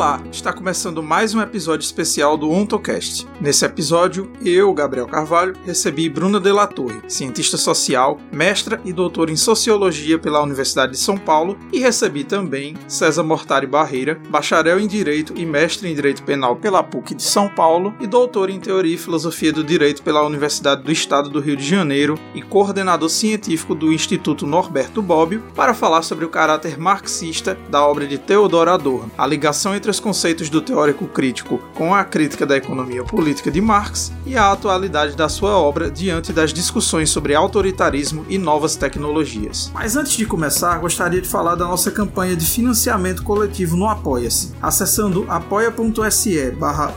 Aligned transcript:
Olá, 0.00 0.18
está 0.32 0.50
começando 0.50 1.02
mais 1.02 1.34
um 1.34 1.42
episódio 1.42 1.84
especial 1.84 2.34
do 2.34 2.50
OntoCast. 2.50 3.28
Nesse 3.38 3.66
episódio, 3.66 4.32
eu, 4.42 4.72
Gabriel 4.72 5.06
Carvalho, 5.06 5.54
recebi 5.66 6.08
Bruna 6.08 6.40
de 6.40 6.50
la 6.50 6.66
Torre, 6.66 7.02
cientista 7.06 7.58
social, 7.58 8.18
mestra 8.32 8.80
e 8.82 8.94
doutora 8.94 9.30
em 9.30 9.36
Sociologia 9.36 10.18
pela 10.18 10.42
Universidade 10.42 10.92
de 10.92 10.98
São 10.98 11.18
Paulo, 11.18 11.58
e 11.70 11.80
recebi 11.80 12.24
também 12.24 12.78
César 12.88 13.22
Mortari 13.22 13.66
Barreira, 13.66 14.18
bacharel 14.30 14.80
em 14.80 14.86
Direito 14.86 15.34
e 15.36 15.44
mestre 15.44 15.90
em 15.90 15.94
Direito 15.94 16.22
Penal 16.22 16.56
pela 16.56 16.82
PUC 16.82 17.14
de 17.14 17.22
São 17.22 17.46
Paulo 17.46 17.94
e 18.00 18.06
doutor 18.06 18.48
em 18.48 18.58
Teoria 18.58 18.94
e 18.94 18.98
Filosofia 18.98 19.52
do 19.52 19.62
Direito 19.62 20.02
pela 20.02 20.24
Universidade 20.24 20.82
do 20.82 20.90
Estado 20.90 21.28
do 21.28 21.40
Rio 21.40 21.58
de 21.58 21.68
Janeiro 21.68 22.18
e 22.34 22.40
coordenador 22.40 23.10
científico 23.10 23.74
do 23.74 23.92
Instituto 23.92 24.46
Norberto 24.46 25.02
Bobbio, 25.02 25.42
para 25.54 25.74
falar 25.74 26.00
sobre 26.00 26.24
o 26.24 26.30
caráter 26.30 26.78
marxista 26.78 27.58
da 27.68 27.86
obra 27.86 28.06
de 28.06 28.16
Theodor 28.16 28.66
Adorno, 28.66 29.12
a 29.18 29.26
ligação 29.26 29.74
entre 29.74 29.89
os 29.90 30.00
conceitos 30.00 30.48
do 30.48 30.62
teórico 30.62 31.06
crítico 31.06 31.58
com 31.74 31.94
a 31.94 32.04
crítica 32.04 32.46
da 32.46 32.56
economia 32.56 33.04
política 33.04 33.50
de 33.50 33.60
Marx 33.60 34.12
e 34.24 34.36
a 34.36 34.52
atualidade 34.52 35.16
da 35.16 35.28
sua 35.28 35.58
obra 35.58 35.90
diante 35.90 36.32
das 36.32 36.52
discussões 36.52 37.10
sobre 37.10 37.34
autoritarismo 37.34 38.24
e 38.28 38.38
novas 38.38 38.76
tecnologias. 38.76 39.70
Mas 39.74 39.96
antes 39.96 40.12
de 40.12 40.24
começar, 40.24 40.78
gostaria 40.78 41.20
de 41.20 41.28
falar 41.28 41.54
da 41.54 41.64
nossa 41.64 41.90
campanha 41.90 42.36
de 42.36 42.46
financiamento 42.46 43.22
coletivo 43.22 43.76
no 43.76 43.88
Apoia-se. 43.88 44.52
Acessando 44.62 45.26
apoia.se 45.28 46.50
barra 46.52 46.94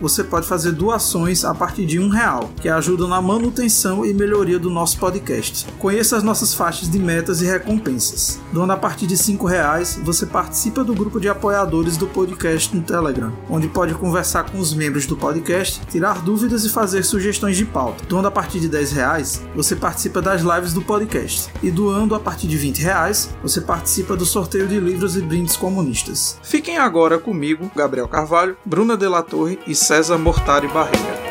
você 0.00 0.22
pode 0.22 0.46
fazer 0.46 0.72
doações 0.72 1.44
a 1.44 1.54
partir 1.54 1.84
de 1.86 1.98
um 1.98 2.08
real, 2.08 2.50
que 2.60 2.68
ajuda 2.68 3.06
na 3.06 3.20
manutenção 3.20 4.04
e 4.04 4.14
melhoria 4.14 4.58
do 4.58 4.70
nosso 4.70 4.98
podcast. 4.98 5.66
Conheça 5.78 6.16
as 6.16 6.22
nossas 6.22 6.54
faixas 6.54 6.90
de 6.90 6.98
metas 6.98 7.40
e 7.40 7.46
recompensas. 7.46 8.40
Doando 8.52 8.72
a 8.72 8.76
partir 8.76 9.06
de 9.06 9.16
cinco 9.16 9.46
reais, 9.46 9.98
você 10.02 10.26
participa 10.26 10.84
do 10.84 10.94
grupo 10.94 11.18
de 11.18 11.28
apoiadores 11.28 11.95
do 11.96 12.06
podcast 12.06 12.74
no 12.74 12.82
Telegram, 12.82 13.32
onde 13.48 13.68
pode 13.68 13.94
conversar 13.94 14.44
com 14.44 14.58
os 14.58 14.74
membros 14.74 15.06
do 15.06 15.16
podcast, 15.16 15.80
tirar 15.86 16.22
dúvidas 16.22 16.64
e 16.64 16.70
fazer 16.70 17.02
sugestões 17.02 17.56
de 17.56 17.64
pauta. 17.64 18.04
Doando 18.06 18.28
a 18.28 18.30
partir 18.30 18.60
de 18.60 18.68
10 18.68 18.92
reais, 18.92 19.42
você 19.54 19.74
participa 19.74 20.22
das 20.22 20.42
lives 20.42 20.72
do 20.72 20.82
podcast. 20.82 21.50
E 21.62 21.70
doando 21.70 22.14
a 22.14 22.20
partir 22.20 22.46
de 22.46 22.56
20 22.56 22.78
reais, 22.82 23.30
você 23.42 23.60
participa 23.60 24.16
do 24.16 24.24
sorteio 24.24 24.68
de 24.68 24.78
livros 24.78 25.16
e 25.16 25.22
brindes 25.22 25.56
comunistas. 25.56 26.38
Fiquem 26.42 26.78
agora 26.78 27.18
comigo, 27.18 27.70
Gabriel 27.74 28.08
Carvalho, 28.08 28.56
Bruna 28.64 28.96
de 28.96 29.08
la 29.08 29.22
Torre 29.22 29.58
e 29.66 29.74
César 29.74 30.18
Mortari 30.18 30.68
Barreira. 30.68 31.25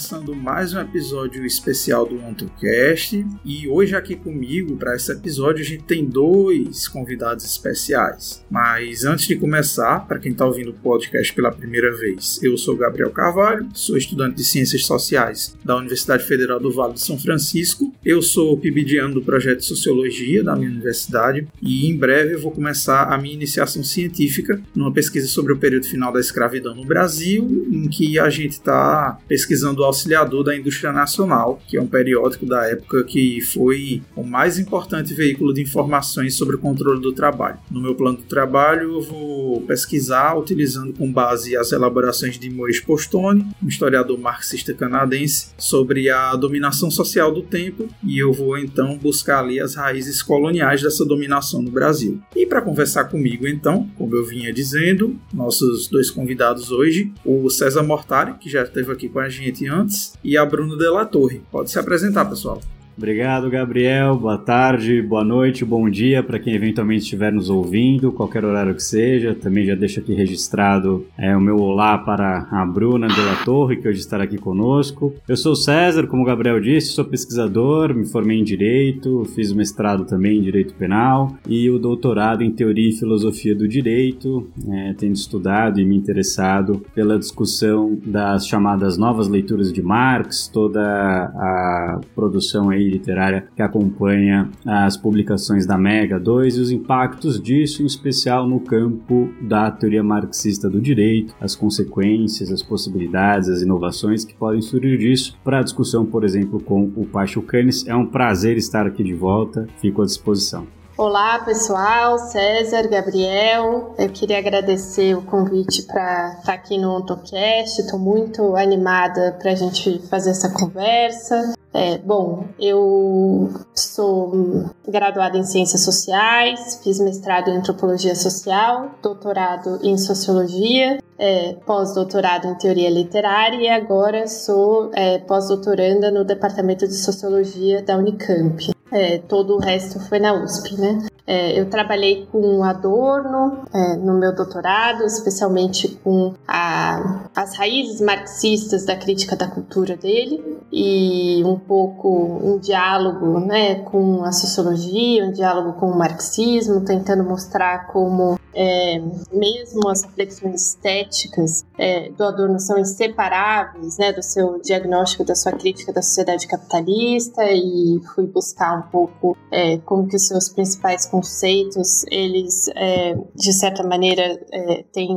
Começando 0.00 0.34
mais 0.34 0.72
um 0.72 0.80
episódio 0.80 1.44
especial 1.44 2.06
do 2.06 2.16
OntoCast 2.24 3.22
e 3.44 3.68
hoje 3.68 3.94
aqui 3.94 4.16
comigo 4.16 4.74
para 4.76 4.96
esse 4.96 5.12
episódio 5.12 5.60
a 5.60 5.66
gente 5.66 5.84
tem 5.84 6.06
dois 6.06 6.88
convidados 6.88 7.44
especiais. 7.44 8.42
Mas 8.50 9.04
antes 9.04 9.26
de 9.26 9.36
começar, 9.36 10.06
para 10.08 10.18
quem 10.18 10.32
está 10.32 10.46
ouvindo 10.46 10.70
o 10.70 10.74
podcast 10.74 11.34
pela 11.34 11.52
primeira 11.52 11.94
vez, 11.94 12.40
eu 12.42 12.56
sou 12.56 12.78
Gabriel 12.78 13.10
Carvalho, 13.10 13.68
sou 13.74 13.98
estudante 13.98 14.36
de 14.36 14.44
Ciências 14.44 14.86
Sociais 14.86 15.54
da 15.62 15.76
Universidade 15.76 16.24
Federal 16.24 16.58
do 16.58 16.72
Vale 16.72 16.94
de 16.94 17.02
São 17.02 17.18
Francisco. 17.18 17.92
Eu 18.02 18.22
sou 18.22 18.56
PIBidiano 18.56 19.12
do 19.12 19.22
projeto 19.22 19.58
de 19.58 19.66
Sociologia 19.66 20.42
da 20.42 20.56
minha 20.56 20.70
universidade 20.70 21.46
e 21.60 21.90
em 21.90 21.94
breve 21.94 22.36
eu 22.36 22.40
vou 22.40 22.52
começar 22.52 23.12
a 23.12 23.18
minha 23.18 23.34
iniciação 23.34 23.84
científica 23.84 24.62
numa 24.74 24.92
pesquisa 24.92 25.28
sobre 25.28 25.52
o 25.52 25.58
período 25.58 25.84
final 25.84 26.10
da 26.10 26.20
escravidão 26.20 26.74
no 26.74 26.86
Brasil, 26.86 27.68
em 27.70 27.86
que 27.86 28.18
a 28.18 28.30
gente 28.30 28.52
está 28.52 29.18
pesquisando 29.28 29.80
do 29.80 29.89
Auxiliador 29.90 30.44
da 30.44 30.56
Indústria 30.56 30.92
Nacional, 30.92 31.60
que 31.66 31.76
é 31.76 31.82
um 31.82 31.86
periódico 31.86 32.46
da 32.46 32.64
época 32.68 33.04
que 33.04 33.40
foi 33.40 34.02
o 34.16 34.22
mais 34.22 34.58
importante 34.58 35.12
veículo 35.12 35.52
de 35.52 35.62
informações 35.62 36.34
sobre 36.34 36.56
o 36.56 36.58
controle 36.58 37.00
do 37.00 37.12
trabalho. 37.12 37.58
No 37.70 37.80
meu 37.80 37.94
plano 37.94 38.18
de 38.18 38.24
trabalho, 38.24 38.94
eu 38.94 39.02
vou 39.02 39.60
pesquisar 39.62 40.36
utilizando 40.38 40.92
com 40.92 41.12
base 41.12 41.56
as 41.56 41.72
elaborações 41.72 42.38
de 42.38 42.48
Maurice 42.48 42.82
Postone, 42.82 43.46
um 43.62 43.68
historiador 43.68 44.18
marxista 44.18 44.72
canadense, 44.72 45.48
sobre 45.58 46.08
a 46.08 46.34
dominação 46.36 46.90
social 46.90 47.32
do 47.32 47.42
tempo, 47.42 47.88
e 48.02 48.18
eu 48.18 48.32
vou 48.32 48.56
então 48.56 48.96
buscar 48.96 49.40
ali 49.40 49.60
as 49.60 49.74
raízes 49.74 50.22
coloniais 50.22 50.82
dessa 50.82 51.04
dominação 51.04 51.62
no 51.62 51.70
Brasil. 51.70 52.20
E 52.34 52.46
para 52.46 52.62
conversar 52.62 53.04
comigo, 53.04 53.46
então, 53.46 53.88
como 53.96 54.14
eu 54.14 54.24
vinha 54.24 54.52
dizendo, 54.52 55.18
nossos 55.32 55.88
dois 55.88 56.10
convidados 56.10 56.70
hoje, 56.70 57.12
o 57.24 57.50
César 57.50 57.82
Mortari, 57.82 58.34
que 58.34 58.48
já 58.48 58.62
esteve 58.62 58.92
aqui 58.92 59.08
com 59.08 59.18
a 59.18 59.28
gente 59.28 59.66
antes, 59.66 59.79
e 60.22 60.36
a 60.36 60.44
Bruna 60.44 60.76
Della 60.76 61.04
Torre. 61.04 61.42
Pode 61.50 61.70
se 61.70 61.78
apresentar, 61.78 62.24
pessoal. 62.26 62.60
Obrigado, 63.00 63.48
Gabriel. 63.48 64.14
Boa 64.14 64.36
tarde, 64.36 65.00
boa 65.00 65.24
noite, 65.24 65.64
bom 65.64 65.88
dia 65.88 66.22
para 66.22 66.38
quem 66.38 66.54
eventualmente 66.54 67.04
estiver 67.04 67.32
nos 67.32 67.48
ouvindo, 67.48 68.12
qualquer 68.12 68.44
horário 68.44 68.74
que 68.74 68.82
seja. 68.82 69.34
Também 69.34 69.64
já 69.64 69.74
deixo 69.74 70.00
aqui 70.00 70.12
registrado 70.12 71.06
é, 71.16 71.34
o 71.34 71.40
meu 71.40 71.56
olá 71.56 71.96
para 71.96 72.46
a 72.50 72.66
Bruna 72.66 73.08
de 73.08 73.18
la 73.18 73.36
Torre, 73.36 73.78
que 73.78 73.88
hoje 73.88 74.00
estará 74.00 74.24
aqui 74.24 74.36
conosco. 74.36 75.14
Eu 75.26 75.34
sou 75.34 75.56
César, 75.56 76.06
como 76.08 76.24
o 76.24 76.26
Gabriel 76.26 76.60
disse, 76.60 76.88
sou 76.88 77.06
pesquisador, 77.06 77.94
me 77.94 78.04
formei 78.04 78.38
em 78.38 78.44
Direito, 78.44 79.24
fiz 79.34 79.50
o 79.50 79.56
mestrado 79.56 80.04
também 80.04 80.36
em 80.36 80.42
Direito 80.42 80.74
Penal 80.74 81.34
e 81.48 81.70
o 81.70 81.78
doutorado 81.78 82.44
em 82.44 82.50
Teoria 82.50 82.90
e 82.90 82.98
Filosofia 82.98 83.54
do 83.54 83.66
Direito, 83.66 84.46
é, 84.68 84.92
tendo 84.92 85.14
estudado 85.14 85.80
e 85.80 85.86
me 85.86 85.96
interessado 85.96 86.84
pela 86.94 87.18
discussão 87.18 87.98
das 88.04 88.46
chamadas 88.46 88.98
novas 88.98 89.26
leituras 89.26 89.72
de 89.72 89.80
Marx, 89.80 90.46
toda 90.48 90.82
a 90.82 92.00
produção 92.14 92.68
aí 92.68 92.89
literária 92.90 93.46
que 93.54 93.62
acompanha 93.62 94.50
as 94.66 94.96
publicações 94.96 95.66
da 95.66 95.78
Mega 95.78 96.18
2 96.18 96.56
e 96.56 96.60
os 96.60 96.70
impactos 96.70 97.40
disso, 97.40 97.82
em 97.82 97.86
especial 97.86 98.46
no 98.46 98.60
campo 98.60 99.30
da 99.40 99.70
teoria 99.70 100.02
marxista 100.02 100.68
do 100.68 100.80
direito, 100.80 101.34
as 101.40 101.54
consequências, 101.54 102.50
as 102.50 102.62
possibilidades, 102.62 103.48
as 103.48 103.62
inovações 103.62 104.24
que 104.24 104.34
podem 104.34 104.60
surgir 104.60 104.98
disso 104.98 105.36
para 105.44 105.60
a 105.60 105.62
discussão, 105.62 106.04
por 106.04 106.24
exemplo, 106.24 106.60
com 106.60 106.90
o 106.96 107.06
Pacho 107.06 107.42
Canes. 107.42 107.86
É 107.86 107.94
um 107.94 108.06
prazer 108.06 108.56
estar 108.56 108.86
aqui 108.86 109.02
de 109.02 109.14
volta, 109.14 109.66
fico 109.80 110.02
à 110.02 110.04
disposição. 110.04 110.66
Olá, 111.00 111.38
pessoal, 111.38 112.18
César, 112.18 112.86
Gabriel. 112.86 113.94
Eu 113.98 114.10
queria 114.10 114.36
agradecer 114.38 115.16
o 115.16 115.22
convite 115.22 115.84
para 115.84 116.36
estar 116.38 116.52
aqui 116.52 116.76
no 116.76 116.94
OntoCast. 116.94 117.80
Estou 117.80 117.98
muito 117.98 118.54
animada 118.54 119.34
para 119.40 119.52
a 119.52 119.54
gente 119.54 119.98
fazer 120.08 120.32
essa 120.32 120.50
conversa. 120.50 121.54
É, 121.72 121.98
bom, 121.98 122.46
eu 122.58 123.48
sou 123.74 124.70
graduada 124.88 125.38
em 125.38 125.44
Ciências 125.44 125.84
Sociais, 125.84 126.80
fiz 126.82 126.98
mestrado 126.98 127.48
em 127.48 127.58
Antropologia 127.58 128.14
Social, 128.16 128.90
doutorado 129.00 129.78
em 129.82 129.96
Sociologia, 129.96 130.98
é, 131.16 131.52
pós-doutorado 131.64 132.48
em 132.48 132.54
Teoria 132.56 132.90
Literária 132.90 133.56
e 133.56 133.68
agora 133.68 134.26
sou 134.26 134.90
é, 134.94 135.18
pós-doutoranda 135.18 136.10
no 136.10 136.24
Departamento 136.24 136.88
de 136.88 136.94
Sociologia 136.94 137.82
da 137.82 137.96
Unicamp. 137.96 138.72
É, 138.90 139.18
todo 139.18 139.54
o 139.54 139.60
resto 139.60 140.00
foi 140.00 140.18
na 140.18 140.32
USP, 140.32 140.74
né? 140.76 141.06
É, 141.30 141.56
eu 141.56 141.70
trabalhei 141.70 142.26
com 142.32 142.64
Adorno 142.64 143.62
é, 143.72 143.94
no 143.94 144.18
meu 144.18 144.34
doutorado, 144.34 145.04
especialmente 145.04 145.86
com 146.02 146.34
a, 146.44 147.28
as 147.36 147.56
raízes 147.56 148.00
marxistas 148.00 148.84
da 148.84 148.96
crítica 148.96 149.36
da 149.36 149.46
cultura 149.46 149.96
dele 149.96 150.58
e 150.72 151.40
um 151.44 151.56
pouco 151.60 152.08
um 152.42 152.58
diálogo 152.58 153.40
né, 153.40 153.76
com 153.76 154.24
a 154.24 154.32
sociologia, 154.32 155.24
um 155.24 155.32
diálogo 155.32 155.74
com 155.74 155.90
o 155.90 155.98
marxismo, 155.98 156.84
tentando 156.84 157.24
mostrar 157.24 157.86
como 157.88 158.38
é, 158.54 159.00
mesmo 159.32 159.88
as 159.88 160.02
reflexões 160.02 160.68
estéticas 160.68 161.64
é, 161.78 162.10
do 162.10 162.24
Adorno 162.24 162.58
são 162.58 162.78
inseparáveis 162.78 163.98
né, 163.98 164.12
do 164.12 164.22
seu 164.22 164.60
diagnóstico, 164.60 165.24
da 165.24 165.34
sua 165.34 165.52
crítica 165.52 165.92
da 165.92 166.02
sociedade 166.02 166.46
capitalista 166.46 167.44
e 167.44 168.00
fui 168.14 168.26
buscar 168.26 168.78
um 168.78 168.90
pouco 168.90 169.36
é, 169.52 169.78
como 169.78 170.08
que 170.08 170.16
os 170.16 170.26
seus 170.26 170.48
principais 170.48 171.06
conceitos, 171.06 172.04
eles 172.10 172.68
é, 172.74 173.16
de 173.34 173.52
certa 173.52 173.82
maneira 173.82 174.22
é, 174.52 174.84
têm 174.92 175.16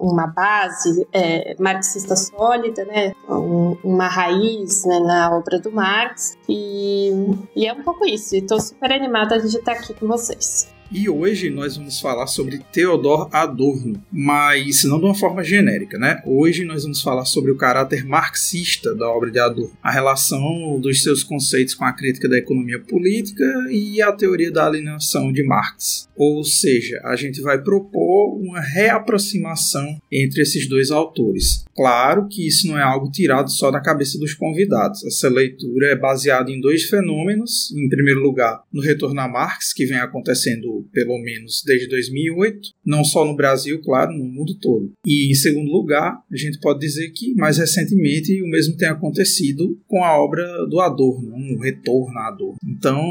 uma 0.00 0.26
base 0.26 1.06
é, 1.12 1.54
marxista 1.58 2.16
sólida, 2.16 2.84
né, 2.84 3.12
um, 3.28 3.76
uma 3.82 4.08
raiz 4.08 4.84
né, 4.84 4.98
na 5.00 5.36
obra 5.36 5.58
do 5.58 5.69
Marx 5.72 6.36
e, 6.48 7.10
e 7.54 7.66
é 7.66 7.72
um 7.72 7.82
pouco 7.82 8.06
isso, 8.06 8.36
estou 8.36 8.60
super 8.60 8.92
animada 8.92 9.40
de 9.40 9.56
estar 9.56 9.72
aqui 9.72 9.94
com 9.94 10.06
vocês. 10.06 10.72
E 10.92 11.08
hoje 11.08 11.50
nós 11.50 11.76
vamos 11.76 12.00
falar 12.00 12.26
sobre 12.26 12.58
Theodor 12.72 13.28
Adorno, 13.32 14.02
mas 14.10 14.82
não 14.82 14.98
de 14.98 15.04
uma 15.04 15.14
forma 15.14 15.44
genérica, 15.44 15.96
né? 15.96 16.20
Hoje 16.26 16.64
nós 16.64 16.82
vamos 16.82 17.00
falar 17.00 17.24
sobre 17.26 17.52
o 17.52 17.56
caráter 17.56 18.04
marxista 18.04 18.92
da 18.92 19.08
obra 19.08 19.30
de 19.30 19.38
Adorno, 19.38 19.70
a 19.80 19.92
relação 19.92 20.80
dos 20.80 21.00
seus 21.00 21.22
conceitos 21.22 21.74
com 21.74 21.84
a 21.84 21.92
crítica 21.92 22.28
da 22.28 22.36
economia 22.36 22.80
política 22.80 23.44
e 23.70 24.02
a 24.02 24.10
teoria 24.10 24.50
da 24.50 24.66
alienação 24.66 25.32
de 25.32 25.44
Marx. 25.44 26.08
Ou 26.16 26.42
seja, 26.42 27.00
a 27.04 27.14
gente 27.14 27.40
vai 27.40 27.62
propor 27.62 28.36
uma 28.40 28.60
reaproximação 28.60 29.96
entre 30.10 30.42
esses 30.42 30.68
dois 30.68 30.90
autores. 30.90 31.64
Claro 31.72 32.26
que 32.28 32.46
isso 32.46 32.66
não 32.66 32.76
é 32.76 32.82
algo 32.82 33.10
tirado 33.12 33.48
só 33.50 33.70
da 33.70 33.80
cabeça 33.80 34.18
dos 34.18 34.34
convidados. 34.34 35.04
Essa 35.04 35.28
leitura 35.28 35.92
é 35.92 35.96
baseada 35.96 36.50
em 36.50 36.60
dois 36.60 36.82
fenômenos. 36.84 37.72
Em 37.76 37.88
primeiro 37.88 38.20
lugar, 38.20 38.64
no 38.72 38.82
retorno 38.82 39.20
a 39.20 39.28
Marx, 39.28 39.72
que 39.72 39.86
vem 39.86 39.98
acontecendo 39.98 40.79
pelo 40.92 41.18
menos 41.18 41.62
desde 41.64 41.88
2008, 41.88 42.70
não 42.84 43.04
só 43.04 43.24
no 43.24 43.36
Brasil, 43.36 43.80
claro, 43.82 44.12
no 44.12 44.24
mundo 44.24 44.58
todo. 44.60 44.92
E 45.04 45.30
em 45.30 45.34
segundo 45.34 45.70
lugar, 45.70 46.22
a 46.30 46.36
gente 46.36 46.58
pode 46.60 46.80
dizer 46.80 47.10
que 47.10 47.34
mais 47.34 47.58
recentemente 47.58 48.42
o 48.42 48.48
mesmo 48.48 48.76
tem 48.76 48.88
acontecido 48.88 49.78
com 49.86 50.04
a 50.04 50.22
obra 50.22 50.44
do 50.66 50.80
Adorno, 50.80 51.34
um 51.34 51.58
retorno 51.60 52.18
a 52.18 52.28
Adorno. 52.28 52.56
Então, 52.64 53.02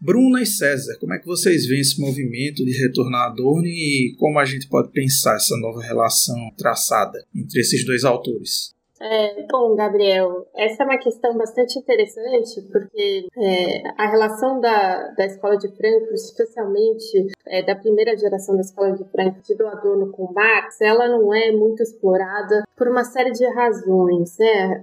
Bruna 0.00 0.42
e 0.42 0.46
César, 0.46 0.96
como 1.00 1.14
é 1.14 1.18
que 1.18 1.26
vocês 1.26 1.66
veem 1.66 1.80
esse 1.80 2.00
movimento 2.00 2.64
de 2.64 2.72
retornar 2.72 3.22
a 3.22 3.26
Adorno 3.26 3.66
e 3.66 4.14
como 4.18 4.38
a 4.38 4.44
gente 4.44 4.68
pode 4.68 4.90
pensar 4.92 5.36
essa 5.36 5.56
nova 5.58 5.82
relação 5.82 6.36
traçada 6.56 7.24
entre 7.34 7.60
esses 7.60 7.84
dois 7.84 8.04
autores? 8.04 8.73
É, 9.06 9.46
bom, 9.50 9.74
Gabriel, 9.76 10.46
essa 10.56 10.82
é 10.82 10.86
uma 10.86 10.96
questão 10.96 11.36
bastante 11.36 11.78
interessante, 11.78 12.62
porque 12.72 13.28
é, 13.36 13.82
a 13.98 14.08
relação 14.08 14.58
da, 14.58 15.08
da 15.08 15.26
escola 15.26 15.58
de 15.58 15.68
Frankfurt, 15.76 16.14
especialmente 16.14 17.26
é, 17.46 17.62
da 17.62 17.76
primeira 17.76 18.16
geração 18.16 18.54
da 18.54 18.62
escola 18.62 18.92
de 18.92 19.04
Frankfurt 19.04 19.58
do 19.58 19.66
Adorno 19.66 20.10
com 20.10 20.32
Marx, 20.32 20.80
ela 20.80 21.06
não 21.06 21.34
é 21.34 21.52
muito 21.52 21.82
explorada 21.82 22.64
por 22.74 22.88
uma 22.88 23.04
série 23.04 23.32
de 23.32 23.46
razões. 23.52 24.38
Né? 24.38 24.80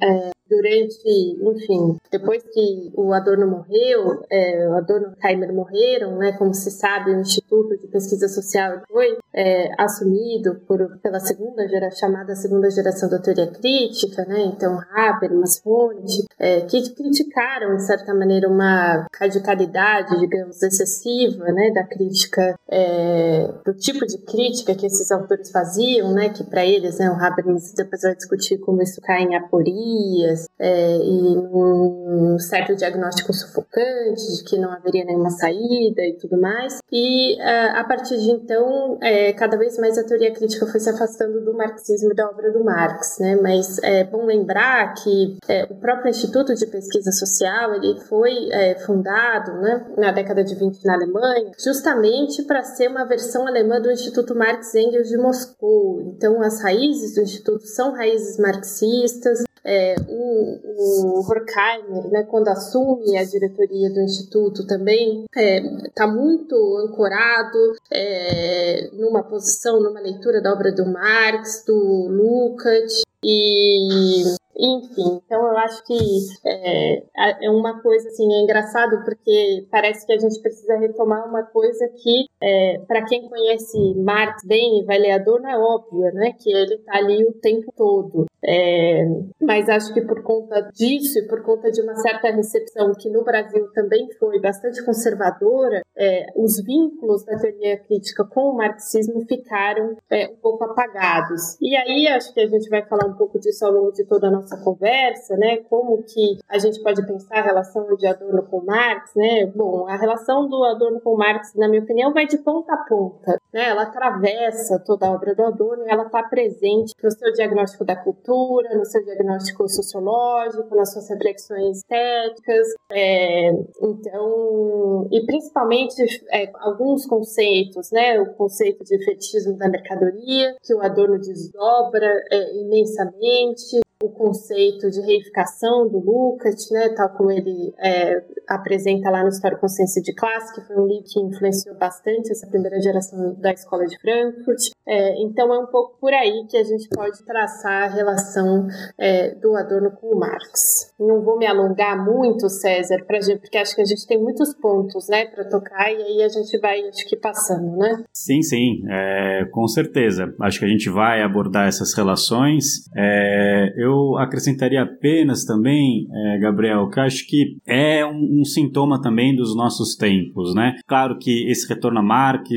Durante, 0.51 0.99
enfim, 1.41 1.97
depois 2.11 2.43
que 2.43 2.91
o 2.93 3.13
Adorno 3.13 3.47
morreu, 3.47 4.21
é, 4.29 4.67
o 4.67 4.73
Adorno 4.73 5.07
e 5.07 5.25
o 5.25 5.27
Heimer 5.27 5.53
morreram, 5.53 6.17
né, 6.17 6.33
como 6.33 6.53
se 6.53 6.69
sabe, 6.69 7.11
o 7.11 7.21
Instituto 7.21 7.77
de 7.77 7.87
Pesquisa 7.87 8.27
Social 8.27 8.81
foi 8.91 9.17
é, 9.33 9.71
assumido 9.81 10.55
por, 10.67 10.99
pela 11.01 11.21
segunda 11.21 11.65
geração, 11.69 11.99
chamada 12.01 12.35
segunda 12.35 12.69
geração 12.69 13.09
da 13.09 13.19
teoria 13.19 13.47
crítica, 13.47 14.25
né, 14.25 14.41
então 14.41 14.77
Habermas, 14.93 15.59
Fonte, 15.59 16.25
é, 16.37 16.61
que 16.61 16.93
criticaram, 16.95 17.77
de 17.77 17.85
certa 17.85 18.13
maneira, 18.13 18.49
uma 18.49 19.07
radicalidade, 19.17 20.19
digamos, 20.19 20.61
excessiva, 20.61 21.45
né, 21.45 21.71
da 21.71 21.85
crítica, 21.85 22.59
é, 22.69 23.47
do 23.65 23.73
tipo 23.73 24.05
de 24.05 24.17
crítica 24.17 24.75
que 24.75 24.85
esses 24.85 25.09
autores 25.11 25.49
faziam, 25.49 26.13
né, 26.13 26.27
que 26.27 26.43
para 26.43 26.65
eles, 26.65 26.99
né, 26.99 27.09
o 27.09 27.23
Habermas 27.23 27.71
depois 27.73 28.01
vai 28.01 28.15
discutir 28.15 28.57
como 28.57 28.81
isso 28.81 28.99
cai 28.99 29.23
em 29.23 29.35
aporias, 29.35 30.40
é, 30.59 30.97
e 30.97 31.37
um 31.37 32.37
certo 32.39 32.75
diagnóstico 32.75 33.33
sufocante 33.33 34.21
de 34.37 34.43
que 34.43 34.57
não 34.57 34.71
haveria 34.71 35.05
nenhuma 35.05 35.29
saída 35.29 36.01
e 36.01 36.17
tudo 36.19 36.39
mais. 36.39 36.79
E 36.91 37.35
uh, 37.35 37.77
a 37.77 37.83
partir 37.83 38.17
de 38.17 38.31
então, 38.31 38.97
é, 39.01 39.33
cada 39.33 39.57
vez 39.57 39.77
mais 39.77 39.97
a 39.97 40.03
teoria 40.03 40.31
crítica 40.31 40.65
foi 40.65 40.79
se 40.79 40.89
afastando 40.89 41.41
do 41.41 41.53
marxismo 41.53 42.11
e 42.11 42.15
da 42.15 42.27
obra 42.29 42.51
do 42.51 42.63
Marx, 42.63 43.19
né? 43.19 43.37
Mas 43.41 43.77
é 43.83 44.03
bom 44.03 44.25
lembrar 44.25 44.93
que 44.95 45.37
é, 45.47 45.65
o 45.65 45.75
próprio 45.75 46.09
Instituto 46.09 46.53
de 46.53 46.65
Pesquisa 46.65 47.11
Social 47.11 47.75
ele 47.75 47.99
foi 48.01 48.49
é, 48.51 48.75
fundado, 48.75 49.53
né, 49.53 49.85
na 49.97 50.11
década 50.11 50.43
de 50.43 50.55
20 50.55 50.83
na 50.85 50.93
Alemanha, 50.93 51.51
justamente 51.57 52.43
para 52.43 52.63
ser 52.63 52.89
uma 52.89 53.05
versão 53.05 53.47
alemã 53.47 53.79
do 53.79 53.91
Instituto 53.91 54.35
Marx 54.35 54.73
Engels 54.75 55.07
de 55.07 55.17
Moscou. 55.17 56.01
Então, 56.01 56.41
as 56.41 56.61
raízes 56.61 57.15
do 57.15 57.21
instituto 57.21 57.65
são 57.65 57.93
raízes 57.93 58.37
marxistas. 58.37 59.43
É, 59.63 59.95
o, 60.07 60.59
o 60.65 61.19
Horkheimer, 61.19 62.09
né, 62.09 62.23
quando 62.23 62.47
assume 62.47 63.17
a 63.17 63.23
diretoria 63.23 63.89
do 63.89 64.01
Instituto, 64.01 64.65
também 64.65 65.25
está 65.25 65.41
é, 65.41 65.61
tá 65.93 66.07
muito 66.07 66.55
ancorado 66.77 67.75
é, 67.91 68.89
numa 68.93 69.23
posição, 69.23 69.79
numa 69.81 69.99
leitura 69.99 70.41
da 70.41 70.51
obra 70.51 70.71
do 70.71 70.85
Marx, 70.85 71.63
do 71.65 72.07
Lukács, 72.09 73.03
e 73.23 74.23
enfim, 74.57 75.21
então 75.25 75.41
eu 75.47 75.57
acho 75.57 75.83
que 75.85 75.97
é, 76.45 77.45
é 77.45 77.49
uma 77.49 77.81
coisa 77.81 78.07
assim, 78.09 78.31
é 78.33 78.43
engraçado 78.43 79.03
porque 79.03 79.65
parece 79.71 80.05
que 80.05 80.13
a 80.13 80.19
gente 80.19 80.41
precisa 80.41 80.77
retomar 80.77 81.27
uma 81.27 81.43
coisa 81.43 81.87
que, 82.01 82.25
é, 82.41 82.79
para 82.87 83.05
quem 83.05 83.27
conhece 83.27 83.95
Marx 83.95 84.43
bem 84.45 84.79
e 84.79 84.85
vai 84.85 84.97
ler 84.97 85.11
Adorno, 85.11 85.47
é 85.47 85.57
óbvio, 85.57 86.13
né? 86.13 86.33
Que 86.39 86.51
ele 86.51 86.75
está 86.75 86.97
ali 86.97 87.23
o 87.25 87.33
tempo 87.33 87.71
todo. 87.75 88.25
É, 88.43 89.05
mas 89.39 89.69
acho 89.69 89.93
que 89.93 90.01
por 90.01 90.23
conta 90.23 90.61
disso 90.73 91.19
e 91.19 91.27
por 91.27 91.43
conta 91.43 91.69
de 91.71 91.79
uma 91.81 91.95
certa 91.95 92.31
recepção 92.31 92.91
que 92.97 93.09
no 93.09 93.23
Brasil 93.23 93.67
também 93.71 94.07
foi 94.19 94.39
bastante 94.41 94.83
conservadora, 94.83 95.81
é, 95.95 96.25
os 96.35 96.59
vínculos 96.63 97.23
da 97.23 97.37
teoria 97.37 97.77
crítica 97.77 98.25
com 98.25 98.49
o 98.49 98.57
marxismo 98.57 99.21
ficaram 99.27 99.95
é, 100.09 100.27
um 100.27 100.37
pouco 100.37 100.63
apagados. 100.63 101.55
E 101.61 101.75
aí 101.75 102.07
acho 102.07 102.33
que 102.33 102.41
a 102.41 102.47
gente 102.47 102.67
vai 102.69 102.83
falar 102.87 103.05
um 103.05 103.15
pouco 103.15 103.39
disso 103.39 103.63
ao 103.65 103.71
longo 103.71 103.91
de 103.91 104.05
toda 104.05 104.27
a 104.27 104.31
nossa 104.31 104.40
nossa 104.41 104.57
conversa, 104.57 105.37
né, 105.37 105.57
como 105.69 106.03
que 106.03 106.37
a 106.49 106.57
gente 106.57 106.81
pode 106.81 107.05
pensar 107.05 107.39
a 107.39 107.43
relação 107.43 107.95
de 107.95 108.07
Adorno 108.07 108.43
com 108.43 108.63
Marx, 108.63 109.11
né? 109.15 109.45
Bom, 109.55 109.87
a 109.87 109.95
relação 109.95 110.47
do 110.47 110.63
Adorno 110.63 110.99
com 111.01 111.15
Marx, 111.15 111.53
na 111.55 111.67
minha 111.67 111.81
opinião, 111.81 112.13
vai 112.13 112.25
de 112.25 112.37
ponta 112.37 112.73
a 112.73 112.77
ponta, 112.77 113.39
né? 113.53 113.69
Ela 113.69 113.83
atravessa 113.83 114.79
toda 114.79 115.07
a 115.07 115.11
obra 115.11 115.35
do 115.35 115.43
Adorno 115.43 115.83
ela 115.87 116.03
está 116.03 116.23
presente 116.23 116.93
no 117.01 117.11
seu 117.11 117.31
diagnóstico 117.33 117.85
da 117.85 117.95
cultura, 117.95 118.75
no 118.75 118.85
seu 118.85 119.03
diagnóstico 119.03 119.67
sociológico, 119.67 120.75
nas 120.75 120.91
suas 120.93 121.09
reflexões 121.09 121.77
estéticas, 121.77 122.67
é, 122.91 123.49
então, 123.81 125.07
e 125.11 125.25
principalmente 125.25 126.01
é, 126.31 126.51
alguns 126.55 127.05
conceitos, 127.05 127.91
né? 127.91 128.19
O 128.19 128.33
conceito 128.33 128.83
de 128.83 129.03
fetichismo 129.03 129.57
da 129.57 129.69
mercadoria, 129.69 130.55
que 130.61 130.73
o 130.73 130.81
Adorno 130.81 131.19
desdobra 131.19 132.07
é, 132.31 132.55
imensamente, 132.57 133.79
o 134.01 134.09
conceito 134.09 134.89
de 134.89 135.01
reificação 135.01 135.87
do 135.87 135.99
Lukács, 135.99 136.69
né, 136.71 136.89
tal 136.89 137.09
como 137.09 137.31
ele 137.31 137.73
é, 137.79 138.23
apresenta 138.47 139.09
lá 139.09 139.23
no 139.23 139.29
História 139.29 139.57
Consciência 139.57 140.01
de 140.01 140.13
Classe, 140.13 140.53
que 140.53 140.65
foi 140.65 140.75
um 140.75 140.87
livro 140.87 141.05
que 141.05 141.19
influenciou 141.19 141.75
bastante 141.75 142.31
essa 142.31 142.47
primeira 142.47 142.79
geração 142.81 143.35
da 143.35 143.51
Escola 143.51 143.85
de 143.85 143.99
Frankfurt. 143.99 144.71
É, 144.87 145.21
então 145.21 145.53
é 145.53 145.59
um 145.59 145.67
pouco 145.67 145.97
por 145.99 146.13
aí 146.13 146.45
que 146.49 146.57
a 146.57 146.63
gente 146.63 146.89
pode 146.89 147.23
traçar 147.23 147.83
a 147.83 147.93
relação 147.93 148.67
é, 148.97 149.35
do 149.35 149.55
Adorno 149.55 149.91
com 149.91 150.07
o 150.07 150.19
Marx. 150.19 150.93
Não 150.99 151.21
vou 151.21 151.37
me 151.37 151.45
alongar 151.45 152.03
muito, 152.03 152.49
César, 152.49 153.03
pra 153.05 153.21
gente, 153.21 153.39
porque 153.39 153.57
acho 153.57 153.75
que 153.75 153.81
a 153.81 153.85
gente 153.85 154.05
tem 154.07 154.19
muitos 154.19 154.53
pontos 154.55 155.07
né, 155.07 155.25
para 155.25 155.45
tocar 155.45 155.91
e 155.91 156.01
aí 156.01 156.23
a 156.23 156.29
gente 156.29 156.57
vai 156.59 156.81
acho 156.87 157.07
que 157.07 157.15
passando, 157.15 157.77
né? 157.77 158.03
Sim, 158.13 158.41
sim, 158.41 158.83
é, 158.89 159.45
com 159.51 159.67
certeza. 159.67 160.33
Acho 160.41 160.59
que 160.59 160.65
a 160.65 160.69
gente 160.69 160.89
vai 160.89 161.21
abordar 161.21 161.67
essas 161.67 161.93
relações. 161.93 162.89
É, 162.95 163.73
eu 163.77 163.90
eu 163.91 164.17
acrescentaria 164.17 164.81
apenas 164.81 165.43
também, 165.45 166.07
é, 166.11 166.39
Gabriel, 166.39 166.87
que 166.89 166.99
acho 166.99 167.27
que 167.27 167.57
é 167.67 168.05
um, 168.05 168.41
um, 168.41 168.45
sintoma 168.45 169.01
também 169.01 169.35
dos 169.35 169.55
nossos 169.55 169.95
tempos, 169.95 170.53
né? 170.55 170.75
Claro 170.87 171.17
que 171.17 171.49
esse 171.49 171.67
retorno 171.67 171.99
a 171.99 172.03
Marx, 172.03 172.49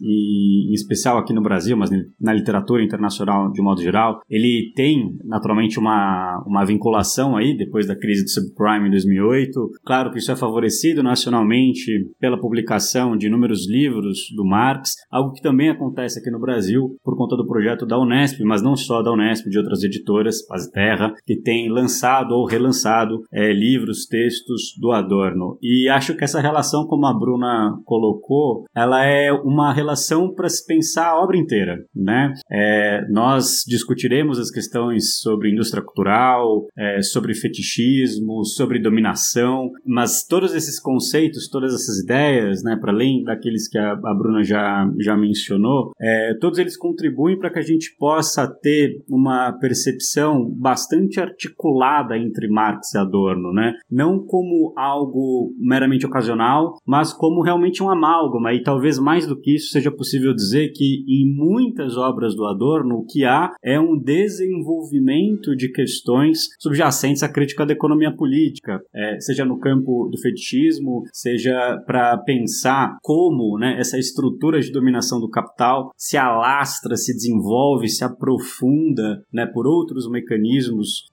e 0.00 0.70
em 0.70 0.72
especial 0.72 1.18
aqui 1.18 1.32
no 1.32 1.42
Brasil, 1.42 1.76
mas 1.76 1.90
na 2.20 2.32
literatura 2.32 2.82
internacional 2.82 3.50
de 3.50 3.62
modo 3.62 3.82
geral, 3.82 4.20
ele 4.28 4.72
tem 4.74 5.16
naturalmente 5.24 5.78
uma, 5.78 6.42
uma 6.46 6.64
vinculação 6.64 7.36
aí 7.36 7.56
depois 7.56 7.86
da 7.86 7.96
crise 7.96 8.24
do 8.24 8.30
subprime 8.30 8.88
em 8.88 8.90
2008. 8.90 9.70
Claro 9.84 10.10
que 10.10 10.18
isso 10.18 10.30
é 10.30 10.36
favorecido 10.36 11.02
nacionalmente 11.02 11.90
pela 12.20 12.38
publicação 12.38 13.16
de 13.16 13.26
inúmeros 13.26 13.68
livros 13.68 14.18
do 14.36 14.44
Marx, 14.44 14.92
algo 15.10 15.32
que 15.32 15.42
também 15.42 15.70
acontece 15.70 16.18
aqui 16.18 16.30
no 16.30 16.40
Brasil 16.40 16.96
por 17.02 17.16
conta 17.16 17.36
do 17.36 17.46
projeto 17.46 17.86
da 17.86 17.98
Unesp, 17.98 18.42
mas 18.44 18.62
não 18.62 18.76
só 18.76 19.02
da 19.02 19.12
Unesp, 19.12 19.48
de 19.48 19.58
outras 19.58 19.82
editoras, 19.82 20.44
Paziterra, 20.46 20.81
Que 21.26 21.36
tem 21.36 21.70
lançado 21.70 22.32
ou 22.32 22.46
relançado 22.46 23.22
é, 23.32 23.52
livros, 23.52 24.06
textos 24.06 24.74
do 24.80 24.92
Adorno. 24.92 25.58
E 25.62 25.88
acho 25.88 26.16
que 26.16 26.24
essa 26.24 26.40
relação, 26.40 26.86
como 26.86 27.06
a 27.06 27.18
Bruna 27.18 27.78
colocou, 27.84 28.64
ela 28.74 29.04
é 29.04 29.32
uma 29.32 29.72
relação 29.72 30.32
para 30.34 30.48
se 30.48 30.66
pensar 30.66 31.08
a 31.08 31.22
obra 31.22 31.36
inteira. 31.36 31.78
Né? 31.94 32.32
É, 32.50 33.06
nós 33.10 33.64
discutiremos 33.66 34.38
as 34.38 34.50
questões 34.50 35.20
sobre 35.20 35.52
indústria 35.52 35.82
cultural, 35.82 36.66
é, 36.76 37.02
sobre 37.02 37.34
fetichismo, 37.34 38.44
sobre 38.44 38.80
dominação, 38.80 39.70
mas 39.86 40.26
todos 40.26 40.54
esses 40.54 40.80
conceitos, 40.80 41.48
todas 41.48 41.74
essas 41.74 41.98
ideias, 42.02 42.62
né, 42.62 42.76
para 42.80 42.92
além 42.92 43.22
daqueles 43.22 43.68
que 43.68 43.78
a, 43.78 43.92
a, 43.92 44.14
Bruna 44.14 44.42
já, 44.42 44.90
já 44.98 45.16
mencionou, 45.16 45.92
todos 46.40 46.58
eles 46.58 46.76
contribuem 46.76 47.38
para 47.38 47.50
que 47.50 47.58
a 47.58 47.62
gente 47.62 47.94
possa 47.98 48.46
ter 48.46 49.02
uma 49.08 49.52
percepção 49.52 50.50
bastante 50.72 51.20
articulada 51.20 52.16
entre 52.16 52.48
Marx 52.48 52.94
e 52.94 52.98
Adorno, 52.98 53.52
né? 53.52 53.74
Não 53.90 54.18
como 54.24 54.72
algo 54.74 55.52
meramente 55.58 56.06
ocasional, 56.06 56.78
mas 56.86 57.12
como 57.12 57.42
realmente 57.42 57.82
um 57.82 57.90
amálgama. 57.90 58.54
E 58.54 58.62
talvez 58.62 58.98
mais 58.98 59.26
do 59.26 59.38
que 59.38 59.56
isso 59.56 59.70
seja 59.70 59.90
possível 59.90 60.34
dizer 60.34 60.72
que 60.74 61.04
em 61.06 61.30
muitas 61.30 61.98
obras 61.98 62.34
do 62.34 62.46
Adorno 62.46 63.00
o 63.00 63.04
que 63.04 63.22
há 63.22 63.52
é 63.62 63.78
um 63.78 63.98
desenvolvimento 63.98 65.54
de 65.54 65.70
questões 65.70 66.48
subjacentes 66.58 67.22
à 67.22 67.28
crítica 67.28 67.66
da 67.66 67.74
economia 67.74 68.10
política, 68.10 68.80
é, 68.94 69.20
seja 69.20 69.44
no 69.44 69.58
campo 69.58 70.08
do 70.10 70.18
fetichismo, 70.18 71.02
seja 71.12 71.82
para 71.86 72.16
pensar 72.18 72.96
como 73.02 73.58
né, 73.58 73.78
essa 73.78 73.98
estrutura 73.98 74.58
de 74.58 74.72
dominação 74.72 75.20
do 75.20 75.28
capital 75.28 75.90
se 75.98 76.16
alastra, 76.16 76.96
se 76.96 77.12
desenvolve, 77.12 77.88
se 77.88 78.04
aprofunda 78.04 79.22
né, 79.30 79.44
por 79.44 79.66
outros 79.66 80.08
mecanismos 80.08 80.61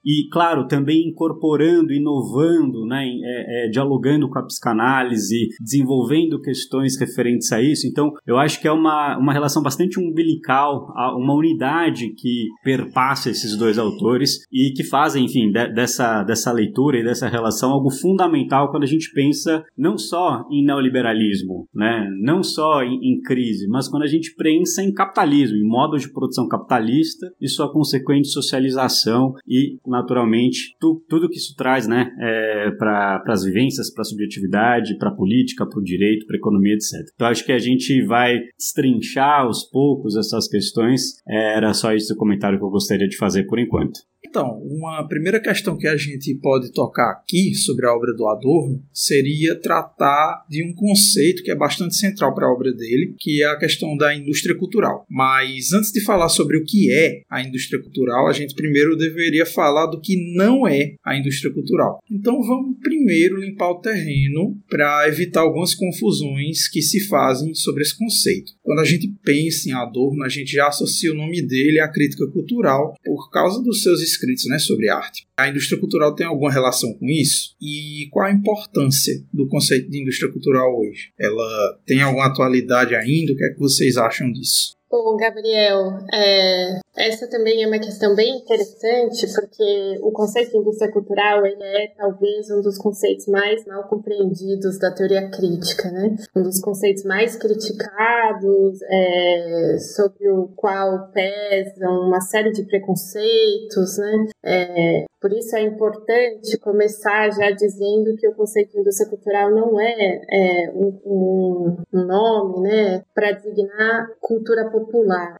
e, 0.04 0.28
claro, 0.30 0.66
também 0.66 1.08
incorporando, 1.08 1.92
inovando, 1.92 2.86
né, 2.86 3.06
é, 3.06 3.66
é, 3.66 3.68
dialogando 3.68 4.28
com 4.28 4.38
a 4.38 4.44
psicanálise, 4.44 5.48
desenvolvendo 5.60 6.40
questões 6.40 6.98
referentes 6.98 7.52
a 7.52 7.60
isso. 7.60 7.86
Então, 7.86 8.12
eu 8.26 8.38
acho 8.38 8.60
que 8.60 8.68
é 8.68 8.72
uma, 8.72 9.18
uma 9.18 9.32
relação 9.32 9.62
bastante 9.62 9.98
umbilical, 9.98 10.92
uma 11.16 11.34
unidade 11.34 12.12
que 12.14 12.48
perpassa 12.62 13.30
esses 13.30 13.56
dois 13.56 13.78
autores 13.78 14.46
e 14.52 14.72
que 14.72 14.84
fazem, 14.84 15.24
enfim, 15.24 15.50
de, 15.50 15.72
dessa, 15.72 16.22
dessa 16.22 16.52
leitura 16.52 16.98
e 16.98 17.04
dessa 17.04 17.28
relação 17.28 17.70
algo 17.70 17.90
fundamental 17.90 18.70
quando 18.70 18.84
a 18.84 18.86
gente 18.86 19.12
pensa 19.12 19.64
não 19.76 19.96
só 19.96 20.44
em 20.50 20.64
neoliberalismo, 20.64 21.68
né, 21.74 22.08
não 22.20 22.42
só 22.42 22.82
em, 22.82 22.98
em 23.02 23.20
crise, 23.20 23.66
mas 23.68 23.88
quando 23.88 24.02
a 24.02 24.08
gente 24.08 24.34
pensa 24.36 24.82
em 24.82 24.92
capitalismo, 24.92 25.56
em 25.56 25.66
modo 25.66 25.98
de 25.98 26.12
produção 26.12 26.48
capitalista 26.48 27.32
e 27.40 27.48
sua 27.48 27.72
consequente 27.72 28.28
socialização 28.28 29.34
e, 29.46 29.78
naturalmente, 29.86 30.76
tu, 30.80 31.02
tudo 31.08 31.28
que 31.28 31.36
isso 31.36 31.54
traz 31.56 31.86
né, 31.86 32.10
é, 32.18 32.70
para 32.72 33.22
as 33.26 33.44
vivências, 33.44 33.92
para 33.92 34.02
a 34.02 34.04
subjetividade, 34.04 34.96
para 34.98 35.10
a 35.10 35.14
política, 35.14 35.66
para 35.66 35.78
o 35.78 35.84
direito, 35.84 36.26
para 36.26 36.36
a 36.36 36.38
economia, 36.38 36.74
etc. 36.74 37.10
Então, 37.14 37.28
acho 37.28 37.44
que 37.44 37.52
a 37.52 37.58
gente 37.58 38.02
vai 38.04 38.38
destrinchar 38.58 39.42
aos 39.42 39.64
poucos 39.64 40.16
essas 40.16 40.48
questões. 40.48 41.20
Era 41.26 41.72
só 41.72 41.92
esse 41.92 42.12
o 42.12 42.16
comentário 42.16 42.58
que 42.58 42.64
eu 42.64 42.70
gostaria 42.70 43.08
de 43.08 43.16
fazer 43.16 43.44
por 43.44 43.58
enquanto. 43.58 44.00
Então, 44.30 44.60
uma 44.62 45.06
primeira 45.08 45.40
questão 45.40 45.76
que 45.76 45.88
a 45.88 45.96
gente 45.96 46.34
pode 46.36 46.72
tocar 46.72 47.10
aqui 47.10 47.54
sobre 47.54 47.86
a 47.86 47.92
obra 47.92 48.14
do 48.14 48.28
Adorno 48.28 48.82
seria 48.92 49.58
tratar 49.58 50.44
de 50.48 50.62
um 50.62 50.74
conceito 50.74 51.42
que 51.42 51.50
é 51.50 51.54
bastante 51.54 51.96
central 51.96 52.34
para 52.34 52.46
a 52.46 52.52
obra 52.52 52.72
dele, 52.72 53.14
que 53.18 53.42
é 53.42 53.46
a 53.46 53.58
questão 53.58 53.96
da 53.96 54.14
indústria 54.14 54.56
cultural. 54.56 55.06
Mas 55.08 55.72
antes 55.72 55.90
de 55.90 56.04
falar 56.04 56.28
sobre 56.28 56.58
o 56.58 56.64
que 56.64 56.92
é 56.92 57.22
a 57.30 57.42
indústria 57.42 57.82
cultural, 57.82 58.28
a 58.28 58.32
gente 58.32 58.54
primeiro 58.54 58.96
deveria 58.96 59.29
falar 59.46 59.86
do 59.86 60.00
que 60.00 60.34
não 60.34 60.66
é 60.66 60.94
a 61.04 61.16
indústria 61.16 61.52
cultural. 61.52 61.98
Então, 62.10 62.42
vamos 62.42 62.78
primeiro 62.82 63.40
limpar 63.40 63.70
o 63.70 63.80
terreno 63.80 64.56
para 64.68 65.08
evitar 65.08 65.40
algumas 65.40 65.74
confusões 65.74 66.68
que 66.68 66.82
se 66.82 67.06
fazem 67.08 67.54
sobre 67.54 67.82
esse 67.82 67.96
conceito. 67.96 68.52
Quando 68.62 68.80
a 68.80 68.84
gente 68.84 69.12
pensa 69.24 69.68
em 69.68 69.72
Adorno, 69.72 70.22
a 70.24 70.28
gente 70.28 70.52
já 70.52 70.68
associa 70.68 71.12
o 71.12 71.16
nome 71.16 71.42
dele 71.42 71.80
à 71.80 71.88
crítica 71.88 72.26
cultural 72.28 72.94
por 73.04 73.30
causa 73.30 73.62
dos 73.62 73.82
seus 73.82 74.00
escritos 74.00 74.46
né, 74.46 74.58
sobre 74.58 74.88
arte. 74.88 75.26
A 75.36 75.48
indústria 75.48 75.78
cultural 75.78 76.14
tem 76.14 76.26
alguma 76.26 76.52
relação 76.52 76.92
com 76.94 77.06
isso? 77.06 77.54
E 77.60 78.08
qual 78.10 78.26
a 78.26 78.32
importância 78.32 79.14
do 79.32 79.48
conceito 79.48 79.90
de 79.90 80.02
indústria 80.02 80.30
cultural 80.30 80.78
hoje? 80.78 81.12
Ela 81.18 81.78
tem 81.86 82.02
alguma 82.02 82.26
atualidade 82.26 82.94
ainda? 82.94 83.32
O 83.32 83.36
que 83.36 83.44
é 83.44 83.50
que 83.50 83.58
vocês 83.58 83.96
acham 83.96 84.30
disso? 84.30 84.78
Bom, 84.90 85.16
Gabriel, 85.16 85.98
é, 86.12 86.80
essa 86.96 87.28
também 87.28 87.62
é 87.62 87.66
uma 87.68 87.78
questão 87.78 88.12
bem 88.16 88.38
interessante, 88.38 89.24
porque 89.32 90.00
o 90.02 90.10
conceito 90.10 90.50
de 90.50 90.58
indústria 90.58 90.90
cultural 90.90 91.46
ele 91.46 91.62
é 91.62 91.94
talvez 91.96 92.50
um 92.50 92.60
dos 92.60 92.76
conceitos 92.76 93.28
mais 93.28 93.64
mal 93.66 93.84
compreendidos 93.84 94.80
da 94.80 94.92
teoria 94.92 95.30
crítica, 95.30 95.88
né? 95.92 96.16
Um 96.34 96.42
dos 96.42 96.60
conceitos 96.60 97.04
mais 97.04 97.36
criticados, 97.36 98.82
é, 98.82 99.78
sobre 99.94 100.28
o 100.28 100.48
qual 100.56 101.08
pesam 101.12 102.08
uma 102.08 102.20
série 102.20 102.50
de 102.50 102.64
preconceitos, 102.64 103.96
né? 103.96 104.26
É, 104.44 105.04
por 105.20 105.30
isso 105.34 105.54
é 105.54 105.62
importante 105.62 106.58
começar 106.58 107.30
já 107.30 107.50
dizendo 107.50 108.16
que 108.16 108.26
o 108.26 108.34
conceito 108.34 108.72
de 108.72 108.80
indústria 108.80 109.08
cultural 109.08 109.50
não 109.50 109.78
é, 109.78 110.20
é 110.30 110.70
um, 110.74 110.98
um, 111.04 111.76
nome 111.92 112.60
né, 112.62 113.04
para 113.14 113.32
designar 113.32 114.08
cultura 114.18 114.70
popular. 114.70 114.79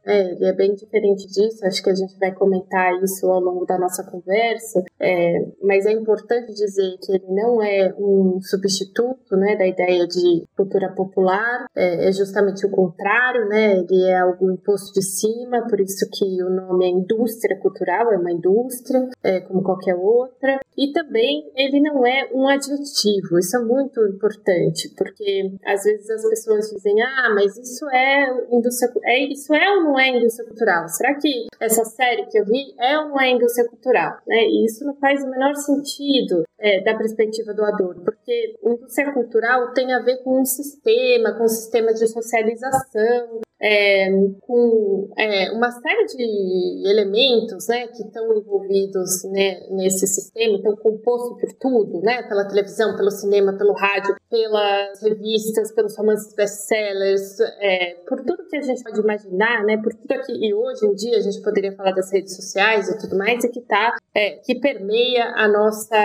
É, 0.05 0.31
ele 0.31 0.45
é 0.45 0.53
bem 0.53 0.73
diferente 0.73 1.27
disso, 1.27 1.65
acho 1.65 1.83
que 1.83 1.89
a 1.89 1.95
gente 1.95 2.17
vai 2.17 2.33
comentar 2.33 2.93
isso 3.03 3.27
ao 3.27 3.39
longo 3.39 3.65
da 3.65 3.77
nossa 3.77 4.03
conversa, 4.03 4.83
é, 4.99 5.47
mas 5.61 5.85
é 5.85 5.91
importante 5.91 6.53
dizer 6.53 6.97
que 7.01 7.13
ele 7.13 7.27
não 7.29 7.61
é 7.61 7.93
um 7.97 8.39
substituto 8.41 9.35
né, 9.35 9.55
da 9.55 9.67
ideia 9.67 10.07
de 10.07 10.45
cultura 10.55 10.89
popular, 10.89 11.65
é, 11.75 12.09
é 12.09 12.11
justamente 12.11 12.65
o 12.65 12.71
contrário, 12.71 13.47
né, 13.47 13.77
ele 13.77 14.03
é 14.05 14.19
algo 14.19 14.51
imposto 14.51 14.93
de 14.93 15.03
cima, 15.03 15.67
por 15.67 15.79
isso 15.79 16.07
que 16.11 16.43
o 16.43 16.49
nome 16.49 16.85
é 16.85 16.89
indústria 16.89 17.57
cultural, 17.59 18.11
é 18.11 18.17
uma 18.17 18.31
indústria, 18.31 19.09
é, 19.23 19.39
como 19.41 19.63
qualquer 19.63 19.95
outra. 19.95 20.59
E 20.77 20.91
também 20.93 21.51
ele 21.55 21.81
não 21.81 22.05
é 22.05 22.29
um 22.33 22.47
adjetivo, 22.47 23.37
isso 23.37 23.57
é 23.57 23.59
muito 23.59 24.01
importante, 24.07 24.89
porque 24.97 25.51
às 25.65 25.83
vezes 25.83 26.09
as 26.09 26.27
pessoas 26.27 26.69
dizem: 26.69 27.01
"Ah, 27.01 27.31
mas 27.35 27.57
isso 27.57 27.87
é 27.89 28.25
indústria, 28.51 28.91
é 29.03 29.23
isso 29.31 29.53
é 29.53 29.75
ou 29.75 29.83
não 29.83 29.99
é 29.99 30.09
indústria 30.09 30.47
cultural? 30.47 30.87
Será 30.89 31.15
que 31.15 31.47
essa 31.59 31.83
série 31.85 32.25
que 32.25 32.39
eu 32.39 32.45
vi 32.45 32.73
é 32.79 32.97
ou 32.99 33.09
não 33.09 33.21
é 33.21 33.29
indústria 33.29 33.67
cultural?", 33.67 34.17
né? 34.27 34.43
E 34.43 34.65
isso 34.65 34.85
não 34.85 34.95
faz 34.95 35.23
o 35.23 35.29
menor 35.29 35.55
sentido 35.55 36.43
é, 36.59 36.81
da 36.81 36.95
perspectiva 36.95 37.53
do 37.53 37.63
Adorno, 37.63 38.03
porque 38.03 38.55
indústria 38.63 39.11
cultural 39.11 39.73
tem 39.73 39.93
a 39.93 39.99
ver 39.99 40.17
com 40.23 40.41
um 40.41 40.45
sistema, 40.45 41.33
com 41.33 41.43
um 41.43 41.49
sistema 41.49 41.93
de 41.93 42.07
socialização, 42.07 43.41
é, 43.61 44.09
com 44.41 45.09
é, 45.17 45.51
uma 45.51 45.69
série 45.71 46.05
de 46.05 46.89
elementos 46.89 47.67
né, 47.67 47.87
que 47.87 48.03
estão 48.03 48.35
envolvidos 48.35 49.23
né, 49.31 49.59
nesse 49.69 50.07
sistema, 50.07 50.57
então 50.57 50.75
composto 50.75 51.37
por 51.37 51.53
tudo, 51.59 52.01
né, 52.01 52.23
pela 52.23 52.47
televisão, 52.47 52.95
pelo 52.95 53.11
cinema, 53.11 53.53
pelo 53.53 53.73
rádio, 53.73 54.15
pelas 54.29 55.01
revistas, 55.01 55.71
pelos 55.73 55.95
romances 55.95 56.33
best-sellers, 56.33 57.39
é, 57.59 57.97
por 58.07 58.23
tudo 58.23 58.47
que 58.47 58.57
a 58.57 58.61
gente 58.61 58.83
pode 58.83 58.99
imaginar, 58.99 59.63
né, 59.63 59.77
por 59.77 59.93
tudo 59.93 60.21
que 60.25 60.31
e 60.31 60.53
hoje 60.53 60.85
em 60.85 60.95
dia 60.95 61.17
a 61.17 61.21
gente 61.21 61.41
poderia 61.41 61.75
falar 61.75 61.91
das 61.91 62.11
redes 62.11 62.35
sociais 62.35 62.89
e 62.89 62.97
tudo 62.97 63.15
mais, 63.17 63.43
e 63.43 63.49
que 63.49 63.61
tá, 63.61 63.95
é, 64.15 64.31
que 64.37 64.55
permeia 64.55 65.25
a 65.35 65.47
nossa, 65.47 65.95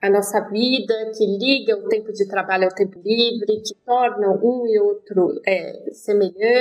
a 0.00 0.10
nossa 0.10 0.40
vida, 0.48 0.94
que 1.16 1.26
liga 1.26 1.76
o 1.76 1.88
tempo 1.88 2.12
de 2.12 2.26
trabalho 2.26 2.64
ao 2.64 2.74
tempo 2.74 2.98
livre, 3.04 3.60
que 3.60 3.74
torna 3.84 4.30
um 4.30 4.66
e 4.66 4.80
outro 4.80 5.40
é, 5.46 5.90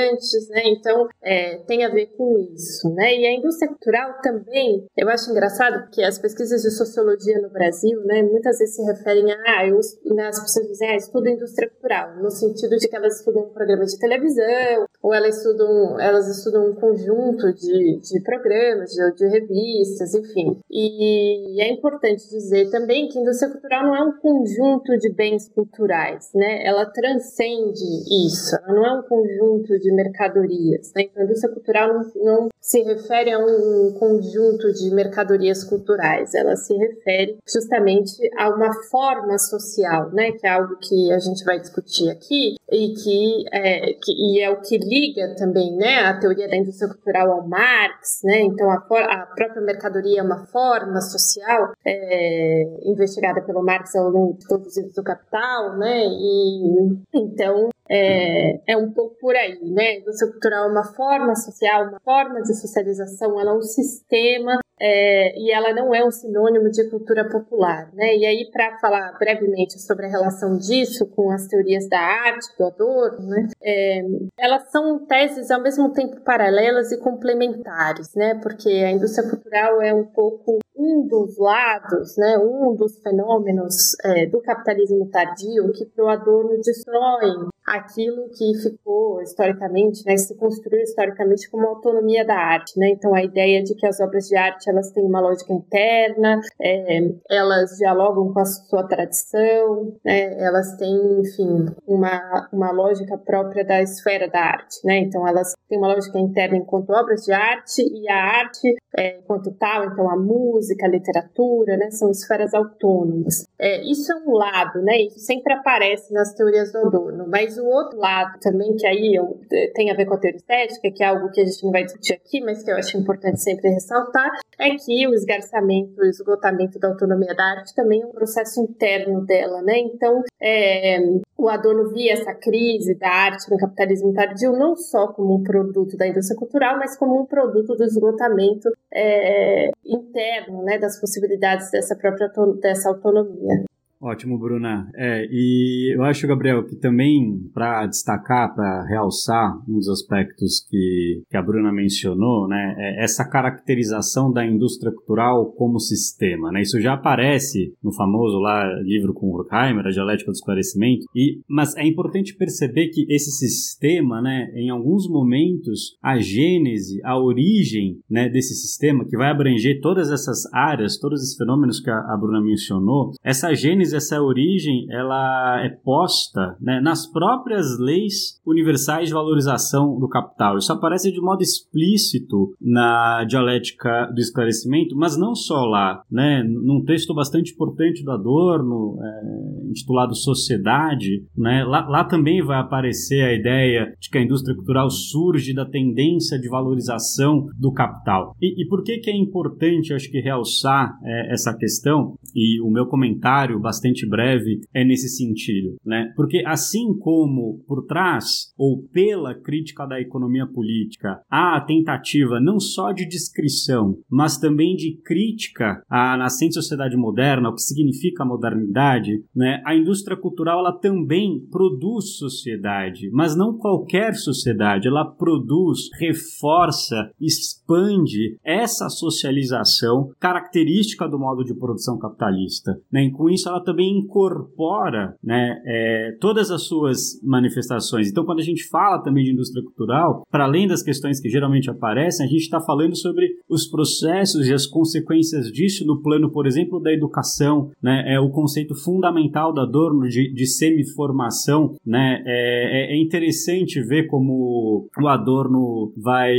semelhantes, 0.09 0.49
né? 0.49 0.61
Então, 0.65 1.07
é, 1.21 1.57
tem 1.67 1.85
a 1.85 1.89
ver 1.89 2.07
com 2.17 2.37
isso, 2.53 2.89
né? 2.93 3.15
E 3.15 3.27
a 3.27 3.33
indústria 3.33 3.67
cultural 3.69 4.15
também, 4.21 4.87
eu 4.97 5.09
acho 5.09 5.29
engraçado 5.29 5.83
porque 5.83 6.01
as 6.01 6.17
pesquisas 6.17 6.61
de 6.61 6.71
sociologia 6.71 7.41
no 7.41 7.49
Brasil, 7.49 8.01
né, 8.05 8.23
muitas 8.23 8.57
vezes 8.57 8.75
se 8.75 8.83
referem 8.83 9.31
a, 9.31 9.37
ah, 9.47 9.67
eu, 9.67 9.79
né, 10.15 10.27
as 10.27 10.39
pessoas 10.39 10.67
dizem, 10.67 10.89
ah, 10.89 10.95
estudo 10.95 11.29
indústria 11.29 11.69
cultural, 11.69 12.15
no 12.17 12.29
sentido 12.29 12.77
de 12.77 12.87
que 12.87 12.95
elas 12.95 13.19
estudam 13.19 13.43
um 13.43 13.49
programa 13.49 13.85
de 13.85 13.97
televisão, 13.97 14.85
ou 15.01 15.13
elas 15.13 15.37
estudam, 15.37 15.99
elas 15.99 16.27
estudam 16.27 16.71
um 16.71 16.75
conjunto 16.75 17.53
de, 17.53 17.99
de 17.99 18.21
programas, 18.23 18.91
de, 18.91 19.11
de 19.15 19.27
revistas, 19.27 20.13
enfim. 20.13 20.59
E 20.69 21.61
é 21.61 21.71
importante 21.71 22.29
dizer 22.29 22.69
também 22.69 23.07
que 23.07 23.19
indústria 23.19 23.51
cultural 23.51 23.83
não 23.83 23.95
é 23.95 24.03
um 24.03 24.17
conjunto 24.19 24.97
de 24.97 25.09
bens 25.13 25.49
culturais, 25.49 26.29
né? 26.33 26.65
Ela 26.65 26.85
transcende 26.85 27.83
isso, 28.25 28.55
ela 28.55 28.73
não 28.73 28.85
é 28.85 28.99
um 28.99 29.03
conjunto 29.03 29.79
de 29.79 29.91
mercadorias. 30.03 30.93
Né? 30.95 31.03
Então, 31.03 31.21
a 31.21 31.25
indústria 31.25 31.53
cultural 31.53 31.93
não, 31.93 32.11
não 32.23 32.49
se 32.61 32.81
refere 32.83 33.31
a 33.31 33.39
um 33.39 33.93
conjunto 33.97 34.71
de 34.73 34.93
mercadorias 34.93 35.63
culturais, 35.63 36.33
ela 36.33 36.55
se 36.55 36.75
refere 36.75 37.37
justamente 37.47 38.11
a 38.37 38.49
uma 38.49 38.73
forma 38.89 39.37
social, 39.37 40.11
né? 40.11 40.31
que 40.33 40.45
é 40.45 40.51
algo 40.51 40.77
que 40.77 41.11
a 41.11 41.19
gente 41.19 41.43
vai 41.43 41.59
discutir 41.59 42.09
aqui 42.09 42.55
e 42.69 42.93
que 42.93 43.45
é, 43.51 43.93
que, 43.93 44.11
e 44.11 44.41
é 44.41 44.49
o 44.49 44.61
que 44.61 44.77
liga 44.77 45.35
também 45.37 45.75
né, 45.75 45.99
a 46.01 46.19
teoria 46.19 46.47
da 46.47 46.57
indústria 46.57 46.89
cultural 46.89 47.31
ao 47.31 47.47
Marx. 47.47 48.19
Né? 48.23 48.41
Então, 48.41 48.69
a, 48.69 48.75
a 48.75 49.25
própria 49.35 49.61
mercadoria 49.61 50.19
é 50.19 50.23
uma 50.23 50.45
forma 50.47 51.01
social 51.01 51.71
é, 51.85 52.63
investigada 52.85 53.41
pelo 53.41 53.63
Marx 53.63 53.95
ao 53.95 54.09
longo 54.09 54.37
de 54.37 54.47
todos 54.47 54.75
os 54.75 54.93
do 54.93 55.03
Capital, 55.03 55.77
né? 55.77 56.05
e 56.05 56.99
então 57.13 57.69
é, 57.89 58.71
é 58.73 58.77
um 58.77 58.91
pouco 58.91 59.15
por 59.19 59.35
aí, 59.35 59.59
né? 59.63 59.97
Indústria 59.97 60.31
cultural 60.31 60.65
é 60.65 60.71
uma 60.71 60.83
forma 60.93 61.35
social, 61.35 61.89
uma 61.89 61.99
forma 61.99 62.41
de 62.41 62.48
socialização, 62.53 63.39
ela 63.39 63.51
é 63.51 63.53
um 63.55 63.61
sistema 63.61 64.59
é, 64.81 65.37
e 65.37 65.51
ela 65.51 65.73
não 65.73 65.93
é 65.93 66.05
um 66.05 66.11
sinônimo 66.11 66.69
de 66.71 66.89
cultura 66.89 67.27
popular, 67.27 67.91
né? 67.93 68.15
E 68.15 68.25
aí, 68.25 68.49
para 68.49 68.77
falar 68.79 69.11
brevemente 69.19 69.79
sobre 69.79 70.05
a 70.05 70.09
relação 70.09 70.57
disso 70.57 71.05
com 71.07 71.29
as 71.31 71.47
teorias 71.47 71.87
da 71.89 71.99
arte, 71.99 72.47
do 72.57 72.65
Adorno, 72.65 73.27
né? 73.27 73.49
É, 73.61 74.01
elas 74.37 74.71
são 74.71 75.05
teses 75.05 75.51
ao 75.51 75.61
mesmo 75.61 75.91
tempo 75.91 76.21
paralelas 76.21 76.91
e 76.93 76.97
complementares, 76.97 78.15
né? 78.15 78.35
Porque 78.41 78.69
a 78.69 78.91
indústria 78.91 79.29
cultural 79.29 79.81
é 79.81 79.93
um 79.93 80.05
pouco 80.05 80.59
um 80.79 81.05
dos 81.05 81.37
lados, 81.37 82.15
né, 82.17 82.37
um 82.37 82.73
dos 82.73 82.97
fenômenos 82.99 83.95
é, 84.05 84.25
do 84.27 84.41
capitalismo 84.41 85.09
tardio 85.11 85.73
que 85.73 85.85
para 85.85 86.05
o 86.05 86.07
Adorno 86.07 86.57
destroem 86.61 87.49
aquilo 87.67 88.29
que 88.29 88.57
ficou 88.57 89.21
historicamente, 89.21 90.03
né, 90.05 90.17
se 90.17 90.35
construiu 90.35 90.81
historicamente 90.81 91.49
como 91.51 91.67
autonomia 91.67 92.25
da 92.25 92.35
arte, 92.35 92.79
né? 92.79 92.89
Então 92.89 93.13
a 93.13 93.23
ideia 93.23 93.61
de 93.61 93.75
que 93.75 93.85
as 93.85 93.99
obras 93.99 94.27
de 94.27 94.35
arte 94.35 94.69
elas 94.69 94.91
têm 94.91 95.03
uma 95.03 95.19
lógica 95.19 95.53
interna, 95.53 96.39
é, 96.59 96.99
elas 97.29 97.77
dialogam 97.77 98.33
com 98.33 98.39
a 98.39 98.45
sua 98.45 98.83
tradição, 98.87 99.93
né? 100.03 100.41
Elas 100.41 100.75
têm, 100.77 101.19
enfim, 101.19 101.67
uma 101.85 102.49
uma 102.51 102.71
lógica 102.71 103.17
própria 103.17 103.63
da 103.63 103.81
esfera 103.81 104.27
da 104.27 104.39
arte, 104.39 104.79
né? 104.83 104.99
Então 104.99 105.27
elas 105.27 105.53
têm 105.67 105.77
uma 105.77 105.93
lógica 105.93 106.17
interna 106.17 106.57
enquanto 106.57 106.89
obras 106.89 107.23
de 107.23 107.31
arte 107.31 107.81
e 107.81 108.09
a 108.09 108.15
arte 108.15 108.75
é, 108.97 109.17
enquanto 109.19 109.51
tal, 109.51 109.85
então 109.85 110.09
a 110.09 110.15
música, 110.15 110.68
a 110.85 110.87
literatura, 110.87 111.77
né? 111.77 111.89
São 111.91 112.11
esferas 112.11 112.53
autônomas. 112.53 113.45
É, 113.57 113.81
isso 113.83 114.11
é 114.11 114.15
um 114.15 114.33
lado, 114.33 114.81
né? 114.81 115.01
Isso 115.01 115.19
sempre 115.19 115.53
aparece 115.53 116.13
nas 116.13 116.33
teorias 116.33 116.71
do 116.71 116.79
Adorno, 116.79 117.25
mas 117.27 117.57
o 117.57 117.65
outro 117.65 117.97
lado 117.97 118.39
também, 118.39 118.75
que 118.75 118.87
aí 118.87 119.15
eu, 119.15 119.39
eh, 119.51 119.71
tem 119.73 119.91
a 119.91 119.95
ver 119.95 120.05
com 120.05 120.15
a 120.15 120.17
teoria 120.17 120.37
estética, 120.37 120.91
que 120.91 121.03
é 121.03 121.07
algo 121.07 121.29
que 121.31 121.41
a 121.41 121.45
gente 121.45 121.63
não 121.63 121.71
vai 121.71 121.83
discutir 121.83 122.13
aqui, 122.13 122.41
mas 122.41 122.63
que 122.63 122.71
eu 122.71 122.75
acho 122.75 122.97
importante 122.97 123.41
sempre 123.41 123.69
ressaltar, 123.69 124.31
é 124.57 124.71
que 124.75 125.07
o 125.07 125.13
esgarçamento, 125.13 126.01
o 126.01 126.05
esgotamento 126.05 126.79
da 126.79 126.89
autonomia 126.89 127.33
da 127.33 127.43
arte 127.43 127.73
também 127.73 128.01
é 128.01 128.05
um 128.05 128.11
processo 128.11 128.61
interno 128.61 129.25
dela, 129.25 129.61
né? 129.61 129.79
Então, 129.79 130.21
é, 130.41 130.99
o 131.37 131.47
Adorno 131.47 131.89
via 131.89 132.13
essa 132.13 132.33
crise 132.33 132.95
da 132.95 133.09
arte 133.09 133.49
no 133.49 133.57
capitalismo 133.57 134.13
tardio 134.13 134.51
não 134.51 134.75
só 134.75 135.07
como 135.07 135.35
um 135.35 135.43
produto 135.43 135.95
da 135.95 136.07
indústria 136.07 136.37
cultural, 136.37 136.77
mas 136.77 136.97
como 136.97 137.21
um 137.21 137.25
produto 137.25 137.75
do 137.75 137.83
esgotamento 137.83 138.69
é, 138.93 139.71
interno, 139.85 140.48
né, 140.51 140.77
das 140.77 140.99
possibilidades 140.99 141.71
dessa 141.71 141.95
própria 141.95 142.31
dessa 142.61 142.89
autonomia. 142.89 143.65
Ótimo, 144.01 144.39
Bruna. 144.39 144.89
É, 144.95 145.27
e 145.29 145.93
eu 145.93 146.03
acho, 146.03 146.25
Gabriel, 146.25 146.65
que 146.65 146.77
também 146.77 147.37
para 147.53 147.85
destacar, 147.85 148.55
para 148.55 148.85
realçar 148.85 149.61
um 149.67 149.75
dos 149.75 149.89
aspectos 149.89 150.65
que, 150.69 151.21
que 151.29 151.35
a 151.35 151.41
Bruna 151.41 151.69
mencionou, 151.69 152.47
né, 152.47 152.75
é 152.77 153.03
essa 153.03 153.27
caracterização 153.27 154.31
da 154.31 154.45
indústria 154.45 154.93
cultural 154.93 155.51
como 155.51 155.81
sistema. 155.81 156.49
Né? 156.49 156.61
Isso 156.61 156.79
já 156.79 156.93
aparece 156.93 157.73
no 157.83 157.91
famoso 157.91 158.39
lá 158.39 158.63
livro 158.83 159.13
com 159.13 159.33
Horkheimer, 159.33 159.85
A 159.85 159.91
Dialética 159.91 160.31
do 160.31 160.35
Esclarecimento, 160.35 161.05
e, 161.13 161.41
mas 161.45 161.75
é 161.75 161.85
importante 161.85 162.33
perceber 162.37 162.87
que 162.89 163.05
esse 163.09 163.31
sistema, 163.31 164.21
né, 164.21 164.49
em 164.55 164.69
alguns 164.69 165.09
momentos, 165.09 165.97
a 166.01 166.17
gênese, 166.19 167.01
a 167.03 167.19
origem 167.19 167.99
né, 168.09 168.29
desse 168.29 168.53
sistema, 168.53 169.03
que 169.03 169.17
vai 169.17 169.29
abranger 169.29 169.81
todas 169.81 170.09
essas 170.09 170.45
áreas, 170.53 170.97
todos 170.97 171.21
esses 171.21 171.35
fenômenos 171.35 171.81
que 171.81 171.89
a, 171.89 171.97
a 171.97 172.17
Bruna 172.17 172.41
mencionou, 172.41 173.11
essa 173.21 173.53
gênese 173.53 173.88
essa 173.93 174.21
origem 174.21 174.85
ela 174.89 175.61
é 175.63 175.69
posta 175.69 176.55
né, 176.59 176.79
nas 176.81 177.05
próprias 177.05 177.77
leis 177.79 178.39
universais 178.45 179.07
de 179.07 179.13
valorização 179.13 179.99
do 179.99 180.07
capital. 180.07 180.57
Isso 180.57 180.71
aparece 180.71 181.11
de 181.11 181.21
modo 181.21 181.41
explícito 181.41 182.53
na 182.61 183.23
dialética 183.25 184.11
do 184.13 184.19
esclarecimento, 184.19 184.95
mas 184.95 185.17
não 185.17 185.35
só 185.35 185.65
lá, 185.65 186.03
né, 186.11 186.43
num 186.43 186.83
texto 186.83 187.13
bastante 187.13 187.53
importante 187.53 188.03
do 188.03 188.11
Adorno, 188.11 188.97
é, 189.01 189.69
intitulado 189.69 190.15
Sociedade, 190.15 191.23
né, 191.37 191.63
lá, 191.63 191.87
lá 191.87 192.03
também 192.03 192.43
vai 192.43 192.59
aparecer 192.59 193.23
a 193.23 193.33
ideia 193.33 193.93
de 193.99 194.09
que 194.09 194.17
a 194.17 194.21
indústria 194.21 194.55
cultural 194.55 194.89
surge 194.89 195.53
da 195.53 195.65
tendência 195.65 196.39
de 196.39 196.49
valorização 196.49 197.47
do 197.57 197.71
capital. 197.71 198.35
E, 198.41 198.63
e 198.63 198.67
por 198.67 198.83
que, 198.83 198.97
que 198.97 199.09
é 199.09 199.15
importante, 199.15 199.93
acho 199.93 200.09
que, 200.09 200.19
realçar 200.19 200.97
é, 201.03 201.33
essa 201.33 201.55
questão? 201.55 202.15
E 202.35 202.61
o 202.61 202.69
meu 202.69 202.85
comentário 202.85 203.59
bastante 203.59 203.78
bastante 203.79 204.07
breve 204.07 204.59
é 204.73 204.83
nesse 204.83 205.07
sentido, 205.07 205.77
né? 205.85 206.11
Porque 206.15 206.43
assim 206.45 206.97
como 206.99 207.63
por 207.65 207.85
trás 207.85 208.53
ou 208.57 208.83
pela 208.91 209.33
crítica 209.33 209.85
da 209.85 209.99
economia 210.01 210.45
política 210.45 211.21
há 211.29 211.55
a 211.55 211.61
tentativa 211.61 212.39
não 212.39 212.59
só 212.59 212.91
de 212.91 213.07
descrição, 213.07 213.97
mas 214.09 214.37
também 214.37 214.75
de 214.75 214.99
crítica 215.03 215.81
à 215.89 216.17
nascente 216.17 216.55
sociedade 216.55 216.97
moderna, 216.97 217.49
o 217.49 217.55
que 217.55 217.61
significa 217.61 218.23
a 218.23 218.27
modernidade, 218.27 219.23
né? 219.33 219.61
A 219.65 219.75
indústria 219.75 220.17
cultural 220.17 220.59
ela 220.59 220.77
também 220.77 221.39
produz 221.49 222.17
sociedade, 222.17 223.09
mas 223.11 223.35
não 223.35 223.57
qualquer 223.57 224.13
sociedade, 224.15 224.87
ela 224.87 225.05
produz, 225.05 225.89
reforça, 225.99 227.11
expande 227.19 228.37
essa 228.43 228.89
socialização 228.89 230.11
característica 230.19 231.07
do 231.07 231.19
modo 231.19 231.43
de 231.43 231.53
produção 231.53 231.97
capitalista, 231.97 232.79
né? 232.91 233.05
E 233.05 233.11
com 233.11 233.29
isso 233.29 233.47
ela 233.47 233.63
também 233.69 233.99
incorpora 233.99 235.15
né, 235.23 235.61
é, 235.65 236.17
todas 236.19 236.49
as 236.49 236.63
suas 236.63 237.21
manifestações. 237.23 238.09
Então, 238.09 238.25
quando 238.25 238.39
a 238.39 238.43
gente 238.43 238.67
fala 238.67 239.03
também 239.03 239.23
de 239.23 239.31
indústria 239.31 239.63
cultural, 239.63 240.23
para 240.31 240.45
além 240.45 240.67
das 240.67 240.81
questões 240.81 241.19
que 241.19 241.29
geralmente 241.29 241.69
aparecem, 241.69 242.25
a 242.25 242.29
gente 242.29 242.41
está 242.41 242.59
falando 242.59 242.95
sobre 242.95 243.27
os 243.47 243.67
processos 243.67 244.47
e 244.47 244.53
as 244.53 244.65
consequências 244.65 245.51
disso 245.51 245.85
no 245.85 246.01
plano, 246.01 246.31
por 246.31 246.47
exemplo, 246.47 246.79
da 246.79 246.91
educação, 246.91 247.69
né, 247.81 248.03
é 248.07 248.19
o 248.19 248.29
conceito 248.29 248.73
fundamental 248.73 249.53
da 249.53 249.63
Adorno 249.63 250.07
de, 250.07 250.33
de 250.33 250.47
semi-formação. 250.47 251.75
Né, 251.85 252.23
é, 252.25 252.95
é 252.95 253.01
interessante 253.01 253.81
ver 253.81 254.07
como 254.07 254.87
o 254.99 255.07
Adorno 255.07 255.93
vai 255.95 256.33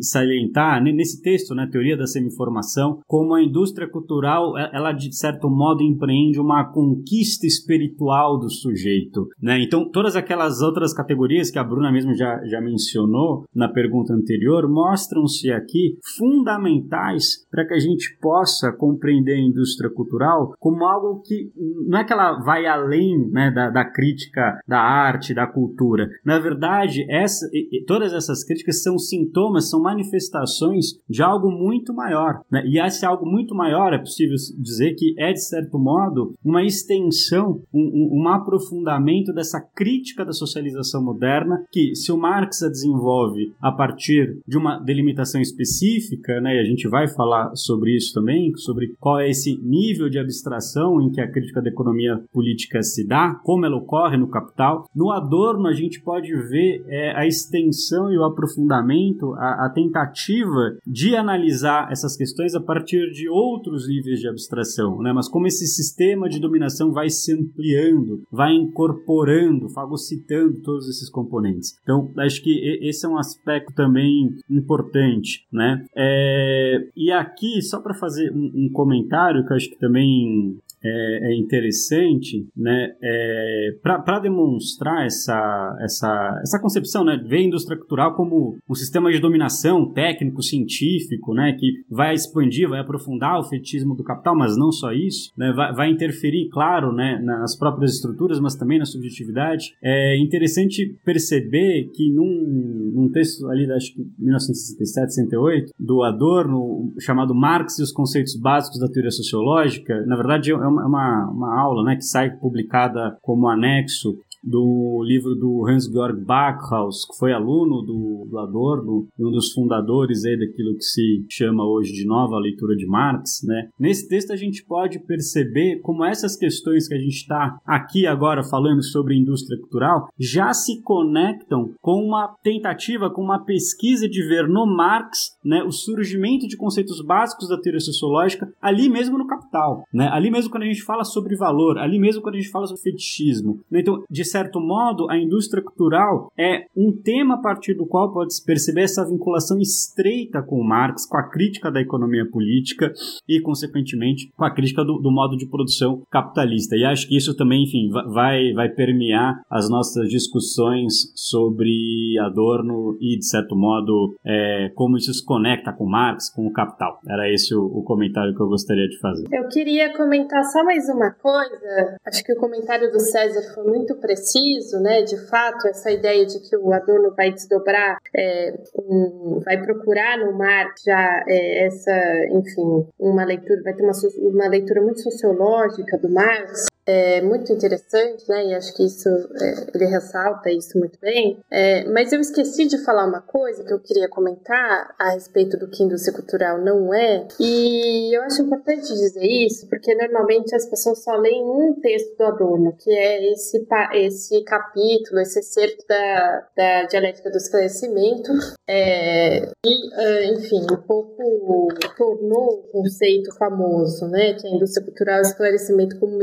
salientar 0.00 0.82
nesse 0.82 1.22
texto, 1.22 1.54
né, 1.54 1.68
Teoria 1.70 1.96
da 1.96 2.06
Semi-Formação, 2.06 3.00
como 3.06 3.34
a 3.34 3.42
indústria 3.42 3.88
cultural, 3.88 4.58
ela 4.58 4.92
de 4.92 5.14
certo 5.14 5.48
modo 5.48 5.82
empreende 5.82 6.40
uma 6.40 6.60
conquista 6.72 7.46
espiritual 7.46 8.38
do 8.38 8.50
sujeito, 8.50 9.28
né? 9.40 9.62
Então, 9.62 9.88
todas 9.90 10.16
aquelas 10.16 10.60
outras 10.60 10.94
categorias 10.94 11.50
que 11.50 11.58
a 11.58 11.64
Bruna 11.64 11.92
mesmo 11.92 12.14
já, 12.14 12.42
já 12.44 12.60
mencionou 12.60 13.44
na 13.54 13.68
pergunta 13.68 14.12
anterior 14.12 14.68
mostram-se 14.68 15.50
aqui 15.50 15.98
fundamentais 16.16 17.46
para 17.50 17.66
que 17.66 17.74
a 17.74 17.78
gente 17.78 18.16
possa 18.20 18.72
compreender 18.72 19.34
a 19.34 19.40
indústria 19.40 19.90
cultural 19.90 20.54
como 20.58 20.84
algo 20.84 21.22
que 21.22 21.50
não 21.86 21.98
é 21.98 22.04
que 22.04 22.12
ela 22.12 22.40
vai 22.40 22.66
além 22.66 23.28
né, 23.30 23.50
da, 23.50 23.70
da 23.70 23.84
crítica 23.84 24.60
da 24.66 24.78
arte, 24.78 25.34
da 25.34 25.46
cultura. 25.46 26.08
Na 26.24 26.38
verdade, 26.38 27.04
essa, 27.10 27.48
todas 27.86 28.12
essas 28.12 28.44
críticas 28.44 28.82
são 28.82 28.98
sintomas, 28.98 29.68
são 29.68 29.80
manifestações 29.82 30.98
de 31.08 31.22
algo 31.22 31.50
muito 31.50 31.92
maior. 31.92 32.40
Né? 32.50 32.62
E 32.66 32.80
esse 32.80 33.04
algo 33.04 33.26
muito 33.26 33.54
maior, 33.54 33.92
é 33.92 33.98
possível 33.98 34.36
dizer 34.58 34.94
que 34.94 35.14
é, 35.18 35.32
de 35.32 35.44
certo 35.44 35.78
modo, 35.78 36.34
uma 36.44 36.61
extensão, 36.64 37.62
um, 37.72 38.20
um, 38.22 38.28
aprofundamento 38.28 39.32
dessa 39.32 39.60
crítica 39.60 40.24
da 40.24 40.32
socialização 40.32 41.02
moderna, 41.02 41.64
que 41.70 41.94
se 41.94 42.12
o 42.12 42.16
Marx 42.16 42.62
a 42.62 42.68
desenvolve 42.68 43.52
a 43.60 43.72
partir 43.72 44.38
de 44.46 44.56
uma 44.56 44.78
delimitação 44.78 45.40
específica, 45.40 46.40
né, 46.40 46.56
e 46.56 46.60
a 46.60 46.64
gente 46.64 46.88
vai 46.88 47.08
falar 47.08 47.54
sobre 47.54 47.96
isso 47.96 48.12
também, 48.14 48.54
sobre 48.56 48.94
qual 49.00 49.20
é 49.20 49.28
esse 49.28 49.58
nível 49.62 50.08
de 50.08 50.18
abstração 50.18 51.00
em 51.00 51.10
que 51.10 51.20
a 51.20 51.30
crítica 51.30 51.60
da 51.62 51.68
economia 51.68 52.22
política 52.32 52.82
se 52.82 53.06
dá, 53.06 53.34
como 53.44 53.66
ela 53.66 53.76
ocorre 53.76 54.16
no 54.16 54.28
capital. 54.28 54.88
No 54.94 55.10
Adorno 55.10 55.66
a 55.66 55.72
gente 55.72 56.00
pode 56.00 56.32
ver 56.48 56.84
é, 56.86 57.16
a 57.16 57.26
extensão 57.26 58.12
e 58.12 58.18
o 58.18 58.24
aprofundamento, 58.24 59.34
a, 59.34 59.66
a 59.66 59.70
tentativa 59.70 60.76
de 60.86 61.14
analisar 61.16 61.90
essas 61.90 62.16
questões 62.16 62.54
a 62.54 62.60
partir 62.60 63.10
de 63.12 63.28
outros 63.28 63.88
níveis 63.88 64.20
de 64.20 64.28
abstração, 64.28 65.00
né, 65.00 65.12
mas 65.12 65.28
como 65.28 65.46
esse 65.46 65.66
sistema 65.66 66.28
de 66.28 66.40
dominação 66.52 66.92
vai 66.92 67.08
se 67.08 67.32
ampliando, 67.32 68.22
vai 68.30 68.52
incorporando, 68.52 69.68
fagocitando 69.70 70.60
todos 70.60 70.88
esses 70.88 71.08
componentes. 71.08 71.78
Então, 71.82 72.10
acho 72.18 72.42
que 72.42 72.78
esse 72.82 73.06
é 73.06 73.08
um 73.08 73.16
aspecto 73.16 73.72
também 73.74 74.36
importante, 74.50 75.46
né? 75.50 75.84
É, 75.96 76.88
e 76.94 77.10
aqui, 77.10 77.62
só 77.62 77.80
para 77.80 77.94
fazer 77.94 78.30
um, 78.32 78.52
um, 78.54 78.70
comentário 78.72 79.44
que 79.46 79.52
eu 79.52 79.56
acho 79.56 79.70
que 79.70 79.78
também 79.78 80.58
é, 80.84 81.32
é 81.32 81.36
interessante, 81.36 82.46
né, 82.56 82.90
é, 83.02 83.70
para 83.82 84.18
demonstrar 84.20 85.06
essa, 85.06 85.78
essa, 85.80 86.40
essa 86.42 86.60
concepção, 86.60 87.04
né, 87.04 87.22
ver 87.24 87.38
a 87.38 87.42
indústria 87.42 87.78
cultural 87.78 88.14
como 88.14 88.56
um 88.68 88.74
sistema 88.74 89.10
de 89.10 89.20
dominação 89.20 89.92
técnico, 89.92 90.42
científico, 90.42 91.34
né, 91.34 91.56
que 91.58 91.82
vai 91.90 92.14
expandir, 92.14 92.68
vai 92.68 92.80
aprofundar 92.80 93.38
o 93.38 93.44
fetismo 93.44 93.94
do 93.94 94.04
capital, 94.04 94.36
mas 94.36 94.56
não 94.56 94.72
só 94.72 94.92
isso, 94.92 95.32
né, 95.36 95.52
vai, 95.52 95.72
vai 95.72 95.90
interferir, 95.90 96.48
claro, 96.50 96.92
né, 96.92 97.20
nas 97.22 97.56
próprias 97.56 97.94
estruturas, 97.94 98.40
mas 98.40 98.54
também 98.54 98.78
na 98.78 98.84
subjetividade. 98.84 99.74
É 99.82 100.18
interessante 100.18 100.96
perceber 101.04 101.90
que 101.94 102.10
num, 102.10 102.92
num 102.94 103.10
texto 103.10 103.48
ali, 103.48 103.70
acho 103.70 103.94
que 103.94 104.06
1967, 104.18 105.14
68, 105.14 105.72
do 105.78 106.02
Adorno, 106.02 106.92
chamado 107.00 107.34
Marx 107.34 107.78
e 107.78 107.82
os 107.82 107.92
conceitos 107.92 108.36
básicos 108.36 108.80
da 108.80 108.88
teoria 108.88 109.10
sociológica, 109.10 110.04
na 110.06 110.16
verdade 110.16 110.50
é 110.50 110.71
uma, 110.72 110.86
uma, 110.86 111.30
uma 111.30 111.60
aula 111.60 111.84
né, 111.84 111.96
que 111.96 112.02
sai 112.04 112.30
publicada 112.30 113.18
como 113.22 113.48
anexo 113.48 114.18
do 114.42 115.02
livro 115.04 115.34
do 115.34 115.66
Hans-Georg 115.66 116.24
Backhaus, 116.24 117.04
que 117.04 117.18
foi 117.18 117.32
aluno 117.32 117.82
do, 117.82 118.26
do 118.28 118.38
Adorno 118.38 119.06
e 119.18 119.24
um 119.24 119.30
dos 119.30 119.52
fundadores 119.52 120.24
aí 120.24 120.36
daquilo 120.38 120.74
que 120.74 120.82
se 120.82 121.24
chama 121.30 121.64
hoje 121.64 121.92
de 121.92 122.04
nova 122.06 122.38
leitura 122.38 122.74
de 122.74 122.86
Marx, 122.86 123.42
né? 123.44 123.68
Nesse 123.78 124.08
texto 124.08 124.32
a 124.32 124.36
gente 124.36 124.64
pode 124.64 124.98
perceber 125.00 125.80
como 125.80 126.04
essas 126.04 126.36
questões 126.36 126.88
que 126.88 126.94
a 126.94 126.98
gente 126.98 127.16
está 127.16 127.58
aqui 127.64 128.06
agora 128.06 128.42
falando 128.42 128.82
sobre 128.82 129.16
indústria 129.16 129.58
cultural 129.58 130.08
já 130.18 130.52
se 130.52 130.82
conectam 130.82 131.74
com 131.80 132.02
uma 132.02 132.34
tentativa, 132.42 133.10
com 133.10 133.22
uma 133.22 133.44
pesquisa 133.44 134.08
de 134.08 134.26
ver 134.26 134.48
no 134.48 134.66
Marx, 134.66 135.36
né, 135.44 135.62
o 135.62 135.70
surgimento 135.70 136.46
de 136.46 136.56
conceitos 136.56 137.04
básicos 137.04 137.48
da 137.48 137.60
teoria 137.60 137.80
sociológica 137.80 138.52
ali 138.60 138.88
mesmo 138.88 139.18
no 139.18 139.26
Capital, 139.26 139.84
né? 139.92 140.08
Ali 140.12 140.30
mesmo 140.30 140.50
quando 140.50 140.64
a 140.64 140.66
gente 140.66 140.82
fala 140.82 141.04
sobre 141.04 141.36
valor, 141.36 141.78
ali 141.78 141.98
mesmo 141.98 142.22
quando 142.22 142.34
a 142.34 142.38
gente 142.38 142.50
fala 142.50 142.66
sobre 142.66 142.82
fetichismo. 142.82 143.60
Né? 143.70 143.80
Então, 143.80 144.02
de 144.10 144.24
certo 144.32 144.58
modo, 144.60 145.10
a 145.10 145.18
indústria 145.18 145.62
cultural 145.62 146.32
é 146.38 146.64
um 146.74 146.90
tema 146.90 147.34
a 147.34 147.38
partir 147.38 147.74
do 147.74 147.86
qual 147.86 148.12
pode-se 148.12 148.44
perceber 148.44 148.82
essa 148.82 149.06
vinculação 149.06 149.58
estreita 149.58 150.42
com 150.42 150.62
Marx, 150.64 151.06
com 151.06 151.18
a 151.18 151.28
crítica 151.28 151.70
da 151.70 151.80
economia 151.80 152.24
política 152.28 152.92
e, 153.28 153.40
consequentemente, 153.40 154.32
com 154.34 154.44
a 154.44 154.50
crítica 154.50 154.82
do, 154.84 154.98
do 154.98 155.12
modo 155.12 155.36
de 155.36 155.46
produção 155.46 156.02
capitalista. 156.10 156.74
E 156.76 156.84
acho 156.84 157.06
que 157.06 157.16
isso 157.16 157.36
também, 157.36 157.64
enfim, 157.64 157.90
vai, 157.90 158.52
vai 158.54 158.70
permear 158.70 159.42
as 159.50 159.68
nossas 159.68 160.08
discussões 160.08 161.12
sobre 161.14 162.18
Adorno 162.20 162.96
e, 163.00 163.18
de 163.18 163.26
certo 163.26 163.54
modo, 163.54 164.14
é, 164.24 164.70
como 164.74 164.96
isso 164.96 165.12
se 165.12 165.24
conecta 165.24 165.72
com 165.72 165.84
Marx, 165.84 166.30
com 166.30 166.46
o 166.46 166.52
capital. 166.52 166.98
Era 167.06 167.30
esse 167.30 167.54
o, 167.54 167.64
o 167.64 167.82
comentário 167.82 168.34
que 168.34 168.40
eu 168.40 168.48
gostaria 168.48 168.88
de 168.88 168.98
fazer. 168.98 169.26
Eu 169.30 169.46
queria 169.48 169.94
comentar 169.94 170.42
só 170.44 170.64
mais 170.64 170.88
uma 170.88 171.10
coisa. 171.10 171.98
Acho 172.06 172.24
que 172.24 172.32
o 172.32 172.36
comentário 172.36 172.90
do 172.90 172.98
César 172.98 173.42
foi 173.54 173.64
muito 173.64 173.94
preciso 173.96 174.21
preciso, 174.22 174.80
né, 174.80 175.02
de 175.02 175.18
fato, 175.28 175.66
essa 175.66 175.90
ideia 175.90 176.24
de 176.24 176.38
que 176.40 176.56
o 176.56 176.72
Adorno 176.72 177.12
vai 177.16 177.32
desdobrar, 177.32 177.98
é, 178.16 178.54
um, 178.78 179.40
vai 179.44 179.60
procurar 179.60 180.16
no 180.18 180.32
Marx 180.32 180.82
já 180.86 181.24
é, 181.26 181.66
essa, 181.66 181.92
enfim, 182.30 182.86
uma 182.98 183.24
leitura, 183.24 183.60
vai 183.62 183.74
ter 183.74 183.82
uma, 183.82 183.92
uma 184.18 184.48
leitura 184.48 184.80
muito 184.80 185.00
sociológica 185.00 185.98
do 185.98 186.08
Marx, 186.08 186.66
é 186.86 187.20
muito 187.20 187.52
interessante, 187.52 188.28
né? 188.28 188.46
E 188.46 188.54
acho 188.54 188.74
que 188.74 188.84
isso 188.84 189.08
é, 189.08 189.66
ele 189.74 189.86
ressalta 189.86 190.50
isso 190.50 190.78
muito 190.78 190.98
bem. 191.00 191.38
É, 191.50 191.84
mas 191.84 192.12
eu 192.12 192.20
esqueci 192.20 192.66
de 192.66 192.78
falar 192.84 193.06
uma 193.06 193.20
coisa 193.20 193.62
que 193.62 193.72
eu 193.72 193.78
queria 193.78 194.08
comentar 194.08 194.94
a 194.98 195.10
respeito 195.10 195.56
do 195.56 195.68
que 195.68 195.82
indústria 195.82 196.14
cultural 196.14 196.58
não 196.58 196.92
é. 196.92 197.26
E 197.38 198.16
eu 198.16 198.22
acho 198.22 198.42
importante 198.42 198.88
dizer 198.88 199.24
isso, 199.24 199.68
porque 199.68 199.94
normalmente 199.94 200.54
as 200.54 200.66
pessoas 200.66 201.02
só 201.02 201.14
leem 201.16 201.44
um 201.44 201.78
texto 201.80 202.16
do 202.16 202.24
Adorno, 202.24 202.76
que 202.76 202.90
é 202.90 203.32
esse, 203.32 203.64
esse 203.94 204.42
capítulo, 204.42 205.20
esse 205.20 205.38
excerto 205.38 205.84
da, 205.86 206.48
da 206.56 206.82
dialética 206.84 207.30
do 207.30 207.36
esclarecimento. 207.36 208.32
É, 208.68 209.48
e, 209.64 209.94
é, 209.94 210.32
enfim, 210.32 210.62
um 210.62 210.82
pouco 210.82 211.68
tornou 211.96 212.54
o 212.54 212.62
conceito 212.72 213.32
famoso, 213.36 214.08
né? 214.08 214.34
Que 214.34 214.48
é 214.48 214.50
a 214.50 214.54
indústria 214.54 214.84
cultural 214.84 215.18
e 215.18 215.22
esclarecimento 215.22 215.98
como 216.00 216.20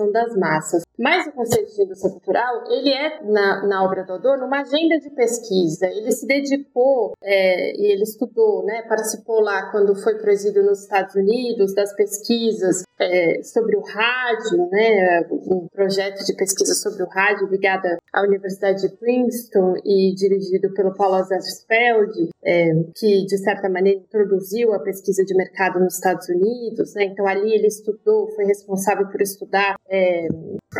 mistificação 0.00 0.10
das 0.12 0.36
massas. 0.36 0.82
Mas 0.98 1.26
o 1.26 1.32
conceito 1.32 1.74
de 1.74 1.82
indústria 1.82 2.12
cultural, 2.12 2.64
ele 2.68 2.92
é, 2.92 3.22
na, 3.24 3.66
na 3.66 3.84
obra 3.84 4.04
do 4.04 4.12
Adorno, 4.12 4.46
uma 4.46 4.60
agenda 4.60 4.98
de 4.98 5.10
pesquisa. 5.10 5.86
Ele 5.86 6.12
se 6.12 6.26
dedicou 6.26 7.14
é, 7.22 7.74
e 7.74 7.92
ele 7.92 8.02
estudou, 8.02 8.64
né, 8.64 8.82
participou 8.82 9.40
lá 9.40 9.70
quando 9.70 9.94
foi 9.96 10.18
presídio 10.18 10.62
nos 10.62 10.82
Estados 10.82 11.14
Unidos, 11.14 11.74
das 11.74 11.94
pesquisas 11.94 12.82
é, 12.98 13.42
sobre 13.42 13.76
o 13.76 13.80
rádio, 13.80 14.68
né, 14.70 15.26
um 15.30 15.66
projeto 15.72 16.22
de 16.24 16.34
pesquisa 16.34 16.74
sobre 16.74 17.02
o 17.02 17.08
rádio 17.08 17.46
ligado 17.48 17.86
à 18.12 18.22
Universidade 18.22 18.82
de 18.82 18.94
Princeton 18.96 19.76
e 19.82 20.14
dirigido 20.14 20.72
pelo 20.74 20.94
Paulo 20.94 21.14
Azersfeld, 21.14 22.28
é, 22.44 22.72
que 22.94 23.24
de 23.24 23.38
certa 23.38 23.70
maneira 23.70 24.00
introduziu 24.00 24.74
a 24.74 24.80
pesquisa 24.80 25.24
de 25.24 25.34
mercado 25.34 25.80
nos 25.80 25.94
Estados 25.94 26.28
Unidos. 26.28 26.94
Né, 26.94 27.04
então 27.04 27.26
ali 27.26 27.54
ele 27.54 27.68
estudou, 27.68 28.28
foi 28.34 28.44
responsável 28.44 29.06
por 29.08 29.22
estudar 29.22 29.76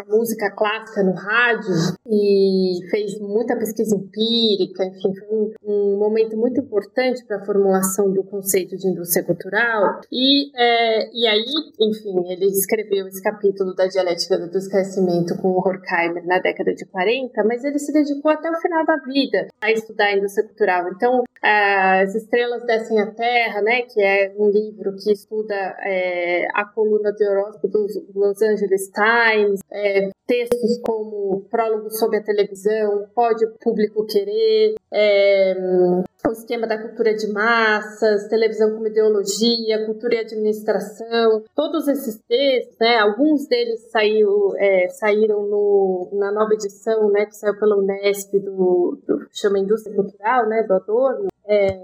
a 0.00 0.04
música 0.04 0.50
clássica 0.50 1.02
no 1.02 1.12
rádio 1.12 1.74
e 2.06 2.80
fez 2.90 3.18
muita 3.20 3.56
pesquisa 3.56 3.94
empírica, 3.94 4.84
enfim, 4.84 5.14
foi 5.14 5.28
um, 5.30 5.52
um 5.64 5.98
momento 5.98 6.36
muito 6.36 6.60
importante 6.60 7.24
para 7.26 7.38
a 7.38 7.44
formulação 7.44 8.12
do 8.12 8.24
conceito 8.24 8.76
de 8.76 8.88
indústria 8.88 9.24
cultural. 9.24 10.00
E, 10.10 10.50
é, 10.56 11.10
e 11.12 11.26
aí, 11.26 11.44
enfim, 11.80 12.32
ele 12.32 12.46
escreveu 12.46 13.06
esse 13.08 13.22
capítulo 13.22 13.74
da 13.74 13.86
dialética 13.86 14.38
do 14.38 14.58
esquecimento 14.58 15.36
com 15.40 15.48
o 15.48 15.58
Horkheimer 15.58 16.26
na 16.26 16.38
década 16.38 16.74
de 16.74 16.86
40, 16.86 17.44
mas 17.44 17.64
ele 17.64 17.78
se 17.78 17.92
dedicou 17.92 18.30
até 18.30 18.50
o 18.50 18.60
final 18.60 18.84
da 18.84 18.96
vida 18.96 19.48
a 19.60 19.70
estudar 19.70 20.06
a 20.06 20.16
indústria 20.16 20.46
cultural. 20.46 20.88
Então, 20.94 21.24
as 21.42 22.14
Estrelas 22.14 22.64
Descem 22.64 23.00
à 23.00 23.06
Terra, 23.06 23.62
né, 23.62 23.82
que 23.82 24.02
é 24.02 24.32
um 24.36 24.50
livro 24.50 24.94
que 24.96 25.12
estuda 25.12 25.54
é, 25.82 26.46
a 26.54 26.64
coluna 26.64 27.12
de 27.12 27.26
horóscopo 27.26 27.68
do 27.68 27.86
Los 28.14 28.42
Angeles 28.42 28.90
Times, 28.90 29.60
é, 29.70 29.89
textos 30.26 30.80
como 30.84 31.44
Prólogo 31.50 31.90
sobre 31.90 32.18
a 32.18 32.22
televisão, 32.22 33.06
Pode 33.14 33.44
o 33.44 33.52
Público 33.60 34.06
Querer, 34.06 34.74
é, 34.92 35.54
o 36.28 36.32
esquema 36.32 36.66
da 36.66 36.80
cultura 36.80 37.14
de 37.14 37.32
massas, 37.32 38.28
televisão 38.28 38.72
como 38.72 38.86
ideologia, 38.86 39.86
cultura 39.86 40.14
e 40.14 40.18
administração, 40.18 41.42
todos 41.54 41.88
esses 41.88 42.20
textos, 42.28 42.76
né, 42.80 42.98
alguns 42.98 43.46
deles 43.48 43.90
saiu, 43.90 44.52
é, 44.56 44.88
saíram 44.88 45.42
no, 45.46 46.08
na 46.12 46.30
nova 46.30 46.54
edição, 46.54 47.10
né, 47.10 47.26
que 47.26 47.36
saiu 47.36 47.58
pela 47.58 47.76
Unesp 47.76 48.32
do, 48.38 48.98
do 49.06 49.26
chama 49.32 49.58
Indústria 49.58 49.94
Cultural, 49.94 50.48
né, 50.48 50.62
do 50.62 50.74
Adorno, 50.74 51.28
é, 51.50 51.80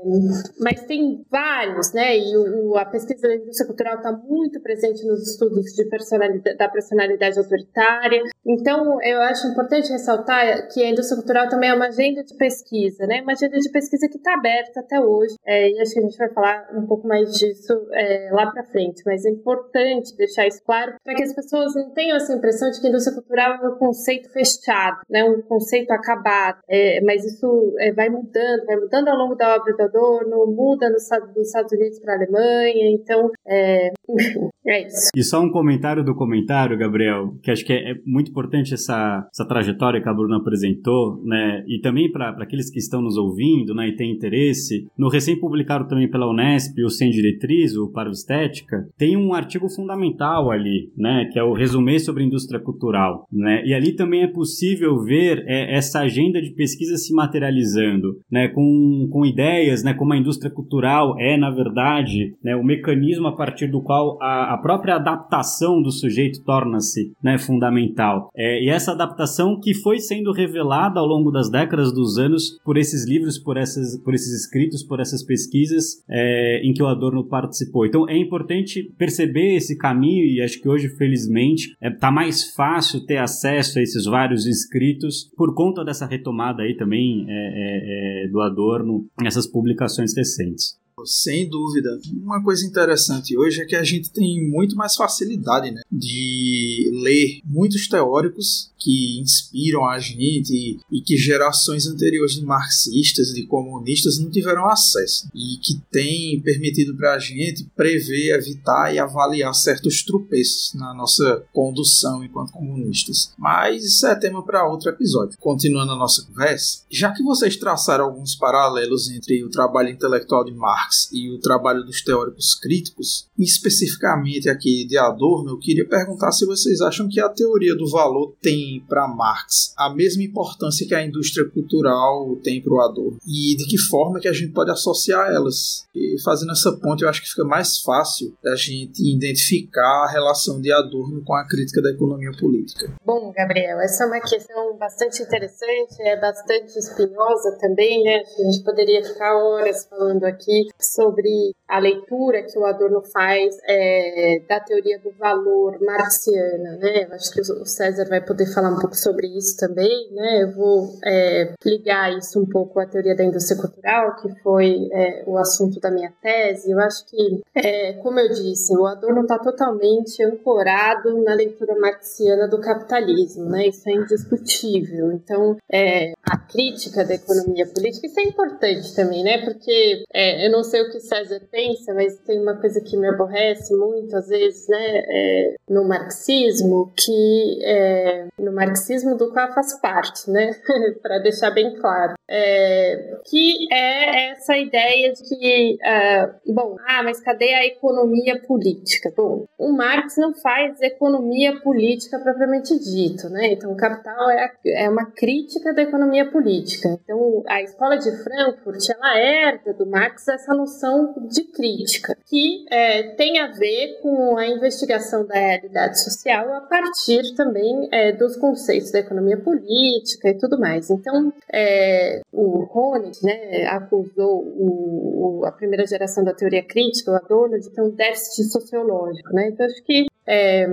mas 0.60 0.84
tem 0.84 1.26
vários, 1.28 1.92
né? 1.92 2.16
E 2.16 2.36
o, 2.36 2.76
a 2.76 2.84
pesquisa 2.84 3.26
da 3.26 3.34
indústria 3.34 3.66
cultural 3.66 3.96
está 3.96 4.12
muito 4.12 4.60
presente 4.60 5.04
nos 5.04 5.28
estudos 5.28 5.64
de 5.74 5.84
personalidade, 5.86 6.56
da 6.56 6.68
personalidade 6.68 7.36
autoritária. 7.36 8.22
Então, 8.46 9.02
eu 9.02 9.20
acho 9.22 9.48
importante 9.48 9.90
ressaltar 9.90 10.68
que 10.68 10.84
a 10.84 10.90
indústria 10.90 11.16
cultural 11.16 11.48
também 11.48 11.70
é 11.70 11.74
uma 11.74 11.88
agenda 11.88 12.22
de 12.22 12.36
pesquisa, 12.36 13.08
né? 13.08 13.22
Uma 13.22 13.32
agenda 13.32 13.58
de 13.58 13.68
pesquisa 13.72 14.08
que 14.08 14.18
está 14.18 14.34
aberta 14.34 14.78
até 14.78 15.00
hoje. 15.00 15.34
É, 15.44 15.68
e 15.68 15.80
acho 15.80 15.94
que 15.94 15.98
a 15.98 16.02
gente 16.02 16.16
vai 16.16 16.28
falar 16.28 16.68
um 16.72 16.86
pouco 16.86 17.08
mais 17.08 17.32
disso 17.32 17.72
é, 17.92 18.30
lá 18.30 18.48
para 18.52 18.62
frente. 18.66 19.02
Mas 19.04 19.24
é 19.24 19.30
importante 19.30 20.16
deixar 20.16 20.46
isso 20.46 20.62
claro 20.64 20.94
para 21.02 21.14
que 21.16 21.24
as 21.24 21.34
pessoas 21.34 21.74
não 21.74 21.90
tenham 21.90 22.16
essa 22.16 22.32
impressão 22.32 22.70
de 22.70 22.80
que 22.80 22.86
a 22.86 22.90
indústria 22.90 23.16
cultural 23.16 23.64
é 23.64 23.68
um 23.68 23.78
conceito 23.78 24.30
fechado, 24.30 25.00
né? 25.10 25.24
Um 25.24 25.42
conceito 25.42 25.90
acabado. 25.90 26.60
É, 26.68 27.00
mas 27.00 27.24
isso 27.24 27.74
é, 27.80 27.92
vai 27.92 28.08
mudando, 28.08 28.64
vai 28.64 28.76
mudando 28.76 29.08
ao 29.08 29.16
longo 29.16 29.34
da 29.34 29.55
do 29.64 29.82
Adorno, 29.82 30.46
muda 30.54 30.90
dos 30.90 31.46
Estados 31.46 31.72
Unidos 31.72 31.98
para 32.00 32.14
a 32.14 32.16
Alemanha, 32.16 32.90
então 32.92 33.30
é, 33.46 33.90
é 34.66 34.86
isso. 34.86 35.10
E 35.14 35.22
só 35.22 35.40
um 35.40 35.50
comentário 35.50 36.04
do 36.04 36.14
comentário, 36.14 36.78
Gabriel, 36.78 37.34
que 37.42 37.50
acho 37.50 37.64
que 37.64 37.72
é, 37.72 37.92
é 37.92 37.94
muito 38.04 38.30
importante 38.30 38.74
essa, 38.74 39.26
essa 39.32 39.46
trajetória 39.46 40.00
que 40.02 40.08
a 40.08 40.14
Bruna 40.14 40.38
apresentou, 40.38 41.22
né? 41.24 41.64
E 41.66 41.80
também 41.80 42.10
para 42.10 42.30
aqueles 42.42 42.70
que 42.70 42.78
estão 42.78 43.00
nos 43.00 43.16
ouvindo, 43.16 43.74
né, 43.74 43.88
e 43.88 43.96
têm 43.96 44.12
interesse, 44.12 44.86
no 44.96 45.08
recém-publicado 45.08 45.88
também 45.88 46.10
pela 46.10 46.28
Unesp, 46.28 46.78
o 46.82 46.90
Sem 46.90 47.10
Diretriz, 47.10 47.76
o 47.76 47.90
Parvo 47.90 48.12
Estética, 48.12 48.88
tem 48.96 49.16
um 49.16 49.34
artigo 49.34 49.68
fundamental 49.68 50.50
ali, 50.50 50.90
né, 50.96 51.28
que 51.32 51.38
é 51.38 51.42
o 51.42 51.52
resumê 51.52 51.98
sobre 51.98 52.24
indústria 52.24 52.60
cultural, 52.60 53.26
né? 53.32 53.62
E 53.64 53.74
ali 53.74 53.94
também 53.94 54.22
é 54.22 54.26
possível 54.26 54.98
ver 55.02 55.44
é, 55.46 55.76
essa 55.76 56.00
agenda 56.00 56.40
de 56.40 56.50
pesquisa 56.54 56.96
se 56.96 57.12
materializando, 57.14 58.18
né, 58.30 58.48
com, 58.48 59.08
com 59.10 59.24
ideias, 59.36 59.84
né, 59.84 59.92
como 59.92 60.14
a 60.14 60.16
indústria 60.16 60.50
cultural 60.50 61.14
é, 61.18 61.36
na 61.36 61.50
verdade, 61.50 62.34
né, 62.42 62.56
o 62.56 62.64
mecanismo 62.64 63.28
a 63.28 63.36
partir 63.36 63.66
do 63.66 63.82
qual 63.82 64.16
a, 64.20 64.54
a 64.54 64.58
própria 64.58 64.96
adaptação 64.96 65.82
do 65.82 65.90
sujeito 65.90 66.42
torna-se 66.42 67.12
né, 67.22 67.36
fundamental. 67.36 68.30
É, 68.34 68.62
e 68.64 68.70
essa 68.70 68.92
adaptação 68.92 69.60
que 69.60 69.74
foi 69.74 69.98
sendo 69.98 70.32
revelada 70.32 70.98
ao 70.98 71.06
longo 71.06 71.30
das 71.30 71.50
décadas 71.50 71.92
dos 71.92 72.16
anos 72.18 72.58
por 72.64 72.78
esses 72.78 73.06
livros, 73.06 73.38
por, 73.38 73.58
essas, 73.58 73.98
por 74.02 74.14
esses 74.14 74.32
escritos, 74.44 74.82
por 74.82 75.00
essas 75.00 75.22
pesquisas 75.22 76.02
é, 76.08 76.62
em 76.64 76.72
que 76.72 76.82
o 76.82 76.86
Adorno 76.86 77.24
participou. 77.24 77.84
Então 77.84 78.08
é 78.08 78.16
importante 78.16 78.90
perceber 78.96 79.56
esse 79.56 79.76
caminho 79.76 80.24
e 80.24 80.40
acho 80.40 80.60
que 80.60 80.68
hoje, 80.68 80.88
felizmente, 80.88 81.72
está 81.72 81.86
é, 81.86 81.90
tá 81.90 82.10
mais 82.10 82.54
fácil 82.54 83.04
ter 83.04 83.18
acesso 83.18 83.78
a 83.78 83.82
esses 83.82 84.06
vários 84.06 84.46
escritos 84.46 85.30
por 85.36 85.54
conta 85.54 85.84
dessa 85.84 86.06
retomada 86.06 86.62
aí 86.62 86.74
também 86.74 87.26
é, 87.28 88.24
é, 88.24 88.24
é 88.24 88.28
do 88.28 88.40
Adorno 88.40 89.04
nessas 89.26 89.48
publicações 89.48 90.16
recentes. 90.16 90.78
Sem 91.04 91.48
dúvida. 91.48 92.00
Uma 92.22 92.42
coisa 92.42 92.64
interessante 92.64 93.36
hoje 93.36 93.60
é 93.60 93.66
que 93.66 93.76
a 93.76 93.82
gente 93.82 94.10
tem 94.10 94.48
muito 94.48 94.74
mais 94.74 94.96
facilidade 94.96 95.70
né, 95.70 95.82
de 95.92 96.90
ler 97.02 97.40
muitos 97.44 97.86
teóricos 97.86 98.72
que 98.78 99.20
inspiram 99.20 99.84
a 99.84 99.98
gente 99.98 100.78
e, 100.90 101.00
que 101.02 101.16
gerações 101.16 101.86
anteriores 101.86 102.34
de 102.34 102.44
marxistas, 102.44 103.28
de 103.28 103.44
comunistas 103.46 104.18
não 104.18 104.30
tiveram 104.30 104.68
acesso 104.68 105.28
e 105.34 105.58
que 105.62 105.80
tem 105.90 106.40
permitido 106.40 106.96
para 106.96 107.14
a 107.14 107.18
gente 107.18 107.64
prever, 107.76 108.34
evitar 108.36 108.94
e 108.94 108.98
avaliar 108.98 109.54
certos 109.54 110.02
tropeços 110.02 110.72
na 110.74 110.94
nossa 110.94 111.44
condução 111.52 112.24
enquanto 112.24 112.52
comunistas. 112.52 113.32
Mas 113.36 113.84
isso 113.84 114.06
é 114.06 114.14
tema 114.14 114.44
para 114.44 114.68
outro 114.68 114.88
episódio. 114.88 115.36
Continuando 115.38 115.92
a 115.92 115.96
nossa 115.96 116.24
conversa, 116.24 116.84
já 116.90 117.12
que 117.12 117.22
vocês 117.22 117.56
traçaram 117.56 118.04
alguns 118.04 118.34
paralelos 118.34 119.10
entre 119.10 119.44
o 119.44 119.50
trabalho 119.50 119.90
intelectual 119.90 120.44
de 120.44 120.54
Marx 120.54 120.86
e 121.12 121.30
o 121.30 121.40
trabalho 121.40 121.84
dos 121.84 122.02
teóricos 122.02 122.54
críticos, 122.54 123.28
especificamente 123.38 124.48
aqui 124.48 124.86
de 124.86 124.96
Adorno, 124.96 125.50
eu 125.50 125.58
queria 125.58 125.86
perguntar 125.86 126.32
se 126.32 126.46
vocês 126.46 126.80
acham 126.80 127.08
que 127.08 127.20
a 127.20 127.28
teoria 127.28 127.76
do 127.76 127.88
valor 127.88 128.34
tem 128.40 128.84
para 128.88 129.06
Marx 129.08 129.74
a 129.76 129.92
mesma 129.94 130.22
importância 130.22 130.86
que 130.86 130.94
a 130.94 131.04
indústria 131.04 131.48
cultural 131.50 132.36
tem 132.42 132.62
para 132.62 132.72
o 132.72 132.80
Adorno 132.80 133.18
e 133.26 133.56
de 133.56 133.66
que 133.66 133.78
forma 133.78 134.20
que 134.20 134.28
a 134.28 134.32
gente 134.32 134.52
pode 134.52 134.70
associar 134.70 135.30
elas. 135.30 135.86
E 135.94 136.16
fazendo 136.22 136.52
essa 136.52 136.72
ponte, 136.72 137.02
eu 137.02 137.08
acho 137.08 137.22
que 137.22 137.28
fica 137.28 137.44
mais 137.44 137.80
fácil 137.80 138.34
da 138.42 138.54
gente 138.54 139.02
identificar 139.02 140.04
a 140.04 140.10
relação 140.10 140.60
de 140.60 140.72
Adorno 140.72 141.22
com 141.24 141.34
a 141.34 141.46
crítica 141.46 141.82
da 141.82 141.90
economia 141.90 142.30
política. 142.38 142.94
Bom, 143.04 143.32
Gabriel, 143.32 143.80
essa 143.80 144.04
é 144.04 144.06
uma 144.06 144.20
questão 144.20 144.76
bastante 144.76 145.22
interessante, 145.22 146.00
é 146.00 146.20
bastante 146.20 146.78
espinhosa 146.78 147.56
também, 147.60 148.02
né? 148.02 148.16
A 148.16 148.50
gente 148.50 148.64
poderia 148.64 149.02
ficar 149.04 149.36
horas 149.36 149.86
falando 149.88 150.24
aqui 150.24 150.68
sobre 150.80 151.54
a 151.68 151.78
leitura 151.78 152.42
que 152.42 152.58
o 152.58 152.64
Adorno 152.64 153.02
faz 153.12 153.56
é, 153.68 154.40
da 154.48 154.60
teoria 154.60 154.98
do 155.00 155.10
valor 155.12 155.78
marxiana, 155.80 156.76
né? 156.76 157.04
Eu 157.04 157.14
acho 157.14 157.32
que 157.32 157.40
o 157.40 157.66
César 157.66 158.06
vai 158.08 158.20
poder 158.20 158.46
falar 158.46 158.70
um 158.70 158.78
pouco 158.78 158.96
sobre 158.96 159.26
isso 159.26 159.56
também, 159.56 160.08
né? 160.12 160.42
Eu 160.42 160.52
vou 160.52 160.88
é, 161.04 161.54
ligar 161.64 162.16
isso 162.16 162.40
um 162.40 162.46
pouco 162.46 162.78
à 162.78 162.86
teoria 162.86 163.16
da 163.16 163.24
indústria 163.24 163.60
cultural, 163.60 164.16
que 164.16 164.28
foi 164.42 164.88
é, 164.92 165.24
o 165.26 165.36
assunto 165.36 165.80
da 165.80 165.90
minha 165.90 166.12
tese. 166.22 166.70
Eu 166.70 166.78
acho 166.78 167.04
que, 167.06 167.42
é, 167.54 167.94
como 167.94 168.20
eu 168.20 168.28
disse, 168.28 168.76
o 168.76 168.86
Adorno 168.86 169.22
está 169.22 169.38
totalmente 169.38 170.22
ancorado 170.22 171.22
na 171.24 171.34
leitura 171.34 171.74
marxiana 171.78 172.46
do 172.46 172.60
capitalismo, 172.60 173.44
né? 173.46 173.68
Isso 173.68 173.88
é 173.88 173.92
indiscutível. 173.92 175.12
Então, 175.12 175.56
é, 175.70 176.12
a 176.22 176.38
crítica 176.38 177.04
da 177.04 177.14
economia 177.14 177.66
política, 177.66 178.06
isso 178.06 178.20
é 178.20 178.24
importante 178.24 178.94
também, 178.94 179.24
né? 179.24 179.44
Porque 179.44 180.04
é, 180.12 180.46
eu 180.46 180.52
não 180.52 180.62
sei 180.66 180.82
o 180.82 180.90
que 180.90 181.00
César 181.00 181.40
pensa, 181.50 181.94
mas 181.94 182.18
tem 182.20 182.40
uma 182.40 182.56
coisa 182.56 182.80
que 182.80 182.96
me 182.96 183.08
aborrece 183.08 183.74
muito, 183.74 184.16
às 184.16 184.28
vezes, 184.28 184.68
né, 184.68 185.02
é, 185.08 185.54
no 185.68 185.84
marxismo, 185.84 186.92
que 186.96 187.58
é, 187.64 188.26
no 188.38 188.52
marxismo 188.52 189.16
do 189.16 189.32
qual 189.32 189.52
faz 189.52 189.80
parte, 189.80 190.30
né, 190.30 190.50
para 191.02 191.18
deixar 191.18 191.50
bem 191.50 191.74
claro, 191.76 192.14
é, 192.28 193.18
que 193.24 193.72
é 193.72 194.30
essa 194.30 194.56
ideia 194.56 195.12
de 195.12 195.22
que, 195.22 195.78
uh, 195.80 196.52
bom, 196.52 196.76
ah, 196.86 197.02
mas 197.02 197.20
cadê 197.20 197.54
a 197.54 197.66
economia 197.66 198.40
política? 198.40 199.12
Bom, 199.16 199.46
o 199.58 199.72
Marx 199.72 200.16
não 200.16 200.34
faz 200.34 200.80
economia 200.82 201.60
política 201.60 202.18
propriamente 202.18 202.78
dito, 202.78 203.28
né, 203.28 203.52
então 203.52 203.72
o 203.72 203.76
Capital 203.76 204.30
é, 204.30 204.52
é 204.66 204.90
uma 204.90 205.06
crítica 205.06 205.72
da 205.72 205.82
economia 205.82 206.30
política. 206.30 206.98
Então, 207.02 207.42
a 207.46 207.62
escola 207.62 207.96
de 207.96 208.10
Frankfurt, 208.22 208.90
ela 208.90 209.18
herda 209.18 209.72
do 209.72 209.86
Marx 209.86 210.26
essa 210.28 210.54
noção 210.56 211.14
de 211.28 211.44
crítica, 211.44 212.16
que 212.26 212.64
é, 212.70 213.02
tem 213.14 213.38
a 213.38 213.48
ver 213.48 214.00
com 214.02 214.36
a 214.36 214.46
investigação 214.46 215.26
da 215.26 215.34
realidade 215.34 216.02
social 216.02 216.52
a 216.54 216.60
partir 216.62 217.34
também 217.34 217.88
é, 217.92 218.12
dos 218.12 218.36
conceitos 218.36 218.90
da 218.90 219.00
economia 219.00 219.36
política 219.36 220.30
e 220.30 220.38
tudo 220.38 220.58
mais. 220.58 220.90
Então, 220.90 221.32
é, 221.52 222.20
o 222.32 222.66
Honeth 222.72 223.22
né, 223.22 223.66
acusou 223.66 224.42
o, 224.42 225.40
o, 225.40 225.44
a 225.44 225.52
primeira 225.52 225.86
geração 225.86 226.24
da 226.24 226.34
teoria 226.34 226.62
crítica, 226.62 227.12
o 227.12 227.14
Adorno, 227.14 227.58
de 227.58 227.70
ter 227.70 227.82
um 227.82 227.90
déficit 227.90 228.44
sociológico. 228.50 229.32
Né? 229.32 229.48
Então, 229.48 229.66
acho 229.66 229.82
que 229.84 230.06
é, 230.28 230.66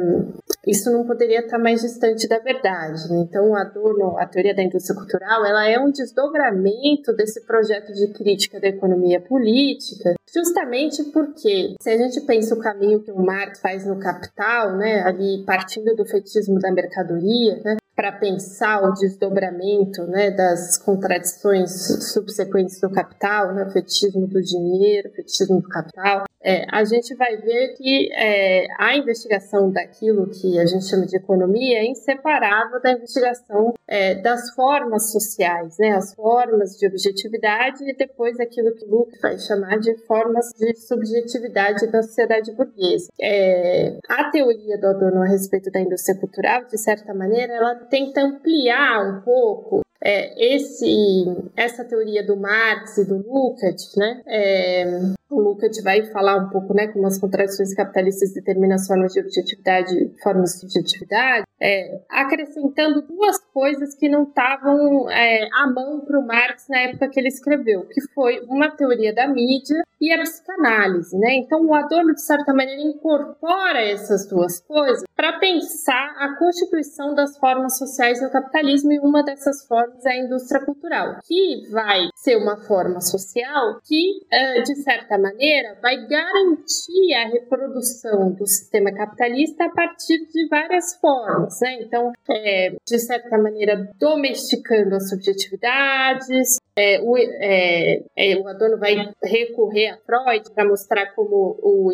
isso 0.66 0.92
não 0.92 1.06
poderia 1.06 1.42
estar 1.42 1.60
mais 1.60 1.82
distante 1.82 2.28
da 2.28 2.40
verdade. 2.40 3.10
Né? 3.10 3.26
Então, 3.30 3.56
Adorno, 3.56 4.18
a 4.18 4.26
teoria 4.26 4.56
da 4.56 4.64
indústria 4.64 4.96
cultural, 4.96 5.46
ela 5.46 5.70
é 5.70 5.78
um 5.78 5.92
desdobramento 5.92 7.14
desse 7.16 7.46
projeto 7.46 7.94
de 7.94 8.08
crítica 8.08 8.60
da 8.60 8.68
economia 8.68 9.22
política, 9.22 10.14
justamente 10.34 11.04
porque, 11.12 11.76
se 11.80 11.90
a 11.90 11.98
gente 11.98 12.22
pensa 12.22 12.56
o 12.56 12.60
caminho 12.60 13.04
que 13.04 13.12
o 13.12 13.22
Marx 13.22 13.60
faz 13.60 13.86
no 13.86 14.00
Capital, 14.00 14.78
né, 14.78 15.02
ali 15.02 15.44
partindo 15.46 15.96
do 15.96 16.06
fetismo 16.06 16.60
da 16.60 16.72
mercadoria, 16.72 17.62
né, 17.64 17.78
para 17.96 18.12
pensar 18.12 18.84
o 18.84 18.94
desdobramento 18.94 20.04
né, 20.08 20.32
das 20.32 20.78
contradições 20.78 21.72
subsequentes 22.12 22.80
do 22.80 22.90
capital, 22.90 23.54
né, 23.54 23.70
fetismo 23.72 24.28
do 24.28 24.42
dinheiro, 24.42 25.12
fetismo 25.12 25.62
do 25.62 25.70
capital, 25.70 26.26
é, 26.42 26.66
a 26.70 26.84
gente 26.84 27.16
vai 27.16 27.38
ver 27.38 27.74
que 27.76 28.12
é, 28.12 28.68
a 28.78 28.98
investigação 28.98 29.72
daquilo 29.72 30.30
que 30.30 30.60
a 30.60 30.66
gente 30.66 30.86
chama 30.86 31.06
de 31.06 31.16
economia 31.16 31.80
é 31.80 31.86
inseparável 31.86 32.82
da 32.82 32.92
investigação 32.92 33.74
é, 33.88 34.16
das 34.16 34.54
formas 34.54 35.12
sociais, 35.12 35.78
né, 35.80 35.92
as 35.92 36.14
formas 36.14 36.78
de 36.78 36.88
objetividade 36.88 37.90
e 37.90 37.96
depois 37.96 38.40
aquilo 38.40 38.76
que 38.76 38.86
Luke 38.86 39.18
vai 39.22 39.38
chamar 39.38 39.80
de 39.80 39.96
formas 40.06 40.50
de 40.58 40.76
subjetividade 40.76 41.88
da 41.88 42.02
sociedade 42.02 42.52
burguesa. 42.52 43.10
É, 43.22 43.98
a 44.10 44.30
teoria 44.32 44.78
do 44.78 44.88
Adorno 44.88 45.22
a 45.22 45.28
respeito 45.28 45.72
da 45.72 45.80
indústria 45.80 46.20
cultural, 46.20 46.66
de 46.66 46.78
certa 46.78 47.14
maneira, 47.14 47.54
ela 47.54 47.83
tenta 47.84 48.22
ampliar 48.22 49.02
um 49.06 49.22
pouco 49.22 49.83
é, 50.04 50.56
esse, 50.56 51.26
essa 51.56 51.86
teoria 51.86 52.26
do 52.26 52.36
Marx 52.36 52.98
e 52.98 53.06
do 53.06 53.18
Lukács, 53.18 53.96
né? 53.96 54.22
É, 54.28 55.00
o 55.30 55.42
Lukács 55.42 55.82
vai 55.84 56.04
falar 56.04 56.38
um 56.38 56.50
pouco, 56.50 56.74
né, 56.74 56.88
como 56.88 57.08
as 57.08 57.18
contradições 57.18 57.74
capitalistas 57.74 58.34
determinam 58.34 58.76
as 58.76 58.86
formas 58.86 59.14
de 59.14 59.20
objetividade 59.20 60.14
formas 60.22 60.52
de 60.52 60.60
subjetividade, 60.60 61.46
é, 61.62 62.02
acrescentando 62.10 63.02
duas 63.02 63.40
coisas 63.54 63.96
que 63.96 64.10
não 64.10 64.24
estavam 64.24 65.10
é, 65.10 65.48
à 65.54 65.68
mão 65.68 66.02
para 66.02 66.20
o 66.20 66.26
Marx 66.26 66.68
na 66.70 66.80
época 66.82 67.10
que 67.10 67.20
ele 67.20 67.30
escreveu, 67.30 67.86
que 67.86 68.02
foi 68.14 68.42
uma 68.48 68.70
teoria 68.70 69.14
da 69.14 69.28
mídia 69.28 69.82
e 70.00 70.12
a 70.12 70.20
psicanálise, 70.20 71.18
né? 71.18 71.36
Então 71.36 71.66
o 71.66 71.74
Adorno 71.74 72.14
de 72.14 72.22
certa 72.22 72.54
maneira 72.54 72.82
incorpora 72.82 73.82
essas 73.82 74.28
duas 74.28 74.60
coisas 74.60 75.04
para 75.16 75.40
pensar 75.40 76.16
a 76.18 76.36
constituição 76.38 77.16
das 77.16 77.38
formas 77.38 77.78
sociais 77.78 78.22
no 78.22 78.30
capitalismo 78.30 78.92
e 78.92 79.00
uma 79.00 79.24
dessas 79.24 79.66
formas 79.66 79.93
a 80.06 80.18
indústria 80.18 80.64
cultural, 80.66 81.20
que 81.26 81.68
vai 81.72 82.10
ser 82.16 82.38
uma 82.38 82.58
forma 82.58 83.02
social 83.02 83.80
que 83.84 84.22
é, 84.32 84.62
de 84.62 84.76
certa 84.76 85.18
maneira 85.18 85.78
vai 85.82 86.06
garantir 86.08 87.14
a 87.16 87.28
reprodução 87.28 88.32
do 88.32 88.46
sistema 88.46 88.92
capitalista 88.92 89.66
a 89.66 89.70
partir 89.70 90.26
de 90.28 90.48
várias 90.48 90.96
formas 91.00 91.64
né? 91.64 91.82
Então, 91.82 92.12
é, 92.30 92.76
de 92.86 93.00
certa 93.00 93.38
maneira, 93.38 93.90
domesticando 93.98 94.96
as 94.96 95.10
subjetividades, 95.10 96.58
é, 96.76 97.00
o, 97.02 97.16
é, 97.18 98.04
é, 98.16 98.36
o 98.38 98.48
Adorno 98.48 98.80
vai 98.80 98.96
recorrer 99.22 99.90
a 99.90 99.98
Freud 99.98 100.50
para 100.56 100.68
mostrar 100.68 101.14
como 101.14 101.60
o, 101.62 101.92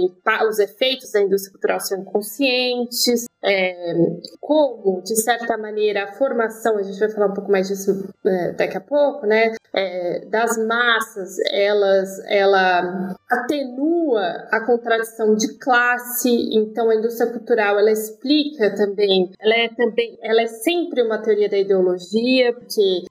os 0.47 0.59
efeitos 0.59 1.11
da 1.11 1.21
indústria 1.21 1.51
cultural 1.51 1.79
são 1.81 2.03
conscientes, 2.05 3.25
é, 3.43 3.93
como, 4.39 5.01
de 5.01 5.15
certa 5.17 5.57
maneira, 5.57 6.05
a 6.05 6.13
formação, 6.13 6.77
a 6.77 6.83
gente 6.83 6.99
vai 6.99 7.09
falar 7.09 7.27
um 7.27 7.33
pouco 7.33 7.51
mais 7.51 7.67
disso 7.67 8.07
é, 8.25 8.53
daqui 8.53 8.77
a 8.77 8.81
pouco, 8.81 9.25
né, 9.25 9.53
é, 9.73 10.25
das 10.25 10.57
massas, 10.65 11.37
elas, 11.51 12.19
ela 12.27 13.15
atenua 13.29 14.47
a 14.51 14.65
contradição 14.65 15.35
de 15.35 15.57
classe, 15.57 16.29
então 16.53 16.89
a 16.89 16.95
indústria 16.95 17.31
cultural, 17.31 17.77
ela 17.77 17.91
explica 17.91 18.73
também, 18.75 19.29
ela 19.39 19.55
é 19.55 19.69
também, 19.69 20.17
ela 20.21 20.41
é 20.41 20.47
sempre 20.47 21.01
uma 21.01 21.17
teoria 21.17 21.49
da 21.49 21.57
ideologia, 21.57 22.53
porque 22.53 23.05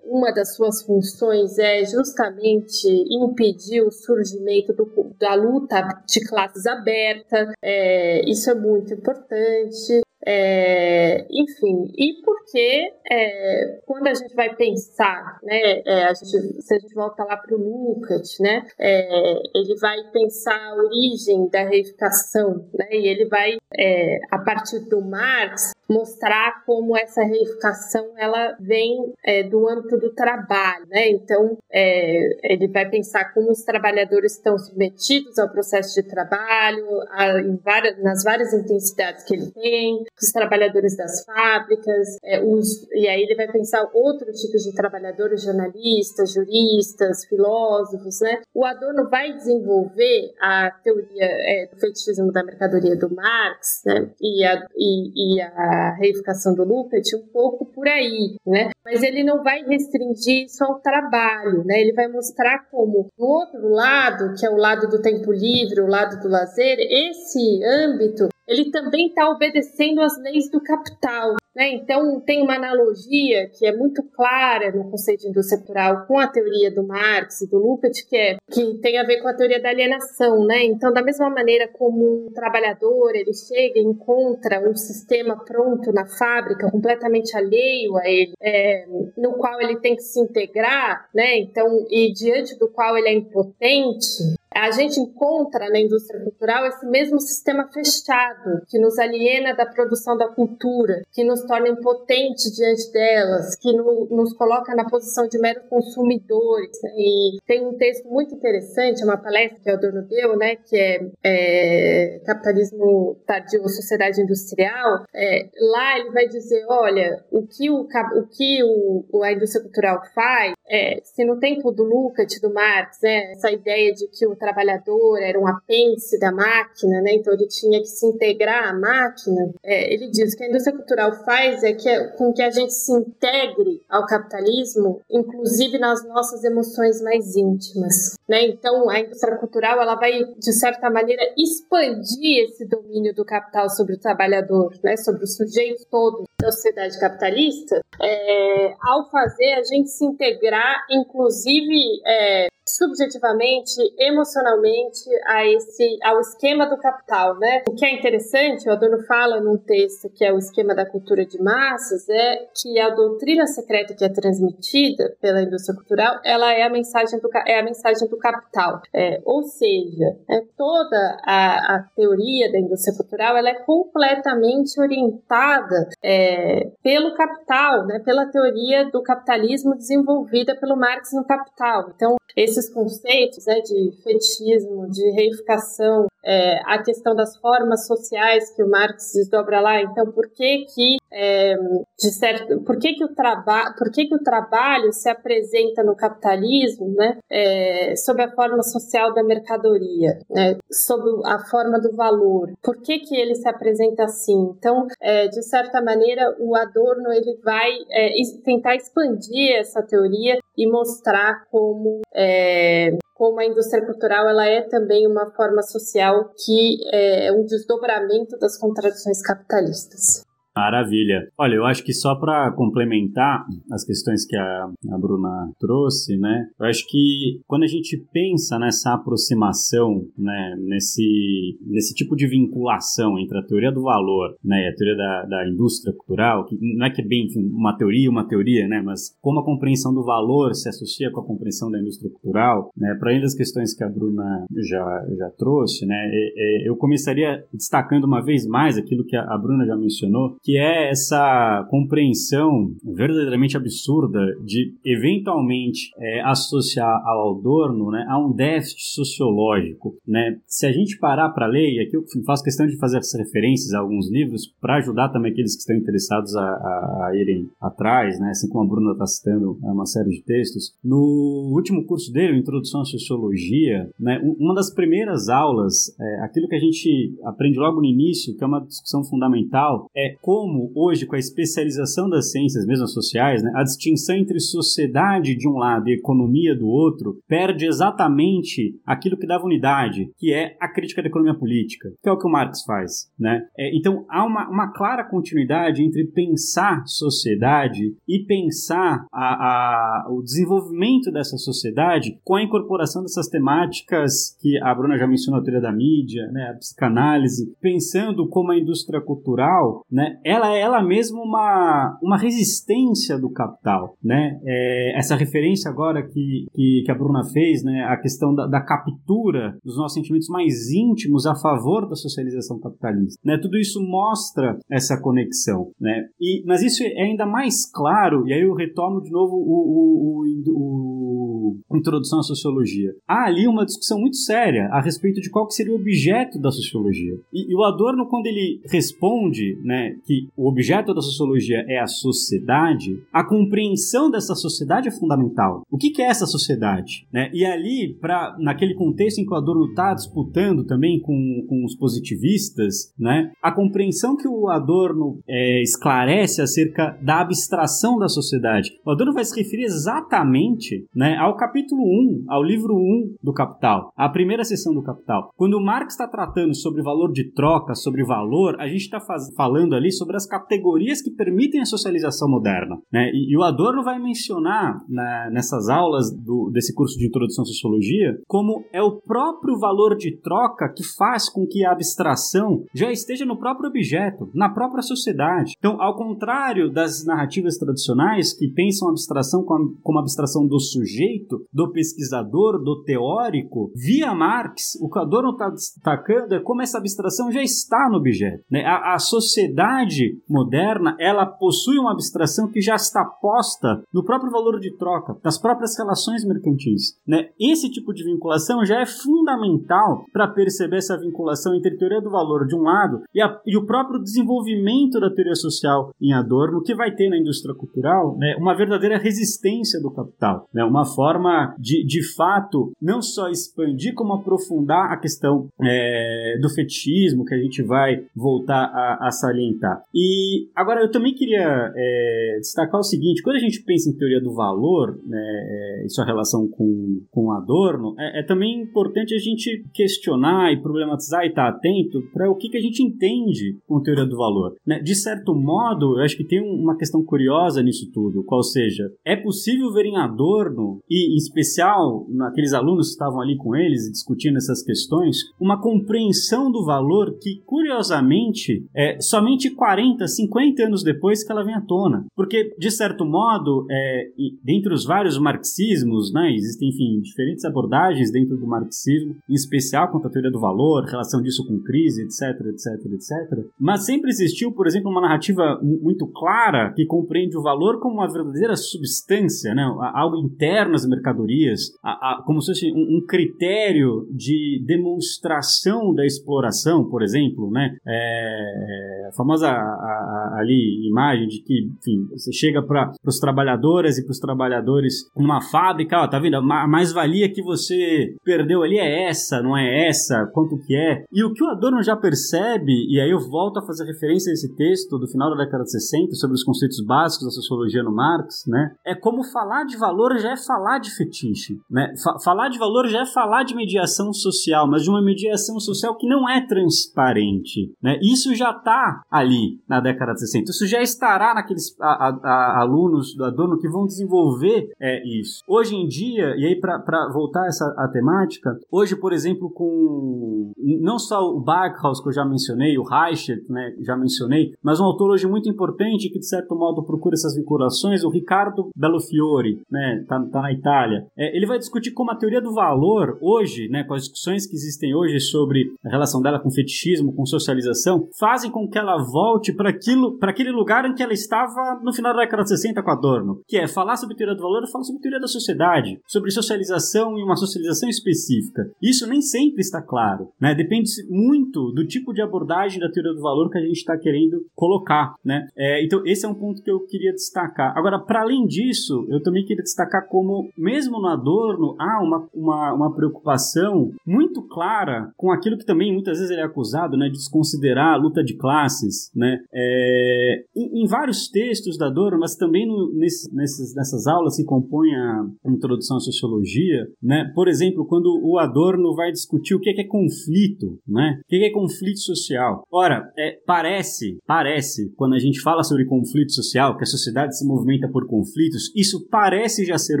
uma 0.04 0.32
das 0.32 0.54
suas 0.54 0.82
funções 0.82 1.11
condições 1.12 1.58
é 1.58 1.84
justamente 1.84 2.88
impedir 2.88 3.82
o 3.82 3.90
surgimento 3.90 4.72
do, 4.72 5.14
da 5.18 5.34
luta 5.34 6.02
de 6.06 6.26
classes 6.26 6.66
aberta. 6.66 7.52
É, 7.62 8.28
isso 8.28 8.50
é 8.50 8.54
muito 8.54 8.94
importante. 8.94 10.00
É, 10.24 11.26
enfim, 11.30 11.92
e 11.96 12.22
porque 12.24 12.92
é, 13.10 13.80
quando 13.84 14.06
a 14.06 14.14
gente 14.14 14.34
vai 14.34 14.54
pensar, 14.54 15.38
né, 15.42 15.82
é, 15.84 16.04
a 16.04 16.14
gente, 16.14 16.62
se 16.62 16.74
a 16.74 16.78
gente 16.78 16.94
volta 16.94 17.24
lá 17.24 17.36
para 17.36 17.56
o 17.56 17.58
Lukács, 17.58 18.38
né, 18.38 18.64
é, 18.78 19.34
ele 19.54 19.76
vai 19.80 19.96
pensar 20.12 20.54
a 20.54 20.76
origem 20.76 21.48
da 21.48 21.64
reificação, 21.64 22.68
né, 22.72 22.88
e 22.92 23.08
ele 23.08 23.26
vai, 23.26 23.56
é, 23.76 24.18
a 24.30 24.38
partir 24.38 24.78
do 24.88 25.00
Marx, 25.00 25.72
mostrar 25.90 26.64
como 26.64 26.96
essa 26.96 27.22
reificação 27.22 28.12
ela 28.16 28.56
vem 28.60 29.12
é, 29.24 29.42
do 29.42 29.68
âmbito 29.68 29.98
do 29.98 30.14
trabalho, 30.14 30.86
né? 30.88 31.10
Então 31.10 31.58
ele 31.70 32.68
vai 32.68 32.88
pensar 32.88 33.34
como 33.34 33.50
os 33.50 33.62
trabalhadores 33.62 34.36
estão 34.36 34.56
submetidos 34.56 35.38
ao 35.38 35.50
processo 35.50 36.00
de 36.00 36.08
trabalho, 36.08 36.86
a, 37.10 37.42
várias, 37.62 38.02
nas 38.02 38.24
várias 38.24 38.54
intensidades 38.54 39.24
que 39.24 39.34
ele 39.34 39.50
tem, 39.50 40.04
os 40.20 40.30
trabalhadores 40.30 40.96
das 40.96 41.24
fábricas, 41.24 42.16
é, 42.24 42.42
os, 42.42 42.86
e 42.92 43.08
aí 43.08 43.22
ele 43.22 43.34
vai 43.34 43.50
pensar 43.50 43.88
outros 43.92 44.40
tipos 44.40 44.62
de 44.62 44.72
trabalhadores, 44.74 45.42
jornalistas, 45.42 46.32
juristas, 46.32 47.24
filósofos, 47.26 48.20
né? 48.20 48.40
O 48.54 48.64
Adorno 48.64 49.08
vai 49.08 49.32
desenvolver 49.32 50.32
a 50.40 50.70
teoria 50.82 51.24
é, 51.24 51.68
do 51.72 51.78
fetichismo 51.78 52.30
da 52.32 52.44
mercadoria 52.44 52.96
do 52.96 53.12
Marx, 53.14 53.82
né? 53.84 54.10
E 54.20 54.44
a, 54.44 54.66
e, 54.76 55.36
e 55.36 55.40
a 55.40 55.96
reificação 55.98 56.54
do 56.54 56.64
Lukács 56.64 57.14
um 57.14 57.26
pouco 57.32 57.66
por 57.66 57.88
aí, 57.88 58.36
né? 58.46 58.70
Mas 58.84 59.02
ele 59.02 59.22
não 59.22 59.42
vai 59.42 59.62
restringir 59.62 60.46
isso 60.46 60.64
ao 60.64 60.80
trabalho, 60.80 61.64
né? 61.64 61.80
Ele 61.80 61.92
vai 61.92 62.08
mostrar 62.08 62.68
como 62.70 63.08
do 63.16 63.24
outro 63.24 63.68
lado, 63.68 64.34
que 64.38 64.46
é 64.46 64.50
o 64.50 64.56
lado 64.56 64.88
do 64.88 65.00
tempo 65.00 65.32
livre, 65.32 65.80
o 65.80 65.86
lado 65.86 66.20
do 66.20 66.28
lazer, 66.28 66.78
esse 66.78 67.64
âmbito 67.64 68.28
ele 68.46 68.70
também 68.70 69.08
está 69.08 69.28
obedecendo 69.28 70.00
às 70.00 70.20
leis 70.20 70.50
do 70.50 70.60
capital. 70.60 71.36
Né? 71.54 71.74
Então, 71.74 72.18
tem 72.20 72.42
uma 72.42 72.56
analogia 72.56 73.48
que 73.50 73.66
é 73.66 73.76
muito 73.76 74.02
clara 74.02 74.72
no 74.72 74.90
conceito 74.90 75.20
de 75.20 75.28
indústria 75.28 75.58
cultural 75.58 76.06
com 76.06 76.18
a 76.18 76.26
teoria 76.26 76.70
do 76.70 76.82
Marx 76.82 77.42
e 77.42 77.50
do 77.50 77.58
Lukács, 77.58 78.02
que, 78.02 78.16
é, 78.16 78.36
que 78.50 78.78
tem 78.78 78.98
a 78.98 79.04
ver 79.04 79.20
com 79.20 79.28
a 79.28 79.34
teoria 79.34 79.60
da 79.60 79.68
alienação. 79.68 80.46
Né? 80.46 80.64
Então, 80.64 80.92
da 80.92 81.02
mesma 81.02 81.28
maneira 81.28 81.68
como 81.68 82.26
um 82.26 82.32
trabalhador 82.32 83.14
ele 83.14 83.34
chega 83.34 83.78
e 83.78 83.82
encontra 83.82 84.66
um 84.66 84.74
sistema 84.74 85.36
pronto 85.44 85.92
na 85.92 86.06
fábrica, 86.06 86.70
completamente 86.70 87.36
alheio 87.36 87.96
a 87.98 88.08
ele, 88.08 88.32
é, 88.40 88.86
no 89.16 89.34
qual 89.34 89.60
ele 89.60 89.76
tem 89.76 89.94
que 89.94 90.02
se 90.02 90.20
integrar, 90.20 91.08
né? 91.14 91.38
então, 91.38 91.84
e 91.90 92.12
diante 92.12 92.58
do 92.58 92.68
qual 92.68 92.96
ele 92.96 93.08
é 93.08 93.12
impotente, 93.12 94.36
a 94.54 94.70
gente 94.70 95.00
encontra 95.00 95.68
na 95.70 95.78
indústria 95.78 96.20
cultural 96.20 96.66
esse 96.66 96.86
mesmo 96.86 97.20
sistema 97.20 97.68
fechado 97.72 98.62
que 98.68 98.78
nos 98.78 98.98
aliena 98.98 99.54
da 99.54 99.66
produção 99.66 100.16
da 100.16 100.28
cultura, 100.28 101.02
que 101.12 101.24
nos 101.24 101.42
torna 101.42 101.68
impotentes 101.68 102.54
diante 102.54 102.90
delas, 102.92 103.56
que 103.56 103.72
no, 103.72 104.06
nos 104.10 104.32
coloca 104.34 104.74
na 104.74 104.88
posição 104.88 105.26
de 105.28 105.38
meros 105.38 105.64
consumidores. 105.68 106.78
Né? 106.82 106.90
E 106.96 107.38
tem 107.46 107.66
um 107.66 107.76
texto 107.76 108.08
muito 108.08 108.34
interessante, 108.34 109.04
uma 109.04 109.16
palestra 109.16 109.58
que 109.62 109.70
o 109.70 109.74
Adorno 109.74 110.02
deu, 110.02 110.36
né, 110.36 110.56
que 110.56 110.76
é, 110.76 111.00
é 111.24 112.20
Capitalismo 112.24 113.16
Tardio, 113.26 113.68
Sociedade 113.68 114.20
Industrial. 114.20 115.04
É, 115.14 115.48
lá 115.58 115.98
ele 115.98 116.10
vai 116.10 116.26
dizer, 116.26 116.64
olha, 116.68 117.24
o 117.30 117.46
que, 117.46 117.70
o, 117.70 117.82
o 117.82 118.26
que 118.26 118.62
o, 118.62 119.22
a 119.22 119.32
indústria 119.32 119.62
cultural 119.62 120.02
faz, 120.14 120.54
é, 120.68 121.00
se 121.02 121.24
no 121.24 121.38
tempo 121.38 121.70
do 121.70 121.84
Lukács, 121.84 122.40
do 122.40 122.52
Marx, 122.52 122.98
né, 123.02 123.32
essa 123.32 123.50
ideia 123.50 123.92
de 123.92 124.08
que 124.08 124.26
o 124.26 124.36
trabalhador 124.42 125.18
era 125.22 125.38
um 125.38 125.46
apêndice 125.46 126.18
da 126.18 126.32
máquina, 126.32 127.00
né? 127.00 127.14
Então 127.14 127.32
ele 127.32 127.46
tinha 127.46 127.78
que 127.80 127.86
se 127.86 128.04
integrar 128.04 128.68
à 128.68 128.74
máquina. 128.74 129.54
É, 129.62 129.94
ele 129.94 130.10
diz 130.10 130.34
que 130.34 130.42
a 130.42 130.48
indústria 130.48 130.76
cultural 130.76 131.12
faz 131.24 131.62
é 131.62 131.72
que 131.72 131.88
é, 131.88 132.08
com 132.08 132.32
que 132.32 132.42
a 132.42 132.50
gente 132.50 132.72
se 132.72 132.92
integre 132.92 133.80
ao 133.88 134.04
capitalismo, 134.04 135.00
inclusive 135.08 135.78
nas 135.78 136.04
nossas 136.04 136.42
emoções 136.42 137.00
mais 137.00 137.36
íntimas, 137.36 138.16
né? 138.28 138.44
Então 138.46 138.90
a 138.90 138.98
indústria 138.98 139.36
cultural 139.36 139.80
ela 139.80 139.94
vai 139.94 140.24
de 140.36 140.52
certa 140.52 140.90
maneira 140.90 141.22
expandir 141.38 142.44
esse 142.44 142.66
domínio 142.66 143.14
do 143.14 143.24
capital 143.24 143.70
sobre 143.70 143.94
o 143.94 144.00
trabalhador, 144.00 144.72
né? 144.82 144.96
Sobre 144.96 145.22
o 145.22 145.28
sujeito 145.28 145.86
todo 145.88 146.24
da 146.40 146.50
sociedade 146.50 146.98
capitalista, 146.98 147.80
é, 148.02 148.74
ao 148.82 149.08
fazer 149.08 149.52
a 149.52 149.62
gente 149.62 149.88
se 149.90 150.04
integrar, 150.04 150.84
inclusive 150.90 152.00
é, 152.04 152.48
subjetivamente, 152.76 153.74
emocionalmente 153.98 155.08
a 155.26 155.46
esse 155.46 155.98
ao 156.02 156.20
esquema 156.20 156.66
do 156.66 156.76
capital, 156.78 157.38
né? 157.38 157.62
O 157.68 157.74
que 157.74 157.84
é 157.84 157.94
interessante, 157.94 158.68
o 158.68 158.72
Adorno 158.72 159.02
fala 159.04 159.40
num 159.40 159.56
texto 159.56 160.08
que 160.10 160.24
é 160.24 160.32
o 160.32 160.38
esquema 160.38 160.74
da 160.74 160.86
cultura 160.86 161.24
de 161.24 161.40
massas, 161.42 162.08
é 162.08 162.48
que 162.54 162.78
a 162.78 162.90
doutrina 162.90 163.46
secreta 163.46 163.94
que 163.94 164.04
é 164.04 164.08
transmitida 164.08 165.16
pela 165.20 165.42
indústria 165.42 165.76
cultural, 165.76 166.20
ela 166.24 166.52
é 166.52 166.62
a 166.62 166.70
mensagem 166.70 167.18
do 167.20 167.30
é 167.46 167.58
a 167.58 167.64
mensagem 167.64 168.08
do 168.08 168.18
capital, 168.18 168.80
é, 168.94 169.20
ou 169.24 169.42
seja, 169.42 170.16
é, 170.28 170.42
toda 170.56 171.18
a, 171.24 171.76
a 171.76 171.82
teoria 171.96 172.52
da 172.52 172.58
indústria 172.58 172.96
cultural 172.96 173.36
ela 173.36 173.48
é 173.48 173.54
completamente 173.54 174.80
orientada 174.80 175.88
é, 176.02 176.70
pelo 176.82 177.14
capital, 177.14 177.86
né? 177.86 178.00
Pela 178.04 178.26
teoria 178.26 178.90
do 178.90 179.02
capitalismo 179.02 179.74
desenvolvida 179.74 180.54
pelo 180.56 180.76
Marx 180.76 181.12
no 181.12 181.24
Capital. 181.24 181.90
Então, 181.94 182.16
esses 182.62 182.68
conceitos 182.68 183.46
né, 183.46 183.60
de 183.60 183.92
fetichismo, 184.02 184.88
de 184.88 185.10
reificação, 185.10 186.06
é, 186.24 186.60
a 186.64 186.82
questão 186.82 187.14
das 187.14 187.36
formas 187.36 187.86
sociais 187.86 188.54
que 188.54 188.62
o 188.62 188.68
Marx 188.68 189.12
desdobra 189.14 189.60
lá. 189.60 189.80
Então, 189.80 190.10
por 190.12 190.28
que 190.30 190.64
que 190.66 190.96
é, 191.12 191.54
de 191.98 192.10
certo, 192.10 192.60
por 192.62 192.78
que 192.78 192.94
que 192.94 193.04
o 193.04 193.14
trabalho, 193.14 193.74
por 193.76 193.90
que 193.90 194.06
que 194.06 194.14
o 194.14 194.22
trabalho 194.22 194.92
se 194.92 195.08
apresenta 195.10 195.82
no 195.82 195.94
capitalismo, 195.94 196.88
né, 196.94 197.18
é, 197.30 197.94
sob 197.96 198.22
a 198.22 198.30
forma 198.34 198.62
social 198.62 199.12
da 199.12 199.22
mercadoria, 199.22 200.18
né, 200.30 200.56
sob 200.70 201.02
a 201.26 201.38
forma 201.50 201.78
do 201.78 201.94
valor? 201.94 202.52
Por 202.62 202.80
que 202.80 203.00
que 203.00 203.14
ele 203.14 203.34
se 203.34 203.48
apresenta 203.48 204.04
assim? 204.04 204.54
Então, 204.56 204.86
é, 205.00 205.28
de 205.28 205.42
certa 205.42 205.82
maneira, 205.82 206.34
o 206.40 206.56
Adorno 206.56 207.12
ele 207.12 207.38
vai 207.44 207.70
é, 207.90 208.10
tentar 208.44 208.74
expandir 208.74 209.56
essa 209.58 209.82
teoria 209.82 210.38
e 210.56 210.66
mostrar 210.66 211.44
como 211.50 212.00
é, 212.14 212.96
como 213.14 213.38
a 213.38 213.46
indústria 213.46 213.86
cultural 213.86 214.28
ela 214.28 214.46
é 214.46 214.62
também 214.62 215.06
uma 215.06 215.30
forma 215.30 215.62
social 215.62 216.11
que 216.36 216.78
é 216.92 217.32
um 217.32 217.44
desdobramento 217.44 218.38
das 218.38 218.58
contradições 218.58 219.22
capitalistas. 219.22 220.22
Maravilha. 220.54 221.28
Olha, 221.38 221.54
eu 221.54 221.64
acho 221.64 221.82
que 221.82 221.94
só 221.94 222.14
para 222.14 222.52
complementar 222.52 223.44
as 223.70 223.84
questões 223.84 224.26
que 224.26 224.36
a, 224.36 224.68
a, 224.90 224.98
Bruna 224.98 225.50
trouxe, 225.58 226.16
né? 226.18 226.46
Eu 226.60 226.66
acho 226.66 226.86
que 226.88 227.40
quando 227.46 227.62
a 227.62 227.66
gente 227.66 227.96
pensa 228.12 228.58
nessa 228.58 228.92
aproximação, 228.94 230.06
né, 230.16 230.54
nesse, 230.58 231.58
nesse 231.66 231.94
tipo 231.94 232.14
de 232.14 232.26
vinculação 232.26 233.18
entre 233.18 233.38
a 233.38 233.42
teoria 233.42 233.72
do 233.72 233.82
valor, 233.82 234.36
né, 234.44 234.64
e 234.64 234.68
a 234.68 234.74
teoria 234.74 234.96
da, 234.96 235.24
da 235.24 235.48
indústria 235.48 235.94
cultural, 235.94 236.44
que 236.44 236.56
não 236.60 236.86
é 236.86 236.90
que 236.90 237.00
é 237.00 237.04
bem 237.04 237.26
uma 237.36 237.76
teoria, 237.76 238.10
uma 238.10 238.28
teoria, 238.28 238.68
né, 238.68 238.82
mas 238.84 239.16
como 239.20 239.40
a 239.40 239.44
compreensão 239.44 239.94
do 239.94 240.04
valor 240.04 240.54
se 240.54 240.68
associa 240.68 241.10
com 241.10 241.20
a 241.20 241.26
compreensão 241.26 241.70
da 241.70 241.80
indústria 241.80 242.10
cultural, 242.10 242.70
né, 242.76 242.94
para 242.98 243.10
além 243.10 243.22
das 243.22 243.34
questões 243.34 243.74
que 243.74 243.82
a 243.82 243.88
Bruna 243.88 244.44
já, 244.68 245.06
já 245.16 245.30
trouxe, 245.30 245.86
né, 245.86 246.10
é, 246.12 246.64
é, 246.64 246.68
eu 246.68 246.76
começaria 246.76 247.44
destacando 247.52 248.04
uma 248.04 248.22
vez 248.22 248.46
mais 248.46 248.76
aquilo 248.76 249.04
que 249.04 249.16
a, 249.16 249.22
a 249.22 249.38
Bruna 249.38 249.64
já 249.66 249.76
mencionou, 249.76 250.36
que 250.42 250.58
é 250.58 250.90
essa 250.90 251.66
compreensão 251.70 252.74
verdadeiramente 252.84 253.56
absurda 253.56 254.20
de 254.44 254.74
eventualmente 254.84 255.90
é, 255.98 256.20
associar 256.22 257.00
ao 257.06 257.38
Adorno 257.38 257.90
né, 257.90 258.04
a 258.08 258.18
um 258.18 258.32
déficit 258.32 258.82
sociológico. 258.94 259.94
Né? 260.06 260.38
Se 260.46 260.66
a 260.66 260.72
gente 260.72 260.98
parar 260.98 261.30
para 261.30 261.46
ler, 261.46 261.74
e 261.74 261.80
aqui 261.80 261.96
eu 261.96 262.04
faço 262.26 262.42
questão 262.42 262.66
de 262.66 262.76
fazer 262.78 262.98
essas 262.98 263.18
referências 263.18 263.72
a 263.72 263.78
alguns 263.78 264.10
livros 264.10 264.52
para 264.60 264.76
ajudar 264.76 265.10
também 265.10 265.32
aqueles 265.32 265.54
que 265.54 265.60
estão 265.60 265.76
interessados 265.76 266.34
a, 266.34 266.42
a, 266.42 267.08
a 267.08 267.16
irem 267.16 267.48
atrás, 267.60 268.18
né? 268.18 268.30
assim 268.30 268.48
como 268.48 268.64
a 268.64 268.68
Bruna 268.68 268.92
está 268.92 269.06
citando 269.06 269.58
é 269.62 269.70
uma 269.70 269.86
série 269.86 270.10
de 270.10 270.22
textos. 270.22 270.74
No 270.82 271.52
último 271.54 271.86
curso 271.86 272.12
dele, 272.12 272.38
Introdução 272.38 272.80
à 272.80 272.84
Sociologia, 272.84 273.88
né, 273.98 274.20
uma 274.38 274.54
das 274.54 274.72
primeiras 274.74 275.28
aulas, 275.28 275.94
é, 276.00 276.20
aquilo 276.24 276.48
que 276.48 276.56
a 276.56 276.60
gente 276.60 277.14
aprende 277.24 277.58
logo 277.58 277.80
no 277.80 277.86
início, 277.86 278.36
que 278.36 278.42
é 278.42 278.46
uma 278.46 278.60
discussão 278.60 279.04
fundamental, 279.04 279.88
é 279.94 280.16
como 280.20 280.31
como 280.32 280.72
hoje, 280.74 281.04
com 281.04 281.14
a 281.14 281.18
especialização 281.18 282.08
das 282.08 282.30
ciências, 282.30 282.64
mesmo 282.64 282.86
sociais, 282.86 283.42
né, 283.42 283.52
a 283.54 283.62
distinção 283.62 284.16
entre 284.16 284.40
sociedade 284.40 285.36
de 285.36 285.46
um 285.46 285.58
lado 285.58 285.90
e 285.90 285.92
economia 285.92 286.56
do 286.56 286.68
outro 286.68 287.18
perde 287.28 287.66
exatamente 287.66 288.80
aquilo 288.86 289.18
que 289.18 289.26
dava 289.26 289.44
unidade, 289.44 290.10
que 290.16 290.32
é 290.32 290.56
a 290.58 290.68
crítica 290.68 291.02
da 291.02 291.08
economia 291.08 291.38
política, 291.38 291.92
que 292.02 292.08
é 292.08 292.12
o 292.12 292.16
que 292.16 292.26
o 292.26 292.30
Marx 292.30 292.64
faz. 292.64 293.10
Né? 293.18 293.46
É, 293.58 293.76
então 293.76 294.06
há 294.08 294.24
uma, 294.24 294.48
uma 294.48 294.72
clara 294.72 295.04
continuidade 295.04 295.84
entre 295.84 296.06
pensar 296.06 296.82
sociedade 296.86 297.94
e 298.08 298.24
pensar 298.24 299.04
a, 299.12 300.06
a, 300.06 300.08
o 300.10 300.22
desenvolvimento 300.22 301.12
dessa 301.12 301.36
sociedade 301.36 302.18
com 302.24 302.36
a 302.36 302.42
incorporação 302.42 303.02
dessas 303.02 303.28
temáticas 303.28 304.34
que 304.40 304.58
a 304.62 304.74
Bruna 304.74 304.96
já 304.96 305.06
mencionou, 305.06 305.42
a 305.42 305.44
teoria 305.44 305.60
da 305.60 305.72
mídia, 305.72 306.26
né, 306.28 306.52
a 306.54 306.54
psicanálise, 306.54 307.54
pensando 307.60 308.26
como 308.26 308.50
a 308.50 308.58
indústria 308.58 308.98
cultural, 308.98 309.84
né, 309.90 310.21
ela 310.24 310.56
é 310.56 310.62
ela 310.62 310.82
mesma 310.82 311.20
uma, 311.20 311.98
uma 312.02 312.16
resistência 312.16 313.18
do 313.18 313.30
capital. 313.30 313.96
Né? 314.02 314.40
É, 314.44 314.98
essa 314.98 315.16
referência 315.16 315.70
agora 315.70 316.02
que, 316.02 316.46
que, 316.54 316.82
que, 316.84 316.90
a 316.90 316.94
Bruna 316.94 317.24
fez, 317.24 317.62
né, 317.62 317.84
a 317.88 317.96
questão 317.96 318.34
da, 318.34 318.46
da 318.46 318.60
captura 318.60 319.56
dos 319.64 319.76
nossos 319.76 319.94
sentimentos 319.94 320.28
mais 320.28 320.70
íntimos 320.70 321.26
a 321.26 321.34
favor 321.34 321.88
da 321.88 321.96
socialização 321.96 322.60
capitalista. 322.60 323.18
Né? 323.24 323.38
Tudo 323.38 323.58
isso 323.58 323.80
mostra 323.80 324.58
essa 324.70 325.00
conexão. 325.00 325.70
Né? 325.80 326.06
E, 326.20 326.42
mas 326.46 326.62
isso 326.62 326.82
é 326.82 327.02
ainda 327.02 327.26
mais 327.26 327.70
claro, 327.70 328.26
e 328.28 328.32
aí 328.32 328.42
eu 328.42 328.54
retomo 328.54 329.02
de 329.02 329.10
novo 329.10 329.34
o, 329.36 330.22
o, 330.22 330.24
o, 330.48 331.56
o 331.68 331.76
Introdução 331.76 332.20
à 332.20 332.22
Sociologia. 332.22 332.92
Há 333.08 333.26
ali 333.26 333.46
uma 333.46 333.64
discussão 333.64 333.98
muito 333.98 334.16
séria 334.16 334.68
a 334.72 334.80
respeito 334.80 335.20
de 335.20 335.30
qual 335.30 335.46
que 335.46 335.54
seria 335.54 335.72
o 335.72 335.76
objeto 335.76 336.38
da 336.38 336.50
sociologia. 336.50 337.14
E, 337.32 337.52
e 337.52 337.54
o 337.54 337.64
Adorno, 337.64 338.06
quando 338.06 338.26
ele 338.26 338.60
responde 338.70 339.58
né, 339.62 339.96
que 340.04 340.11
o 340.36 340.48
objeto 340.48 340.94
da 340.94 341.00
sociologia 341.00 341.64
é 341.68 341.78
a 341.78 341.86
sociedade, 341.86 343.00
a 343.12 343.24
compreensão 343.24 344.10
dessa 344.10 344.34
sociedade 344.34 344.88
é 344.88 344.90
fundamental. 344.90 345.62
O 345.70 345.78
que, 345.78 345.90
que 345.90 346.02
é 346.02 346.06
essa 346.06 346.26
sociedade? 346.26 347.06
Né? 347.12 347.30
E 347.32 347.44
ali, 347.44 347.96
pra, 348.00 348.36
naquele 348.38 348.74
contexto 348.74 349.18
em 349.18 349.26
que 349.26 349.32
o 349.32 349.36
Adorno 349.36 349.66
está 349.66 349.94
disputando 349.94 350.64
também 350.64 351.00
com, 351.00 351.44
com 351.48 351.64
os 351.64 351.74
positivistas, 351.74 352.92
né, 352.98 353.32
a 353.42 353.52
compreensão 353.52 354.16
que 354.16 354.28
o 354.28 354.48
Adorno 354.48 355.18
é, 355.28 355.62
esclarece 355.62 356.42
acerca 356.42 356.98
da 357.02 357.20
abstração 357.20 357.98
da 357.98 358.08
sociedade. 358.08 358.72
O 358.84 358.90
Adorno 358.90 359.12
vai 359.12 359.24
se 359.24 359.38
referir 359.40 359.64
exatamente 359.64 360.86
né, 360.94 361.16
ao 361.16 361.36
capítulo 361.36 361.82
1, 361.82 362.24
ao 362.28 362.42
livro 362.42 362.74
1 362.74 363.16
do 363.22 363.32
Capital, 363.32 363.92
a 363.96 364.08
primeira 364.08 364.44
seção 364.44 364.74
do 364.74 364.82
Capital. 364.82 365.30
Quando 365.36 365.54
o 365.54 365.64
Marx 365.64 365.94
está 365.94 366.06
tratando 366.06 366.54
sobre 366.54 366.82
valor 366.82 367.12
de 367.12 367.24
troca, 367.32 367.74
sobre 367.74 368.04
valor, 368.04 368.60
a 368.60 368.66
gente 368.66 368.82
está 368.82 369.00
falando 369.36 369.74
ali 369.74 369.92
sobre 369.92 370.01
as 370.10 370.26
categorias 370.26 371.00
que 371.00 371.10
permitem 371.10 371.60
a 371.60 371.66
socialização 371.66 372.28
moderna. 372.28 372.76
Né? 372.92 373.10
E, 373.12 373.32
e 373.32 373.36
o 373.36 373.42
Adorno 373.42 373.82
vai 373.82 373.98
mencionar 373.98 374.80
na, 374.88 375.30
nessas 375.30 375.68
aulas 375.68 376.10
do, 376.10 376.50
desse 376.52 376.74
curso 376.74 376.98
de 376.98 377.06
introdução 377.06 377.42
à 377.42 377.46
sociologia 377.46 378.18
como 378.26 378.64
é 378.72 378.82
o 378.82 379.00
próprio 379.00 379.58
valor 379.58 379.96
de 379.96 380.16
troca 380.20 380.72
que 380.74 380.82
faz 380.96 381.28
com 381.28 381.46
que 381.46 381.64
a 381.64 381.72
abstração 381.72 382.64
já 382.74 382.90
esteja 382.90 383.24
no 383.24 383.38
próprio 383.38 383.68
objeto, 383.68 384.30
na 384.34 384.48
própria 384.48 384.82
sociedade. 384.82 385.54
Então, 385.58 385.80
ao 385.80 385.96
contrário 385.96 386.70
das 386.70 387.04
narrativas 387.04 387.56
tradicionais 387.56 388.32
que 388.32 388.48
pensam 388.48 388.88
a 388.88 388.90
abstração 388.90 389.44
como, 389.44 389.76
como 389.82 389.98
abstração 389.98 390.46
do 390.46 390.58
sujeito, 390.58 391.44
do 391.52 391.70
pesquisador, 391.72 392.62
do 392.62 392.82
teórico, 392.82 393.70
via 393.74 394.14
Marx, 394.14 394.78
o 394.80 394.88
que 394.88 394.98
Adorno 394.98 395.30
está 395.30 395.50
destacando 395.50 396.32
é 396.34 396.40
como 396.40 396.62
essa 396.62 396.78
abstração 396.78 397.30
já 397.30 397.42
está 397.42 397.88
no 397.90 397.98
objeto. 397.98 398.44
Né? 398.50 398.64
A, 398.64 398.94
a 398.94 398.98
sociedade 398.98 399.91
moderna 400.28 400.96
ela 400.98 401.26
possui 401.26 401.78
uma 401.78 401.92
abstração 401.92 402.48
que 402.48 402.60
já 402.60 402.74
está 402.74 403.04
posta 403.04 403.82
no 403.92 404.04
próprio 404.04 404.30
valor 404.30 404.58
de 404.60 404.76
troca, 404.76 405.16
nas 405.24 405.38
próprias 405.38 405.76
relações 405.78 406.24
mercantis. 406.24 406.96
Né? 407.06 407.28
Esse 407.38 407.70
tipo 407.70 407.92
de 407.92 408.04
vinculação 408.04 408.64
já 408.64 408.80
é 408.80 408.86
fundamental 408.86 410.04
para 410.12 410.28
perceber 410.28 410.78
essa 410.78 410.98
vinculação 410.98 411.54
entre 411.54 411.76
teoria 411.76 412.00
do 412.00 412.10
valor 412.10 412.46
de 412.46 412.54
um 412.54 412.62
lado 412.62 413.02
e, 413.14 413.20
a, 413.20 413.40
e 413.46 413.56
o 413.56 413.66
próprio 413.66 414.00
desenvolvimento 414.00 415.00
da 415.00 415.10
teoria 415.10 415.34
social 415.34 415.90
em 416.00 416.12
Adorno, 416.12 416.62
que 416.62 416.74
vai 416.74 416.94
ter 416.94 417.08
na 417.08 417.18
indústria 417.18 417.54
cultural 417.54 418.16
né, 418.16 418.36
uma 418.38 418.54
verdadeira 418.54 418.98
resistência 418.98 419.80
do 419.80 419.90
capital, 419.90 420.48
né, 420.52 420.64
uma 420.64 420.84
forma 420.84 421.54
de, 421.58 421.84
de 421.84 422.02
fato, 422.14 422.72
não 422.80 423.00
só 423.02 423.28
expandir, 423.28 423.94
como 423.94 424.14
aprofundar 424.14 424.92
a 424.92 424.96
questão 424.96 425.48
é, 425.62 426.38
do 426.40 426.48
fetichismo, 426.48 427.24
que 427.24 427.34
a 427.34 427.38
gente 427.38 427.62
vai 427.62 428.04
voltar 428.14 428.64
a, 428.64 429.08
a 429.08 429.10
salientar. 429.10 429.71
E 429.94 430.48
agora 430.54 430.82
eu 430.82 430.90
também 430.90 431.14
queria 431.14 431.72
é, 431.74 432.36
destacar 432.38 432.80
o 432.80 432.84
seguinte: 432.84 433.22
quando 433.22 433.36
a 433.36 433.40
gente 433.40 433.62
pensa 433.62 433.90
em 433.90 433.96
teoria 433.96 434.20
do 434.20 434.34
valor 434.34 434.98
né, 435.06 435.18
é, 435.18 435.86
e 435.86 435.90
sua 435.90 436.04
relação 436.04 436.48
com, 436.48 437.02
com 437.10 437.32
Adorno, 437.32 437.94
é, 437.98 438.20
é 438.20 438.22
também 438.22 438.62
importante 438.62 439.14
a 439.14 439.18
gente 439.18 439.64
questionar 439.72 440.52
e 440.52 440.60
problematizar 440.60 441.24
e 441.24 441.28
estar 441.28 441.48
atento 441.48 442.02
para 442.12 442.30
o 442.30 442.36
que, 442.36 442.48
que 442.48 442.56
a 442.56 442.60
gente 442.60 442.82
entende 442.82 443.58
com 443.66 443.82
teoria 443.82 444.06
do 444.06 444.16
valor. 444.16 444.54
Né? 444.66 444.80
De 444.80 444.94
certo 444.94 445.34
modo, 445.34 445.98
eu 445.98 446.04
acho 446.04 446.16
que 446.16 446.24
tem 446.24 446.40
uma 446.40 446.76
questão 446.76 447.02
curiosa 447.04 447.62
nisso 447.62 447.90
tudo, 447.92 448.24
qual 448.24 448.42
seja, 448.42 448.90
é 449.04 449.16
possível 449.16 449.72
ver 449.72 449.86
em 449.86 449.96
Adorno, 449.96 450.80
e 450.88 451.14
em 451.14 451.16
especial 451.16 452.06
naqueles 452.08 452.52
alunos 452.52 452.88
que 452.88 452.92
estavam 452.92 453.20
ali 453.20 453.36
com 453.36 453.54
eles 453.56 453.90
discutindo 453.90 454.36
essas 454.36 454.62
questões, 454.62 455.18
uma 455.40 455.60
compreensão 455.60 456.50
do 456.50 456.64
valor 456.64 457.16
que, 457.20 457.42
curiosamente, 457.44 458.64
é 458.74 459.00
somente 459.00 459.50
40, 459.62 460.08
50 460.08 460.64
anos 460.64 460.82
depois 460.82 461.22
que 461.22 461.30
ela 461.30 461.44
vem 461.44 461.54
à 461.54 461.60
tona. 461.60 462.04
Porque, 462.16 462.52
de 462.58 462.68
certo 462.68 463.04
modo, 463.04 463.64
é, 463.70 464.08
dentre 464.42 464.74
os 464.74 464.84
vários 464.84 465.16
marxismos, 465.16 466.12
né, 466.12 466.34
existem, 466.34 466.70
enfim, 466.70 467.00
diferentes 467.00 467.44
abordagens 467.44 468.10
dentro 468.10 468.36
do 468.36 468.44
marxismo, 468.44 469.14
em 469.30 469.34
especial 469.34 469.88
quanto 469.88 470.08
à 470.08 470.10
teoria 470.10 470.32
do 470.32 470.40
valor, 470.40 470.82
relação 470.82 471.22
disso 471.22 471.46
com 471.46 471.62
crise, 471.62 472.02
etc, 472.02 472.44
etc, 472.46 472.92
etc. 472.92 473.46
Mas 473.56 473.86
sempre 473.86 474.10
existiu, 474.10 474.50
por 474.50 474.66
exemplo, 474.66 474.90
uma 474.90 475.00
narrativa 475.00 475.60
muito 475.62 476.08
clara 476.08 476.72
que 476.74 476.84
compreende 476.84 477.38
o 477.38 477.42
valor 477.42 477.78
como 477.78 477.98
uma 477.98 478.12
verdadeira 478.12 478.56
substância, 478.56 479.54
né, 479.54 479.62
algo 479.94 480.16
interno 480.16 480.74
às 480.74 480.84
mercadorias, 480.84 481.72
a, 481.84 481.90
a, 481.92 482.22
como 482.26 482.40
se 482.42 482.48
fosse 482.48 482.72
um, 482.72 482.96
um, 482.96 483.06
critério 483.06 484.08
de 484.10 484.60
demonstração 484.66 485.94
da 485.94 486.04
exploração, 486.04 486.84
por 486.90 487.00
exemplo, 487.00 487.48
né, 487.48 487.76
é, 487.86 489.08
a 489.08 489.12
famosa 489.12 489.51
a, 489.54 490.36
ali 490.38 490.88
imagem 490.88 491.28
de 491.28 491.42
que, 491.42 491.70
enfim, 491.78 492.06
você 492.10 492.32
chega 492.32 492.62
para 492.62 492.92
os 493.04 493.18
trabalhadores 493.18 493.98
e 493.98 494.04
para 494.04 494.12
os 494.12 494.18
trabalhadores 494.18 495.10
numa 495.16 495.40
fábrica, 495.40 496.02
ó, 496.02 496.08
tá 496.08 496.18
vendo? 496.18 496.36
A 496.36 496.66
mais-valia 496.66 497.32
que 497.32 497.42
você 497.42 498.14
perdeu 498.24 498.62
ali 498.62 498.78
é 498.78 499.08
essa, 499.08 499.42
não 499.42 499.56
é 499.56 499.88
essa, 499.88 500.26
quanto 500.32 500.58
que 500.58 500.74
é. 500.74 501.04
E 501.12 501.24
o 501.24 501.32
que 501.32 501.42
o 501.42 501.48
Adorno 501.48 501.82
já 501.82 501.96
percebe, 501.96 502.72
e 502.88 503.00
aí 503.00 503.10
eu 503.10 503.20
volto 503.20 503.58
a 503.58 503.66
fazer 503.66 503.84
referência 503.84 504.30
a 504.30 504.34
esse 504.34 504.54
texto 504.56 504.98
do 504.98 505.08
final 505.08 505.30
da 505.30 505.44
década 505.44 505.64
de 505.64 505.70
60 505.70 506.14
sobre 506.14 506.34
os 506.34 506.44
conceitos 506.44 506.84
básicos 506.84 507.26
da 507.26 507.30
sociologia 507.30 507.82
no 507.82 507.94
Marx, 507.94 508.44
né? 508.46 508.72
É 508.84 508.94
como 508.94 509.22
falar 509.24 509.64
de 509.64 509.76
valor 509.76 510.16
já 510.18 510.32
é 510.32 510.36
falar 510.36 510.78
de 510.78 510.94
fetiche, 510.94 511.58
né? 511.70 511.92
Fa 512.02 512.18
falar 512.18 512.48
de 512.48 512.58
valor 512.58 512.86
já 512.88 513.02
é 513.02 513.06
falar 513.06 513.42
de 513.42 513.54
mediação 513.54 514.12
social, 514.12 514.68
mas 514.68 514.82
de 514.82 514.90
uma 514.90 515.02
mediação 515.02 515.58
social 515.58 515.96
que 515.96 516.06
não 516.06 516.28
é 516.28 516.46
transparente, 516.46 517.72
né? 517.82 517.98
Isso 518.02 518.34
já 518.34 518.50
está 518.50 519.02
ali 519.10 519.41
na 519.68 519.80
década 519.80 520.12
de 520.12 520.20
60. 520.20 520.50
Isso 520.50 520.66
já 520.66 520.80
estará 520.80 521.34
naqueles 521.34 521.74
a, 521.80 522.08
a, 522.08 522.20
a, 522.22 522.60
alunos 522.60 523.14
do 523.14 523.24
Adorno 523.24 523.58
que 523.58 523.68
vão 523.68 523.86
desenvolver 523.86 524.70
é, 524.80 525.02
isso. 525.20 525.42
Hoje 525.46 525.74
em 525.74 525.86
dia, 525.86 526.34
e 526.36 526.46
aí 526.46 526.60
para 526.60 527.10
voltar 527.12 527.46
essa 527.46 527.64
a 527.76 527.88
temática, 527.88 528.56
hoje, 528.70 528.96
por 528.96 529.12
exemplo, 529.12 529.50
com 529.50 530.52
não 530.80 530.98
só 530.98 531.22
o 531.28 531.40
Barkhaus 531.40 532.00
que 532.00 532.08
eu 532.08 532.12
já 532.12 532.24
mencionei, 532.24 532.76
o 532.78 532.82
Reichert, 532.82 533.42
né, 533.48 533.74
já 533.80 533.96
mencionei, 533.96 534.52
mas 534.62 534.80
um 534.80 534.84
autor 534.84 535.10
hoje 535.10 535.26
muito 535.26 535.48
importante 535.48 536.10
que 536.10 536.18
de 536.18 536.26
certo 536.26 536.54
modo 536.54 536.84
procura 536.84 537.14
essas 537.14 537.34
vinculações, 537.34 538.04
o 538.04 538.10
Ricardo 538.10 538.70
Bellofiore, 538.76 539.60
né, 539.70 540.04
tá, 540.08 540.20
tá 540.30 540.42
na 540.42 540.52
Itália. 540.52 541.06
É, 541.16 541.36
ele 541.36 541.46
vai 541.46 541.58
discutir 541.58 541.92
como 541.92 542.10
a 542.10 542.16
teoria 542.16 542.40
do 542.40 542.54
valor 542.54 543.18
hoje, 543.20 543.68
né, 543.68 543.84
com 543.84 543.94
as 543.94 544.02
discussões 544.02 544.46
que 544.46 544.54
existem 544.54 544.94
hoje 544.94 545.20
sobre 545.20 545.64
a 545.84 545.88
relação 545.88 546.20
dela 546.20 546.40
com 546.40 546.50
fetichismo, 546.50 547.12
com 547.14 547.26
socialização, 547.26 548.08
fazem 548.18 548.50
com 548.50 548.68
que 548.68 548.78
ela 548.78 548.96
volte 549.02 549.31
para 549.54 549.70
aquilo, 549.70 550.18
para 550.18 550.30
aquele 550.30 550.50
lugar 550.50 550.84
em 550.84 550.94
que 550.94 551.02
ela 551.02 551.12
estava 551.12 551.80
no 551.82 551.92
final 551.92 552.12
da 552.14 552.20
década 552.20 552.42
de 552.42 552.50
60 552.50 552.82
com 552.82 552.90
Adorno, 552.90 553.40
que 553.46 553.56
é 553.56 553.66
falar 553.66 553.96
sobre 553.96 554.16
teoria 554.16 554.34
do 554.34 554.42
valor, 554.42 554.66
falar 554.70 554.84
sobre 554.84 555.00
teoria 555.00 555.20
da 555.20 555.26
sociedade, 555.26 556.00
sobre 556.06 556.30
socialização 556.30 557.18
e 557.18 557.22
uma 557.22 557.36
socialização 557.36 557.88
específica. 557.88 558.70
Isso 558.82 559.06
nem 559.06 559.20
sempre 559.20 559.60
está 559.60 559.80
claro, 559.80 560.28
né? 560.40 560.54
Depende 560.54 560.90
muito 561.08 561.72
do 561.72 561.86
tipo 561.86 562.12
de 562.12 562.22
abordagem 562.22 562.80
da 562.80 562.90
teoria 562.90 563.14
do 563.14 563.20
valor 563.20 563.50
que 563.50 563.58
a 563.58 563.62
gente 563.62 563.78
está 563.78 563.96
querendo 563.96 564.44
colocar, 564.54 565.14
né? 565.24 565.48
É, 565.56 565.84
então 565.84 566.02
esse 566.06 566.26
é 566.26 566.28
um 566.28 566.34
ponto 566.34 566.62
que 566.62 566.70
eu 566.70 566.80
queria 566.86 567.12
destacar. 567.12 567.76
Agora, 567.76 567.98
para 567.98 568.22
além 568.22 568.46
disso, 568.46 569.06
eu 569.08 569.22
também 569.22 569.44
queria 569.44 569.62
destacar 569.62 570.06
como 570.08 570.50
mesmo 570.56 571.00
no 571.00 571.08
Adorno 571.08 571.76
há 571.78 572.02
uma, 572.02 572.28
uma, 572.34 572.72
uma 572.74 572.94
preocupação 572.94 573.92
muito 574.06 574.42
clara 574.42 575.10
com 575.16 575.30
aquilo 575.30 575.56
que 575.56 575.64
também 575.64 575.92
muitas 575.92 576.18
vezes 576.18 576.30
ele 576.30 576.40
é 576.40 576.44
acusado, 576.44 576.96
né, 576.96 577.06
de 577.06 577.16
desconsiderar 577.16 577.94
a 577.94 577.96
luta 577.96 578.22
de 578.22 578.34
classes, 578.34 579.10
né? 579.14 579.21
Né? 579.22 579.38
É, 579.54 580.44
em, 580.56 580.82
em, 580.82 580.86
vários 580.88 581.28
textos 581.28 581.78
da 581.78 581.86
Adorno, 581.86 582.18
mas 582.18 582.34
também 582.34 582.66
no, 582.66 582.92
nesse, 582.92 583.32
nesses, 583.32 583.72
nessas 583.72 584.08
aulas 584.08 584.36
que 584.36 584.42
compõem 584.42 584.92
a 584.92 585.26
introdução 585.46 585.98
à 585.98 586.00
sociologia, 586.00 586.88
né? 587.00 587.30
Por 587.32 587.46
exemplo, 587.46 587.86
quando 587.86 588.20
o 588.20 588.36
Adorno 588.36 588.96
vai 588.96 589.12
discutir 589.12 589.54
o 589.54 589.60
que 589.60 589.70
é, 589.70 589.74
que 589.74 589.82
é 589.82 589.86
conflito, 589.86 590.80
né? 590.88 591.20
O 591.24 591.28
que 591.28 591.36
é, 591.36 591.38
que 591.38 591.44
é 591.44 591.52
conflito 591.52 592.00
social? 592.00 592.64
Ora, 592.72 593.12
é, 593.16 593.38
parece, 593.46 594.18
parece, 594.26 594.92
quando 594.96 595.14
a 595.14 595.20
gente 595.20 595.40
fala 595.40 595.62
sobre 595.62 595.84
conflito 595.84 596.32
social, 596.32 596.76
que 596.76 596.82
a 596.82 596.86
sociedade 596.86 597.38
se 597.38 597.46
movimenta 597.46 597.88
por 597.88 598.08
conflitos, 598.08 598.72
isso 598.74 599.06
parece 599.08 599.64
já 599.64 599.78
ser 599.78 600.00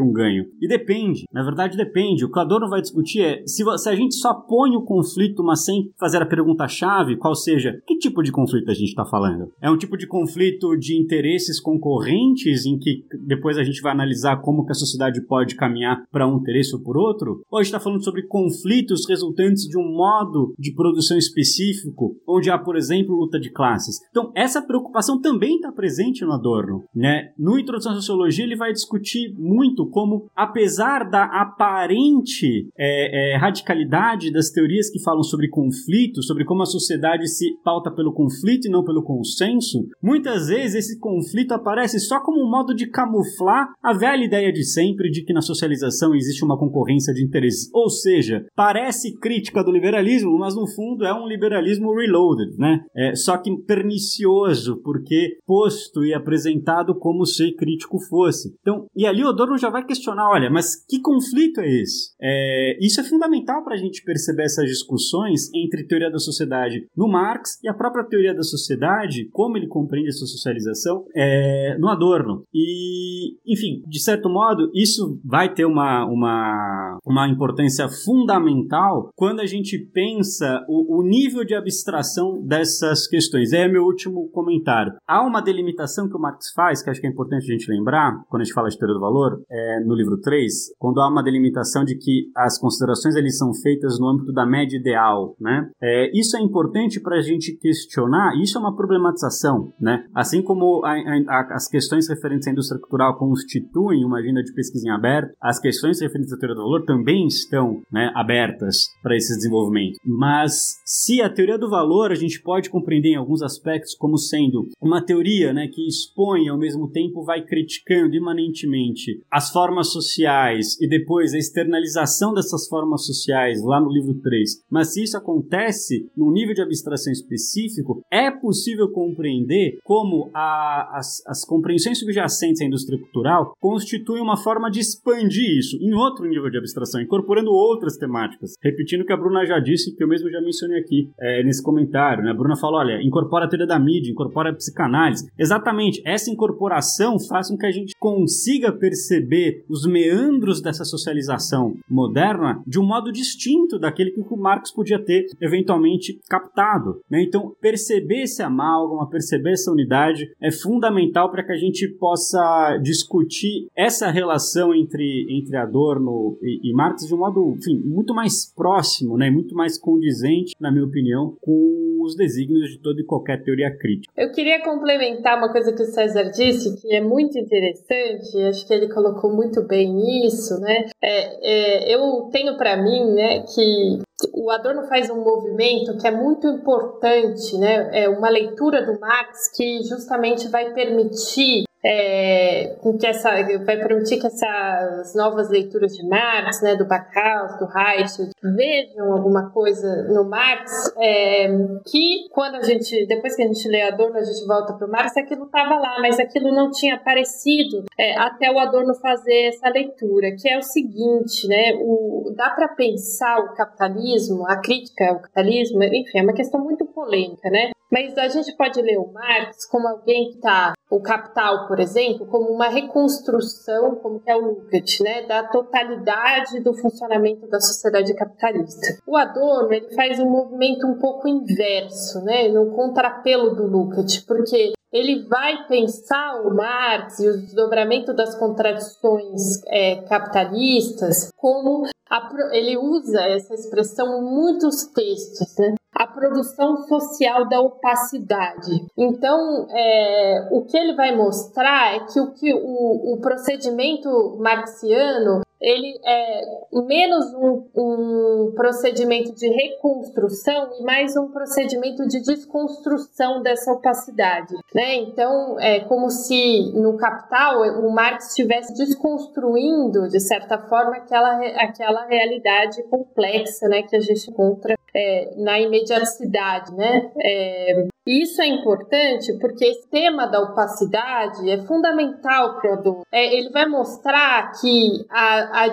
um 0.00 0.12
ganho. 0.12 0.46
E 0.60 0.66
depende, 0.66 1.26
na 1.32 1.44
verdade 1.44 1.76
depende. 1.76 2.24
O 2.24 2.30
que 2.30 2.38
o 2.38 2.42
Adorno 2.42 2.68
vai 2.68 2.80
discutir 2.80 3.20
é 3.20 3.42
se, 3.46 3.62
se 3.78 3.88
a 3.88 3.94
gente 3.94 4.16
só 4.16 4.34
põe 4.34 4.74
o 4.74 4.82
conflito, 4.82 5.44
mas 5.44 5.64
sem 5.64 5.92
fazer 5.96 6.20
a 6.20 6.26
pergunta-chave, 6.26 7.16
qual 7.16 7.36
seja, 7.36 7.80
que 7.86 7.98
tipo 7.98 8.20
de 8.20 8.32
conflito 8.32 8.68
a 8.68 8.74
gente 8.74 8.88
está 8.88 9.04
falando? 9.12 9.52
É 9.60 9.70
um 9.70 9.76
tipo 9.76 9.98
de 9.98 10.06
conflito 10.06 10.74
de 10.74 10.98
interesses 10.98 11.60
concorrentes, 11.60 12.64
em 12.64 12.78
que 12.78 13.04
depois 13.26 13.58
a 13.58 13.62
gente 13.62 13.82
vai 13.82 13.92
analisar 13.92 14.40
como 14.40 14.64
que 14.64 14.72
a 14.72 14.74
sociedade 14.74 15.20
pode 15.26 15.54
caminhar 15.54 16.02
para 16.10 16.26
um 16.26 16.38
interesse 16.38 16.74
ou 16.74 16.80
por 16.80 16.96
outro? 16.96 17.42
Ou 17.50 17.58
a 17.58 17.62
gente 17.62 17.68
está 17.74 17.78
falando 17.78 18.02
sobre 18.02 18.22
conflitos 18.22 19.06
resultantes 19.06 19.64
de 19.64 19.78
um 19.78 19.92
modo 19.92 20.54
de 20.58 20.72
produção 20.74 21.18
específico, 21.18 22.16
onde 22.26 22.50
há, 22.50 22.56
por 22.56 22.74
exemplo, 22.74 23.14
luta 23.14 23.38
de 23.38 23.50
classes? 23.50 23.98
Então, 24.08 24.32
essa 24.34 24.62
preocupação 24.62 25.20
também 25.20 25.56
está 25.56 25.70
presente 25.70 26.24
no 26.24 26.32
Adorno. 26.32 26.84
Né? 26.94 27.32
No 27.38 27.58
Introdução 27.58 27.92
à 27.92 27.96
Sociologia, 27.96 28.44
ele 28.44 28.56
vai 28.56 28.72
discutir 28.72 29.34
muito 29.36 29.86
como, 29.90 30.30
apesar 30.34 31.10
da 31.10 31.24
aparente 31.24 32.70
é, 32.78 33.34
é, 33.34 33.36
radicalidade 33.36 34.32
das 34.32 34.50
teorias 34.50 34.88
que 34.88 35.02
falam 35.02 35.22
sobre 35.22 35.48
conflito, 35.48 36.22
sobre 36.22 36.46
como 36.46 36.62
a 36.62 36.66
sociedade 36.66 37.28
se 37.28 37.58
pauta 37.62 37.90
pelo 37.90 38.14
conflito 38.14 38.66
e 38.66 38.70
não 38.70 38.82
pelo 38.82 39.01
consenso, 39.02 39.86
muitas 40.02 40.48
vezes 40.48 40.86
esse 40.86 40.98
conflito 40.98 41.52
aparece 41.52 41.98
só 42.00 42.20
como 42.20 42.42
um 42.42 42.50
modo 42.50 42.74
de 42.74 42.86
camuflar 42.86 43.68
a 43.82 43.92
velha 43.92 44.24
ideia 44.24 44.52
de 44.52 44.64
sempre 44.64 45.10
de 45.10 45.24
que 45.24 45.32
na 45.32 45.40
socialização 45.40 46.14
existe 46.14 46.44
uma 46.44 46.58
concorrência 46.58 47.12
de 47.12 47.24
interesses. 47.24 47.70
Ou 47.72 47.88
seja, 47.88 48.44
parece 48.54 49.18
crítica 49.18 49.62
do 49.62 49.72
liberalismo, 49.72 50.38
mas 50.38 50.54
no 50.54 50.66
fundo 50.66 51.04
é 51.04 51.14
um 51.14 51.26
liberalismo 51.26 51.94
reloaded, 51.94 52.56
né? 52.58 52.80
É, 52.96 53.14
só 53.14 53.36
que 53.36 53.50
pernicioso, 53.66 54.80
porque 54.82 55.36
posto 55.46 56.04
e 56.04 56.14
apresentado 56.14 56.94
como 56.98 57.24
se 57.26 57.52
crítico 57.54 57.98
fosse. 58.08 58.54
Então, 58.60 58.86
e 58.94 59.06
ali 59.06 59.22
o 59.22 59.28
Adorno 59.28 59.58
já 59.58 59.70
vai 59.70 59.84
questionar, 59.84 60.30
olha, 60.30 60.50
mas 60.50 60.84
que 60.86 61.00
conflito 61.00 61.60
é 61.60 61.68
esse? 61.68 62.12
É, 62.20 62.78
isso 62.80 63.00
é 63.00 63.04
fundamental 63.04 63.62
para 63.64 63.74
a 63.74 63.78
gente 63.78 64.02
perceber 64.02 64.44
essas 64.44 64.66
discussões 64.66 65.48
entre 65.54 65.86
teoria 65.86 66.10
da 66.10 66.18
sociedade 66.18 66.86
no 66.96 67.08
Marx 67.08 67.58
e 67.62 67.68
a 67.68 67.74
própria 67.74 68.04
teoria 68.04 68.34
da 68.34 68.42
sociedade, 68.82 69.28
como 69.30 69.56
ele 69.56 69.68
compreende 69.68 70.08
essa 70.08 70.26
socialização, 70.26 71.04
é, 71.14 71.76
no 71.78 71.88
Adorno. 71.88 72.44
E, 72.52 73.36
enfim, 73.46 73.82
de 73.86 74.00
certo 74.00 74.28
modo, 74.28 74.70
isso 74.74 75.20
vai 75.24 75.52
ter 75.52 75.64
uma, 75.64 76.04
uma, 76.06 76.98
uma 77.04 77.28
importância 77.28 77.88
fundamental 77.88 79.10
quando 79.14 79.40
a 79.40 79.46
gente 79.46 79.78
pensa 79.78 80.64
o, 80.68 81.00
o 81.00 81.02
nível 81.02 81.44
de 81.44 81.54
abstração 81.54 82.42
dessas 82.44 83.06
questões. 83.06 83.52
É 83.52 83.68
meu 83.68 83.84
último 83.84 84.28
comentário. 84.30 84.92
Há 85.06 85.24
uma 85.24 85.40
delimitação 85.40 86.08
que 86.08 86.16
o 86.16 86.20
Marx 86.20 86.52
faz, 86.54 86.82
que 86.82 86.90
acho 86.90 87.00
que 87.00 87.06
é 87.06 87.10
importante 87.10 87.44
a 87.44 87.52
gente 87.52 87.70
lembrar, 87.70 88.22
quando 88.28 88.42
a 88.42 88.44
gente 88.44 88.54
fala 88.54 88.68
de 88.68 88.78
teoria 88.78 88.94
do 88.94 89.00
valor, 89.00 89.42
é, 89.50 89.80
no 89.84 89.94
livro 89.94 90.18
3, 90.20 90.74
quando 90.78 91.00
há 91.00 91.08
uma 91.08 91.22
delimitação 91.22 91.84
de 91.84 91.96
que 91.96 92.30
as 92.36 92.58
considerações 92.58 93.14
eles 93.14 93.38
são 93.38 93.52
feitas 93.54 93.98
no 93.98 94.08
âmbito 94.08 94.32
da 94.32 94.44
média 94.44 94.76
ideal, 94.76 95.36
né? 95.40 95.70
É, 95.80 96.10
isso 96.18 96.36
é 96.36 96.40
importante 96.40 97.00
para 97.00 97.16
a 97.16 97.22
gente 97.22 97.56
questionar, 97.56 98.34
isso 98.40 98.56
é 98.58 98.60
uma 98.60 98.71
problematização, 98.74 99.72
né? 99.80 100.06
Assim 100.14 100.42
como 100.42 100.84
a, 100.84 100.92
a, 100.92 101.54
as 101.54 101.68
questões 101.68 102.08
referentes 102.08 102.46
à 102.48 102.50
indústria 102.50 102.80
cultural 102.80 103.16
constituem 103.18 104.04
uma 104.04 104.18
agenda 104.18 104.42
de 104.42 104.52
pesquisa 104.52 104.86
em 104.86 104.90
aberto, 104.90 105.34
as 105.40 105.60
questões 105.60 106.00
referentes 106.00 106.32
à 106.32 106.36
teoria 106.36 106.56
do 106.56 106.62
valor 106.62 106.84
também 106.84 107.26
estão 107.26 107.82
né, 107.90 108.10
abertas 108.14 108.88
para 109.02 109.16
esse 109.16 109.34
desenvolvimento. 109.36 109.98
Mas 110.04 110.80
se 110.84 111.20
a 111.20 111.30
teoria 111.30 111.58
do 111.58 111.70
valor 111.70 112.10
a 112.10 112.14
gente 112.14 112.42
pode 112.42 112.70
compreender 112.70 113.10
em 113.10 113.16
alguns 113.16 113.42
aspectos 113.42 113.94
como 113.94 114.16
sendo 114.16 114.68
uma 114.80 115.04
teoria 115.04 115.52
né, 115.52 115.68
que 115.68 115.86
expõe 115.86 116.48
ao 116.48 116.58
mesmo 116.58 116.90
tempo 116.90 117.24
vai 117.24 117.44
criticando 117.44 118.14
imanentemente 118.14 119.22
as 119.30 119.50
formas 119.50 119.92
sociais 119.92 120.80
e 120.80 120.88
depois 120.88 121.34
a 121.34 121.38
externalização 121.38 122.32
dessas 122.32 122.66
formas 122.68 123.06
sociais 123.06 123.62
lá 123.62 123.80
no 123.80 123.90
livro 123.90 124.14
3. 124.20 124.64
Mas 124.70 124.92
se 124.92 125.02
isso 125.02 125.16
acontece 125.16 126.08
num 126.16 126.32
nível 126.32 126.54
de 126.54 126.62
abstração 126.62 127.12
específico, 127.12 128.02
é 128.10 128.30
possível 128.30 128.61
compreender 128.88 129.78
como 129.84 130.30
a, 130.34 130.98
as, 130.98 131.22
as 131.26 131.44
compreensões 131.44 131.98
subjacentes 131.98 132.60
à 132.60 132.64
indústria 132.64 132.98
cultural 132.98 133.56
constituem 133.60 134.22
uma 134.22 134.36
forma 134.36 134.70
de 134.70 134.80
expandir 134.80 135.58
isso 135.58 135.76
em 135.80 135.92
outro 135.92 136.26
nível 136.26 136.50
de 136.50 136.58
abstração, 136.58 137.00
incorporando 137.00 137.50
outras 137.50 137.96
temáticas. 137.96 138.54
Repetindo 138.62 139.02
o 139.02 139.04
que 139.04 139.12
a 139.12 139.16
Bruna 139.16 139.44
já 139.44 139.58
disse, 139.58 139.94
que 139.94 140.02
eu 140.02 140.08
mesmo 140.08 140.30
já 140.30 140.40
mencionei 140.40 140.80
aqui 140.80 141.10
é, 141.18 141.42
nesse 141.42 141.62
comentário. 141.62 142.24
Né? 142.24 142.30
A 142.30 142.34
Bruna 142.34 142.56
falou: 142.56 142.80
olha, 142.80 143.02
incorpora 143.02 143.44
a 143.44 143.48
teoria 143.48 143.66
da 143.66 143.78
mídia, 143.78 144.10
incorpora 144.10 144.50
a 144.50 144.54
psicanálise. 144.54 145.30
Exatamente, 145.38 146.02
essa 146.04 146.30
incorporação 146.30 147.18
faz 147.18 147.48
com 147.48 147.56
que 147.56 147.66
a 147.66 147.70
gente 147.70 147.94
consiga 147.98 148.72
perceber 148.72 149.64
os 149.68 149.86
meandros 149.86 150.60
dessa 150.60 150.84
socialização 150.84 151.76
moderna 151.88 152.62
de 152.66 152.78
um 152.78 152.86
modo 152.86 153.12
distinto 153.12 153.78
daquele 153.78 154.10
que 154.10 154.20
o 154.20 154.36
Marx 154.36 154.72
podia 154.72 154.98
ter 154.98 155.26
eventualmente 155.40 156.18
captado. 156.28 157.00
Né? 157.10 157.22
Então, 157.22 157.54
perceber 157.60 158.22
esse 158.22 158.42
amálgama, 158.52 159.08
perceber 159.08 159.52
essa 159.52 159.72
unidade 159.72 160.30
é 160.40 160.50
fundamental 160.50 161.30
para 161.30 161.42
que 161.44 161.52
a 161.52 161.56
gente 161.56 161.88
possa 161.88 162.78
discutir 162.82 163.66
essa 163.76 164.10
relação 164.10 164.74
entre, 164.74 165.26
entre 165.30 165.56
Adorno 165.56 166.38
e, 166.42 166.70
e 166.70 166.72
Marx 166.72 167.06
de 167.06 167.14
um 167.14 167.18
modo, 167.18 167.56
enfim, 167.58 167.80
muito 167.84 168.14
mais 168.14 168.52
próximo, 168.54 169.16
né? 169.16 169.30
muito 169.30 169.54
mais 169.54 169.78
condizente, 169.78 170.54
na 170.60 170.70
minha 170.70 170.84
opinião, 170.84 171.36
com 171.40 172.00
os 172.02 172.16
desígnios 172.16 172.70
de 172.70 172.78
toda 172.78 173.00
e 173.00 173.04
qualquer 173.04 173.42
teoria 173.42 173.70
crítica. 173.76 174.12
Eu 174.16 174.30
queria 174.32 174.62
complementar 174.62 175.38
uma 175.38 175.50
coisa 175.50 175.72
que 175.72 175.82
o 175.82 175.86
César 175.86 176.30
disse, 176.30 176.80
que 176.80 176.94
é 176.94 177.00
muito 177.00 177.38
interessante, 177.38 178.38
acho 178.48 178.66
que 178.66 178.74
ele 178.74 178.92
colocou 178.92 179.34
muito 179.34 179.66
bem 179.66 180.26
isso, 180.26 180.58
né? 180.60 180.86
É, 181.02 181.90
é, 181.90 181.94
eu 181.94 182.28
tenho 182.30 182.56
para 182.56 182.76
mim, 182.82 183.12
né, 183.12 183.40
que 183.40 184.00
o 184.32 184.50
Adorno 184.50 184.86
faz 184.88 185.10
um 185.10 185.22
movimento 185.22 185.96
que 185.98 186.06
é 186.06 186.10
muito 186.10 186.46
importante, 186.46 187.56
né? 187.58 188.02
É 188.04 188.08
uma 188.08 188.28
leitura 188.28 188.84
do 188.84 188.98
Marx 188.98 189.48
que 189.48 189.82
justamente 189.82 190.48
vai 190.48 190.72
permitir 190.72 191.64
é, 191.84 192.76
que 192.98 193.06
essa 193.06 193.30
vai 193.64 193.76
permitir 193.76 194.20
que 194.20 194.26
essas 194.26 195.14
novas 195.14 195.50
leituras 195.50 195.96
de 195.96 196.06
Marx, 196.06 196.62
né, 196.62 196.76
do 196.76 196.86
Bacaus, 196.86 197.58
do 197.58 197.66
Reich, 197.66 198.30
vejam 198.42 199.12
alguma 199.12 199.50
coisa 199.50 200.04
no 200.08 200.24
Marx 200.24 200.92
é, 200.98 201.48
que 201.84 202.28
quando 202.30 202.56
a 202.56 202.62
gente 202.62 203.06
depois 203.06 203.34
que 203.34 203.42
a 203.42 203.46
gente 203.46 203.68
lê 203.68 203.82
Adorno 203.82 204.18
a 204.18 204.22
gente 204.22 204.46
volta 204.46 204.74
para 204.74 204.86
o 204.86 204.90
Marx 204.90 205.16
aquilo 205.16 205.46
estava 205.46 205.76
lá, 205.76 205.96
mas 206.00 206.20
aquilo 206.20 206.54
não 206.54 206.70
tinha 206.70 206.94
aparecido 206.94 207.84
é, 207.98 208.16
até 208.18 208.50
o 208.50 208.58
Adorno 208.58 208.94
fazer 208.94 209.48
essa 209.48 209.68
leitura, 209.68 210.36
que 210.36 210.48
é 210.48 210.58
o 210.58 210.62
seguinte, 210.62 211.48
né, 211.48 211.74
o, 211.80 212.32
dá 212.36 212.50
para 212.50 212.68
pensar 212.68 213.40
o 213.40 213.54
capitalismo, 213.54 214.46
a 214.46 214.56
crítica 214.60 215.08
ao 215.08 215.20
capitalismo, 215.20 215.82
enfim, 215.82 216.18
é 216.18 216.22
uma 216.22 216.32
questão 216.32 216.62
muito 216.62 216.84
polêmica, 216.84 217.50
né? 217.50 217.72
Mas 217.92 218.16
a 218.16 218.26
gente 218.28 218.56
pode 218.56 218.80
ler 218.80 218.96
o 218.96 219.12
Marx 219.12 219.66
como 219.66 219.86
alguém 219.86 220.30
que 220.30 220.36
está, 220.36 220.72
o 220.90 221.02
Capital, 221.02 221.68
por 221.68 221.78
exemplo, 221.78 222.26
como 222.26 222.48
uma 222.50 222.68
reconstrução, 222.68 223.96
como 223.96 224.18
que 224.18 224.30
é 224.30 224.34
o 224.34 224.40
Lukács, 224.40 225.00
né, 225.00 225.26
da 225.26 225.44
totalidade 225.44 226.60
do 226.60 226.72
funcionamento 226.72 227.46
da 227.48 227.60
sociedade 227.60 228.14
capitalista. 228.14 228.98
O 229.06 229.14
Adorno 229.14 229.74
ele 229.74 229.94
faz 229.94 230.18
um 230.18 230.30
movimento 230.30 230.86
um 230.86 230.98
pouco 230.98 231.28
inverso, 231.28 232.24
né, 232.24 232.48
no 232.48 232.70
contrapelo 232.74 233.54
do 233.54 233.66
Lukács, 233.66 234.20
porque 234.20 234.72
ele 234.90 235.26
vai 235.28 235.66
pensar 235.66 236.40
o 236.46 236.54
Marx 236.54 237.18
e 237.18 237.28
o 237.28 237.36
desdobramento 237.40 238.14
das 238.14 238.34
contradições 238.34 239.62
é, 239.66 239.96
capitalistas 240.02 241.30
como 241.36 241.84
a, 242.10 242.30
ele 242.52 242.76
usa 242.76 243.20
essa 243.22 243.54
expressão 243.54 244.18
em 244.18 244.22
muitos 244.22 244.84
textos, 244.86 245.56
né? 245.58 245.74
A 246.02 246.06
produção 246.06 246.76
social 246.88 247.48
da 247.48 247.60
opacidade. 247.60 248.86
Então, 248.98 249.68
é, 249.70 250.48
o 250.50 250.62
que 250.64 250.76
ele 250.76 250.94
vai 250.94 251.14
mostrar 251.14 251.94
é 251.94 252.00
que 252.00 252.20
o, 252.20 252.32
que 252.32 252.52
o, 252.52 253.14
o 253.14 253.20
procedimento 253.20 254.36
marxiano 254.40 255.42
ele 255.62 255.98
é 256.04 256.40
menos 256.72 257.32
um, 257.34 257.64
um 257.76 258.52
procedimento 258.54 259.32
de 259.34 259.48
reconstrução 259.48 260.70
e 260.80 260.82
mais 260.82 261.16
um 261.16 261.28
procedimento 261.28 262.06
de 262.08 262.20
desconstrução 262.20 263.42
dessa 263.42 263.72
opacidade, 263.72 264.54
né? 264.74 264.96
Então, 264.96 265.58
é 265.60 265.80
como 265.80 266.10
se 266.10 266.72
no 266.74 266.96
Capital 266.96 267.62
o 267.80 267.92
Marx 267.92 268.30
estivesse 268.30 268.74
desconstruindo, 268.74 270.08
de 270.08 270.18
certa 270.18 270.58
forma, 270.58 270.96
aquela, 270.96 271.36
aquela 271.56 272.06
realidade 272.06 272.82
complexa, 272.84 273.68
né, 273.68 273.82
que 273.82 273.94
a 273.94 274.00
gente 274.00 274.30
encontra 274.30 274.74
é, 274.94 275.32
na 275.36 275.60
imediaticidade, 275.60 276.74
né? 276.74 277.10
É, 277.22 277.86
isso 278.06 278.42
é 278.42 278.46
importante 278.46 279.32
porque 279.38 279.64
esse 279.64 279.88
tema 279.88 280.26
da 280.26 280.40
opacidade 280.40 281.48
é 281.48 281.58
fundamental 281.58 282.60
para 282.60 282.70
o 282.70 282.72
adulto. 282.74 283.06
É, 283.12 283.34
ele 283.36 283.50
vai 283.50 283.66
mostrar 283.66 284.52
que 284.60 285.06
a, 285.08 285.51
a, 285.52 285.66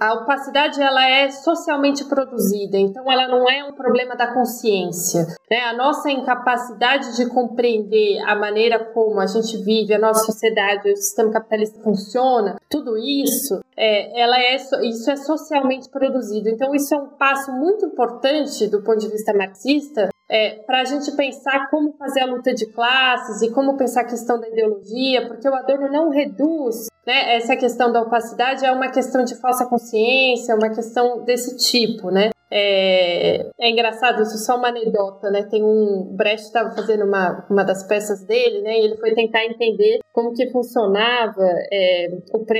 a 0.00 0.14
opacidade 0.14 0.80
ela 0.82 1.08
é 1.08 1.30
socialmente 1.30 2.04
produzida, 2.04 2.76
então 2.76 3.10
ela 3.10 3.28
não 3.28 3.48
é 3.48 3.64
um 3.64 3.72
problema 3.72 4.16
da 4.16 4.32
consciência. 4.32 5.26
Né? 5.50 5.60
A 5.60 5.72
nossa 5.74 6.10
incapacidade 6.10 7.16
de 7.16 7.26
compreender 7.26 8.18
a 8.26 8.34
maneira 8.34 8.84
como 8.92 9.20
a 9.20 9.26
gente 9.26 9.56
vive, 9.58 9.94
a 9.94 9.98
nossa 9.98 10.26
sociedade, 10.26 10.90
o 10.90 10.96
sistema 10.96 11.30
capitalista 11.30 11.80
funciona, 11.82 12.56
tudo 12.68 12.96
isso, 12.98 13.60
é, 13.76 14.20
ela 14.20 14.38
é, 14.38 14.56
isso 14.56 15.10
é 15.10 15.16
socialmente 15.16 15.88
produzido. 15.88 16.48
Então 16.48 16.74
isso 16.74 16.94
é 16.94 16.98
um 16.98 17.08
passo 17.08 17.52
muito 17.52 17.86
importante 17.86 18.66
do 18.66 18.82
ponto 18.82 18.98
de 18.98 19.08
vista 19.08 19.32
marxista 19.32 20.08
é, 20.28 20.56
para 20.66 20.80
a 20.80 20.84
gente 20.84 21.12
pensar 21.12 21.70
como 21.70 21.92
fazer 21.96 22.20
a 22.20 22.26
luta 22.26 22.52
de 22.52 22.66
classes 22.66 23.42
e 23.42 23.52
como 23.52 23.76
pensar 23.76 24.02
a 24.02 24.06
questão 24.06 24.40
da 24.40 24.48
ideologia, 24.48 25.26
porque 25.26 25.48
o 25.48 25.54
Adorno 25.54 25.88
não 25.88 26.10
reduz 26.10 26.86
né, 27.06 27.36
essa 27.36 27.56
questão 27.56 27.92
da 27.92 28.02
opacidade 28.02 28.66
a 28.66 28.72
uma 28.72 28.90
questão 28.90 29.24
de 29.24 29.36
falsa 29.36 29.64
consciência, 29.66 30.56
uma 30.56 30.70
questão 30.70 31.24
desse 31.24 31.56
tipo, 31.56 32.10
né? 32.10 32.30
É, 32.50 33.50
é 33.58 33.70
engraçado, 33.70 34.22
isso 34.22 34.34
é 34.34 34.38
só 34.38 34.56
uma 34.56 34.68
anedota, 34.68 35.30
né? 35.30 35.42
Tem 35.50 35.62
um. 35.64 36.14
Brecht 36.16 36.46
estava 36.46 36.70
fazendo 36.74 37.04
uma, 37.04 37.44
uma 37.50 37.64
das 37.64 37.86
peças 37.86 38.24
dele, 38.24 38.62
né? 38.62 38.78
E 38.78 38.84
ele 38.84 38.96
foi 38.96 39.14
tentar 39.14 39.44
entender 39.44 39.98
como 40.12 40.32
que 40.32 40.50
funcionava 40.50 41.44
é, 41.72 42.08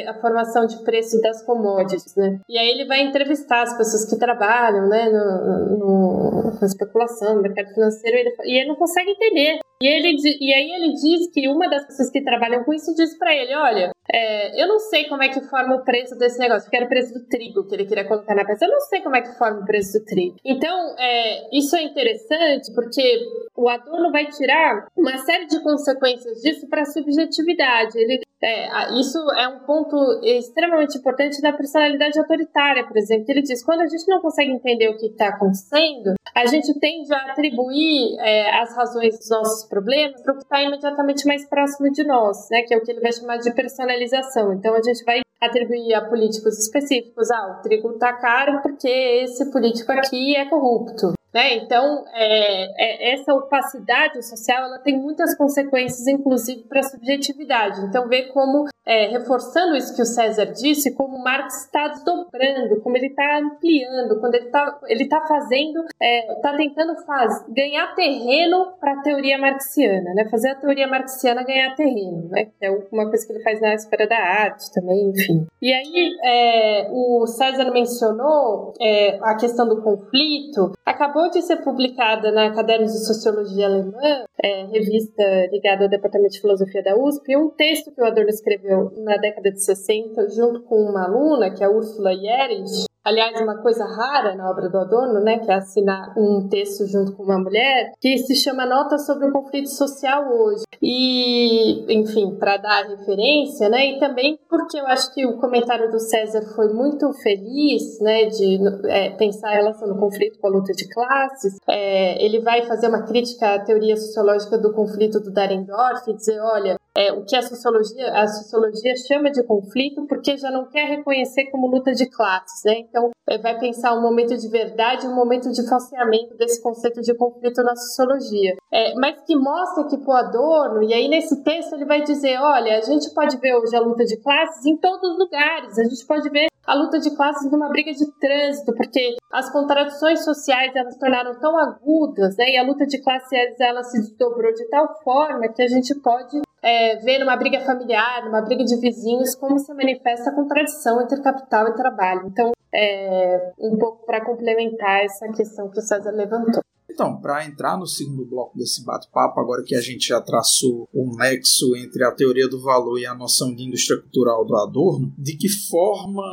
a 0.09 0.15
formação 0.21 0.67
de 0.67 0.83
preço 0.83 1.21
das 1.21 1.43
commodities, 1.45 2.17
né? 2.17 2.41
E 2.49 2.59
aí 2.59 2.69
ele 2.69 2.87
vai 2.87 3.01
entrevistar 3.03 3.63
as 3.63 3.77
pessoas 3.77 4.09
que 4.11 4.19
trabalham, 4.19 4.89
né? 4.89 5.09
No, 5.09 5.79
no, 5.79 6.61
na 6.61 6.67
especulação, 6.67 7.37
no 7.37 7.43
mercado 7.43 7.73
financeiro, 7.73 8.17
e 8.17 8.21
ele, 8.21 8.37
e 8.45 8.59
ele 8.59 8.69
não 8.69 8.77
consegue 8.77 9.11
entender. 9.11 9.61
E, 9.81 9.87
ele, 9.87 10.17
e 10.41 10.55
aí 10.55 10.71
ele 10.71 10.93
diz 10.95 11.31
que 11.33 11.47
uma 11.49 11.69
das 11.69 11.85
pessoas 11.87 12.11
que 12.11 12.25
trabalham 12.25 12.65
com 12.65 12.73
isso 12.73 12.95
diz 12.95 13.17
para 13.19 13.35
ele, 13.35 13.55
olha, 13.55 13.91
é, 14.11 14.63
eu 14.63 14.67
não 14.67 14.79
sei 14.79 15.07
como 15.07 15.23
é 15.23 15.29
que 15.29 15.43
forma 15.43 15.77
o 15.77 15.85
preço 15.85 16.17
desse 16.17 16.39
negócio, 16.39 16.71
que 16.71 16.77
era 16.77 16.87
o 16.87 16.89
preço 16.89 17.13
do 17.13 17.27
trigo 17.27 17.67
que 17.67 17.75
ele 17.75 17.85
queria 17.85 18.07
colocar 18.09 18.35
na 18.35 18.45
peça. 18.45 18.65
Eu 18.65 18.71
não 18.71 18.81
sei 18.81 19.03
como 19.03 19.17
é 19.17 19.21
que 19.21 19.37
forma 19.37 19.61
o 19.61 19.67
preço 19.67 19.76
do 19.81 20.05
trigo. 20.05 20.37
Então, 20.45 20.95
é, 20.99 21.57
isso 21.57 21.77
é 21.77 21.83
interessante 21.83 22.73
porque 22.75 23.21
o 23.55 23.69
Adorno 23.69 24.11
vai 24.11 24.27
tirar 24.27 24.87
uma 24.97 25.17
série 25.19 25.47
de 25.47 25.61
consequências 25.63 26.41
disso 26.43 26.69
para 26.69 26.83
a 26.83 26.87
subjetividade. 26.87 27.99
Ele, 27.99 28.21
é, 28.43 29.01
isso 29.01 29.19
é 29.33 29.49
um 29.49 29.61
ponto 29.61 29.97
extremamente 30.23 30.99
importante 30.99 31.41
da 31.41 31.53
personalidade 31.53 32.19
autoritária, 32.19 32.87
por 32.87 32.97
exemplo. 32.97 33.25
Ele 33.29 33.43
diz: 33.43 33.65
quando 33.65 33.81
a 33.81 33.87
gente 33.87 34.07
não 34.09 34.21
consegue 34.21 34.51
entender 34.51 34.89
o 34.89 34.97
que 34.97 35.07
está 35.07 35.29
acontecendo, 35.29 36.15
a 36.35 36.47
gente 36.47 36.79
tende 36.79 37.13
a 37.15 37.33
atribuir 37.33 38.19
é, 38.21 38.61
as 38.61 38.77
razões 38.77 39.19
dos 39.19 39.31
nossos 39.31 39.69
problemas 39.69 40.21
para 40.21 40.35
o 40.35 40.37
que 40.37 40.43
está 40.43 40.63
imediatamente 40.63 41.27
mais 41.27 41.49
próximo 41.49 41.91
de 41.91 42.05
nós, 42.05 42.49
né? 42.51 42.63
Que 42.63 42.75
é 42.75 42.77
o 42.77 42.83
que 42.83 42.91
ele 42.91 43.01
vai 43.01 43.13
chamar 43.13 43.39
de 43.39 43.51
personalização. 43.53 44.53
Então 44.53 44.75
a 44.75 44.83
gente 44.83 45.03
vai 45.05 45.23
atribuir 45.41 45.95
a 45.95 46.03
políticos 46.03 46.59
específicos, 46.59 47.31
ah, 47.31 47.59
o 47.59 47.63
trigo 47.63 47.91
está 47.93 48.13
caro 48.15 48.61
porque 48.63 48.89
esse 48.89 49.51
político 49.51 49.66
aqui 49.93 50.37
é 50.37 50.45
corrupto. 50.49 51.16
Né? 51.33 51.57
Então, 51.57 52.05
é, 52.15 53.11
é, 53.11 53.15
essa 53.15 53.35
opacidade 53.35 54.25
social 54.27 54.65
ela 54.65 54.79
tem 54.79 54.99
muitas 54.99 55.37
consequências, 55.37 56.07
inclusive 56.07 56.63
para 56.63 56.81
a 56.81 56.85
subjetividade. 56.85 57.81
Então, 57.83 58.09
ver 58.09 58.29
como, 58.29 58.67
é, 58.87 59.09
reforçando 59.09 59.77
isso 59.77 59.95
que 59.95 60.01
o 60.01 60.07
César 60.07 60.47
disse, 60.47 60.95
como 60.95 61.23
Marx 61.23 61.65
está 61.65 61.89
desdobrando, 61.89 62.81
como 62.81 62.97
ele 62.97 63.09
está 63.09 63.39
ampliando, 63.39 64.19
quando 64.19 64.35
ele 64.37 64.47
está 64.47 64.79
ele 64.87 65.09
tá 65.09 65.27
fazendo, 65.27 65.85
está 66.01 66.55
é, 66.55 66.57
tentando 66.57 66.97
faz, 67.05 67.45
ganhar 67.49 67.95
terreno 67.95 68.73
para 68.81 68.93
a 68.93 69.03
teoria 69.03 69.37
marxiana, 69.37 70.15
né? 70.15 70.29
fazer 70.31 70.51
a 70.51 70.55
teoria 70.55 70.87
marxiana 70.87 71.45
ganhar 71.45 71.75
terreno, 71.75 72.29
né? 72.31 72.47
que 72.47 72.65
é 72.65 72.71
uma 72.71 73.09
coisa 73.09 73.27
que 73.27 73.33
ele 73.33 73.43
faz 73.43 73.61
na 73.61 73.75
esfera 73.75 74.07
da 74.07 74.17
arte 74.17 74.73
também, 74.73 75.11
enfim. 75.11 75.47
E 75.61 75.73
aí, 75.73 76.17
é, 76.25 76.89
o 76.91 77.27
César 77.27 77.71
mencionou 77.73 78.73
é, 78.81 79.19
a 79.21 79.35
questão 79.35 79.69
do 79.69 79.83
conflito, 79.83 80.73
acabou 80.85 81.26
acabou 81.27 81.31
de 81.31 81.43
ser 81.43 81.57
publicada 81.63 82.31
na 82.31 82.53
Cadernos 82.53 82.93
de 82.93 83.07
Sociologia 83.07 83.67
Alemã, 83.67 84.25
é, 84.43 84.65
revista 84.67 85.23
ligada 85.51 85.85
ao 85.85 85.91
Departamento 85.91 86.33
de 86.33 86.41
Filosofia 86.41 86.83
da 86.83 86.97
USP, 86.97 87.37
um 87.37 87.51
texto 87.51 87.93
que 87.93 88.01
o 88.01 88.05
Adorno 88.05 88.31
escreveu 88.31 88.93
na 88.99 89.17
década 89.17 89.51
de 89.51 89.63
60, 89.63 90.29
junto 90.31 90.63
com 90.63 90.77
uma 90.77 91.05
aluna, 91.05 91.51
que 91.51 91.63
é 91.63 91.67
a 91.67 91.71
Ursula 91.71 92.13
Yerich, 92.13 92.86
Aliás, 93.07 93.41
uma 93.41 93.63
coisa 93.63 93.85
rara 93.85 94.35
na 94.35 94.51
obra 94.51 94.69
do 94.69 94.79
Adorno, 94.79 95.21
né, 95.21 95.39
que 95.39 95.49
é 95.49 95.55
assinar 95.55 96.13
um 96.19 96.49
texto 96.49 96.85
junto 96.89 97.13
com 97.13 97.23
uma 97.23 97.39
mulher, 97.39 97.93
que 98.01 98.19
se 98.19 98.35
chama 98.35 98.67
Nota 98.67 98.99
sobre 98.99 99.29
o 99.29 99.33
Conflito 99.33 99.69
Social 99.69 100.29
hoje. 100.29 100.65
E, 100.83 101.87
enfim, 101.89 102.35
para 102.37 102.57
dar 102.57 102.85
referência, 102.89 103.69
né, 103.69 103.93
e 103.93 104.01
também 104.01 104.37
porque 104.51 104.77
eu 104.77 104.87
acho 104.89 105.15
que 105.15 105.25
o 105.25 105.39
comentário 105.39 105.89
do 105.89 106.01
César 106.01 106.43
foi 106.57 106.73
muito 106.73 107.13
feliz, 107.13 108.01
né, 108.01 108.25
de 108.25 108.59
é, 108.89 109.11
pensar 109.11 109.51
a 109.51 109.55
relação 109.55 109.87
do 109.87 110.01
conflito 110.01 110.41
com 110.41 110.49
a 110.49 110.51
luta 110.51 110.73
de 110.73 110.89
classes. 110.89 111.59
É, 111.69 112.21
ele 112.25 112.41
vai 112.41 112.63
fazer 112.63 112.89
uma 112.89 113.05
crítica 113.05 113.55
à 113.55 113.59
teoria 113.61 113.97
sociológica 113.97 114.59
do 114.59 114.73
conflito 114.73 115.21
do 115.21 115.31
Darendorf 115.31 116.11
e 116.11 116.15
dizer, 116.15 116.41
olha, 116.41 116.76
é, 116.97 117.13
o 117.13 117.25
que 117.25 117.37
a 117.37 117.43
sociologia, 117.43 118.11
a 118.13 118.27
sociologia 118.27 118.95
chama 118.97 119.31
de 119.31 119.43
conflito 119.45 120.07
porque 120.07 120.37
já 120.37 120.51
não 120.51 120.67
quer 120.67 120.89
reconhecer 120.89 121.47
como 121.51 121.67
luta 121.67 121.93
de 121.93 122.09
classes, 122.09 122.63
né? 122.65 122.79
Então, 122.79 123.11
é, 123.29 123.39
vai 123.39 123.59
pensar 123.59 123.95
um 123.95 124.01
momento 124.01 124.37
de 124.37 124.49
verdade 124.49 125.07
um 125.07 125.15
momento 125.15 125.51
de 125.51 125.69
falseamento 125.69 126.35
desse 126.37 126.63
conceito 126.63 127.03
de 127.03 127.15
conflito 127.15 127.63
na 127.63 127.77
sociologia. 127.77 128.55
É, 128.73 128.95
mas 128.95 129.21
que 129.27 129.37
mostra 129.37 129.85
que 129.85 129.99
pro 129.99 130.13
Adorno, 130.13 130.83
e 130.83 130.95
aí 130.95 131.09
nesse 131.09 131.43
texto 131.43 131.75
ele 131.75 131.85
vai 131.85 132.03
dizer, 132.03 132.39
olha, 132.41 132.79
a 132.79 132.81
gente 132.81 133.13
pode 133.13 133.37
ver 133.39 133.55
hoje 133.55 133.77
a 133.77 133.81
luta 133.81 134.05
de 134.05 134.17
classes 134.23 134.65
em 134.65 134.77
todos 134.77 135.11
os 135.11 135.19
lugares, 135.19 135.79
a 135.79 135.85
gente 135.85 136.07
pode 136.07 136.29
ver 136.31 136.47
a 136.67 136.75
luta 136.75 136.99
de 136.99 137.15
classes 137.15 137.51
numa 137.51 137.69
briga 137.69 137.93
de 137.93 138.11
trânsito, 138.19 138.75
porque 138.75 139.17
as 139.33 139.51
contradições 139.51 140.25
sociais 140.25 140.75
elas 140.75 140.95
se 140.95 141.01
tornaram 141.01 141.39
tão 141.39 141.57
agudas, 141.59 142.37
né? 142.37 142.51
E 142.51 142.57
a 142.57 142.63
luta 142.63 142.87
de 142.87 143.01
classes 143.03 143.31
ela 143.61 143.83
se 143.83 144.01
desdobrou 144.01 144.53
de 144.53 144.69
tal 144.69 145.01
forma 145.03 145.49
que 145.49 145.63
a 145.63 145.69
gente 145.69 145.95
pode 146.01 146.41
é, 146.63 146.97
ver 146.97 147.19
numa 147.19 147.37
briga 147.37 147.61
familiar, 147.61 148.25
numa 148.25 148.43
briga 148.43 148.65
de 148.65 148.77
vizinhos, 148.81 149.35
como 149.35 149.59
se 149.59 149.73
manifesta 149.73 150.31
a 150.31 150.35
contradição 150.35 151.01
entre 151.01 151.23
capital 151.23 151.69
e 151.69 151.75
trabalho. 151.75 152.27
Então, 152.27 152.53
é, 152.75 153.53
um 153.61 153.77
pouco 153.79 154.05
para 154.05 154.25
complementar 154.25 155.05
essa 155.05 155.29
questão 155.29 155.71
que 155.71 155.79
o 155.79 155.83
César 155.83 156.11
levantou. 156.11 156.63
Então, 156.97 157.21
para 157.21 157.47
entrar 157.47 157.77
no 157.77 157.87
segundo 157.87 158.25
bloco 158.25 158.57
desse 158.57 158.83
bate-papo, 158.83 159.39
agora 159.39 159.63
que 159.63 159.75
a 159.75 159.83
gente 159.83 160.09
já 160.09 160.19
traçou 160.19 160.89
um 160.95 161.15
nexo 161.15 161.77
entre 161.77 162.03
a 162.03 162.11
teoria 162.11 162.49
do 162.49 162.59
valor 162.59 162.99
e 162.99 163.05
a 163.05 163.15
noção 163.15 163.55
de 163.55 163.65
indústria 163.65 164.01
cultural 164.01 164.47
do 164.47 164.57
Adorno, 164.57 165.13
de 165.19 165.37
que 165.37 165.47
forma 165.47 166.25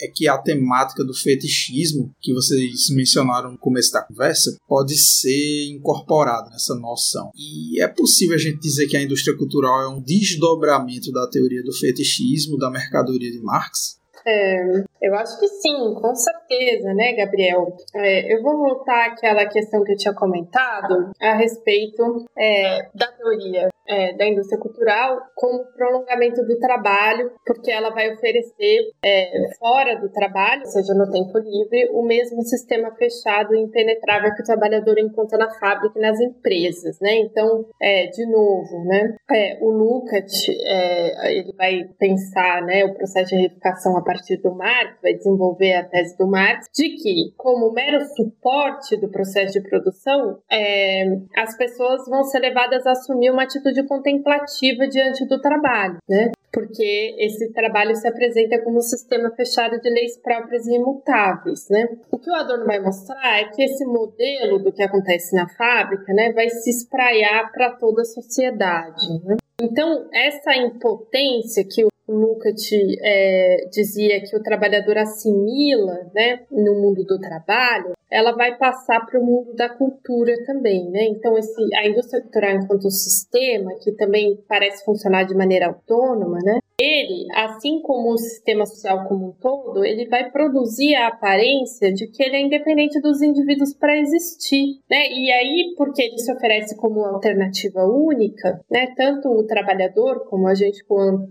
é 0.00 0.08
que 0.08 0.26
a 0.26 0.38
temática 0.38 1.04
do 1.04 1.12
fetichismo, 1.12 2.10
que 2.22 2.32
vocês 2.32 2.88
mencionaram 2.88 3.52
no 3.52 3.58
começo 3.58 3.92
da 3.92 4.00
conversa, 4.00 4.56
pode 4.66 4.96
ser 4.96 5.66
incorporada 5.66 6.48
nessa 6.48 6.74
noção? 6.74 7.30
E 7.36 7.78
é 7.82 7.86
possível 7.86 8.36
a 8.36 8.38
gente 8.38 8.60
dizer 8.60 8.86
que 8.86 8.96
a 8.96 9.02
indústria 9.02 9.36
cultural 9.36 9.82
é 9.82 9.88
um 9.88 10.00
desdobramento 10.00 11.12
da 11.12 11.28
teoria 11.28 11.62
do 11.62 11.72
fetichismo, 11.74 12.56
da 12.56 12.70
mercadoria 12.70 13.30
de 13.30 13.42
Marx? 13.42 14.00
É, 14.26 14.84
eu 15.00 15.14
acho 15.14 15.38
que 15.38 15.48
sim, 15.48 15.94
com 15.94 16.14
certeza, 16.14 16.94
né, 16.94 17.12
Gabriel? 17.14 17.66
É, 17.94 18.32
eu 18.32 18.42
vou 18.42 18.58
voltar 18.58 19.06
àquela 19.06 19.46
questão 19.46 19.82
que 19.82 19.92
eu 19.92 19.96
tinha 19.96 20.14
comentado 20.14 21.10
a 21.20 21.34
respeito 21.34 22.24
é, 22.38 22.88
da 22.94 23.08
teoria 23.12 23.68
é, 23.88 24.12
da 24.14 24.26
indústria 24.26 24.58
cultural 24.60 25.20
como 25.34 25.64
prolongamento 25.76 26.44
do 26.44 26.58
trabalho, 26.58 27.32
porque 27.44 27.70
ela 27.70 27.90
vai 27.90 28.12
oferecer 28.12 28.90
é, 29.04 29.54
fora 29.58 29.96
do 30.00 30.08
trabalho, 30.10 30.62
ou 30.62 30.70
seja, 30.70 30.94
no 30.94 31.10
tempo 31.10 31.36
livre, 31.38 31.90
o 31.92 32.02
mesmo 32.02 32.42
sistema 32.42 32.94
fechado 32.94 33.54
e 33.54 33.60
impenetrável 33.60 34.34
que 34.34 34.42
o 34.42 34.46
trabalhador 34.46 34.98
encontra 34.98 35.38
na 35.38 35.50
fábrica 35.58 35.98
e 35.98 36.02
nas 36.02 36.20
empresas, 36.20 36.98
né? 37.00 37.16
Então, 37.16 37.66
é, 37.80 38.06
de 38.06 38.24
novo, 38.26 38.84
né? 38.84 39.16
O 39.60 39.70
Lukács, 39.70 40.48
ele 40.48 41.52
vai 41.56 41.84
pensar, 41.98 42.62
né, 42.62 42.84
o 42.84 42.94
processo 42.94 43.30
de 43.30 43.36
reificação 43.36 43.96
a 43.96 44.02
partir 44.12 44.36
do 44.38 44.54
Marx, 44.54 44.98
vai 45.02 45.14
desenvolver 45.14 45.74
a 45.74 45.84
tese 45.84 46.16
do 46.18 46.26
Marx, 46.26 46.66
de 46.74 46.90
que, 46.90 47.32
como 47.36 47.72
mero 47.72 47.98
suporte 48.14 48.96
do 48.96 49.08
processo 49.08 49.54
de 49.54 49.68
produção, 49.68 50.38
é, 50.50 51.04
as 51.36 51.56
pessoas 51.56 52.04
vão 52.08 52.22
ser 52.24 52.40
levadas 52.40 52.86
a 52.86 52.92
assumir 52.92 53.30
uma 53.30 53.44
atitude 53.44 53.86
contemplativa 53.86 54.86
diante 54.86 55.26
do 55.26 55.40
trabalho, 55.40 55.96
né? 56.08 56.30
porque 56.52 57.16
esse 57.18 57.50
trabalho 57.54 57.96
se 57.96 58.06
apresenta 58.06 58.62
como 58.62 58.76
um 58.76 58.82
sistema 58.82 59.30
fechado 59.34 59.80
de 59.80 59.88
leis 59.88 60.18
próprias 60.18 60.66
e 60.66 60.74
imutáveis, 60.74 61.66
né? 61.70 61.88
O 62.10 62.18
que 62.18 62.30
o 62.30 62.34
Adorno 62.34 62.66
vai 62.66 62.78
mostrar 62.78 63.40
é 63.40 63.48
que 63.48 63.62
esse 63.62 63.86
modelo 63.86 64.58
do 64.58 64.70
que 64.70 64.82
acontece 64.82 65.34
na 65.34 65.48
fábrica, 65.48 66.12
né, 66.12 66.30
vai 66.32 66.50
se 66.50 66.68
espraiar 66.68 67.50
para 67.52 67.70
toda 67.76 68.02
a 68.02 68.04
sociedade, 68.04 69.08
né? 69.24 69.36
Então, 69.62 70.08
essa 70.12 70.54
impotência 70.54 71.64
que 71.64 71.84
o 71.84 71.88
Lukács 72.12 72.70
é, 73.02 73.68
dizia 73.70 74.20
que 74.20 74.36
o 74.36 74.42
trabalhador 74.42 74.98
assimila 74.98 76.10
né, 76.14 76.40
no 76.50 76.74
mundo 76.74 77.04
do 77.04 77.18
trabalho, 77.18 77.92
ela 78.10 78.32
vai 78.32 78.56
passar 78.58 79.04
para 79.06 79.18
o 79.18 79.24
mundo 79.24 79.54
da 79.54 79.68
cultura 79.70 80.34
também, 80.44 80.90
né? 80.90 81.04
Então, 81.06 81.36
esse, 81.38 81.74
a 81.74 81.88
indústria 81.88 82.20
cultural 82.20 82.56
enquanto 82.56 82.90
sistema, 82.90 83.72
que 83.82 83.92
também 83.92 84.38
parece 84.46 84.84
funcionar 84.84 85.24
de 85.24 85.34
maneira 85.34 85.68
autônoma, 85.68 86.38
né? 86.44 86.58
Ele, 86.78 87.26
assim 87.34 87.80
como 87.82 88.12
o 88.12 88.18
sistema 88.18 88.66
social 88.66 89.06
como 89.06 89.28
um 89.28 89.32
todo, 89.32 89.84
ele 89.84 90.06
vai 90.08 90.30
produzir 90.30 90.94
a 90.94 91.08
aparência 91.08 91.92
de 91.92 92.06
que 92.06 92.22
ele 92.22 92.36
é 92.36 92.40
independente 92.40 93.00
dos 93.00 93.22
indivíduos 93.22 93.74
para 93.74 93.96
existir, 93.96 94.80
né? 94.90 95.08
E 95.08 95.30
aí, 95.30 95.74
porque 95.76 96.02
ele 96.02 96.18
se 96.18 96.32
oferece 96.32 96.76
como 96.76 97.04
alternativa 97.04 97.84
única, 97.84 98.60
né? 98.70 98.92
Tanto 98.96 99.28
o 99.28 99.46
trabalhador 99.46 100.24
como 100.28 100.48
a 100.48 100.54
gente, 100.54 100.82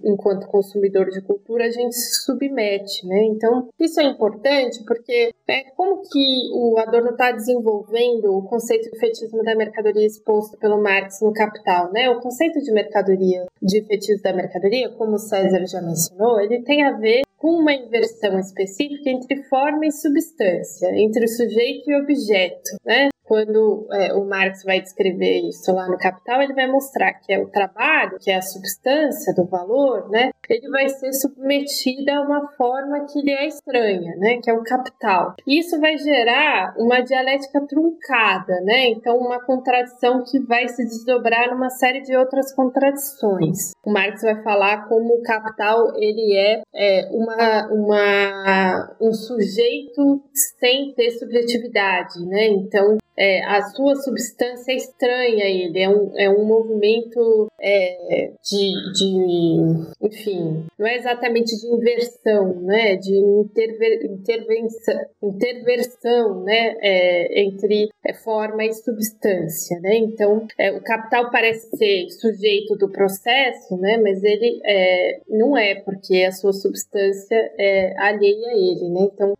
enquanto 0.04 0.48
consumidor 0.48 1.10
de 1.10 1.22
cultura, 1.22 1.66
a 1.66 1.72
gente 1.72 1.96
se 1.96 2.24
submete, 2.24 3.06
né? 3.08 3.24
Então, 3.26 3.68
isso 3.80 4.00
é 4.00 4.04
importante 4.04 4.84
porque 4.86 5.32
né, 5.48 5.64
como 5.76 6.02
que 6.02 6.50
o 6.54 6.78
Adorno 6.78 7.12
está 7.12 7.32
desenvolvendo 7.32 8.36
o 8.36 8.44
conceito 8.44 8.90
de 8.90 9.00
fetismo 9.00 9.44
da 9.44 9.56
mercadoria 9.56 10.06
exposto 10.06 10.58
pelo 10.58 10.82
Marx 10.82 11.22
no 11.22 11.34
Capital, 11.34 11.92
né? 11.92 12.10
O 12.10 12.20
conceito 12.22 12.60
de 12.62 12.72
mercadoria, 12.72 13.46
de 13.62 13.82
fetismo 13.86 14.22
da 14.22 14.34
mercadoria, 14.34 14.90
como 14.92 15.18
César 15.32 15.66
já 15.66 15.82
mencionou, 15.82 16.42
ele 16.42 16.62
tem 16.62 16.84
a 16.84 16.92
ver 16.98 17.22
com 17.38 17.54
uma 17.54 17.74
inversão 17.74 18.38
específica 18.38 19.10
entre 19.10 19.44
forma 19.44 19.86
e 19.86 19.92
substância, 19.92 20.90
entre 21.00 21.24
o 21.24 21.30
sujeito 21.30 21.90
e 21.90 21.96
o 21.96 22.04
objeto, 22.04 22.76
né? 22.86 23.08
Quando 23.32 23.88
é, 23.94 24.14
o 24.14 24.26
Marx 24.26 24.62
vai 24.66 24.82
descrever 24.82 25.48
isso 25.48 25.72
lá 25.72 25.88
no 25.88 25.98
Capital, 25.98 26.42
ele 26.42 26.54
vai 26.54 26.68
mostrar 26.68 27.14
que 27.14 27.32
é 27.32 27.40
o 27.40 27.48
trabalho, 27.48 28.20
que 28.20 28.30
é 28.30 28.36
a 28.36 28.42
substância 28.42 29.34
do 29.34 29.46
valor, 29.46 30.10
né? 30.10 30.32
Ele 30.50 30.70
vai 30.70 30.90
ser 30.90 31.14
submetido 31.14 32.12
a 32.12 32.20
uma 32.20 32.52
forma 32.58 33.06
que 33.06 33.22
lhe 33.22 33.32
é 33.32 33.48
estranha, 33.48 34.18
né? 34.18 34.42
Que 34.44 34.50
é 34.50 34.54
o 34.54 34.64
capital. 34.64 35.36
Isso 35.48 35.80
vai 35.80 35.98
gerar 35.98 36.76
uma 36.78 37.00
dialética 37.00 37.66
truncada, 37.66 38.60
né? 38.66 38.90
Então, 38.90 39.16
uma 39.16 39.42
contradição 39.46 40.26
que 40.30 40.38
vai 40.42 40.68
se 40.68 40.84
desdobrar 40.84 41.52
numa 41.52 41.70
série 41.70 42.02
de 42.02 42.14
outras 42.14 42.54
contradições. 42.54 43.72
O 43.86 43.94
Marx 43.94 44.24
vai 44.24 44.44
falar 44.44 44.90
como 44.90 45.14
o 45.14 45.24
capital 45.24 45.96
ele 45.96 46.36
é, 46.36 46.62
é 46.76 47.10
uma, 47.14 47.68
uma, 47.72 48.98
um 49.00 49.14
sujeito 49.14 50.22
sem 50.34 50.94
ter 50.96 51.12
subjetividade, 51.12 52.26
né? 52.26 52.48
Então, 52.48 52.98
é, 53.22 53.46
a 53.46 53.62
sua 53.62 53.96
substância 53.98 54.72
é 54.72 54.76
estranha 54.76 55.46
a 55.46 55.48
ele, 55.48 55.80
é 55.80 55.88
um, 55.88 56.12
é 56.18 56.28
um 56.28 56.44
movimento 56.44 57.48
é, 57.62 58.32
de, 58.44 58.94
de, 58.94 59.96
enfim, 60.02 60.66
não 60.80 60.88
é 60.88 60.96
exatamente 60.96 61.56
de 61.56 61.68
inversão, 61.68 62.62
né, 62.62 62.96
de 62.96 63.16
interver, 63.16 64.06
intervenção, 64.06 65.00
interversão, 65.22 66.44
né, 66.44 66.76
é, 66.82 67.44
entre 67.44 67.90
é, 68.04 68.12
forma 68.12 68.66
e 68.66 68.74
substância, 68.74 69.80
né, 69.82 69.98
então 69.98 70.48
é, 70.58 70.72
o 70.72 70.82
capital 70.82 71.30
parece 71.30 71.70
ser 71.78 72.10
sujeito 72.10 72.76
do 72.76 72.90
processo, 72.90 73.78
né, 73.78 73.98
mas 73.98 74.24
ele 74.24 74.60
é, 74.66 75.20
não 75.30 75.56
é, 75.56 75.76
porque 75.76 76.24
a 76.24 76.32
sua 76.32 76.54
substância 76.54 77.38
é 77.60 77.94
alheia 78.00 78.48
a 78.48 78.58
ele, 78.58 78.90
né, 78.90 79.10
então 79.14 79.34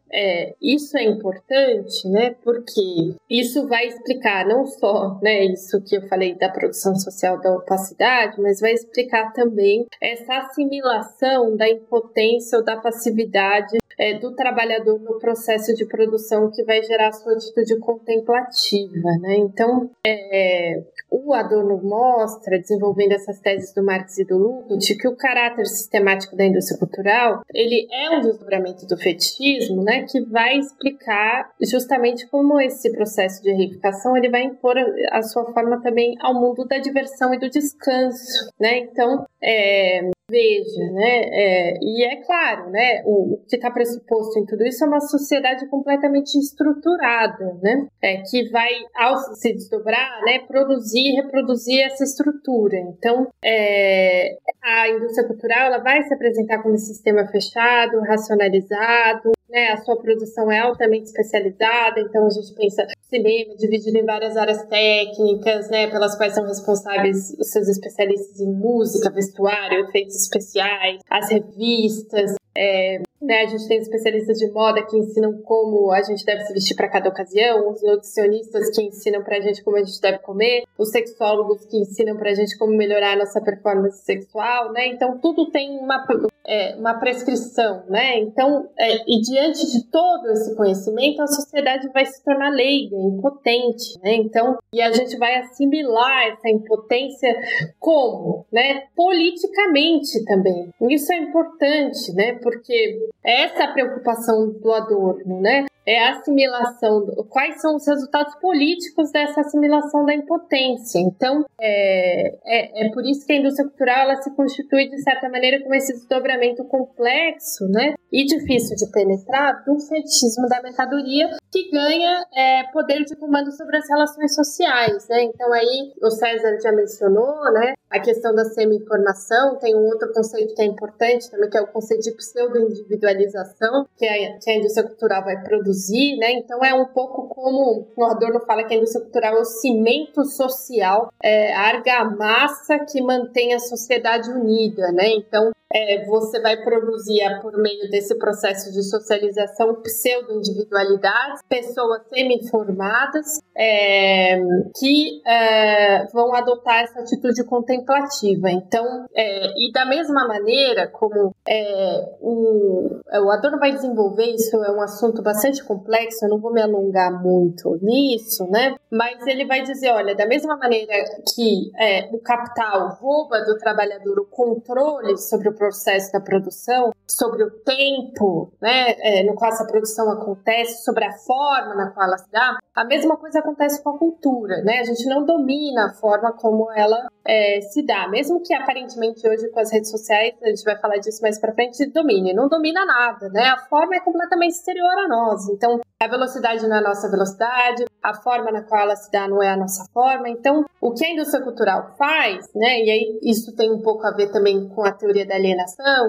isso 0.62 0.98
é 0.98 1.06
importante, 1.06 2.06
né, 2.10 2.36
porque 2.44 3.16
isso 3.30 3.66
vai 3.72 3.88
explicar 3.88 4.46
não 4.46 4.66
só 4.66 5.18
né, 5.22 5.46
isso 5.46 5.82
que 5.82 5.96
eu 5.96 6.06
falei 6.10 6.38
da 6.38 6.50
produção 6.50 6.94
social 6.94 7.40
da 7.40 7.56
opacidade, 7.56 8.42
mas 8.42 8.60
vai 8.60 8.74
explicar 8.74 9.32
também 9.32 9.86
essa 10.02 10.40
assimilação 10.40 11.56
da 11.56 11.70
impotência 11.70 12.58
ou 12.58 12.66
da 12.66 12.76
passividade 12.76 13.78
é, 13.98 14.18
do 14.18 14.36
trabalhador 14.36 15.00
no 15.00 15.20
processo 15.20 15.74
de 15.76 15.86
produção 15.86 16.52
que 16.52 16.64
vai 16.64 16.82
gerar 16.84 17.12
sua 17.12 17.34
atitude 17.34 17.78
contemplativa. 17.80 19.10
Né? 19.22 19.38
Então, 19.38 19.90
é, 20.06 20.82
o 21.10 21.34
Adorno 21.34 21.82
mostra, 21.82 22.60
desenvolvendo 22.60 23.14
essas 23.14 23.40
teses 23.40 23.74
do 23.74 23.84
Marx 23.84 24.18
e 24.18 24.26
do 24.26 24.38
Lukács, 24.38 24.98
que 24.98 25.08
o 25.08 25.16
caráter 25.16 25.66
sistemático 25.66 26.36
da 26.36 26.46
indústria 26.46 26.80
cultural 26.80 27.42
ele 27.54 27.88
é 27.92 28.10
um 28.12 28.22
desdobramento 28.22 28.86
do 28.86 28.98
fetichismo, 28.98 29.84
né, 29.84 30.06
que 30.10 30.22
vai 30.22 30.58
explicar 30.58 31.52
justamente 31.62 32.28
como 32.28 32.60
esse 32.60 32.92
processo 32.92 33.42
de 33.42 33.52
reificação 33.52 34.16
ele 34.16 34.30
vai 34.30 34.44
impor 34.44 34.76
a 35.12 35.22
sua 35.22 35.46
forma 35.54 35.82
também 35.82 36.16
ao 36.20 36.34
mundo 36.34 36.66
da 36.66 36.78
diversão 36.78 37.34
e 37.34 37.40
do 37.40 37.50
descanso, 37.50 38.50
né? 38.60 38.80
Então, 38.80 39.26
é, 39.42 40.10
veja, 40.30 40.92
né? 40.94 41.22
É, 41.32 41.78
e 41.82 42.04
é 42.06 42.16
claro, 42.24 42.70
né? 42.70 43.04
O, 43.06 43.34
o 43.34 43.38
que 43.48 43.56
está 43.56 43.70
pressuposto 43.92 44.40
em 44.40 44.46
tudo 44.46 44.64
isso 44.66 44.84
é 44.84 44.88
uma 44.88 45.00
sociedade 45.02 45.68
completamente 45.68 46.38
estruturada, 46.38 47.58
né? 47.62 47.88
É, 48.02 48.22
que 48.22 48.50
vai, 48.50 48.70
ao 48.96 49.18
se 49.36 49.54
desdobrar, 49.54 50.22
né? 50.24 50.40
Produzir 50.40 51.10
e 51.10 51.16
reproduzir 51.16 51.84
essa 51.86 52.04
estrutura. 52.04 52.78
Então, 52.78 53.28
é, 53.44 54.38
a 54.62 54.90
indústria 54.90 55.28
cultural 55.28 55.68
ela 55.68 55.80
vai 55.80 56.02
se 56.04 56.14
apresentar 56.14 56.62
como 56.62 56.76
um 56.76 56.78
sistema 56.78 57.28
fechado, 57.28 58.00
racionalizado, 58.02 59.32
né? 59.50 59.70
A 59.72 59.78
sua 59.78 59.98
produção 59.98 60.52
é 60.52 60.60
altamente 60.60 61.06
especializada, 61.06 62.00
então 62.00 62.26
a 62.26 62.30
gente 62.30 62.54
pensa 62.56 62.88
cinema 63.10 63.56
dividido 63.58 63.98
em 63.98 64.06
várias 64.06 64.38
áreas 64.38 64.64
técnicas, 64.66 65.70
né? 65.70 65.88
Pelas 65.88 66.16
quais 66.16 66.34
são 66.34 66.46
responsáveis 66.46 67.36
os 67.38 67.52
seus 67.52 67.68
especialistas 67.68 68.40
em 68.40 68.52
música, 68.52 69.10
vestuário, 69.10 69.86
efeitos 69.86 70.16
especiais, 70.16 71.02
as 71.10 71.30
revistas, 71.30 72.36
é, 72.56 73.02
né, 73.22 73.42
a 73.42 73.46
gente 73.46 73.68
tem 73.68 73.78
especialistas 73.78 74.40
de 74.40 74.50
moda 74.52 74.84
que 74.84 74.98
ensinam 74.98 75.42
como 75.44 75.92
a 75.92 76.02
gente 76.02 76.26
deve 76.26 76.44
se 76.44 76.54
vestir 76.54 76.76
para 76.76 76.90
cada 76.90 77.08
ocasião, 77.10 77.70
os 77.70 77.82
nutricionistas 77.84 78.76
que 78.76 78.82
ensinam 78.82 79.24
para 79.24 79.38
a 79.38 79.42
gente 79.42 79.64
como 79.64 79.78
a 79.78 79.84
gente 79.84 80.02
deve 80.02 80.18
comer, 80.20 80.64
os 80.78 80.90
sexólogos 80.90 81.64
que 81.66 81.78
ensinam 81.78 82.18
para 82.18 82.32
a 82.32 82.34
gente 82.34 82.58
como 82.58 82.76
melhorar 82.76 83.14
a 83.14 83.18
nossa 83.18 83.40
performance 83.40 84.04
sexual, 84.04 84.72
né? 84.72 84.88
Então 84.88 85.20
tudo 85.20 85.52
tem 85.52 85.78
uma, 85.78 86.04
é, 86.48 86.76
uma 86.76 86.96
prescrição, 86.96 87.84
né? 87.88 88.18
Então, 88.20 88.68
é, 88.80 88.96
e 89.08 89.22
diante 89.22 89.72
de 89.72 89.86
todo 89.92 90.28
esse 90.32 90.56
conhecimento, 90.56 91.22
a 91.22 91.28
sociedade 91.28 91.88
vai 91.94 92.06
se 92.06 92.24
tornar 92.24 92.50
leiga, 92.50 92.96
impotente, 92.96 94.00
né? 94.02 94.16
Então, 94.16 94.58
e 94.74 94.82
a 94.82 94.92
gente 94.92 95.16
vai 95.18 95.36
assimilar 95.36 96.28
essa 96.28 96.50
impotência 96.50 97.36
como, 97.80 98.46
né? 98.52 98.86
Politicamente 98.96 100.26
também. 100.26 100.70
Isso 100.90 101.14
é 101.14 101.18
importante, 101.18 102.14
né? 102.14 102.34
Porque 102.42 103.10
essa 103.24 103.64
é 103.64 103.64
a 103.64 103.74
preocupação 103.74 104.50
do 104.52 104.72
Adorno, 104.74 105.42
né? 105.42 105.66
É 105.92 106.00
a 106.08 106.12
assimilação. 106.12 107.06
Quais 107.30 107.60
são 107.60 107.76
os 107.76 107.86
resultados 107.86 108.34
políticos 108.36 109.12
dessa 109.12 109.42
assimilação 109.42 110.06
da 110.06 110.14
impotência? 110.14 111.00
Então, 111.00 111.44
é, 111.60 112.38
é, 112.46 112.88
é 112.88 112.92
por 112.94 113.06
isso 113.06 113.26
que 113.28 113.34
a 113.34 113.36
indústria 113.36 113.68
cultural 113.68 114.04
ela 114.04 114.16
se 114.22 114.34
constitui, 114.34 114.90
de 114.90 115.02
certa 115.02 115.28
maneira, 115.28 115.62
como 115.62 115.76
esse 115.76 115.92
desdobramento 115.92 116.64
complexo 116.64 117.68
né, 117.68 117.96
e 118.10 118.24
difícil 118.24 118.78
de 118.78 118.90
penetrar 118.90 119.66
do 119.66 119.78
fetichismo 119.82 120.48
da 120.48 120.62
mercadoria, 120.62 121.30
que 121.52 121.70
ganha 121.70 122.26
é, 122.34 122.64
poder 122.72 123.04
de 123.04 123.14
comando 123.18 123.52
sobre 123.52 123.76
as 123.76 123.90
relações 123.90 124.34
sociais. 124.34 125.06
Né? 125.10 125.24
Então, 125.24 125.52
aí, 125.52 125.92
o 126.02 126.10
César 126.10 126.58
já 126.64 126.72
mencionou 126.72 127.52
né, 127.52 127.74
a 127.90 128.00
questão 128.00 128.34
da 128.34 128.46
semi-informação, 128.46 129.58
tem 129.58 129.76
um 129.76 129.86
outro 129.88 130.14
conceito 130.14 130.56
que 130.56 130.62
é 130.62 130.66
importante 130.66 131.30
também, 131.30 131.50
que 131.50 131.58
é 131.58 131.62
o 131.62 131.68
conceito 131.68 132.04
de 132.04 132.12
pseudo-individualização, 132.12 133.86
que, 133.98 134.08
a, 134.08 134.40
que 134.40 134.50
a 134.50 134.56
indústria 134.56 134.88
cultural 134.88 135.26
vai 135.26 135.44
produzir, 135.44 135.81
né? 136.18 136.34
Então 136.34 136.64
é 136.64 136.74
um 136.74 136.86
pouco 136.86 137.28
como 137.28 137.88
o 137.96 138.04
Adorno 138.04 138.40
fala 138.46 138.64
que 138.64 138.74
a 138.74 138.78
indústria 138.78 139.04
cultural 139.04 139.38
é 139.38 139.40
o 139.40 139.46
cimento 139.46 140.24
social, 140.26 141.12
é, 141.24 141.54
a 141.54 141.62
argamassa 141.62 142.80
que 142.80 143.02
mantém 143.02 143.54
a 143.54 143.60
sociedade 143.60 144.30
unida, 144.30 144.92
né? 144.92 145.10
Então 145.10 145.52
é, 145.74 146.06
você 146.06 146.40
vai 146.42 146.58
produzir 146.64 147.22
por 147.42 147.58
meio 147.58 147.90
desse 147.90 148.18
processo 148.18 148.72
de 148.72 148.84
socialização 148.84 149.76
pseudo-individualidades, 149.82 151.42
pessoas 151.48 152.02
semi-informadas 152.10 153.42
é, 153.56 154.40
que 154.78 155.22
é, 155.26 156.06
vão 156.08 156.34
adotar 156.34 156.84
essa 156.84 157.02
atitude 157.02 157.44
contemplativa. 157.44 158.50
Então, 158.50 159.06
é, 159.14 159.48
e 159.58 159.72
da 159.72 159.86
mesma 159.86 160.28
maneira 160.28 160.88
como 160.88 161.34
é, 161.48 162.16
o, 162.22 163.00
o 163.24 163.32
Adorno 163.32 163.60
vai 163.60 163.72
desenvolver, 163.72 164.26
isso 164.26 164.56
é 164.64 164.72
um 164.72 164.82
assunto 164.82 165.22
bastante 165.22 165.64
complexo, 165.64 166.26
eu 166.26 166.30
não 166.30 166.40
vou 166.40 166.52
me 166.52 166.62
alongar 166.62 167.22
muito 167.22 167.78
nisso, 167.82 168.48
né? 168.50 168.76
Mas 168.90 169.26
ele 169.28 169.46
vai 169.46 169.62
dizer, 169.62 169.92
olha, 169.92 170.16
da 170.16 170.26
mesma 170.26 170.58
maneira 170.58 170.94
que 171.34 171.72
é, 171.80 172.10
o 172.12 172.20
capital 172.20 172.98
rouba 173.00 173.42
do 173.42 173.58
trabalhador 173.58 174.20
o 174.20 174.26
controle 174.26 175.18
sobre 175.18 175.50
o 175.50 175.54
processo 175.62 176.12
da 176.12 176.20
produção, 176.20 176.92
sobre 177.08 177.44
o 177.44 177.52
tempo 177.52 178.52
né, 178.60 178.96
é, 179.00 179.24
no 179.24 179.36
qual 179.36 179.52
essa 179.52 179.66
produção 179.66 180.10
acontece, 180.10 180.84
sobre 180.84 181.06
a 181.06 181.12
forma 181.12 181.76
na 181.76 181.92
qual 181.92 182.08
ela 182.08 182.18
se 182.18 182.32
dá, 182.32 182.58
a 182.74 182.84
mesma 182.84 183.16
coisa 183.16 183.40
acontece 183.40 183.84
com 183.84 183.92
a 183.92 183.98
cultura. 183.98 184.64
Né? 184.64 184.80
A 184.80 184.84
gente 184.84 185.06
não 185.06 185.24
domina 185.24 185.88
a 185.88 185.94
forma 185.94 186.34
como 186.34 186.72
ela 186.72 187.08
é, 187.24 187.62
se 187.62 187.86
dá, 187.86 188.08
mesmo 188.08 188.42
que 188.42 188.54
aparentemente 188.56 189.28
hoje 189.28 189.50
com 189.50 189.60
as 189.60 189.72
redes 189.72 189.92
sociais, 189.92 190.34
a 190.42 190.50
gente 190.50 190.64
vai 190.64 190.78
falar 190.80 190.98
disso 190.98 191.22
mais 191.22 191.40
para 191.40 191.54
frente, 191.54 191.86
domine. 191.92 192.34
Não 192.34 192.48
domina 192.48 192.84
nada, 192.84 193.30
né? 193.30 193.50
A 193.50 193.58
forma 193.58 193.96
é 193.96 194.00
completamente 194.00 194.54
exterior 194.54 194.98
a 194.98 195.08
nós. 195.08 195.48
Então, 195.50 195.80
a 196.02 196.08
velocidade 196.08 196.68
não 196.68 196.76
é 196.76 196.80
a 196.80 196.82
nossa 196.82 197.12
velocidade, 197.12 197.86
a 198.02 198.14
forma 198.16 198.52
na 198.52 198.64
qual 198.64 198.82
ela 198.82 198.96
se 198.96 199.12
dá 199.12 199.28
não 199.28 199.44
é 199.44 199.50
a 199.50 199.58
nossa 199.58 199.86
forma. 199.94 200.28
Então, 200.28 200.66
o 200.80 200.92
que 200.94 201.06
a 201.06 201.14
indústria 201.14 201.44
cultural 201.44 201.94
faz, 201.98 202.50
né? 202.56 202.80
E 202.80 202.90
aí 202.90 203.20
isso 203.22 203.56
tem 203.56 203.72
um 203.72 203.82
pouco 203.82 204.08
a 204.08 204.12
ver 204.12 204.32
também 204.32 204.68
com 204.70 204.84
a 204.84 204.92
teoria 204.92 205.26
da 205.26 205.38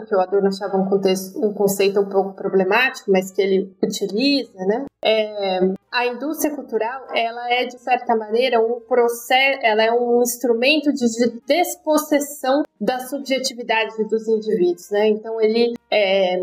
que 0.07 0.14
o 0.14 0.20
Adorno 0.20 0.49
achava 0.49 0.76
um, 0.76 0.88
contexto, 0.88 1.38
um 1.45 1.53
conceito 1.53 2.01
um 2.01 2.09
pouco 2.09 2.34
problemático, 2.34 3.11
mas 3.11 3.30
que 3.30 3.43
ele 3.43 3.74
utiliza, 3.82 4.59
né? 4.66 4.86
É, 5.05 5.61
a 5.90 6.07
indústria 6.07 6.55
cultural, 6.55 7.07
ela 7.14 7.53
é 7.53 7.66
de 7.66 7.78
certa 7.78 8.14
maneira 8.16 8.61
um 8.61 8.80
processo, 8.80 9.59
ela 9.62 9.82
é 9.82 9.93
um 9.93 10.22
instrumento 10.22 10.93
de, 10.93 11.07
de 11.07 11.40
despossessão 11.47 12.62
da 12.80 13.01
subjetividade 13.01 13.93
dos 14.09 14.28
indivíduos, 14.28 14.90
né? 14.90 15.09
Então 15.09 15.40
ele 15.40 15.74
é, 15.93 16.38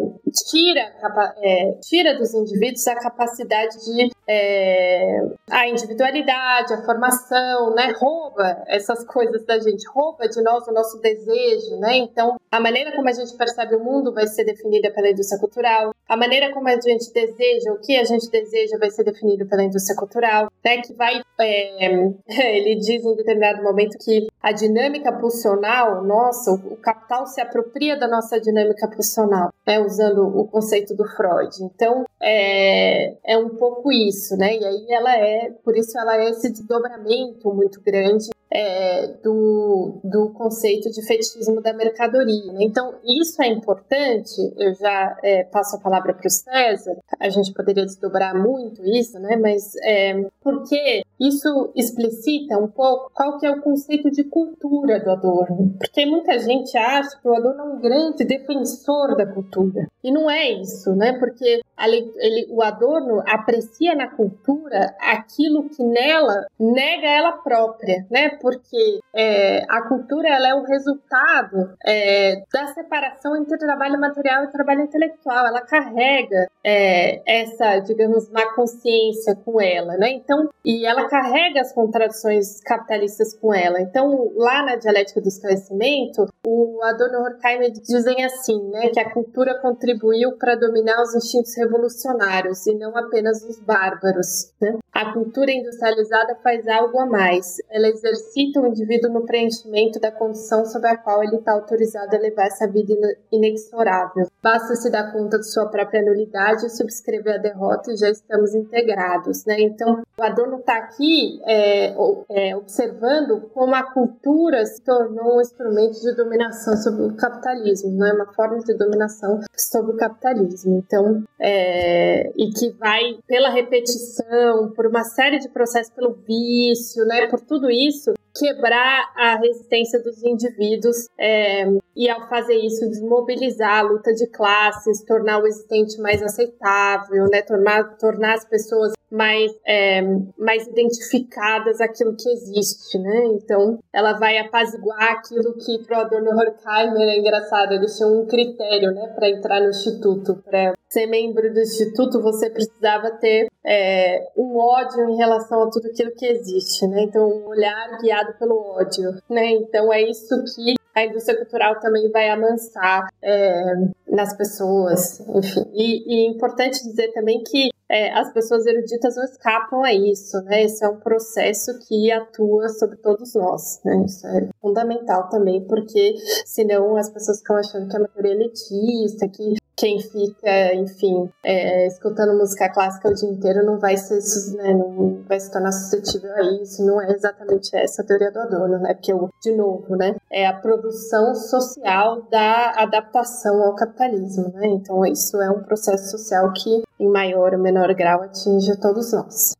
tira, 0.47 0.93
é, 1.41 1.71
tira 1.81 2.15
dos 2.15 2.35
indivíduos 2.35 2.87
a 2.87 2.95
capacidade 2.95 3.83
de 3.83 4.11
é, 4.27 5.21
a 5.49 5.67
individualidade, 5.67 6.73
a 6.73 6.85
formação, 6.85 7.73
né? 7.73 7.91
Rouba 7.97 8.63
essas 8.67 9.03
coisas 9.05 9.43
da 9.45 9.59
gente, 9.59 9.89
rouba 9.89 10.29
de 10.29 10.39
nós 10.43 10.67
o 10.67 10.71
nosso 10.71 11.01
desejo, 11.01 11.79
né? 11.79 11.97
Então 11.97 12.37
a 12.51 12.59
maneira 12.59 12.95
como 12.95 13.09
a 13.09 13.11
gente 13.11 13.35
percebe 13.35 13.75
o 13.75 13.83
mundo 13.83 14.13
vai 14.13 14.27
ser 14.27 14.43
definida 14.43 14.91
pela 14.91 15.09
indústria 15.09 15.39
cultural, 15.39 15.95
a 16.09 16.17
maneira 16.17 16.51
como 16.51 16.67
a 16.67 16.71
gente 16.71 17.13
deseja, 17.13 17.71
o 17.71 17.79
que 17.79 17.95
a 17.95 18.03
gente 18.03 18.31
deseja 18.31 18.79
vai 18.79 18.89
ser 18.89 19.03
definido 19.03 19.45
pela 19.45 19.63
indústria 19.63 19.95
cultural, 19.95 20.51
né? 20.65 20.81
Que 20.81 20.91
vai, 20.93 21.21
é, 21.39 21.85
ele 22.57 22.75
diz 22.79 23.05
em 23.05 23.15
determinado 23.15 23.61
momento 23.61 23.95
que 24.03 24.27
a 24.41 24.51
dinâmica 24.51 25.13
pulsional 25.13 26.03
nossa, 26.03 26.51
o 26.51 26.75
capital 26.77 27.27
se 27.27 27.39
apropria 27.39 27.95
da 27.95 28.07
nossa 28.07 28.41
dinâmica 28.41 28.87
pulsional, 28.87 29.53
né? 29.67 29.79
Usando 29.79 30.25
o 30.25 30.47
conceito 30.47 30.95
do 30.95 31.05
Freud. 31.05 31.55
Então 31.61 32.05
é, 32.19 33.13
é 33.23 33.37
um 33.37 33.49
pouco 33.49 33.91
isso, 33.91 34.35
né? 34.35 34.57
E 34.57 34.65
aí 34.65 34.85
ela 34.89 35.15
é, 35.15 35.51
por 35.63 35.77
isso 35.77 35.95
ela 35.95 36.17
é 36.17 36.31
esse 36.31 36.49
desdobramento 36.51 37.53
muito 37.53 37.79
grande 37.81 38.29
é, 38.51 39.07
do, 39.23 39.99
do 40.03 40.29
conceito 40.31 40.89
de 40.89 41.05
fetichismo 41.05 41.61
da 41.61 41.73
mercadoria. 41.73 42.51
Né? 42.53 42.63
Então, 42.63 42.95
isso 43.03 43.41
é 43.41 43.47
importante, 43.47 44.35
eu 44.57 44.73
já 44.73 45.17
é, 45.23 45.43
passo 45.43 45.75
a 45.75 45.79
palavra 45.79 46.13
para 46.13 46.27
o 46.27 46.29
César, 46.29 46.97
a 47.19 47.29
gente 47.29 47.53
poderia 47.53 47.85
desdobrar 47.85 48.35
muito 48.35 48.83
isso, 48.85 49.19
né? 49.19 49.35
mas 49.35 49.75
é, 49.83 50.25
porque 50.41 51.03
isso 51.19 51.71
explicita 51.75 52.57
um 52.57 52.67
pouco 52.67 53.11
qual 53.13 53.37
que 53.37 53.45
é 53.45 53.51
o 53.51 53.61
conceito 53.61 54.09
de 54.09 54.23
cultura 54.23 54.99
do 54.99 55.11
Adorno. 55.11 55.75
Porque 55.77 56.05
muita 56.05 56.39
gente 56.39 56.77
acha 56.77 57.19
que 57.19 57.27
o 57.27 57.35
Adorno 57.35 57.61
é 57.61 57.65
um 57.65 57.79
grande 57.79 58.23
defensor 58.23 59.17
da 59.17 59.25
cultura. 59.25 59.87
E 60.01 60.11
não 60.11 60.29
é 60.29 60.49
isso, 60.49 60.95
né? 60.95 61.17
Porque 61.19 61.59
ele, 61.77 62.11
ele, 62.17 62.47
o 62.51 62.61
Adorno 62.63 63.21
aprecia 63.27 63.95
na 63.95 64.07
cultura 64.07 64.95
aquilo 64.99 65.69
que 65.69 65.83
nela 65.83 66.45
nega 66.57 67.07
ela 67.07 67.33
própria, 67.33 68.05
né? 68.09 68.29
Porque 68.41 68.99
é, 69.13 69.65
a 69.69 69.81
cultura 69.87 70.29
ela 70.29 70.47
é 70.47 70.53
o 70.53 70.63
resultado 70.63 71.73
é, 71.85 72.43
da 72.53 72.67
separação 72.67 73.35
entre 73.35 73.57
trabalho 73.57 73.99
material 73.99 74.45
e 74.45 74.51
trabalho 74.51 74.83
intelectual. 74.83 75.47
Ela 75.47 75.61
carrega 75.61 76.47
é, 76.63 77.21
essa, 77.25 77.79
digamos, 77.79 78.29
má 78.29 78.53
consciência 78.53 79.35
com 79.35 79.59
ela, 79.59 79.97
né? 79.97 80.11
Então, 80.11 80.49
e 80.63 80.85
ela 80.85 81.08
carrega 81.09 81.61
as 81.61 81.73
contradições 81.73 82.61
capitalistas 82.61 83.33
com 83.33 83.53
ela. 83.53 83.81
Então, 83.81 84.31
lá 84.35 84.63
na 84.63 84.75
dialética 84.75 85.19
do 85.19 85.27
esclarecimento, 85.27 86.27
o 86.45 86.79
Adorno 86.83 87.15
e 87.15 87.21
Horkheimer 87.21 87.71
dizem 87.71 88.23
assim, 88.23 88.69
né, 88.69 88.89
que 88.89 88.99
a 88.99 89.11
cultura 89.11 89.59
contribuiu 89.59 90.37
para 90.37 90.55
dominar 90.55 91.01
os 91.01 91.15
instintos 91.15 91.55
revolucionários 91.57 92.65
e 92.67 92.75
não 92.75 92.95
apenas 92.95 93.43
os 93.43 93.59
bárbaros. 93.59 94.53
Né? 94.61 94.77
A 94.93 95.13
cultura 95.13 95.51
industrializada 95.51 96.35
faz 96.43 96.67
algo 96.67 96.99
a 96.99 97.05
mais. 97.05 97.57
Ela 97.69 97.87
exercita 97.87 98.61
o 98.61 98.67
indivíduo 98.67 99.11
no 99.11 99.25
preenchimento 99.25 99.99
da 99.99 100.11
condição 100.11 100.65
sobre 100.65 100.89
a 100.89 100.97
qual 100.97 101.23
ele 101.23 101.37
está 101.37 101.53
autorizado 101.53 102.15
a 102.15 102.19
levar 102.19 102.45
essa 102.45 102.67
vida 102.67 102.93
inexorável. 103.31 104.27
Basta 104.43 104.75
se 104.75 104.89
dar 104.91 105.11
conta 105.11 105.39
de 105.39 105.49
sua 105.51 105.67
própria 105.67 106.01
nulidade, 106.01 106.69
subscrever 106.75 107.35
a 107.35 107.37
derrota 107.37 107.91
e 107.91 107.97
já 107.97 108.09
estamos 108.09 108.53
integrados. 108.53 109.45
Né? 109.45 109.61
Então, 109.61 110.03
o 110.17 110.23
Adorno 110.23 110.59
está 110.59 110.77
aqui 110.77 110.98
é, 111.45 111.95
é, 112.29 112.55
observando 112.55 113.49
como 113.53 113.75
a 113.75 113.83
cultura 113.83 114.65
se 114.65 114.81
tornou 114.83 115.37
um 115.37 115.41
instrumento 115.41 115.99
de 115.99 116.15
dominação 116.15 116.75
sobre 116.77 117.03
o 117.03 117.15
capitalismo, 117.15 117.91
né? 117.91 118.13
uma 118.13 118.33
forma 118.33 118.59
de 118.59 118.73
dominação 118.73 119.39
sobre 119.55 119.93
o 119.93 119.97
capitalismo. 119.97 120.77
Então, 120.77 121.23
é, 121.39 122.31
e 122.35 122.51
que 122.51 122.71
vai 122.71 123.17
pela 123.27 123.49
repetição, 123.49 124.71
por 124.75 124.87
uma 124.87 125.03
série 125.03 125.39
de 125.39 125.49
processos, 125.49 125.93
pelo 125.93 126.13
vício, 126.13 127.05
né? 127.05 127.27
por 127.27 127.39
tudo 127.41 127.69
isso, 127.69 128.13
quebrar 128.37 129.11
a 129.15 129.37
resistência 129.37 130.01
dos 130.01 130.23
indivíduos 130.23 131.07
é, 131.19 131.65
e, 131.95 132.09
ao 132.09 132.27
fazer 132.29 132.55
isso, 132.55 132.89
desmobilizar 132.89 133.79
a 133.79 133.81
luta 133.81 134.13
de 134.13 134.27
classes, 134.27 135.03
tornar 135.03 135.41
o 135.41 135.47
existente 135.47 135.99
mais 135.99 136.21
aceitável, 136.21 137.25
né? 137.31 137.41
tornar, 137.41 137.97
tornar 137.97 138.35
as 138.35 138.45
pessoas 138.45 138.93
mais, 139.11 139.51
é, 139.65 140.01
mais 140.37 140.67
identificadas 140.67 141.81
aquilo 141.81 142.15
que 142.15 142.29
existe, 142.29 142.97
né? 142.99 143.25
Então, 143.25 143.79
ela 143.93 144.13
vai 144.13 144.37
apaziguar 144.37 145.13
aquilo 145.13 145.53
que 145.53 145.79
pro 145.85 145.97
Adorno 145.97 146.31
Horkheimer 146.31 147.09
é 147.09 147.17
engraçado, 147.17 147.73
eles 147.73 147.95
tinham 147.97 148.21
um 148.21 148.25
critério, 148.25 148.91
né, 148.91 149.07
para 149.15 149.29
entrar 149.29 149.61
no 149.61 149.69
instituto. 149.69 150.35
Para 150.45 150.73
ser 150.87 151.07
membro 151.07 151.53
do 151.53 151.59
instituto, 151.59 152.21
você 152.21 152.49
precisava 152.49 153.11
ter 153.11 153.47
é, 153.65 154.27
um 154.37 154.57
ódio 154.57 155.09
em 155.09 155.17
relação 155.17 155.63
a 155.63 155.69
tudo 155.69 155.87
aquilo 155.87 156.11
que 156.11 156.25
existe, 156.25 156.87
né? 156.87 157.03
Então, 157.03 157.27
um 157.27 157.47
olhar 157.47 157.97
guiado 158.01 158.33
pelo 158.37 158.55
ódio, 158.55 159.11
né? 159.29 159.51
Então, 159.51 159.91
é 159.91 160.01
isso 160.01 160.43
que 160.55 160.78
a 160.99 161.05
indústria 161.05 161.37
cultural 161.37 161.79
também 161.79 162.09
vai 162.11 162.29
amansar 162.29 163.07
é, 163.21 163.73
nas 164.07 164.35
pessoas, 164.35 165.19
enfim. 165.35 165.65
E, 165.73 166.13
e 166.13 166.25
é 166.25 166.29
importante 166.29 166.83
dizer 166.83 167.11
também 167.13 167.43
que 167.43 167.69
é, 167.89 168.13
as 168.13 168.31
pessoas 168.31 168.65
eruditas 168.67 169.15
não 169.15 169.23
escapam 169.23 169.83
a 169.83 169.93
isso, 169.93 170.39
né? 170.43 170.63
Esse 170.63 170.85
é 170.85 170.87
um 170.87 170.99
processo 170.99 171.79
que 171.87 172.11
atua 172.11 172.69
sobre 172.69 172.97
todos 172.97 173.33
nós, 173.33 173.81
né? 173.83 174.03
Isso 174.05 174.27
é 174.27 174.47
fundamental 174.61 175.27
também, 175.29 175.65
porque 175.65 176.15
senão 176.45 176.95
as 176.95 177.09
pessoas 177.09 177.39
ficam 177.39 177.57
achando 177.57 177.89
que 177.89 177.95
é 177.95 177.99
uma 177.99 178.07
teoria 178.07 178.33
elitista, 178.33 179.27
que 179.27 179.55
quem 179.79 179.97
fica, 179.97 180.75
enfim, 180.75 181.31
é, 181.41 181.87
escutando 181.87 182.37
música 182.37 182.69
clássica 182.69 183.09
o 183.09 183.13
dia 183.13 183.29
inteiro 183.29 183.65
não 183.65 183.79
vai, 183.79 183.95
ser, 183.95 184.19
né, 184.57 184.73
não 184.73 185.23
vai 185.25 185.39
se 185.39 185.49
tornar 185.49 185.71
suscetível 185.71 186.33
a 186.33 186.41
isso. 186.61 186.85
Não 186.85 187.01
é 187.01 187.09
exatamente 187.13 187.73
essa 187.73 188.01
a 188.01 188.05
teoria 188.05 188.29
do 188.29 188.39
Adorno, 188.39 188.77
né? 188.79 188.93
Porque, 188.93 189.13
de 189.41 189.55
novo, 189.55 189.95
né, 189.95 190.15
é 190.29 190.45
a 190.45 190.53
produção 190.53 191.33
social 191.33 192.23
da 192.29 192.73
adaptação 192.75 193.63
ao 193.63 193.75
capitalismo, 193.75 194.51
né? 194.53 194.67
Então, 194.67 195.05
isso 195.05 195.41
é 195.41 195.49
um 195.49 195.63
processo 195.63 196.11
social 196.11 196.51
que, 196.51 196.83
em 196.99 197.07
maior 197.07 197.53
ou 197.53 197.59
menor 197.59 197.93
grau, 197.93 198.21
atinge 198.21 198.77
todos 198.81 199.13
nós. 199.13 199.58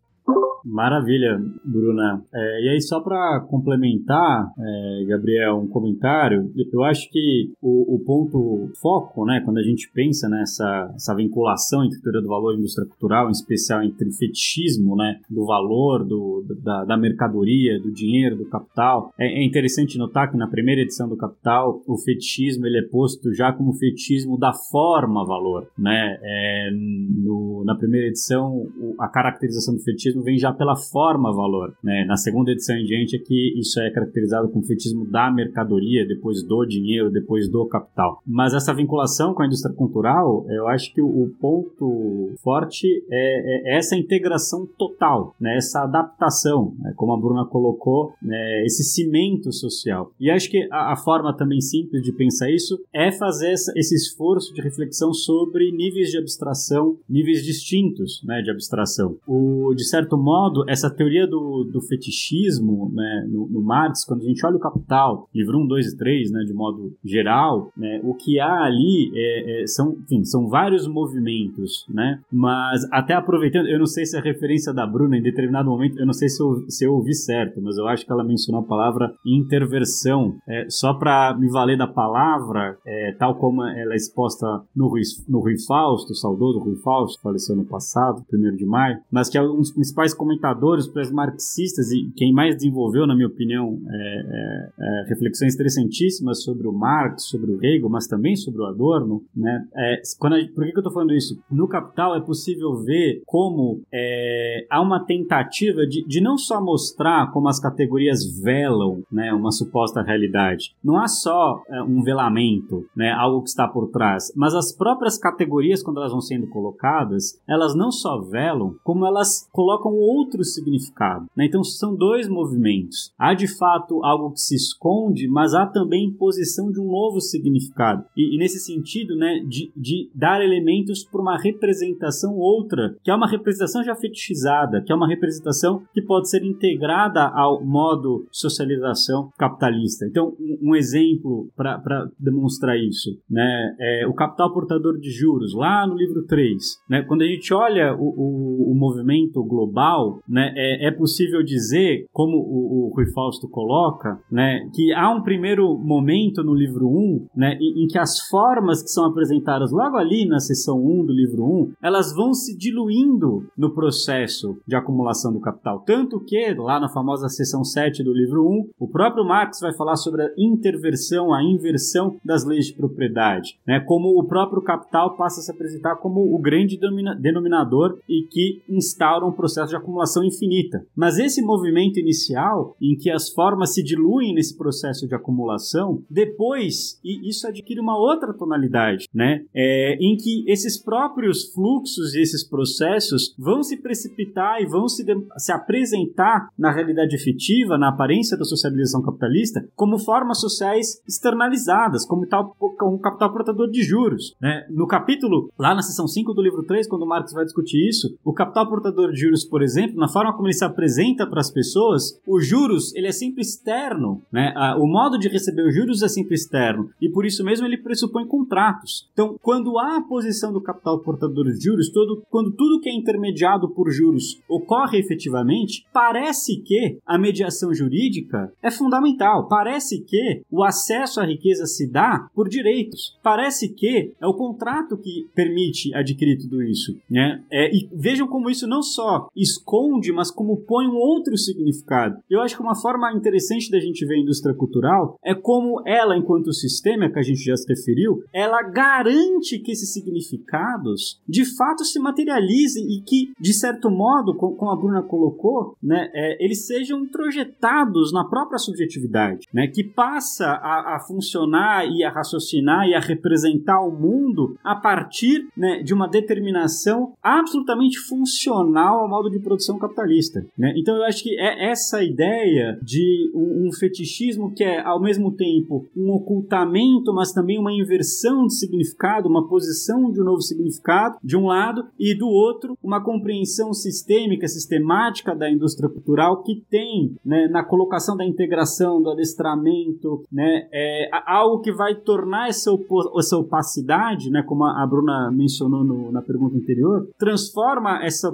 Maravilha, 0.70 1.40
Bruna. 1.66 2.24
É, 2.34 2.66
e 2.66 2.70
aí, 2.70 2.82
só 2.82 3.00
para 3.00 3.42
complementar, 3.50 4.52
é, 4.58 5.06
Gabriel, 5.06 5.58
um 5.58 5.68
comentário, 5.68 6.52
eu 6.72 6.84
acho 6.84 7.10
que 7.10 7.52
o, 7.62 7.96
o, 7.96 8.00
ponto 8.06 8.72
foco, 8.82 9.26
né, 9.26 9.42
quando 9.44 9.58
a 9.58 9.64
gente 9.64 9.90
pensa 9.94 10.30
nessa 10.30 10.92
essa 10.96 11.16
vinculação 11.16 11.84
entre 11.84 12.02
teoria 12.02 12.22
do 12.22 12.28
valor 12.28 12.54
e 12.54 12.58
indústria 12.58 12.88
cultural, 12.88 13.28
em 13.28 13.32
especial 13.32 13.84
entre 13.84 14.12
fetichismo, 14.12 14.96
né, 14.96 15.20
do 15.30 15.46
valor, 15.46 16.06
do, 16.06 16.46
da, 16.64 16.86
da 16.86 16.98
mercadoria, 16.98 17.80
do 17.80 17.92
dinheiro, 17.92 18.38
do 18.38 18.46
capital, 18.46 19.12
é, 19.18 19.42
é, 19.42 19.46
interessante 19.46 19.98
notar 19.98 20.30
que 20.30 20.38
na 20.38 20.48
primeira 20.48 20.82
edição 20.82 21.08
do 21.08 21.18
Capital, 21.18 21.82
o 21.88 21.98
fetichismo 21.98 22.66
ele 22.66 22.80
é 22.80 22.90
posto 22.90 23.34
já 23.34 23.52
como 23.52 23.74
fetichismo 23.74 24.38
da 24.38 24.54
forma 24.54 25.26
valor, 25.26 25.70
né? 25.78 26.18
É, 26.22 26.70
no, 26.72 27.64
na 27.66 27.76
primeira 27.76 28.08
edição, 28.08 28.68
a 29.00 29.08
caracterização 29.08 29.76
do 29.76 29.82
fetichismo 29.82 30.24
vem 30.24 30.38
já 30.38 30.54
pela 30.60 30.76
forma 30.76 31.34
valor. 31.34 31.74
Né? 31.82 32.04
Na 32.06 32.18
segunda 32.18 32.52
edição 32.52 32.76
em 32.76 32.84
diante 32.84 33.16
é 33.16 33.20
que 33.20 33.58
isso 33.58 33.80
é 33.80 33.90
caracterizado 33.90 34.50
como 34.50 34.66
fetismo 34.66 35.06
da 35.06 35.32
mercadoria, 35.32 36.06
depois 36.06 36.44
do 36.44 36.66
dinheiro, 36.66 37.10
depois 37.10 37.50
do 37.50 37.66
capital. 37.66 38.22
Mas 38.28 38.54
essa 38.54 38.74
vinculação 38.74 39.34
com 39.34 39.42
a 39.42 39.46
indústria 39.46 39.74
cultural, 39.74 40.46
eu 40.50 40.68
acho 40.68 40.94
que 40.94 41.02
o 41.02 41.32
ponto 41.40 42.34
forte 42.44 42.86
é, 43.10 43.74
é 43.74 43.78
essa 43.78 43.96
integração 43.96 44.68
total, 44.78 45.34
né? 45.40 45.56
essa 45.56 45.84
adaptação, 45.84 46.74
né? 46.80 46.94
como 46.98 47.14
a 47.14 47.18
Bruna 47.18 47.46
colocou, 47.46 48.14
né? 48.22 48.64
esse 48.66 48.84
cimento 48.84 49.54
social. 49.54 50.12
E 50.20 50.30
acho 50.30 50.50
que 50.50 50.68
a, 50.70 50.92
a, 50.92 50.98
forma 50.98 51.34
também 51.34 51.62
simples 51.62 52.04
de 52.04 52.12
pensar 52.12 52.52
isso 52.52 52.78
é 52.94 53.12
fazer 53.14 53.52
essa, 53.52 53.72
esse 53.78 53.96
esforço 53.96 54.54
de 54.54 54.62
reflexão 54.62 55.14
sobre 55.14 55.72
níveis 55.72 56.10
de 56.10 56.18
abstração, 56.18 56.98
níveis 57.10 57.46
distintos 57.46 58.22
né? 58.26 58.42
de 58.42 58.52
abstração. 58.52 59.16
O, 59.26 59.74
de 59.74 59.86
certo 59.86 60.18
modo, 60.18 60.39
essa 60.68 60.90
teoria 60.90 61.28
do, 61.28 61.64
do 61.64 61.82
fetichismo 61.82 62.92
né? 62.94 63.28
no, 63.30 63.48
no 63.48 63.62
Marx, 63.62 64.06
quando 64.06 64.22
a 64.22 64.26
gente 64.26 64.46
olha 64.46 64.58
o 64.58 64.60
Capital, 64.60 65.30
livro 65.34 65.58
1, 65.60 65.68
2 65.68 65.94
e 65.94 65.98
3, 65.98 66.32
né? 66.32 66.44
de 66.44 66.54
modo 66.54 66.94
geral, 67.04 67.72
né? 67.76 68.00
o 68.04 68.14
que 68.14 68.40
há 68.40 68.64
ali 68.64 69.12
é, 69.16 69.64
é, 69.64 69.68
são, 69.68 69.98
enfim, 70.04 70.24
são 70.24 70.48
vários 70.48 70.88
movimentos, 70.88 71.86
né? 71.90 72.20
mas 72.32 72.86
até 72.92 73.14
aproveitando, 73.14 73.68
eu 73.68 73.80
não 73.80 73.86
sei 73.86 74.06
se 74.06 74.18
a 74.18 74.22
referência 74.22 74.74
da 74.74 74.86
Bruna 74.86 75.18
em 75.18 75.22
determinado 75.22 75.70
momento, 75.70 76.00
eu 76.00 76.06
não 76.06 76.14
sei 76.14 76.30
se 76.30 76.42
eu, 76.42 76.66
se 76.68 76.86
eu 76.86 76.94
ouvi 76.94 77.14
certo, 77.14 77.62
mas 77.62 77.78
eu 77.78 77.88
acho 77.88 78.06
que 78.06 78.12
ela 78.12 78.24
mencionou 78.24 78.62
a 78.62 78.68
palavra 78.68 79.14
interversão. 79.26 80.36
É, 80.48 80.66
só 80.70 80.94
para 80.94 81.36
me 81.38 81.50
valer 81.50 81.78
da 81.78 81.88
palavra, 81.88 82.78
é, 82.86 83.14
tal 83.18 83.36
como 83.36 83.64
ela 83.64 83.94
é 83.94 83.96
exposta 83.96 84.62
no 84.76 84.88
Rui, 84.88 85.02
no 85.28 85.40
Rui 85.40 85.56
Fausto, 85.68 86.16
saudoso 86.16 86.60
Rui 86.60 86.76
Fausto, 86.78 87.22
faleceu 87.22 87.56
no 87.56 87.66
passado, 87.66 88.24
1 88.32 88.56
de 88.56 88.66
maio, 88.66 89.00
mas 89.12 89.30
que 89.30 89.38
é 89.38 89.42
um 89.42 89.58
dos 89.58 89.72
principais 89.72 90.14
comentadores 90.30 90.88
pré-marxistas 90.88 91.92
e 91.92 92.12
quem 92.16 92.32
mais 92.32 92.56
desenvolveu, 92.56 93.08
na 93.08 93.16
minha 93.16 93.28
opinião, 93.28 93.80
é, 93.90 93.96
é, 93.96 94.70
é, 94.80 95.10
reflexões 95.10 95.56
interessantíssimas 95.56 96.44
sobre 96.44 96.68
o 96.68 96.72
Marx, 96.72 97.24
sobre 97.24 97.52
o 97.52 97.66
Hegel, 97.66 97.90
mas 97.90 98.06
também 98.06 98.36
sobre 98.36 98.62
o 98.62 98.66
Adorno. 98.66 99.24
Né? 99.36 99.66
É, 99.76 100.02
quando 100.20 100.36
a, 100.36 100.40
por 100.54 100.64
que, 100.64 100.72
que 100.72 100.78
eu 100.78 100.82
estou 100.82 100.94
falando 100.94 101.16
isso? 101.16 101.42
No 101.50 101.68
Capital 101.68 102.16
é 102.16 102.22
possível 102.22 102.76
ver 102.84 103.24
como 103.26 103.82
é, 103.92 104.68
há 104.70 104.80
uma 104.80 105.04
tentativa 105.04 105.88
de, 105.88 106.06
de 106.06 106.22
não 106.22 106.38
só 106.38 106.64
mostrar 106.64 107.32
como 107.32 107.48
as 107.48 107.60
categorias 107.60 108.20
velam 108.40 109.02
né, 109.12 109.34
uma 109.34 109.52
suposta 109.52 110.04
realidade. 110.04 110.76
Não 110.84 110.98
há 110.98 111.08
só 111.08 111.64
um 111.88 112.04
velamento, 112.04 112.86
né, 112.96 113.12
algo 113.12 113.42
que 113.42 113.50
está 113.50 113.68
por 113.68 113.90
trás, 113.90 114.32
mas 114.36 114.54
as 114.54 114.72
próprias 114.72 115.18
categorias, 115.18 115.82
quando 115.82 115.98
elas 115.98 116.12
vão 116.12 116.22
sendo 116.22 116.48
colocadas, 116.48 117.40
elas 117.48 117.76
não 117.76 117.92
só 117.92 118.20
velam, 118.22 118.76
como 118.84 119.06
elas 119.06 119.48
colocam 119.52 119.94
outro 119.94 120.19
significado. 120.44 121.28
Né? 121.36 121.46
Então 121.46 121.64
são 121.64 121.96
dois 121.96 122.28
movimentos. 122.28 123.14
Há 123.18 123.34
de 123.34 123.48
fato 123.48 124.04
algo 124.04 124.32
que 124.32 124.42
se 124.42 124.56
esconde, 124.56 125.28
mas 125.28 125.54
há 125.54 125.66
também 125.66 126.06
imposição 126.06 126.72
de 126.72 126.80
um 126.80 126.90
novo 126.90 127.20
significado. 127.22 128.04
E, 128.16 128.36
e 128.36 128.38
nesse 128.38 128.60
sentido, 128.60 129.16
né, 129.16 129.44
de, 129.48 129.72
de 129.76 130.10
dar 130.14 130.44
elementos 130.44 131.04
para 131.04 131.22
uma 131.22 131.38
representação 131.38 132.38
outra, 132.38 132.96
que 133.04 133.12
é 133.12 133.16
uma 133.16 133.28
representação 133.28 133.84
já 133.84 133.96
fetichizada, 133.96 134.82
que 134.82 134.92
é 134.92 134.96
uma 134.96 135.08
representação 135.08 135.84
que 135.94 136.02
pode 136.02 136.30
ser 136.30 136.44
integrada 136.44 137.28
ao 137.28 137.64
modo 137.64 138.26
socialização 138.32 139.32
capitalista. 139.38 140.06
Então, 140.06 140.36
um, 140.40 140.70
um 140.70 140.76
exemplo 140.76 141.50
para 141.56 142.10
demonstrar 142.20 142.78
isso, 142.78 143.18
né, 143.30 143.76
é 143.80 144.08
o 144.08 144.14
capital 144.14 144.54
portador 144.54 144.98
de 144.98 145.10
juros, 145.12 145.54
lá 145.54 145.86
no 145.86 145.96
livro 145.96 146.24
3. 146.24 146.82
Né, 146.90 147.02
quando 147.04 147.22
a 147.22 147.28
gente 147.28 147.54
olha 147.54 147.96
o, 147.96 148.10
o, 148.10 148.72
o 148.72 148.76
movimento 148.76 149.44
global, 149.44 150.09
né, 150.28 150.54
é, 150.56 150.88
é 150.88 150.92
possível 150.92 151.44
dizer, 151.44 152.06
como 152.12 152.38
o, 152.38 152.88
o 152.88 152.94
Rui 152.96 153.06
Fausto 153.14 153.48
coloca, 153.48 154.20
né, 154.32 154.68
que 154.74 154.92
há 154.94 155.10
um 155.10 155.22
primeiro 155.22 155.78
momento 155.78 156.44
no 156.44 156.54
livro 156.54 156.88
1, 156.88 157.28
né, 157.36 157.58
em, 157.60 157.84
em, 157.84 157.88
que 157.88 157.98
as 157.98 158.20
formas 158.28 158.82
que 158.82 158.90
são 158.90 159.06
apresentadas 159.06 159.72
logo 159.72 159.98
ali 159.98 160.26
na 160.26 160.40
seção 160.40 160.84
1 160.84 161.06
do 161.06 161.14
livro 161.14 161.44
1, 161.44 161.72
elas 161.82 162.14
vão 162.14 162.34
se 162.34 162.58
diluindo 162.58 163.48
no 163.58 163.74
processo 163.74 164.58
de 164.68 164.76
acumulação 164.76 165.32
do 165.32 165.40
capital. 165.40 165.84
Tanto 165.86 166.20
que, 166.20 166.54
lá 166.56 166.80
na 166.80 166.90
famosa 166.90 167.30
seção 167.30 167.64
7 167.64 168.04
do 168.04 168.14
livro 168.14 168.48
1, 168.48 168.70
o 168.80 168.88
próprio 168.88 169.26
Marx 169.26 169.60
vai 169.60 169.74
falar 169.74 169.96
sobre 169.96 170.24
a 170.24 170.30
interversão, 170.38 171.34
a 171.34 171.44
inversão 171.44 172.18
das 172.24 172.46
leis 172.46 172.68
de 172.68 172.74
propriedade, 172.74 173.58
né, 173.66 173.80
como 173.80 174.20
o 174.20 174.24
próprio 174.24 174.62
capital 174.62 175.16
passa 175.16 175.40
a 175.40 175.44
se 175.44 175.52
apresentar 175.52 175.96
como 175.98 176.34
o 176.34 176.40
grande 176.40 176.80
denominador 177.20 178.00
e 178.08 178.24
que 178.24 178.62
instaura 178.70 179.26
um 179.26 179.32
processo 179.32 179.70
de 179.70 179.76
acumulação 179.76 179.99
infinita. 180.24 180.86
Mas 180.96 181.18
esse 181.18 181.42
movimento 181.42 182.00
inicial, 182.00 182.76
em 182.82 182.96
que 182.96 183.10
as 183.10 183.30
formas 183.30 183.74
se 183.74 183.84
diluem 183.84 184.34
nesse 184.34 184.58
processo 184.58 185.08
de 185.08 185.16
acumulação, 185.16 186.04
depois 186.10 187.00
e 187.04 187.30
isso 187.30 187.48
adquire 187.48 187.80
uma 187.80 187.98
outra 187.98 188.34
tonalidade, 188.34 189.08
né? 189.14 189.44
É, 189.54 189.98
em 190.00 190.16
que 190.16 190.44
esses 190.48 190.82
próprios 190.82 191.52
fluxos 191.54 192.14
e 192.14 192.22
esses 192.22 192.48
processos 192.48 193.36
vão 193.38 193.64
se 193.64 193.78
precipitar 193.78 194.62
e 194.62 194.66
vão 194.66 194.88
se, 194.88 195.04
se 195.38 195.52
apresentar 195.52 196.50
na 196.58 196.72
realidade 196.72 197.16
efetiva, 197.16 197.78
na 197.78 197.90
aparência 197.90 198.38
da 198.38 198.44
socialização 198.44 199.02
capitalista, 199.02 199.68
como 199.76 200.00
formas 200.00 200.40
sociais 200.40 201.02
externalizadas, 201.08 202.06
como 202.06 202.28
tal 202.28 202.56
como 202.78 203.00
capital 203.00 203.32
portador 203.32 203.70
de 203.70 203.84
juros. 203.84 204.36
Né? 204.42 204.66
No 204.70 204.88
capítulo, 204.88 205.52
lá 205.58 205.74
na 205.74 205.82
seção 205.82 206.08
5 206.08 206.34
do 206.34 206.42
livro 206.42 206.64
3, 206.64 206.88
quando 206.88 207.06
Marx 207.06 207.34
vai 207.34 207.46
discutir 207.46 207.88
isso, 207.88 208.18
o 208.24 208.34
capital 208.34 208.68
portador 208.70 209.12
de 209.12 209.20
juros, 209.20 209.46
por 209.46 209.62
exemplo, 209.62 209.89
na 209.96 210.08
forma 210.08 210.34
como 210.34 210.48
ele 210.48 210.54
se 210.54 210.66
apresenta 210.66 211.26
para 211.28 211.40
as 211.40 211.52
pessoas, 211.52 212.20
os 212.28 212.46
juros 212.46 212.94
ele 212.96 213.08
é 213.08 213.12
sempre 213.12 213.42
externo. 213.42 214.22
Né? 214.32 214.54
O 214.80 214.88
modo 214.88 215.18
de 215.18 215.28
receber 215.28 215.68
os 215.68 215.76
juros 215.76 216.02
é 216.02 216.08
sempre 216.08 216.36
externo 216.36 216.90
e 217.02 217.10
por 217.10 217.26
isso 217.26 217.44
mesmo 217.44 217.66
ele 217.66 217.78
pressupõe 217.78 218.26
contratos. 218.28 219.10
Então, 219.14 219.36
quando 219.42 219.78
há 219.78 219.98
a 219.98 220.02
posição 220.02 220.52
do 220.52 220.62
capital 220.62 221.00
portador 221.00 221.46
de 221.52 221.64
juros, 221.64 221.90
todo, 221.90 222.24
quando 222.30 222.52
tudo 222.52 222.80
que 222.80 222.90
é 222.90 222.94
intermediado 222.94 223.70
por 223.70 223.92
juros 223.92 224.40
ocorre 224.48 225.00
efetivamente, 225.00 225.86
parece 225.94 226.58
que 226.62 226.98
a 227.06 227.18
mediação 227.18 227.74
jurídica 227.74 228.52
é 228.62 228.72
fundamental. 228.72 229.48
Parece 229.48 230.02
que 230.02 230.42
o 230.52 230.64
acesso 230.64 231.20
à 231.20 231.26
riqueza 231.26 231.66
se 231.66 231.90
dá 231.90 232.28
por 232.34 232.48
direitos. 232.48 233.18
Parece 233.24 233.70
que 233.70 234.14
é 234.20 234.28
o 234.28 234.34
contrato 234.34 234.98
que 234.98 235.28
permite 235.34 235.94
adquirir 235.94 236.38
tudo 236.38 236.62
isso. 236.64 236.98
Né? 237.10 237.44
É, 237.52 237.74
e 237.76 237.90
vejam 237.94 238.28
como 238.28 238.50
isso 238.50 238.68
não 238.68 238.82
só 238.82 239.28
esconde, 239.36 239.79
mas 240.14 240.32
como 240.32 240.58
põe 240.58 240.88
um 240.88 240.96
outro 240.96 241.38
significado. 241.38 242.18
Eu 242.30 242.42
acho 242.42 242.56
que 242.56 242.62
uma 242.62 242.76
forma 242.76 243.12
interessante 243.14 243.72
da 243.72 243.80
gente 243.80 244.06
ver 244.06 244.16
a 244.16 244.22
indústria 244.22 244.56
cultural 244.56 245.18
é 245.24 245.34
como 245.34 245.82
ela, 245.86 246.18
enquanto 246.18 246.54
sistema 246.54 247.10
que 247.10 247.20
a 247.20 247.24
gente 247.24 247.44
já 247.44 247.56
se 247.56 247.68
referiu, 247.68 248.24
ela 248.34 248.62
garante 248.62 249.60
que 249.60 249.72
esses 249.72 249.94
significados 249.94 251.22
de 251.28 251.46
fato 251.46 251.84
se 251.84 252.00
materializem 252.00 252.86
e 252.92 253.02
que, 253.02 253.32
de 253.40 253.54
certo 253.54 253.90
modo, 253.90 254.36
como 254.36 254.72
a 254.72 254.76
Bruna 254.76 255.02
colocou, 255.02 255.76
né, 255.82 256.10
é, 256.14 256.44
eles 256.44 256.66
sejam 256.66 257.08
projetados 257.08 258.12
na 258.12 258.26
própria 258.26 258.58
subjetividade, 258.58 259.48
né, 259.54 259.68
que 259.68 259.84
passa 259.84 260.46
a, 260.46 260.96
a, 260.96 261.00
funcionar 261.00 261.86
e 261.86 262.04
a 262.04 262.12
raciocinar 262.12 262.88
e 262.88 262.94
a 262.94 263.00
representar 263.00 263.82
o 263.82 263.92
mundo 263.92 264.58
a 264.64 264.76
partir 264.76 265.48
né, 265.56 265.82
de 265.82 265.94
uma 265.94 266.08
determinação 266.08 267.14
absolutamente 267.22 268.00
funcional 268.00 269.00
ao 269.00 269.10
modo 269.10 269.30
de 269.30 269.40
produção 269.40 269.69
capitalista. 269.78 270.46
Né? 270.58 270.74
Então 270.78 270.96
eu 270.96 271.04
acho 271.04 271.24
que 271.24 271.38
é 271.40 271.70
essa 271.70 272.04
ideia 272.04 272.80
de 272.82 273.32
um, 273.34 273.68
um 273.68 273.72
fetichismo 273.72 274.54
que 274.54 274.64
é 274.64 274.82
ao 274.82 275.02
mesmo 275.02 275.32
tempo 275.32 275.88
um 275.96 276.12
ocultamento, 276.12 277.14
mas 277.14 277.32
também 277.32 277.60
uma 277.60 277.74
inversão 277.74 278.48
de 278.48 278.56
significado, 278.56 279.28
uma 279.28 279.48
posição 279.48 280.12
de 280.12 280.22
um 280.22 280.26
novo 280.26 280.42
significado, 280.42 281.18
de 281.24 281.38
um 281.38 281.48
lado, 281.48 281.86
e 282.00 282.14
do 282.14 282.28
outro, 282.28 282.78
uma 282.82 283.04
compreensão 283.04 283.74
sistêmica, 283.74 284.48
sistemática 284.48 285.36
da 285.36 285.50
indústria 285.50 285.90
cultural 285.90 286.44
que 286.44 286.64
tem 286.70 287.16
né, 287.26 287.48
na 287.48 287.64
colocação 287.64 288.16
da 288.16 288.26
integração, 288.26 289.02
do 289.02 289.12
adestramento, 289.12 290.24
né, 290.32 290.68
é, 290.72 291.10
algo 291.26 291.62
que 291.62 291.72
vai 291.72 291.96
tornar 291.96 292.50
essa, 292.50 292.72
essa 293.16 293.38
opacidade, 293.38 294.30
né, 294.30 294.44
como 294.44 294.64
a 294.64 294.86
Bruna 294.88 295.32
mencionou 295.32 295.84
no, 295.84 296.12
na 296.12 296.22
pergunta 296.22 296.58
anterior, 296.58 297.08
transforma 297.18 298.04
essa, 298.04 298.34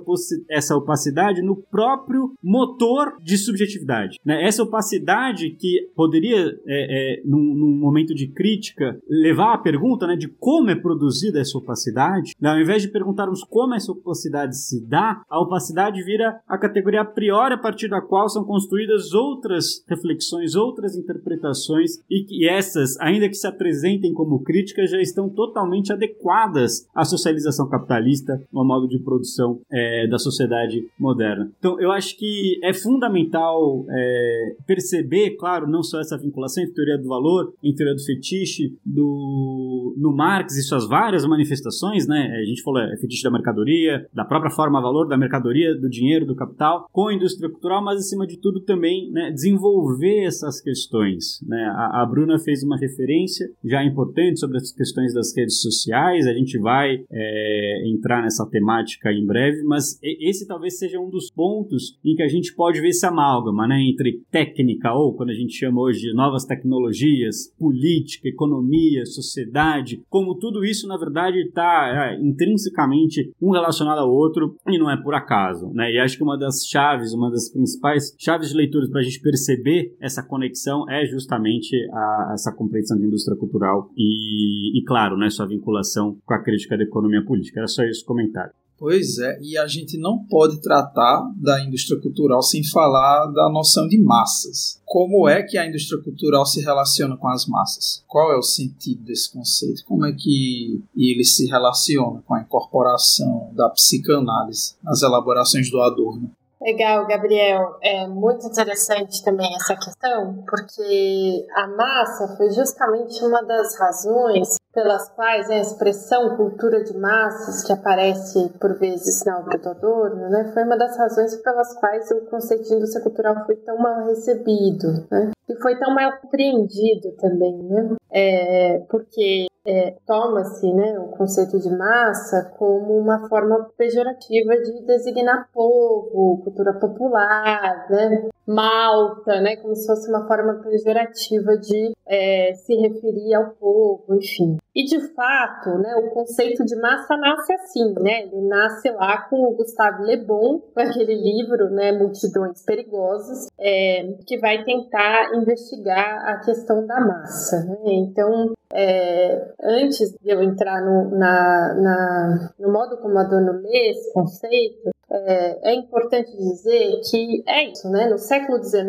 essa 0.50 0.76
opacidade 0.76 1.15
no 1.42 1.56
próprio 1.56 2.34
motor 2.44 3.18
de 3.22 3.38
subjetividade. 3.38 4.20
Né? 4.24 4.46
Essa 4.46 4.64
opacidade 4.64 5.52
que 5.52 5.90
poderia, 5.96 6.48
é, 6.68 7.18
é, 7.18 7.22
num, 7.26 7.54
num 7.56 7.78
momento 7.78 8.14
de 8.14 8.28
crítica, 8.28 9.00
levar 9.10 9.54
a 9.54 9.58
pergunta 9.58 10.08
né, 10.08 10.16
de 10.16 10.28
como 10.28 10.70
é 10.70 10.76
produzida 10.76 11.40
essa 11.40 11.58
opacidade, 11.58 12.34
né, 12.40 12.50
ao 12.50 12.60
invés 12.60 12.82
de 12.82 12.90
perguntarmos 12.90 13.44
como 13.44 13.74
essa 13.74 13.92
opacidade 13.92 14.58
se 14.58 14.86
dá, 14.86 15.22
a 15.30 15.40
opacidade 15.40 16.04
vira 16.04 16.40
a 16.48 16.58
categoria 16.58 17.02
a 17.02 17.06
priori 17.06 17.54
a 17.54 17.58
partir 17.58 17.88
da 17.88 18.02
qual 18.02 18.30
são 18.30 18.44
construídas 18.44 19.14
outras 19.14 19.84
reflexões, 19.88 20.56
outras 20.56 20.96
interpretações 20.96 21.92
e 22.10 22.24
que 22.24 22.48
essas, 22.48 23.00
ainda 23.00 23.28
que 23.28 23.36
se 23.36 23.48
apresentem 23.48 24.14
como 24.14 24.44
críticas, 24.44 24.92
já 24.92 25.02
estão 25.02 25.30
totalmente 25.30 25.92
adequadas 25.92 26.88
à 26.94 27.04
socialização 27.04 27.70
capitalista, 27.70 28.42
ao 28.54 28.66
modo 28.66 28.88
de 28.88 29.00
produção 29.00 29.60
é, 29.72 30.08
da 30.08 30.18
sociedade 30.18 30.88
moderna. 31.06 31.52
Então, 31.58 31.80
eu 31.80 31.92
acho 31.92 32.18
que 32.18 32.60
é 32.64 32.74
fundamental 32.74 33.86
é, 33.90 34.56
perceber, 34.66 35.38
claro, 35.38 35.68
não 35.68 35.84
só 35.84 36.00
essa 36.00 36.18
vinculação 36.18 36.64
entre 36.64 36.76
teoria 36.76 36.98
do 36.98 37.08
valor, 37.08 37.54
em 37.64 37.74
teoria 37.74 37.96
do 37.96 38.04
fetiche, 38.04 38.76
do, 38.86 39.96
no 39.98 40.16
Marx 40.16 40.58
e 40.58 40.64
suas 40.64 40.88
várias 40.88 41.26
manifestações, 41.26 42.08
né? 42.08 42.40
A 42.42 42.46
gente 42.46 42.64
falou 42.64 42.82
é, 42.82 42.98
fetiche 42.98 43.24
da 43.24 43.32
mercadoria, 43.32 44.08
da 44.14 44.26
própria 44.26 44.52
forma 44.52 44.82
valor 44.82 45.08
da 45.08 45.18
mercadoria, 45.18 45.76
do 45.76 45.90
dinheiro, 45.90 46.26
do 46.26 46.36
capital, 46.36 46.88
com 46.92 47.08
a 47.08 47.14
indústria 47.14 47.50
cultural, 47.50 47.84
mas 47.84 48.00
acima 48.00 48.26
de 48.26 48.38
tudo 48.38 48.62
também 48.62 49.12
né, 49.12 49.32
desenvolver 49.32 50.26
essas 50.26 50.62
questões. 50.62 51.40
Né? 51.48 51.64
A, 51.76 52.02
a 52.02 52.06
Bruna 52.06 52.40
fez 52.40 52.64
uma 52.64 52.78
referência 52.78 53.48
já 53.64 53.84
importante 53.84 54.40
sobre 54.40 54.58
as 54.58 54.72
questões 54.72 55.14
das 55.14 55.36
redes 55.36 55.62
sociais, 55.62 56.28
a 56.28 56.34
gente 56.34 56.58
vai 56.60 57.04
é, 57.12 57.90
entrar 57.90 58.22
nessa 58.22 58.46
temática 58.50 59.12
em 59.12 59.26
breve, 59.26 59.64
mas 59.64 60.00
esse 60.02 60.48
talvez 60.48 60.78
seja 60.78 60.95
um 60.98 61.10
dos 61.10 61.32
pontos 61.32 61.98
em 62.04 62.16
que 62.16 62.24
a 62.24 62.28
gente 62.28 62.54
pode 62.56 62.82
ver 62.82 62.90
esse 62.90 63.06
amálgama 63.06 63.68
né, 63.68 63.82
entre 63.82 64.22
técnica, 64.32 64.94
ou 64.94 65.16
quando 65.16 65.30
a 65.30 65.34
gente 65.34 65.54
chama 65.54 65.82
hoje 65.82 66.02
de 66.02 66.14
novas 66.14 66.46
tecnologias, 66.46 67.54
política, 67.58 68.28
economia, 68.28 69.06
sociedade, 69.06 70.02
como 70.10 70.38
tudo 70.38 70.64
isso 70.64 70.88
na 70.88 70.98
verdade 70.98 71.40
está 71.40 72.12
é, 72.12 72.20
intrinsecamente 72.22 73.32
um 73.42 73.52
relacionado 73.52 74.00
ao 74.00 74.12
outro 74.12 74.56
e 74.68 74.78
não 74.78 74.90
é 74.90 75.02
por 75.02 75.14
acaso. 75.14 75.72
Né? 75.74 75.94
E 75.94 76.00
acho 76.00 76.18
que 76.18 76.24
uma 76.24 76.38
das 76.38 76.66
chaves, 76.66 77.14
uma 77.14 77.30
das 77.30 77.50
principais 77.52 78.16
chaves 78.18 78.50
de 78.50 78.56
leitura 78.56 78.88
para 78.90 79.02
a 79.02 79.04
gente 79.04 79.22
perceber 79.22 79.96
essa 80.00 80.24
conexão 80.24 80.90
é 80.90 81.06
justamente 81.06 81.76
a, 81.92 82.32
essa 82.34 82.52
compreensão 82.52 82.98
de 82.98 83.06
indústria 83.06 83.38
cultural 83.38 83.90
e, 83.96 84.78
e, 84.78 84.84
claro, 84.84 85.18
né, 85.18 85.30
sua 85.30 85.48
vinculação 85.48 86.18
com 86.26 86.34
a 86.34 86.44
crítica 86.44 86.78
da 86.78 86.84
economia 86.84 87.24
política. 87.24 87.60
Era 87.60 87.68
só 87.68 87.84
esse 87.84 88.04
comentário. 88.04 88.54
Pois 88.78 89.18
é, 89.20 89.40
e 89.42 89.58
a 89.58 89.68
gente 89.68 89.98
não 89.98 90.20
pode 90.20 90.62
tratar 90.62 91.32
da 91.38 91.64
indústria 91.64 92.00
cultural 92.00 92.42
sem 92.42 92.64
falar 92.64 93.28
da 93.28 93.50
noção 93.50 93.88
de 93.88 93.98
massas. 93.98 94.82
Como 94.86 95.28
é 95.30 95.44
que 95.44 95.58
a 95.58 95.68
indústria 95.68 96.02
cultural 96.02 96.46
se 96.46 96.62
relaciona 96.62 97.16
com 97.16 97.28
as 97.28 97.46
massas? 97.46 98.04
Qual 98.08 98.32
é 98.34 98.38
o 98.38 98.44
sentido 98.44 99.04
desse 99.04 99.32
conceito? 99.32 99.84
Como 99.86 100.06
é 100.06 100.12
que 100.12 100.84
ele 100.96 101.24
se 101.24 101.48
relaciona 101.48 102.22
com 102.26 102.34
a 102.34 102.42
incorporação 102.42 103.50
da 103.54 103.70
psicanálise 103.70 104.76
nas 104.84 105.02
elaborações 105.02 105.72
do 105.72 105.80
Adorno? 105.82 106.30
Legal, 106.66 107.06
Gabriel. 107.06 107.78
É 107.80 108.08
muito 108.08 108.48
interessante 108.48 109.24
também 109.24 109.56
essa 109.56 109.76
questão, 109.76 110.44
porque 110.50 111.46
a 111.56 111.68
massa 111.68 112.36
foi 112.36 112.50
justamente 112.50 113.24
uma 113.24 113.44
das 113.44 113.78
razões 113.78 114.58
pelas 114.74 115.08
quais 115.10 115.48
a 115.52 115.58
expressão 115.58 116.36
cultura 116.36 116.84
de 116.84 116.98
massas, 116.98 117.64
que 117.64 117.72
aparece 117.72 118.50
por 118.60 118.78
vezes 118.80 119.24
na 119.24 119.38
obra 119.38 119.60
do 119.60 119.70
Adorno, 119.70 120.28
né, 120.30 120.52
foi 120.54 120.64
uma 120.64 120.76
das 120.76 120.98
razões 120.98 121.36
pelas 121.38 121.74
quais 121.80 122.10
o 122.12 122.22
conceito 122.26 122.64
de 122.64 122.74
indústria 122.74 123.04
cultural 123.04 123.46
foi 123.46 123.56
tão 123.58 123.78
mal 123.78 124.04
recebido. 124.08 125.06
Né? 125.10 125.32
E 125.48 125.56
foi 125.62 125.78
tão 125.78 125.94
mal 125.94 126.18
compreendido 126.20 127.12
também, 127.18 127.56
né? 127.64 127.96
É, 128.12 128.80
porque 128.90 129.46
é, 129.66 129.96
toma-se 130.06 130.72
né, 130.74 131.00
o 131.00 131.08
conceito 131.10 131.60
de 131.60 131.70
massa 131.70 132.54
como 132.58 132.98
uma 132.98 133.28
forma 133.28 133.70
pejorativa 133.78 134.56
de 134.58 134.86
designar 134.86 135.50
povo, 135.52 136.42
cultura 136.44 136.74
popular, 136.74 137.88
né, 137.90 138.30
malta, 138.48 139.42
né, 139.42 139.56
como 139.58 139.76
se 139.76 139.88
fosse 139.88 140.10
uma 140.10 140.28
forma 140.28 140.62
pejorativa 140.62 141.58
de 141.58 141.94
é, 142.08 142.54
se 142.54 142.76
referir 142.76 143.34
ao 143.34 143.52
povo, 143.52 144.16
enfim. 144.16 144.58
E 144.76 144.84
de 144.84 145.00
fato, 145.14 145.78
né, 145.78 145.96
o 145.96 146.12
conceito 146.12 146.64
de 146.66 146.76
massa 146.76 147.16
nasce 147.18 147.54
assim, 147.54 147.94
né? 148.00 148.24
Ele 148.24 148.42
nasce 148.48 148.92
lá 148.92 149.22
com 149.30 149.42
o 149.44 149.56
Gustavo 149.56 150.04
Le 150.04 150.18
Bon, 150.18 150.60
com 150.60 150.80
aquele 150.80 151.16
livro, 151.16 151.70
né, 151.70 151.92
Multidões 151.94 152.64
Perigosas, 152.64 153.48
é, 153.60 154.16
que 154.28 154.38
vai 154.38 154.64
tentar 154.64 155.34
investigar 155.34 156.28
a 156.28 156.40
questão 156.40 156.86
da 156.86 157.00
massa. 157.00 157.64
Né? 157.64 157.94
Então, 157.94 158.54
é, 158.74 159.54
antes 159.64 160.12
de 160.12 160.30
eu 160.30 160.44
entrar 160.44 160.82
no, 160.82 161.18
na, 161.18 161.74
na, 161.76 162.50
no 162.60 162.72
modo 162.72 162.98
como 162.98 163.18
a 163.18 163.22
Adorno 163.22 163.62
lê 163.62 163.92
esse 163.92 164.12
conceito, 164.14 164.90
é, 165.16 165.72
é, 165.72 165.74
importante 165.76 166.36
dizer 166.36 167.02
que 167.10 167.44
é 167.48 167.72
isso, 167.72 167.90
né? 167.90 168.08
No 168.08 168.18
século 168.18 168.62
XIX, 168.64 168.84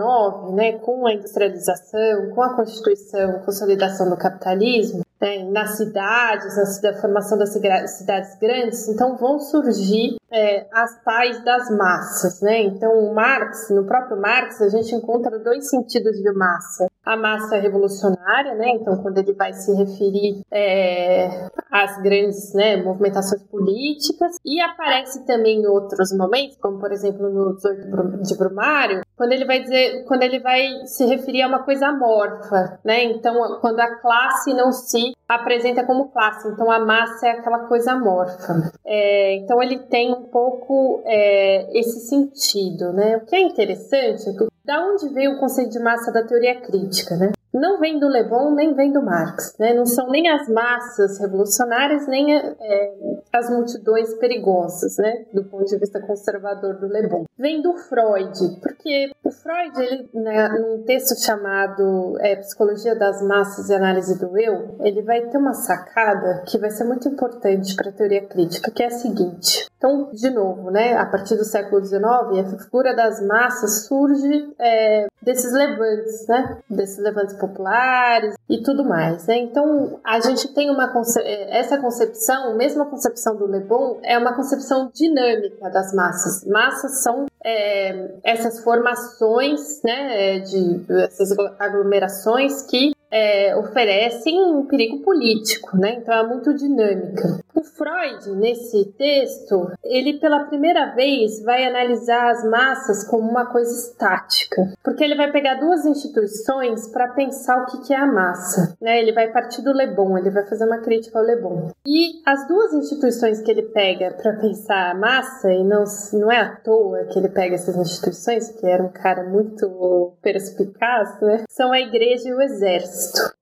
né, 0.55 0.73
com 0.79 1.07
a 1.07 1.13
industrialização, 1.13 2.31
com 2.35 2.43
a 2.43 2.55
constituição, 2.55 3.41
consolidação 3.45 4.11
do 4.11 4.17
capitalismo, 4.17 5.05
né, 5.21 5.45
nas 5.51 5.77
cidades, 5.77 6.83
na 6.83 6.95
formação 6.95 7.39
das 7.39 7.53
cidades 7.53 8.39
grandes, 8.39 8.89
então 8.89 9.17
vão 9.17 9.39
surgir 9.39 10.17
é, 10.31 10.67
as 10.73 11.03
tais 11.03 11.43
das 11.45 11.71
massas, 11.71 12.41
né? 12.43 12.63
Então, 12.63 12.93
o 12.93 13.15
Marx, 13.15 13.71
no 13.71 13.85
próprio 13.85 14.21
Marx, 14.21 14.61
a 14.61 14.69
gente 14.69 14.95
encontra 14.95 15.39
dois 15.39 15.71
sentidos 15.71 16.17
de 16.17 16.33
massa. 16.33 16.87
A 17.05 17.17
massa 17.17 17.57
revolucionária, 17.57 18.55
né? 18.55 18.71
Então, 18.71 18.97
quando 19.03 19.19
ele 19.19 19.33
vai 19.33 19.53
se 19.53 19.73
referir 19.73 20.43
é, 20.51 21.49
às 21.71 22.03
grandes 22.03 22.53
né, 22.55 22.77
movimentações 22.77 23.43
políticas, 23.45 24.37
e 24.45 24.61
aparece 24.61 25.25
também 25.25 25.61
em 25.61 25.67
outros 25.67 26.13
momentos, 26.13 26.57
como 26.61 26.79
por 26.79 26.93
exemplo 26.93 27.31
no 27.31 27.55
18 27.55 28.23
de 28.23 28.37
Brumário, 28.37 29.03
quando 29.17 29.33
ele 29.33 29.45
vai 29.45 29.63
dizer, 29.63 30.05
quando 30.05 30.23
ele 30.23 30.39
vai 30.39 30.85
se 30.85 31.05
referir 31.07 31.43
a 31.43 31.49
uma 31.49 31.63
coisa 31.63 31.87
amorfa, 31.87 32.79
né? 32.85 33.05
Então, 33.05 33.59
quando 33.61 33.81
a 33.81 33.97
classe 33.97 34.53
não 34.53 34.71
se 34.71 35.17
apresenta 35.27 35.85
como 35.85 36.11
classe, 36.11 36.47
então 36.49 36.71
a 36.71 36.79
massa 36.79 37.27
é 37.27 37.31
aquela 37.31 37.61
coisa 37.61 37.93
amorfa. 37.93 38.71
É, 38.85 39.37
então, 39.37 39.63
ele 39.63 39.79
tem 39.79 40.13
um 40.13 40.25
pouco 40.25 41.03
é, 41.07 41.79
esse 41.79 42.01
sentido, 42.01 42.93
né? 42.93 43.17
O 43.17 43.21
que 43.25 43.35
é 43.35 43.41
interessante 43.41 44.29
é 44.29 44.33
que 44.33 44.47
da 44.65 44.85
onde 44.85 45.09
veio 45.11 45.33
o 45.33 45.39
conceito 45.39 45.71
de 45.71 45.79
massa 45.79 46.13
da 46.13 46.25
teoria 46.25 46.61
crítica, 46.61 47.17
né? 47.17 47.33
Não 47.61 47.79
vem 47.79 47.99
do 47.99 48.09
Le 48.09 48.25
Bon 48.25 48.55
nem 48.55 48.75
vem 48.75 48.93
do 48.93 49.03
Marx, 49.03 49.57
né? 49.59 49.73
não 49.75 49.87
são 49.87 50.09
nem 50.09 50.29
as 50.29 50.49
massas 50.49 51.19
revolucionárias 51.19 52.07
nem 52.07 52.37
é, 52.37 52.95
as 53.33 53.51
multidões 53.51 54.15
perigosas, 54.15 54.97
né? 54.99 55.25
do 55.33 55.45
ponto 55.45 55.65
de 55.65 55.79
vista 55.79 56.01
conservador 56.01 56.75
do 56.75 56.87
Le 56.87 57.09
Bon. 57.09 57.25
Vem 57.39 57.63
do 57.63 57.75
Freud, 57.75 58.61
porque 58.61 59.11
o 59.23 59.31
Freud, 59.31 59.79
ele, 59.79 60.09
né, 60.15 60.49
num 60.49 60.83
texto 60.83 61.21
chamado 61.23 62.17
é, 62.21 62.37
Psicologia 62.37 62.95
das 62.95 63.23
Massas 63.23 63.69
e 63.69 63.75
Análise 63.75 64.19
do 64.19 64.39
Eu, 64.39 64.77
ele 64.81 65.03
vai 65.03 65.21
ter 65.23 65.39
uma 65.39 65.55
sacada 65.55 66.43
que 66.47 66.59
vai 66.59 66.71
ser 66.71 66.85
muito 66.85 67.09
importante 67.09 67.75
para 67.75 67.91
a 67.91 67.93
teoria 67.93 68.27
crítica, 68.27 68.71
que 68.71 68.83
é 68.83 68.87
a 68.87 68.91
seguinte. 68.91 69.67
Então, 69.77 70.11
de 70.13 70.31
novo, 70.31 70.71
né, 70.71 70.97
a 70.97 71.05
partir 71.05 71.37
do 71.37 71.45
século 71.45 71.85
XIX, 71.85 72.01
a 72.01 72.59
figura 72.59 72.95
das 72.95 73.21
massas 73.25 73.87
surge 73.87 74.55
é, 74.59 75.07
desses 75.23 75.53
levantes, 75.53 76.27
né, 76.27 76.59
desses 76.69 76.99
levantes 76.99 77.35
populares 77.47 78.35
e 78.49 78.63
tudo 78.63 78.85
mais. 78.85 79.27
Né? 79.27 79.39
Então, 79.39 80.01
a 80.05 80.21
gente 80.21 80.49
tem 80.49 80.71
uma 80.71 80.89
conce 80.89 81.21
é, 81.21 81.59
essa 81.59 81.79
concepção, 81.79 82.57
mesmo 82.57 82.83
a 82.83 82.87
concepção 82.87 83.37
do 83.37 83.47
Le 83.47 83.61
Bon, 83.61 83.99
é 84.03 84.19
uma 84.19 84.35
concepção 84.35 84.91
dinâmica 84.93 85.69
das 85.71 85.93
massas. 85.95 86.45
Massas 86.45 87.03
são 87.03 87.27
é, 87.45 88.11
essas 88.25 88.63
formações, 88.63 89.81
né, 89.85 90.41
de 90.41 90.85
essas 91.05 91.31
aglomerações 91.59 92.63
que 92.63 92.96
é, 93.11 93.57
oferecem 93.57 94.41
um 94.41 94.67
perigo 94.67 94.99
político, 95.03 95.77
né? 95.77 95.97
Então 96.01 96.15
é 96.15 96.27
muito 96.27 96.55
dinâmica. 96.55 97.41
O 97.55 97.63
Freud, 97.63 98.31
nesse 98.37 98.85
texto, 98.99 99.71
ele 99.83 100.19
pela 100.19 100.45
primeira 100.45 100.95
vez 100.95 101.43
vai 101.43 101.65
analisar 101.65 102.31
as 102.31 102.45
massas 102.45 103.05
como 103.09 103.29
uma 103.29 103.47
coisa 103.47 103.73
estática, 103.73 104.73
porque 104.83 105.03
ele 105.03 105.15
vai 105.15 105.31
pegar 105.31 105.55
duas 105.55 105.85
instituições 105.87 106.89
para 106.89 107.09
pensar 107.09 107.63
o 107.63 107.67
que 107.67 107.93
é 107.93 107.97
a 107.97 108.07
massa, 108.07 108.77
né? 108.81 109.01
Ele 109.01 109.13
vai 109.13 109.31
partir 109.31 109.63
do 109.63 109.73
Le 109.73 109.87
Bon, 109.87 110.19
ele 110.19 110.31
vai 110.31 110.45
fazer 110.47 110.65
uma 110.65 110.79
crítica 110.79 111.19
ao 111.19 111.25
Le 111.25 111.37
Bon. 111.37 111.71
E 111.87 112.21
as 112.27 112.47
duas 112.47 112.75
instituições 112.75 113.41
que 113.41 113.51
ele 113.51 113.63
pega 113.63 114.11
para 114.11 114.35
pensar 114.35 114.91
a 114.91 114.95
massa, 114.95 115.51
e 115.53 115.65
não, 115.65 115.85
não 116.13 116.31
é 116.31 116.41
à 116.41 116.57
toa 116.57 117.05
que 117.05 117.19
ele 117.19 117.29
pega 117.29 117.55
essas 117.55 117.77
instituições, 117.77 118.51
que 118.51 118.67
era 118.67 118.83
um 118.83 118.89
cara 118.89 119.25
muito 119.25 120.13
perspicaz, 120.21 121.21
né? 121.21 121.45
São 121.49 121.73
a 121.73 121.81
igreja 121.81 122.29
e 122.29 122.35
o 122.35 122.41
exército. 122.41 122.96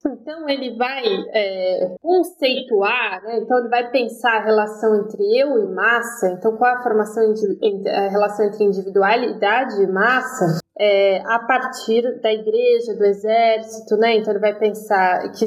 Então 0.07 0.49
ele 0.49 0.77
vai 0.77 1.03
é, 1.33 1.97
conceituar, 2.01 3.23
né? 3.23 3.39
então 3.39 3.59
ele 3.59 3.69
vai 3.69 3.91
pensar 3.91 4.37
a 4.37 4.45
relação 4.45 4.95
entre 4.97 5.23
eu 5.39 5.59
e 5.59 5.75
massa, 5.75 6.29
então 6.29 6.57
qual 6.57 6.77
a, 6.77 6.83
formação, 6.83 7.33
a 7.87 8.09
relação 8.09 8.47
entre 8.47 8.65
individualidade 8.65 9.83
e 9.83 9.87
massa, 9.87 10.59
é, 10.79 11.21
a 11.27 11.39
partir 11.39 12.21
da 12.21 12.33
igreja, 12.33 12.95
do 12.95 13.05
exército, 13.05 13.97
né? 13.97 14.17
Então 14.17 14.33
ele 14.33 14.41
vai 14.41 14.59
pensar 14.59 15.31
que 15.33 15.45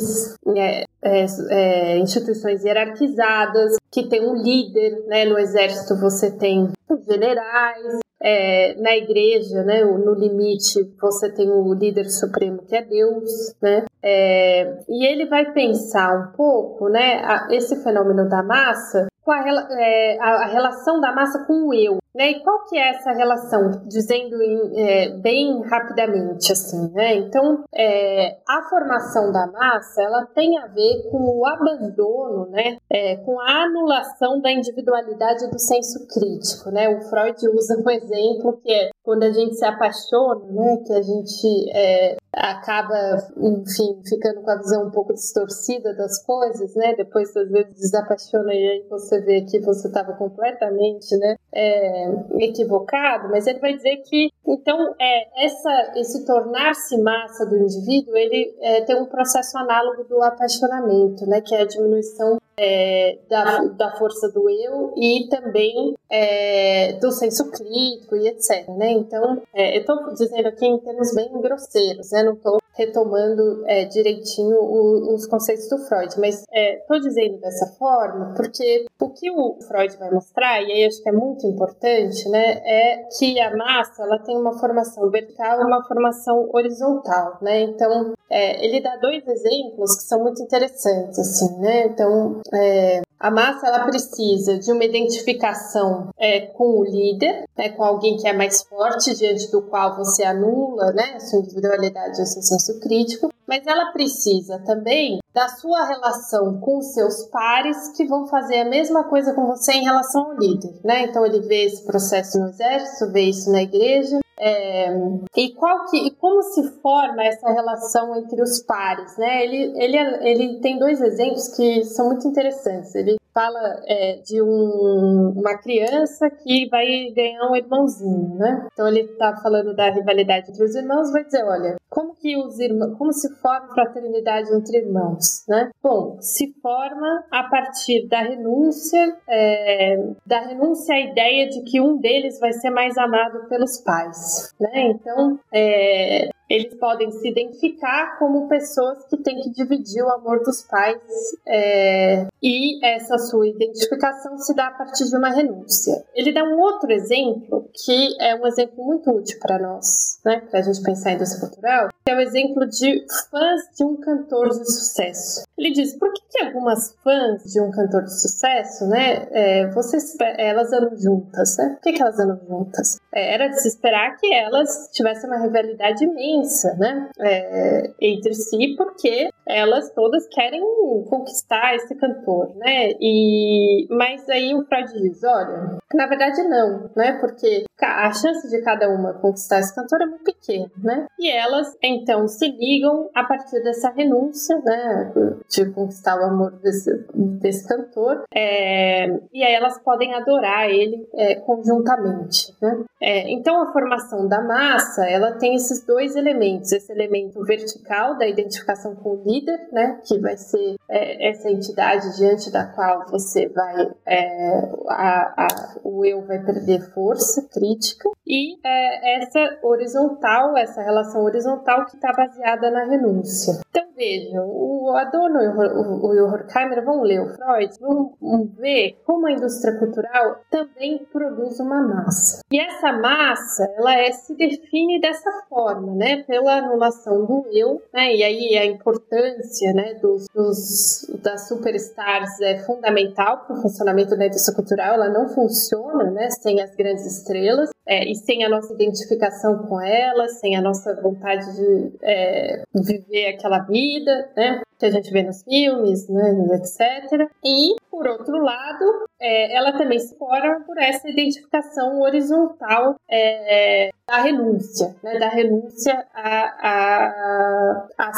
é, 0.57 0.85
é, 1.01 1.25
é, 1.49 1.97
instituições 1.97 2.63
hierarquizadas, 2.63 3.75
que 3.91 4.07
tem 4.07 4.25
um 4.25 4.35
líder, 4.35 5.05
né? 5.07 5.25
No 5.25 5.37
exército 5.37 5.99
você 5.99 6.31
tem 6.31 6.69
generais, 7.05 7.99
é, 8.21 8.75
na 8.81 8.95
igreja, 8.95 9.63
né, 9.63 9.83
no 9.83 10.13
limite, 10.13 10.83
você 10.99 11.29
tem 11.31 11.49
o 11.49 11.73
líder 11.73 12.09
supremo 12.09 12.63
que 12.63 12.75
é 12.75 12.81
Deus, 12.81 13.55
né, 13.61 13.85
é, 14.03 14.79
e 14.89 15.05
ele 15.05 15.25
vai 15.25 15.51
pensar 15.51 16.17
um 16.17 16.35
pouco, 16.35 16.89
né, 16.89 17.21
a, 17.23 17.47
esse 17.51 17.81
fenômeno 17.83 18.27
da 18.27 18.41
massa 18.43 19.07
com 19.23 19.31
a, 19.31 19.43
é, 19.71 20.17
a, 20.21 20.43
a, 20.43 20.45
relação 20.45 21.01
da 21.01 21.11
massa 21.11 21.45
com 21.45 21.67
o 21.67 21.73
eu. 21.73 21.97
Né? 22.17 22.31
E 22.31 22.39
qual 22.39 22.65
que 22.65 22.75
é 22.75 22.89
essa 22.89 23.11
relação? 23.11 23.83
Dizendo 23.85 24.41
em, 24.41 24.71
é, 24.75 25.09
bem 25.19 25.61
rapidamente, 25.69 26.51
assim, 26.51 26.91
né? 26.91 27.13
Então, 27.13 27.63
é, 27.71 28.39
a 28.49 28.63
formação 28.67 29.31
da 29.31 29.45
massa, 29.45 30.01
ela 30.01 30.25
tem 30.33 30.57
a 30.57 30.65
ver 30.65 31.07
com 31.11 31.19
o 31.19 31.45
abandono, 31.45 32.49
né? 32.49 32.77
É, 32.89 33.17
com 33.17 33.39
a 33.39 33.65
anulação 33.65 34.41
da 34.41 34.51
individualidade 34.51 35.47
do 35.51 35.59
senso 35.59 36.07
crítico, 36.07 36.71
né? 36.71 36.89
O 36.89 37.01
Freud 37.01 37.37
usa 37.49 37.77
um 37.77 37.87
exemplo 37.91 38.59
que 38.63 38.71
é 38.73 38.89
quando 39.03 39.21
a 39.21 39.31
gente 39.31 39.55
se 39.55 39.65
apaixona, 39.65 40.43
né? 40.49 40.77
Que 40.87 40.93
a 40.93 41.01
gente 41.03 41.69
é, 41.71 42.17
acaba, 42.37 42.95
enfim, 43.37 44.01
ficando 44.07 44.41
com 44.41 44.51
a 44.51 44.57
visão 44.57 44.87
um 44.87 44.91
pouco 44.91 45.13
distorcida 45.13 45.93
das 45.93 46.23
coisas, 46.23 46.75
né? 46.75 46.95
Depois, 46.95 47.35
às 47.35 47.49
vezes, 47.49 47.73
desapaixona 47.75 48.53
e 48.53 48.67
aí 48.67 48.85
você 48.89 49.19
vê 49.21 49.41
que 49.41 49.59
você 49.59 49.87
estava 49.87 50.13
completamente, 50.13 51.15
né? 51.17 51.35
É, 51.53 52.09
equivocado, 52.39 53.29
mas 53.29 53.47
ele 53.47 53.59
vai 53.59 53.75
dizer 53.75 53.97
que, 54.05 54.29
então, 54.45 54.95
é, 54.99 55.45
essa, 55.45 55.93
esse 55.95 56.25
tornar-se 56.25 57.01
massa 57.01 57.45
do 57.45 57.57
indivíduo, 57.57 58.15
ele 58.15 58.55
é, 58.61 58.81
tem 58.81 58.95
um 58.95 59.05
processo 59.05 59.57
análogo 59.57 60.03
do 60.03 60.21
apaixonamento, 60.21 61.25
né? 61.25 61.41
Que 61.41 61.55
é 61.55 61.61
a 61.61 61.67
diminuição 61.67 62.37
é, 62.59 63.19
da, 63.29 63.63
da 63.65 63.95
força 63.97 64.29
do 64.31 64.49
eu 64.49 64.93
e 64.97 65.27
também 65.29 65.95
é, 66.09 66.93
do 66.93 67.11
senso 67.11 67.51
crítico 67.51 68.15
e 68.15 68.27
etc. 68.27 68.67
Né? 68.69 68.91
Então, 68.91 69.41
é, 69.53 69.77
eu 69.77 69.81
estou 69.81 70.13
dizendo 70.13 70.47
aqui 70.47 70.65
em 70.65 70.79
termos 70.79 71.13
bem 71.13 71.29
grosseiros, 71.39 72.11
né? 72.11 72.23
não 72.23 72.33
estou 72.33 72.59
retomando 72.77 73.63
é, 73.65 73.85
direitinho 73.85 74.57
o, 74.57 75.15
os 75.15 75.25
conceitos 75.25 75.67
do 75.69 75.77
Freud, 75.79 76.13
mas 76.19 76.43
estou 76.43 76.97
é, 76.97 76.99
dizendo 76.99 77.37
dessa 77.39 77.67
forma 77.77 78.33
porque 78.35 78.85
o 78.99 79.09
que 79.09 79.31
o 79.31 79.57
Freud 79.67 79.97
vai 79.97 80.11
mostrar, 80.11 80.61
e 80.61 80.71
aí 80.71 80.85
acho 80.85 81.01
que 81.01 81.09
é 81.09 81.11
muito 81.11 81.45
importante, 81.47 82.29
né, 82.29 82.61
é 82.65 83.03
que 83.17 83.39
a 83.39 83.55
massa 83.55 84.03
ela 84.03 84.19
tem 84.19 84.37
uma 84.37 84.57
formação 84.59 85.09
vertical 85.09 85.61
e 85.61 85.65
uma 85.65 85.83
formação 85.85 86.49
horizontal, 86.53 87.37
né? 87.41 87.61
Então, 87.61 88.13
é, 88.29 88.63
ele 88.65 88.81
dá 88.81 88.95
dois 88.97 89.25
exemplos 89.27 89.95
que 89.95 90.03
são 90.03 90.21
muito 90.21 90.41
interessantes, 90.41 91.17
assim, 91.17 91.57
né? 91.59 91.85
Então, 91.85 92.41
é, 92.53 93.01
a 93.19 93.31
massa 93.31 93.67
ela 93.67 93.85
precisa 93.85 94.57
de 94.59 94.71
uma 94.71 94.83
identificação 94.83 96.09
é, 96.17 96.41
com 96.41 96.79
o 96.79 96.83
líder, 96.83 97.45
né, 97.57 97.69
com 97.69 97.83
alguém 97.83 98.17
que 98.17 98.27
é 98.27 98.33
mais 98.33 98.61
forte, 98.63 99.15
diante 99.15 99.49
do 99.51 99.61
qual 99.63 99.95
você 99.95 100.23
anula 100.23 100.91
né, 100.93 101.13
a 101.15 101.19
sua 101.19 101.39
individualidade 101.39 102.19
e 102.19 102.23
o 102.23 102.25
seu 102.25 102.41
senso 102.41 102.79
crítico, 102.79 103.31
mas 103.47 103.65
ela 103.65 103.91
precisa 103.91 104.59
também 104.59 105.19
da 105.33 105.47
sua 105.47 105.85
relação 105.85 106.59
com 106.59 106.81
seus 106.81 107.23
pares 107.25 107.89
que 107.95 108.05
vão 108.05 108.27
fazer 108.27 108.59
a 108.59 108.69
mesma 108.69 109.05
coisa 109.05 109.33
com 109.33 109.47
você 109.47 109.73
em 109.73 109.83
relação 109.83 110.31
ao 110.31 110.37
líder. 110.37 110.79
Né? 110.83 111.03
Então 111.03 111.25
ele 111.25 111.39
vê 111.41 111.65
esse 111.65 111.83
processo 111.85 112.39
no 112.39 112.49
exército, 112.49 113.11
vê 113.11 113.21
isso 113.21 113.51
na 113.51 113.61
igreja, 113.61 114.19
é, 114.39 114.89
e 115.35 115.49
qual 115.53 115.85
que, 115.85 115.97
e 115.97 116.11
como 116.11 116.43
se 116.43 116.63
forma 116.81 117.23
essa 117.23 117.49
relação 117.51 118.15
entre 118.15 118.41
os 118.41 118.61
pares, 118.61 119.17
né? 119.17 119.43
Ele, 119.43 119.73
ele, 119.75 119.97
ele 119.97 120.59
tem 120.59 120.77
dois 120.77 121.01
exemplos 121.01 121.47
que 121.55 121.83
são 121.85 122.07
muito 122.07 122.27
interessantes. 122.27 122.93
Ele 122.93 123.17
fala 123.37 123.83
é, 123.85 124.15
de 124.25 124.41
um, 124.41 125.33
uma 125.35 125.55
criança 125.59 126.27
que 126.27 126.67
vai 126.69 127.11
ganhar 127.15 127.47
um 127.47 127.55
irmãozinho, 127.55 128.33
né? 128.33 128.67
Então 128.73 128.87
ele 128.87 129.01
está 129.01 129.35
falando 129.35 129.75
da 129.75 129.91
rivalidade 129.91 130.49
entre 130.49 130.63
os 130.63 130.73
irmãos, 130.73 131.11
vai 131.11 131.23
dizer, 131.23 131.43
olha, 131.43 131.75
como 131.87 132.15
que 132.15 132.35
os 132.35 132.57
irmãos, 132.57 132.97
como 132.97 133.13
se 133.13 133.29
forma 133.35 133.75
fraternidade 133.75 134.51
entre 134.55 134.79
irmãos, 134.79 135.45
né? 135.47 135.69
Bom, 135.83 136.17
se 136.19 136.51
forma 136.63 137.25
a 137.31 137.43
partir 137.43 138.07
da 138.07 138.21
renúncia, 138.21 139.15
é, 139.29 140.03
da 140.25 140.39
renúncia 140.39 140.95
à 140.95 140.99
ideia 140.99 141.47
de 141.47 141.61
que 141.61 141.79
um 141.79 141.97
deles 141.97 142.39
vai 142.39 142.53
ser 142.53 142.71
mais 142.71 142.97
amado 142.97 143.47
pelos 143.47 143.79
pais, 143.81 144.51
né? 144.59 144.87
Então, 144.89 145.39
é, 145.53 146.29
eles 146.49 146.73
podem 146.75 147.11
se 147.11 147.27
identificar 147.27 148.17
como 148.17 148.47
pessoas 148.47 149.05
que 149.05 149.17
têm 149.17 149.41
que 149.41 149.49
dividir 149.51 150.03
o 150.03 150.09
amor 150.09 150.41
dos 150.43 150.63
pais 150.63 150.97
é, 151.45 152.27
e 152.41 152.85
essa 152.85 153.17
sua 153.17 153.47
identificação 153.47 154.37
se 154.37 154.55
dá 154.55 154.67
a 154.67 154.71
partir 154.71 155.05
de 155.05 155.15
uma 155.15 155.29
renúncia. 155.29 156.03
Ele 156.15 156.31
dá 156.31 156.43
um 156.43 156.59
outro 156.59 156.91
exemplo 156.91 157.69
que 157.73 158.15
é 158.21 158.35
um 158.35 158.45
exemplo 158.47 158.83
muito 158.83 159.09
útil 159.11 159.39
para 159.39 159.59
nós, 159.59 160.19
né, 160.25 160.41
para 160.49 160.59
a 160.59 160.63
gente 160.63 160.81
pensar 160.81 161.11
em 161.11 161.15
indústria 161.15 161.41
cultural, 161.41 161.89
que 162.05 162.11
é 162.11 162.15
o 162.15 162.21
exemplo 162.21 162.65
de 162.67 163.05
fãs 163.29 163.61
de 163.75 163.83
um 163.83 163.97
cantor 163.97 164.49
de 164.49 164.65
sucesso. 164.65 165.43
Ele 165.57 165.71
diz, 165.71 165.97
por 165.97 166.13
que, 166.13 166.21
que 166.29 166.45
algumas 166.45 166.95
fãs 167.03 167.43
de 167.43 167.59
um 167.59 167.71
cantor 167.71 168.03
de 168.03 168.21
sucesso, 168.21 168.87
né, 168.87 169.27
é, 169.31 169.67
vocês, 169.71 170.15
elas 170.37 170.71
andam 170.71 170.95
juntas, 170.97 171.57
né? 171.57 171.69
Por 171.75 171.81
que, 171.81 171.93
que 171.93 172.01
elas 172.01 172.19
andam 172.19 172.39
juntas? 172.47 172.99
É, 173.13 173.33
era 173.33 173.47
de 173.47 173.61
se 173.61 173.67
esperar 173.67 174.15
que 174.17 174.31
elas 174.33 174.89
tivessem 174.93 175.29
uma 175.29 175.41
rivalidade 175.41 176.03
imensa, 176.03 176.36
né, 176.77 177.09
é, 177.19 177.91
entre 178.01 178.33
si, 178.33 178.75
porque 178.77 179.29
elas 179.47 179.91
todas 179.91 180.27
querem 180.27 180.61
conquistar 181.09 181.75
esse 181.75 181.95
cantor, 181.95 182.53
né? 182.55 182.91
E 182.99 183.87
mas 183.89 184.27
aí 184.29 184.53
o 184.53 184.65
Freud 184.65 184.91
diz, 184.93 185.23
olha, 185.23 185.77
na 185.93 186.07
verdade 186.07 186.43
não, 186.43 186.89
né? 186.95 187.13
Porque 187.19 187.65
a 187.81 188.11
chance 188.11 188.49
de 188.49 188.61
cada 188.61 188.89
uma 188.89 189.13
conquistar 189.13 189.59
esse 189.59 189.73
cantor 189.73 190.01
é 190.01 190.05
muito 190.05 190.23
pequena, 190.23 190.69
né? 190.83 191.07
E 191.17 191.29
elas 191.29 191.75
então 191.81 192.27
se 192.27 192.49
ligam 192.49 193.09
a 193.15 193.23
partir 193.23 193.61
dessa 193.63 193.89
renúncia, 193.91 194.59
né? 194.63 195.13
De 195.49 195.69
conquistar 195.71 196.19
o 196.19 196.25
amor 196.25 196.51
desse, 196.51 197.05
desse 197.13 197.67
cantor, 197.67 198.23
é, 198.33 199.07
e 199.33 199.43
aí 199.43 199.53
elas 199.53 199.79
podem 199.79 200.13
adorar 200.13 200.69
ele 200.69 201.07
é, 201.13 201.35
conjuntamente, 201.35 202.53
né? 202.61 202.83
É, 203.01 203.31
então 203.31 203.61
a 203.61 203.71
formação 203.71 204.27
da 204.27 204.41
massa, 204.41 205.07
ela 205.07 205.33
tem 205.33 205.55
esses 205.55 205.85
dois 205.85 206.15
elementos, 206.15 206.26
esse 206.75 206.91
elemento 206.91 207.43
vertical 207.43 208.17
da 208.17 208.27
identificação 208.27 208.95
com 208.95 209.09
o 209.11 209.23
líder, 209.23 209.69
né? 209.71 210.01
Que 210.05 210.19
vai 210.19 210.37
ser 210.37 210.75
é, 210.89 211.29
essa 211.29 211.49
entidade 211.49 212.15
diante 212.17 212.51
da 212.51 212.65
qual 212.65 213.05
você 213.09 213.47
vai, 213.49 213.91
é, 214.05 214.59
a, 214.89 215.45
a, 215.45 215.47
o 215.83 216.05
eu 216.05 216.25
vai 216.25 216.39
perder 216.43 216.81
força 216.93 217.47
crítica, 217.51 218.09
e 218.25 218.57
é, 218.65 219.21
essa 219.21 219.59
horizontal, 219.63 220.57
essa 220.57 220.81
relação 220.81 221.23
horizontal 221.23 221.85
que 221.85 221.95
está 221.95 222.11
baseada 222.11 222.69
na 222.71 222.85
renúncia. 222.85 223.59
Então 223.77 223.93
vejam, 223.95 224.43
o 224.43 224.89
Adorno 224.97 225.39
e 225.39 226.21
o, 226.21 226.31
Horkheimer 226.31 226.83
vão 226.83 227.03
ler 227.03 227.21
o 227.21 227.29
Freud, 227.35 227.71
vão 227.79 228.49
ver 228.57 228.97
como 229.05 229.27
a 229.27 229.31
indústria 229.31 229.77
cultural 229.77 230.37
também 230.49 231.05
produz 231.13 231.59
uma 231.59 231.83
massa. 231.83 232.41
E 232.51 232.59
essa 232.59 232.91
massa, 232.93 233.71
ela 233.77 233.93
é, 233.93 234.11
se 234.11 234.35
define 234.35 234.99
dessa 234.99 235.29
forma, 235.47 235.93
né, 235.93 236.23
pela 236.23 236.55
anulação 236.55 237.23
do 237.23 237.45
eu, 237.51 237.79
né, 237.93 238.15
e 238.15 238.23
aí 238.23 238.57
a 238.57 238.65
importância, 238.65 239.71
né, 239.73 239.93
dos, 240.01 240.25
dos 240.33 241.15
das 241.21 241.47
superstars 241.47 242.41
é 242.41 242.57
fundamental 242.57 243.45
para 243.45 243.57
o 243.57 243.61
funcionamento 243.61 244.17
da 244.17 244.25
indústria 244.25 244.55
cultural, 244.55 244.95
ela 244.95 245.09
não 245.09 245.29
funciona, 245.29 246.09
né, 246.09 246.31
sem 246.31 246.61
as 246.61 246.75
grandes 246.75 247.05
estrelas, 247.05 247.69
é, 247.87 248.09
e 248.09 248.15
sem 248.15 248.43
a 248.43 248.49
nossa 248.49 248.73
identificação 248.73 249.59
com 249.67 249.81
elas, 249.81 250.39
sem 250.39 250.55
a 250.55 250.61
nossa 250.61 250.93
vontade 251.01 251.55
de 251.55 251.97
é, 252.01 252.63
viver 252.73 253.27
aquela 253.27 253.59
vida, 253.59 254.29
né? 254.35 254.61
Que 254.79 254.85
a 254.85 254.91
gente 254.91 255.11
vê 255.11 255.23
nos 255.23 255.43
filmes, 255.43 256.07
né, 256.07 256.31
etc. 256.53 257.29
E, 257.43 257.75
por 257.89 258.07
outro 258.07 258.37
lado, 258.37 259.07
é, 259.19 259.55
ela 259.55 259.75
também 259.77 259.99
se 259.99 260.15
forma 260.17 260.63
por 260.65 260.77
essa 260.77 261.09
identificação 261.09 261.99
horizontal 262.01 262.95
é, 263.09 263.89
da 264.07 264.21
renúncia, 264.21 264.95
né, 265.03 265.17
da 265.17 265.29
renúncia 265.29 266.05
a, 266.13 266.29
a, 266.69 267.87
a, 267.97 268.11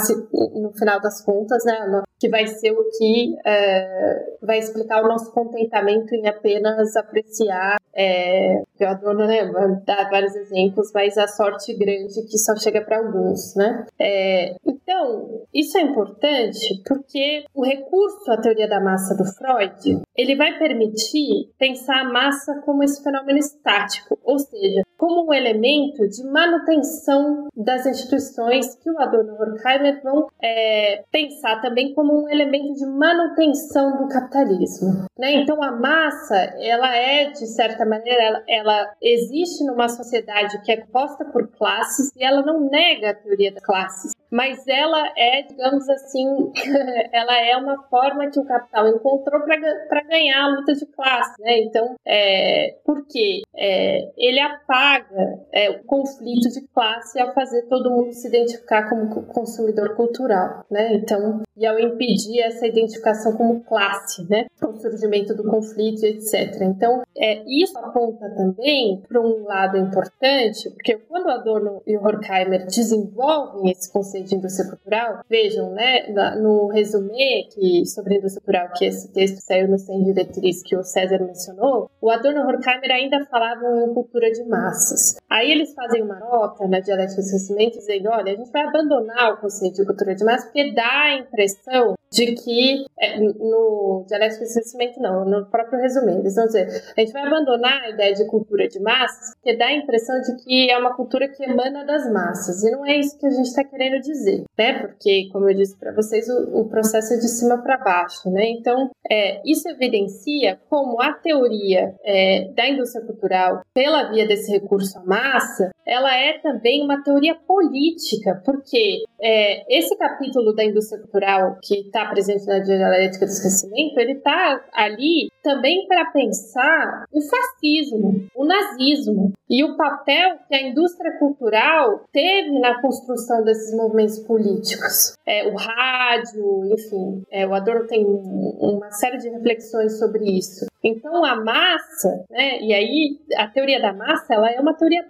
no 0.53 0.73
final 0.73 0.99
das 0.99 1.23
contas, 1.23 1.63
né, 1.63 2.03
que 2.19 2.27
vai 2.27 2.45
ser 2.47 2.71
o 2.71 2.89
que 2.97 3.35
é, 3.45 4.37
vai 4.41 4.59
explicar 4.59 5.03
o 5.03 5.07
nosso 5.07 5.31
contentamento 5.31 6.13
em 6.13 6.27
apenas 6.27 6.95
apreciar 6.97 7.79
é, 8.01 8.61
eu 8.79 8.87
adoro, 8.87 9.27
né, 9.27 9.43
dar 9.85 10.09
vários 10.09 10.35
exemplos, 10.35 10.91
mas 10.93 11.17
a 11.17 11.27
sorte 11.27 11.73
grande 11.73 12.23
que 12.29 12.37
só 12.37 12.55
chega 12.55 12.81
para 12.81 12.97
alguns, 12.99 13.55
né? 13.55 13.85
É, 13.99 14.55
então, 14.65 15.41
isso 15.53 15.77
é 15.77 15.81
importante 15.81 16.48
porque 16.87 17.45
o 17.53 17.63
recurso 17.63 18.31
à 18.31 18.37
teoria 18.37 18.67
da 18.67 18.79
massa 18.79 19.15
do 19.15 19.25
Freud, 19.25 20.01
ele 20.15 20.35
vai 20.35 20.57
permitir 20.57 21.49
pensar 21.57 22.01
a 22.01 22.11
massa 22.11 22.61
como 22.65 22.83
esse 22.83 23.03
fenômeno 23.03 23.39
estático, 23.39 24.17
ou 24.23 24.37
seja, 24.39 24.83
como 24.97 25.27
um 25.27 25.33
elemento 25.33 26.07
de 26.07 26.23
manutenção 26.23 27.47
das 27.55 27.85
instituições 27.85 28.75
que 28.75 28.91
o 28.91 28.99
Adorno 28.99 29.33
e 29.33 29.37
o 29.37 29.41
Horkheimer 29.41 30.01
vão 30.03 30.27
é, 30.41 31.03
pensar 31.11 31.61
também 31.61 31.93
como 31.93 32.23
um 32.23 32.29
elemento 32.29 32.73
de 32.73 32.85
manutenção 32.85 33.97
do 33.97 34.07
capitalismo. 34.09 35.05
Né? 35.17 35.33
Então, 35.35 35.63
a 35.63 35.71
massa, 35.71 36.35
ela 36.59 36.95
é, 36.95 37.29
de 37.31 37.47
certa 37.47 37.85
maneira, 37.85 38.21
ela, 38.21 38.43
ela 38.47 38.93
existe 39.01 39.63
numa 39.63 39.87
sociedade 39.87 40.61
que 40.63 40.71
é 40.71 40.77
composta 40.77 41.25
por 41.25 41.47
classes 41.47 42.11
e 42.15 42.23
ela 42.23 42.41
não 42.41 42.69
nega 42.69 43.11
a 43.11 43.15
teoria 43.15 43.51
das 43.51 43.63
classes, 43.63 44.11
mas 44.31 44.67
ela 44.67 45.11
é, 45.17 45.43
digamos 45.43 45.87
assim, 45.89 46.25
ela 47.11 47.45
é 47.45 47.55
uma 47.57 47.83
forma 47.83 48.29
que 48.29 48.39
o 48.39 48.45
capital 48.45 48.87
encontrou 48.87 49.41
para 49.41 50.03
ganhar 50.03 50.43
a 50.43 50.55
luta 50.55 50.73
de 50.73 50.85
classe, 50.85 51.41
né? 51.41 51.59
Então, 51.59 51.95
é, 52.05 52.77
por 52.85 53.05
quê? 53.07 53.41
É, 53.55 54.09
ele 54.17 54.39
apaga 54.39 55.39
é, 55.53 55.69
o 55.69 55.83
conflito 55.83 56.49
de 56.49 56.67
classe 56.73 57.19
ao 57.19 57.33
fazer 57.33 57.63
todo 57.63 57.91
mundo 57.91 58.13
se 58.13 58.27
identificar 58.27 58.89
como 58.89 59.23
consumidor 59.25 59.95
cultural, 59.95 60.65
né? 60.69 60.95
Então, 60.95 61.41
e 61.55 61.65
ao 61.65 61.79
impedir 61.79 62.39
essa 62.39 62.65
identificação 62.65 63.33
como 63.33 63.63
classe, 63.63 64.27
né? 64.29 64.47
O 64.61 64.73
surgimento 64.79 65.35
do 65.35 65.43
conflito, 65.43 66.03
etc. 66.03 66.61
Então, 66.61 67.03
é, 67.17 67.43
isso 67.47 67.77
aponta 67.77 68.29
também 68.29 69.01
para 69.07 69.19
um 69.19 69.43
lado 69.43 69.77
importante, 69.77 70.69
porque 70.69 70.97
quando 70.97 71.29
Adorno 71.29 71.81
e 71.85 71.97
Horkheimer 71.97 72.65
desenvolvem 72.65 73.71
esse 73.71 73.91
conceito 73.91 74.29
de 74.29 74.35
indústria 74.35 74.69
cultural, 74.69 75.21
vejam, 75.29 75.71
né, 75.71 76.07
no 76.35 76.67
resumê 76.67 77.47
que, 77.53 77.85
sobre 77.85 78.17
indústria 78.17 78.41
cultural, 78.41 78.73
que 78.75 78.85
esse 78.85 79.11
texto 79.13 79.37
saiu 79.39 79.67
no 79.67 79.77
Sem 79.77 80.03
Diretriz 80.03 80.63
que 80.63 80.75
o 80.75 80.83
César 80.83 81.19
mencionou, 81.19 81.89
o 82.01 82.09
Adorno 82.09 82.41
Horkheimer 82.41 82.91
ainda 82.91 83.25
falavam 83.25 83.85
em 83.85 83.93
cultura 83.93 84.31
de 84.31 84.43
massas. 84.45 85.17
Aí 85.29 85.51
eles 85.51 85.73
fazem 85.73 86.01
uma 86.01 86.19
nota 86.19 86.67
na 86.67 86.79
dialética 86.79 87.21
dos 87.21 87.29
conhecimentos 87.29 87.79
dizendo, 87.79 88.09
olha, 88.09 88.33
a 88.33 88.35
gente 88.35 88.51
vai 88.51 88.63
abandonar 88.63 89.33
o 89.33 89.37
conceito 89.37 89.75
de 89.75 89.85
cultura 89.85 90.15
de 90.15 90.23
massas 90.23 90.45
porque 90.45 90.73
dá 90.73 91.03
a 91.03 91.17
impressão 91.17 91.95
de 92.11 92.33
que 92.33 92.85
é, 92.99 93.19
no 93.19 94.03
dialético 94.07 94.43
de 94.43 94.53
conhecimento 94.53 94.99
não, 94.99 95.25
no 95.25 95.45
próprio 95.45 95.79
resumo, 95.79 96.09
eles 96.09 96.35
vão 96.35 96.45
dizer, 96.45 96.67
a 96.97 96.99
gente 96.99 97.13
vai 97.13 97.23
abandonar 97.23 97.83
a 97.83 97.89
ideia 97.89 98.13
de 98.13 98.25
cultura 98.25 98.67
de 98.67 98.79
massas, 98.79 99.35
porque 99.35 99.55
dá 99.55 99.67
a 99.67 99.75
impressão 99.75 100.19
de 100.21 100.43
que 100.43 100.71
é 100.71 100.77
uma 100.77 100.95
cultura 100.95 101.27
que 101.27 101.43
emana 101.43 101.85
das 101.85 102.11
massas, 102.11 102.63
e 102.63 102.71
não 102.71 102.85
é 102.85 102.97
isso 102.97 103.17
que 103.17 103.27
a 103.27 103.29
gente 103.29 103.45
está 103.45 103.63
querendo 103.63 104.01
dizer, 104.01 104.43
né? 104.57 104.79
Porque, 104.79 105.29
como 105.31 105.49
eu 105.49 105.55
disse 105.55 105.77
para 105.77 105.93
vocês, 105.93 106.18
o, 106.27 106.61
o, 106.61 106.69
processo 106.69 107.13
é 107.13 107.17
de 107.17 107.27
cima 107.27 107.61
para 107.61 107.77
baixo, 107.77 108.29
né? 108.31 108.49
Então, 108.49 108.89
é, 109.09 109.41
isso 109.45 109.69
evidencia 109.69 110.59
como 110.69 111.01
a 111.01 111.13
teoria 111.13 111.95
é, 112.03 112.51
da 112.55 112.67
indústria 112.67 113.05
cultural, 113.05 113.61
pela 113.73 114.11
via 114.11 114.27
desse 114.27 114.51
recurso 114.51 114.97
à 114.97 115.03
massa, 115.03 115.69
ela 115.85 116.15
é 116.15 116.39
também 116.39 116.83
uma 116.83 117.03
teoria 117.03 117.35
política, 117.35 118.41
porque 118.43 119.03
é, 119.21 119.77
esse 119.77 119.95
capítulo 119.97 120.53
da 120.53 120.63
indústria 120.63 121.01
cultural 121.01 121.57
que 121.61 121.81
está 121.81 122.05
presente 122.05 122.45
na 122.45 122.59
dialética 122.59 123.25
do 123.25 123.31
esquecimento, 123.31 123.99
ele 123.99 124.13
está 124.13 124.63
ali 124.73 125.29
também 125.43 125.87
para 125.87 126.11
pensar 126.11 127.05
o 127.11 127.21
fascismo, 127.21 128.27
o 128.35 128.45
nazismo 128.45 129.33
e 129.49 129.63
o 129.63 129.75
papel 129.75 130.37
que 130.47 130.55
a 130.55 130.61
indústria 130.61 131.17
cultural 131.17 132.05
teve 132.11 132.59
na 132.59 132.81
construção 132.81 133.43
desses 133.43 133.75
movimentos 133.75 134.19
políticos. 134.19 135.15
É, 135.25 135.47
o 135.47 135.55
rádio, 135.55 136.73
enfim, 136.73 137.23
é, 137.31 137.47
o 137.47 137.53
Adorno 137.53 137.87
tem 137.87 138.05
uma 138.05 138.91
série 138.91 139.17
de 139.17 139.29
reflexões 139.29 139.97
sobre 139.97 140.25
isso. 140.25 140.68
Então 140.83 141.25
a 141.25 141.35
massa, 141.35 142.25
né, 142.29 142.59
e 142.61 142.73
aí 142.73 143.19
a 143.35 143.47
teoria 143.47 143.81
da 143.81 143.91
massa, 143.91 144.33
ela 144.33 144.49
é 144.51 144.59
uma 144.59 144.73
teoria 144.73 145.03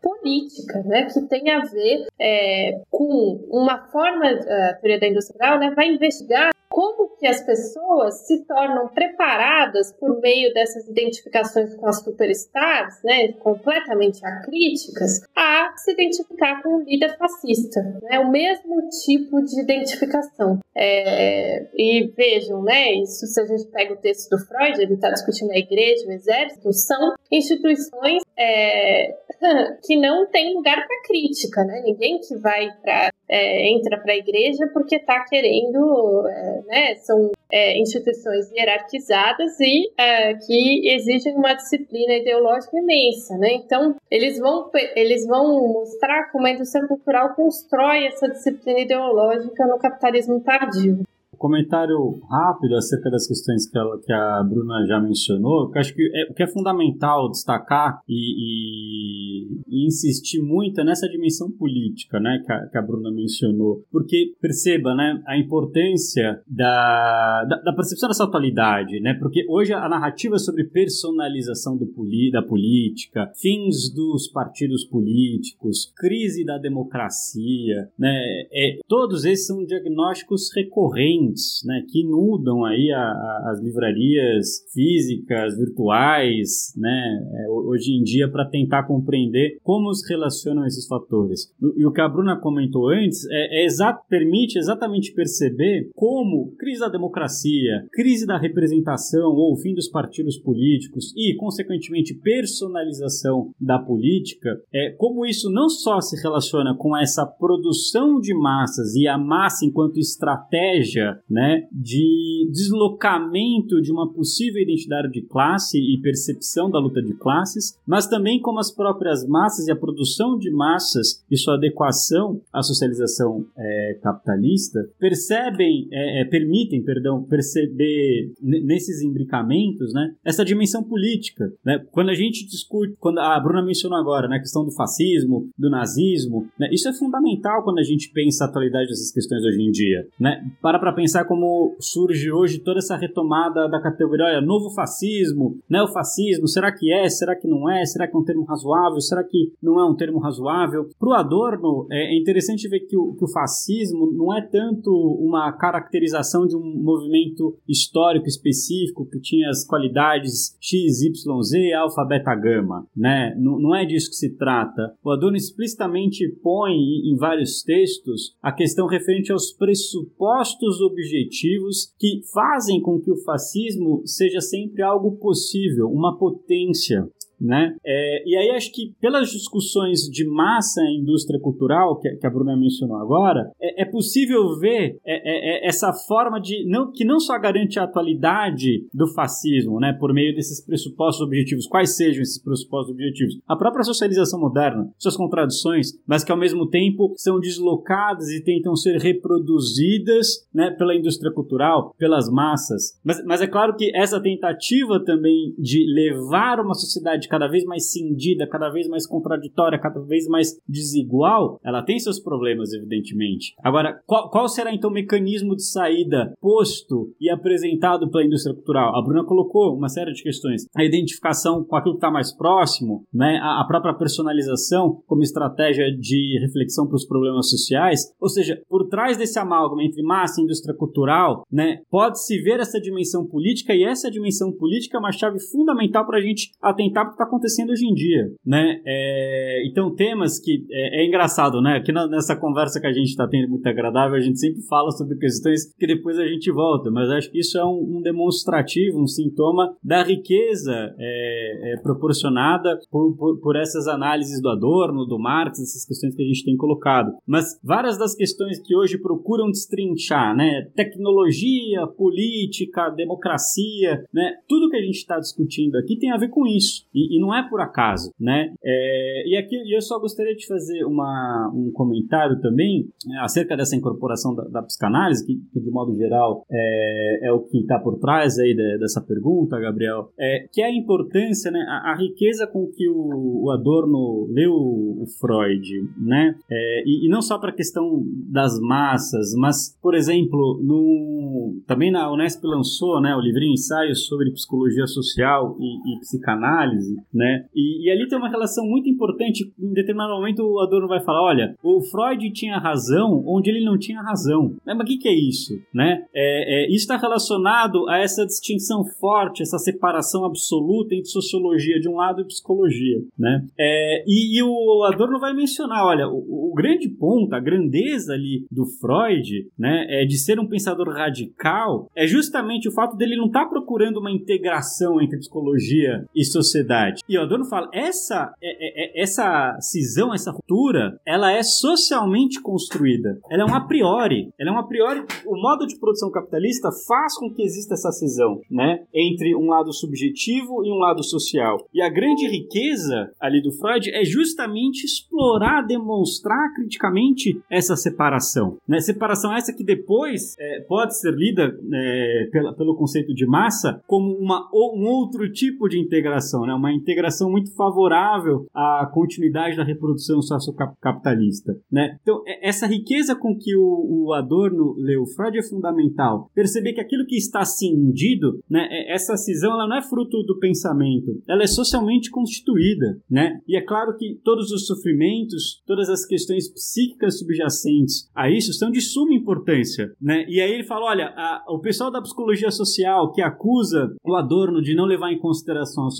política, 0.00 0.82
né, 0.84 1.04
que 1.04 1.20
tem 1.28 1.50
a 1.50 1.60
ver 1.60 2.06
é, 2.18 2.80
com 2.90 3.40
uma 3.50 3.78
forma, 3.88 4.26
a 4.26 4.74
teoria 4.74 5.00
da 5.00 5.06
indústria 5.08 5.38
cultural, 5.38 5.58
né, 5.58 5.74
vai 5.74 5.88
investigar 5.88 6.51
como 6.72 7.14
que 7.16 7.26
as 7.26 7.42
pessoas 7.42 8.26
se 8.26 8.46
tornam 8.46 8.88
preparadas 8.88 9.92
por 9.92 10.18
meio 10.22 10.52
dessas 10.54 10.88
identificações 10.88 11.74
com 11.76 11.86
as 11.86 12.02
superstars, 12.02 12.96
né, 13.04 13.32
completamente 13.34 14.24
acríticas, 14.24 15.20
a 15.36 15.74
se 15.76 15.92
identificar 15.92 16.62
com 16.62 16.76
um 16.76 16.82
líder 16.82 17.14
fascista, 17.18 17.82
né, 18.02 18.18
o 18.18 18.30
mesmo 18.30 18.88
tipo 19.04 19.42
de 19.44 19.60
identificação. 19.60 20.60
É, 20.74 21.66
e 21.76 22.10
vejam, 22.16 22.62
né, 22.62 22.94
isso 22.94 23.26
se 23.26 23.38
a 23.38 23.44
gente 23.44 23.66
pega 23.66 23.92
o 23.92 23.98
texto 23.98 24.30
do 24.30 24.38
Freud, 24.38 24.80
ele 24.80 24.94
está 24.94 25.10
discutindo 25.10 25.50
a 25.50 25.58
igreja, 25.58 26.06
o 26.08 26.12
exército, 26.12 26.72
são 26.72 27.14
instituições 27.30 28.22
é, 28.38 29.14
que 29.84 29.94
não 29.96 30.26
tem 30.30 30.54
lugar 30.54 30.86
para 30.86 31.02
crítica, 31.02 31.64
né? 31.64 31.82
Ninguém 31.84 32.18
que 32.20 32.36
vai 32.36 32.70
para 32.80 33.10
é, 33.32 33.70
entra 33.70 33.98
para 33.98 34.12
a 34.12 34.16
igreja 34.16 34.68
porque 34.74 34.96
está 34.96 35.24
querendo, 35.24 36.28
é, 36.28 36.62
né? 36.66 36.94
São 36.96 37.30
é, 37.50 37.78
instituições 37.78 38.50
hierarquizadas 38.52 39.58
e 39.58 39.90
é, 39.96 40.34
que 40.34 40.88
exigem 40.94 41.34
uma 41.34 41.54
disciplina 41.54 42.14
ideológica 42.14 42.76
imensa, 42.76 43.38
né? 43.38 43.54
Então 43.54 43.96
eles 44.10 44.38
vão 44.38 44.70
eles 44.94 45.26
vão 45.26 45.66
mostrar 45.72 46.30
como 46.30 46.46
a 46.46 46.50
indústria 46.50 46.86
cultural 46.86 47.34
constrói 47.34 48.06
essa 48.06 48.28
disciplina 48.28 48.80
ideológica 48.80 49.66
no 49.66 49.78
capitalismo 49.78 50.40
tardio 50.40 51.02
comentário 51.42 52.20
rápido 52.30 52.76
acerca 52.76 53.10
das 53.10 53.26
questões 53.26 53.68
que, 53.68 53.76
ela, 53.76 54.00
que 54.00 54.12
a 54.12 54.44
Bruna 54.44 54.86
já 54.86 55.00
mencionou, 55.00 55.72
que 55.72 55.78
acho 55.80 55.92
que 55.92 56.08
é, 56.14 56.30
o 56.30 56.34
que 56.34 56.44
é 56.44 56.46
fundamental 56.46 57.28
destacar 57.28 58.00
e, 58.08 58.14
e, 58.14 59.58
e, 59.68 59.86
insistir 59.88 60.40
muito 60.40 60.80
é 60.80 60.84
nessa 60.84 61.08
dimensão 61.08 61.50
política, 61.50 62.20
né, 62.20 62.40
que 62.46 62.52
a, 62.52 62.66
que 62.68 62.78
a, 62.78 62.82
Bruna 62.82 63.10
mencionou, 63.10 63.84
porque 63.90 64.34
perceba, 64.40 64.94
né, 64.94 65.20
a 65.26 65.36
importância 65.36 66.40
da, 66.46 67.44
da, 67.48 67.56
da, 67.56 67.72
percepção 67.72 68.08
dessa 68.08 68.22
atualidade, 68.22 69.00
né, 69.00 69.14
porque 69.14 69.44
hoje 69.48 69.72
a 69.72 69.88
narrativa 69.88 70.38
sobre 70.38 70.62
personalização 70.64 71.76
do 71.76 71.86
poli, 71.86 72.30
da 72.30 72.42
política, 72.42 73.32
fins 73.34 73.92
dos 73.92 74.28
partidos 74.28 74.84
políticos, 74.84 75.92
crise 75.96 76.44
da 76.44 76.56
democracia, 76.56 77.90
né, 77.98 78.16
é, 78.52 78.78
todos 78.86 79.24
esses 79.24 79.48
são 79.48 79.64
diagnósticos 79.64 80.50
recorrentes 80.54 81.31
né, 81.64 81.84
que 81.88 82.00
inundam 82.02 82.64
aí 82.64 82.90
a, 82.90 82.98
a, 82.98 83.50
as 83.52 83.60
livrarias 83.62 84.64
físicas, 84.72 85.56
virtuais, 85.56 86.72
né, 86.76 87.26
é, 87.34 87.50
hoje 87.50 87.92
em 87.92 88.02
dia 88.02 88.30
para 88.30 88.48
tentar 88.48 88.84
compreender 88.84 89.58
como 89.62 89.92
se 89.94 90.08
relacionam 90.08 90.66
esses 90.66 90.86
fatores. 90.86 91.52
E, 91.76 91.86
o 91.86 91.92
que 91.92 92.00
a 92.00 92.08
Bruna 92.08 92.40
comentou 92.40 92.88
antes 92.88 93.26
é, 93.30 93.64
é 93.64 93.68
permite 94.08 94.58
exatamente 94.58 95.12
perceber 95.12 95.90
como 95.94 96.52
crise 96.56 96.80
da 96.80 96.88
democracia, 96.88 97.86
crise 97.92 98.26
da 98.26 98.38
representação 98.38 99.32
ou 99.34 99.56
fim 99.56 99.74
dos 99.74 99.88
partidos 99.88 100.38
políticos 100.38 101.12
e, 101.16 101.34
consequentemente, 101.36 102.14
personalização 102.14 103.50
da 103.60 103.78
política, 103.78 104.50
é, 104.72 104.90
como 104.90 105.26
isso 105.26 105.50
não 105.50 105.68
só 105.68 106.00
se 106.00 106.20
relaciona 106.22 106.74
com 106.76 106.96
essa 106.96 107.26
produção 107.26 108.20
de 108.20 108.34
massas 108.34 108.94
e 108.94 109.06
a 109.06 109.18
massa 109.18 109.64
enquanto 109.64 109.98
estratégia 109.98 111.18
né, 111.28 111.66
de 111.72 112.48
deslocamento 112.50 113.80
de 113.80 113.90
uma 113.90 114.12
possível 114.12 114.60
identidade 114.60 115.10
de 115.10 115.22
classe 115.22 115.78
e 115.78 116.00
percepção 116.00 116.70
da 116.70 116.78
luta 116.78 117.02
de 117.02 117.14
classes, 117.14 117.78
mas 117.86 118.06
também 118.06 118.40
como 118.40 118.58
as 118.58 118.70
próprias 118.70 119.26
massas 119.26 119.66
e 119.66 119.72
a 119.72 119.76
produção 119.76 120.38
de 120.38 120.50
massas 120.50 121.24
e 121.30 121.36
sua 121.36 121.54
adequação 121.54 122.40
à 122.52 122.62
socialização 122.62 123.46
é, 123.56 123.98
capitalista 124.02 124.88
percebem, 124.98 125.88
é, 125.90 126.22
é, 126.22 126.24
permitem, 126.24 126.82
perdão, 126.82 127.22
perceber 127.22 128.32
nesses 128.40 129.02
imbricamentos, 129.02 129.92
né, 129.92 130.14
essa 130.24 130.44
dimensão 130.44 130.82
política, 130.82 131.52
né? 131.64 131.84
Quando 131.90 132.10
a 132.10 132.14
gente 132.14 132.46
discute, 132.46 132.94
quando 132.98 133.18
a 133.18 133.38
Bruna 133.40 133.64
mencionou 133.64 133.98
agora, 133.98 134.28
né, 134.28 134.36
a 134.36 134.40
questão 134.40 134.64
do 134.64 134.72
fascismo, 134.72 135.48
do 135.56 135.70
nazismo, 135.70 136.48
né, 136.58 136.68
isso 136.72 136.88
é 136.88 136.92
fundamental 136.92 137.62
quando 137.62 137.78
a 137.78 137.82
gente 137.82 138.10
pensa 138.10 138.44
a 138.44 138.48
atualidade 138.48 138.88
dessas 138.88 139.10
questões 139.10 139.44
hoje 139.44 139.62
em 139.62 139.70
dia, 139.70 140.06
né? 140.18 140.44
Para 140.60 140.78
para 140.78 140.92
pensar 141.02 141.24
como 141.24 141.74
surge 141.80 142.30
hoje 142.30 142.60
toda 142.60 142.78
essa 142.78 142.96
retomada 142.96 143.68
da 143.68 143.82
categoria, 143.82 144.26
olha, 144.26 144.40
novo 144.40 144.70
fascismo, 144.70 145.58
neofascismo, 145.68 146.46
será 146.46 146.70
que 146.70 146.92
é, 146.92 147.08
será 147.08 147.34
que 147.34 147.48
não 147.48 147.68
é, 147.68 147.84
será 147.84 148.06
que 148.06 148.16
é 148.16 148.18
um 148.18 148.24
termo 148.24 148.44
razoável, 148.44 149.00
será 149.00 149.24
que 149.24 149.52
não 149.60 149.80
é 149.80 149.84
um 149.84 149.96
termo 149.96 150.20
razoável? 150.20 150.88
Para 151.00 151.08
o 151.08 151.14
Adorno, 151.14 151.88
é, 151.90 152.14
é 152.14 152.18
interessante 152.18 152.68
ver 152.68 152.86
que 152.86 152.96
o, 152.96 153.14
que 153.14 153.24
o 153.24 153.32
fascismo 153.32 154.12
não 154.12 154.32
é 154.32 154.42
tanto 154.42 154.92
uma 154.92 155.50
caracterização 155.52 156.46
de 156.46 156.54
um 156.54 156.60
movimento 156.60 157.58
histórico 157.68 158.28
específico 158.28 159.04
que 159.04 159.20
tinha 159.20 159.48
as 159.50 159.66
qualidades 159.66 160.56
X, 160.60 161.02
Y, 161.02 161.42
Z, 161.42 161.72
alfa, 161.72 162.04
beta, 162.04 162.32
gama, 162.36 162.86
né? 162.96 163.34
Não, 163.36 163.58
não 163.58 163.74
é 163.74 163.84
disso 163.84 164.08
que 164.08 164.16
se 164.16 164.36
trata. 164.36 164.94
O 165.02 165.10
Adorno 165.10 165.36
explicitamente 165.36 166.28
põe 166.40 166.74
em 166.74 167.16
vários 167.16 167.64
textos 167.64 168.36
a 168.40 168.52
questão 168.52 168.86
referente 168.86 169.32
aos 169.32 169.52
pressupostos 169.52 170.80
objetivos 170.92 171.92
que 171.98 172.20
fazem 172.32 172.80
com 172.80 173.00
que 173.00 173.10
o 173.10 173.22
fascismo 173.24 174.02
seja 174.06 174.40
sempre 174.40 174.82
algo 174.82 175.16
possível, 175.16 175.88
uma 175.88 176.18
potência, 176.18 177.08
né? 177.42 177.74
É, 177.84 178.22
e 178.26 178.36
aí 178.36 178.50
acho 178.50 178.72
que 178.72 178.94
pelas 179.00 179.30
discussões 179.30 180.02
de 180.02 180.24
massa 180.26 180.80
em 180.82 181.00
indústria 181.00 181.40
cultural, 181.40 181.98
que, 181.98 182.08
que 182.16 182.26
a 182.26 182.30
Bruna 182.30 182.56
mencionou 182.56 182.96
agora, 182.96 183.50
é, 183.60 183.82
é 183.82 183.84
possível 183.84 184.58
ver 184.58 184.98
é, 185.04 185.14
é, 185.14 185.66
é, 185.66 185.68
essa 185.68 185.92
forma 186.06 186.40
de 186.40 186.64
não, 186.66 186.90
que 186.92 187.04
não 187.04 187.18
só 187.18 187.38
garante 187.38 187.78
a 187.78 187.84
atualidade 187.84 188.86
do 188.94 189.06
fascismo, 189.08 189.80
né, 189.80 189.92
por 189.92 190.12
meio 190.14 190.34
desses 190.34 190.64
pressupostos 190.64 191.26
objetivos, 191.26 191.66
quais 191.66 191.96
sejam 191.96 192.22
esses 192.22 192.42
pressupostos 192.42 192.92
objetivos, 192.92 193.38
a 193.46 193.56
própria 193.56 193.84
socialização 193.84 194.40
moderna, 194.40 194.88
suas 194.98 195.16
contradições, 195.16 195.92
mas 196.06 196.22
que 196.22 196.32
ao 196.32 196.38
mesmo 196.38 196.68
tempo 196.68 197.12
são 197.16 197.40
deslocadas 197.40 198.28
e 198.28 198.42
tentam 198.42 198.76
ser 198.76 198.98
reproduzidas, 198.98 200.46
né, 200.54 200.70
pela 200.70 200.94
indústria 200.94 201.32
cultural, 201.32 201.94
pelas 201.98 202.30
massas. 202.30 202.98
Mas, 203.04 203.24
mas 203.24 203.40
é 203.40 203.46
claro 203.46 203.74
que 203.76 203.94
essa 203.96 204.20
tentativa 204.20 205.02
também 205.04 205.54
de 205.58 205.84
levar 205.92 206.60
uma 206.60 206.74
sociedade 206.74 207.28
cada 207.32 207.48
vez 207.48 207.64
mais 207.64 207.90
cindida, 207.90 208.46
cada 208.46 208.68
vez 208.68 208.86
mais 208.86 209.06
contraditória, 209.06 209.80
cada 209.80 210.02
vez 210.02 210.28
mais 210.28 210.60
desigual, 210.68 211.58
ela 211.64 211.82
tem 211.82 211.98
seus 211.98 212.20
problemas, 212.20 212.74
evidentemente. 212.74 213.54
Agora, 213.64 214.02
qual, 214.04 214.28
qual 214.28 214.46
será 214.50 214.70
então 214.70 214.90
o 214.90 214.92
mecanismo 214.92 215.56
de 215.56 215.64
saída 215.64 216.34
posto 216.42 217.10
e 217.18 217.30
apresentado 217.30 218.10
pela 218.10 218.22
indústria 218.22 218.54
cultural? 218.54 218.94
A 218.94 219.02
Bruna 219.02 219.24
colocou 219.24 219.74
uma 219.74 219.88
série 219.88 220.12
de 220.12 220.22
questões. 220.22 220.66
A 220.76 220.84
identificação 220.84 221.64
com 221.64 221.74
aquilo 221.74 221.94
que 221.94 222.00
está 222.00 222.10
mais 222.10 222.36
próximo, 222.36 223.06
né? 223.10 223.40
a, 223.42 223.62
a 223.62 223.66
própria 223.66 223.94
personalização 223.94 225.02
como 225.06 225.22
estratégia 225.22 225.86
de 225.90 226.38
reflexão 226.38 226.86
para 226.86 226.96
os 226.96 227.06
problemas 227.06 227.48
sociais. 227.48 228.14
Ou 228.20 228.28
seja, 228.28 228.60
por 228.68 228.88
trás 228.88 229.16
desse 229.16 229.38
amálgama 229.38 229.82
entre 229.82 230.02
massa 230.02 230.38
e 230.38 230.44
indústria 230.44 230.76
cultural, 230.76 231.46
né, 231.50 231.80
pode-se 231.90 232.36
ver 232.42 232.60
essa 232.60 232.78
dimensão 232.78 233.26
política 233.26 233.74
e 233.74 233.84
essa 233.84 234.10
dimensão 234.10 234.52
política 234.52 234.98
é 234.98 235.00
uma 235.00 235.12
chave 235.12 235.40
fundamental 235.40 236.04
para 236.04 236.18
a 236.18 236.20
gente 236.20 236.50
atentar 236.60 237.11
que 237.12 237.22
está 237.22 237.24
acontecendo 237.24 237.70
hoje 237.70 237.86
em 237.86 237.94
dia. 237.94 238.28
Né? 238.44 238.80
É, 238.86 239.62
então, 239.68 239.94
temas 239.94 240.38
que 240.38 240.64
é, 240.70 241.02
é 241.02 241.06
engraçado, 241.06 241.60
né? 241.60 241.76
Aqui 241.76 241.92
na, 241.92 242.06
nessa 242.06 242.36
conversa 242.36 242.80
que 242.80 242.86
a 242.86 242.92
gente 242.92 243.08
está 243.08 243.26
tendo 243.28 243.48
muito 243.48 243.66
agradável, 243.66 244.16
a 244.16 244.20
gente 244.20 244.38
sempre 244.38 244.62
fala 244.68 244.90
sobre 244.90 245.16
questões 245.18 245.72
que 245.74 245.86
depois 245.86 246.18
a 246.18 246.26
gente 246.26 246.50
volta, 246.50 246.90
mas 246.90 247.08
acho 247.10 247.30
que 247.30 247.38
isso 247.38 247.58
é 247.58 247.64
um, 247.64 247.98
um 247.98 248.02
demonstrativo, 248.02 249.00
um 249.00 249.06
sintoma 249.06 249.76
da 249.82 250.02
riqueza 250.02 250.94
é, 250.98 251.72
é, 251.72 251.76
proporcionada 251.82 252.78
por, 252.90 253.16
por, 253.16 253.40
por, 253.40 253.56
essas 253.56 253.86
análises 253.86 254.40
do 254.40 254.48
Adorno, 254.48 255.06
do 255.06 255.18
Marx, 255.18 255.60
essas 255.60 255.84
questões 255.84 256.14
que 256.14 256.22
a 256.22 256.26
gente 256.26 256.44
tem 256.44 256.56
colocado. 256.56 257.12
Mas 257.26 257.58
várias 257.62 257.98
das 257.98 258.14
questões 258.14 258.60
que 258.60 258.76
hoje 258.76 258.98
procuram 258.98 259.50
destrinchar, 259.50 260.36
né? 260.36 260.68
Tecnologia, 260.74 261.86
política, 261.86 262.90
democracia, 262.90 264.04
né? 264.12 264.34
Tudo 264.48 264.70
que 264.70 264.76
a 264.76 264.82
gente 264.82 264.96
está 264.96 265.18
discutindo 265.18 265.76
aqui 265.76 265.96
tem 265.98 266.10
a 266.10 266.16
ver 266.16 266.28
com 266.28 266.46
isso. 266.46 266.86
E, 266.94 267.01
e 267.10 267.20
não 267.20 267.34
é 267.34 267.48
por 267.48 267.60
acaso, 267.60 268.12
né? 268.18 268.52
É, 268.64 269.28
e 269.28 269.36
aqui 269.36 269.56
eu 269.72 269.80
só 269.80 269.98
gostaria 269.98 270.34
de 270.34 270.46
fazer 270.46 270.84
uma, 270.84 271.50
um 271.54 271.70
comentário 271.72 272.40
também 272.40 272.88
né, 273.06 273.18
acerca 273.20 273.56
dessa 273.56 273.76
incorporação 273.76 274.34
da, 274.34 274.44
da 274.44 274.62
psicanálise, 274.62 275.24
que, 275.26 275.40
que, 275.52 275.60
de 275.60 275.70
modo 275.70 275.96
geral 275.96 276.44
é, 276.50 277.28
é 277.28 277.32
o 277.32 277.40
que 277.40 277.58
está 277.58 277.78
por 277.78 277.98
trás 277.98 278.38
aí 278.38 278.54
de, 278.54 278.78
dessa 278.78 279.00
pergunta, 279.00 279.58
Gabriel, 279.58 280.10
é, 280.18 280.46
que 280.52 280.62
é 280.62 280.66
a 280.66 280.74
importância, 280.74 281.50
né, 281.50 281.60
a, 281.68 281.92
a 281.92 281.96
riqueza 281.96 282.46
com 282.46 282.66
que 282.66 282.88
o, 282.88 283.44
o, 283.44 283.50
Adorno 283.50 284.26
leu 284.30 284.52
o 284.52 285.04
Freud, 285.20 285.68
né, 285.98 286.34
é, 286.50 286.82
e, 286.86 287.06
e, 287.06 287.08
não 287.08 287.22
só 287.22 287.38
para 287.38 287.50
a 287.50 287.54
questão 287.54 288.02
das 288.30 288.58
massas, 288.60 289.32
mas, 289.36 289.76
por 289.80 289.94
exemplo, 289.94 290.60
no, 290.62 291.60
também 291.66 291.90
na 291.90 292.12
Unesp 292.12 292.42
lançou 292.44 293.00
né, 293.00 293.14
o 293.14 293.20
livrinho 293.20 293.52
Ensaios 293.52 294.06
sobre 294.06 294.32
Psicologia 294.32 294.86
Social 294.86 295.56
e, 295.60 295.94
e 295.94 296.00
Psicanálise, 296.00 296.91
né, 297.12 297.46
e, 297.54 297.86
e 297.86 297.90
ali 297.90 298.08
tem 298.08 298.18
uma 298.18 298.28
relação 298.28 298.64
muito 298.64 298.88
importante 298.88 299.52
em 299.58 299.72
determinado 299.72 300.12
momento 300.14 300.42
o 300.42 300.60
Adorno 300.60 300.88
vai 300.88 301.00
falar, 301.00 301.22
olha, 301.22 301.56
o 301.62 301.80
Freud 301.82 302.30
tinha 302.32 302.58
razão 302.58 303.22
onde 303.26 303.50
ele 303.50 303.64
não 303.64 303.78
tinha 303.78 304.02
razão. 304.02 304.54
Mas 304.64 304.78
o 304.78 304.84
que, 304.84 304.98
que 304.98 305.08
é 305.08 305.14
isso? 305.14 305.60
Né? 305.74 306.04
É, 306.14 306.64
é, 306.64 306.66
isso 306.66 306.82
está 306.82 306.96
relacionado 306.96 307.88
a 307.88 307.98
essa 307.98 308.26
distinção 308.26 308.84
forte, 309.00 309.42
essa 309.42 309.58
separação 309.58 310.24
absoluta 310.24 310.94
entre 310.94 311.08
sociologia 311.08 311.80
de 311.80 311.88
um 311.88 311.96
lado 311.96 312.22
e 312.22 312.26
psicologia. 312.26 313.02
Né? 313.18 313.46
É, 313.58 314.04
e, 314.06 314.38
e, 314.38 314.42
o 314.42 314.84
Adorno 314.84 315.18
vai 315.18 315.32
mencionar, 315.34 315.84
olha, 315.84 316.08
o, 316.08 316.50
o, 316.50 316.54
grande 316.54 316.88
ponto, 316.88 317.34
a 317.34 317.40
grandeza 317.40 318.12
ali 318.12 318.46
do 318.50 318.66
Freud, 318.66 319.48
né, 319.58 319.86
é 319.88 320.04
de 320.04 320.18
ser 320.18 320.38
um 320.38 320.46
pensador 320.46 320.88
radical, 320.88 321.90
é 321.96 322.06
justamente 322.06 322.68
o 322.68 322.72
fato 322.72 322.96
dele 322.96 323.16
não 323.16 323.26
estar 323.26 323.44
tá 323.44 323.50
procurando 323.50 323.98
uma 323.98 324.10
integração 324.10 325.00
entre 325.00 325.18
psicologia 325.18 326.04
e 326.14 326.24
sociedade. 326.24 326.81
E 327.08 327.18
o 327.18 327.22
Adorno 327.22 327.44
fala, 327.44 327.68
essa, 327.72 328.32
é, 328.42 328.50
é, 328.50 329.00
é 329.00 329.02
essa 329.02 329.56
cisão, 329.60 330.14
essa 330.14 330.30
ruptura, 330.30 330.98
ela 331.06 331.32
é 331.32 331.42
socialmente 331.42 332.40
construída. 332.40 333.18
Ela 333.30 333.42
é 333.42 333.46
um 333.46 333.54
a 333.54 333.60
priori. 333.60 334.30
Ela 334.38 334.50
é 334.50 334.52
um 334.52 334.58
a 334.58 334.66
priori. 334.66 335.04
O 335.26 335.36
modo 335.36 335.66
de 335.66 335.78
produção 335.78 336.10
capitalista 336.10 336.70
faz 336.86 337.16
com 337.16 337.32
que 337.32 337.42
exista 337.42 337.74
essa 337.74 337.90
cisão, 337.92 338.40
né? 338.50 338.84
Entre 338.94 339.34
um 339.34 339.48
lado 339.48 339.72
subjetivo 339.72 340.64
e 340.64 340.70
um 340.70 340.78
lado 340.78 341.02
social. 341.02 341.66
E 341.72 341.82
a 341.82 341.88
grande 341.88 342.26
riqueza 342.26 343.10
ali 343.20 343.42
do 343.42 343.52
Freud 343.52 343.90
é 343.90 344.04
justamente 344.04 344.84
explorar, 344.84 345.62
demonstrar 345.62 346.52
criticamente 346.54 347.40
essa 347.50 347.76
separação. 347.76 348.56
Né? 348.66 348.80
Separação 348.80 349.34
essa 349.34 349.52
que 349.52 349.64
depois 349.64 350.34
é, 350.38 350.60
pode 350.60 350.98
ser 350.98 351.12
lida 351.14 351.54
é, 351.72 352.28
pela, 352.30 352.54
pelo 352.54 352.76
conceito 352.76 353.14
de 353.14 353.26
massa 353.26 353.80
como 353.86 354.12
uma, 354.14 354.48
um 354.52 354.86
outro 354.86 355.30
tipo 355.30 355.68
de 355.68 355.78
integração, 355.78 356.46
né? 356.46 356.54
uma 356.54 356.71
integração 356.72 357.30
muito 357.30 357.54
favorável 357.54 358.46
à 358.54 358.88
continuidade 358.92 359.56
da 359.56 359.64
reprodução 359.64 360.20
sociocapitalista. 360.20 361.56
Né? 361.70 361.98
Então, 362.02 362.22
é, 362.26 362.48
essa 362.48 362.66
riqueza 362.66 363.14
com 363.14 363.36
que 363.36 363.56
o, 363.56 364.06
o 364.06 364.12
Adorno 364.12 364.74
leu 364.76 365.04
Freud 365.06 365.38
é 365.38 365.42
fundamental. 365.42 366.30
Perceber 366.34 366.72
que 366.72 366.80
aquilo 366.80 367.06
que 367.06 367.16
está 367.16 367.44
cindido, 367.44 368.40
né, 368.48 368.68
é, 368.70 368.94
essa 368.94 369.16
cisão 369.16 369.52
ela 369.52 369.68
não 369.68 369.76
é 369.76 369.82
fruto 369.82 370.22
do 370.22 370.38
pensamento, 370.38 371.20
ela 371.28 371.42
é 371.42 371.46
socialmente 371.46 372.10
constituída. 372.10 372.98
Né? 373.10 373.40
E 373.46 373.56
é 373.56 373.60
claro 373.60 373.96
que 373.96 374.18
todos 374.24 374.50
os 374.50 374.66
sofrimentos, 374.66 375.62
todas 375.66 375.88
as 375.88 376.06
questões 376.06 376.52
psíquicas 376.52 377.18
subjacentes 377.18 378.08
a 378.14 378.30
isso 378.30 378.52
são 378.52 378.70
de 378.70 378.80
suma 378.80 379.14
importância. 379.14 379.92
Né? 380.00 380.24
E 380.28 380.40
aí 380.40 380.52
ele 380.52 380.64
fala: 380.64 380.86
olha, 380.86 381.06
a, 381.16 381.44
o 381.48 381.60
pessoal 381.60 381.90
da 381.90 382.02
psicologia 382.02 382.50
social 382.50 383.12
que 383.12 383.22
acusa 383.22 383.94
o 384.04 384.14
Adorno 384.14 384.62
de 384.62 384.74
não 384.74 384.84
levar 384.84 385.12
em 385.12 385.18
consideração 385.18 385.86
a 385.86 385.90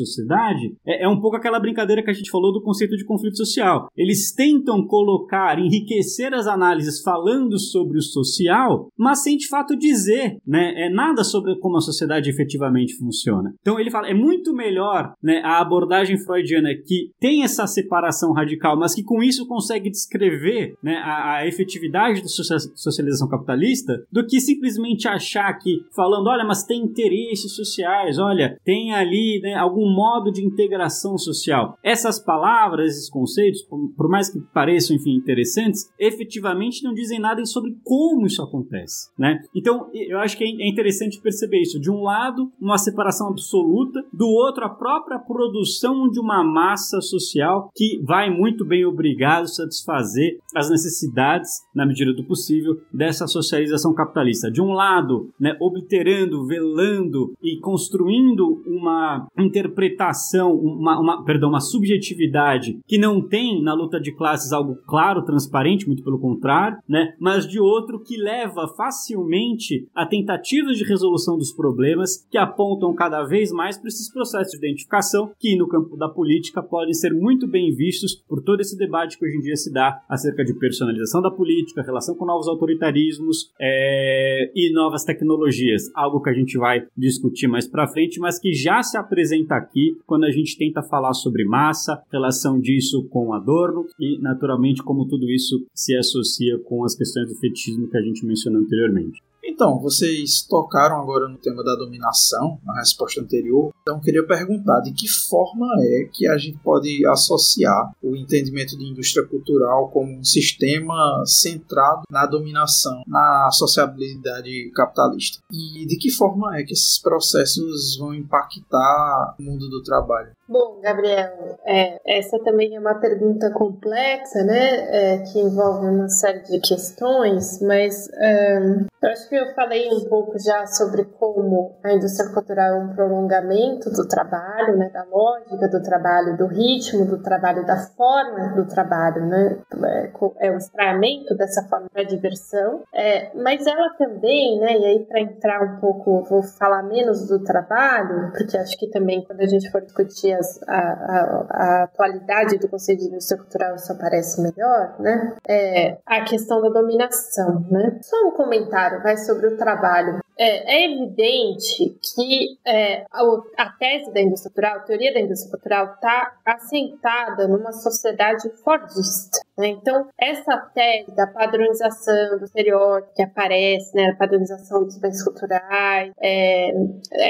é, 0.87 1.05
é 1.05 1.09
um 1.09 1.21
pouco 1.21 1.37
aquela 1.37 1.61
brincadeira 1.61 2.03
que 2.03 2.11
a 2.11 2.15
gente 2.15 2.31
falou 2.31 2.53
do 2.53 2.63
conceito 2.63 2.97
de 2.97 3.05
conflito 3.05 3.37
social. 3.37 3.89
Eles 3.97 4.33
tentam 4.35 4.87
colocar, 4.87 5.59
enriquecer 5.59 6.35
as 6.35 6.47
análises 6.47 7.03
falando 7.03 7.59
sobre 7.59 7.99
o 7.99 8.03
social, 8.03 8.89
mas 8.97 9.23
sem 9.23 9.37
de 9.37 9.49
fato 9.49 9.77
dizer 9.77 10.37
né, 10.47 10.73
é 10.77 10.91
nada 10.91 11.25
sobre 11.25 11.59
como 11.59 11.77
a 11.77 11.81
sociedade 11.81 12.31
efetivamente 12.31 12.97
funciona. 12.97 13.55
Então 13.61 13.79
ele 13.79 13.91
fala, 13.91 14.09
é 14.09 14.15
muito 14.15 14.53
melhor 14.55 15.15
né, 15.23 15.41
a 15.45 15.61
abordagem 15.61 16.19
freudiana 16.19 16.71
que 16.75 17.11
tem 17.21 17.43
essa 17.43 17.67
separação 17.67 18.33
radical, 18.33 18.79
mas 18.79 18.95
que 18.95 19.03
com 19.03 19.23
isso 19.23 19.47
consegue 19.47 19.91
descrever 19.91 20.75
né, 20.83 20.97
a, 20.97 21.37
a 21.37 21.47
efetividade 21.47 22.23
da 22.23 22.29
socialização 22.29 23.29
capitalista, 23.29 24.05
do 24.11 24.27
que 24.27 24.41
simplesmente 24.41 25.09
achar 25.09 25.53
que, 25.55 25.83
falando, 25.95 26.29
olha, 26.29 26.45
mas 26.45 26.65
tem 26.65 26.83
interesses 26.83 27.55
sociais, 27.55 28.19
olha, 28.19 28.59
tem 28.65 28.93
ali 28.93 29.41
né, 29.43 29.55
algum 29.55 29.89
modo 29.95 30.31
de 30.31 30.45
integração 30.53 31.17
social. 31.19 31.77
Essas 31.83 32.19
palavras, 32.19 32.95
esses 32.95 33.11
conceitos, 33.11 33.63
por 33.63 34.09
mais 34.09 34.31
que 34.31 34.41
pareçam, 34.53 34.97
enfim, 34.97 35.15
interessantes, 35.15 35.91
efetivamente 35.99 36.83
não 36.85 36.93
dizem 36.93 37.19
nada 37.19 37.45
sobre 37.45 37.77
como 37.83 38.27
isso 38.27 38.43
acontece, 38.43 39.11
né? 39.19 39.41
Então, 39.55 39.89
eu 39.93 40.19
acho 40.19 40.37
que 40.37 40.45
é 40.45 40.69
interessante 40.69 41.21
perceber 41.21 41.61
isso. 41.61 41.81
De 41.81 41.91
um 41.91 42.03
lado, 42.03 42.51
uma 42.61 42.79
separação 42.79 43.29
absoluta, 43.29 44.01
do 44.13 44.27
outro, 44.27 44.65
a 44.65 44.69
própria 44.69 45.19
produção 45.19 46.09
de 46.09 46.21
uma 46.21 46.45
massa 46.45 47.01
social 47.01 47.71
que 47.75 48.01
vai 48.05 48.31
muito 48.31 48.65
bem 48.65 48.85
obrigado 48.85 49.45
a 49.45 49.49
satisfazer 49.49 50.39
as 50.55 50.71
necessidades, 50.71 51.51
na 51.75 51.87
medida 51.87 52.13
do 52.13 52.25
possível, 52.25 52.81
dessa 52.93 53.27
socialização 53.27 53.95
capitalista. 53.95 54.51
De 54.51 54.61
um 54.61 54.73
lado, 54.73 55.31
né, 55.41 55.57
obterando, 55.61 56.47
velando 56.47 57.33
e 57.43 57.59
construindo 57.61 58.63
uma 58.67 59.27
interpretação, 59.39 60.42
uma, 60.51 60.99
uma, 60.99 61.25
perdão, 61.25 61.49
uma 61.49 61.61
subjetividade 61.61 62.79
que 62.87 62.99
não 62.99 63.21
tem 63.21 63.63
na 63.63 63.75
luta 63.75 64.01
de 64.01 64.13
classes 64.13 64.53
algo 64.53 64.77
claro, 64.87 65.25
transparente, 65.25 65.87
muito 65.87 66.03
pelo 66.03 66.19
contrário, 66.19 66.79
né? 66.89 67.15
Mas 67.19 67.47
de 67.47 67.61
outro 67.61 68.01
que 68.01 68.17
leva 68.17 68.69
facilmente 68.77 69.87
a 69.95 70.07
tentativas 70.07 70.77
de 70.77 70.85
resolução 70.85 71.37
dos 71.37 71.53
problemas 71.53 72.27
que 72.31 72.39
apontam 72.39 72.95
cada 72.95 73.23
vez 73.25 73.53
mais 73.53 73.77
para 73.79 73.89
esses 73.89 74.13
processos 74.13 74.53
de 74.53 74.59
identificação 74.67 75.31
que 75.39 75.57
no 75.57 75.69
campo 75.69 75.97
da 75.97 76.09
política 76.09 76.63
podem 76.63 76.95
ser 76.95 77.13
muito 77.13 77.47
bem 77.47 77.75
vistos 77.75 78.15
por 78.15 78.43
todo 78.43 78.61
esse 78.61 78.77
debate 78.77 79.19
que 79.19 79.25
hoje 79.25 79.37
em 79.37 79.41
dia 79.41 79.57
se 79.57 79.73
dá 79.73 80.03
acerca 80.09 80.45
de 80.45 80.55
personalização 80.55 81.21
da 81.21 81.31
política, 81.31 81.83
relação 81.83 82.15
com 82.15 82.25
novos 82.25 82.49
autoritarismos 82.49 83.51
é, 83.61 84.51
e 84.55 84.73
novas 84.73 85.05
tecnologias, 85.05 85.91
algo 85.95 86.21
que 86.21 86.31
a 86.31 86.35
gente 86.35 86.57
vai 86.59 86.87
discutir 86.97 87.49
mais 87.49 87.67
para 87.67 87.89
frente, 87.89 88.19
mas 88.21 88.39
que 88.39 88.53
já 88.53 88.83
se 88.83 88.97
apresenta 88.97 89.55
aqui 89.55 89.97
quando 90.07 90.22
quando 90.23 90.27
a 90.27 90.31
gente 90.31 90.57
tenta 90.57 90.83
falar 90.85 91.15
sobre 91.15 91.45
massa, 91.45 92.01
relação 92.13 92.61
disso 92.61 93.09
com 93.11 93.33
Adorno 93.33 93.87
e, 93.99 94.19
naturalmente, 94.21 94.81
como 94.81 95.09
tudo 95.09 95.29
isso 95.29 95.67
se 95.75 95.97
associa 95.97 96.59
com 96.61 96.85
as 96.85 96.95
questões 96.95 97.29
do 97.29 97.35
fetichismo 97.41 97.89
que 97.89 97.97
a 97.97 98.03
gente 98.03 98.25
mencionou 98.25 98.63
anteriormente. 98.63 99.21
Então, 99.45 99.79
vocês 99.81 100.43
tocaram 100.43 101.01
agora 101.01 101.29
no 101.29 101.37
tema 101.37 101.65
da 101.65 101.75
dominação, 101.75 102.59
na 102.65 102.75
resposta 102.79 103.21
anterior. 103.21 103.73
Então, 103.83 104.01
queria 104.01 104.25
perguntar 104.27 104.81
de 104.81 104.93
que 104.93 105.09
forma 105.09 105.67
é 105.81 106.09
que 106.13 106.29
a 106.29 106.39
gente 106.39 106.59
pode 106.59 107.05
associar 107.07 107.93
o 108.03 108.15
entendimento 108.15 108.79
de 108.79 108.85
indústria 108.85 109.27
cultural 109.27 109.89
como 109.89 110.13
um 110.13 110.25
sistema 110.25 111.23
centrado 111.27 112.03
na 112.11 112.25
dominação, 112.27 113.03
na 113.07 113.51
sociabilidade 113.51 114.71
capitalista. 114.75 115.43
E 115.51 115.87
de 115.87 115.97
que 115.97 116.11
forma 116.11 116.59
é 116.59 116.63
que 116.63 116.73
esses 116.73 116.99
processos 117.01 117.97
vão 117.99 118.15
impactar 118.15 119.35
o 119.39 119.43
mundo 119.43 119.69
do 119.69 119.83
trabalho? 119.83 120.31
Bom, 120.49 120.81
Gabriel, 120.83 121.59
é, 121.65 121.99
essa 122.05 122.39
também 122.41 122.77
é 122.77 122.79
uma 122.79 122.95
pergunta 122.97 123.51
complexa, 123.53 124.45
né? 124.45 125.15
É, 125.15 125.19
que 125.19 125.39
envolve 125.39 125.87
uma 125.87 126.11
série 126.11 126.43
de 126.43 126.61
questões, 126.61 127.59
mas 127.63 128.09
um, 128.09 128.87
eu 129.03 129.09
acho 129.09 129.29
que 129.31 129.32
eu 129.37 129.55
falei 129.55 129.89
um 129.91 130.09
pouco 130.09 130.39
já 130.39 130.67
sobre 130.67 131.05
como 131.05 131.77
a 131.83 131.93
indústria 131.93 132.31
cultural 132.31 132.71
é 132.71 132.75
um 132.75 132.95
prolongamento 132.95 133.91
do 133.91 134.07
trabalho, 134.07 134.77
né? 134.77 134.91
Da 134.93 135.05
lógica 135.05 135.69
do 135.69 135.83
trabalho, 135.83 136.37
do 136.37 136.47
ritmo 136.47 137.05
do 137.05 137.23
trabalho, 137.23 137.65
da 137.67 137.77
forma 137.77 138.55
do 138.55 138.67
trabalho, 138.67 139.27
né? 139.27 139.59
É, 139.85 140.49
é 140.49 140.51
o 140.51 140.57
extraimento 140.57 141.35
dessa 141.37 141.63
forma 141.69 141.87
para 141.93 142.03
diversão, 142.05 142.83
é, 142.95 143.31
mas 143.37 143.67
ela 143.67 143.91
também, 143.99 144.59
né? 144.59 144.79
E 144.79 144.85
aí 144.85 145.07
para 145.07 145.21
entrar 145.21 145.63
um 145.63 145.81
pouco, 145.81 146.23
vou 146.25 146.43
falar 146.43 146.83
menos 146.83 147.29
do 147.29 147.43
trabalho, 147.43 148.33
porque 148.33 148.57
acho 148.57 148.77
que 148.79 148.89
também 148.91 149.25
quando 149.25 149.41
a 149.41 149.47
gente 149.47 149.71
for 149.71 149.81
discutir 149.81 150.33
as, 150.33 150.61
a, 150.69 150.79
a, 150.79 151.47
a, 151.51 151.83
atualidade 151.85 152.59
do 152.59 152.69
conceito 152.69 153.01
de 153.01 153.09
indústria 153.09 153.39
cultural 153.39 153.75
isso 153.75 153.93
aparece 153.93 154.41
melhor, 154.41 154.97
né? 154.99 155.35
É 155.49 155.99
a 156.07 156.23
questão 156.25 156.61
da 156.61 156.69
dominação, 156.69 157.65
né? 157.71 157.99
Só 158.03 158.17
um 158.29 158.33
comentário, 158.33 159.03
sobre 159.27 159.47
o 159.47 159.57
trabalho. 159.57 160.21
É, 160.39 160.77
é 160.77 160.91
evidente 160.91 161.97
que 162.15 162.59
é, 162.67 163.05
a, 163.13 163.23
a, 163.59 163.69
tese 163.79 164.13
da 164.13 164.21
indústria 164.21 164.51
cultural, 164.51 164.77
a 164.77 164.81
teoria 164.81 165.13
da 165.13 165.21
indústria 165.21 165.51
cultural, 165.51 165.95
está 165.95 166.35
assentada 166.45 167.47
numa 167.47 167.73
sociedade 167.73 168.49
fordista. 168.65 169.39
Né? 169.57 169.69
Então, 169.69 170.09
essa 170.19 170.57
tese 170.75 171.15
da 171.15 171.27
padronização 171.27 172.39
do 172.39 172.45
estereótipo 172.45 173.15
que 173.15 173.23
aparece, 173.23 173.95
né, 173.95 174.11
a 174.11 174.17
padronização 174.17 174.83
dos 174.85 174.99
bens 174.99 175.23
culturais, 175.23 176.13
é, 176.21 176.73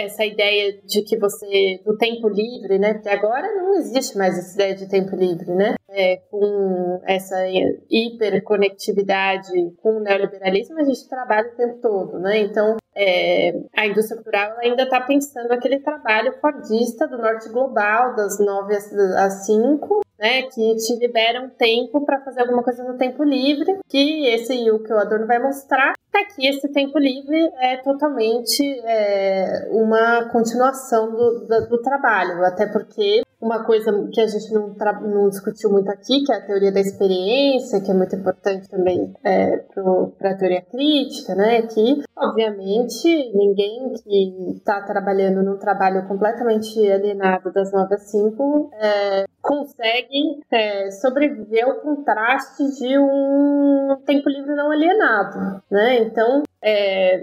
essa 0.04 0.24
ideia 0.24 0.80
de 0.84 1.02
que 1.02 1.18
você, 1.18 1.80
do 1.84 1.96
tempo 1.98 2.28
livre, 2.28 2.78
né, 2.78 2.94
porque 2.94 3.08
agora 3.08 3.52
não 3.56 3.74
existe 3.74 4.16
mais 4.16 4.38
essa 4.38 4.54
ideia 4.54 4.74
de 4.76 4.88
tempo 4.88 5.16
livre, 5.16 5.50
né? 5.52 5.74
É, 5.94 6.16
com 6.30 7.02
essa 7.04 7.36
hiperconectividade 7.90 9.52
com 9.82 9.98
o 9.98 10.00
neoliberalismo, 10.00 10.80
a 10.80 10.84
gente 10.84 11.06
trabalha 11.06 11.48
o 11.48 11.56
tempo 11.56 11.78
todo, 11.82 12.18
né? 12.18 12.38
Então, 12.38 12.78
é, 12.94 13.54
a 13.76 13.86
indústria 13.86 14.16
cultural 14.16 14.56
ainda 14.58 14.82
está 14.82 15.00
pensando 15.00 15.52
aquele 15.52 15.80
trabalho 15.80 16.34
fordista 16.40 17.06
do 17.06 17.18
norte 17.18 17.48
global, 17.48 18.14
das 18.14 18.38
9 18.38 18.74
às 19.16 19.46
5, 19.46 20.00
né, 20.18 20.42
que 20.42 20.76
te 20.76 20.96
liberam 20.98 21.50
tempo 21.50 22.04
para 22.04 22.20
fazer 22.20 22.42
alguma 22.42 22.62
coisa 22.62 22.84
no 22.84 22.96
tempo 22.96 23.24
livre, 23.24 23.78
que 23.88 24.26
esse 24.28 24.70
o 24.70 24.78
que 24.78 24.92
o 24.92 24.98
Adorno 24.98 25.26
vai 25.26 25.38
mostrar 25.38 25.94
é 26.14 26.24
que 26.24 26.46
esse 26.46 26.68
tempo 26.68 26.98
livre 26.98 27.50
é 27.58 27.78
totalmente 27.78 28.62
é, 28.84 29.68
uma 29.70 30.28
continuação 30.28 31.10
do, 31.10 31.40
do, 31.46 31.68
do, 31.70 31.82
trabalho, 31.82 32.44
até 32.44 32.66
porque 32.66 33.22
uma 33.42 33.64
coisa 33.64 34.08
que 34.12 34.20
a 34.20 34.26
gente 34.28 34.54
não, 34.54 34.74
não, 35.02 35.28
discutiu 35.28 35.68
muito 35.68 35.90
aqui, 35.90 36.22
que 36.24 36.32
é 36.32 36.36
a 36.36 36.46
teoria 36.46 36.70
da 36.70 36.78
experiência, 36.78 37.80
que 37.80 37.90
é 37.90 37.94
muito 37.94 38.14
importante 38.14 38.68
também 38.68 39.12
é, 39.24 39.56
para 40.16 40.30
a 40.30 40.36
teoria 40.36 40.62
crítica, 40.62 41.34
né, 41.34 41.62
que, 41.62 42.02
obviamente, 42.16 43.08
ninguém 43.34 43.92
que 43.94 44.54
está 44.56 44.80
trabalhando 44.82 45.42
num 45.42 45.58
trabalho 45.58 46.06
completamente 46.06 46.78
alienado 46.88 47.52
das 47.52 47.72
9 47.72 47.92
às 47.92 48.10
5 48.10 48.70
é, 48.74 49.24
conseguem 49.40 50.40
é, 50.48 50.90
sobreviver 50.92 51.64
ao 51.64 51.80
contraste 51.80 52.62
de 52.78 52.96
um 52.96 53.96
tempo 54.06 54.28
livre 54.28 54.54
não 54.54 54.70
alienado, 54.70 55.60
né? 55.68 55.98
Então, 55.98 56.44
é, 56.62 57.20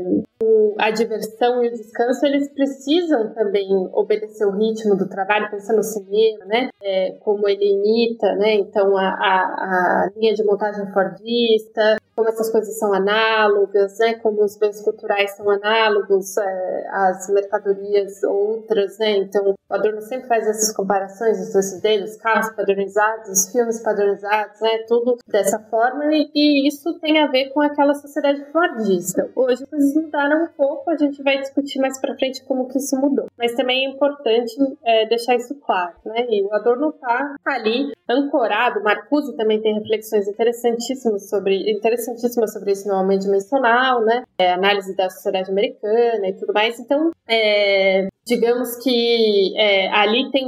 a 0.78 0.92
diversão 0.92 1.64
e 1.64 1.68
o 1.68 1.72
descanso, 1.72 2.26
eles 2.26 2.52
precisam 2.54 3.34
também 3.34 3.68
obedecer 3.94 4.46
o 4.46 4.52
ritmo 4.52 4.96
do 4.96 5.08
trabalho, 5.08 5.50
pensando 5.50 5.78
no 5.78 5.84
cinema, 5.84 6.46
né? 6.46 6.70
É, 6.82 7.12
como 7.22 7.48
ele 7.48 7.74
imita, 7.74 8.36
né? 8.36 8.56
Então, 8.56 8.98
a, 8.98 9.08
a, 9.08 10.06
a 10.06 10.12
linha 10.16 10.34
de 10.34 10.44
montagem 10.44 10.92
fordista, 10.92 11.98
como 12.20 12.28
essas 12.28 12.52
coisas 12.52 12.78
são 12.78 12.92
análogas, 12.94 13.98
né? 13.98 14.16
Como 14.16 14.44
os 14.44 14.58
bens 14.58 14.82
culturais 14.82 15.32
são 15.38 15.50
análogos 15.50 16.36
é, 16.38 16.88
às 16.92 17.30
mercadorias 17.30 18.22
outras, 18.24 18.98
né? 19.00 19.20
Então, 19.20 19.52
o 19.52 19.74
Adorno 19.74 20.02
sempre 20.02 20.28
faz 20.28 20.46
essas 20.46 20.76
comparações, 20.76 21.40
esses 21.40 21.80
deles, 21.80 22.18
carros 22.18 22.50
padronizados, 22.50 23.50
filmes 23.54 23.82
padronizados, 23.82 24.60
né? 24.60 24.80
Tudo 24.86 25.18
dessa 25.30 25.60
forma 25.60 26.14
e, 26.14 26.30
e 26.36 26.68
isso 26.68 27.00
tem 27.00 27.24
a 27.24 27.28
ver 27.28 27.54
com 27.54 27.62
aquela 27.62 27.94
sociedade 27.94 28.44
fordista. 28.52 29.30
Hoje 29.34 29.64
as 29.64 29.70
coisas 29.70 29.96
mudaram 29.96 30.44
um 30.44 30.48
pouco, 30.48 30.90
a 30.90 30.98
gente 30.98 31.24
vai 31.24 31.40
discutir 31.40 31.80
mais 31.80 31.98
para 32.02 32.16
frente 32.16 32.44
como 32.44 32.68
que 32.68 32.80
isso 32.80 33.00
mudou. 33.00 33.28
Mas 33.38 33.54
também 33.54 33.86
é 33.86 33.90
importante 33.90 34.58
é, 34.84 35.06
deixar 35.08 35.36
isso 35.36 35.56
claro, 35.56 35.94
né? 36.04 36.26
E 36.30 36.44
o 36.44 36.54
Adorno 36.54 36.90
está 36.90 37.36
ali 37.46 37.94
ancorado, 38.10 38.84
Marcuse 38.84 39.38
também 39.38 39.62
tem 39.62 39.76
reflexões 39.76 40.28
interessantíssimas 40.28 41.30
sobre, 41.30 41.72
interessantíssimas 42.10 42.54
sobre 42.54 42.72
isso 42.72 42.88
no 42.88 42.96
Aumento 42.96 43.22
Dimensional, 43.22 44.02
né? 44.04 44.24
É, 44.38 44.54
análise 44.54 44.96
da 44.96 45.10
sociedade 45.10 45.52
americana 45.52 46.28
e 46.28 46.34
tudo 46.34 46.54
mais. 46.54 46.80
Então, 46.80 47.12
é, 47.28 48.08
digamos 48.26 48.76
que 48.84 49.54
é, 49.58 49.90
ali 49.90 50.30
tem, 50.32 50.48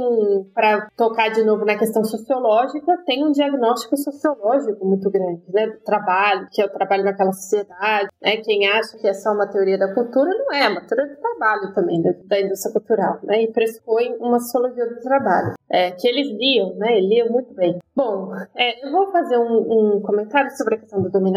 para 0.54 0.88
tocar 0.96 1.30
de 1.30 1.42
novo 1.44 1.64
na 1.64 1.76
questão 1.76 2.04
sociológica, 2.04 2.98
tem 3.06 3.24
um 3.24 3.32
diagnóstico 3.32 3.96
sociológico 3.96 4.84
muito 4.84 5.10
grande, 5.10 5.42
né? 5.52 5.66
Do 5.66 5.80
trabalho, 5.80 6.48
que 6.50 6.62
é 6.62 6.66
o 6.66 6.70
trabalho 6.70 7.04
naquela 7.04 7.32
sociedade, 7.32 8.08
né? 8.20 8.36
Quem 8.38 8.68
acha 8.68 8.96
que 8.98 9.06
é 9.06 9.14
só 9.14 9.32
uma 9.32 9.46
teoria 9.46 9.78
da 9.78 9.92
cultura, 9.94 10.30
não 10.30 10.52
é, 10.52 10.64
é 10.64 10.68
uma 10.68 10.82
teoria 10.82 11.14
do 11.14 11.20
trabalho 11.20 11.74
também, 11.74 12.02
da, 12.02 12.12
da 12.24 12.40
indústria 12.40 12.72
cultural, 12.72 13.18
né? 13.24 13.42
E 13.42 13.52
pressupõe 13.52 14.16
uma 14.18 14.38
sociologia 14.38 14.86
do 14.86 15.00
trabalho, 15.00 15.54
é, 15.70 15.90
que 15.90 16.06
eles 16.08 16.28
liam, 16.28 16.74
né? 16.76 17.00
Liam 17.00 17.28
muito 17.30 17.52
bem. 17.54 17.78
Bom, 17.94 18.32
é, 18.56 18.86
eu 18.86 18.90
vou 18.90 19.12
fazer 19.12 19.36
um, 19.36 19.96
um, 19.96 20.00
comentário 20.00 20.50
sobre 20.56 20.76
a 20.76 20.78
questão 20.78 21.02
da 21.02 21.10
dominação 21.10 21.32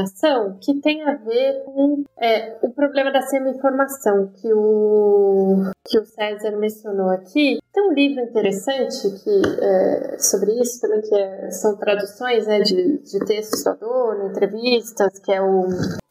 que 0.61 0.73
tem 0.81 1.03
a 1.03 1.15
ver 1.15 1.63
com 1.65 2.03
é, 2.17 2.57
o 2.61 2.71
problema 2.71 3.11
da 3.11 3.21
semi-informação 3.21 4.31
que 4.35 4.53
o, 4.53 5.71
que 5.85 5.99
o 5.99 6.05
César 6.05 6.45
César 6.45 6.57
mencionou 6.57 7.09
aqui, 7.09 7.59
tem 7.73 7.89
um 7.89 7.93
livro 7.93 8.21
interessante 8.21 9.09
que, 9.23 9.41
é, 9.61 10.17
sobre 10.19 10.51
isso 10.59 10.79
também, 10.81 11.01
que 11.01 11.15
é, 11.15 11.49
são 11.51 11.75
traduções 11.77 12.47
né, 12.47 12.59
de, 12.59 12.99
de 12.99 13.19
textos 13.25 13.63
do 13.63 13.69
Adorno, 13.69 14.29
entrevistas, 14.29 15.19
que 15.19 15.31
é 15.31 15.41
o 15.41 15.67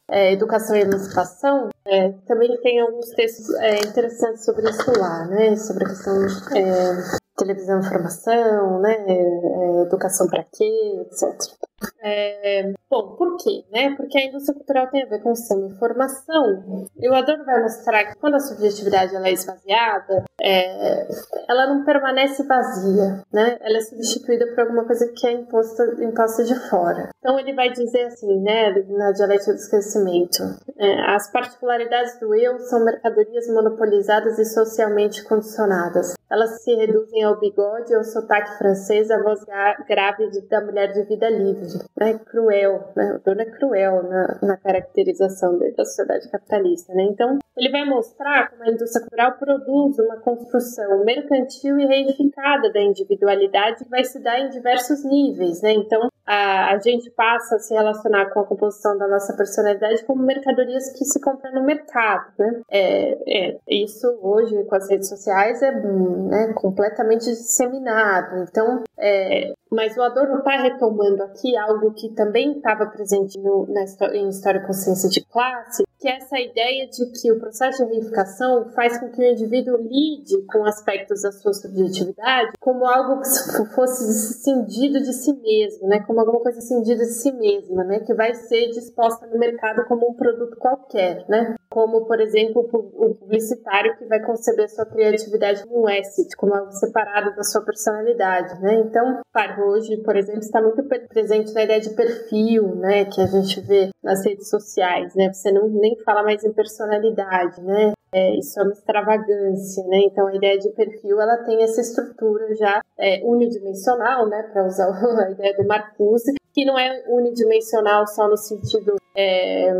é, 0.09 0.33
Educação 0.33 0.75
e 0.75 0.81
Emancipação, 0.81 1.69
é, 1.85 2.09
também 2.27 2.55
tem 2.61 2.79
alguns 2.79 3.09
textos 3.09 3.49
é, 3.55 3.79
interessantes 3.79 4.43
sobre 4.45 4.69
isso 4.69 4.91
lá, 4.99 5.25
né? 5.25 5.55
Sobre 5.55 5.85
a 5.85 5.89
questão 5.89 6.25
é, 6.55 7.17
televisão 7.35 7.79
informação, 7.79 8.79
né? 8.79 9.05
É, 9.07 9.81
educação 9.83 10.27
para 10.27 10.43
quê, 10.43 11.01
etc. 11.01 11.55
É, 12.01 12.73
bom, 12.89 13.15
por 13.15 13.37
quê? 13.37 13.65
Né? 13.71 13.95
Porque 13.95 14.17
a 14.17 14.25
indústria 14.25 14.55
cultural 14.55 14.87
tem 14.89 15.03
a 15.03 15.07
ver 15.07 15.21
com 15.21 15.35
semi 15.35 15.67
informação. 15.67 16.87
E 16.97 17.09
o 17.09 17.13
Adorno 17.13 17.45
vai 17.45 17.61
mostrar 17.61 18.05
que 18.05 18.15
quando 18.19 18.35
a 18.35 18.39
subjetividade 18.39 19.15
ela 19.15 19.27
é 19.27 19.33
esvaziada, 19.33 20.23
é, 20.41 21.07
ela 21.49 21.67
não 21.67 21.83
permanece 21.83 22.43
vazia, 22.43 23.23
né? 23.31 23.57
Ela 23.61 23.77
é 23.77 23.81
substituída 23.81 24.47
por 24.47 24.61
alguma 24.61 24.85
coisa 24.85 25.11
que 25.15 25.27
é 25.27 25.31
imposta, 25.31 25.83
imposta 25.99 26.43
de 26.43 26.55
fora. 26.69 27.09
Então 27.19 27.37
ele 27.39 27.53
vai 27.53 27.71
dizer 27.71 28.05
assim, 28.05 28.39
né, 28.41 28.71
na 28.87 29.11
dialética 29.11 29.51
do 29.51 29.57
esquecimento, 29.57 30.43
é, 30.77 31.15
as 31.15 31.31
particularidades 31.31 32.19
do 32.19 32.33
eu 32.33 32.59
são 32.59 32.83
mercadorias 32.83 33.47
monopolizadas 33.47 34.39
e 34.39 34.45
socialmente 34.45 35.23
condicionadas. 35.23 36.14
Elas 36.29 36.63
se 36.63 36.73
reduzem 36.73 37.23
ao 37.23 37.39
bigode, 37.39 37.93
ao 37.93 38.03
sotaque 38.03 38.57
francês, 38.57 39.11
à 39.11 39.21
voz 39.21 39.43
grave 39.87 40.29
da 40.49 40.61
mulher 40.61 40.91
de 40.91 41.03
vida 41.03 41.29
livre 41.29 41.85
né, 41.97 42.19
cruel, 42.25 42.91
né? 42.95 43.13
O 43.13 43.19
dono 43.23 43.41
é 43.41 43.45
cruel 43.45 44.03
na, 44.03 44.39
na 44.41 44.57
caracterização 44.57 45.57
da 45.57 45.85
sociedade 45.85 46.29
capitalista, 46.29 46.93
né? 46.93 47.03
Então, 47.03 47.39
ele 47.55 47.69
vai 47.69 47.85
mostrar 47.85 48.49
como 48.49 48.63
a 48.63 48.71
indústria 48.71 49.01
cultural 49.01 49.33
produz 49.37 49.99
uma 49.99 50.17
construção 50.17 51.03
mercantil 51.05 51.79
e 51.79 51.85
reificada 51.85 52.71
da 52.71 52.81
individualidade 52.81 53.83
que 53.83 53.89
vai 53.89 54.03
se 54.03 54.19
dar 54.19 54.39
em 54.39 54.49
diversos 54.49 55.03
níveis, 55.05 55.61
né? 55.61 55.73
Então, 55.73 56.09
a, 56.25 56.77
gente 56.79 57.09
passa 57.11 57.55
a 57.55 57.59
se 57.59 57.73
relacionar 57.73 58.31
com 58.31 58.39
a 58.39 58.45
composição 58.45 58.97
da 58.97 59.07
nossa 59.07 59.33
personalidade 59.33 60.03
como 60.05 60.23
mercadorias 60.23 60.89
que 60.91 61.05
se 61.05 61.19
compram 61.19 61.53
no 61.53 61.63
mercado, 61.63 62.31
né? 62.37 62.61
É, 62.69 63.49
é, 63.49 63.59
isso 63.67 64.07
hoje 64.21 64.63
com 64.63 64.75
as 64.75 64.89
redes 64.89 65.07
sociais 65.07 65.61
é 65.61 65.71
né, 65.71 66.53
completamente 66.53 67.25
disseminado. 67.25 68.43
Então, 68.49 68.83
é, 68.97 69.53
mas 69.71 69.97
o 69.97 70.01
Adorno 70.01 70.39
está 70.39 70.61
retomando 70.61 71.23
aqui 71.23 71.55
algo 71.57 71.91
que 71.93 72.09
também 72.09 72.57
estava 72.57 72.85
presente 72.85 73.37
no, 73.39 73.67
na, 73.67 73.83
em 74.13 74.29
História 74.29 74.59
e 74.59 74.65
Consciência 74.65 75.09
de 75.09 75.25
Classe, 75.25 75.83
que 75.99 76.07
é 76.07 76.17
essa 76.17 76.39
ideia 76.39 76.87
de 76.87 77.05
que 77.19 77.31
o 77.31 77.39
processo 77.39 77.85
de 77.85 77.93
reificação 77.93 78.69
faz 78.75 78.97
com 78.99 79.09
que 79.09 79.21
o 79.21 79.25
indivíduo 79.25 79.77
lide 79.77 80.45
com 80.51 80.63
aspectos 80.65 81.23
da 81.23 81.31
sua 81.31 81.53
subjetividade 81.53 82.51
como 82.59 82.85
algo 82.85 83.21
que 83.21 83.73
fosse 83.73 84.43
cindido 84.43 84.99
de 84.99 85.13
si 85.13 85.33
mesmo, 85.33 85.87
né? 85.87 86.01
como 86.05 86.19
alguma 86.19 86.41
coisa 86.41 86.61
cindida 86.61 87.03
de 87.03 87.11
si 87.11 87.31
mesma, 87.31 87.83
né? 87.83 87.99
que 87.99 88.13
vai 88.13 88.33
ser 88.35 88.69
disposta 88.69 89.25
no 89.27 89.39
mercado 89.39 89.85
como 89.87 90.09
um 90.09 90.13
produto 90.13 90.57
qualquer, 90.57 91.25
né? 91.27 91.55
como, 91.69 92.05
por 92.05 92.21
exemplo, 92.21 92.61
o 92.71 93.15
publicitário 93.15 93.97
que 93.97 94.05
vai 94.05 94.21
conceber 94.21 94.69
sua 94.69 94.85
criatividade 94.85 95.65
como 95.65 95.81
um 95.81 95.87
asset, 95.87 96.35
como 96.37 96.53
algo 96.53 96.71
separado 96.71 97.35
da 97.35 97.43
sua 97.43 97.61
personalidade. 97.61 98.61
Né? 98.61 98.84
Então, 98.85 99.21
claro, 99.33 99.69
hoje, 99.69 99.97
por 99.97 100.15
exemplo, 100.15 100.41
está 100.41 100.61
muito 100.61 100.83
presente 100.83 101.53
na 101.53 101.63
ideia 101.63 101.81
de 101.81 101.89
perfil, 101.91 102.75
né? 102.75 103.05
que 103.05 103.19
a 103.19 103.25
gente 103.25 103.59
vê 103.61 103.89
nas 104.03 104.23
redes 104.23 104.49
sociais. 104.49 105.13
Né? 105.15 105.33
Você 105.33 105.51
não 105.51 105.67
nem 105.67 105.97
fala 106.03 106.23
mais 106.23 106.43
em 106.43 106.53
personalidade, 106.53 107.61
né? 107.61 107.93
É, 108.13 108.37
isso 108.37 108.57
é 108.59 108.63
uma 108.63 108.71
extravagância, 108.71 109.83
né? 109.87 109.99
Então 110.05 110.27
a 110.27 110.33
ideia 110.33 110.57
de 110.57 110.69
perfil 110.69 111.19
ela 111.19 111.35
tem 111.43 111.61
essa 111.61 111.81
estrutura 111.81 112.55
já 112.55 112.79
é, 112.97 113.21
unidimensional, 113.25 114.29
né? 114.29 114.43
Para 114.53 114.65
usar 114.65 114.87
a 115.27 115.31
ideia 115.31 115.53
do 115.57 115.67
Marcuse, 115.67 116.33
que 116.53 116.63
não 116.63 116.79
é 116.79 117.03
unidimensional 117.09 118.07
só 118.07 118.29
no 118.29 118.37
sentido 118.37 118.95
é, 119.15 119.71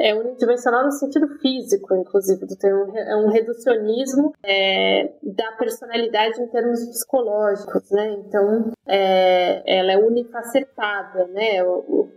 é 0.00 0.14
unidimensional 0.14 0.84
no 0.84 0.92
sentido 0.92 1.28
físico, 1.38 1.94
inclusive, 1.94 2.46
tem 2.58 2.72
um, 2.72 2.96
é 2.96 3.16
um 3.16 3.28
reducionismo 3.28 4.32
é, 4.44 5.12
da 5.22 5.52
personalidade 5.52 6.40
em 6.40 6.46
termos 6.48 6.84
psicológicos, 6.86 7.90
né? 7.90 8.10
Então, 8.18 8.72
é, 8.86 9.62
ela 9.78 9.92
é 9.92 9.96
unifacetada, 9.96 11.26
né? 11.28 11.62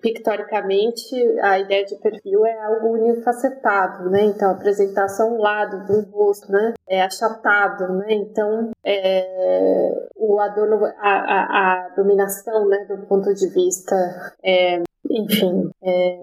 Pictoricamente, 0.01 1.15
a 1.41 1.59
ideia 1.59 1.85
de 1.85 1.95
perfil 1.97 2.45
é 2.45 2.65
algo 2.65 2.93
unifacetado, 2.93 4.09
né? 4.09 4.23
Então, 4.23 4.51
apresentar 4.51 5.07
só 5.09 5.23
um 5.23 5.37
lado 5.37 5.85
do 5.85 6.09
rosto, 6.11 6.51
né? 6.51 6.73
É 6.87 7.01
achatado, 7.01 7.93
né? 7.95 8.13
Então, 8.13 8.71
é, 8.83 10.07
o 10.15 10.39
Adorno, 10.39 10.85
a, 10.85 10.91
a, 10.99 11.85
a, 11.85 11.89
dominação, 11.95 12.67
né, 12.67 12.85
do 12.85 13.05
ponto 13.07 13.33
de 13.33 13.47
vista 13.49 13.95
é, 14.43 14.81
enfim, 15.15 15.71
é, 15.81 16.19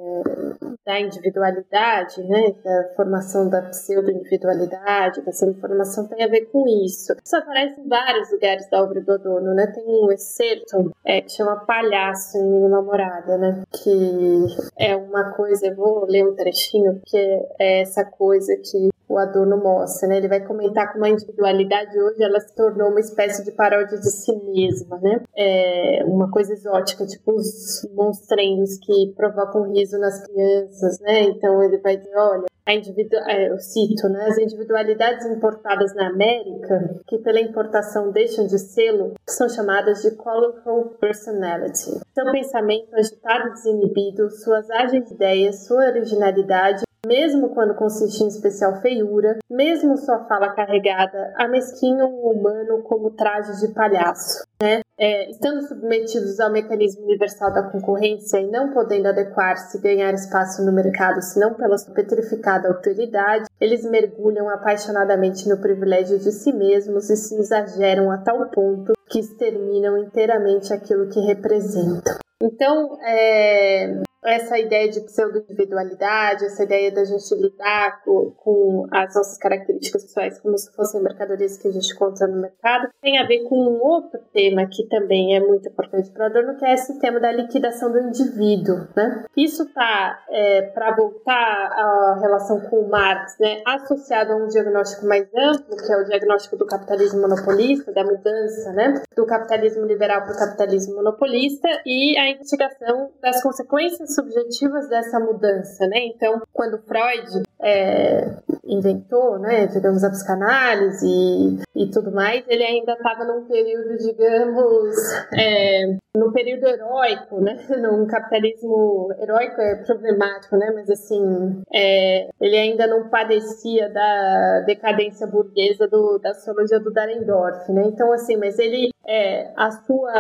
da 0.85 1.01
individualidade, 1.01 2.23
né, 2.25 2.55
da 2.63 2.95
formação 2.95 3.49
da 3.49 3.63
pseudo-individualidade, 3.63 5.23
dessa 5.23 5.47
informação 5.47 6.07
tem 6.09 6.25
a 6.25 6.29
ver 6.29 6.47
com 6.47 6.69
isso. 6.85 7.15
Isso 7.25 7.37
aparece 7.37 7.81
em 7.81 7.89
vários 7.89 8.31
lugares 8.31 8.69
da 8.69 8.83
obra 8.83 9.01
do 9.01 9.13
Adorno, 9.13 9.55
né, 9.55 9.67
tem 9.69 9.85
um 9.87 10.13
excerto 10.13 10.93
é, 11.05 11.23
que 11.23 11.33
chama 11.33 11.65
Palhaço 11.65 12.37
em 12.37 12.45
Mínima 12.45 12.83
Morada, 12.83 13.39
né, 13.39 13.63
que 13.73 14.47
é 14.79 14.95
uma 14.95 15.33
coisa, 15.33 15.69
eu 15.69 15.75
vou 15.75 16.05
ler 16.07 16.27
um 16.27 16.35
trechinho, 16.35 16.97
porque 16.97 17.19
é 17.59 17.81
essa 17.81 18.05
coisa 18.05 18.55
que 18.57 18.91
o 19.13 19.19
Adorno 19.19 19.57
mostra, 19.59 20.09
né? 20.09 20.17
Ele 20.17 20.29
vai 20.29 20.41
comentar 20.41 20.93
como 20.93 21.05
a 21.05 21.11
individualidade 21.11 22.01
hoje 22.01 22.23
ela 22.23 22.41
se 22.41 22.55
tornou 22.55 22.89
uma 22.89 23.01
espécie 23.01 23.45
de 23.45 23.53
paródia 23.53 23.99
de 23.99 24.11
si 24.11 24.35
mesma, 24.45 24.99
né? 24.99 25.23
É 25.37 26.03
uma 26.07 26.31
coisa 26.31 26.53
exótica, 26.53 27.07
tipo 27.07 27.33
os 27.33 27.87
monstrenhos 27.95 28.79
que 28.79 29.13
provocam 29.17 29.71
riso 29.71 29.99
nas 29.99 30.27
crianças, 30.27 30.99
né? 31.01 31.23
Então 31.25 31.63
ele 31.63 31.79
vai 31.79 31.97
dizer, 31.97 32.17
olha, 32.17 32.47
a 32.65 32.75
individu 32.75 33.17
é, 33.29 33.51
eu 33.51 33.59
cito, 33.59 34.09
né, 34.09 34.27
as 34.29 34.39
individualidades 34.39 35.27
importadas 35.27 35.93
na 35.95 36.07
América, 36.07 36.95
que 37.09 37.19
pela 37.19 37.41
importação 37.41 38.13
deixam 38.13 38.47
de 38.47 38.57
sê-lo, 38.57 39.15
são 39.29 39.49
chamadas 39.49 40.03
de 40.03 40.13
colorful 40.13 40.91
personality. 41.01 41.91
Seu 42.15 42.31
pensamento 42.31 42.95
agitado 42.95 43.49
e 43.49 43.53
desinibido, 43.53 44.31
suas 44.31 44.71
ágeis 44.71 45.11
ideias, 45.11 45.67
sua 45.67 45.87
originalidade 45.87 46.85
mesmo 47.07 47.51
quando 47.51 47.75
consiste 47.75 48.23
em 48.23 48.29
especial 48.29 48.81
feiura, 48.81 49.39
mesmo 49.51 49.97
sua 49.97 50.25
fala 50.25 50.55
carregada, 50.55 51.35
amesquinham 51.37 52.09
o 52.09 52.31
humano 52.31 52.83
como 52.83 53.11
trajes 53.11 53.61
de 53.61 53.75
palhaço. 53.75 54.45
Né? 54.63 54.81
É, 54.99 55.31
estando 55.31 55.63
submetidos 55.67 56.39
ao 56.39 56.53
mecanismo 56.53 57.05
universal 57.05 57.53
da 57.53 57.65
concorrência 57.65 58.39
e 58.39 58.51
não 58.51 58.73
podendo 58.73 59.09
adequar-se 59.09 59.77
e 59.77 59.81
ganhar 59.81 60.15
espaço 60.15 60.65
no 60.65 60.73
mercado 60.73 61.21
senão 61.21 61.55
pela 61.55 61.77
sua 61.77 61.93
petrificada 61.93 62.69
autoridade, 62.69 63.47
eles 63.61 63.85
mergulham 63.85 64.49
apaixonadamente 64.49 65.49
no 65.49 65.59
privilégio 65.59 66.19
de 66.19 66.31
si 66.31 66.53
mesmos 66.53 67.11
e 67.11 67.17
se 67.17 67.35
exageram 67.35 68.11
a 68.11 68.19
tal 68.19 68.49
ponto 68.51 68.93
que 69.09 69.19
exterminam 69.19 69.99
inteiramente 69.99 70.73
aquilo 70.73 71.09
que 71.09 71.21
representam. 71.21 72.17
Então, 72.41 72.99
é, 73.05 74.03
essa 74.25 74.59
ideia 74.59 74.89
de 74.89 75.01
pseudo-individualidade, 75.01 76.45
essa 76.45 76.63
ideia 76.63 76.93
da 76.93 77.05
gente 77.05 77.35
lidar 77.35 78.03
com, 78.05 78.31
com, 78.37 78.87
as 78.93 79.15
nossas 79.15 79.37
características 79.39 80.05
pessoais 80.05 80.41
como 80.41 80.57
se 80.57 80.73
fossem 80.75 81.03
mercadorias 81.03 81.57
que 81.57 81.69
a 81.69 81.73
gente 81.73 81.95
compra 81.97 82.27
no 82.29 82.41
mercado, 82.41 82.89
tem 83.01 83.19
a 83.19 83.27
ver 83.27 83.45
com 83.49 83.57
um 83.57 83.83
outro 83.83 84.21
tema 84.33 84.67
que 84.67 84.87
também 84.89 85.37
é 85.37 85.41
muito 85.41 85.69
importante 85.69 86.11
para 86.11 86.27
Adorno, 86.27 86.57
que 86.57 86.65
é 86.65 86.75
esse 86.75 86.99
tema 87.01 87.19
da 87.19 87.33
liquidação 87.33 87.91
do 87.91 87.99
indivíduo. 87.99 88.87
Né? 88.95 89.25
Isso 89.37 89.65
está, 89.65 90.25
é, 90.31 90.63
para 90.63 90.95
voltar 90.95 91.35
à 91.35 92.19
relação 92.21 92.61
com 92.61 92.81
o 92.81 92.89
Marx, 92.89 93.37
né, 93.41 93.63
associado 93.67 94.33
a 94.33 94.37
um 94.37 94.47
diagnóstico 94.47 95.07
mais 95.07 95.27
amplo, 95.35 95.77
que 95.77 95.93
é 95.93 95.97
o 95.97 96.05
diagnóstico 96.05 96.57
do 96.57 96.67
capitalismo 96.67 97.21
monopolista, 97.21 97.93
da 97.93 98.05
mudança 98.05 98.73
né, 98.73 99.03
do 99.17 99.27
capitalismo 99.27 99.85
liberal 99.85 100.23
para 100.23 100.35
o 100.35 100.39
capitalismo 100.39 100.95
monopolista 100.95 101.69
e 101.85 102.17
a 102.17 102.31
investigação 102.31 103.11
das 103.21 103.43
consequências 103.43 104.12
subjetivas 104.15 104.89
dessa 104.89 105.19
mudança, 105.19 105.87
né? 105.87 105.99
Então, 106.07 106.43
quando 106.53 106.79
Freud 106.79 107.43
é, 107.63 108.37
inventou, 108.65 109.39
né, 109.39 109.67
digamos, 109.67 110.03
a 110.03 110.11
psicanálise 110.11 111.07
e, 111.07 111.85
e 111.85 111.91
tudo 111.91 112.11
mais, 112.11 112.45
ele 112.49 112.65
ainda 112.65 112.93
estava 112.93 113.25
num 113.25 113.45
período, 113.45 113.97
digamos, 113.99 114.95
é, 115.33 115.97
no 116.17 116.33
período 116.33 116.67
heróico, 116.67 117.41
né, 117.41 117.57
num 117.81 118.07
capitalismo 118.07 119.09
heróico 119.19 119.61
é 119.61 119.77
problemático, 119.85 120.57
né, 120.57 120.73
mas 120.75 120.91
assim, 120.91 121.63
é, 121.73 122.29
ele 122.41 122.57
ainda 122.57 122.87
não 122.87 123.09
padecia 123.09 123.89
da 123.89 124.61
decadência 124.67 125.27
burguesa 125.27 125.87
do, 125.87 126.19
da 126.19 126.35
sociologia 126.35 126.81
do 126.81 126.93
Dahrendorf, 126.93 127.71
né, 127.71 127.83
então 127.87 128.13
assim, 128.13 128.37
mas 128.37 128.59
ele, 128.59 128.91
é, 129.07 129.53
a 129.57 129.71
sua 129.71 130.13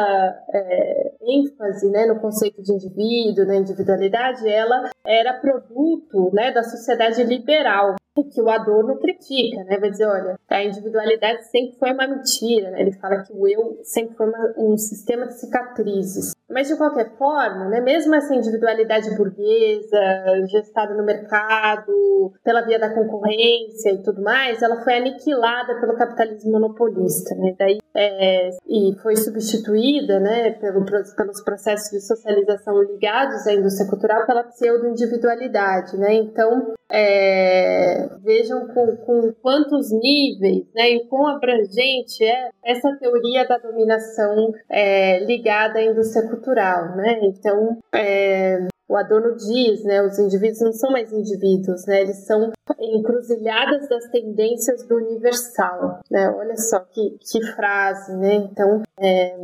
é, 0.52 1.12
ênfase, 1.22 1.90
né, 1.90 2.06
no 2.06 2.20
conceito 2.20 2.62
de 2.62 2.72
indivíduo, 2.72 3.46
na 3.46 3.56
individualidade, 3.56 4.48
ela 4.48 4.90
era 5.04 5.34
produto, 5.34 6.30
né, 6.32 6.50
da 6.52 6.62
sociedade 6.62 7.22
liberal, 7.24 7.96
que 8.30 8.42
o 8.42 8.50
Adorno 8.50 8.98
critica, 8.98 9.64
né? 9.64 9.78
Vai 9.78 9.90
dizer, 9.90 10.06
olha, 10.06 10.38
a 10.50 10.62
individualidade 10.62 11.46
sempre 11.50 11.78
foi 11.78 11.92
uma 11.92 12.06
mentira, 12.06 12.70
né? 12.70 12.82
Ele 12.82 12.92
fala 12.92 13.22
que 13.22 13.32
o 13.32 13.48
eu 13.48 13.80
sempre 13.82 14.14
foi 14.14 14.28
uma, 14.28 14.54
um 14.58 14.76
sistema 14.76 15.26
de 15.26 15.40
cicatrizes. 15.40 16.34
Mas, 16.52 16.68
de 16.68 16.76
qualquer 16.76 17.16
forma, 17.16 17.68
né, 17.68 17.80
mesmo 17.80 18.14
essa 18.14 18.34
individualidade 18.34 19.16
burguesa, 19.16 20.46
gestada 20.50 20.94
no 20.94 21.04
mercado, 21.04 22.32
pela 22.44 22.62
via 22.62 22.78
da 22.78 22.94
concorrência 22.94 23.90
e 23.90 24.02
tudo 24.02 24.22
mais, 24.22 24.62
ela 24.62 24.82
foi 24.82 24.98
aniquilada 24.98 25.80
pelo 25.80 25.96
capitalismo 25.96 26.52
monopolista. 26.52 27.34
Né? 27.36 27.54
Daí, 27.58 27.78
é, 27.94 28.50
e 28.68 28.94
foi 29.02 29.16
substituída 29.16 30.20
né, 30.20 30.50
pelo, 30.52 30.84
pelos 30.84 31.42
processos 31.42 31.90
de 31.90 32.00
socialização 32.00 32.82
ligados 32.82 33.46
à 33.46 33.52
indústria 33.52 33.88
cultural 33.88 34.26
pela 34.26 34.44
pseudo-individualidade. 34.44 35.96
Né? 35.96 36.14
Então, 36.14 36.74
é, 36.90 38.06
vejam 38.22 38.68
com, 38.68 38.96
com, 38.98 39.32
quantos 39.40 39.90
níveis 39.90 40.66
né, 40.74 40.90
e 40.90 41.06
quão 41.06 41.26
abrangente 41.26 42.22
é 42.22 42.50
essa 42.62 42.94
teoria 42.96 43.46
da 43.48 43.56
dominação 43.56 44.52
é, 44.68 45.24
ligada 45.24 45.78
à 45.78 45.84
indústria 45.84 46.28
cultural. 46.28 46.41
Né? 46.96 47.20
Então, 47.22 47.78
é, 47.94 48.66
o 48.92 48.96
Adorno 48.96 49.34
diz, 49.36 49.82
né, 49.84 50.02
os 50.02 50.18
indivíduos 50.18 50.60
não 50.60 50.72
são 50.72 50.90
mais 50.90 51.10
indivíduos, 51.10 51.86
né, 51.86 52.02
eles 52.02 52.26
são 52.26 52.52
encruzilhadas 52.78 53.88
das 53.88 54.06
tendências 54.10 54.86
do 54.86 54.96
universal, 54.96 56.00
né, 56.10 56.28
olha 56.28 56.58
só 56.58 56.80
que, 56.80 57.16
que 57.18 57.42
frase, 57.54 58.14
né, 58.14 58.34
então 58.34 58.82
é, 59.00 59.34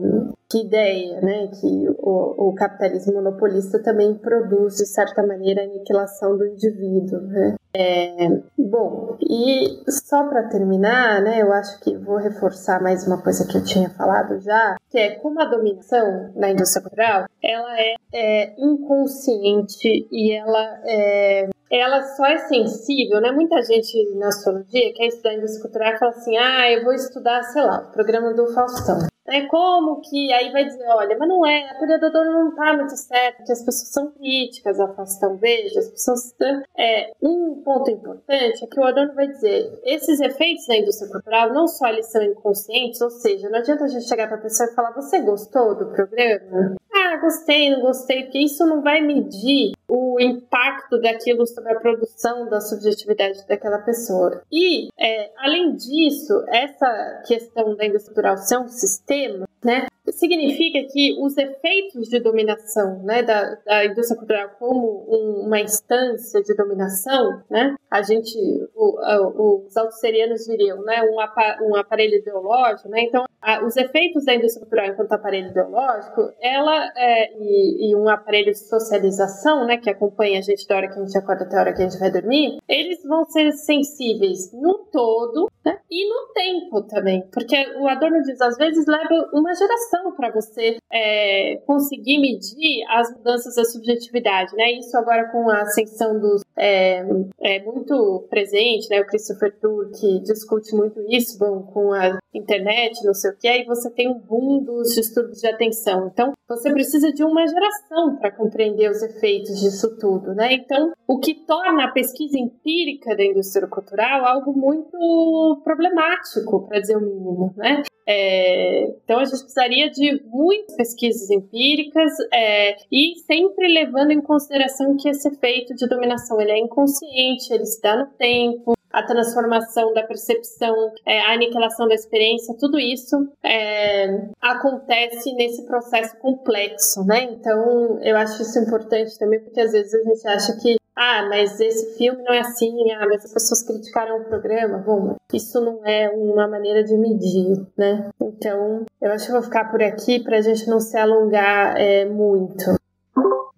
que 0.51 0.63
ideia, 0.63 1.21
né, 1.21 1.49
que 1.49 1.89
o, 1.99 2.49
o, 2.49 2.55
capitalismo 2.55 3.15
monopolista 3.15 3.83
também 3.83 4.15
produz, 4.15 4.77
de 4.77 4.87
certa 4.87 5.23
maneira, 5.27 5.61
a 5.61 5.65
aniquilação 5.65 6.39
do 6.39 6.47
indivíduo, 6.47 7.21
né? 7.21 7.55
É, 7.77 8.29
bom, 8.59 9.19
e 9.21 9.79
só 9.91 10.27
para 10.27 10.49
terminar, 10.49 11.21
né, 11.21 11.43
eu 11.43 11.53
acho 11.53 11.79
que 11.81 11.95
vou 11.99 12.17
reforçar 12.17 12.83
mais 12.83 13.07
uma 13.07 13.23
coisa 13.23 13.47
que 13.47 13.59
eu 13.59 13.63
tinha 13.63 13.91
falado 13.91 14.41
já, 14.41 14.77
que 14.89 14.99
é 14.99 15.17
como 15.17 15.39
a 15.39 15.45
dominação 15.45 16.33
na 16.35 16.51
indústria 16.51 16.83
cultural, 16.83 17.27
ela 17.45 17.79
é, 17.79 17.95
é 18.15 18.55
inconsciente 18.59 20.09
e 20.11 20.33
ela 20.33 20.81
é, 20.87 21.51
ela 21.71 22.03
só 22.17 22.25
é 22.25 22.39
sensível, 22.39 23.21
né? 23.21 23.31
Muita 23.31 23.63
gente 23.63 24.15
na 24.17 24.29
astrologia 24.29 24.95
quer 24.95 25.09
estudar 25.09 25.35
indústria 25.35 25.63
cultural 25.63 25.93
e 25.93 25.99
fala 25.99 26.13
assim, 26.13 26.37
ah, 26.39 26.71
eu 26.73 26.85
vou 26.85 26.95
estudar, 26.95 27.43
sei 27.43 27.63
lá, 27.63 27.87
o 27.87 27.93
programa 27.93 28.33
do 28.33 28.47
Faustão. 28.55 29.07
É 29.31 29.47
como 29.47 30.01
que 30.01 30.33
aí 30.33 30.51
vai 30.51 30.65
dizer, 30.65 30.87
olha, 30.89 31.17
mas 31.19 31.29
não 31.29 31.47
é, 31.47 31.71
a 31.71 32.11
dono 32.11 32.33
não 32.33 32.55
tá 32.55 32.75
muito 32.75 32.97
certa, 32.97 33.43
que 33.43 33.53
as 33.53 33.63
pessoas 33.63 33.93
são 33.93 34.11
críticas 34.13 34.81
à 34.81 34.89
Faustão. 34.89 35.37
Veja, 35.37 35.81
as 35.81 35.91
pessoas. 35.91 36.35
É, 36.77 37.13
um 37.23 37.63
ponto 37.63 37.91
importante 37.91 38.65
é 38.65 38.67
que 38.67 38.81
o 38.81 38.85
Adorno 38.85 39.15
vai 39.15 39.29
dizer, 39.29 39.81
esses 39.85 40.21
efeitos 40.21 40.67
da 40.67 40.77
indústria 40.77 41.11
cultural 41.11 41.53
não 41.53 41.67
só 41.67 41.89
eles 41.89 42.11
são 42.11 42.23
inconscientes, 42.23 43.01
ou 43.01 43.11
seja, 43.11 43.49
não 43.49 43.59
adianta 43.59 43.85
a 43.85 43.89
gente 43.89 44.09
chegar 44.09 44.29
para 44.29 44.37
a 44.37 44.41
pessoa 44.41 44.69
e 44.71 44.75
falar, 44.75 44.93
você 44.93 45.21
gostou 45.21 45.75
do 45.75 45.87
programa? 45.87 46.77
Ah, 46.93 47.17
gostei, 47.19 47.71
não 47.71 47.81
gostei, 47.81 48.25
porque 48.25 48.39
isso 48.39 48.67
não 48.67 48.83
vai 48.83 49.01
medir 49.01 49.73
o 49.89 50.21
impacto 50.21 51.01
daquilo 51.01 51.47
sobre 51.47 51.73
a 51.73 51.81
produção 51.81 52.49
da 52.49 52.61
subjetividade 52.61 53.47
daquela 53.49 53.79
pessoa. 53.79 54.43
E, 54.53 54.89
é, 54.99 55.33
além 55.39 55.75
disso, 55.75 56.45
essa 56.49 57.23
questão 57.27 57.75
da 57.75 57.87
indústria 57.87 58.15
cultural 58.15 58.37
ser 58.37 58.59
um 58.59 58.69
sistema, 58.69 59.49
né, 59.65 59.87
significa 60.13 60.87
que 60.93 61.17
os 61.21 61.37
efeitos 61.37 62.09
de 62.09 62.21
dominação 62.21 63.03
né, 63.03 63.23
da, 63.23 63.57
da 63.65 63.85
indústria 63.85 64.19
cultural 64.19 64.51
como 64.59 65.07
um, 65.09 65.47
uma 65.47 65.61
instância 65.61 66.43
de 66.43 66.55
dominação, 66.55 67.43
né, 67.51 67.75
a 67.91 68.03
gente, 68.03 68.37
o, 68.75 68.99
a, 69.01 69.29
os 69.67 69.77
autosserianos 69.77 70.45
diriam, 70.45 70.83
né, 70.83 71.03
um, 71.03 71.21
apa, 71.21 71.59
um 71.63 71.77
aparelho 71.77 72.17
ideológico, 72.17 72.89
né, 72.89 73.03
então 73.03 73.25
a, 73.41 73.65
os 73.65 73.77
efeitos 73.77 74.25
da 74.25 74.35
indústria 74.35 74.61
cultural 74.61 74.87
enquanto 74.87 75.13
aparelho 75.13 75.49
ideológico, 75.49 76.33
ela 76.41 76.93
é, 76.97 77.33
e, 77.39 77.91
e, 77.91 77.97
um 77.97 78.09
aparelho 78.09 78.53
de 78.53 78.59
socialização, 78.59 79.67
né, 79.67 79.77
que 79.77 79.89
acompanha 79.89 80.39
a 80.39 80.43
gente 80.43 80.67
da 80.67 80.77
hora 80.77 80.89
que 80.89 80.99
a 80.99 81.05
gente 81.05 81.17
acorda 81.17 81.45
até 81.45 81.57
a 81.57 81.61
hora 81.61 81.73
que 81.73 81.83
a 81.83 81.89
gente 81.89 81.99
vai 81.99 82.11
dormir, 82.11 82.59
eles 82.69 83.03
vão 83.05 83.25
ser 83.25 83.53
sensíveis 83.53 84.53
no 84.53 84.87
todo 84.93 85.51
né, 85.65 85.79
e 85.91 86.09
no 86.09 86.33
tempo 86.33 86.83
também, 86.83 87.27
porque 87.33 87.57
o 87.79 87.89
Adorno 87.89 88.23
diz, 88.23 88.41
às 88.41 88.57
vezes 88.57 88.87
leva 88.87 89.31
uma 89.33 89.55
geração 89.55 89.98
para 90.17 90.31
você 90.31 90.77
é, 90.93 91.57
conseguir 91.67 92.19
medir 92.19 92.85
as 92.89 93.11
mudanças 93.17 93.55
da 93.55 93.65
subjetividade, 93.65 94.55
né? 94.57 94.73
Isso 94.73 94.97
agora 94.97 95.31
com 95.31 95.49
a 95.49 95.63
ascensão 95.63 96.19
dos 96.19 96.43
é, 96.57 97.05
é 97.41 97.63
muito 97.65 98.27
presente, 98.29 98.89
né? 98.91 99.01
O 99.01 99.07
Christopher 99.07 99.55
que 99.99 100.21
discute 100.21 100.75
muito 100.75 101.01
isso, 101.09 101.39
bom, 101.39 101.63
com 101.63 101.93
a 101.93 102.19
internet, 102.35 103.05
não 103.05 103.15
sei 103.15 103.31
o 103.31 103.37
que, 103.37 103.49
aí 103.49 103.65
você 103.65 103.91
tem 103.91 104.09
um 104.09 104.19
boom 104.19 104.63
dos 104.63 104.95
distúrbios 104.95 105.41
de 105.41 105.49
atenção. 105.49 106.09
Então, 106.13 106.33
você 106.49 106.71
precisa 106.73 107.13
de 107.13 107.25
uma 107.25 107.47
geração 107.47 108.17
para 108.17 108.31
compreender 108.31 108.91
os 108.91 109.03
efeitos 109.03 109.61
disso 109.61 109.97
tudo, 109.99 110.35
né? 110.35 110.53
Então, 110.53 110.93
o 111.07 111.19
que 111.19 111.35
torna 111.35 111.85
a 111.85 111.93
pesquisa 111.93 112.39
empírica 112.39 113.17
da 113.17 113.25
indústria 113.25 113.67
cultural 113.69 114.25
algo 114.25 114.53
muito 114.53 115.61
problemático, 115.65 116.67
para 116.67 116.81
dizer 116.81 116.97
o 116.97 117.01
mínimo, 117.01 117.55
né? 117.57 117.83
É, 118.11 118.85
então, 119.05 119.19
a 119.19 119.25
gente 119.27 119.41
precisaria 119.41 119.91
de 119.91 120.23
muitas 120.25 120.75
pesquisas 120.77 121.29
empíricas 121.31 122.11
é, 122.33 122.77
e 122.91 123.19
sempre 123.27 123.69
levando 123.69 124.13
em 124.13 124.23
consideração 124.23 124.97
que 124.97 125.11
esse 125.11 125.29
efeito 125.29 125.75
de 125.75 125.87
dominação 125.87 126.41
ele 126.41 126.53
é 126.53 126.59
inconsciente, 126.59 127.53
ele 127.53 127.67
se 127.67 127.83
dá 127.83 127.99
no 127.99 128.07
tempo, 128.17 128.73
a 128.99 129.03
transformação 129.07 129.93
da 129.93 130.03
percepção, 130.03 130.75
é, 131.07 131.21
a 131.21 131.33
aniquilação 131.33 131.87
da 131.87 131.95
experiência, 131.95 132.55
tudo 132.59 132.79
isso 132.79 133.17
é, 133.45 134.29
acontece 134.41 135.33
nesse 135.35 135.65
processo 135.67 136.17
complexo, 136.19 137.05
né? 137.05 137.25
Então, 137.25 137.99
eu 138.03 138.17
acho 138.17 138.43
isso 138.43 138.59
importante 138.59 139.19
também, 139.19 139.41
porque 139.41 139.61
às 139.61 139.73
vezes 139.73 139.95
a 139.95 140.03
gente 140.03 140.29
acha 140.29 140.57
que 140.61 140.77
ah, 141.01 141.29
mas 141.29 141.61
esse 141.61 141.97
filme 141.97 142.21
não 142.25 142.35
é 142.35 142.41
assim, 142.41 142.75
ah, 142.91 143.07
mas 143.09 143.25
as 143.25 143.33
pessoas 143.33 143.63
criticaram 143.63 144.21
o 144.21 144.25
programa. 144.25 144.79
Bom, 144.79 145.15
isso 145.33 145.61
não 145.61 145.87
é 145.87 146.11
uma 146.11 146.49
maneira 146.49 146.83
de 146.83 146.97
medir, 146.97 147.65
né? 147.77 148.11
Então, 148.21 148.85
eu 149.01 149.13
acho 149.13 149.27
que 149.27 149.33
vou 149.33 149.43
ficar 149.43 149.71
por 149.71 149.81
aqui 149.81 150.19
para 150.19 150.39
a 150.39 150.41
gente 150.41 150.69
não 150.69 150.81
se 150.81 150.99
alongar 150.99 151.77
é, 151.77 152.05
muito. 152.05 152.77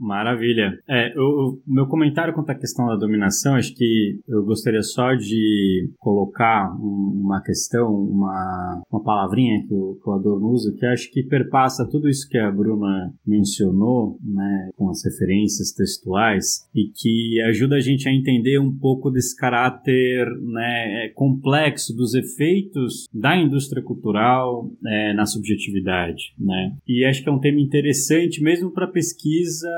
Maravilha. 0.00 0.78
É, 0.88 1.12
o, 1.18 1.60
meu 1.66 1.86
comentário 1.86 2.32
quanto 2.32 2.48
à 2.48 2.54
questão 2.54 2.86
da 2.86 2.96
dominação, 2.96 3.54
acho 3.54 3.74
que 3.74 4.18
eu 4.26 4.42
gostaria 4.42 4.82
só 4.82 5.14
de 5.14 5.90
colocar 5.98 6.74
um, 6.80 7.20
uma 7.22 7.42
questão, 7.42 7.92
uma, 7.92 8.82
uma 8.90 9.02
palavrinha 9.02 9.62
que 9.66 9.74
o, 9.74 9.98
que 10.02 10.08
o 10.08 10.12
Adorno 10.14 10.48
usa, 10.48 10.74
que 10.78 10.86
acho 10.86 11.10
que 11.12 11.22
perpassa 11.22 11.86
tudo 11.86 12.08
isso 12.08 12.26
que 12.30 12.38
a 12.38 12.50
Bruna 12.50 13.12
mencionou, 13.26 14.18
né, 14.24 14.70
com 14.74 14.88
as 14.88 15.04
referências 15.04 15.70
textuais, 15.72 16.66
e 16.74 16.90
que 16.94 17.38
ajuda 17.42 17.76
a 17.76 17.80
gente 17.80 18.08
a 18.08 18.12
entender 18.12 18.58
um 18.58 18.74
pouco 18.74 19.10
desse 19.10 19.36
caráter 19.36 20.26
né, 20.40 21.04
é, 21.04 21.08
complexo 21.10 21.94
dos 21.94 22.14
efeitos 22.14 23.06
da 23.12 23.36
indústria 23.36 23.82
cultural 23.82 24.70
é, 24.86 25.12
na 25.12 25.26
subjetividade. 25.26 26.32
Né? 26.38 26.74
E 26.88 27.04
acho 27.04 27.22
que 27.22 27.28
é 27.28 27.32
um 27.32 27.38
tema 27.38 27.60
interessante, 27.60 28.42
mesmo 28.42 28.70
para 28.70 28.86
pesquisa 28.86 29.68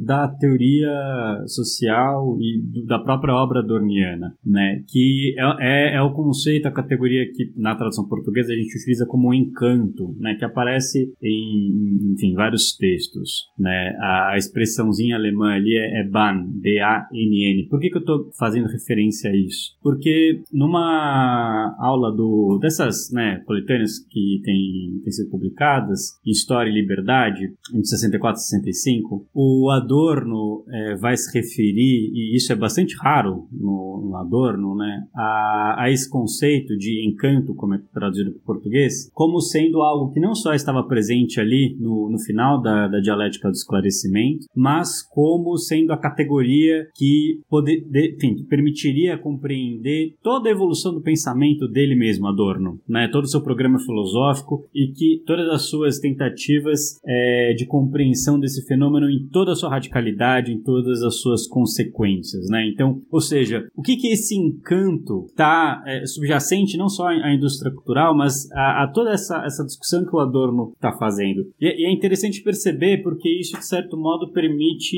da 0.00 0.28
teoria 0.28 1.44
social 1.46 2.36
e 2.40 2.60
do, 2.62 2.86
da 2.86 2.98
própria 2.98 3.34
obra 3.34 3.62
dorniana, 3.62 4.34
né? 4.44 4.82
Que 4.88 5.34
é, 5.38 5.92
é, 5.92 5.96
é, 5.96 6.02
o 6.02 6.12
conceito, 6.12 6.66
a 6.66 6.72
categoria 6.72 7.24
que 7.32 7.52
na 7.56 7.74
tradução 7.74 8.06
portuguesa 8.08 8.52
a 8.52 8.56
gente 8.56 8.76
utiliza 8.76 9.06
como 9.06 9.34
encanto, 9.34 10.14
né? 10.18 10.34
Que 10.34 10.44
aparece 10.44 11.12
em, 11.22 12.12
enfim, 12.14 12.34
vários 12.34 12.76
textos, 12.76 13.46
né? 13.58 13.96
A, 14.00 14.32
a 14.32 14.36
expressãozinha 14.36 15.16
alemã 15.16 15.54
ali 15.54 15.76
é, 15.76 16.00
é 16.00 16.04
Ban, 16.04 16.44
B-A-N-N. 16.60 17.68
Por 17.68 17.80
que, 17.80 17.90
que 17.90 17.96
eu 17.96 18.00
estou 18.00 18.30
fazendo 18.38 18.68
referência 18.68 19.30
a 19.30 19.36
isso? 19.36 19.76
Porque 19.82 20.42
numa 20.52 21.76
aula 21.78 22.14
do, 22.14 22.58
dessas 22.60 23.10
né, 23.12 23.42
coletâneas 23.46 23.98
que 23.98 24.40
tem, 24.44 25.00
tem 25.02 25.12
sido 25.12 25.30
publicadas, 25.30 26.18
História 26.24 26.70
e 26.70 26.74
Liberdade, 26.74 27.52
em 27.72 27.84
64 27.84 28.40
e 28.40 28.44
65, 28.44 29.26
o 29.34 29.47
o 29.48 29.70
Adorno 29.70 30.64
é, 30.68 30.96
vai 30.96 31.16
se 31.16 31.32
referir, 31.36 32.10
e 32.12 32.36
isso 32.36 32.52
é 32.52 32.56
bastante 32.56 32.94
raro 32.96 33.48
no, 33.50 34.08
no 34.08 34.16
Adorno, 34.16 34.76
né, 34.76 35.04
a, 35.14 35.84
a, 35.84 35.90
esse 35.90 36.08
conceito 36.08 36.76
de 36.76 37.06
encanto, 37.06 37.54
como 37.54 37.74
é 37.74 37.80
traduzido 37.92 38.32
para 38.32 38.38
o 38.38 38.44
português, 38.44 39.10
como 39.14 39.40
sendo 39.40 39.80
algo 39.80 40.12
que 40.12 40.20
não 40.20 40.34
só 40.34 40.52
estava 40.52 40.82
presente 40.82 41.40
ali 41.40 41.76
no, 41.80 42.10
no 42.10 42.18
final 42.18 42.60
da, 42.60 42.88
da 42.88 43.00
dialética 43.00 43.48
do 43.48 43.54
esclarecimento, 43.54 44.46
mas 44.54 45.02
como 45.02 45.56
sendo 45.56 45.92
a 45.92 45.98
categoria 45.98 46.86
que, 46.94 47.40
poder, 47.48 47.80
de, 47.88 48.16
enfim, 48.16 48.44
permitiria 48.48 49.16
compreender 49.16 50.14
toda 50.22 50.48
a 50.48 50.52
evolução 50.52 50.92
do 50.92 51.00
pensamento 51.00 51.66
dele 51.66 51.94
mesmo, 51.94 52.26
Adorno, 52.26 52.80
né, 52.88 53.08
todo 53.08 53.24
o 53.24 53.28
seu 53.28 53.42
programa 53.42 53.78
filosófico 53.78 54.68
e 54.74 54.92
que 54.92 55.22
todas 55.26 55.48
as 55.48 55.62
suas 55.62 55.98
tentativas 55.98 57.00
é, 57.06 57.54
de 57.56 57.66
compreensão 57.66 58.38
desse 58.38 58.66
fenômeno 58.66 59.08
em 59.08 59.26
toda 59.38 59.52
a 59.52 59.54
sua 59.54 59.70
radicalidade, 59.70 60.52
em 60.52 60.60
todas 60.60 61.00
as 61.00 61.20
suas 61.20 61.46
consequências, 61.46 62.48
né? 62.48 62.66
Então, 62.66 63.00
ou 63.08 63.20
seja, 63.20 63.68
o 63.76 63.82
que 63.82 63.94
que 63.94 64.08
esse 64.08 64.36
encanto 64.36 65.26
está 65.28 65.80
é, 65.86 66.04
subjacente 66.06 66.76
não 66.76 66.88
só 66.88 67.06
à 67.06 67.32
indústria 67.32 67.72
cultural, 67.72 68.16
mas 68.16 68.50
a, 68.50 68.82
a, 68.82 68.88
toda 68.88 69.12
essa, 69.12 69.40
essa 69.44 69.64
discussão 69.64 70.04
que 70.04 70.16
o 70.16 70.18
Adorno 70.18 70.72
está 70.74 70.90
fazendo. 70.90 71.52
E, 71.60 71.66
e, 71.66 71.86
é 71.86 71.92
interessante 71.92 72.42
perceber 72.42 73.00
porque 73.00 73.28
isso, 73.28 73.56
de 73.56 73.64
certo 73.64 73.96
modo, 73.96 74.32
permite 74.32 74.96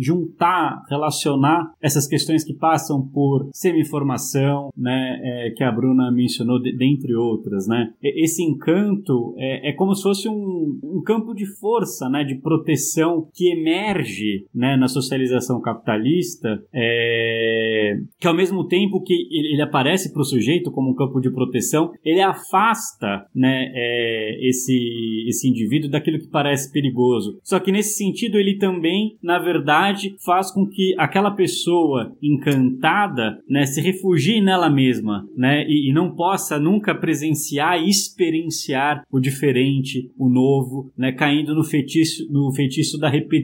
juntar, 0.00 0.82
relacionar 0.90 1.72
essas 1.80 2.08
questões 2.08 2.42
que 2.42 2.54
passam 2.54 3.06
por 3.06 3.50
semi-informação, 3.52 4.70
né, 4.76 5.20
é, 5.22 5.50
que 5.50 5.62
a 5.62 5.70
Bruna 5.70 6.10
mencionou, 6.10 6.60
de, 6.60 6.76
dentre 6.76 7.14
outras, 7.14 7.68
né? 7.68 7.92
Esse 8.02 8.42
encanto 8.42 9.32
é, 9.38 9.70
é 9.70 9.72
como 9.74 9.94
se 9.94 10.02
fosse 10.02 10.28
um, 10.28 10.80
um 10.82 11.02
campo 11.04 11.32
de 11.34 11.46
força, 11.46 12.08
né, 12.08 12.24
de 12.24 12.34
proteção 12.34 13.28
que 13.32 13.48
emerge 13.60 14.46
né, 14.54 14.76
na 14.76 14.88
socialização 14.88 15.60
capitalista, 15.60 16.62
é, 16.74 17.98
que 18.18 18.26
ao 18.26 18.34
mesmo 18.34 18.66
tempo 18.66 19.02
que 19.02 19.14
ele 19.30 19.62
aparece 19.62 20.12
para 20.12 20.22
o 20.22 20.24
sujeito 20.24 20.70
como 20.70 20.90
um 20.90 20.94
campo 20.94 21.20
de 21.20 21.30
proteção, 21.30 21.92
ele 22.04 22.20
afasta 22.20 23.26
né, 23.34 23.70
é, 23.74 24.48
esse, 24.48 25.26
esse 25.28 25.48
indivíduo 25.48 25.90
daquilo 25.90 26.18
que 26.18 26.28
parece 26.28 26.72
perigoso. 26.72 27.38
Só 27.42 27.58
que 27.60 27.72
nesse 27.72 27.96
sentido, 27.96 28.38
ele 28.38 28.56
também, 28.56 29.16
na 29.22 29.38
verdade, 29.38 30.16
faz 30.24 30.50
com 30.50 30.66
que 30.66 30.94
aquela 30.98 31.30
pessoa 31.30 32.12
encantada 32.22 33.38
né, 33.48 33.64
se 33.66 33.80
refugie 33.80 34.40
nela 34.40 34.70
mesma 34.70 35.26
né, 35.36 35.64
e, 35.68 35.90
e 35.90 35.92
não 35.92 36.14
possa 36.14 36.58
nunca 36.58 36.94
presenciar 36.94 37.80
e 37.80 37.88
experienciar 37.88 39.02
o 39.10 39.20
diferente, 39.20 40.10
o 40.18 40.28
novo, 40.28 40.92
né, 40.96 41.12
caindo 41.12 41.54
no 41.54 41.64
feitiço, 41.64 42.30
no 42.30 42.52
feitiço 42.52 42.98
da 42.98 43.08
repetição 43.08 43.39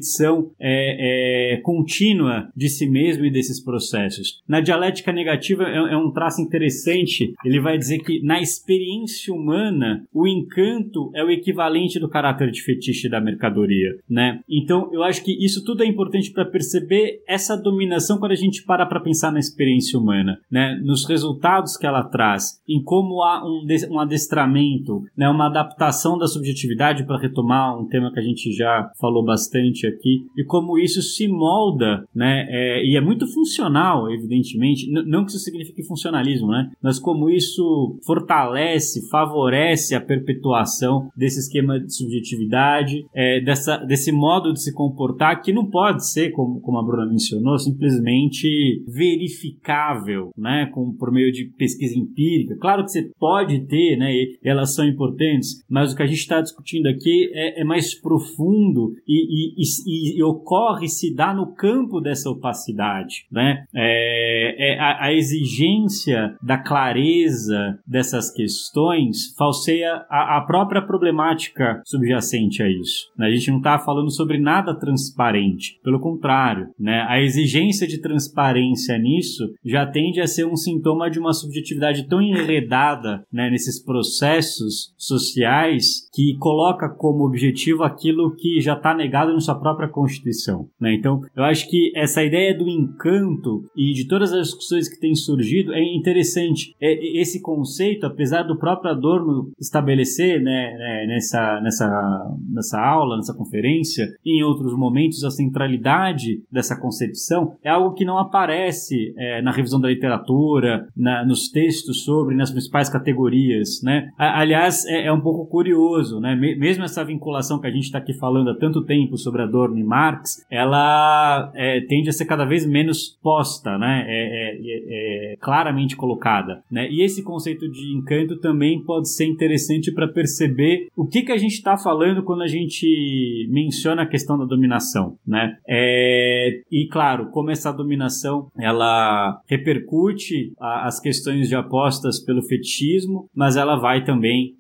é, 0.59 1.55
é, 1.55 1.57
contínua 1.59 2.49
de 2.57 2.69
si 2.69 2.87
mesmo 2.87 3.25
e 3.25 3.31
desses 3.31 3.61
processos. 3.61 4.43
Na 4.49 4.61
dialética 4.61 5.13
negativa 5.13 5.65
é, 5.65 5.77
é 5.77 5.97
um 5.97 6.11
traço 6.11 6.41
interessante. 6.41 7.35
Ele 7.45 7.61
vai 7.61 7.79
dizer 7.79 7.99
que 8.01 8.23
na 8.23 8.41
experiência 8.41 9.33
humana 9.33 10.05
o 10.13 10.27
encanto 10.27 11.11
é 11.15 11.25
o 11.25 11.31
equivalente 11.31 11.99
do 11.99 12.09
caráter 12.09 12.51
de 12.51 12.63
fetiche 12.63 13.09
da 13.09 13.21
mercadoria, 13.21 13.99
né? 14.09 14.41
Então 14.49 14.91
eu 14.93 15.03
acho 15.03 15.23
que 15.25 15.33
isso 15.33 15.65
tudo 15.65 15.83
é 15.83 15.87
importante 15.87 16.31
para 16.31 16.45
perceber 16.45 17.23
essa 17.27 17.57
dominação 17.57 18.19
quando 18.19 18.33
a 18.33 18.37
gente 18.37 18.63
para 18.65 18.87
para 18.87 19.01
pensar 19.01 19.33
na 19.33 19.39
experiência 19.39 19.99
humana, 19.99 20.39
né? 20.51 20.81
Nos 20.83 21.05
resultados 21.07 21.77
que 21.77 21.87
ela 21.87 22.03
traz, 22.05 22.61
em 22.69 22.83
como 22.83 23.23
há 23.23 23.45
um, 23.45 23.67
um 23.91 24.01
adestramento, 24.01 25.05
né? 25.17 25.29
Uma 25.29 25.47
adaptação 25.47 26.19
da 26.19 26.27
subjetividade 26.27 27.05
para 27.05 27.19
retomar 27.19 27.79
um 27.79 27.87
tema 27.87 28.13
que 28.13 28.21
a 28.21 28.23
gente 28.23 28.53
já 28.53 28.91
falou 29.01 29.25
bastante 29.25 29.86
aqui 29.87 30.27
e 30.37 30.45
como 30.45 30.79
isso 30.79 31.03
se 31.03 31.29
molda, 31.29 32.05
né? 32.15 32.47
É, 32.49 32.85
e 32.85 32.97
é 32.97 33.01
muito 33.01 33.27
funcional, 33.33 34.11
evidentemente. 34.11 34.91
Não 34.91 35.25
que 35.25 35.31
isso 35.31 35.39
signifique 35.39 35.83
funcionalismo, 35.85 36.49
né? 36.49 36.71
Mas 36.83 36.99
como 36.99 37.29
isso 37.31 37.99
fortalece, 38.05 39.09
favorece 39.09 39.95
a 39.95 40.01
perpetuação 40.01 41.09
desse 41.17 41.41
esquema 41.41 41.79
de 41.79 41.95
subjetividade, 41.95 43.05
é, 43.15 43.41
dessa, 43.41 43.77
desse 43.79 44.13
modo 44.13 44.53
de 44.53 44.63
se 44.63 44.73
comportar 44.73 45.43
que 45.43 45.53
não 45.53 45.67
pode 45.67 46.09
ser, 46.09 46.31
como, 46.31 46.61
como 46.61 46.79
a 46.79 46.83
Bruna 46.83 47.07
mencionou, 47.07 47.59
simplesmente 47.59 48.83
verificável, 48.87 50.31
né? 50.37 50.71
Com, 50.73 50.93
por 50.93 51.13
meio 51.13 51.33
de 51.33 51.47
pesquisa 51.57 51.99
empírica. 51.99 52.57
Claro 52.57 52.85
que 52.85 52.91
você 52.91 53.11
pode 53.19 53.61
ter, 53.67 53.97
né? 53.97 54.13
E 54.13 54.39
elas 54.45 54.75
são 54.75 54.87
importantes, 54.87 55.63
mas 55.69 55.93
o 55.93 55.97
que 55.97 56.03
a 56.03 56.07
gente 56.07 56.19
está 56.19 56.41
discutindo 56.41 56.87
aqui 56.87 57.31
é, 57.33 57.61
é 57.61 57.65
mais 57.65 57.95
profundo 57.95 58.95
e, 59.07 59.55
e, 59.59 59.63
e, 59.63 59.65
e 59.87 60.23
ocorre 60.23 60.89
se 60.89 61.15
dá 61.15 61.35
no 61.35 61.55
campo 61.55 62.01
dessa 62.01 62.31
opacidade, 62.31 63.27
né? 63.31 63.65
É, 63.75 64.75
é 64.75 64.81
a, 64.81 65.07
a, 65.07 65.13
exigência 65.13 66.37
da 66.43 66.59
clareza 66.59 67.79
dessas 67.87 68.31
questões 68.31 69.35
falseia 69.37 70.05
a, 70.11 70.39
a, 70.39 70.41
própria 70.43 70.83
problemática 70.83 71.81
subjacente 71.85 72.63
a 72.63 72.69
isso. 72.69 73.07
Né? 73.17 73.27
A 73.27 73.31
gente 73.31 73.51
não 73.51 73.59
está 73.59 73.79
falando 73.79 74.11
sobre 74.11 74.39
nada 74.39 74.79
transparente, 74.79 75.79
pelo 75.83 76.01
contrário, 76.01 76.69
né? 76.79 77.05
A 77.09 77.21
exigência 77.21 77.87
de 77.87 78.01
transparência 78.01 78.99
nisso 78.99 79.55
já 79.65 79.87
tende 79.87 80.21
a 80.21 80.27
ser 80.27 80.47
um 80.47 80.57
sintoma 80.57 81.11
de 81.11 81.19
uma 81.19 81.33
subjetividade 81.33 82.07
tão 82.09 82.21
enredada 82.21 83.25
né, 83.33 83.51
nesses 83.51 83.83
processos 83.83 84.95
sociais 84.97 86.09
que 86.13 86.37
coloca 86.39 86.89
como 86.89 87.25
objetivo 87.25 87.83
aquilo 87.83 88.35
que 88.37 88.61
já 88.61 88.75
está 88.75 88.95
negado 88.95 89.33
na 89.33 89.41
sua 89.41 89.59
própria 89.67 89.89
Constituição. 89.89 90.69
Né? 90.81 90.95
Então, 90.95 91.21
eu 91.35 91.43
acho 91.43 91.69
que 91.69 91.93
essa 91.97 92.23
ideia 92.23 92.57
do 92.57 92.69
encanto 92.69 93.65
e 93.77 93.93
de 93.93 94.07
todas 94.07 94.33
as 94.33 94.49
discussões 94.49 94.89
que 94.89 95.01
têm 95.01 95.15
surgido 95.15 95.73
é 95.73 95.83
interessante. 95.83 96.75
É, 96.81 97.21
esse 97.21 97.43
conceito, 97.43 98.07
apesar 98.07 98.45
do 98.45 98.59
próprio 98.59 98.93
Adorno 98.93 99.51
estabelecer 99.59 100.41
né, 100.41 100.77
né, 100.79 101.07
nessa, 101.09 101.61
nessa, 101.61 102.37
nessa 102.49 102.81
aula, 102.81 103.17
nessa 103.17 103.35
conferência, 103.35 104.07
em 104.25 104.43
outros 104.43 104.77
momentos, 104.77 105.25
a 105.25 105.31
centralidade 105.31 106.43
dessa 106.51 106.79
concepção 106.81 107.57
é 107.65 107.71
algo 107.71 107.95
que 107.95 108.05
não 108.05 108.19
aparece 108.19 109.13
é, 109.19 109.43
na 109.43 109.51
revisão 109.51 109.81
da 109.81 109.89
literatura, 109.89 110.87
na, 110.97 111.25
nos 111.25 111.49
textos 111.49 112.05
sobre, 112.05 112.37
nas 112.37 112.51
principais 112.51 112.89
categorias. 112.89 113.81
Né? 113.83 114.11
Aliás, 114.17 114.85
é, 114.87 115.07
é 115.07 115.13
um 115.13 115.21
pouco 115.21 115.47
curioso, 115.47 116.21
né? 116.21 116.37
mesmo 116.37 116.85
essa 116.85 117.05
vinculação 117.05 117.61
que 117.61 117.67
a 117.67 117.71
gente 117.71 117.85
está 117.85 117.99
aqui 117.99 118.15
falando 118.15 118.51
há 118.51 118.55
tanto 118.55 118.85
tempo 118.85 119.17
sobre 119.17 119.43
Adorno 119.57 119.79
e 119.79 119.85
Marx, 119.85 120.45
ela 120.51 121.51
é, 121.55 121.81
tende 121.81 122.11
a 122.11 122.13
ser 122.13 122.27
cada 122.27 122.45
vez 122.45 122.67
menos 122.67 123.19
posta, 123.23 123.79
né? 123.79 124.05
É, 124.07 124.17
é, 124.17 124.57
é, 124.61 125.33
é 125.33 125.37
claramente 125.37 125.97
colocada. 125.97 126.63
Né? 126.71 126.89
E 126.91 127.03
esse 127.03 127.23
conceito 127.23 127.69
de 127.69 127.97
encanto 127.97 128.37
também 128.37 128.83
pode 128.83 129.09
ser 129.09 129.25
interessante 129.25 129.91
para 129.91 130.07
perceber 130.07 130.89
o 130.95 131.07
que, 131.07 131.23
que 131.23 131.33
a 131.33 131.37
gente 131.39 131.55
está 131.55 131.77
falando 131.77 132.23
quando 132.23 132.43
a 132.43 132.47
gente 132.47 133.49
menciona 133.51 134.03
a 134.03 134.07
questão 134.07 134.39
da 134.39 134.45
dominação. 134.45 135.17
Né? 135.27 135.57
É, 135.67 136.61
e 136.71 136.87
claro, 136.89 137.31
como 137.31 137.51
essa 137.51 137.73
dominação 137.73 138.49
ela 138.59 139.41
repercute 139.49 140.53
a, 140.59 140.87
as 140.87 141.01
questões 141.01 141.49
de 141.49 141.55
apostas 141.55 142.21
pelo 142.21 142.43
fetichismo, 142.43 143.29
mas 143.35 143.57
ela 143.57 143.77
vai 143.77 144.05
também 144.05 144.55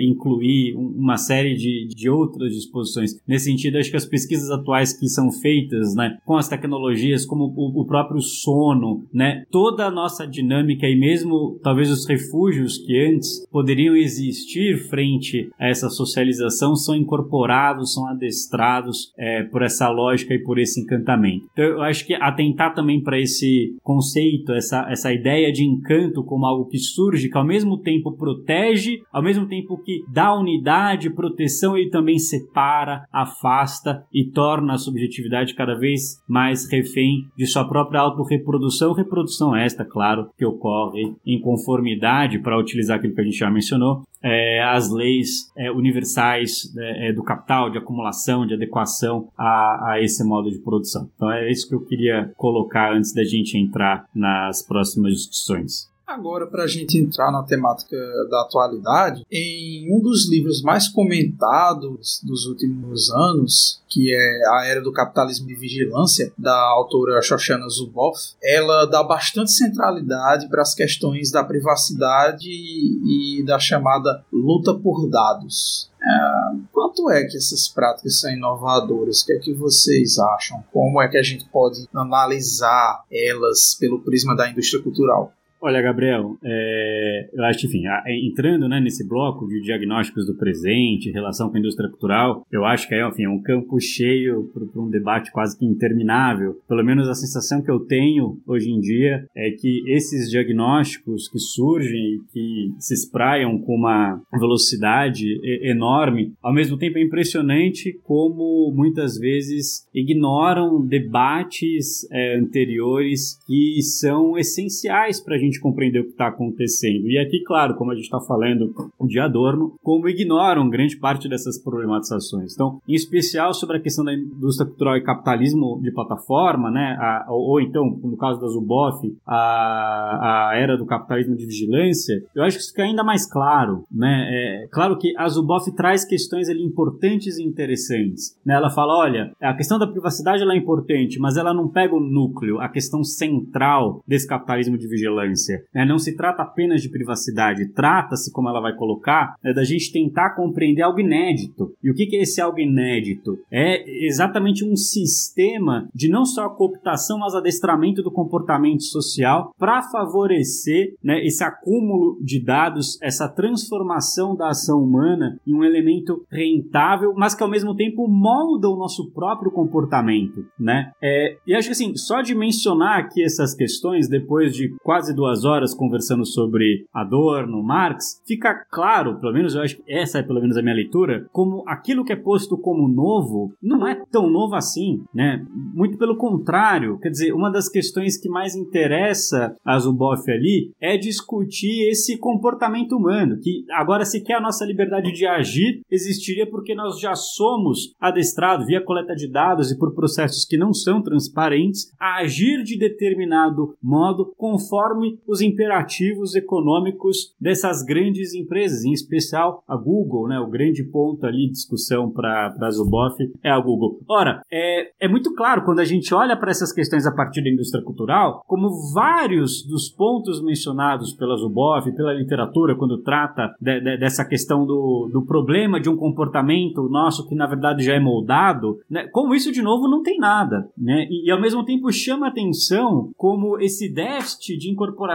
incluir 0.00 0.74
uma 0.76 1.16
série 1.16 1.54
de, 1.54 1.88
de 1.88 2.08
outras 2.08 2.52
disposições. 2.52 3.20
Nesse 3.26 3.46
sentido, 3.46 3.78
acho 3.78 3.90
que 3.90 3.96
as 3.96 4.06
pesquisas 4.06 4.29
atuais 4.50 4.92
que 4.92 5.08
são 5.08 5.30
feitas 5.30 5.94
né, 5.94 6.18
com 6.24 6.36
as 6.36 6.48
tecnologias, 6.48 7.24
como 7.24 7.52
o, 7.56 7.80
o 7.80 7.86
próprio 7.86 8.20
sono, 8.20 9.04
né, 9.12 9.44
toda 9.50 9.86
a 9.86 9.90
nossa 9.90 10.26
dinâmica 10.26 10.86
e 10.86 10.98
mesmo 10.98 11.58
talvez 11.62 11.90
os 11.90 12.06
refúgios 12.06 12.78
que 12.78 12.96
antes 12.96 13.46
poderiam 13.50 13.96
existir 13.96 14.88
frente 14.88 15.50
a 15.58 15.68
essa 15.68 15.88
socialização 15.88 16.74
são 16.76 16.94
incorporados, 16.94 17.94
são 17.94 18.06
adestrados 18.06 19.12
é, 19.18 19.42
por 19.44 19.62
essa 19.62 19.88
lógica 19.88 20.34
e 20.34 20.38
por 20.38 20.58
esse 20.58 20.80
encantamento. 20.80 21.46
Então, 21.52 21.64
eu 21.64 21.82
acho 21.82 22.06
que 22.06 22.14
atentar 22.14 22.74
também 22.74 23.02
para 23.02 23.18
esse 23.18 23.76
conceito, 23.82 24.52
essa, 24.52 24.86
essa 24.90 25.12
ideia 25.12 25.52
de 25.52 25.64
encanto 25.64 26.22
como 26.24 26.46
algo 26.46 26.66
que 26.66 26.78
surge, 26.78 27.28
que 27.28 27.38
ao 27.38 27.44
mesmo 27.44 27.78
tempo 27.78 28.12
protege, 28.12 29.02
ao 29.12 29.22
mesmo 29.22 29.46
tempo 29.46 29.78
que 29.82 30.02
dá 30.12 30.34
unidade, 30.34 31.10
proteção, 31.10 31.76
ele 31.76 31.90
também 31.90 32.18
separa, 32.18 33.04
afasta 33.12 34.04
e 34.12 34.19
torna 34.24 34.74
a 34.74 34.78
subjetividade 34.78 35.54
cada 35.54 35.74
vez 35.74 36.22
mais 36.28 36.70
refém 36.70 37.26
de 37.36 37.46
sua 37.46 37.68
própria 37.68 38.00
autorreprodução, 38.00 38.92
reprodução 38.92 39.54
esta, 39.54 39.84
claro, 39.84 40.28
que 40.36 40.44
ocorre 40.44 41.14
em 41.24 41.40
conformidade, 41.40 42.38
para 42.38 42.58
utilizar 42.58 42.98
aquilo 42.98 43.14
que 43.14 43.20
a 43.20 43.24
gente 43.24 43.38
já 43.38 43.50
mencionou, 43.50 44.02
é, 44.22 44.62
as 44.62 44.90
leis 44.90 45.50
é, 45.56 45.70
universais 45.70 46.74
é, 46.76 47.08
é, 47.08 47.12
do 47.12 47.22
capital, 47.22 47.70
de 47.70 47.78
acumulação, 47.78 48.46
de 48.46 48.54
adequação 48.54 49.28
a, 49.36 49.92
a, 49.92 50.02
esse 50.02 50.22
modo 50.24 50.50
de 50.50 50.58
produção. 50.58 51.10
Então 51.14 51.30
é 51.30 51.50
isso 51.50 51.68
que 51.68 51.74
eu 51.74 51.84
queria 51.84 52.30
colocar 52.36 52.94
antes 52.94 53.14
da 53.14 53.24
gente 53.24 53.56
entrar 53.56 54.04
nas 54.14 54.62
próximas 54.62 55.14
discussões. 55.14 55.89
Agora, 56.10 56.44
para 56.44 56.64
a 56.64 56.66
gente 56.66 56.98
entrar 56.98 57.30
na 57.30 57.44
temática 57.44 57.96
da 58.28 58.40
atualidade, 58.42 59.24
em 59.30 59.86
um 59.94 60.02
dos 60.02 60.28
livros 60.28 60.60
mais 60.60 60.88
comentados 60.88 62.20
dos 62.24 62.46
últimos 62.46 63.12
anos, 63.12 63.80
que 63.88 64.12
é 64.12 64.40
A 64.58 64.66
Era 64.66 64.82
do 64.82 64.92
Capitalismo 64.92 65.46
de 65.46 65.54
Vigilância, 65.54 66.32
da 66.36 66.52
autora 66.70 67.22
Shoshana 67.22 67.68
Zuboff, 67.68 68.34
ela 68.42 68.86
dá 68.86 69.04
bastante 69.04 69.52
centralidade 69.52 70.48
para 70.48 70.62
as 70.62 70.74
questões 70.74 71.30
da 71.30 71.44
privacidade 71.44 72.50
e 72.50 73.44
da 73.46 73.60
chamada 73.60 74.24
luta 74.32 74.74
por 74.74 75.08
dados. 75.08 75.88
É, 76.02 76.56
quanto 76.72 77.08
é 77.08 77.22
que 77.24 77.36
essas 77.36 77.68
práticas 77.68 78.18
são 78.18 78.32
inovadoras? 78.32 79.20
O 79.20 79.26
que 79.26 79.32
é 79.34 79.38
que 79.38 79.54
vocês 79.54 80.18
acham? 80.18 80.64
Como 80.72 81.00
é 81.00 81.06
que 81.06 81.18
a 81.18 81.22
gente 81.22 81.44
pode 81.44 81.86
analisar 81.94 83.04
elas 83.12 83.76
pelo 83.78 84.00
prisma 84.00 84.34
da 84.34 84.50
indústria 84.50 84.82
cultural? 84.82 85.32
Olha, 85.62 85.82
Gabriel, 85.82 86.38
é, 86.42 87.28
eu 87.34 87.44
acho 87.44 87.66
enfim, 87.66 87.82
entrando 88.26 88.66
né, 88.66 88.80
nesse 88.80 89.06
bloco 89.06 89.46
de 89.46 89.60
diagnósticos 89.60 90.26
do 90.26 90.34
presente, 90.34 91.10
relação 91.10 91.50
com 91.50 91.56
a 91.56 91.60
indústria 91.60 91.88
cultural, 91.88 92.46
eu 92.50 92.64
acho 92.64 92.88
que 92.88 92.94
é, 92.94 93.06
enfim, 93.06 93.24
é 93.24 93.28
um 93.28 93.42
campo 93.42 93.78
cheio 93.78 94.50
para 94.54 94.82
um 94.82 94.88
debate 94.88 95.30
quase 95.30 95.58
que 95.58 95.66
interminável. 95.66 96.58
Pelo 96.66 96.82
menos 96.82 97.08
a 97.08 97.14
sensação 97.14 97.62
que 97.62 97.70
eu 97.70 97.80
tenho 97.80 98.38
hoje 98.46 98.70
em 98.70 98.80
dia 98.80 99.26
é 99.36 99.50
que 99.50 99.82
esses 99.86 100.30
diagnósticos 100.30 101.28
que 101.28 101.38
surgem 101.38 102.00
e 102.00 102.20
que 102.32 102.74
se 102.78 102.94
espraiam 102.94 103.58
com 103.58 103.74
uma 103.74 104.20
velocidade 104.32 105.26
enorme, 105.62 106.32
ao 106.42 106.54
mesmo 106.54 106.78
tempo 106.78 106.96
é 106.96 107.02
impressionante 107.02 107.98
como 108.02 108.72
muitas 108.74 109.18
vezes 109.18 109.86
ignoram 109.94 110.86
debates 110.86 112.10
é, 112.10 112.38
anteriores 112.38 113.38
que 113.46 113.82
são 113.82 114.38
essenciais 114.38 115.20
para 115.20 115.36
a 115.36 115.38
gente 115.38 115.49
gente 115.50 115.60
compreender 115.60 116.00
o 116.00 116.04
que 116.04 116.10
está 116.10 116.28
acontecendo. 116.28 117.08
E 117.08 117.18
aqui, 117.18 117.42
claro, 117.44 117.74
como 117.74 117.90
a 117.90 117.94
gente 117.94 118.04
está 118.04 118.20
falando 118.20 118.72
de 119.02 119.18
Adorno, 119.18 119.74
como 119.82 120.08
ignoram 120.08 120.68
grande 120.68 120.96
parte 120.96 121.28
dessas 121.28 121.62
problematizações. 121.62 122.54
Então, 122.54 122.80
em 122.88 122.94
especial 122.94 123.52
sobre 123.52 123.76
a 123.76 123.80
questão 123.80 124.04
da 124.04 124.14
indústria 124.14 124.66
cultural 124.66 124.96
e 124.96 125.02
capitalismo 125.02 125.80
de 125.82 125.92
plataforma, 125.92 126.70
né? 126.70 126.96
A, 126.98 127.26
ou, 127.28 127.50
ou, 127.50 127.60
então, 127.60 127.84
no 128.02 128.16
caso 128.16 128.40
da 128.40 128.48
Zuboff, 128.48 129.16
a, 129.26 130.50
a 130.50 130.56
era 130.56 130.76
do 130.76 130.86
capitalismo 130.86 131.36
de 131.36 131.46
vigilância, 131.46 132.22
eu 132.34 132.42
acho 132.42 132.56
que 132.56 132.62
isso 132.62 132.70
fica 132.70 132.84
ainda 132.84 133.02
mais 133.02 133.30
claro, 133.30 133.84
né? 133.90 134.28
É, 134.30 134.68
claro 134.70 134.96
que 134.98 135.14
a 135.16 135.28
Zuboff 135.28 135.70
traz 135.74 136.04
questões 136.04 136.48
ali 136.48 136.62
importantes 136.62 137.38
e 137.38 137.42
interessantes. 137.42 138.38
Né? 138.44 138.54
Ela 138.54 138.70
fala, 138.70 138.96
olha, 138.96 139.32
a 139.40 139.54
questão 139.54 139.78
da 139.78 139.86
privacidade 139.86 140.42
ela 140.42 140.54
é 140.54 140.56
importante, 140.56 141.18
mas 141.18 141.36
ela 141.36 141.52
não 141.52 141.68
pega 141.68 141.94
o 141.94 142.00
núcleo, 142.00 142.60
a 142.60 142.68
questão 142.68 143.02
central 143.02 144.02
desse 144.06 144.26
capitalismo 144.26 144.78
de 144.78 144.86
vigilância. 144.86 145.39
Né? 145.74 145.84
Não 145.84 145.98
se 145.98 146.16
trata 146.16 146.42
apenas 146.42 146.82
de 146.82 146.88
privacidade, 146.88 147.68
trata-se, 147.68 148.32
como 148.32 148.48
ela 148.48 148.60
vai 148.60 148.74
colocar, 148.74 149.34
né, 149.42 149.52
da 149.52 149.64
gente 149.64 149.92
tentar 149.92 150.34
compreender 150.34 150.82
algo 150.82 151.00
inédito. 151.00 151.72
E 151.82 151.90
o 151.90 151.94
que, 151.94 152.06
que 152.06 152.16
é 152.16 152.22
esse 152.22 152.40
algo 152.40 152.58
inédito? 152.58 153.38
É 153.50 154.06
exatamente 154.06 154.64
um 154.64 154.76
sistema 154.76 155.88
de 155.94 156.08
não 156.08 156.24
só 156.24 156.46
a 156.46 156.50
cooptação, 156.50 157.18
mas 157.18 157.34
adestramento 157.34 158.02
do 158.02 158.10
comportamento 158.10 158.82
social 158.82 159.54
para 159.58 159.82
favorecer 159.82 160.94
né, 161.02 161.24
esse 161.24 161.44
acúmulo 161.44 162.18
de 162.20 162.42
dados, 162.42 162.98
essa 163.02 163.28
transformação 163.28 164.34
da 164.34 164.48
ação 164.48 164.82
humana 164.82 165.38
em 165.46 165.54
um 165.54 165.64
elemento 165.64 166.24
rentável, 166.30 167.14
mas 167.16 167.34
que 167.34 167.42
ao 167.42 167.48
mesmo 167.48 167.74
tempo 167.74 168.08
molda 168.08 168.68
o 168.68 168.76
nosso 168.76 169.10
próprio 169.10 169.50
comportamento, 169.50 170.44
né? 170.58 170.90
É, 171.02 171.36
e 171.46 171.54
acho 171.54 171.68
que 171.68 171.72
assim, 171.72 171.96
só 171.96 172.22
de 172.22 172.34
mencionar 172.34 172.98
aqui 172.98 173.22
essas 173.22 173.54
questões, 173.54 174.08
depois 174.08 174.52
de 174.54 174.74
quase 174.82 175.14
duas 175.14 175.29
horas 175.44 175.74
conversando 175.74 176.24
sobre 176.24 176.86
Adorno, 176.92 177.62
Marx, 177.62 178.20
fica 178.26 178.54
claro, 178.70 179.18
pelo 179.20 179.32
menos 179.32 179.54
eu 179.54 179.62
acho 179.62 179.76
que 179.76 179.82
essa 179.86 180.18
é 180.18 180.22
pelo 180.22 180.40
menos 180.40 180.56
a 180.56 180.62
minha 180.62 180.74
leitura, 180.74 181.26
como 181.32 181.64
aquilo 181.66 182.04
que 182.04 182.12
é 182.12 182.16
posto 182.16 182.56
como 182.58 182.88
novo 182.88 183.52
não 183.62 183.86
é 183.86 183.94
tão 184.10 184.28
novo 184.28 184.54
assim, 184.54 185.02
né? 185.14 185.44
Muito 185.74 185.98
pelo 185.98 186.16
contrário, 186.16 186.98
quer 186.98 187.10
dizer, 187.10 187.32
uma 187.32 187.50
das 187.50 187.68
questões 187.68 188.16
que 188.16 188.28
mais 188.28 188.54
interessa 188.54 189.54
a 189.64 189.78
Zuboff 189.78 190.30
ali 190.30 190.72
é 190.80 190.96
discutir 190.96 191.88
esse 191.88 192.18
comportamento 192.18 192.96
humano, 192.96 193.38
que 193.40 193.64
agora 193.72 194.04
se 194.04 194.20
quer 194.22 194.34
a 194.34 194.40
nossa 194.40 194.64
liberdade 194.64 195.12
de 195.12 195.26
agir, 195.26 195.82
existiria 195.90 196.48
porque 196.48 196.74
nós 196.74 196.98
já 196.98 197.14
somos 197.14 197.94
adestrados 198.00 198.66
via 198.66 198.84
coleta 198.84 199.14
de 199.14 199.28
dados 199.28 199.70
e 199.70 199.78
por 199.78 199.94
processos 199.94 200.44
que 200.44 200.56
não 200.56 200.72
são 200.72 201.02
transparentes 201.02 201.92
a 201.98 202.18
agir 202.18 202.62
de 202.62 202.78
determinado 202.78 203.74
modo 203.82 204.32
conforme 204.36 205.18
os 205.26 205.40
imperativos 205.40 206.34
econômicos 206.34 207.34
dessas 207.40 207.82
grandes 207.82 208.34
empresas, 208.34 208.84
em 208.84 208.92
especial 208.92 209.62
a 209.66 209.76
Google, 209.76 210.28
né? 210.28 210.38
O 210.40 210.48
grande 210.48 210.82
ponto 210.84 211.26
ali 211.26 211.46
de 211.46 211.52
discussão 211.52 212.10
para 212.10 212.70
Zuboff 212.70 213.16
é 213.42 213.50
a 213.50 213.60
Google. 213.60 214.00
Ora, 214.08 214.42
é, 214.50 214.90
é 215.00 215.08
muito 215.08 215.34
claro 215.34 215.64
quando 215.64 215.80
a 215.80 215.84
gente 215.84 216.12
olha 216.14 216.36
para 216.36 216.50
essas 216.50 216.72
questões 216.72 217.06
a 217.06 217.14
partir 217.14 217.42
da 217.42 217.50
indústria 217.50 217.82
cultural, 217.82 218.42
como 218.46 218.92
vários 218.92 219.64
dos 219.66 219.88
pontos 219.88 220.42
mencionados 220.42 221.12
pela 221.12 221.36
Zuboff, 221.36 221.90
pela 221.92 222.12
literatura, 222.12 222.74
quando 222.74 223.02
trata 223.02 223.54
de, 223.60 223.80
de, 223.80 223.98
dessa 223.98 224.24
questão 224.24 224.66
do, 224.66 225.08
do 225.12 225.22
problema 225.24 225.80
de 225.80 225.88
um 225.88 225.96
comportamento 225.96 226.88
nosso 226.88 227.26
que 227.28 227.34
na 227.34 227.46
verdade 227.46 227.84
já 227.84 227.94
é 227.94 228.00
moldado, 228.00 228.80
né? 228.88 229.06
como 229.12 229.34
isso 229.34 229.52
de 229.52 229.62
novo 229.62 229.88
não 229.88 230.02
tem 230.02 230.18
nada, 230.18 230.68
né? 230.76 231.06
E, 231.10 231.28
e 231.28 231.30
ao 231.30 231.40
mesmo 231.40 231.64
tempo 231.64 231.92
chama 231.92 232.28
atenção 232.28 233.10
como 233.16 233.58
esse 233.60 233.92
déficit 233.92 234.58
de 234.58 234.70
incorporação 234.70 235.09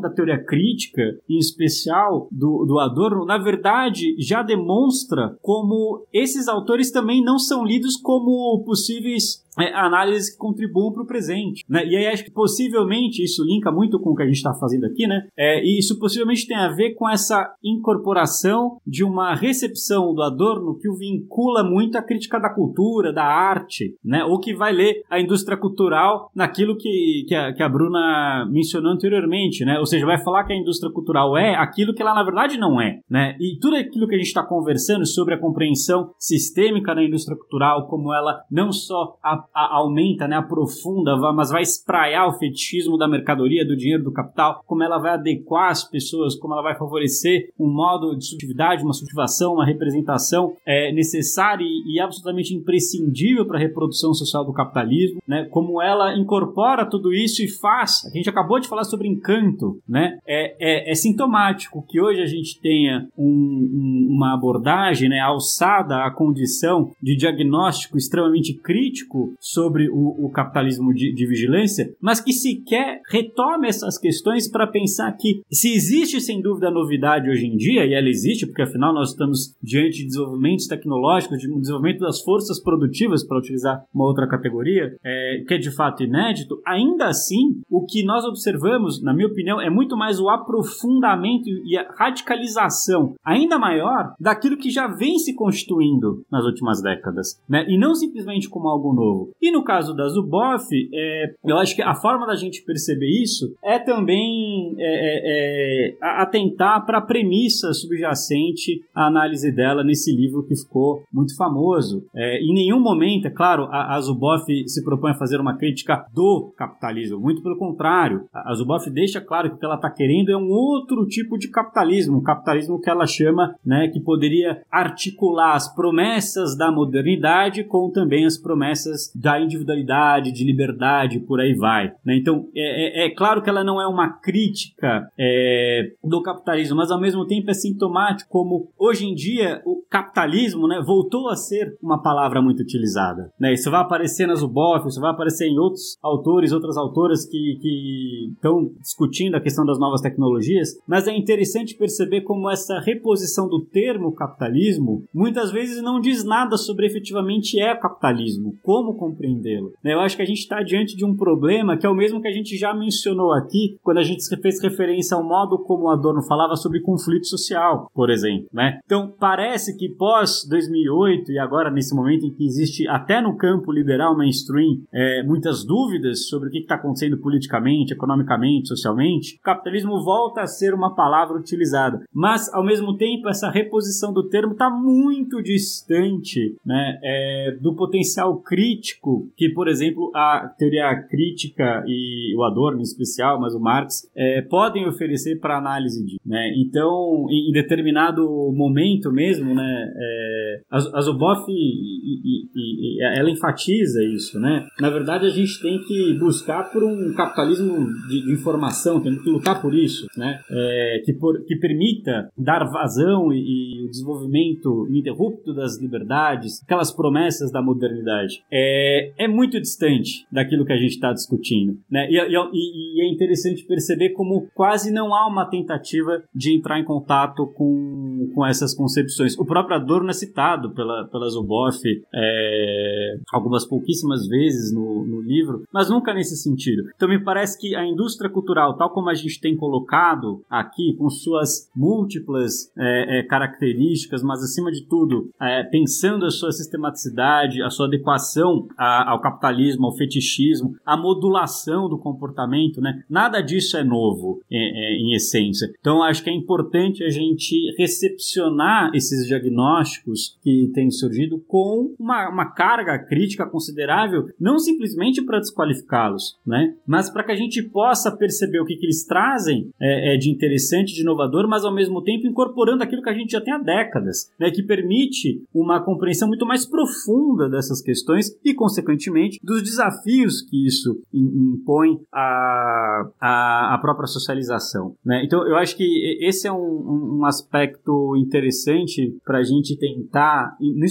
da 0.00 0.10
teoria 0.10 0.42
crítica, 0.42 1.02
em 1.28 1.38
especial 1.38 2.28
do, 2.30 2.64
do 2.66 2.78
Adorno, 2.78 3.24
na 3.24 3.38
verdade 3.38 4.14
já 4.18 4.42
demonstra 4.42 5.36
como 5.40 6.06
esses 6.12 6.48
autores 6.48 6.90
também 6.90 7.22
não 7.22 7.38
são 7.38 7.64
lidos 7.64 7.96
como 7.96 8.62
possíveis 8.64 9.44
é, 9.58 9.74
análises 9.74 10.30
que 10.30 10.38
contribuam 10.38 10.92
para 10.92 11.02
o 11.02 11.06
presente. 11.06 11.64
Né? 11.68 11.86
E 11.86 11.96
aí 11.96 12.06
acho 12.06 12.24
que 12.24 12.30
possivelmente 12.30 13.22
isso 13.22 13.44
linka 13.44 13.70
muito 13.70 13.98
com 13.98 14.10
o 14.10 14.14
que 14.14 14.22
a 14.22 14.26
gente 14.26 14.36
está 14.36 14.54
fazendo 14.54 14.84
aqui, 14.84 15.06
né? 15.06 15.26
É, 15.36 15.62
e 15.64 15.78
isso 15.78 15.98
possivelmente 15.98 16.46
tem 16.46 16.56
a 16.56 16.68
ver 16.68 16.94
com 16.94 17.08
essa 17.08 17.54
incorporação 17.62 18.78
de 18.86 19.04
uma 19.04 19.34
recepção 19.34 20.14
do 20.14 20.22
Adorno 20.22 20.78
que 20.78 20.88
o 20.88 20.96
vincula 20.96 21.64
muito 21.64 21.96
à 21.96 22.02
crítica 22.02 22.38
da 22.38 22.52
cultura, 22.52 23.12
da 23.12 23.24
arte, 23.24 23.96
né? 24.04 24.24
Ou 24.24 24.38
que 24.38 24.54
vai 24.54 24.72
ler 24.72 25.02
a 25.10 25.20
indústria 25.20 25.56
cultural 25.56 26.30
naquilo 26.34 26.76
que, 26.76 27.24
que, 27.26 27.34
a, 27.34 27.52
que 27.52 27.62
a 27.62 27.68
Bruna 27.68 28.46
mencionou 28.50 28.92
anteriormente, 28.92 29.64
né? 29.64 29.78
Ou 29.78 29.86
seja, 29.86 30.06
vai 30.06 30.22
falar 30.22 30.44
que 30.44 30.52
a 30.52 30.56
indústria 30.56 30.92
cultural 30.92 31.36
é 31.36 31.54
aquilo 31.54 31.94
que 31.94 32.02
ela 32.02 32.14
na 32.14 32.22
verdade 32.22 32.58
não 32.58 32.80
é, 32.80 33.00
né? 33.08 33.36
E 33.40 33.58
tudo 33.60 33.76
aquilo 33.76 34.06
que 34.06 34.14
a 34.14 34.18
gente 34.18 34.28
está 34.28 34.44
conversando 34.44 35.06
sobre 35.06 35.34
a 35.34 35.38
compreensão 35.38 36.12
sistêmica 36.18 36.94
da 36.94 37.02
indústria 37.02 37.36
cultural, 37.36 37.88
como 37.88 38.12
ela 38.12 38.42
não 38.50 38.72
só 38.72 39.16
a 39.22 39.39
a, 39.54 39.76
aumenta, 39.76 40.26
né, 40.26 40.36
aprofunda, 40.36 41.16
mas 41.32 41.50
vai 41.50 41.62
espraiar 41.62 42.26
o 42.26 42.38
fetichismo 42.38 42.96
da 42.96 43.08
mercadoria, 43.08 43.66
do 43.66 43.76
dinheiro, 43.76 44.04
do 44.04 44.12
capital, 44.12 44.62
como 44.66 44.82
ela 44.82 44.98
vai 44.98 45.12
adequar 45.12 45.70
as 45.70 45.84
pessoas, 45.84 46.36
como 46.36 46.54
ela 46.54 46.62
vai 46.62 46.76
favorecer 46.76 47.50
um 47.58 47.68
modo 47.68 48.16
de 48.16 48.26
subjetividade, 48.26 48.82
uma 48.82 48.92
subjetivação, 48.92 49.54
uma 49.54 49.66
representação 49.66 50.54
é, 50.66 50.92
necessária 50.92 51.64
e, 51.64 51.94
e 51.94 52.00
absolutamente 52.00 52.54
imprescindível 52.54 53.46
para 53.46 53.56
a 53.56 53.60
reprodução 53.60 54.12
social 54.14 54.44
do 54.44 54.52
capitalismo, 54.52 55.20
né, 55.26 55.46
como 55.50 55.80
ela 55.80 56.16
incorpora 56.16 56.88
tudo 56.88 57.12
isso 57.12 57.42
e 57.42 57.48
faz. 57.48 58.04
A 58.06 58.16
gente 58.16 58.28
acabou 58.28 58.60
de 58.60 58.68
falar 58.68 58.84
sobre 58.84 59.08
encanto, 59.08 59.80
né, 59.88 60.18
é, 60.26 60.56
é, 60.60 60.90
é 60.90 60.94
sintomático 60.94 61.84
que 61.88 62.00
hoje 62.00 62.20
a 62.20 62.26
gente 62.26 62.60
tenha 62.60 63.08
um, 63.16 63.24
um, 63.24 64.08
uma 64.10 64.34
abordagem 64.34 65.08
né, 65.08 65.20
alçada 65.20 66.04
à 66.04 66.10
condição 66.10 66.90
de 67.02 67.16
diagnóstico 67.16 67.96
extremamente 67.96 68.54
crítico 68.54 69.29
sobre 69.38 69.88
o, 69.90 70.26
o 70.26 70.30
capitalismo 70.30 70.92
de, 70.92 71.12
de, 71.12 71.26
vigilância, 71.26 71.92
mas 72.00 72.20
que 72.20 72.32
sequer 72.32 73.00
retome 73.08 73.68
essas 73.68 73.98
questões 73.98 74.48
para 74.48 74.66
pensar 74.66 75.10
que 75.12 75.42
se 75.50 75.72
existe 75.72 76.20
sem 76.20 76.40
dúvida 76.40 76.70
novidade 76.70 77.28
hoje 77.28 77.46
em 77.46 77.56
dia, 77.56 77.86
e 77.86 77.94
ela 77.94 78.08
existe, 78.08 78.46
porque 78.46 78.62
afinal 78.62 78.92
nós 78.92 79.10
estamos 79.10 79.54
diante 79.62 79.98
de 79.98 80.06
desenvolvimentos 80.06 80.66
tecnológicos, 80.66 81.38
de 81.38 81.48
desenvolvimento 81.60 82.00
das 82.00 82.20
forças 82.22 82.60
produtivas, 82.62 83.24
para 83.24 83.38
utilizar 83.38 83.84
uma 83.94 84.04
outra 84.04 84.26
categoria, 84.26 84.96
é, 85.04 85.44
que 85.46 85.54
é 85.54 85.58
de 85.58 85.70
fato 85.70 86.02
inédito, 86.02 86.60
ainda 86.66 87.06
assim, 87.06 87.60
o 87.68 87.84
que 87.84 88.04
nós 88.04 88.24
observamos, 88.24 89.02
na 89.02 89.14
minha 89.14 89.28
opinião, 89.28 89.60
é 89.60 89.70
muito 89.70 89.96
mais 89.96 90.18
o 90.18 90.28
aprofundamento 90.28 91.48
e 91.64 91.76
a 91.76 91.88
radicalização 91.96 93.14
ainda 93.24 93.58
maior 93.58 94.14
daquilo 94.18 94.56
que 94.56 94.70
já 94.70 94.86
vem 94.86 95.18
se 95.18 95.34
constituindo 95.34 96.24
nas 96.30 96.44
últimas 96.44 96.82
décadas, 96.82 97.40
né? 97.48 97.64
e 97.68 97.78
não 97.78 97.94
simplesmente 97.94 98.48
como 98.48 98.68
algo 98.68 98.92
novo 98.92 99.19
novo. 99.20 99.30
E 99.40 99.50
no 99.50 99.62
caso 99.62 99.94
da 99.94 100.08
Zuboff, 100.08 100.66
é, 100.92 101.34
eu 101.44 101.58
acho 101.58 101.74
que 101.74 101.82
a 101.82 101.94
forma 101.94 102.26
da 102.26 102.34
gente 102.34 102.62
perceber 102.62 103.08
isso 103.22 103.54
é 103.62 103.78
também 103.78 104.74
é, 104.78 104.84
é, 104.84 105.90
é 105.90 105.96
atentar 106.00 106.84
para 106.86 106.98
a 106.98 107.02
premissa 107.02 107.72
subjacente 107.72 108.82
à 108.94 109.06
análise 109.06 109.52
dela 109.52 109.84
nesse 109.84 110.14
livro 110.14 110.44
que 110.46 110.56
ficou 110.56 111.02
muito 111.12 111.36
famoso. 111.36 112.04
É, 112.14 112.40
em 112.40 112.54
nenhum 112.54 112.80
momento, 112.80 113.26
é 113.26 113.30
claro, 113.30 113.64
a, 113.70 113.96
a 113.96 114.00
Zuboff 114.00 114.44
se 114.66 114.84
propõe 114.84 115.12
a 115.12 115.18
fazer 115.18 115.40
uma 115.40 115.56
crítica 115.56 116.06
do 116.14 116.52
capitalismo, 116.56 117.18
muito 117.18 117.42
pelo 117.42 117.58
contrário. 117.58 118.24
A, 118.32 118.50
a 118.50 118.54
Zuboff 118.54 118.90
deixa 118.90 119.20
claro 119.20 119.50
que 119.50 119.56
o 119.56 119.58
que 119.58 119.64
ela 119.64 119.76
está 119.76 119.90
querendo 119.90 120.30
é 120.30 120.36
um 120.36 120.50
outro 120.50 121.06
tipo 121.06 121.38
de 121.38 121.48
capitalismo, 121.48 122.18
um 122.18 122.22
capitalismo 122.22 122.80
que 122.80 122.90
ela 122.90 123.06
chama, 123.06 123.54
né, 123.64 123.88
que 123.88 124.00
poderia 124.00 124.62
articular 124.70 125.54
as 125.54 125.72
promessas 125.74 126.56
da 126.56 126.70
modernidade 126.70 127.64
com 127.64 127.90
também 127.90 128.24
as 128.24 128.38
promessas 128.38 129.09
da 129.14 129.40
individualidade, 129.40 130.32
de 130.32 130.44
liberdade, 130.44 131.20
por 131.20 131.40
aí 131.40 131.54
vai. 131.54 131.92
Né? 132.04 132.16
Então, 132.16 132.48
é, 132.54 133.04
é, 133.04 133.06
é, 133.06 133.10
claro 133.10 133.42
que 133.42 133.50
ela 133.50 133.64
não 133.64 133.80
é 133.80 133.86
uma 133.86 134.08
crítica 134.08 135.10
é, 135.18 135.92
do 136.02 136.22
capitalismo, 136.22 136.76
mas 136.76 136.90
ao 136.90 137.00
mesmo 137.00 137.26
tempo 137.26 137.50
é 137.50 137.54
sintomático 137.54 138.30
como 138.30 138.70
hoje 138.78 139.06
em 139.06 139.14
dia 139.14 139.60
o 139.64 139.82
capitalismo 139.88 140.68
né, 140.68 140.82
voltou 140.84 141.28
a 141.28 141.36
ser 141.36 141.76
uma 141.82 142.02
palavra 142.02 142.40
muito 142.40 142.60
utilizada. 142.60 143.32
Né? 143.38 143.54
Isso 143.54 143.70
vai 143.70 143.80
aparecer 143.80 144.26
na 144.26 144.34
Zuboff, 144.34 144.86
isso 144.88 145.00
vai 145.00 145.10
aparecer 145.10 145.46
em 145.46 145.58
outros 145.58 145.98
autores, 146.02 146.52
outras 146.52 146.76
autoras 146.76 147.26
que, 147.26 147.58
que 147.60 148.32
estão 148.34 148.70
discutindo 148.80 149.36
a 149.36 149.40
questão 149.40 149.64
das 149.64 149.78
novas 149.78 150.00
tecnologias, 150.00 150.70
mas 150.86 151.06
é 151.06 151.16
interessante 151.16 151.76
perceber 151.76 152.22
como 152.22 152.50
essa 152.50 152.78
reposição 152.80 153.48
do 153.48 153.60
termo 153.64 154.12
capitalismo 154.12 155.04
muitas 155.12 155.50
vezes 155.50 155.82
não 155.82 156.00
diz 156.00 156.24
nada 156.24 156.56
sobre 156.56 156.86
efetivamente 156.86 157.60
é 157.60 157.74
capitalismo, 157.74 158.54
como 158.62 158.94
compreendê-lo. 159.00 159.72
Né? 159.82 159.94
Eu 159.94 160.00
acho 160.00 160.14
que 160.14 160.22
a 160.22 160.26
gente 160.26 160.40
está 160.40 160.62
diante 160.62 160.94
de 160.94 161.06
um 161.06 161.16
problema 161.16 161.76
que 161.78 161.86
é 161.86 161.88
o 161.88 161.94
mesmo 161.94 162.20
que 162.20 162.28
a 162.28 162.32
gente 162.32 162.56
já 162.58 162.74
mencionou 162.74 163.32
aqui 163.32 163.78
quando 163.82 163.96
a 163.96 164.02
gente 164.02 164.22
fez 164.40 164.62
referência 164.62 165.16
ao 165.16 165.24
modo 165.24 165.58
como 165.58 165.88
Adorno 165.88 166.22
falava 166.22 166.54
sobre 166.54 166.80
conflito 166.80 167.26
social, 167.26 167.90
por 167.94 168.10
exemplo. 168.10 168.48
Né? 168.52 168.78
Então, 168.84 169.12
parece 169.18 169.76
que 169.76 169.88
pós 169.88 170.46
2008 170.48 171.32
e 171.32 171.38
agora 171.38 171.70
nesse 171.70 171.94
momento 171.94 172.26
em 172.26 172.30
que 172.30 172.44
existe 172.44 172.86
até 172.88 173.22
no 173.22 173.36
campo 173.36 173.72
liberal 173.72 174.16
mainstream 174.16 174.82
é, 174.92 175.22
muitas 175.22 175.64
dúvidas 175.64 176.28
sobre 176.28 176.48
o 176.48 176.52
que 176.52 176.58
está 176.58 176.74
acontecendo 176.74 177.16
politicamente, 177.18 177.94
economicamente, 177.94 178.68
socialmente, 178.68 179.36
o 179.36 179.42
capitalismo 179.42 180.04
volta 180.04 180.42
a 180.42 180.46
ser 180.46 180.74
uma 180.74 180.94
palavra 180.94 181.38
utilizada. 181.38 182.02
Mas, 182.12 182.52
ao 182.52 182.64
mesmo 182.64 182.96
tempo, 182.96 183.28
essa 183.28 183.50
reposição 183.50 184.12
do 184.12 184.28
termo 184.28 184.52
está 184.52 184.68
muito 184.68 185.42
distante 185.42 186.56
né, 186.64 186.98
é, 187.02 187.56
do 187.60 187.74
potencial 187.74 188.36
crítico 188.40 188.89
que, 189.36 189.48
por 189.50 189.68
exemplo, 189.68 190.10
a 190.14 190.52
teoria 190.58 190.94
crítica 191.08 191.84
e 191.86 192.34
o 192.36 192.44
Adorno 192.44 192.80
em 192.80 192.82
especial, 192.82 193.40
mas 193.40 193.54
o 193.54 193.60
Marx, 193.60 194.10
é, 194.14 194.42
podem 194.42 194.86
oferecer 194.86 195.38
para 195.40 195.58
análise 195.58 196.04
de. 196.04 196.16
Né? 196.24 196.52
Então, 196.56 197.26
em, 197.30 197.52
determinado 197.52 198.22
momento 198.54 199.12
mesmo, 199.12 199.54
né, 199.54 199.92
é, 199.96 200.60
a, 200.70 200.76
a 200.76 201.00
Zuboff 201.00 201.44
e, 201.48 201.54
e, 201.54 202.48
e, 202.54 203.02
ela 203.18 203.30
enfatiza 203.30 204.02
isso. 204.04 204.38
Né? 204.38 204.66
Na 204.80 204.90
verdade, 204.90 205.26
a 205.26 205.30
gente 205.30 205.60
tem 205.60 205.80
que 205.82 206.14
buscar 206.18 206.70
por 206.72 206.82
um 206.84 207.12
capitalismo 207.14 207.86
de, 208.08 208.24
de 208.24 208.32
informação, 208.32 209.00
tem 209.00 209.16
que 209.16 209.30
lutar 209.30 209.60
por 209.60 209.74
isso, 209.74 210.06
né? 210.16 210.40
É, 210.50 211.02
que, 211.04 211.12
por, 211.12 211.44
que 211.44 211.56
permita 211.56 212.28
dar 212.36 212.64
vazão 212.64 213.32
e, 213.32 213.78
e, 213.78 213.84
o 213.84 213.88
desenvolvimento 213.88 214.86
ininterrupto 214.88 215.52
das 215.52 215.80
liberdades, 215.80 216.62
aquelas 216.62 216.94
promessas 216.94 217.50
da 217.50 217.62
modernidade. 217.62 218.42
É, 218.50 218.79
é 219.18 219.28
muito 219.28 219.60
distante 219.60 220.26
daquilo 220.30 220.64
que 220.64 220.72
a 220.72 220.76
gente 220.76 220.92
está 220.92 221.12
discutindo. 221.12 221.78
Né? 221.90 222.08
E, 222.10 222.16
e, 222.16 222.98
e, 222.98 223.02
é 223.02 223.12
interessante 223.12 223.64
perceber 223.64 224.10
como 224.10 224.48
quase 224.54 224.92
não 224.92 225.14
há 225.14 225.26
uma 225.26 225.46
tentativa 225.46 226.22
de 226.34 226.54
entrar 226.56 226.78
em 226.78 226.84
contato 226.84 227.46
com, 227.54 228.30
com 228.34 228.46
essas 228.46 228.74
concepções. 228.74 229.38
O 229.38 229.44
próprio 229.44 229.76
Adorno 229.76 230.10
é 230.10 230.12
citado 230.12 230.72
pela, 230.74 231.06
pela 231.08 231.28
Zuboff 231.28 231.80
é, 232.14 233.14
algumas 233.32 233.66
pouquíssimas 233.66 234.26
vezes 234.26 234.72
no, 234.72 235.04
no 235.04 235.20
livro, 235.20 235.64
mas 235.72 235.90
nunca 235.90 236.14
nesse 236.14 236.36
sentido. 236.36 236.84
Então 236.94 237.08
me 237.08 237.22
parece 237.22 237.58
que 237.58 237.74
a 237.74 237.84
indústria 237.86 238.30
cultural, 238.30 238.76
tal 238.76 238.90
como 238.90 239.08
a 239.08 239.14
gente 239.14 239.40
tem 239.40 239.56
colocado 239.56 240.42
aqui, 240.48 240.94
com 240.98 241.08
suas 241.08 241.70
múltiplas 241.74 242.70
é, 242.78 243.18
é, 243.18 243.22
características, 243.22 244.22
mas 244.22 244.42
acima 244.42 244.70
de 244.70 244.86
tudo, 244.86 245.30
é, 245.40 245.62
pensando 245.64 246.26
a 246.26 246.30
sua 246.30 246.52
sistematicidade, 246.52 247.62
a 247.62 247.70
sua 247.70 247.86
adequação 247.86 248.66
a, 248.76 249.10
ao 249.10 249.20
capitalismo, 249.20 249.86
ao 249.86 249.96
fetichismo, 249.96 250.74
a 250.84 250.96
modulação 250.96 251.88
do 251.88 251.98
comportamento, 251.98 252.80
né? 252.80 253.02
Nada 253.08 253.40
disso 253.40 253.76
é 253.76 253.84
novo 253.84 254.40
é, 254.50 254.56
é, 254.56 254.96
em 254.96 255.14
essência. 255.14 255.70
Então 255.80 256.02
acho 256.02 256.22
que 256.22 256.30
é 256.30 256.32
importante 256.32 257.04
a 257.04 257.08
gente 257.08 257.74
recepcionar 257.76 258.90
esses 258.94 259.26
diagnósticos 259.26 260.38
que 260.42 260.70
têm 260.74 260.90
surgido 260.90 261.38
com 261.46 261.94
uma, 261.98 262.28
uma 262.28 262.46
carga 262.46 262.98
crítica 262.98 263.46
considerável, 263.46 264.28
não 264.38 264.58
simplesmente 264.58 265.22
para 265.22 265.38
desqualificá-los, 265.38 266.38
né? 266.46 266.74
Mas 266.86 267.10
para 267.10 267.24
que 267.24 267.32
a 267.32 267.36
gente 267.36 267.62
possa 267.62 268.14
perceber 268.14 268.60
o 268.60 268.64
que, 268.64 268.76
que 268.76 268.86
eles 268.86 269.04
trazem 269.04 269.70
é, 269.80 270.14
é, 270.14 270.16
de 270.16 270.30
interessante, 270.30 270.94
de 270.94 271.02
inovador, 271.02 271.48
mas 271.48 271.64
ao 271.64 271.74
mesmo 271.74 272.02
tempo 272.02 272.26
incorporando 272.26 272.82
aquilo 272.82 273.02
que 273.02 273.10
a 273.10 273.14
gente 273.14 273.32
já 273.32 273.40
tem 273.40 273.54
há 273.54 273.58
décadas, 273.58 274.30
né? 274.38 274.50
Que 274.50 274.62
permite 274.62 275.42
uma 275.54 275.82
compreensão 275.82 276.28
muito 276.28 276.46
mais 276.46 276.66
profunda 276.66 277.48
dessas 277.48 277.80
questões 277.82 278.30
e, 278.44 278.49
consequentemente, 278.54 279.38
dos 279.42 279.62
desafios 279.62 280.42
que 280.42 280.66
isso 280.66 281.02
impõe 281.12 281.98
à, 282.12 283.08
à, 283.20 283.74
à 283.74 283.78
própria 283.78 284.06
socialização, 284.06 284.94
né? 285.04 285.22
Então, 285.24 285.46
eu 285.46 285.56
acho 285.56 285.76
que 285.76 286.18
esse 286.20 286.46
é 286.46 286.52
um, 286.52 287.18
um 287.20 287.24
aspecto 287.24 288.16
interessante 288.16 289.16
para 289.24 289.38
a 289.38 289.42
gente 289.42 289.76
tentar, 289.78 290.56
no, 290.60 290.86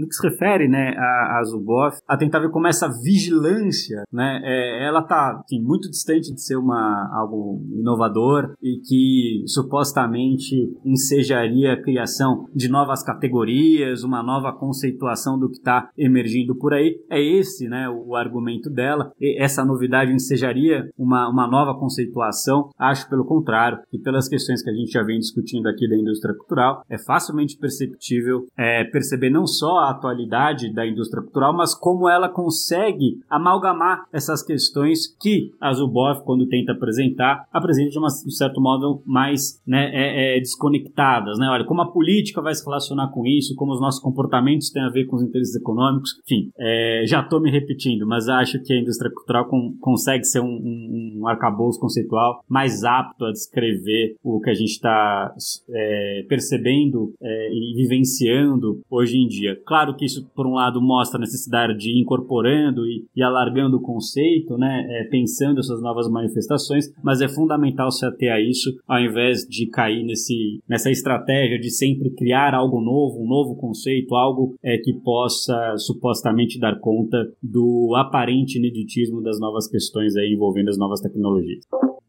no, 0.00 0.08
que 0.08 0.14
se 0.14 0.28
refere, 0.28 0.68
né, 0.68 0.94
a, 0.96 1.38
a 1.38 1.44
Zuboff, 1.44 1.98
a 2.06 2.16
tentar 2.16 2.40
ver 2.40 2.50
como 2.50 2.66
essa 2.66 2.88
vigilância, 2.88 4.04
né, 4.12 4.40
é, 4.44 4.86
ela 4.86 5.02
tá 5.02 5.40
assim, 5.44 5.60
muito 5.60 5.90
distante 5.90 6.32
de 6.32 6.42
ser 6.42 6.56
uma, 6.56 7.10
algo 7.14 7.62
inovador 7.72 8.54
e 8.62 8.78
que 8.78 9.44
supostamente 9.46 10.72
ensejaria 10.84 11.72
a 11.72 11.82
criação 11.82 12.46
de 12.54 12.68
novas 12.68 13.02
categorias, 13.02 14.02
uma 14.02 14.22
nova 14.22 14.52
conceituação 14.52 15.38
do 15.38 15.48
que 15.48 15.58
está 15.58 15.90
emergindo 15.96 16.54
por 16.54 16.72
aí. 16.72 16.95
É 17.10 17.20
esse 17.20 17.68
né, 17.68 17.88
o, 17.88 18.14
argumento 18.14 18.70
dela. 18.70 19.12
E 19.20 19.42
essa 19.42 19.64
novidade 19.64 20.12
ensejaria 20.12 20.90
uma, 20.98 21.28
uma 21.28 21.46
nova 21.46 21.78
conceituação. 21.78 22.70
Acho, 22.78 23.08
pelo 23.08 23.24
contrário, 23.24 23.78
que 23.90 23.98
pelas 23.98 24.28
questões 24.28 24.62
que 24.62 24.70
a 24.70 24.74
gente 24.74 24.90
já 24.90 25.02
vem 25.02 25.18
discutindo 25.18 25.68
aqui 25.68 25.88
da 25.88 25.96
indústria 25.96 26.34
cultural, 26.34 26.82
é 26.88 26.98
facilmente 26.98 27.56
perceptível 27.56 28.46
é, 28.56 28.84
perceber 28.84 29.30
não 29.30 29.46
só 29.46 29.78
a 29.78 29.90
atualidade 29.90 30.72
da 30.72 30.86
indústria 30.86 31.22
cultural, 31.22 31.54
mas 31.54 31.74
como 31.74 32.08
ela 32.08 32.28
consegue 32.28 33.20
amalgamar 33.28 34.04
essas 34.12 34.42
questões 34.42 35.06
que 35.20 35.52
a 35.60 35.72
Zuboff, 35.72 36.22
quando 36.24 36.46
tenta 36.48 36.72
apresentar, 36.72 37.46
apresenta 37.52 37.90
de, 37.90 37.98
uma, 37.98 38.08
de 38.08 38.36
certo 38.36 38.60
modo 38.60 39.02
mais 39.04 39.60
né, 39.66 39.90
é, 39.92 40.36
é, 40.36 40.40
desconectadas. 40.40 41.38
Né? 41.38 41.48
Olha, 41.48 41.64
como 41.64 41.82
a 41.82 41.92
política 41.92 42.40
vai 42.40 42.54
se 42.54 42.64
relacionar 42.64 43.08
com 43.08 43.26
isso, 43.26 43.54
como 43.54 43.72
os 43.72 43.80
nossos 43.80 44.00
comportamentos 44.00 44.70
têm 44.70 44.82
a 44.82 44.90
ver 44.90 45.06
com 45.06 45.16
os 45.16 45.22
interesses 45.22 45.54
econômicos. 45.54 46.10
Enfim, 46.24 46.50
é, 46.58 46.85
já 47.06 47.20
estou 47.20 47.40
me 47.40 47.50
repetindo, 47.50 48.06
mas 48.06 48.28
acho 48.28 48.62
que 48.62 48.72
a 48.72 48.80
indústria 48.80 49.10
cultural 49.10 49.46
com, 49.48 49.76
consegue 49.80 50.24
ser 50.24 50.40
um, 50.40 50.46
um, 50.46 51.20
um 51.20 51.28
arcabouço 51.28 51.78
conceitual 51.80 52.42
mais 52.48 52.84
apto 52.84 53.24
a 53.24 53.32
descrever 53.32 54.16
o 54.22 54.40
que 54.40 54.50
a 54.50 54.54
gente 54.54 54.72
está 54.72 55.34
é, 55.70 56.24
percebendo 56.28 57.12
é, 57.20 57.50
e 57.52 57.74
vivenciando 57.76 58.80
hoje 58.90 59.16
em 59.16 59.26
dia. 59.26 59.56
Claro 59.66 59.96
que 59.96 60.04
isso, 60.04 60.26
por 60.34 60.46
um 60.46 60.54
lado, 60.54 60.80
mostra 60.80 61.18
a 61.18 61.20
necessidade 61.20 61.76
de 61.78 61.90
ir 61.90 62.00
incorporando 62.00 62.86
e, 62.86 63.04
e 63.14 63.22
alargando 63.22 63.76
o 63.76 63.82
conceito, 63.82 64.56
né, 64.56 64.86
é, 64.88 65.04
pensando 65.04 65.60
essas 65.60 65.80
novas 65.80 66.08
manifestações, 66.08 66.92
mas 67.02 67.20
é 67.20 67.28
fundamental 67.28 67.90
se 67.90 68.04
ater 68.04 68.32
a 68.32 68.40
isso, 68.40 68.70
ao 68.86 69.00
invés 69.00 69.46
de 69.48 69.66
cair 69.66 70.04
nesse, 70.04 70.60
nessa 70.68 70.90
estratégia 70.90 71.58
de 71.58 71.70
sempre 71.70 72.10
criar 72.10 72.54
algo 72.54 72.80
novo, 72.80 73.22
um 73.22 73.28
novo 73.28 73.56
conceito, 73.56 74.14
algo 74.14 74.54
é, 74.62 74.78
que 74.78 74.92
possa 74.92 75.74
supostamente 75.78 76.58
dar 76.58 76.75
conta 76.78 77.18
do 77.42 77.94
aparente 77.96 78.58
ineditismo 78.58 79.22
das 79.22 79.38
novas 79.40 79.68
questões 79.68 80.16
aí 80.16 80.32
envolvendo 80.34 80.68
as 80.68 80.78
novas 80.78 81.00
tecnologias. 81.00 81.64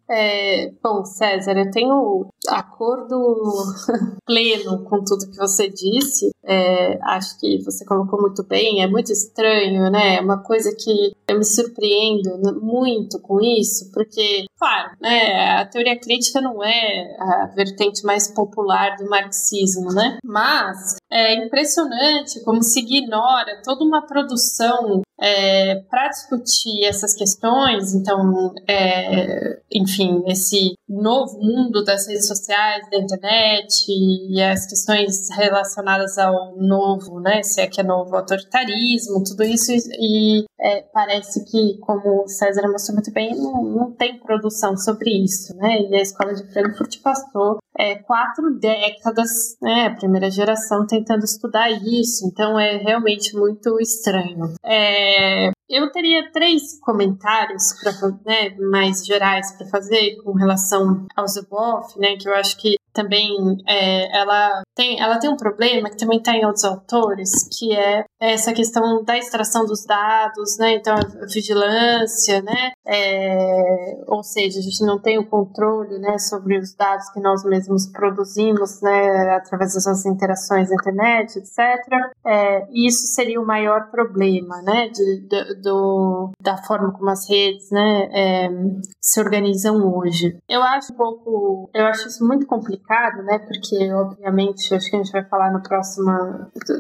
É, 0.10 0.72
bom, 0.82 1.04
César, 1.04 1.58
eu 1.58 1.70
tenho 1.70 2.30
acordo 2.48 3.36
pleno 4.26 4.84
com 4.86 5.04
tudo 5.04 5.30
que 5.30 5.38
você 5.38 5.70
disse. 5.70 6.32
É, 6.48 6.98
acho 7.04 7.40
que 7.40 7.62
você 7.64 7.86
colocou 7.86 8.22
muito 8.22 8.44
bem. 8.44 8.82
É 8.82 8.88
muito 8.88 9.12
estranho, 9.12 9.90
né? 9.92 10.16
É 10.16 10.22
uma 10.22 10.42
coisa 10.42 10.74
que 10.74 11.12
eu 11.28 11.38
me 11.38 11.46
surpreendo 11.46 12.60
muito 12.62 13.20
com 13.20 13.42
isso, 13.42 13.92
porque, 13.92 14.46
claro, 14.58 14.92
né, 15.02 15.58
a 15.60 15.66
teoria 15.66 16.00
crítica 16.00 16.40
não 16.40 16.64
é 16.64 17.18
a 17.20 17.52
vertente 17.56 18.04
mais 18.06 18.28
popular 18.34 18.96
do 18.96 19.10
marxismo, 19.10 19.92
né? 19.94 20.18
Mas 20.24 20.96
é 21.12 21.34
impressionante 21.36 22.42
como 22.44 22.64
se 22.64 22.80
ignora 22.80 23.62
toda 23.64 23.84
uma 23.84 24.06
produção 24.06 25.02
é, 25.20 25.76
para 25.90 26.10
discutir 26.10 26.86
essas 26.86 27.14
questões, 27.16 27.94
então, 27.94 28.54
é, 28.68 29.60
enfim, 29.72 30.24
esse 30.28 30.77
novo 30.88 31.38
mundo 31.40 31.84
das 31.84 32.08
redes 32.08 32.28
sociais, 32.28 32.90
da 32.90 32.98
internet 32.98 33.86
e 33.90 34.42
as 34.42 34.66
questões 34.66 35.30
relacionadas 35.36 36.18
ao 36.18 36.56
novo, 36.58 37.20
né, 37.20 37.44
se 37.44 37.62
é 37.62 37.68
que 37.68 37.82
é 37.82 37.84
novo 37.84 38.16
autoritarismo, 38.16 39.24
tudo 39.24 39.44
isso 39.44 39.72
e 39.74 40.46
é, 40.60 40.82
parece 40.94 41.44
que, 41.46 41.78
como 41.80 42.24
o 42.24 42.28
César 42.28 42.68
mostrou 42.72 42.96
muito 42.96 43.12
bem, 43.12 43.36
não, 43.36 43.64
não 43.64 43.92
tem 43.92 44.20
produção 44.20 44.78
sobre 44.78 45.24
isso, 45.24 45.56
né, 45.58 45.82
e 45.82 45.96
a 45.96 46.02
Escola 46.02 46.34
de 46.34 46.48
Frankfurt 46.52 47.02
passou 47.02 47.58
é, 47.78 47.96
quatro 47.96 48.58
décadas, 48.60 49.58
né, 49.62 49.88
a 49.88 49.96
primeira 49.96 50.32
geração 50.32 50.88
tentando 50.88 51.26
estudar 51.26 51.70
isso, 51.70 52.26
então 52.28 52.60
é 52.60 52.78
realmente 52.78 53.36
muito 53.36 53.80
estranho. 53.80 54.54
É, 54.66 55.52
eu 55.70 55.92
teria 55.92 56.32
três 56.32 56.80
comentários 56.80 57.74
pra, 57.82 57.92
né, 58.26 58.56
mais 58.72 59.06
gerais 59.06 59.52
para 59.58 59.68
fazer 59.68 60.16
com 60.24 60.34
relação 60.34 61.06
ao 61.16 61.28
Zuboff, 61.28 62.00
né, 62.00 62.16
que 62.16 62.28
eu 62.28 62.34
acho 62.34 62.58
que 62.58 62.76
também 62.94 63.58
é, 63.68 64.18
ela, 64.18 64.64
tem, 64.74 65.00
ela 65.00 65.20
tem 65.20 65.30
um 65.30 65.38
problema 65.38 65.90
que 65.90 65.98
também 65.98 66.18
está 66.18 66.36
em 66.36 66.46
outros 66.46 66.66
autores, 66.66 67.48
que 67.58 67.76
é 67.76 68.06
essa 68.20 68.52
questão 68.54 69.04
da 69.04 69.18
extração 69.18 69.66
dos 69.66 69.86
dados, 69.86 70.58
né? 70.58 70.76
Então, 70.76 70.96
a 70.96 71.26
vigilância, 71.26 72.42
né? 72.42 72.72
É, 72.86 74.04
ou 74.08 74.24
seja, 74.24 74.60
a 74.60 74.62
gente 74.62 74.84
não 74.84 75.00
tem 75.00 75.20
o 75.20 75.28
controle 75.28 76.00
né, 76.00 76.18
sobre 76.18 76.58
os 76.58 76.74
dados 76.76 77.10
que 77.12 77.20
nós 77.20 77.44
mesmos 77.44 77.88
produzimos, 77.88 78.82
né? 78.82 79.36
Através 79.36 79.76
nossas 79.76 80.06
interações 80.06 80.70
na 80.70 80.76
internet, 80.76 81.38
etc. 81.38 81.60
É, 82.26 82.68
isso 82.74 83.08
seria 83.14 83.40
o 83.40 83.46
maior 83.46 83.92
problema, 83.92 84.62
né? 84.64 84.90
De, 84.90 85.28
de, 85.28 85.62
do, 85.62 86.32
da 86.42 86.58
forma 86.58 86.92
como 86.92 87.10
as 87.10 87.30
redes, 87.30 87.70
né? 87.72 88.10
É, 88.12 88.50
se 89.00 89.20
organizam 89.20 89.78
hoje. 89.96 90.38
Eu 90.50 90.64
acho 90.64 90.92
um 90.92 90.96
pouco, 90.96 91.70
eu 91.74 91.86
acho 91.86 92.08
isso 92.08 92.26
muito 92.26 92.48
complicado, 92.48 93.22
né? 93.24 93.40
Porque, 93.40 93.92
obviamente, 93.94 94.74
acho 94.74 94.90
que 94.90 94.96
a 94.96 95.04
gente 95.04 95.12
vai 95.12 95.24
falar 95.26 95.52
no 95.52 95.62
próximo, 95.62 96.12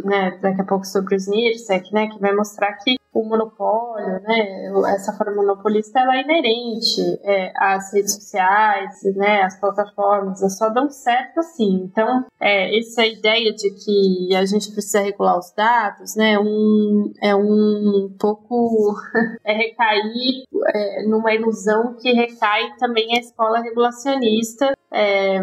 né, 0.03 0.37
daqui 0.41 0.61
a 0.61 0.65
pouco 0.65 0.85
sobre 0.85 1.15
os 1.15 1.26
NIRSEC, 1.27 1.93
né? 1.93 2.07
Que 2.07 2.19
vai 2.19 2.33
mostrar 2.33 2.73
que 2.73 2.96
o 3.17 3.23
monopólio, 3.23 4.21
né, 4.21 4.71
essa 4.93 5.11
forma 5.13 5.35
monopolista, 5.35 5.99
ela 5.99 6.17
é 6.17 6.21
inerente 6.21 7.01
é, 7.23 7.51
às 7.55 7.91
redes 7.91 8.13
sociais, 8.13 9.01
né, 9.15 9.41
às 9.41 9.59
plataformas, 9.59 10.41
elas 10.41 10.57
só 10.57 10.69
dão 10.69 10.89
certo 10.89 11.39
assim. 11.39 11.83
Então, 11.83 12.25
é, 12.39 12.77
essa 12.77 13.05
ideia 13.05 13.51
de 13.53 13.71
que 13.71 14.35
a 14.35 14.45
gente 14.45 14.71
precisa 14.71 15.01
regular 15.01 15.39
os 15.39 15.51
dados, 15.55 16.15
né, 16.15 16.37
um, 16.37 17.11
é 17.21 17.35
um 17.35 18.15
pouco 18.19 18.95
é 19.43 19.53
recair 19.53 20.43
é, 20.67 21.03
numa 21.07 21.33
ilusão 21.33 21.95
que 21.99 22.11
recai 22.13 22.75
também 22.77 23.15
a 23.15 23.19
escola 23.19 23.61
regulacionista 23.61 24.77
é, 24.91 25.39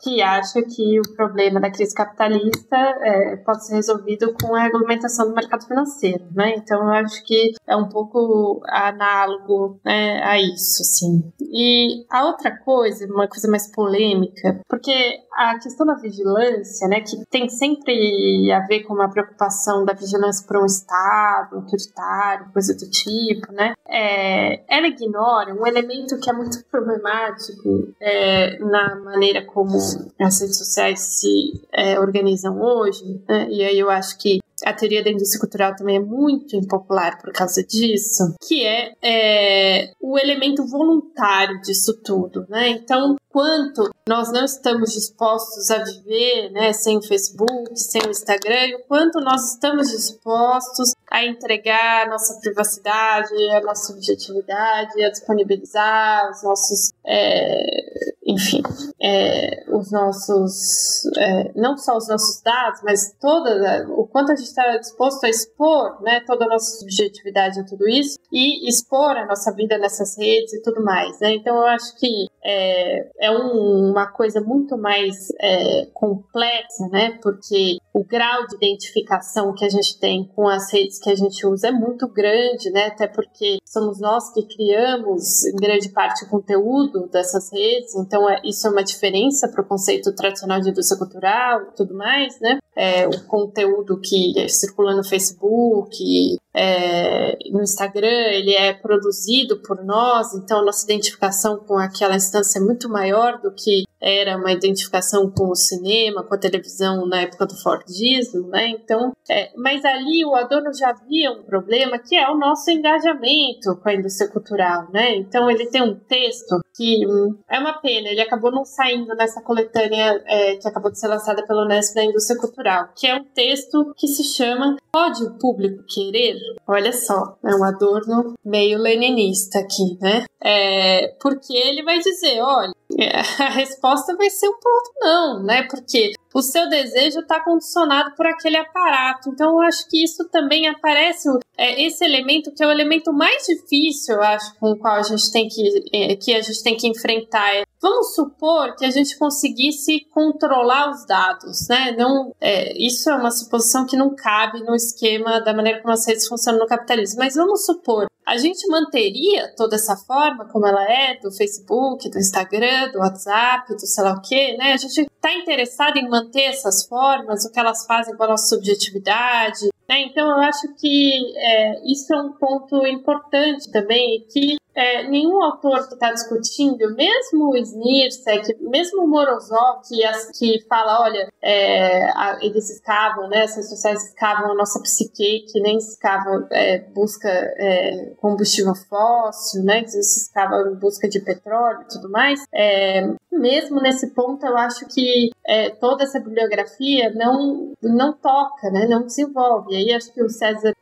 que 0.00 0.22
acha 0.22 0.62
que 0.62 0.98
o 1.00 1.14
problema 1.14 1.60
da 1.60 1.70
crise 1.70 1.94
capitalista 1.94 2.76
é, 2.76 3.36
pode 3.36 3.66
ser 3.66 3.74
resolvido 3.74 4.34
com 4.40 4.54
a 4.54 4.62
regulamentação 4.62 5.28
do 5.28 5.34
mercado 5.34 5.66
financeiro, 5.66 6.24
né? 6.32 6.54
Então 6.56 6.82
eu 6.82 6.92
acho 7.08 7.24
que 7.24 7.54
é 7.66 7.74
um 7.74 7.88
pouco 7.88 8.60
análogo 8.66 9.80
né, 9.84 10.22
a 10.22 10.40
isso, 10.40 10.82
assim. 10.82 11.32
E 11.40 12.04
a 12.10 12.26
outra 12.26 12.56
coisa, 12.56 13.06
uma 13.06 13.26
coisa 13.26 13.48
mais 13.50 13.72
polêmica, 13.72 14.60
porque 14.68 14.92
a 15.32 15.58
questão 15.58 15.86
da 15.86 15.94
vigilância, 15.94 16.86
né, 16.86 17.00
que 17.00 17.16
tem 17.30 17.48
sempre 17.48 18.52
a 18.52 18.60
ver 18.66 18.84
com 18.84 18.94
uma 18.94 19.10
preocupação 19.10 19.84
da 19.84 19.94
vigilância 19.94 20.46
para 20.46 20.62
um 20.62 20.66
Estado 20.66 21.56
autoritário, 21.56 22.52
coisa 22.52 22.74
do 22.74 22.90
tipo, 22.90 23.50
né? 23.52 23.72
É, 23.88 24.62
ela 24.68 24.86
ignora 24.86 25.54
um 25.54 25.66
elemento 25.66 26.18
que 26.20 26.28
é 26.28 26.32
muito 26.32 26.62
problemático 26.70 27.94
é, 28.00 28.58
na 28.58 28.96
maneira 28.96 29.44
como 29.46 29.76
as 30.20 30.40
redes 30.40 30.58
sociais 30.58 31.00
se 31.00 31.62
é, 31.72 31.98
organizam 31.98 32.60
hoje, 32.60 33.22
né? 33.28 33.48
e 33.48 33.64
aí 33.64 33.78
eu 33.78 33.88
acho 33.90 34.18
que 34.18 34.38
a 34.64 34.72
teoria 34.72 35.02
da 35.02 35.10
indústria 35.10 35.40
cultural 35.40 35.76
também 35.76 35.96
é 35.96 36.00
muito 36.00 36.56
impopular 36.56 37.20
por 37.20 37.32
causa 37.32 37.62
disso, 37.62 38.34
que 38.46 38.64
é, 38.64 38.92
é 39.02 39.92
o 40.00 40.18
elemento 40.18 40.66
voluntário 40.66 41.60
disso 41.60 41.94
tudo, 42.02 42.46
né? 42.48 42.68
Então, 42.68 43.16
quanto 43.30 43.90
nós 44.08 44.32
não 44.32 44.44
estamos 44.44 44.92
dispostos 44.92 45.70
a 45.70 45.78
viver, 45.84 46.50
né, 46.50 46.72
sem 46.72 46.96
o 46.96 47.02
Facebook, 47.02 47.78
sem 47.78 48.02
o 48.06 48.10
Instagram, 48.10 48.76
o 48.76 48.88
quanto 48.88 49.20
nós 49.20 49.52
estamos 49.52 49.90
dispostos 49.90 50.92
a 51.10 51.24
entregar 51.24 52.06
a 52.06 52.10
nossa 52.10 52.40
privacidade, 52.40 53.34
a 53.50 53.60
nossa 53.60 53.92
objetividade, 53.92 55.02
a 55.02 55.10
disponibilizar 55.10 56.30
os 56.30 56.42
nossos, 56.42 56.92
é, 57.06 58.14
enfim, 58.28 58.60
é, 59.00 59.64
os 59.72 59.90
nossos, 59.90 61.06
é, 61.16 61.50
não 61.56 61.78
só 61.78 61.96
os 61.96 62.06
nossos 62.08 62.42
dados, 62.42 62.82
mas 62.84 63.16
toda, 63.18 63.86
o 63.88 64.06
quanto 64.06 64.32
a 64.32 64.36
gente 64.36 64.48
está 64.48 64.76
disposto 64.76 65.24
a 65.24 65.30
expor, 65.30 66.02
né, 66.02 66.20
toda 66.26 66.44
a 66.44 66.48
nossa 66.48 66.78
subjetividade 66.78 67.58
a 67.58 67.64
tudo 67.64 67.88
isso 67.88 68.18
e 68.30 68.68
expor 68.68 69.16
a 69.16 69.24
nossa 69.24 69.50
vida 69.54 69.78
nessas 69.78 70.14
redes 70.18 70.52
e 70.52 70.62
tudo 70.62 70.84
mais, 70.84 71.18
né? 71.20 71.36
Então 71.36 71.56
eu 71.56 71.66
acho 71.66 71.96
que 71.96 72.26
é, 72.44 73.28
é 73.28 73.30
um, 73.30 73.90
uma 73.90 74.06
coisa 74.06 74.40
muito 74.40 74.76
mais 74.76 75.30
é, 75.40 75.86
complexa, 75.94 76.86
né? 76.90 77.18
Porque 77.22 77.78
o 77.94 78.04
grau 78.04 78.46
de 78.46 78.56
identificação 78.56 79.54
que 79.54 79.64
a 79.64 79.68
gente 79.68 79.98
tem 79.98 80.30
com 80.34 80.46
as 80.48 80.72
redes 80.72 80.98
que 80.98 81.10
a 81.10 81.14
gente 81.14 81.46
usa 81.46 81.68
é 81.68 81.72
muito 81.72 82.06
grande, 82.08 82.70
né? 82.70 82.86
Até 82.86 83.06
porque 83.06 83.58
somos 83.64 84.00
nós 84.00 84.32
que 84.32 84.42
criamos, 84.42 85.44
em 85.46 85.56
grande 85.56 85.88
parte, 85.90 86.24
o 86.24 86.28
conteúdo 86.28 87.08
dessas 87.08 87.50
redes, 87.52 87.94
então 87.96 88.17
é, 88.26 88.40
isso 88.42 88.66
é 88.66 88.70
uma 88.70 88.82
diferença 88.82 89.46
para 89.48 89.60
o 89.60 89.66
conceito 89.66 90.14
tradicional 90.14 90.60
de 90.62 90.70
indústria 90.70 90.98
cultural 90.98 91.62
e 91.64 91.76
tudo 91.76 91.94
mais, 91.94 92.40
né? 92.40 92.58
É, 92.74 93.06
o 93.06 93.24
conteúdo 93.24 94.00
que 94.00 94.48
circula 94.48 94.96
no 94.96 95.04
Facebook, 95.04 96.38
é, 96.58 97.38
no 97.52 97.62
Instagram, 97.62 98.32
ele 98.32 98.52
é 98.52 98.72
produzido 98.74 99.58
por 99.62 99.84
nós, 99.84 100.34
então 100.34 100.64
nossa 100.64 100.84
identificação 100.84 101.58
com 101.58 101.78
aquela 101.78 102.16
instância 102.16 102.58
é 102.58 102.62
muito 102.62 102.88
maior 102.88 103.40
do 103.40 103.52
que 103.52 103.84
era 104.00 104.36
uma 104.36 104.52
identificação 104.52 105.30
com 105.30 105.50
o 105.50 105.56
cinema, 105.56 106.22
com 106.22 106.34
a 106.34 106.38
televisão 106.38 107.06
na 107.06 107.22
época 107.22 107.46
do 107.46 107.56
Fordismo, 107.56 108.48
né? 108.48 108.68
Então, 108.68 109.12
é, 109.28 109.50
mas 109.56 109.84
ali 109.84 110.24
o 110.24 110.34
Adorno 110.34 110.72
já 110.72 110.92
via 110.92 111.32
um 111.32 111.42
problema 111.42 111.98
que 111.98 112.16
é 112.16 112.28
o 112.28 112.38
nosso 112.38 112.70
engajamento 112.70 113.76
com 113.82 113.88
a 113.88 113.94
indústria 113.94 114.30
cultural, 114.30 114.88
né? 114.92 115.16
Então 115.16 115.50
ele 115.50 115.66
tem 115.66 115.82
um 115.82 115.94
texto 115.94 116.60
que 116.76 117.06
hum, 117.06 117.36
é 117.48 117.58
uma 117.58 117.74
pena, 117.74 118.08
ele 118.08 118.20
acabou 118.20 118.52
não 118.52 118.64
saindo 118.64 119.14
nessa 119.16 119.42
coletânea 119.42 120.22
é, 120.26 120.56
que 120.56 120.68
acabou 120.68 120.90
de 120.90 120.98
ser 120.98 121.08
lançada 121.08 121.44
pelo 121.44 121.62
Unesp 121.62 121.94
da 121.94 122.04
indústria 122.04 122.38
cultural, 122.38 122.88
que 122.96 123.06
é 123.06 123.16
um 123.16 123.24
texto 123.24 123.92
que 123.96 124.06
se 124.06 124.24
chama 124.24 124.76
Pode 124.92 125.22
o 125.22 125.38
público 125.38 125.84
querer? 125.86 126.34
Olha 126.66 126.92
só, 126.92 127.36
é 127.44 127.54
um 127.54 127.64
Adorno 127.64 128.34
meio 128.44 128.78
leninista 128.78 129.58
aqui, 129.58 129.98
né? 130.00 130.24
É, 130.40 131.08
porque 131.20 131.52
ele 131.52 131.82
vai 131.82 131.98
dizer, 131.98 132.40
olha, 132.40 132.72
a 133.40 133.48
resposta 133.50 134.16
vai 134.16 134.30
ser 134.30 134.48
um 134.48 134.58
ponto 134.58 134.92
não, 135.00 135.42
né? 135.42 135.64
Porque 135.64 136.12
o 136.34 136.42
seu 136.42 136.68
desejo 136.68 137.20
está 137.20 137.40
condicionado 137.40 138.14
por 138.14 138.26
aquele 138.26 138.56
aparato. 138.56 139.30
Então, 139.30 139.52
eu 139.52 139.60
acho 139.62 139.88
que 139.88 140.02
isso 140.02 140.28
também 140.28 140.68
aparece, 140.68 141.28
é, 141.56 141.82
esse 141.82 142.04
elemento 142.04 142.52
que 142.54 142.62
é 142.62 142.66
o 142.66 142.70
elemento 142.70 143.12
mais 143.12 143.44
difícil, 143.46 144.16
eu 144.16 144.22
acho, 144.22 144.54
com 144.58 144.72
o 144.72 144.78
qual 144.78 144.96
a 144.96 145.02
gente 145.02 145.30
tem 145.32 145.48
que, 145.48 145.62
é, 145.92 146.16
que 146.16 146.34
a 146.34 146.40
gente 146.40 146.62
tem 146.62 146.76
que 146.76 146.86
enfrentar. 146.86 147.64
Vamos 147.80 148.14
supor 148.14 148.74
que 148.76 148.84
a 148.84 148.90
gente 148.90 149.16
conseguisse 149.16 150.00
controlar 150.12 150.90
os 150.90 151.06
dados, 151.06 151.68
né? 151.68 151.92
Não, 151.96 152.34
é, 152.40 152.76
isso 152.76 153.08
é 153.08 153.14
uma 153.14 153.30
suposição 153.30 153.86
que 153.86 153.96
não 153.96 154.14
cabe 154.14 154.62
no 154.64 154.74
esquema 154.74 155.40
da 155.40 155.54
maneira 155.54 155.80
como 155.80 155.92
as 155.92 156.06
redes 156.06 156.26
funcionam 156.26 156.60
no 156.60 156.66
capitalismo. 156.66 157.20
Mas 157.20 157.34
vamos 157.34 157.64
supor 157.64 158.08
a 158.28 158.36
gente 158.36 158.68
manteria 158.68 159.54
toda 159.56 159.76
essa 159.76 159.96
forma 159.96 160.44
como 160.44 160.66
ela 160.66 160.84
é, 160.84 161.18
do 161.18 161.32
Facebook, 161.32 162.10
do 162.10 162.18
Instagram, 162.18 162.92
do 162.92 162.98
WhatsApp, 162.98 163.74
do 163.74 163.86
sei 163.86 164.04
lá 164.04 164.12
o 164.12 164.20
quê, 164.20 164.54
né? 164.58 164.74
A 164.74 164.76
gente 164.76 165.00
está 165.00 165.32
interessado 165.32 165.96
em 165.96 166.06
manter 166.06 166.42
essas 166.42 166.84
formas, 166.84 167.46
o 167.46 167.50
que 167.50 167.58
elas 167.58 167.86
fazem 167.86 168.14
com 168.14 168.24
a 168.24 168.28
nossa 168.28 168.54
subjetividade, 168.54 169.68
né? 169.88 170.02
Então 170.02 170.30
eu 170.30 170.38
acho 170.40 170.74
que 170.74 171.10
é, 171.38 171.90
isso 171.90 172.12
é 172.12 172.20
um 172.20 172.32
ponto 172.32 172.86
importante 172.86 173.70
também, 173.72 174.22
que 174.30 174.58
é, 174.78 175.08
nenhum 175.08 175.42
autor 175.42 175.88
que 175.88 175.94
está 175.94 176.12
discutindo, 176.12 176.94
mesmo 176.94 177.50
o 177.50 177.56
Snirsek, 177.56 178.56
mesmo 178.60 179.02
o 179.02 179.08
Morozov, 179.08 179.82
que, 179.88 180.00
que 180.38 180.64
fala, 180.68 181.02
olha, 181.02 181.28
é, 181.42 182.04
a, 182.10 182.38
eles 182.40 182.70
escavam, 182.70 183.28
né, 183.28 183.42
as 183.42 183.56
redes 183.56 183.70
sociais 183.70 184.04
escavam 184.04 184.52
a 184.52 184.54
nossa 184.54 184.80
psique, 184.80 185.46
que 185.50 185.60
nem 185.60 185.78
escavam, 185.78 186.46
é, 186.52 186.78
busca 186.94 187.28
é, 187.28 188.12
combustível 188.20 188.74
fóssil, 188.88 189.64
né, 189.64 189.82
que 189.82 189.90
se 189.90 190.20
escava 190.20 190.70
em 190.70 190.76
busca 190.76 191.08
de 191.08 191.18
petróleo 191.18 191.82
e 191.82 191.88
tudo 191.92 192.08
mais, 192.08 192.44
é, 192.54 193.02
mesmo 193.32 193.80
nesse 193.80 194.14
ponto 194.14 194.46
eu 194.46 194.56
acho 194.56 194.86
que 194.86 195.30
é, 195.44 195.70
toda 195.70 196.04
essa 196.04 196.20
bibliografia 196.20 197.12
não, 197.14 197.72
não 197.82 198.12
toca, 198.12 198.70
né, 198.70 198.86
não 198.86 199.02
desenvolve. 199.04 199.72
E 199.72 199.76
aí 199.76 199.92
acho 199.92 200.12
que 200.12 200.22
o 200.22 200.28
César 200.28 200.72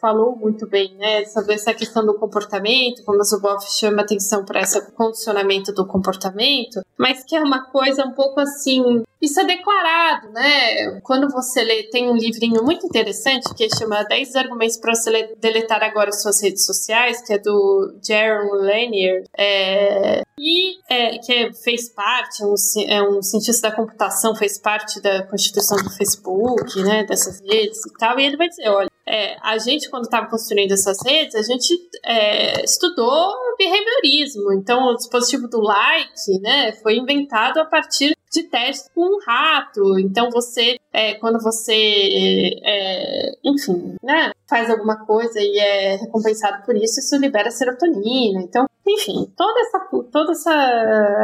falou 0.00 0.36
muito 0.36 0.66
bem, 0.68 0.94
né, 0.96 1.24
sobre 1.24 1.54
essa 1.54 1.74
questão 1.74 2.04
do 2.06 2.14
comportamento, 2.14 3.04
como 3.04 3.18
o 3.18 3.24
Zuboff 3.24 3.66
chama 3.78 4.02
atenção 4.02 4.44
para 4.44 4.60
esse 4.60 4.80
condicionamento 4.92 5.72
do 5.72 5.86
comportamento, 5.86 6.80
mas 6.96 7.24
que 7.24 7.34
é 7.34 7.40
uma 7.40 7.64
coisa 7.64 8.04
um 8.04 8.12
pouco 8.12 8.40
assim. 8.40 9.02
Isso 9.20 9.40
é 9.40 9.44
declarado, 9.44 10.30
né? 10.30 11.00
Quando 11.02 11.28
você 11.28 11.62
lê, 11.62 11.84
tem 11.84 12.10
um 12.10 12.16
livrinho 12.16 12.62
muito 12.62 12.86
interessante 12.86 13.52
que 13.54 13.68
chama 13.76 14.02
10 14.04 14.34
argumentos 14.36 14.76
para 14.76 14.94
você 14.94 15.34
deletar 15.40 15.82
agora 15.82 16.12
suas 16.12 16.42
redes 16.42 16.64
sociais, 16.64 17.22
que 17.22 17.32
é 17.32 17.38
do 17.38 17.94
Jaron 18.06 18.52
Lanier, 18.54 19.24
é, 19.36 20.22
e 20.38 20.76
é, 20.88 21.18
que 21.18 21.32
é, 21.32 21.52
fez 21.52 21.88
parte, 21.88 22.44
um, 22.44 22.54
é 22.88 23.02
um 23.02 23.22
cientista 23.22 23.68
da 23.68 23.76
computação, 23.76 24.34
fez 24.34 24.58
parte 24.58 25.00
da 25.00 25.24
constituição 25.26 25.78
do 25.78 25.90
Facebook, 25.90 26.82
né? 26.82 27.04
Dessas 27.04 27.40
redes 27.40 27.84
e 27.86 27.92
tal, 27.98 28.18
e 28.18 28.24
ele 28.24 28.36
vai 28.36 28.48
dizer: 28.48 28.68
olha, 28.68 28.90
é, 29.06 29.36
a 29.42 29.58
gente, 29.58 29.90
quando 29.90 30.04
estava 30.04 30.28
construindo 30.28 30.72
essas 30.72 30.98
redes, 31.04 31.34
a 31.34 31.42
gente 31.42 31.74
é, 32.04 32.64
estudou 32.64 33.34
behaviorismo. 33.58 34.52
Então, 34.52 34.84
o 34.84 34.96
dispositivo 34.96 35.48
do 35.48 35.60
like 35.60 36.40
né, 36.40 36.72
foi 36.72 36.96
inventado 36.96 37.58
a 37.58 37.64
partir 37.64 38.16
de 38.30 38.44
testes 38.44 38.90
com 38.94 39.02
um 39.02 39.18
rato. 39.24 39.98
Então, 39.98 40.30
você, 40.30 40.78
é, 40.92 41.14
quando 41.14 41.42
você, 41.42 42.60
é, 42.62 43.32
enfim, 43.44 43.96
né, 44.02 44.30
faz 44.48 44.68
alguma 44.68 45.04
coisa 45.06 45.40
e 45.40 45.58
é 45.58 45.96
recompensado 45.96 46.64
por 46.64 46.76
isso, 46.76 47.00
isso 47.00 47.16
libera 47.16 47.50
serotonina. 47.50 48.42
Então, 48.42 48.66
enfim, 48.86 49.32
toda 49.36 49.60
essa, 49.60 49.78
toda 50.10 50.32
essa 50.32 50.52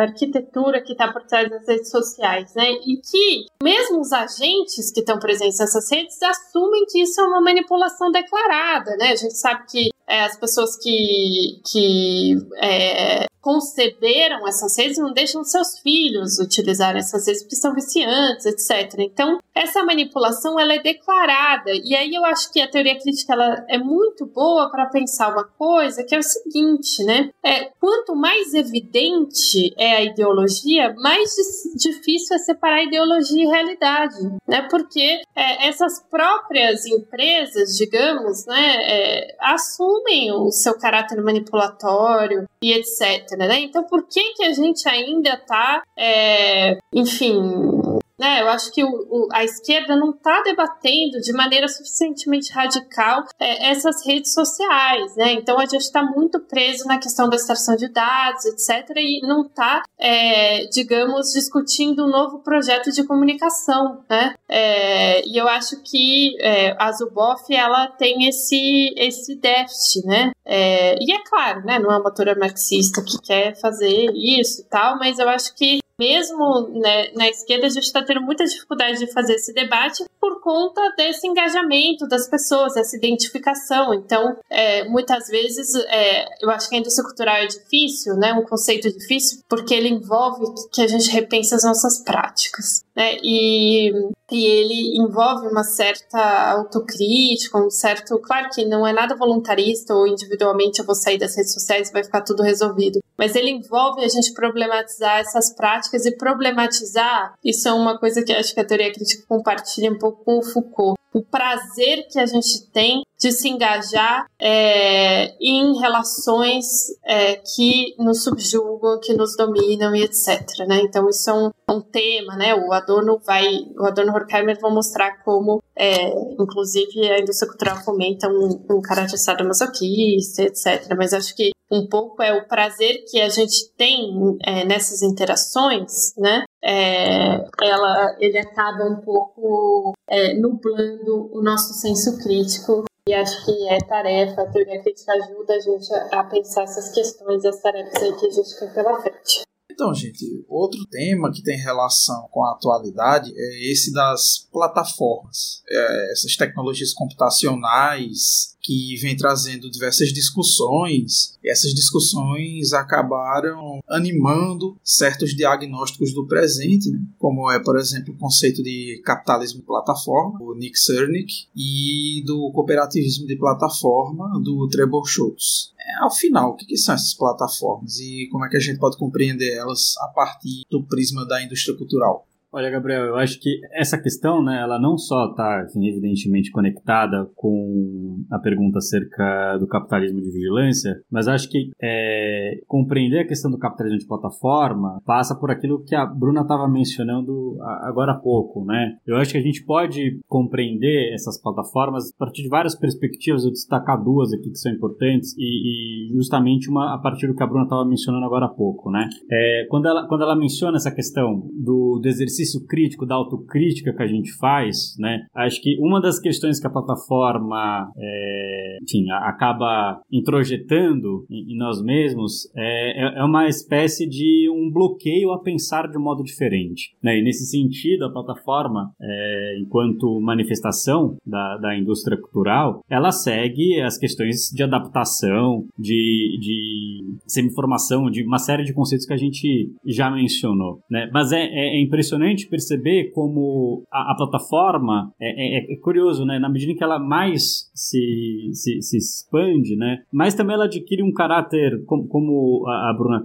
arquitetura 0.01 0.81
que 0.81 0.93
está 0.93 1.12
por 1.12 1.23
trás 1.24 1.51
das 1.51 1.66
redes 1.66 1.90
sociais, 1.90 2.55
né? 2.55 2.70
E 2.86 2.97
que 2.99 3.47
mesmo 3.62 4.01
os 4.01 4.12
agentes 4.12 4.93
que 4.93 5.01
estão 5.01 5.19
presentes 5.19 5.59
nessas 5.59 5.90
redes 5.90 6.23
assumem 6.23 6.86
que 6.86 7.03
isso 7.03 7.20
é 7.20 7.24
uma 7.24 7.40
manipulação 7.40 8.11
declarada, 8.12 8.97
né? 8.97 9.11
A 9.11 9.16
gente 9.16 9.36
sabe 9.36 9.65
que 9.69 9.89
é, 10.09 10.23
as 10.23 10.39
pessoas 10.39 10.77
que, 10.77 11.61
que 11.70 12.36
é, 12.62 13.27
conceberam 13.49 14.47
essas 14.47 14.77
redes 14.77 14.99
não 14.99 15.11
deixam 15.11 15.43
seus 15.43 15.79
filhos 15.79 16.39
utilizarem 16.39 16.99
essas 16.99 17.27
redes 17.27 17.43
porque 17.43 17.57
são 17.57 17.73
viciantes, 17.73 18.45
etc. 18.45 18.99
Então, 18.99 19.39
essa 19.55 19.83
manipulação 19.83 20.61
ela 20.61 20.75
é 20.75 20.83
declarada. 20.83 21.70
E 21.83 21.97
aí 21.97 22.15
eu 22.15 22.27
acho 22.27 22.53
que 22.53 22.61
a 22.61 22.69
teoria 22.69 23.01
crítica 23.01 23.33
ela 23.33 23.65
é 23.66 23.79
muito 23.79 24.27
boa 24.27 24.70
para 24.70 24.85
pensar 24.91 25.33
uma 25.33 25.45
coisa 25.45 26.05
que 26.05 26.15
é 26.15 26.19
o 26.19 26.23
seguinte, 26.23 27.03
né? 27.05 27.31
É, 27.43 27.70
quanto 27.81 28.15
mais 28.15 28.53
evidente 28.53 29.75
é 29.79 29.97
a 29.97 30.05
ideologia, 30.05 30.95
mais 30.99 31.35
difícil 31.75 32.37
é 32.37 32.39
separar 32.41 32.83
ideologia 32.83 33.45
e 33.45 33.49
realidade, 33.49 34.19
né? 34.47 34.69
Porque 34.70 35.23
é, 35.35 35.69
essas 35.69 36.05
próprias 36.11 36.85
empresas, 36.85 37.79
digamos, 37.79 38.45
né, 38.45 38.77
é, 38.83 39.37
assumem 39.41 40.33
o 40.33 40.51
seu 40.51 40.79
caráter 40.79 41.23
manipulatório 41.23 42.47
e 42.62 42.73
etc. 42.73 43.38
Né? 43.47 43.60
Então, 43.60 43.85
por 43.85 44.06
que 44.09 44.35
que 44.35 44.44
a 44.44 44.52
gente 44.52 44.89
ainda 44.89 45.35
está, 45.35 45.82
é, 45.97 46.78
enfim, 46.93 47.77
né? 48.19 48.43
Eu 48.43 48.49
acho 48.49 48.73
que 48.73 48.82
o, 48.82 48.89
o, 48.89 49.28
a 49.32 49.45
esquerda 49.45 49.97
não 49.97 50.11
está 50.11 50.43
debatendo 50.43 51.20
de 51.20 51.32
maneira 51.32 51.69
suficientemente 51.69 52.53
radical 52.53 53.24
é, 53.39 53.70
essas 53.70 54.05
redes 54.05 54.32
sociais, 54.35 55.15
né? 55.16 55.32
Então 55.32 55.59
a 55.59 55.66
gente 55.66 55.82
está 55.82 56.03
muito 56.03 56.40
preso 56.40 56.86
na 56.86 56.99
questão 56.99 57.28
da 57.28 57.36
extração 57.36 57.77
de 57.77 57.89
dados, 57.89 58.45
etc., 58.47 58.97
e 58.97 59.20
não 59.23 59.43
está, 59.43 59.82
é, 59.99 60.66
digamos, 60.66 61.32
discutindo 61.32 62.05
um 62.05 62.11
novo 62.11 62.40
projeto 62.40 62.90
de 62.90 63.05
comunicação, 63.05 64.05
né? 64.09 64.35
É, 64.49 65.27
e 65.27 65.36
eu 65.36 65.47
acho 65.47 65.82
que 65.82 66.36
é, 66.40 66.74
a 66.78 66.90
Zuboff 66.93 67.55
ela 67.55 67.86
tem 67.89 68.28
esse 68.28 68.93
esse 68.97 69.36
déficit, 69.36 70.07
né? 70.07 70.32
É, 70.45 70.97
e 71.01 71.12
é 71.12 71.23
claro, 71.24 71.65
né? 71.65 71.78
Não 71.78 71.93
é 71.93 71.99
uma 71.99 72.09
autora 72.09 72.35
marxista 72.35 73.03
que 73.03 73.19
quer 73.23 73.55
fazer 73.61 74.11
isso 74.15 74.66
tal, 74.69 74.99
mas 74.99 75.19
eu 75.19 75.28
acho 75.28 75.55
que 75.55 75.78
mesmo 75.99 76.69
né, 76.81 77.11
na 77.15 77.29
esquerda, 77.29 77.66
a 77.66 77.70
gente 77.70 77.85
está 77.85 78.03
tendo 78.03 78.20
muita 78.20 78.45
dificuldade 78.45 78.99
de 78.99 79.12
fazer 79.12 79.35
esse 79.35 79.53
debate 79.53 80.05
por 80.20 80.41
conta 80.41 80.81
desse 80.97 81.27
engajamento 81.27 82.07
das 82.07 82.29
pessoas, 82.29 82.77
essa 82.77 82.97
identificação. 82.97 83.93
Então, 83.93 84.37
é, 84.49 84.85
muitas 84.89 85.29
vezes, 85.29 85.75
é, 85.75 86.27
eu 86.41 86.51
acho 86.51 86.69
que 86.69 86.77
a 86.77 86.79
indústria 86.79 87.05
cultural 87.05 87.37
é 87.37 87.47
difícil, 87.47 88.15
né, 88.15 88.33
um 88.33 88.45
conceito 88.45 88.91
difícil, 88.93 89.43
porque 89.49 89.75
ele 89.75 89.89
envolve 89.89 90.45
que 90.73 90.83
a 90.83 90.87
gente 90.87 91.11
repense 91.11 91.55
as 91.55 91.65
nossas 91.65 92.03
práticas. 92.03 92.83
Né, 92.95 93.16
e, 93.23 93.93
e 94.31 94.45
ele 94.45 94.99
envolve 94.99 95.47
uma 95.49 95.65
certa 95.65 96.53
autocrítica, 96.53 97.59
um 97.59 97.70
certo. 97.70 98.19
Claro 98.19 98.51
que 98.51 98.65
não 98.65 98.87
é 98.87 98.93
nada 98.93 99.16
voluntarista 99.16 99.95
ou 99.95 100.07
individualmente 100.07 100.81
eu 100.81 100.87
vou 100.87 100.95
sair 100.95 101.19
das 101.19 101.37
redes 101.37 101.55
sociais 101.55 101.89
e 101.89 101.93
vai 101.93 102.03
ficar 102.03 102.23
tudo 102.23 102.43
resolvido, 102.43 103.01
mas 103.19 103.35
ele 103.35 103.51
envolve 103.51 104.05
a 104.05 104.09
gente 104.09 104.32
problematizar 104.32 105.19
essas 105.19 105.53
práticas 105.55 106.07
e 106.07 106.16
problematizar, 106.16 107.35
isso 107.45 107.69
é 107.69 107.73
uma 107.73 107.99
coisa 107.99 108.23
que 108.23 108.32
acho 108.32 108.55
que 108.55 108.61
a 108.61 108.65
teoria 108.65 108.93
crítica 108.93 109.24
compartilha 109.28 109.90
um 109.90 109.99
pouco 109.99 110.24
com 110.24 110.39
o 110.39 110.43
Foucault. 110.43 110.99
O 111.12 111.23
prazer 111.23 112.07
que 112.09 112.19
a 112.20 112.27
gente 112.27 112.66
tem 112.73 113.03
de 113.20 113.32
se 113.32 113.49
engajar 113.49 114.27
é, 114.40 115.35
em 115.40 115.78
relações 115.78 116.66
é, 117.05 117.36
que 117.36 117.95
nos 117.99 118.23
subjugam, 118.23 119.01
que 119.01 119.12
nos 119.15 119.36
dominam 119.36 119.95
e 119.95 120.05
etc. 120.05 120.40
Né? 120.66 120.82
Então 120.82 121.09
isso 121.09 121.28
é 121.28 121.35
um, 121.35 121.51
um, 121.70 121.81
tema, 121.81 122.36
né? 122.36 122.55
O 122.55 122.73
Adorno 122.73 123.20
vai, 123.24 123.47
o 123.78 123.86
Adorno 123.86 124.12
Horkheimer 124.12 124.59
vão 124.61 124.73
mostrar 124.73 125.23
como, 125.24 125.62
é, 125.77 126.11
inclusive, 126.39 127.11
a 127.11 127.19
indústria 127.19 127.49
cultural 127.49 127.82
fomenta 127.85 128.28
um, 128.28 128.65
um 128.70 128.81
caráter 128.81 129.19
sadomasoquista, 129.19 130.43
etc. 130.43 130.95
Mas 130.97 131.12
acho 131.12 131.35
que 131.35 131.51
um 131.70 131.86
pouco 131.86 132.23
é 132.23 132.32
o 132.32 132.47
prazer 132.47 133.05
que 133.11 133.20
a 133.20 133.28
gente 133.28 133.70
tem 133.77 134.39
é, 134.43 134.65
nessas 134.65 135.03
interações, 135.03 136.15
né? 136.16 136.45
É, 136.65 137.45
ela, 137.62 138.16
ele 138.19 138.39
acaba 138.39 138.85
um 138.85 138.97
pouco 138.97 139.93
é, 140.09 140.35
nublando 140.35 141.31
o 141.32 141.43
nosso 141.43 141.74
senso 141.74 142.19
crítico 142.19 142.85
e 143.09 143.14
acho 143.14 143.43
que 143.47 143.68
é 143.68 143.78
tarefa, 143.78 144.43
a 144.43 144.51
teoria 144.51 144.82
crítica 144.82 145.12
ajuda 145.12 145.55
a 145.55 145.60
gente 145.60 145.94
a, 146.12 146.24
pensar 146.24 146.64
essas 146.64 146.90
questões 146.93 147.43
e 147.43 147.48
as 147.48 147.59
tarefas 147.62 148.02
aí 148.02 148.14
que 148.14 148.26
a 148.26 148.30
gente 148.30 148.59
tem 148.59 148.68
pela 148.74 149.01
frente. 149.01 149.43
Então, 149.70 149.94
gente, 149.94 150.44
outro 150.47 150.80
tema 150.90 151.32
que 151.32 151.43
tem 151.43 151.56
relação 151.56 152.28
com 152.30 152.44
a 152.44 152.52
atualidade 152.52 153.32
é 153.35 153.72
esse 153.72 153.93
das 153.94 154.47
plataformas. 154.52 155.62
É, 155.70 156.12
essas 156.12 156.36
tecnologias 156.36 156.93
computacionais 156.93 158.57
que 158.60 158.97
vem 159.01 159.16
trazendo 159.16 159.70
diversas 159.70 160.09
discussões, 160.09 161.39
e 161.43 161.51
essas 161.51 161.72
discussões 161.72 162.72
acabaram 162.72 163.80
animando 163.89 164.76
certos 164.82 165.35
diagnósticos 165.35 166.12
do 166.12 166.26
presente, 166.26 166.90
né? 166.90 167.01
como 167.18 167.51
é, 167.51 167.59
por 167.62 167.78
exemplo, 167.78 168.14
o 168.14 168.18
conceito 168.18 168.62
de 168.62 169.01
capitalismo 169.05 169.60
de 169.60 169.66
plataforma, 169.66 170.39
do 170.39 170.55
Nick 170.55 170.78
Cernick, 170.78 171.47
e 171.56 172.22
do 172.26 172.51
cooperativismo 172.52 173.26
de 173.26 173.36
plataforma, 173.36 174.40
do 174.43 174.68
Trebor 174.68 175.06
Schultz. 175.06 175.72
É, 175.78 176.02
ao 176.02 176.10
final, 176.10 176.51
o 176.51 176.56
que 176.56 176.76
são 176.76 176.94
essas 176.94 177.14
plataformas 177.14 177.98
e 177.98 178.28
como 178.30 178.44
é 178.44 178.48
que 178.48 178.56
a 178.56 178.60
gente 178.60 178.78
pode 178.78 178.98
compreender 178.98 179.55
elas 179.55 179.97
a 179.98 180.09
partir 180.09 180.62
do 180.70 180.82
prisma 180.85 181.26
da 181.26 181.43
indústria 181.43 181.76
cultural? 181.76 182.28
Olha, 182.51 182.70
Gabriel, 182.70 183.05
eu 183.05 183.16
acho 183.16 183.39
que 183.41 183.61
essa 183.75 184.01
questão, 184.01 184.43
né, 184.43 184.59
ela 184.62 184.81
não 184.81 184.97
só 184.97 185.27
está, 185.27 185.61
assim, 185.61 185.87
evidentemente 185.87 186.51
conectada 186.51 187.29
com 187.35 188.25
a 188.31 188.39
pergunta 188.39 188.79
acerca 188.79 189.59
do 189.59 189.66
capitalismo 189.66 190.19
de 190.19 190.31
vigilância, 190.31 190.99
mas 191.11 191.29
acho 191.29 191.51
que 191.51 191.70
é, 191.83 192.55
compreender 192.66 193.20
a 193.20 193.27
questão 193.27 193.51
do 193.51 193.59
capitalismo 193.59 193.99
de 193.99 194.07
plataforma 194.07 194.99
passa 195.05 195.39
por 195.39 195.51
aquilo 195.51 195.85
que 195.85 195.95
a 195.95 196.07
Bruna 196.07 196.41
estava 196.41 196.66
mencionando 196.66 197.59
agora 197.83 198.12
há 198.12 198.19
pouco, 198.19 198.65
né? 198.65 198.97
Eu 199.07 199.16
acho 199.16 199.33
que 199.33 199.39
a 199.39 199.43
gente 199.43 199.62
pode 199.65 200.19
compreender 200.27 201.12
essas 201.12 201.41
plataformas 201.41 202.11
a 202.11 202.19
partir 202.19 202.43
de 202.43 202.49
várias 202.49 202.75
perspectivas, 202.75 203.45
eu 203.45 203.51
destacar 203.51 204.03
duas 204.03 204.33
aqui 204.33 204.51
que 204.51 204.59
são 204.59 204.73
importantes 204.73 205.35
e, 205.37 206.07
e 206.09 206.12
justamente 206.15 206.70
uma 206.70 206.95
a 206.95 206.99
partir 206.99 207.27
do 207.27 207.35
que 207.35 207.43
a 207.43 207.47
Bruna 207.47 207.65
estava 207.65 207.85
mencionando 207.85 208.25
agora 208.25 208.47
há 208.47 208.49
pouco, 208.49 208.91
né? 208.91 209.07
É, 209.31 209.66
quando, 209.69 209.87
ela, 209.87 210.09
quando 210.09 210.23
ela 210.23 210.35
menciona 210.35 210.79
essa 210.79 210.91
questão 210.91 211.47
do, 211.53 212.01
do 212.03 212.09
exercício 212.09 212.38
exercício 212.39 212.65
crítico, 212.66 213.06
da 213.06 213.15
autocrítica 213.15 213.93
que 213.93 214.02
a 214.02 214.06
gente 214.06 214.32
faz, 214.32 214.97
né? 214.98 215.27
Acho 215.35 215.60
que 215.60 215.77
uma 215.81 216.01
das 216.01 216.20
questões 216.20 216.60
que 216.60 216.66
a 216.66 216.70
plataforma, 216.70 217.90
é, 217.97 218.78
enfim, 218.82 219.10
acaba 219.10 220.01
introjetando 220.10 221.24
em, 221.31 221.55
em 221.55 221.59
nós 221.59 221.82
mesmos 221.82 222.51
é, 222.56 223.02
é, 223.02 223.19
é, 223.19 223.24
uma 223.24 223.48
espécie 223.48 224.09
de 224.09 224.48
um 224.51 224.70
bloqueio 224.70 225.32
a 225.32 225.43
pensar 225.43 225.89
de 225.89 225.98
um 225.98 226.02
modo 226.02 226.23
diferente, 226.23 226.94
né? 227.02 227.19
E 227.19 227.23
nesse 227.23 227.47
sentido, 227.47 228.05
a 228.05 228.12
plataforma, 228.12 228.93
é, 229.01 229.59
enquanto 229.60 230.20
manifestação 230.20 231.16
da, 231.27 231.56
da 231.59 231.77
indústria 231.77 232.16
cultural, 232.16 232.82
ela 232.89 233.10
segue 233.10 233.81
as 233.81 233.98
questões 233.98 234.51
de 234.52 234.62
adaptação, 234.62 235.65
de, 235.78 236.39
de 236.40 237.16
semi-formação, 237.27 238.10
de 238.10 238.23
uma 238.23 238.39
série 238.39 238.65
de 238.65 238.73
conceitos 238.73 239.06
que 239.06 239.12
a 239.12 239.16
gente 239.16 239.73
já 239.85 240.10
mencionou, 240.10 240.81
né? 240.90 241.09
Mas 241.12 241.32
é, 241.32 241.43
é, 241.43 241.78
é 241.78 241.82
impressionante 241.82 242.27
interessante 242.28 242.48
perceber 242.48 243.10
como 243.12 243.84
a, 243.90 244.12
a 244.12 244.14
plataforma 244.16 245.12
é, 245.20 245.70
é, 245.70 245.74
é, 245.74 245.76
curioso, 245.76 246.24
né? 246.24 246.38
Na 246.38 246.48
medida 246.48 246.72
em 246.72 246.76
que 246.76 246.84
ela 246.84 246.98
mais 246.98 247.70
se, 247.74 248.50
se, 248.52 248.82
se 248.82 248.96
expande, 248.96 249.76
né? 249.76 249.98
Mas 250.12 250.34
também 250.34 250.55
ela 250.55 250.66
adquire 250.66 251.02
um 251.02 251.12
caráter, 251.12 251.84
como, 251.86 252.06
como 252.09 252.66
a 252.66 252.94
Bruna 252.96 253.22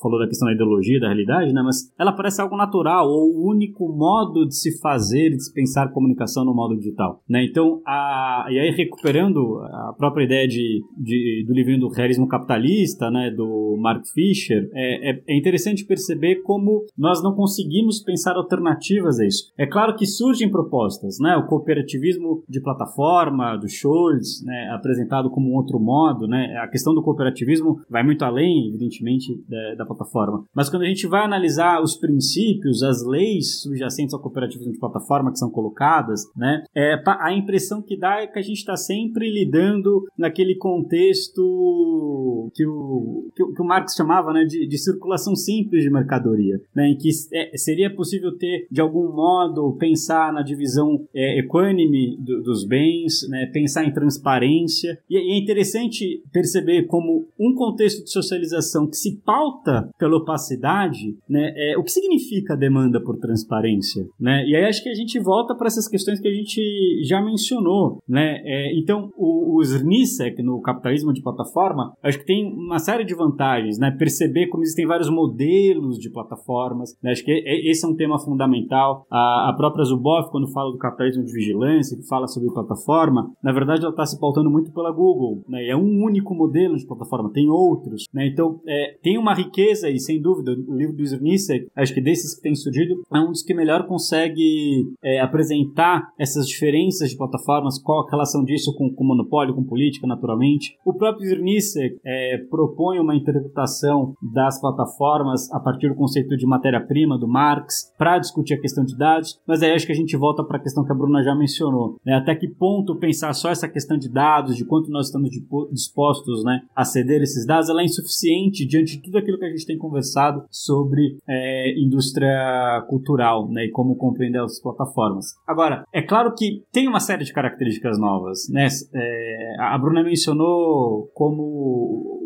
falou 0.00 0.18
da 0.18 0.26
questão 0.26 0.46
da 0.48 0.54
ideologia, 0.54 1.00
da 1.00 1.08
realidade, 1.08 1.52
né? 1.52 1.62
Mas 1.62 1.92
ela 1.98 2.12
parece 2.12 2.40
algo 2.40 2.56
natural 2.56 3.08
ou 3.08 3.34
o 3.34 3.50
único 3.50 3.88
modo 3.88 4.46
de 4.46 4.54
se 4.54 4.78
fazer, 4.80 5.32
se 5.38 5.52
pensar 5.52 5.92
comunicação 5.92 6.44
no 6.44 6.54
modo 6.54 6.76
digital, 6.76 7.22
né? 7.28 7.44
Então, 7.44 7.80
a, 7.86 8.46
e 8.50 8.58
aí 8.58 8.70
recuperando 8.70 9.60
a 9.62 9.94
própria 9.96 10.24
ideia 10.24 10.46
de, 10.46 10.82
de 10.96 11.44
do 11.46 11.54
livrinho 11.54 11.80
do 11.80 11.88
realismo 11.88 12.28
capitalista, 12.28 13.10
né? 13.10 13.30
Do 13.30 13.76
Mark 13.78 14.04
Fisher, 14.12 14.68
é, 14.74 15.10
é, 15.10 15.22
é 15.28 15.38
interessante 15.38 15.84
perceber 15.84 16.42
como 16.42 16.84
nós 16.96 17.22
não 17.22 17.34
conseguimos 17.34 18.02
pensar 18.02 18.35
alternativas 18.36 19.18
a 19.18 19.26
isso. 19.26 19.52
É 19.58 19.66
claro 19.66 19.96
que 19.96 20.06
surgem 20.06 20.50
propostas, 20.50 21.18
né? 21.20 21.36
O 21.36 21.46
cooperativismo 21.46 22.42
de 22.48 22.60
plataforma, 22.60 23.56
do 23.56 23.68
Scholz, 23.68 24.42
né? 24.44 24.70
apresentado 24.72 25.30
como 25.30 25.50
um 25.50 25.54
outro 25.54 25.78
modo, 25.78 26.26
né? 26.26 26.56
A 26.62 26.68
questão 26.68 26.94
do 26.94 27.02
cooperativismo 27.02 27.80
vai 27.88 28.02
muito 28.02 28.24
além, 28.24 28.68
evidentemente, 28.68 29.42
da, 29.48 29.74
da 29.76 29.86
plataforma. 29.86 30.44
Mas 30.54 30.68
quando 30.68 30.82
a 30.82 30.86
gente 30.86 31.06
vai 31.06 31.24
analisar 31.24 31.82
os 31.82 31.96
princípios, 31.96 32.82
as 32.82 33.04
leis 33.04 33.62
subjacentes 33.62 34.14
ao 34.14 34.20
cooperativismo 34.20 34.72
de 34.72 34.78
plataforma 34.78 35.32
que 35.32 35.38
são 35.38 35.50
colocadas, 35.50 36.22
né? 36.36 36.64
É, 36.74 37.02
a 37.06 37.32
impressão 37.32 37.82
que 37.82 37.98
dá 37.98 38.20
é 38.20 38.26
que 38.26 38.38
a 38.38 38.42
gente 38.42 38.58
está 38.58 38.76
sempre 38.76 39.30
lidando 39.30 40.04
naquele 40.18 40.56
contexto 40.56 42.50
que 42.54 42.66
o, 42.66 43.30
que, 43.34 43.44
que 43.44 43.62
o 43.62 43.64
Marx 43.64 43.94
chamava 43.94 44.32
né, 44.32 44.44
de, 44.44 44.66
de 44.66 44.78
circulação 44.78 45.34
simples 45.34 45.82
de 45.82 45.90
mercadoria, 45.90 46.60
né? 46.74 46.88
Em 46.88 46.96
que 46.96 47.10
é, 47.32 47.56
seria 47.56 47.94
possível 47.94 48.25
possível 48.26 48.36
ter, 48.36 48.66
de 48.70 48.80
algum 48.80 49.12
modo, 49.12 49.76
pensar 49.78 50.32
na 50.32 50.42
divisão 50.42 51.06
é, 51.14 51.38
equânime 51.38 52.16
do, 52.18 52.42
dos 52.42 52.66
bens, 52.66 53.26
né, 53.28 53.46
pensar 53.52 53.84
em 53.84 53.92
transparência. 53.92 54.98
E, 55.08 55.16
e 55.16 55.32
é 55.32 55.38
interessante 55.38 56.22
perceber 56.32 56.86
como 56.86 57.26
um 57.38 57.54
contexto 57.54 58.04
de 58.04 58.10
socialização 58.10 58.88
que 58.88 58.96
se 58.96 59.20
pauta 59.24 59.88
pela 59.98 60.16
opacidade, 60.16 61.16
né, 61.28 61.52
é, 61.56 61.78
o 61.78 61.82
que 61.82 61.92
significa 61.92 62.54
a 62.54 62.56
demanda 62.56 63.00
por 63.00 63.18
transparência? 63.18 64.06
Né? 64.18 64.44
E 64.46 64.56
aí 64.56 64.64
acho 64.64 64.82
que 64.82 64.88
a 64.88 64.94
gente 64.94 65.18
volta 65.20 65.54
para 65.54 65.66
essas 65.66 65.88
questões 65.88 66.20
que 66.20 66.28
a 66.28 66.34
gente 66.34 66.60
já 67.04 67.22
mencionou. 67.22 67.98
Né? 68.08 68.40
É, 68.44 68.78
então, 68.78 69.12
o, 69.16 69.58
o 69.58 69.64
Zrnisek, 69.64 70.42
no 70.42 70.60
capitalismo 70.60 71.12
de 71.12 71.22
plataforma, 71.22 71.94
acho 72.02 72.18
que 72.18 72.26
tem 72.26 72.46
uma 72.46 72.78
série 72.78 73.04
de 73.04 73.14
vantagens. 73.14 73.78
Né? 73.78 73.90
Perceber 73.90 74.48
como 74.48 74.62
existem 74.62 74.86
vários 74.86 75.10
modelos 75.10 75.98
de 75.98 76.10
plataformas. 76.10 76.96
Né? 77.02 77.12
Acho 77.12 77.24
que 77.24 77.32
esse 77.32 77.84
é 77.84 77.88
um 77.88 77.94
fundamental. 78.18 79.06
A, 79.10 79.50
a 79.50 79.52
própria 79.56 79.84
Zuboff, 79.84 80.30
quando 80.30 80.52
fala 80.52 80.72
do 80.72 80.78
capitalismo 80.78 81.24
de 81.24 81.32
vigilância, 81.32 81.96
que 81.96 82.06
fala 82.06 82.26
sobre 82.26 82.52
plataforma, 82.52 83.30
na 83.42 83.52
verdade 83.52 83.82
ela 83.82 83.90
está 83.90 84.06
se 84.06 84.18
pautando 84.18 84.50
muito 84.50 84.72
pela 84.72 84.90
Google. 84.90 85.42
Né? 85.48 85.68
É 85.68 85.76
um 85.76 86.02
único 86.02 86.34
modelo 86.34 86.76
de 86.76 86.86
plataforma, 86.86 87.32
tem 87.32 87.48
outros. 87.48 88.04
Né? 88.12 88.28
Então, 88.28 88.60
é, 88.66 88.96
tem 89.02 89.18
uma 89.18 89.34
riqueza 89.34 89.88
e, 89.88 89.98
sem 89.98 90.20
dúvida, 90.20 90.52
o 90.52 90.74
livro 90.74 90.96
do 90.96 91.06
Zrnisek, 91.06 91.68
acho 91.76 91.94
que 91.94 92.00
desses 92.00 92.34
que 92.34 92.42
tem 92.42 92.54
surgido, 92.54 92.94
é 93.12 93.18
um 93.18 93.30
dos 93.30 93.42
que 93.42 93.54
melhor 93.54 93.86
consegue 93.86 94.84
é, 95.02 95.20
apresentar 95.20 96.08
essas 96.18 96.46
diferenças 96.46 97.10
de 97.10 97.16
plataformas, 97.16 97.80
qual 97.82 98.06
a 98.06 98.10
relação 98.10 98.44
disso 98.44 98.74
com, 98.76 98.92
com 98.92 99.04
monopólio, 99.04 99.54
com 99.54 99.64
política, 99.64 100.06
naturalmente. 100.06 100.76
O 100.84 100.94
próprio 100.94 101.28
Zrnisek 101.28 101.98
é, 102.04 102.38
propõe 102.50 102.98
uma 102.98 103.14
interpretação 103.14 104.14
das 104.34 104.60
plataformas 104.60 105.50
a 105.52 105.60
partir 105.60 105.88
do 105.88 105.94
conceito 105.94 106.36
de 106.36 106.46
matéria-prima 106.46 107.18
do 107.18 107.28
Marx 107.28 107.92
para 108.06 108.20
discutir 108.20 108.54
a 108.54 108.60
questão 108.60 108.84
de 108.84 108.96
dados, 108.96 109.36
mas 109.44 109.64
aí 109.64 109.72
acho 109.72 109.84
que 109.84 109.90
a 109.90 109.96
gente 109.96 110.16
volta 110.16 110.44
para 110.44 110.58
a 110.58 110.62
questão 110.62 110.84
que 110.84 110.92
a 110.92 110.94
Bruna 110.94 111.24
já 111.24 111.34
mencionou. 111.34 111.96
Né? 112.06 112.14
Até 112.14 112.36
que 112.36 112.46
ponto 112.46 112.94
pensar 112.94 113.32
só 113.32 113.50
essa 113.50 113.68
questão 113.68 113.98
de 113.98 114.08
dados, 114.08 114.56
de 114.56 114.64
quanto 114.64 114.92
nós 114.92 115.06
estamos 115.06 115.28
dispostos 115.72 116.44
né, 116.44 116.62
a 116.72 116.84
ceder 116.84 117.20
esses 117.20 117.44
dados, 117.44 117.68
ela 117.68 117.82
é 117.82 117.84
insuficiente 117.84 118.64
diante 118.64 118.96
de 118.96 119.02
tudo 119.02 119.18
aquilo 119.18 119.40
que 119.40 119.44
a 119.44 119.50
gente 119.50 119.66
tem 119.66 119.76
conversado 119.76 120.44
sobre 120.52 121.18
é, 121.28 121.74
indústria 121.80 122.86
cultural 122.88 123.50
né, 123.50 123.64
e 123.64 123.70
como 123.72 123.96
compreender 123.96 124.40
as 124.40 124.60
plataformas. 124.60 125.34
Agora, 125.44 125.82
é 125.92 126.00
claro 126.00 126.32
que 126.32 126.62
tem 126.70 126.86
uma 126.86 127.00
série 127.00 127.24
de 127.24 127.32
características 127.32 127.98
novas. 127.98 128.48
Né? 128.48 128.68
É, 128.94 129.56
a 129.58 129.76
Bruna 129.76 130.04
mencionou 130.04 131.10
como 131.12 131.42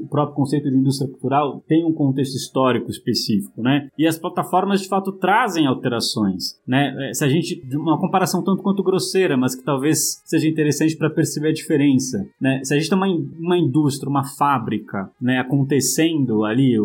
o 0.03 0.09
próprio 0.11 0.37
conceito 0.37 0.71
de 0.71 0.77
indústria 0.77 1.11
cultural 1.11 1.63
tem 1.67 1.87
um 1.87 1.93
contexto 1.95 2.35
histórico 2.37 2.91
específico, 2.91 3.63
né? 3.63 3.89
E 3.97 4.07
as 4.07 4.19
plataformas 4.19 4.83
de 4.83 4.89
fato 4.89 5.13
trazem 5.13 5.70
alterações, 5.71 6.59
né? 6.67 6.95
É, 7.09 7.15
se 7.15 7.25
a 7.25 7.29
gente 7.29 7.61
uma 7.75 7.99
comparação 7.99 8.43
tanto 8.43 8.63
quanto 8.63 8.83
grosseira, 8.83 9.37
mas 9.37 9.55
que 9.55 9.65
talvez 9.65 10.21
seja 10.25 10.49
interessante 10.49 10.97
para 10.97 11.11
perceber 11.11 11.49
a 11.49 11.53
diferença, 11.53 12.27
né? 12.41 12.61
Se 12.63 12.75
a 12.75 12.77
gente 12.77 12.89
tem 12.89 12.99
uma, 12.99 13.07
uma 13.39 13.59
indústria, 13.59 14.11
uma 14.11 14.25
fábrica, 14.25 15.11
né, 15.21 15.39
acontecendo 15.39 16.45
ali, 16.45 16.77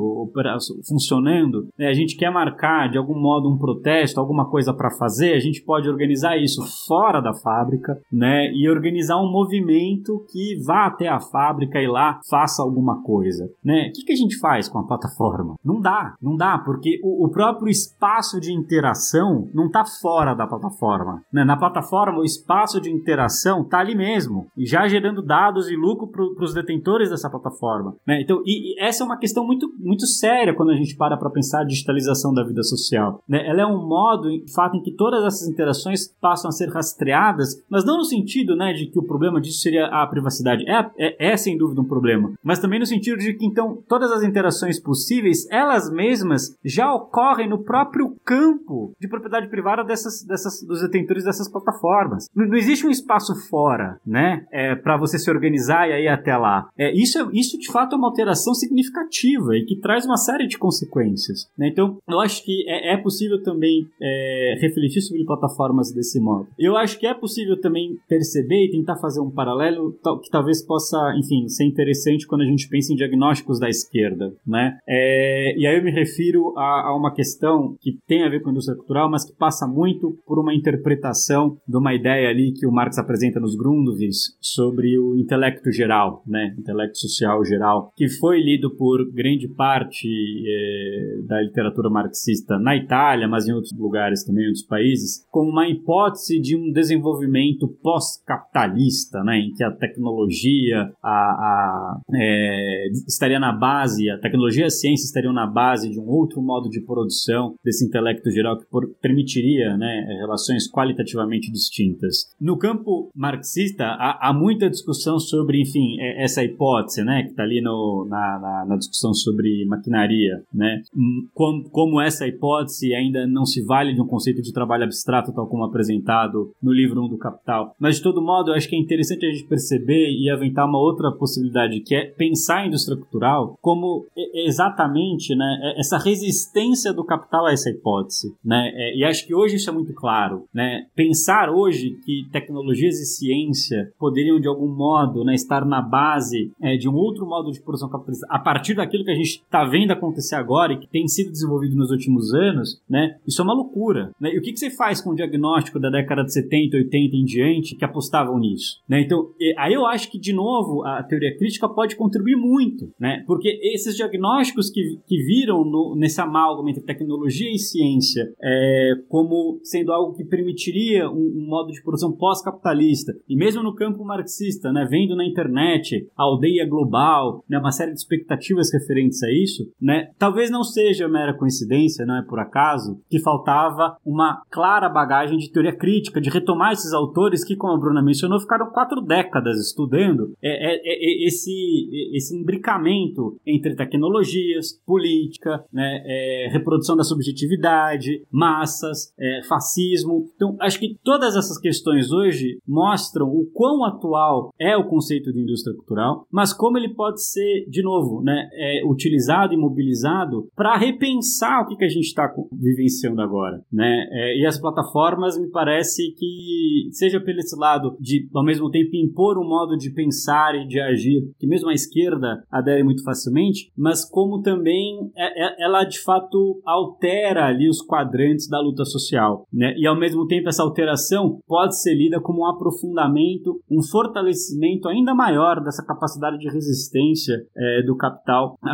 funcionando, 0.87 1.67
né, 1.77 1.87
a 1.87 1.93
gente 1.93 2.15
quer 2.15 2.31
marcar 2.31 2.89
de 2.89 2.97
algum 2.97 3.19
modo 3.19 3.49
um 3.49 3.57
protesto, 3.57 4.19
alguma 4.19 4.49
coisa 4.49 4.73
para 4.73 4.91
fazer, 4.91 5.33
a 5.33 5.39
gente 5.39 5.61
pode 5.61 5.89
organizar 5.89 6.37
isso 6.37 6.61
fora 6.87 7.21
da 7.21 7.33
fábrica, 7.33 7.99
né? 8.11 8.51
E 8.53 8.69
organizar 8.69 9.17
um 9.17 9.31
movimento 9.31 10.25
que 10.31 10.55
vá 10.65 10.85
até 10.85 11.07
a 11.07 11.19
fábrica 11.19 11.81
e 11.81 11.87
lá 11.87 12.19
faça 12.29 12.61
alguma 12.61 13.01
coisa, 13.03 13.49
né? 13.63 13.89
O 13.89 13.93
que, 13.93 14.05
que 14.05 14.13
a 14.13 14.15
gente 14.15 14.37
faz 14.37 14.67
com 14.67 14.79
a 14.79 14.87
plataforma? 14.87 15.55
Não 15.63 15.79
dá, 15.79 16.15
não 16.21 16.35
dá, 16.35 16.57
porque 16.57 16.99
o, 17.03 17.25
o 17.25 17.29
próprio 17.29 17.69
espaço 17.69 18.39
de 18.39 18.51
interação 18.65 19.47
não 19.53 19.67
está 19.67 19.85
fora 19.85 20.33
da 20.33 20.47
plataforma. 20.47 21.21
Né? 21.31 21.43
Na 21.43 21.55
plataforma, 21.55 22.19
o 22.19 22.25
espaço 22.25 22.81
de 22.81 22.91
interação 22.91 23.61
está 23.61 23.79
ali 23.79 23.95
mesmo, 23.95 24.47
e 24.57 24.65
já 24.65 24.87
gerando 24.87 25.21
dados 25.21 25.69
e 25.69 25.75
lucro 25.75 26.07
para 26.07 26.43
os 26.43 26.53
detentores 26.53 27.09
dessa 27.09 27.29
plataforma. 27.29 27.95
Né? 28.05 28.21
Então, 28.21 28.41
e, 28.45 28.73
e, 28.73 28.79
essa 28.79 29.03
é 29.03 29.05
uma 29.05 29.17
questão 29.17 29.45
muito, 29.45 29.71
muito 29.79 30.05
séria 30.07 30.53
quando 30.53 30.71
a 30.71 30.75
gente 30.75 30.95
para 30.95 31.17
para 31.17 31.29
pensar 31.29 31.61
a 31.61 31.65
digitalização 31.65 32.33
da 32.33 32.43
vida 32.43 32.63
social. 32.63 33.21
Né? 33.27 33.47
Ela 33.47 33.61
é 33.61 33.65
um 33.65 33.87
modo, 33.87 34.29
de 34.29 34.51
fato, 34.53 34.75
em 34.75 34.81
que 34.81 34.91
todas 34.91 35.23
essas 35.23 35.47
interações 35.47 36.07
passam 36.19 36.49
a 36.49 36.51
ser 36.51 36.69
rastreadas, 36.69 37.63
mas 37.69 37.85
não 37.85 37.97
no 37.97 38.03
sentido 38.03 38.55
né, 38.55 38.73
de 38.73 38.87
que 38.87 38.99
o 38.99 39.03
problema 39.03 39.39
disso 39.39 39.59
seria 39.59 39.85
a 39.87 40.05
privacidade. 40.07 40.67
É, 40.67 40.89
é, 40.97 41.31
é 41.31 41.37
sem 41.37 41.57
dúvida 41.57 41.81
um 41.81 41.85
problema, 41.85 42.33
mas 42.43 42.59
também 42.59 42.79
no 42.79 42.85
sentido 42.85 43.17
de 43.17 43.33
que, 43.33 43.45
então, 43.45 43.77
todas 43.87 44.11
as 44.11 44.23
interações 44.23 44.79
possíveis, 44.79 45.47
elas 45.51 45.91
mesmas 45.91 46.57
já 46.63 46.93
ocorrem 46.93 47.49
no 47.49 47.59
próprio 47.59 48.15
campo 48.23 48.54
de 48.99 49.07
propriedade 49.07 49.49
privada 49.49 49.83
dessas, 49.83 50.23
dessas, 50.23 50.61
dos 50.65 50.81
detentores 50.81 51.23
dessas 51.23 51.49
plataformas. 51.51 52.27
Não, 52.35 52.47
não 52.47 52.57
existe 52.57 52.85
um 52.85 52.89
espaço 52.89 53.33
fora, 53.49 53.99
né, 54.05 54.45
é, 54.51 54.75
para 54.75 54.97
você 54.97 55.17
se 55.17 55.29
organizar 55.29 55.89
e 55.89 55.93
aí 55.93 56.07
até 56.07 56.35
lá. 56.37 56.69
É, 56.77 56.93
isso, 56.93 57.19
é, 57.19 57.27
isso, 57.33 57.57
de 57.57 57.71
fato, 57.71 57.95
é 57.95 57.97
uma 57.97 58.07
alteração 58.07 58.53
significativa 58.53 59.55
e 59.55 59.65
que 59.65 59.79
traz 59.79 60.05
uma 60.05 60.17
série 60.17 60.47
de 60.47 60.57
consequências. 60.57 61.49
Né? 61.57 61.67
Então, 61.67 61.97
eu 62.07 62.19
acho 62.19 62.43
que 62.43 62.65
é, 62.67 62.93
é 62.93 62.97
possível 62.97 63.41
também 63.41 63.87
é, 64.01 64.57
refletir 64.61 65.01
sobre 65.01 65.25
plataformas 65.25 65.91
desse 65.93 66.19
modo. 66.19 66.47
Eu 66.57 66.75
acho 66.77 66.99
que 66.99 67.07
é 67.07 67.13
possível 67.13 67.59
também 67.59 67.97
perceber 68.07 68.65
e 68.65 68.71
tentar 68.71 68.97
fazer 68.97 69.19
um 69.19 69.31
paralelo 69.31 69.93
que 70.21 70.29
talvez 70.29 70.63
possa, 70.65 70.97
enfim, 71.17 71.47
ser 71.47 71.65
interessante 71.65 72.27
quando 72.27 72.41
a 72.41 72.45
gente 72.45 72.67
pensa 72.67 72.93
em 72.93 72.95
diagnósticos 72.95 73.59
da 73.59 73.69
esquerda, 73.69 74.33
né? 74.45 74.77
É, 74.87 75.55
e 75.57 75.65
aí 75.65 75.77
eu 75.77 75.83
me 75.83 75.91
refiro 75.91 76.53
a, 76.57 76.89
a, 76.89 76.95
uma 76.95 77.13
questão 77.13 77.75
que 77.79 77.97
tem 78.07 78.23
a 78.23 78.29
ver 78.29 78.41
com 78.45 78.49
a 78.49 78.51
indústria 78.51 78.77
cultural, 78.77 79.09
mas 79.09 79.25
que 79.25 79.35
passa 79.35 79.67
muito 79.67 80.17
por 80.25 80.39
uma 80.39 80.53
interpretação 80.53 81.57
de 81.67 81.77
uma 81.77 81.93
ideia 81.93 82.29
ali 82.29 82.53
que 82.53 82.65
o 82.65 82.71
Marx 82.71 82.97
apresenta 82.97 83.39
nos 83.39 83.55
Grundrisse 83.55 84.35
sobre 84.39 84.97
o 84.99 85.17
intelecto 85.17 85.71
geral, 85.71 86.23
né? 86.27 86.55
Intelecto 86.57 86.97
social 86.97 87.43
geral, 87.43 87.91
que 87.95 88.07
foi 88.07 88.39
lido 88.39 88.69
por 88.75 89.11
grande 89.11 89.47
parte 89.47 90.07
é, 90.07 91.21
da 91.27 91.41
literatura 91.41 91.89
marxista 91.89 92.59
na 92.59 92.75
Itália, 92.75 93.27
mas 93.27 93.47
em 93.47 93.53
outros 93.53 93.73
lugares 93.77 94.23
também, 94.23 94.43
em 94.43 94.47
outros 94.47 94.65
países, 94.65 95.25
como 95.31 95.49
uma 95.49 95.67
hipótese 95.67 96.39
de 96.39 96.55
um 96.55 96.71
desenvolvimento 96.71 97.67
pós-capitalista, 97.81 99.23
né? 99.23 99.39
Em 99.39 99.53
que 99.53 99.63
a 99.63 99.71
tecnologia, 99.71 100.91
a, 101.01 101.09
a 101.09 101.99
é, 102.13 102.87
estaria 103.07 103.39
na 103.39 103.51
base, 103.51 104.09
a 104.09 104.19
tecnologia 104.19 104.63
e 104.63 104.67
a 104.67 104.69
ciência 104.69 105.05
estariam 105.05 105.33
na 105.33 105.47
base 105.47 105.89
de 105.89 105.99
um 105.99 106.07
outro 106.07 106.41
modo 106.41 106.69
de 106.69 106.81
produção 106.81 107.55
desse 107.63 107.85
intelecto 107.85 108.29
geral 108.35 108.57
que 108.57 108.65
permitiria 109.01 109.77
né, 109.77 110.05
relações 110.19 110.69
qualitativamente 110.69 111.51
distintas. 111.51 112.33
No 112.39 112.57
campo 112.57 113.09
marxista, 113.15 113.85
há, 113.85 114.29
há 114.29 114.33
muita 114.33 114.69
discussão 114.69 115.19
sobre, 115.19 115.61
enfim, 115.61 115.99
é, 115.99 116.23
essa 116.23 116.43
hipótese, 116.43 117.03
né, 117.03 117.23
que 117.23 117.29
está 117.29 117.43
ali 117.43 117.61
no, 117.61 118.05
na, 118.09 118.39
na, 118.39 118.65
na, 118.65 118.77
discussão 118.77 119.13
sobre 119.13 119.65
maquinaria, 119.65 120.43
né, 120.53 120.81
hum, 120.95 121.27
como, 121.33 121.69
como 121.69 122.01
essa 122.01 122.27
hipótese 122.27 122.93
ainda 122.93 123.25
não 123.27 123.45
se 123.45 123.63
vale 123.63 123.93
de 123.93 124.01
um 124.01 124.07
conceito 124.07 124.41
de 124.41 124.53
trabalho 124.53 124.83
abstrato, 124.83 125.33
tal 125.33 125.47
como 125.47 125.63
apresentado 125.63 126.51
no 126.61 126.71
livro 126.71 127.03
1 127.05 127.09
do 127.09 127.17
Capital. 127.17 127.73
Mas, 127.79 127.97
de 127.97 128.03
todo 128.03 128.21
modo, 128.21 128.51
eu 128.51 128.55
acho 128.55 128.67
que 128.67 128.75
é 128.75 128.79
interessante 128.79 129.25
a 129.25 129.31
gente 129.31 129.47
perceber 129.47 130.11
e 130.11 130.29
aventar 130.29 130.67
uma 130.67 130.79
outra 130.79 131.11
possibilidade, 131.11 131.79
que 131.81 131.95
é 131.95 132.05
pensar 132.05 132.59
a 132.59 132.67
indústria 132.67 132.97
cultural 132.97 133.57
como 133.61 134.05
exatamente 134.33 135.35
né, 135.35 135.59
é, 135.61 135.79
essa 135.79 135.97
resistência 135.97 136.93
do 136.93 137.03
capital 137.03 137.45
a 137.45 137.51
essa 137.51 137.69
hipótese. 137.69 138.24
Né? 138.43 138.71
É, 138.73 138.97
e 138.97 139.03
acho 139.03 139.25
que 139.25 139.33
hoje 139.33 139.55
isso 139.55 139.69
é 139.69 139.73
muito 139.73 139.93
claro. 139.93 140.45
Né? 140.53 140.85
Pensar 140.95 141.49
hoje 141.49 141.97
que 142.05 142.27
tecnologias 142.31 142.99
e 142.99 143.05
ciência 143.05 143.91
poderiam, 143.99 144.39
de 144.39 144.47
algum 144.47 144.67
modo, 144.67 145.23
né, 145.23 145.33
estar 145.33 145.65
na 145.65 145.81
base 145.81 146.51
é, 146.61 146.77
de 146.77 146.87
um 146.89 146.95
outro 146.95 147.25
modo 147.25 147.51
de 147.51 147.61
produção 147.61 147.89
capitalista, 147.89 148.27
a 148.29 148.39
partir 148.39 148.75
daquilo 148.75 149.03
que 149.03 149.11
a 149.11 149.15
gente 149.15 149.41
está 149.43 149.63
vendo 149.65 149.91
acontecer 149.91 150.35
agora 150.35 150.73
e 150.73 150.79
que 150.79 150.87
tem 150.87 151.07
sido 151.07 151.31
desenvolvido 151.31 151.75
nos 151.75 151.91
últimos 151.91 152.33
anos, 152.33 152.81
né, 152.89 153.17
isso 153.27 153.41
é 153.41 153.43
uma 153.43 153.53
loucura. 153.53 154.11
Né? 154.19 154.33
E 154.33 154.39
o 154.39 154.41
que, 154.41 154.51
que 154.51 154.59
você 154.59 154.69
faz 154.69 155.01
com 155.01 155.11
o 155.11 155.15
diagnóstico 155.15 155.79
da 155.79 155.89
década 155.89 156.23
de 156.23 156.33
70, 156.33 156.77
80 156.77 157.15
em 157.15 157.25
diante 157.25 157.75
que 157.75 157.85
apostavam 157.85 158.39
nisso? 158.39 158.81
Né? 158.87 159.01
Então, 159.01 159.29
aí 159.57 159.73
eu 159.73 159.85
acho 159.85 160.11
que, 160.11 160.19
de 160.19 160.33
novo, 160.33 160.83
a 160.85 161.03
teoria 161.03 161.35
crítica 161.37 161.67
pode 161.67 161.95
contribuir 161.95 162.35
muito, 162.35 162.91
né? 162.99 163.23
porque 163.27 163.59
esses 163.61 163.95
diagnósticos 163.95 164.69
que, 164.69 164.99
que 165.07 165.17
viram 165.23 165.63
no, 165.63 165.95
nesse 165.95 166.19
amálgama 166.21 166.69
entre 166.69 166.83
tecnologia 166.83 167.51
e 167.51 167.57
ciência 167.57 168.14
é, 168.21 168.91
como 169.07 169.59
sendo 169.63 169.91
algo 169.91 170.15
que 170.15 170.23
permitiria 170.23 171.09
um, 171.09 171.33
um 171.35 171.47
modo 171.47 171.71
de 171.71 171.81
produção 171.81 172.11
pós-capitalista, 172.11 173.13
e 173.27 173.35
mesmo 173.35 173.63
no 173.63 173.75
campo 173.75 174.03
marxista, 174.03 174.71
né, 174.71 174.87
vendo 174.89 175.15
na 175.15 175.25
internet 175.25 176.07
a 176.17 176.23
aldeia 176.23 176.67
global, 176.67 177.43
né, 177.49 177.57
uma 177.57 177.71
série 177.71 177.91
de 177.91 177.99
expectativas 177.99 178.71
referentes 178.73 179.21
a 179.23 179.31
isso, 179.31 179.63
né, 179.81 180.09
talvez 180.17 180.49
não 180.49 180.63
seja 180.63 181.07
mera 181.07 181.33
coincidência, 181.33 182.05
não 182.05 182.17
é 182.17 182.21
por 182.21 182.39
acaso, 182.39 182.99
que 183.09 183.19
faltava 183.19 183.97
uma 184.05 184.41
clara 184.49 184.89
bagagem 184.89 185.37
de 185.37 185.51
teoria 185.51 185.75
crítica, 185.75 186.21
de 186.21 186.29
retomar 186.29 186.73
esses 186.73 186.93
autores 186.93 187.43
que, 187.43 187.55
como 187.55 187.73
a 187.73 187.77
Bruna 187.77 188.01
mencionou, 188.01 188.39
ficaram 188.39 188.71
quatro 188.71 189.01
décadas 189.01 189.57
estudando 189.59 190.33
é, 190.41 190.73
é, 190.73 190.81
é, 190.83 191.27
esse, 191.27 192.11
esse 192.13 192.35
imbricamento 192.35 193.39
entre 193.45 193.75
tecnologias, 193.75 194.79
política, 194.85 195.63
né, 195.71 196.01
é, 196.05 196.49
reprodução 196.51 196.95
da 196.95 197.03
subjetividade, 197.03 198.04
massas, 198.31 199.13
é, 199.19 199.41
fascismo. 199.47 200.25
Então, 200.35 200.55
acho 200.59 200.79
que 200.79 200.97
todas 201.03 201.35
essas 201.35 201.57
questões 201.57 202.11
hoje 202.11 202.57
mostram 202.67 203.27
o 203.27 203.45
quão 203.53 203.83
atual 203.83 204.51
é 204.59 204.75
o 204.75 204.87
conceito 204.87 205.31
de 205.31 205.41
indústria 205.41 205.75
cultural, 205.75 206.25
mas 206.31 206.53
como 206.53 206.77
ele 206.77 206.93
pode 206.93 207.23
ser, 207.23 207.65
de 207.69 207.81
novo, 207.81 208.21
né, 208.21 208.49
é, 208.53 208.81
utilizado 208.85 209.53
e 209.53 209.57
mobilizado 209.57 210.47
para 210.55 210.77
repensar 210.77 211.61
o 211.61 211.67
que, 211.67 211.75
que 211.75 211.85
a 211.85 211.89
gente 211.89 212.05
está 212.05 212.31
vivenciando 212.51 213.21
agora. 213.21 213.61
Né? 213.71 214.07
É, 214.11 214.39
e 214.39 214.45
as 214.45 214.59
plataformas, 214.59 215.37
me 215.39 215.49
parece 215.49 216.13
que, 216.17 216.89
seja 216.91 217.19
pelo 217.19 217.39
esse 217.39 217.55
lado 217.57 217.95
de, 217.99 218.27
ao 218.33 218.43
mesmo 218.43 218.69
tempo, 218.69 218.95
impor 218.95 219.37
um 219.37 219.47
modo 219.47 219.77
de 219.77 219.91
pensar 219.91 220.55
e 220.55 220.67
de 220.67 220.79
agir, 220.79 221.21
que 221.37 221.47
mesmo 221.47 221.69
a 221.69 221.73
esquerda 221.73 222.43
adere 222.51 222.83
muito 222.83 223.03
facilmente, 223.03 223.71
mas 223.77 224.03
como 224.09 224.41
também 224.41 225.11
é, 225.15 225.45
é, 225.45 225.63
ela, 225.63 225.83
de 225.83 225.99
fato, 226.01 226.61
altera 226.65 227.45
ali 227.47 227.69
os 227.69 227.81
quadrantes 227.95 228.49
da 228.49 228.59
luta 228.59 228.83
social. 228.83 229.47
Né? 229.51 229.73
E, 229.77 229.87
ao 229.87 229.97
mesmo 229.97 230.27
tempo, 230.27 230.49
essa 230.49 230.63
alteração 230.63 231.39
pode 231.47 231.81
ser 231.81 231.95
lida 231.95 232.19
como 232.19 232.41
um 232.41 232.45
aprofundamento, 232.45 233.61
um 233.71 233.81
fortalecimento 233.81 234.89
ainda 234.89 235.15
maior 235.15 235.63
dessa 235.63 235.85
capacidade 235.85 236.37
de 236.37 236.49
resistência 236.49 237.35
é, 237.55 237.83
do 237.83 237.95
capital 237.95 238.57
a, 238.63 238.69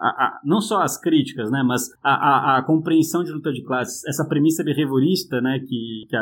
a, 0.00 0.08
a, 0.08 0.40
não 0.44 0.60
só 0.60 0.80
as 0.80 0.98
críticas, 0.98 1.50
né, 1.50 1.62
mas 1.62 1.90
a, 2.02 2.58
a, 2.58 2.62
compreensão 2.62 3.22
de 3.22 3.32
luta 3.32 3.52
de 3.52 3.62
classes. 3.62 4.02
Essa 4.06 4.26
premissa 4.26 4.64
behaviorista 4.64 5.40
né, 5.40 5.58
que, 5.58 6.06
que 6.08 6.16
a, 6.16 6.20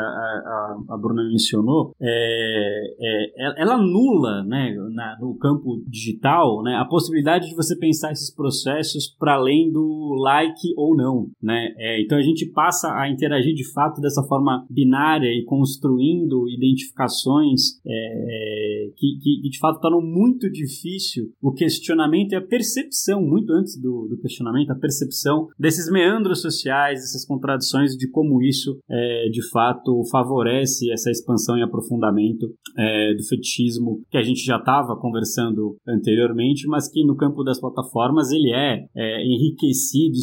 a, 0.89 0.97
Bruna 0.97 1.23
mencionou, 1.23 1.93
é, 2.01 2.95
é, 2.99 3.61
ela 3.61 3.75
anula 3.75 4.43
né, 4.43 4.75
na, 4.93 5.17
no 5.19 5.37
campo 5.37 5.81
digital 5.87 6.61
né, 6.63 6.75
a 6.75 6.85
possibilidade 6.85 7.47
de 7.47 7.55
você 7.55 7.75
pensar 7.77 8.11
esses 8.11 8.33
processos 8.33 9.07
para 9.07 9.35
além 9.35 9.71
do 9.71 10.15
like 10.19 10.73
ou 10.75 10.95
não. 10.95 11.10
Né? 11.41 11.73
É, 11.77 12.01
então 12.01 12.17
a 12.17 12.21
gente 12.21 12.45
passa 12.51 12.91
a 12.93 13.09
interagir 13.09 13.53
de 13.53 13.71
fato 13.71 14.01
dessa 14.01 14.23
forma 14.23 14.65
binária 14.69 15.29
e 15.29 15.43
construindo 15.43 16.47
identificações 16.49 17.79
é, 17.85 18.89
que, 18.95 19.17
que, 19.21 19.41
que, 19.41 19.49
de 19.49 19.59
fato 19.59 19.79
tornam 19.79 20.01
muito 20.01 20.49
difícil 20.51 21.31
o 21.41 21.51
questionamento 21.51 22.33
e 22.33 22.35
a 22.35 22.41
percepção, 22.41 23.21
muito 23.21 23.51
antes 23.53 23.79
do, 23.79 24.07
do 24.09 24.17
questionamento, 24.17 24.71
a 24.71 24.75
percepção 24.75 25.47
desses 25.57 25.91
meandros 25.91 26.41
sociais, 26.41 26.99
dessas 26.99 27.25
contradições 27.25 27.95
de 27.95 28.09
como 28.09 28.41
isso 28.41 28.79
é, 28.89 29.29
de 29.29 29.47
fato 29.49 30.03
favorece 30.11 30.91
essa 30.91 31.09
expansão 31.09 31.57
e 31.57 31.63
aprofundamento 31.63 32.47
é, 32.77 33.13
do 33.13 33.23
fetichismo 33.23 34.01
que 34.09 34.17
a 34.17 34.23
gente 34.23 34.43
já 34.43 34.57
estava 34.57 34.95
conversando 34.95 35.75
anteriormente, 35.87 36.67
mas 36.67 36.89
que 36.91 37.03
no 37.05 37.15
campo 37.15 37.43
das 37.43 37.59
plataformas 37.59 38.31
ele 38.31 38.51
é, 38.53 38.85
é 38.95 39.25
enriquecido, 39.25 40.15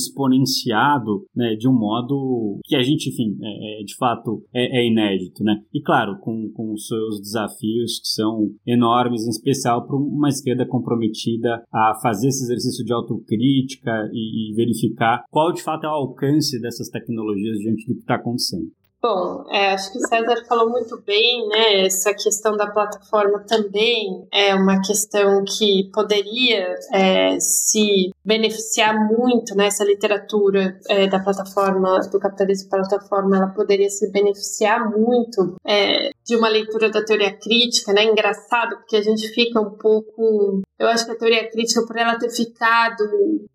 né, 1.34 1.54
de 1.56 1.68
um 1.68 1.72
modo 1.72 2.58
que 2.64 2.76
a 2.76 2.82
gente, 2.82 3.10
enfim, 3.10 3.36
é, 3.42 3.80
é 3.80 3.84
de 3.84 3.94
fato 3.96 4.42
é, 4.54 4.80
é, 4.80 4.86
inédito. 4.86 5.42
Né? 5.42 5.56
E 5.72 5.80
claro, 5.80 6.18
com, 6.20 6.50
com 6.52 6.72
os 6.72 6.86
seus 6.86 7.20
desafios 7.20 8.00
que 8.00 8.08
são 8.08 8.50
enormes, 8.66 9.26
em 9.26 9.30
especial 9.30 9.86
para 9.86 9.96
uma 9.96 10.28
esquerda 10.28 10.66
comprometida 10.66 11.62
a 11.72 11.94
fazer 12.02 12.28
esse 12.28 12.44
exercício 12.44 12.84
de 12.84 12.92
autocrítica 12.92 13.90
e, 14.12 14.52
e 14.52 14.54
verificar 14.54 15.24
qual 15.30 15.52
de 15.52 15.62
fato 15.62 15.84
é 15.84 15.88
o 15.88 15.92
alcance 15.92 16.60
dessas 16.60 16.88
tecnologias 16.88 17.58
diante 17.58 17.86
do 17.86 17.94
que 17.94 18.00
está 18.00 18.16
acontecendo. 18.16 18.68
Bom, 19.00 19.44
é, 19.48 19.70
acho 19.74 19.92
que 19.92 19.98
o 19.98 20.08
César 20.08 20.44
falou 20.48 20.70
muito 20.70 21.00
bem, 21.02 21.46
né? 21.46 21.86
Essa 21.86 22.12
questão 22.12 22.56
da 22.56 22.66
plataforma 22.66 23.38
também 23.46 24.26
é 24.32 24.52
uma 24.56 24.80
questão 24.82 25.44
que 25.44 25.88
poderia 25.92 26.74
é, 26.92 27.38
se 27.38 28.10
beneficiar 28.24 28.94
muito, 29.06 29.54
né? 29.54 29.68
Literatura 29.84 30.80
é, 30.88 31.06
da 31.06 31.20
plataforma, 31.20 32.00
do 32.10 32.18
capitalismo 32.18 32.68
plataforma, 32.68 33.36
ela 33.36 33.46
poderia 33.46 33.88
se 33.88 34.10
beneficiar 34.10 34.90
muito 34.90 35.54
é, 35.64 36.10
de 36.28 36.36
uma 36.36 36.48
leitura 36.48 36.90
da 36.90 37.02
teoria 37.02 37.32
crítica, 37.32 37.92
né? 37.92 38.04
Engraçado, 38.04 38.76
porque 38.76 38.96
a 38.96 39.02
gente 39.02 39.26
fica 39.28 39.58
um 39.58 39.70
pouco. 39.70 40.60
Eu 40.78 40.86
acho 40.88 41.06
que 41.06 41.12
a 41.12 41.16
teoria 41.16 41.50
crítica, 41.50 41.84
por 41.86 41.96
ela 41.96 42.18
ter 42.18 42.30
ficado 42.30 43.02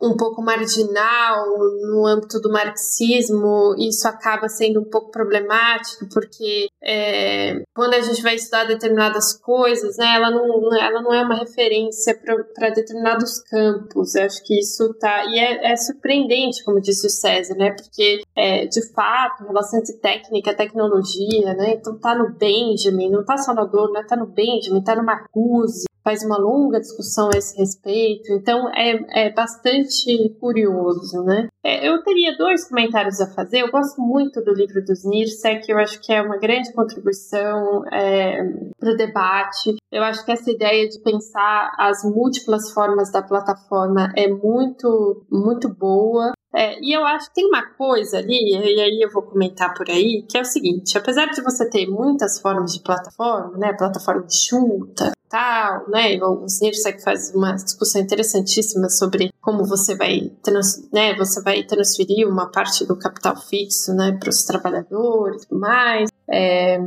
um 0.01 0.17
pouco 0.17 0.41
marginal 0.41 1.45
no 1.81 2.05
âmbito 2.07 2.41
do 2.41 2.51
marxismo, 2.51 3.75
isso 3.77 4.07
acaba 4.07 4.49
sendo 4.49 4.81
um 4.81 4.89
pouco 4.89 5.11
problemático 5.11 6.07
porque 6.11 6.67
é, 6.81 7.61
quando 7.73 7.93
a 7.93 8.01
gente 8.01 8.21
vai 8.21 8.35
estudar 8.35 8.65
determinadas 8.65 9.33
coisas, 9.39 9.97
né, 9.97 10.15
ela, 10.15 10.29
não, 10.29 10.75
ela 10.75 11.01
não 11.01 11.13
é 11.13 11.23
uma 11.23 11.35
referência 11.35 12.19
para 12.55 12.69
determinados 12.71 13.39
campos. 13.43 14.15
Eu 14.15 14.25
acho 14.25 14.43
que 14.43 14.59
isso 14.59 14.93
tá. 14.95 15.25
E 15.25 15.39
é, 15.39 15.71
é 15.71 15.75
surpreendente, 15.75 16.63
como 16.63 16.81
disse 16.81 17.07
o 17.07 17.09
César, 17.09 17.55
né? 17.55 17.71
Porque, 17.71 18.21
é, 18.35 18.65
de 18.65 18.93
fato, 18.93 19.45
relação 19.45 19.79
entre 19.79 19.93
técnica 19.97 20.55
tecnologia, 20.55 21.53
né? 21.53 21.73
Então 21.73 21.97
tá 21.97 22.15
no 22.15 22.33
Benjamin, 22.63 23.09
não 23.09 23.23
tá 23.23 23.37
só 23.37 23.53
no 23.53 23.61
Adorno, 23.61 23.93
né? 23.93 24.03
Tá 24.07 24.15
no 24.15 24.25
Benjamin, 24.25 24.83
tá 24.83 24.95
no 24.95 25.03
Marcuse, 25.03 25.85
faz 26.03 26.23
uma 26.23 26.37
longa 26.37 26.79
discussão 26.79 27.29
a 27.33 27.37
esse 27.37 27.57
respeito, 27.57 28.31
então 28.33 28.69
é, 28.73 29.27
é 29.27 29.33
bastante 29.33 30.29
curioso, 30.39 31.23
né? 31.23 31.47
É, 31.63 31.87
eu 31.87 32.03
teria 32.03 32.37
dois 32.37 32.67
comentários 32.67 33.21
a 33.21 33.33
fazer. 33.33 33.61
Eu 33.61 33.71
gosto 33.71 34.01
muito 34.01 34.41
do 34.43 34.53
livro 34.53 34.83
dos 34.83 35.05
Nirsek, 35.05 35.71
eu 35.71 35.77
acho 35.77 36.01
que 36.01 36.11
é 36.11 36.21
uma 36.21 36.37
grande 36.37 36.73
contribuição 36.73 37.85
é, 37.91 38.43
para 38.77 38.91
o 38.91 38.97
debate. 38.97 39.75
Eu 39.91 40.03
acho 40.03 40.25
que 40.25 40.31
essa 40.31 40.51
ideia 40.51 40.89
de 40.89 40.99
pensar 40.99 41.71
as 41.79 42.03
múltiplas 42.03 42.71
formas 42.71 43.11
da 43.11 43.21
plataforma 43.21 44.11
é 44.15 44.27
muito, 44.27 45.25
muito 45.31 45.69
boa. 45.73 46.33
É, 46.55 46.79
e 46.79 46.93
eu 46.95 47.03
acho 47.03 47.29
que 47.29 47.35
tem 47.35 47.47
uma 47.47 47.65
coisa 47.65 48.19
ali, 48.19 48.51
e 48.53 48.79
aí 48.79 49.01
eu 49.01 49.11
vou 49.11 49.23
comentar 49.23 49.73
por 49.73 49.89
aí, 49.89 50.23
que 50.29 50.37
é 50.37 50.41
o 50.41 50.45
seguinte: 50.45 50.97
apesar 50.97 51.25
de 51.27 51.41
você 51.41 51.67
ter 51.69 51.87
muitas 51.87 52.39
formas 52.39 52.73
de 52.73 52.81
plataforma, 52.81 53.57
né, 53.57 53.73
plataforma 53.73 54.23
de 54.23 54.37
chuta, 54.37 55.13
tal, 55.27 55.89
né, 55.89 56.19
o 56.21 56.45
Snipsec 56.45 57.03
faz 57.03 57.33
uma 57.33 57.55
discussão 57.55 57.99
interessantíssima 57.99 58.87
sobre 58.87 59.33
como 59.41 59.65
você 59.65 59.95
vai, 59.95 60.31
trans, 60.43 60.87
né, 60.93 61.15
você 61.15 61.41
vai 61.41 61.63
transferir 61.63 62.27
uma 62.27 62.51
parte 62.51 62.85
do 62.85 62.95
capital 62.95 63.35
fixo, 63.35 63.91
né, 63.95 64.15
para 64.19 64.29
os 64.29 64.43
trabalhadores 64.43 65.47
tudo 65.47 65.59
mais. 65.59 66.09
É, 66.29 66.77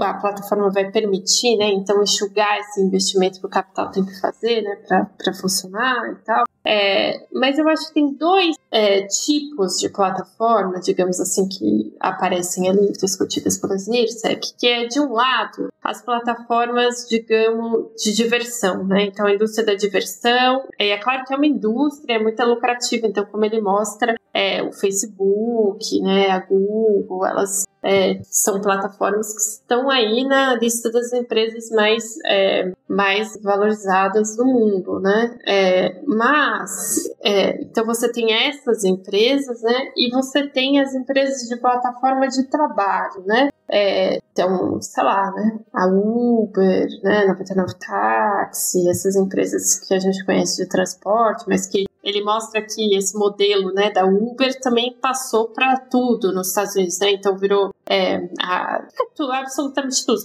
a 0.00 0.14
plataforma 0.14 0.70
vai 0.70 0.90
permitir, 0.90 1.56
né, 1.56 1.70
então 1.70 2.02
enxugar 2.02 2.58
esse 2.58 2.80
investimento 2.80 3.40
que 3.40 3.46
o 3.46 3.50
capital 3.50 3.90
tem 3.90 4.04
que 4.04 4.20
fazer, 4.20 4.62
né, 4.62 4.76
para 5.16 5.34
funcionar 5.34 6.12
e 6.12 6.24
tal. 6.24 6.44
É, 6.64 7.26
mas 7.32 7.58
eu 7.58 7.66
acho 7.68 7.88
que 7.88 7.94
tem 7.94 8.12
dois 8.12 8.54
é, 8.70 9.06
tipos 9.06 9.78
de 9.78 9.88
plataforma, 9.88 10.78
digamos 10.80 11.18
assim, 11.18 11.48
que 11.48 11.94
aparecem 11.98 12.68
ali 12.68 12.92
discutidas 12.92 13.58
pelas 13.58 13.88
NIRSEC, 13.88 14.54
que 14.58 14.66
é, 14.66 14.86
de 14.86 15.00
um 15.00 15.12
lado, 15.12 15.72
as 15.82 16.02
plataformas, 16.02 17.06
digamos, 17.08 17.94
de 17.96 18.12
diversão, 18.14 18.84
né? 18.84 19.06
Então, 19.06 19.26
a 19.26 19.34
indústria 19.34 19.64
da 19.64 19.74
diversão, 19.74 20.64
é, 20.78 20.90
é 20.90 20.98
claro 20.98 21.24
que 21.24 21.32
é 21.32 21.36
uma 21.36 21.46
indústria, 21.46 22.16
é 22.16 22.22
muito 22.22 22.42
lucrativa, 22.44 23.06
então, 23.06 23.24
como 23.24 23.44
ele 23.44 23.60
mostra, 23.60 24.14
é, 24.32 24.62
o 24.62 24.72
Facebook, 24.72 26.00
né, 26.00 26.30
a 26.30 26.40
Google, 26.40 27.26
elas 27.26 27.66
é, 27.82 28.20
são 28.24 28.60
plataformas 28.60 29.32
que 29.32 29.40
estão 29.40 29.88
aí 29.90 30.24
na 30.24 30.54
lista 30.54 30.90
das 30.90 31.12
empresas 31.12 31.70
mais, 31.70 32.18
é, 32.26 32.72
mais 32.86 33.40
valorizadas 33.42 34.36
do 34.36 34.44
mundo, 34.44 35.00
né? 35.00 35.38
É, 35.46 36.02
mas, 36.06 37.08
é, 37.22 37.62
então 37.62 37.84
você 37.86 38.12
tem 38.12 38.32
essas 38.32 38.84
empresas, 38.84 39.62
né? 39.62 39.92
E 39.96 40.10
você 40.10 40.46
tem 40.48 40.80
as 40.80 40.94
empresas 40.94 41.48
de 41.48 41.56
plataforma 41.56 42.28
de 42.28 42.44
trabalho, 42.44 43.24
né? 43.24 43.48
É, 43.68 44.18
então, 44.32 44.80
sei 44.82 45.04
lá, 45.04 45.30
né? 45.30 45.58
A 45.72 45.86
Uber, 45.86 46.86
né? 47.02 47.24
99 47.26 47.74
Táxi, 47.78 48.88
essas 48.90 49.16
empresas 49.16 49.78
que 49.78 49.94
a 49.94 49.98
gente 49.98 50.24
conhece 50.24 50.62
de 50.62 50.68
transporte, 50.68 51.44
mas 51.48 51.66
que 51.66 51.84
ele 52.02 52.22
mostra 52.22 52.62
que 52.62 52.94
esse 52.96 53.16
modelo 53.16 53.72
né, 53.72 53.90
da 53.90 54.04
Uber 54.04 54.58
também 54.60 54.96
passou 55.00 55.48
para 55.48 55.78
tudo 55.78 56.32
nos 56.32 56.48
Estados 56.48 56.74
Unidos, 56.74 56.98
né? 56.98 57.12
Então 57.12 57.36
virou 57.36 57.74
é, 57.88 58.28
a, 58.40 58.86
absolutamente 59.32 60.04
tudo. 60.06 60.20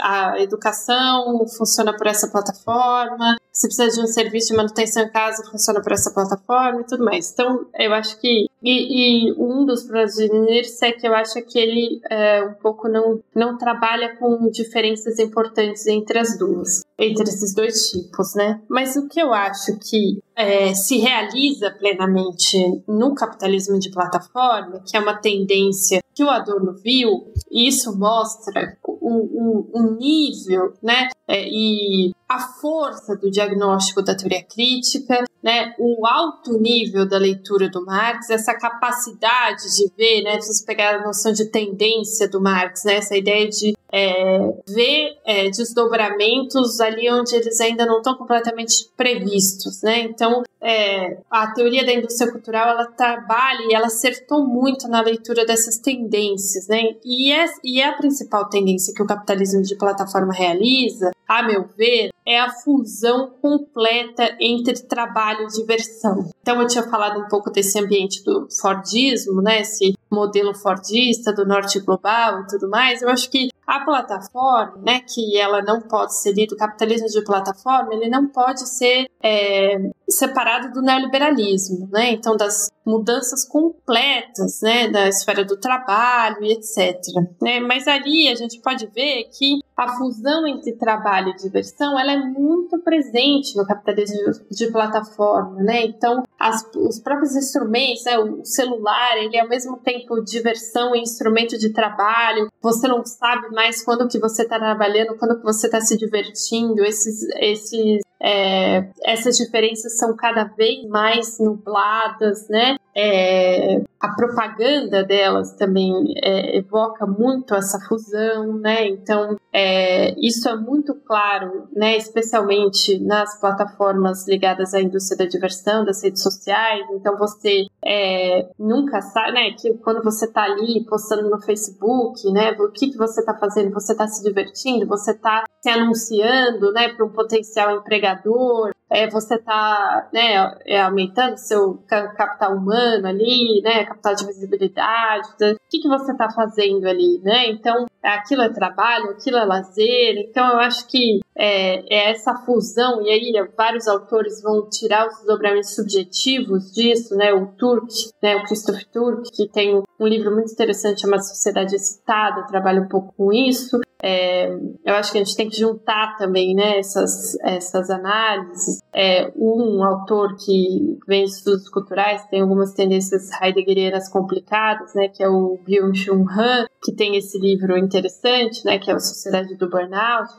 A 0.00 0.40
educação 0.40 1.46
funciona 1.48 1.96
por 1.96 2.06
essa 2.06 2.28
plataforma, 2.28 3.36
se 3.52 3.66
precisa 3.66 4.00
de 4.00 4.00
um 4.00 4.06
serviço 4.06 4.48
de 4.48 4.56
manutenção 4.56 5.02
em 5.02 5.10
casa, 5.10 5.44
funciona 5.50 5.82
por 5.82 5.92
essa 5.92 6.10
plataforma 6.10 6.80
e 6.80 6.84
tudo 6.84 7.04
mais. 7.04 7.30
Então, 7.32 7.66
eu 7.78 7.92
acho 7.92 8.18
que. 8.18 8.46
E, 8.62 9.28
e 9.28 9.32
um 9.32 9.66
dos 9.66 9.82
problemas 9.82 10.14
de 10.14 10.28
NIRSEC, 10.32 11.04
eu 11.04 11.14
acho 11.14 11.42
que 11.42 11.58
ele 11.58 12.00
é, 12.08 12.42
um 12.44 12.54
pouco 12.54 12.88
não, 12.88 13.20
não 13.34 13.58
trabalha 13.58 14.16
com 14.16 14.48
diferenças 14.50 15.18
importantes 15.18 15.86
entre 15.86 16.18
as 16.18 16.38
duas, 16.38 16.82
entre 17.02 17.24
esses 17.24 17.54
dois 17.54 17.90
tipos, 17.90 18.34
né? 18.34 18.60
Mas 18.68 18.96
o 18.96 19.08
que 19.08 19.20
eu 19.20 19.32
acho 19.32 19.78
que 19.78 20.20
é, 20.36 20.74
se 20.74 20.98
realiza 20.98 21.70
plenamente 21.70 22.82
no 22.86 23.14
capitalismo 23.14 23.78
de 23.78 23.90
plataforma, 23.90 24.82
que 24.86 24.96
é 24.96 25.00
uma 25.00 25.14
tendência 25.14 26.00
que 26.14 26.22
o 26.22 26.30
Adorno 26.30 26.74
viu, 26.74 27.32
e 27.50 27.66
isso 27.66 27.96
mostra 27.98 28.76
o, 28.84 29.66
o 29.72 29.96
nível, 29.96 30.74
né, 30.82 31.08
é, 31.26 31.48
e 31.48 32.12
a 32.28 32.38
força 32.38 33.16
do 33.16 33.30
diagnóstico 33.30 34.02
da 34.02 34.14
teoria 34.14 34.42
crítica, 34.42 35.24
né, 35.42 35.74
o 35.78 36.06
alto 36.06 36.58
nível 36.58 37.06
da 37.06 37.18
leitura 37.18 37.68
do 37.68 37.84
Marx, 37.84 38.30
essa 38.30 38.54
capacidade 38.54 39.62
de 39.76 39.90
ver, 39.96 40.22
né, 40.22 40.40
se 40.40 40.64
pegar 40.64 40.96
a 40.96 41.04
noção 41.04 41.32
de 41.32 41.46
tendência 41.46 42.28
do 42.28 42.40
Marx, 42.40 42.84
né, 42.84 42.96
essa 42.96 43.16
ideia 43.16 43.48
de 43.48 43.74
é, 43.92 44.38
ver 44.66 45.18
é, 45.24 45.50
desdobramentos 45.50 46.80
ali 46.80 47.10
onde 47.10 47.36
eles 47.36 47.60
ainda 47.60 47.84
não 47.84 47.98
estão 47.98 48.16
completamente 48.16 48.90
previstos, 48.96 49.82
né? 49.82 50.00
Então, 50.00 50.42
é, 50.60 51.18
a 51.30 51.52
teoria 51.52 51.84
da 51.84 51.92
indústria 51.92 52.32
cultural 52.32 52.70
ela 52.70 52.86
trabalha 52.86 53.66
e 53.68 53.74
ela 53.74 53.88
acertou 53.88 54.46
muito 54.46 54.88
na 54.88 55.02
leitura 55.02 55.44
dessas 55.44 55.78
tendências, 55.78 56.66
né? 56.68 56.94
E 57.04 57.30
é, 57.30 57.44
e 57.62 57.80
é 57.80 57.86
a 57.86 57.96
principal 57.96 58.48
tendência 58.48 58.94
que 58.94 59.02
o 59.02 59.06
capitalismo 59.06 59.62
de 59.62 59.76
plataforma 59.76 60.32
realiza, 60.32 61.11
a 61.26 61.42
meu 61.42 61.66
ver, 61.76 62.10
é 62.26 62.38
a 62.38 62.50
fusão 62.50 63.30
completa 63.40 64.36
entre 64.40 64.74
trabalho 64.82 65.44
e 65.44 65.52
diversão. 65.52 66.30
Então 66.40 66.60
eu 66.60 66.66
tinha 66.66 66.84
falado 66.84 67.20
um 67.20 67.28
pouco 67.28 67.50
desse 67.50 67.78
ambiente 67.78 68.22
do 68.24 68.48
Fordismo, 68.60 69.40
né? 69.40 69.60
Esse 69.60 69.94
modelo 70.10 70.54
Fordista 70.54 71.32
do 71.32 71.46
norte 71.46 71.80
global 71.80 72.42
e 72.42 72.46
tudo 72.46 72.68
mais. 72.68 73.02
Eu 73.02 73.08
acho 73.08 73.30
que 73.30 73.48
a 73.66 73.80
plataforma, 73.80 74.76
né, 74.84 75.00
que 75.00 75.38
ela 75.38 75.62
não 75.62 75.80
pode 75.80 76.14
ser 76.20 76.34
o 76.52 76.56
capitalismo 76.56 77.08
de 77.08 77.24
plataforma, 77.24 77.94
ele 77.94 78.08
não 78.08 78.26
pode 78.26 78.68
ser 78.68 79.08
é, 79.22 79.90
separado 80.12 80.72
do 80.72 80.82
neoliberalismo, 80.82 81.88
né? 81.90 82.12
Então 82.12 82.36
das 82.36 82.70
mudanças 82.84 83.44
completas, 83.46 84.60
né, 84.60 84.88
da 84.88 85.08
esfera 85.08 85.44
do 85.44 85.56
trabalho 85.56 86.42
e 86.42 86.52
etc. 86.52 86.98
Né? 87.40 87.60
Mas 87.60 87.86
ali 87.86 88.28
a 88.28 88.34
gente 88.34 88.60
pode 88.60 88.86
ver 88.86 89.28
que 89.32 89.60
a 89.76 89.96
fusão 89.96 90.46
entre 90.46 90.72
trabalho 90.72 91.28
e 91.28 91.36
diversão 91.36 91.98
ela 91.98 92.12
é 92.12 92.16
muito 92.18 92.78
presente 92.80 93.56
no 93.56 93.64
capitalismo 93.64 94.32
de 94.50 94.70
plataforma, 94.70 95.62
né? 95.62 95.84
Então 95.84 96.22
as, 96.38 96.68
os 96.76 96.98
próprios 96.98 97.34
instrumentos, 97.36 98.04
né, 98.04 98.18
o 98.18 98.44
celular, 98.44 99.16
ele 99.16 99.36
é 99.36 99.40
ao 99.40 99.48
mesmo 99.48 99.78
tempo 99.78 100.22
diversão 100.22 100.94
e 100.94 101.00
instrumento 101.00 101.56
de 101.56 101.70
trabalho. 101.70 102.48
Você 102.60 102.86
não 102.88 103.04
sabe 103.04 103.48
mais 103.50 103.84
quando 103.84 104.08
que 104.08 104.18
você 104.18 104.42
está 104.42 104.58
trabalhando, 104.58 105.16
quando 105.16 105.38
que 105.38 105.44
você 105.44 105.66
está 105.66 105.80
se 105.80 105.96
divertindo. 105.96 106.84
Esses, 106.84 107.22
esses 107.40 108.02
é, 108.22 108.88
essas 109.04 109.36
diferenças 109.36 109.98
são 109.98 110.14
cada 110.14 110.44
vez 110.44 110.86
mais 110.86 111.40
nubladas, 111.40 112.48
né? 112.48 112.76
É, 112.94 113.82
a 113.98 114.08
propaganda 114.14 115.02
delas 115.02 115.54
também 115.54 116.12
é, 116.22 116.58
evoca 116.58 117.06
muito 117.06 117.54
essa 117.54 117.80
fusão, 117.80 118.58
né? 118.58 118.86
Então, 118.88 119.36
é, 119.52 120.14
isso 120.20 120.48
é 120.48 120.56
muito 120.56 120.94
claro, 120.94 121.68
né? 121.74 121.96
Especialmente 121.96 122.98
nas 122.98 123.40
plataformas 123.40 124.28
ligadas 124.28 124.74
à 124.74 124.80
indústria 124.80 125.18
da 125.18 125.24
diversão, 125.24 125.84
das 125.84 126.02
redes 126.02 126.22
sociais. 126.22 126.84
Então, 126.92 127.16
você 127.16 127.66
é, 127.84 128.48
nunca 128.58 129.00
sabe, 129.00 129.32
né? 129.32 129.52
Que 129.52 129.72
quando 129.78 130.02
você 130.02 130.26
está 130.26 130.42
ali 130.42 130.84
postando 130.84 131.30
no 131.30 131.40
Facebook, 131.40 132.30
né? 132.30 132.52
O 132.58 132.70
que, 132.70 132.90
que 132.90 132.98
você 132.98 133.20
está 133.20 133.34
fazendo? 133.34 133.72
Você 133.72 133.92
está 133.92 134.06
se 134.06 134.22
divertindo? 134.22 134.86
Você 134.86 135.12
está 135.12 135.44
se 135.62 135.70
anunciando, 135.70 136.72
né? 136.72 136.90
Para 136.90 137.06
um 137.06 137.10
potencial 137.10 137.76
empregador? 138.12 138.72
É, 138.92 139.08
você 139.08 139.36
está 139.36 140.08
né, 140.12 140.54
é, 140.66 140.82
aumentando 140.82 141.38
seu 141.38 141.82
capital 141.88 142.56
humano 142.56 143.06
ali, 143.08 143.62
né, 143.62 143.84
capital 143.86 144.14
de 144.14 144.26
visibilidade, 144.26 145.28
o 145.40 145.56
que, 145.70 145.80
que 145.80 145.88
você 145.88 146.12
está 146.12 146.30
fazendo 146.30 146.86
ali, 146.86 147.18
né? 147.22 147.48
Então, 147.48 147.86
aquilo 148.02 148.42
é 148.42 148.50
trabalho, 148.50 149.10
aquilo 149.10 149.38
é 149.38 149.44
lazer, 149.44 150.18
então 150.18 150.46
eu 150.52 150.58
acho 150.58 150.86
que 150.88 151.20
é, 151.34 151.76
é 151.90 152.10
essa 152.10 152.34
fusão, 152.34 153.00
e 153.00 153.08
aí 153.08 153.48
vários 153.56 153.88
autores 153.88 154.42
vão 154.42 154.68
tirar 154.68 155.08
os 155.08 155.16
desdobramentos 155.18 155.74
subjetivos 155.74 156.70
disso, 156.72 157.16
né, 157.16 157.32
o 157.32 157.46
Turk, 157.56 157.88
né, 158.22 158.36
o 158.36 158.44
Christoph 158.44 158.84
Turk, 158.92 159.30
que 159.32 159.48
tem 159.48 159.82
um 159.98 160.06
livro 160.06 160.30
muito 160.30 160.52
interessante 160.52 161.00
chamado 161.00 161.22
Sociedade 161.22 161.74
Excitada, 161.74 162.46
trabalha 162.46 162.82
um 162.82 162.88
pouco 162.88 163.14
com 163.16 163.32
isso, 163.32 163.80
é, 164.04 164.48
eu 164.84 164.94
acho 164.96 165.12
que 165.12 165.18
a 165.18 165.22
gente 165.22 165.36
tem 165.36 165.48
que 165.48 165.56
juntar 165.56 166.16
também 166.16 166.56
né, 166.56 166.78
essas, 166.78 167.38
essas 167.40 167.88
análises. 167.88 168.81
É, 168.94 169.32
um 169.36 169.82
autor 169.82 170.36
que 170.36 170.98
vem 171.08 171.24
de 171.24 171.30
estudos 171.30 171.66
culturais 171.70 172.26
tem 172.26 172.42
algumas 172.42 172.74
tendências 172.74 173.30
heideggerianas 173.40 174.08
complicadas, 174.08 174.94
né, 174.94 175.08
que 175.08 175.22
é 175.22 175.28
o 175.28 175.58
Byung-Chul 175.66 176.28
Han, 176.28 176.66
que 176.82 176.92
tem 176.92 177.16
esse 177.16 177.38
livro 177.38 177.76
interessante, 177.78 178.62
né, 178.66 178.78
que 178.78 178.90
é 178.90 178.94
a 178.94 179.00
Sociedade 179.00 179.56
do 179.56 179.70
Burnout, 179.70 180.34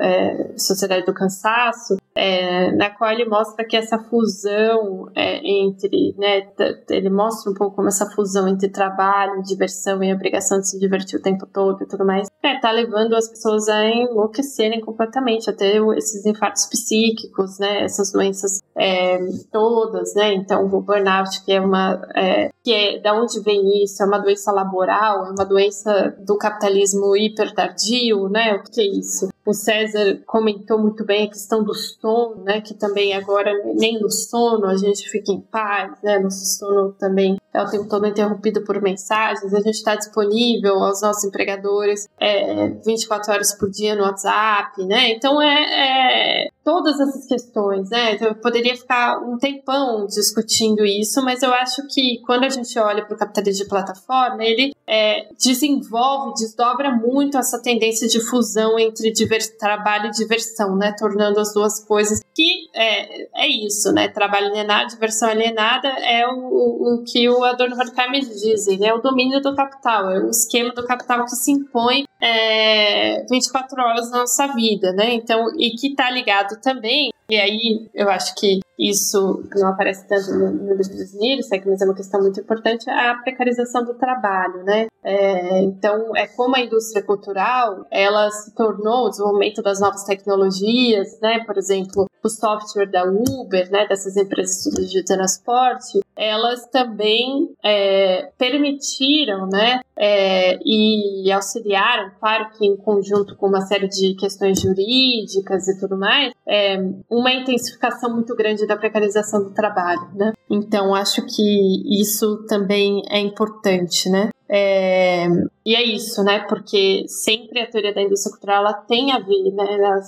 é, 0.00 0.54
Sociedade 0.58 1.06
do 1.06 1.14
Cansaço, 1.14 1.96
é, 2.16 2.72
na 2.72 2.88
qual 2.88 3.10
ele 3.12 3.26
mostra 3.26 3.64
que 3.64 3.76
essa 3.76 3.98
fusão 3.98 5.10
é, 5.14 5.38
entre, 5.46 6.14
né, 6.16 6.48
ele 6.88 7.10
mostra 7.10 7.52
um 7.52 7.54
pouco 7.54 7.76
como 7.76 7.88
essa 7.88 8.10
fusão 8.10 8.48
entre 8.48 8.70
trabalho, 8.70 9.42
diversão 9.42 10.02
e 10.02 10.12
obrigação 10.12 10.58
de 10.58 10.70
se 10.70 10.78
divertir 10.78 11.18
o 11.18 11.22
tempo 11.22 11.46
todo 11.46 11.82
e 11.82 11.86
tudo 11.86 12.06
mais, 12.06 12.28
é, 12.42 12.58
tá 12.58 12.72
levando 12.72 13.14
as 13.14 13.28
pessoas 13.28 13.68
a 13.68 13.84
enlouquecerem 13.84 14.80
completamente, 14.80 15.50
até 15.50 15.76
esses 15.96 16.24
infartos 16.24 16.64
psíquicos, 16.66 17.58
né, 17.58 17.84
essas 17.84 18.10
doenças 18.10 18.62
é, 18.74 19.18
todas, 19.52 20.14
né, 20.14 20.32
então 20.32 20.64
o 20.64 20.80
burnout 20.80 21.44
que 21.44 21.52
é 21.52 21.60
uma, 21.60 22.00
é, 22.16 22.48
que 22.64 22.72
é, 22.72 22.98
da 23.00 23.14
onde 23.14 23.40
vem 23.40 23.84
isso, 23.84 24.02
é 24.02 24.06
uma 24.06 24.18
doença 24.18 24.50
laboral, 24.50 25.26
é 25.26 25.30
uma 25.30 25.44
doença 25.44 26.16
do 26.24 26.38
capitalismo 26.38 27.14
hipertardio, 27.14 28.28
né, 28.30 28.54
o 28.54 28.62
que 28.62 28.80
é 28.80 28.86
isso? 28.86 29.28
O 29.46 29.54
César 29.54 30.20
comentou 30.26 30.76
muito 30.76 31.04
bem 31.04 31.24
a 31.24 31.28
questão 31.28 31.62
do 31.62 31.72
sono, 31.72 32.42
né? 32.42 32.60
Que 32.60 32.74
também 32.74 33.14
agora 33.14 33.52
nem 33.74 34.00
no 34.00 34.10
sono 34.10 34.66
a 34.66 34.76
gente 34.76 35.08
fica 35.08 35.30
em 35.30 35.40
paz, 35.40 35.92
né? 36.02 36.18
Nosso 36.18 36.44
sono 36.58 36.92
também 36.98 37.36
é 37.56 37.62
o 37.62 37.70
tempo 37.70 37.88
todo 37.88 38.06
interrompido 38.06 38.62
por 38.62 38.80
mensagens. 38.82 39.54
A 39.54 39.60
gente 39.60 39.76
está 39.76 39.94
disponível 39.94 40.74
aos 40.74 41.00
nossos 41.00 41.24
empregadores 41.24 42.06
é, 42.20 42.68
24 42.84 43.32
horas 43.32 43.54
por 43.54 43.70
dia 43.70 43.96
no 43.96 44.02
WhatsApp, 44.02 44.84
né? 44.84 45.12
Então 45.12 45.40
é, 45.40 46.44
é 46.44 46.48
todas 46.66 46.98
essas 46.98 47.24
questões, 47.26 47.88
né? 47.90 48.14
Então, 48.14 48.26
eu 48.26 48.34
poderia 48.34 48.76
ficar 48.76 49.20
um 49.20 49.38
tempão 49.38 50.04
discutindo 50.04 50.84
isso, 50.84 51.22
mas 51.22 51.40
eu 51.40 51.54
acho 51.54 51.86
que 51.86 52.20
quando 52.26 52.42
a 52.42 52.48
gente 52.48 52.76
olha 52.76 53.04
para 53.04 53.14
o 53.14 53.18
capitalismo 53.18 53.62
de 53.62 53.70
plataforma, 53.70 54.44
ele 54.44 54.74
é, 54.84 55.28
desenvolve, 55.38 56.34
desdobra 56.34 56.90
muito 56.90 57.38
essa 57.38 57.62
tendência 57.62 58.08
de 58.08 58.18
fusão 58.20 58.76
entre 58.80 59.12
trabalho 59.56 60.08
e 60.08 60.10
diversão, 60.10 60.74
né? 60.74 60.92
Tornando 60.98 61.38
as 61.38 61.54
duas 61.54 61.84
coisas 61.84 62.20
que 62.34 62.68
é, 62.74 63.44
é 63.44 63.48
isso, 63.48 63.92
né? 63.92 64.08
Trabalho 64.08 64.48
alienado, 64.48 64.90
diversão 64.90 65.28
alienada 65.28 65.86
é 65.88 66.26
o, 66.26 66.34
o 66.34 67.04
que 67.04 67.28
o 67.28 67.44
Adorno 67.46 67.76
Horkheimer 67.76 68.20
diz, 68.20 68.66
né? 68.78 68.92
O 68.92 69.00
domínio 69.00 69.40
do 69.40 69.54
capital, 69.54 70.10
é 70.10 70.18
o 70.20 70.30
esquema 70.30 70.72
do 70.72 70.84
capital 70.86 71.24
que 71.24 71.30
se 71.30 71.52
impõe 71.52 72.04
é, 72.20 73.24
24 73.30 73.82
horas 73.82 74.10
na 74.10 74.18
nossa 74.18 74.46
vida, 74.48 74.92
né? 74.92 75.14
Então, 75.14 75.48
e 75.58 75.70
que 75.70 75.88
está 75.88 76.10
ligado 76.10 76.60
também, 76.60 77.10
e 77.28 77.36
aí 77.36 77.88
eu 77.94 78.08
acho 78.08 78.34
que 78.34 78.60
isso 78.78 79.42
não 79.54 79.68
aparece 79.68 80.06
tanto 80.06 80.32
no, 80.32 80.50
no 80.50 80.74
livro 80.74 80.96
dos 80.96 81.14
Nírios, 81.14 81.48
mas 81.50 81.80
é 81.80 81.84
uma 81.84 81.94
questão 81.94 82.20
muito 82.20 82.40
importante, 82.40 82.88
a 82.90 83.14
precarização 83.14 83.84
do 83.84 83.94
trabalho, 83.94 84.62
né? 84.64 84.86
É, 85.02 85.60
então, 85.62 86.14
é 86.16 86.26
como 86.26 86.56
a 86.56 86.60
indústria 86.60 87.02
cultural, 87.02 87.86
ela 87.90 88.30
se 88.30 88.54
tornou 88.54 89.06
o 89.06 89.08
desenvolvimento 89.08 89.62
das 89.62 89.80
novas 89.80 90.04
tecnologias, 90.04 91.18
né? 91.20 91.42
Por 91.44 91.56
exemplo, 91.56 92.06
o 92.22 92.28
software 92.28 92.90
da 92.90 93.04
Uber, 93.04 93.70
né? 93.70 93.86
Dessas 93.86 94.16
empresas 94.16 94.90
de 94.90 95.04
transporte, 95.04 96.00
elas 96.14 96.66
também 96.66 97.50
é, 97.64 98.30
permitiram, 98.36 99.46
né? 99.46 99.80
É, 99.96 100.58
e 100.62 101.30
auxiliaram, 101.32 102.10
claro 102.20 102.50
que 102.50 102.66
em 102.66 102.76
conjunto 102.76 103.36
com 103.36 103.46
uma 103.46 103.62
série 103.62 103.88
de 103.88 104.14
questões 104.14 104.60
jurídicas 104.60 105.68
e 105.68 105.80
tudo 105.80 105.96
mais, 105.96 106.34
é, 106.46 106.76
uma 107.16 107.32
intensificação 107.32 108.14
muito 108.14 108.36
grande 108.36 108.66
da 108.66 108.76
precarização 108.76 109.42
do 109.42 109.50
trabalho, 109.50 110.06
né? 110.14 110.34
Então 110.50 110.94
acho 110.94 111.24
que 111.24 112.02
isso 112.02 112.44
também 112.46 113.00
é 113.08 113.18
importante, 113.18 114.10
né? 114.10 114.28
É, 114.46 115.26
e 115.64 115.74
é 115.74 115.82
isso, 115.82 116.22
né? 116.22 116.40
Porque 116.40 117.06
sempre 117.08 117.60
a 117.60 117.70
teoria 117.70 117.94
da 117.94 118.02
indústria 118.02 118.32
cultural 118.32 118.58
ela 118.58 118.74
tem 118.74 119.12
a 119.12 119.18
ver, 119.18 119.50
né? 119.50 119.64
Ela, 119.66 120.00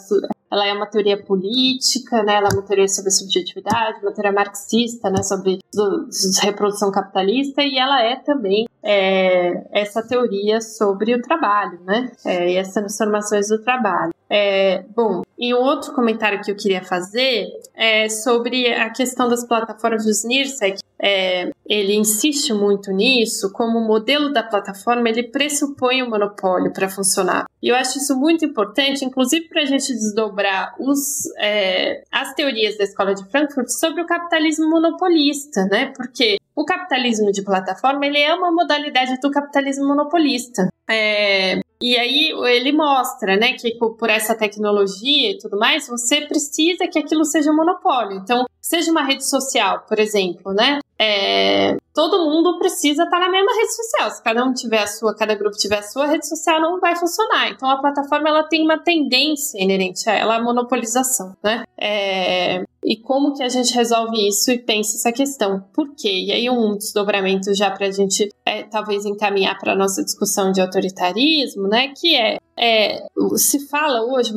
ela, 0.53 0.67
é 0.67 0.73
uma 0.75 0.87
teoria 0.87 1.17
política, 1.17 2.23
né? 2.23 2.35
Ela 2.35 2.51
é 2.53 2.55
uma 2.55 2.63
teoria 2.63 2.87
sobre 2.87 3.11
subjetividade, 3.11 4.01
uma 4.03 4.13
teoria 4.13 4.31
marxista, 4.31 5.09
né? 5.09 5.23
Sobre 5.23 5.61
do, 5.73 6.09
reprodução 6.43 6.93
capitalista 6.93 7.63
e 7.63 7.79
ela 7.79 8.03
é 8.03 8.17
também 8.17 8.67
é, 8.83 9.67
essa 9.73 10.07
teoria 10.07 10.61
sobre 10.61 11.15
o 11.15 11.23
trabalho, 11.23 11.81
né? 11.85 12.13
É, 12.25 12.53
e 12.53 12.59
as 12.59 12.71
transformações 12.73 13.49
do 13.49 13.63
trabalho. 13.63 14.13
É, 14.31 14.85
bom, 14.95 15.23
e 15.39 15.55
um 15.55 15.59
outro 15.59 15.93
comentário 15.95 16.43
que 16.43 16.51
eu 16.51 16.57
queria 16.57 16.83
fazer 16.83 17.47
é 17.75 18.09
sobre 18.09 18.73
a 18.73 18.91
questão 18.91 19.29
das 19.29 19.47
plataformas 19.47 20.05
do 20.05 20.11
SNIRSEC. 20.11 20.81
É, 21.01 21.51
ele 21.65 21.95
insiste 21.95 22.53
muito 22.53 22.91
nisso, 22.91 23.53
como 23.53 23.79
o 23.79 23.87
modelo 23.87 24.33
da 24.33 24.43
plataforma 24.43 25.09
ele 25.09 25.23
pressupõe 25.23 26.03
o 26.03 26.07
um 26.07 26.11
monopólio 26.11 26.73
para 26.73 26.89
funcionar. 26.89 27.47
E 27.63 27.69
eu 27.69 27.77
acho 27.77 27.99
isso 27.99 28.19
muito 28.19 28.45
importante, 28.45 29.05
inclusive 29.05 29.49
para 29.49 29.63
a 29.63 29.65
gente 29.65 29.93
desdobrar 29.95 30.75
os, 30.79 31.25
é, 31.39 32.03
as 32.11 32.35
teorias 32.35 32.77
da 32.77 32.85
Escola 32.85 33.15
de 33.15 33.25
Frankfurt 33.31 33.69
sobre 33.69 34.03
o 34.03 34.07
capitalismo 34.07 34.69
monopolista, 34.69 35.67
né? 35.67 35.93
Porque 35.97 36.39
o 36.55 36.65
capitalismo 36.65 37.31
de 37.31 37.43
plataforma 37.43 38.05
ele 38.05 38.19
é 38.19 38.35
uma 38.35 38.51
modalidade 38.51 39.21
do 39.21 39.31
capitalismo 39.31 39.87
monopolista. 39.87 40.69
É, 40.91 41.61
e 41.81 41.97
aí 41.97 42.33
ele 42.55 42.73
mostra, 42.73 43.37
né, 43.37 43.53
que 43.53 43.77
por 43.77 44.11
essa 44.11 44.35
tecnologia 44.35 45.31
e 45.31 45.39
tudo 45.39 45.57
mais, 45.57 45.87
você 45.87 46.27
precisa 46.27 46.89
que 46.89 46.99
aquilo 46.99 47.25
seja 47.25 47.51
um 47.51 47.57
monopólio. 47.57 48.19
Então, 48.19 48.47
seja 48.69 48.91
uma 48.91 49.03
rede 49.03 49.27
social, 49.27 49.87
por 49.89 49.99
exemplo, 49.99 50.53
né? 50.53 50.79
É, 51.01 51.77
todo 51.95 52.29
mundo 52.29 52.59
precisa 52.59 53.05
estar 53.05 53.19
na 53.19 53.31
mesma 53.31 53.51
rede 53.55 53.75
social. 53.75 54.11
Se 54.11 54.23
cada 54.23 54.45
um 54.45 54.53
tiver 54.53 54.83
a 54.83 54.87
sua, 54.87 55.15
cada 55.17 55.35
grupo 55.35 55.57
tiver 55.57 55.79
a 55.79 55.83
sua, 55.83 56.05
a 56.05 56.09
rede 56.09 56.29
social 56.29 56.61
não 56.61 56.79
vai 56.79 56.95
funcionar. 56.95 57.49
Então 57.51 57.71
a 57.71 57.81
plataforma 57.81 58.29
ela 58.29 58.43
tem 58.43 58.63
uma 58.63 58.79
tendência 58.79 59.63
inerente 59.63 60.11
a 60.11 60.13
ela, 60.13 60.37
a 60.37 60.43
monopolização, 60.43 61.35
né? 61.43 61.65
É, 61.81 62.63
e 62.85 62.97
como 62.97 63.33
que 63.33 63.43
a 63.43 63.49
gente 63.49 63.73
resolve 63.75 64.29
isso 64.29 64.51
e 64.51 64.59
pensa 64.59 64.97
essa 64.97 65.13
questão? 65.13 65.65
Por 65.73 65.95
quê? 65.95 66.27
E 66.27 66.33
aí 66.33 66.51
um 66.51 66.77
desdobramento 66.77 67.55
já 67.55 67.71
para 67.71 67.87
a 67.87 67.91
gente 67.91 68.29
é, 68.45 68.65
talvez 68.65 69.07
encaminhar 69.07 69.59
para 69.59 69.73
a 69.73 69.77
nossa 69.77 70.05
discussão 70.05 70.53
de 70.53 70.61
autoritarismo, 70.61 71.69
né? 71.69 71.89
Que 71.99 72.17
é 72.17 72.39
é, 72.59 73.07
se 73.37 73.69
fala 73.69 74.03
hoje, 74.03 74.33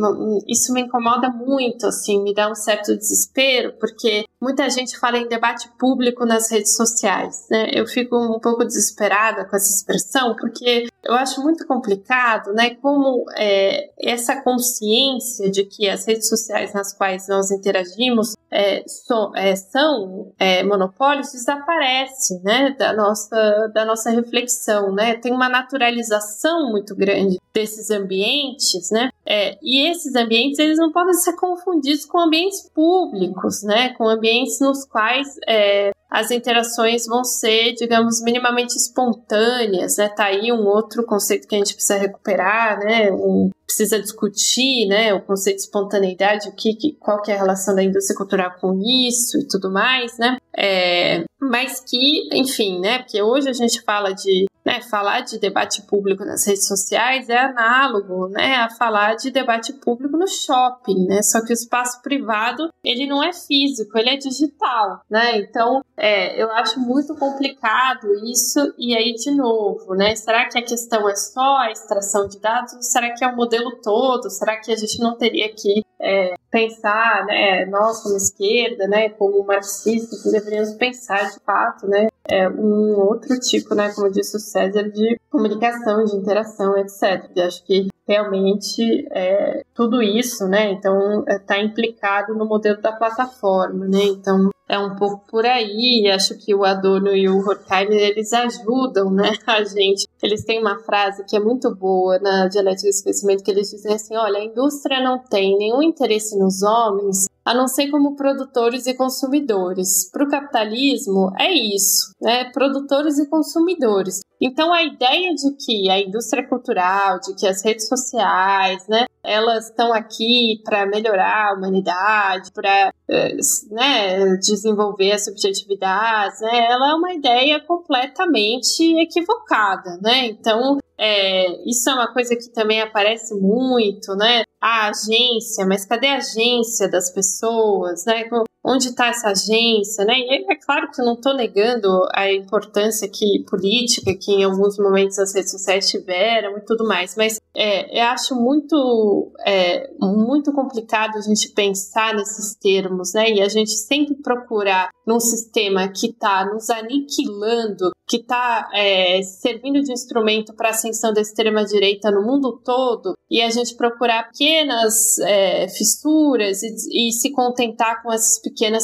isso 0.47 0.73
me 0.73 0.81
incomoda 0.81 1.29
muito, 1.29 1.87
assim, 1.87 2.21
me 2.21 2.33
dá 2.33 2.49
um 2.49 2.55
certo 2.55 2.95
desespero, 2.95 3.73
porque 3.79 4.25
muita 4.41 4.67
gente 4.69 4.97
fala 4.97 5.19
em 5.19 5.27
debate 5.27 5.69
público 5.77 6.25
nas 6.25 6.49
redes 6.49 6.75
sociais, 6.75 7.45
né? 7.49 7.69
Eu 7.71 7.85
fico 7.85 8.17
um 8.17 8.39
pouco 8.39 8.65
desesperada 8.65 9.45
com 9.45 9.55
essa 9.55 9.71
expressão, 9.71 10.35
porque 10.35 10.87
eu 11.03 11.13
acho 11.13 11.41
muito 11.41 11.65
complicado, 11.67 12.51
né? 12.53 12.75
Como 12.75 13.25
é, 13.37 13.91
essa 13.99 14.41
consciência 14.41 15.49
de 15.51 15.63
que 15.65 15.87
as 15.87 16.07
redes 16.07 16.27
sociais 16.27 16.73
nas 16.73 16.91
quais 16.93 17.27
nós 17.27 17.51
interagimos 17.51 18.35
é, 18.49 18.83
so, 18.87 19.31
é, 19.35 19.55
são 19.55 20.33
é, 20.39 20.63
monopólios 20.63 21.31
desaparece, 21.31 22.41
né? 22.43 22.75
Da 22.77 22.93
nossa, 22.93 23.71
da 23.73 23.85
nossa 23.85 24.09
reflexão, 24.09 24.91
né? 24.91 25.15
Tem 25.15 25.31
uma 25.31 25.49
naturalização 25.49 26.71
muito 26.71 26.95
grande 26.95 27.39
desses 27.53 27.91
ambientes, 27.91 28.89
né? 28.91 29.11
É, 29.31 29.57
e 29.63 29.89
esses 29.89 30.13
ambientes 30.13 30.59
eles 30.59 30.77
não 30.77 30.91
podem 30.91 31.13
ser 31.13 31.37
confundidos 31.37 32.03
com 32.03 32.19
ambientes 32.19 32.69
públicos, 32.75 33.63
né? 33.63 33.93
Com 33.93 34.09
ambientes 34.09 34.59
nos 34.59 34.83
quais 34.83 35.39
é, 35.47 35.91
as 36.09 36.31
interações 36.31 37.05
vão 37.07 37.23
ser, 37.23 37.71
digamos, 37.75 38.21
minimamente 38.21 38.75
espontâneas, 38.75 39.95
né? 39.95 40.09
Tá 40.09 40.25
aí 40.25 40.51
um 40.51 40.67
outro 40.67 41.05
conceito 41.05 41.47
que 41.47 41.55
a 41.55 41.59
gente 41.59 41.73
precisa 41.73 41.97
recuperar, 41.97 42.79
né? 42.79 43.09
Um, 43.09 43.49
precisa 43.65 44.01
discutir, 44.01 44.85
né? 44.87 45.13
O 45.13 45.21
conceito 45.21 45.55
de 45.55 45.63
espontaneidade, 45.63 46.49
o 46.49 46.51
que, 46.51 46.97
qual 46.99 47.21
que 47.21 47.31
é 47.31 47.35
a 47.35 47.37
relação 47.37 47.73
da 47.73 47.81
indústria 47.81 48.17
cultural 48.17 48.51
com 48.59 48.77
isso 48.83 49.37
e 49.39 49.47
tudo 49.47 49.71
mais, 49.71 50.17
né? 50.17 50.35
É, 50.53 51.23
mas 51.39 51.79
que, 51.79 52.27
enfim, 52.33 52.81
né? 52.81 52.99
Porque 52.99 53.21
hoje 53.21 53.47
a 53.49 53.53
gente 53.53 53.81
fala 53.81 54.11
de 54.11 54.45
né, 54.65 54.81
falar 54.81 55.21
de 55.21 55.39
debate 55.39 55.81
público 55.83 56.23
nas 56.23 56.45
redes 56.45 56.67
sociais 56.67 57.29
é 57.29 57.37
análogo 57.37 58.27
né, 58.29 58.55
a 58.55 58.69
falar 58.69 59.15
de 59.15 59.31
debate 59.31 59.73
público 59.73 60.17
no 60.17 60.27
shopping, 60.27 61.05
né? 61.07 61.21
Só 61.21 61.43
que 61.43 61.51
o 61.51 61.53
espaço 61.53 62.01
privado 62.01 62.69
ele 62.83 63.07
não 63.07 63.23
é 63.23 63.33
físico, 63.33 63.97
ele 63.97 64.09
é 64.09 64.17
digital, 64.17 65.01
né? 65.09 65.37
Então 65.39 65.83
é, 65.97 66.41
eu 66.41 66.51
acho 66.51 66.79
muito 66.79 67.15
complicado 67.15 68.07
isso. 68.25 68.73
E 68.77 68.95
aí 68.95 69.13
de 69.13 69.31
novo, 69.31 69.95
né? 69.95 70.15
Será 70.15 70.47
que 70.47 70.57
a 70.57 70.63
questão 70.63 71.09
é 71.09 71.15
só 71.15 71.57
a 71.57 71.71
extração 71.71 72.27
de 72.27 72.39
dados? 72.39 72.73
Será 72.81 73.13
que 73.13 73.23
é 73.23 73.27
o 73.27 73.35
modelo 73.35 73.71
todo? 73.81 74.29
Será 74.29 74.59
que 74.59 74.71
a 74.71 74.75
gente 74.75 74.99
não 74.99 75.17
teria 75.17 75.49
que 75.53 75.83
é, 76.01 76.33
pensar, 76.49 77.25
né? 77.25 77.65
Nós 77.65 78.01
como 78.01 78.17
esquerda, 78.17 78.87
né? 78.87 79.09
Como 79.09 79.43
marxistas, 79.45 80.31
deveríamos 80.31 80.73
pensar 80.73 81.29
de 81.29 81.39
fato, 81.45 81.87
né? 81.87 82.07
é, 82.31 82.47
um 82.47 82.97
outro 82.97 83.37
tipo, 83.39 83.75
né, 83.75 83.91
como 83.93 84.09
disse 84.09 84.37
o 84.37 84.39
César, 84.39 84.89
de 84.89 85.19
comunicação, 85.29 86.05
de 86.05 86.15
interação, 86.15 86.77
etc. 86.77 87.29
E 87.35 87.41
acho 87.41 87.63
que 87.65 87.87
realmente 88.07 89.07
é, 89.11 89.63
tudo 89.73 90.01
isso, 90.01 90.47
né, 90.47 90.71
então 90.71 91.23
está 91.27 91.57
é, 91.57 91.63
implicado 91.63 92.33
no 92.33 92.45
modelo 92.45 92.81
da 92.81 92.91
plataforma, 92.91 93.85
né, 93.85 94.03
então 94.03 94.49
é 94.71 94.79
um 94.79 94.95
pouco 94.95 95.29
por 95.29 95.45
aí, 95.45 96.09
acho 96.09 96.37
que 96.37 96.55
o 96.55 96.63
Adorno 96.63 97.13
e 97.13 97.27
o 97.27 97.39
Horkheimer, 97.39 97.99
eles 97.99 98.31
ajudam, 98.31 99.11
né, 99.11 99.33
a 99.45 99.61
gente. 99.65 100.07
Eles 100.23 100.45
têm 100.45 100.61
uma 100.61 100.79
frase 100.79 101.25
que 101.25 101.35
é 101.35 101.41
muito 101.41 101.75
boa 101.75 102.17
na 102.19 102.47
dialética 102.47 102.87
do 102.87 102.91
esquecimento, 102.91 103.43
que 103.43 103.51
eles 103.51 103.69
dizem 103.69 103.93
assim, 103.93 104.15
olha, 104.15 104.39
a 104.39 104.45
indústria 104.45 105.03
não 105.03 105.19
tem 105.19 105.57
nenhum 105.57 105.83
interesse 105.83 106.39
nos 106.39 106.63
homens, 106.63 107.25
a 107.43 107.53
não 107.53 107.67
ser 107.67 107.89
como 107.89 108.15
produtores 108.15 108.87
e 108.87 108.93
consumidores. 108.93 110.09
Para 110.09 110.23
o 110.23 110.29
capitalismo, 110.29 111.33
é 111.37 111.51
isso, 111.51 112.13
né, 112.21 112.49
produtores 112.53 113.19
e 113.19 113.27
consumidores. 113.27 114.21
Então, 114.41 114.73
a 114.73 114.81
ideia 114.81 115.35
de 115.35 115.55
que 115.63 115.87
a 115.91 115.99
indústria 115.99 116.47
cultural, 116.47 117.19
de 117.19 117.35
que 117.35 117.45
as 117.45 117.63
redes 117.63 117.87
sociais, 117.87 118.87
né, 118.87 119.05
elas 119.23 119.69
estão 119.69 119.93
aqui 119.93 120.59
para 120.63 120.87
melhorar 120.87 121.49
a 121.49 121.53
humanidade, 121.53 122.51
para 122.51 122.91
eh, 123.07 123.37
né, 123.69 124.35
desenvolver 124.37 125.11
as 125.11 125.25
subjetividades, 125.25 126.41
né, 126.41 126.65
ela 126.71 126.89
é 126.89 126.95
uma 126.95 127.13
ideia 127.13 127.59
completamente 127.59 128.81
equivocada, 128.99 129.99
né? 130.01 130.25
Então, 130.25 130.79
é, 130.97 131.69
isso 131.69 131.89
é 131.89 131.93
uma 131.93 132.11
coisa 132.11 132.35
que 132.35 132.49
também 132.49 132.81
aparece 132.81 133.33
muito, 133.35 134.15
né? 134.15 134.43
A 134.59 134.89
agência, 134.89 135.65
mas 135.65 135.85
cadê 135.85 136.07
a 136.07 136.17
agência 136.17 136.89
das 136.89 137.11
pessoas, 137.11 138.05
né? 138.05 138.23
Onde 138.63 138.89
está 138.89 139.07
essa 139.07 139.29
agência, 139.29 140.05
né? 140.05 140.13
E 140.17 140.51
é 140.51 140.55
claro 140.55 140.89
que 140.91 141.01
eu 141.01 141.05
não 141.05 141.13
estou 141.13 141.35
negando 141.35 141.87
a 142.13 142.31
importância 142.31 143.09
que 143.09 143.43
política 143.49 144.13
que 144.13 144.31
em 144.31 144.43
alguns 144.43 144.77
momentos 144.77 145.17
as 145.17 145.33
redes 145.33 145.51
sociais 145.51 145.89
tiveram 145.89 146.57
e 146.57 146.61
tudo 146.61 146.87
mais, 146.87 147.15
mas 147.15 147.39
é, 147.55 147.99
eu 147.99 148.05
acho 148.05 148.35
muito 148.35 149.31
é, 149.45 149.89
muito 149.99 150.53
complicado 150.53 151.17
a 151.17 151.21
gente 151.21 151.49
pensar 151.49 152.13
nesses 152.13 152.55
termos, 152.55 153.13
né? 153.13 153.31
E 153.31 153.41
a 153.41 153.49
gente 153.49 153.71
sempre 153.71 154.15
procurar 154.15 154.89
num 155.05 155.19
sistema 155.19 155.87
que 155.87 156.07
está 156.07 156.45
nos 156.45 156.69
aniquilando, 156.69 157.91
que 158.07 158.17
está 158.17 158.69
é, 158.73 159.21
servindo 159.23 159.81
de 159.81 159.91
instrumento 159.91 160.53
para 160.53 160.69
a 160.69 160.71
ascensão 160.71 161.13
da 161.13 161.21
extrema 161.21 161.65
direita 161.65 162.11
no 162.11 162.21
mundo 162.21 162.61
todo, 162.63 163.13
e 163.29 163.41
a 163.41 163.49
gente 163.49 163.75
procurar 163.75 164.29
pequenas 164.29 165.17
é, 165.19 165.67
fissuras 165.67 166.61
e, 166.61 167.07
e 167.07 167.11
se 167.11 167.31
contentar 167.31 168.03
com 168.03 168.11
essas 168.11 168.39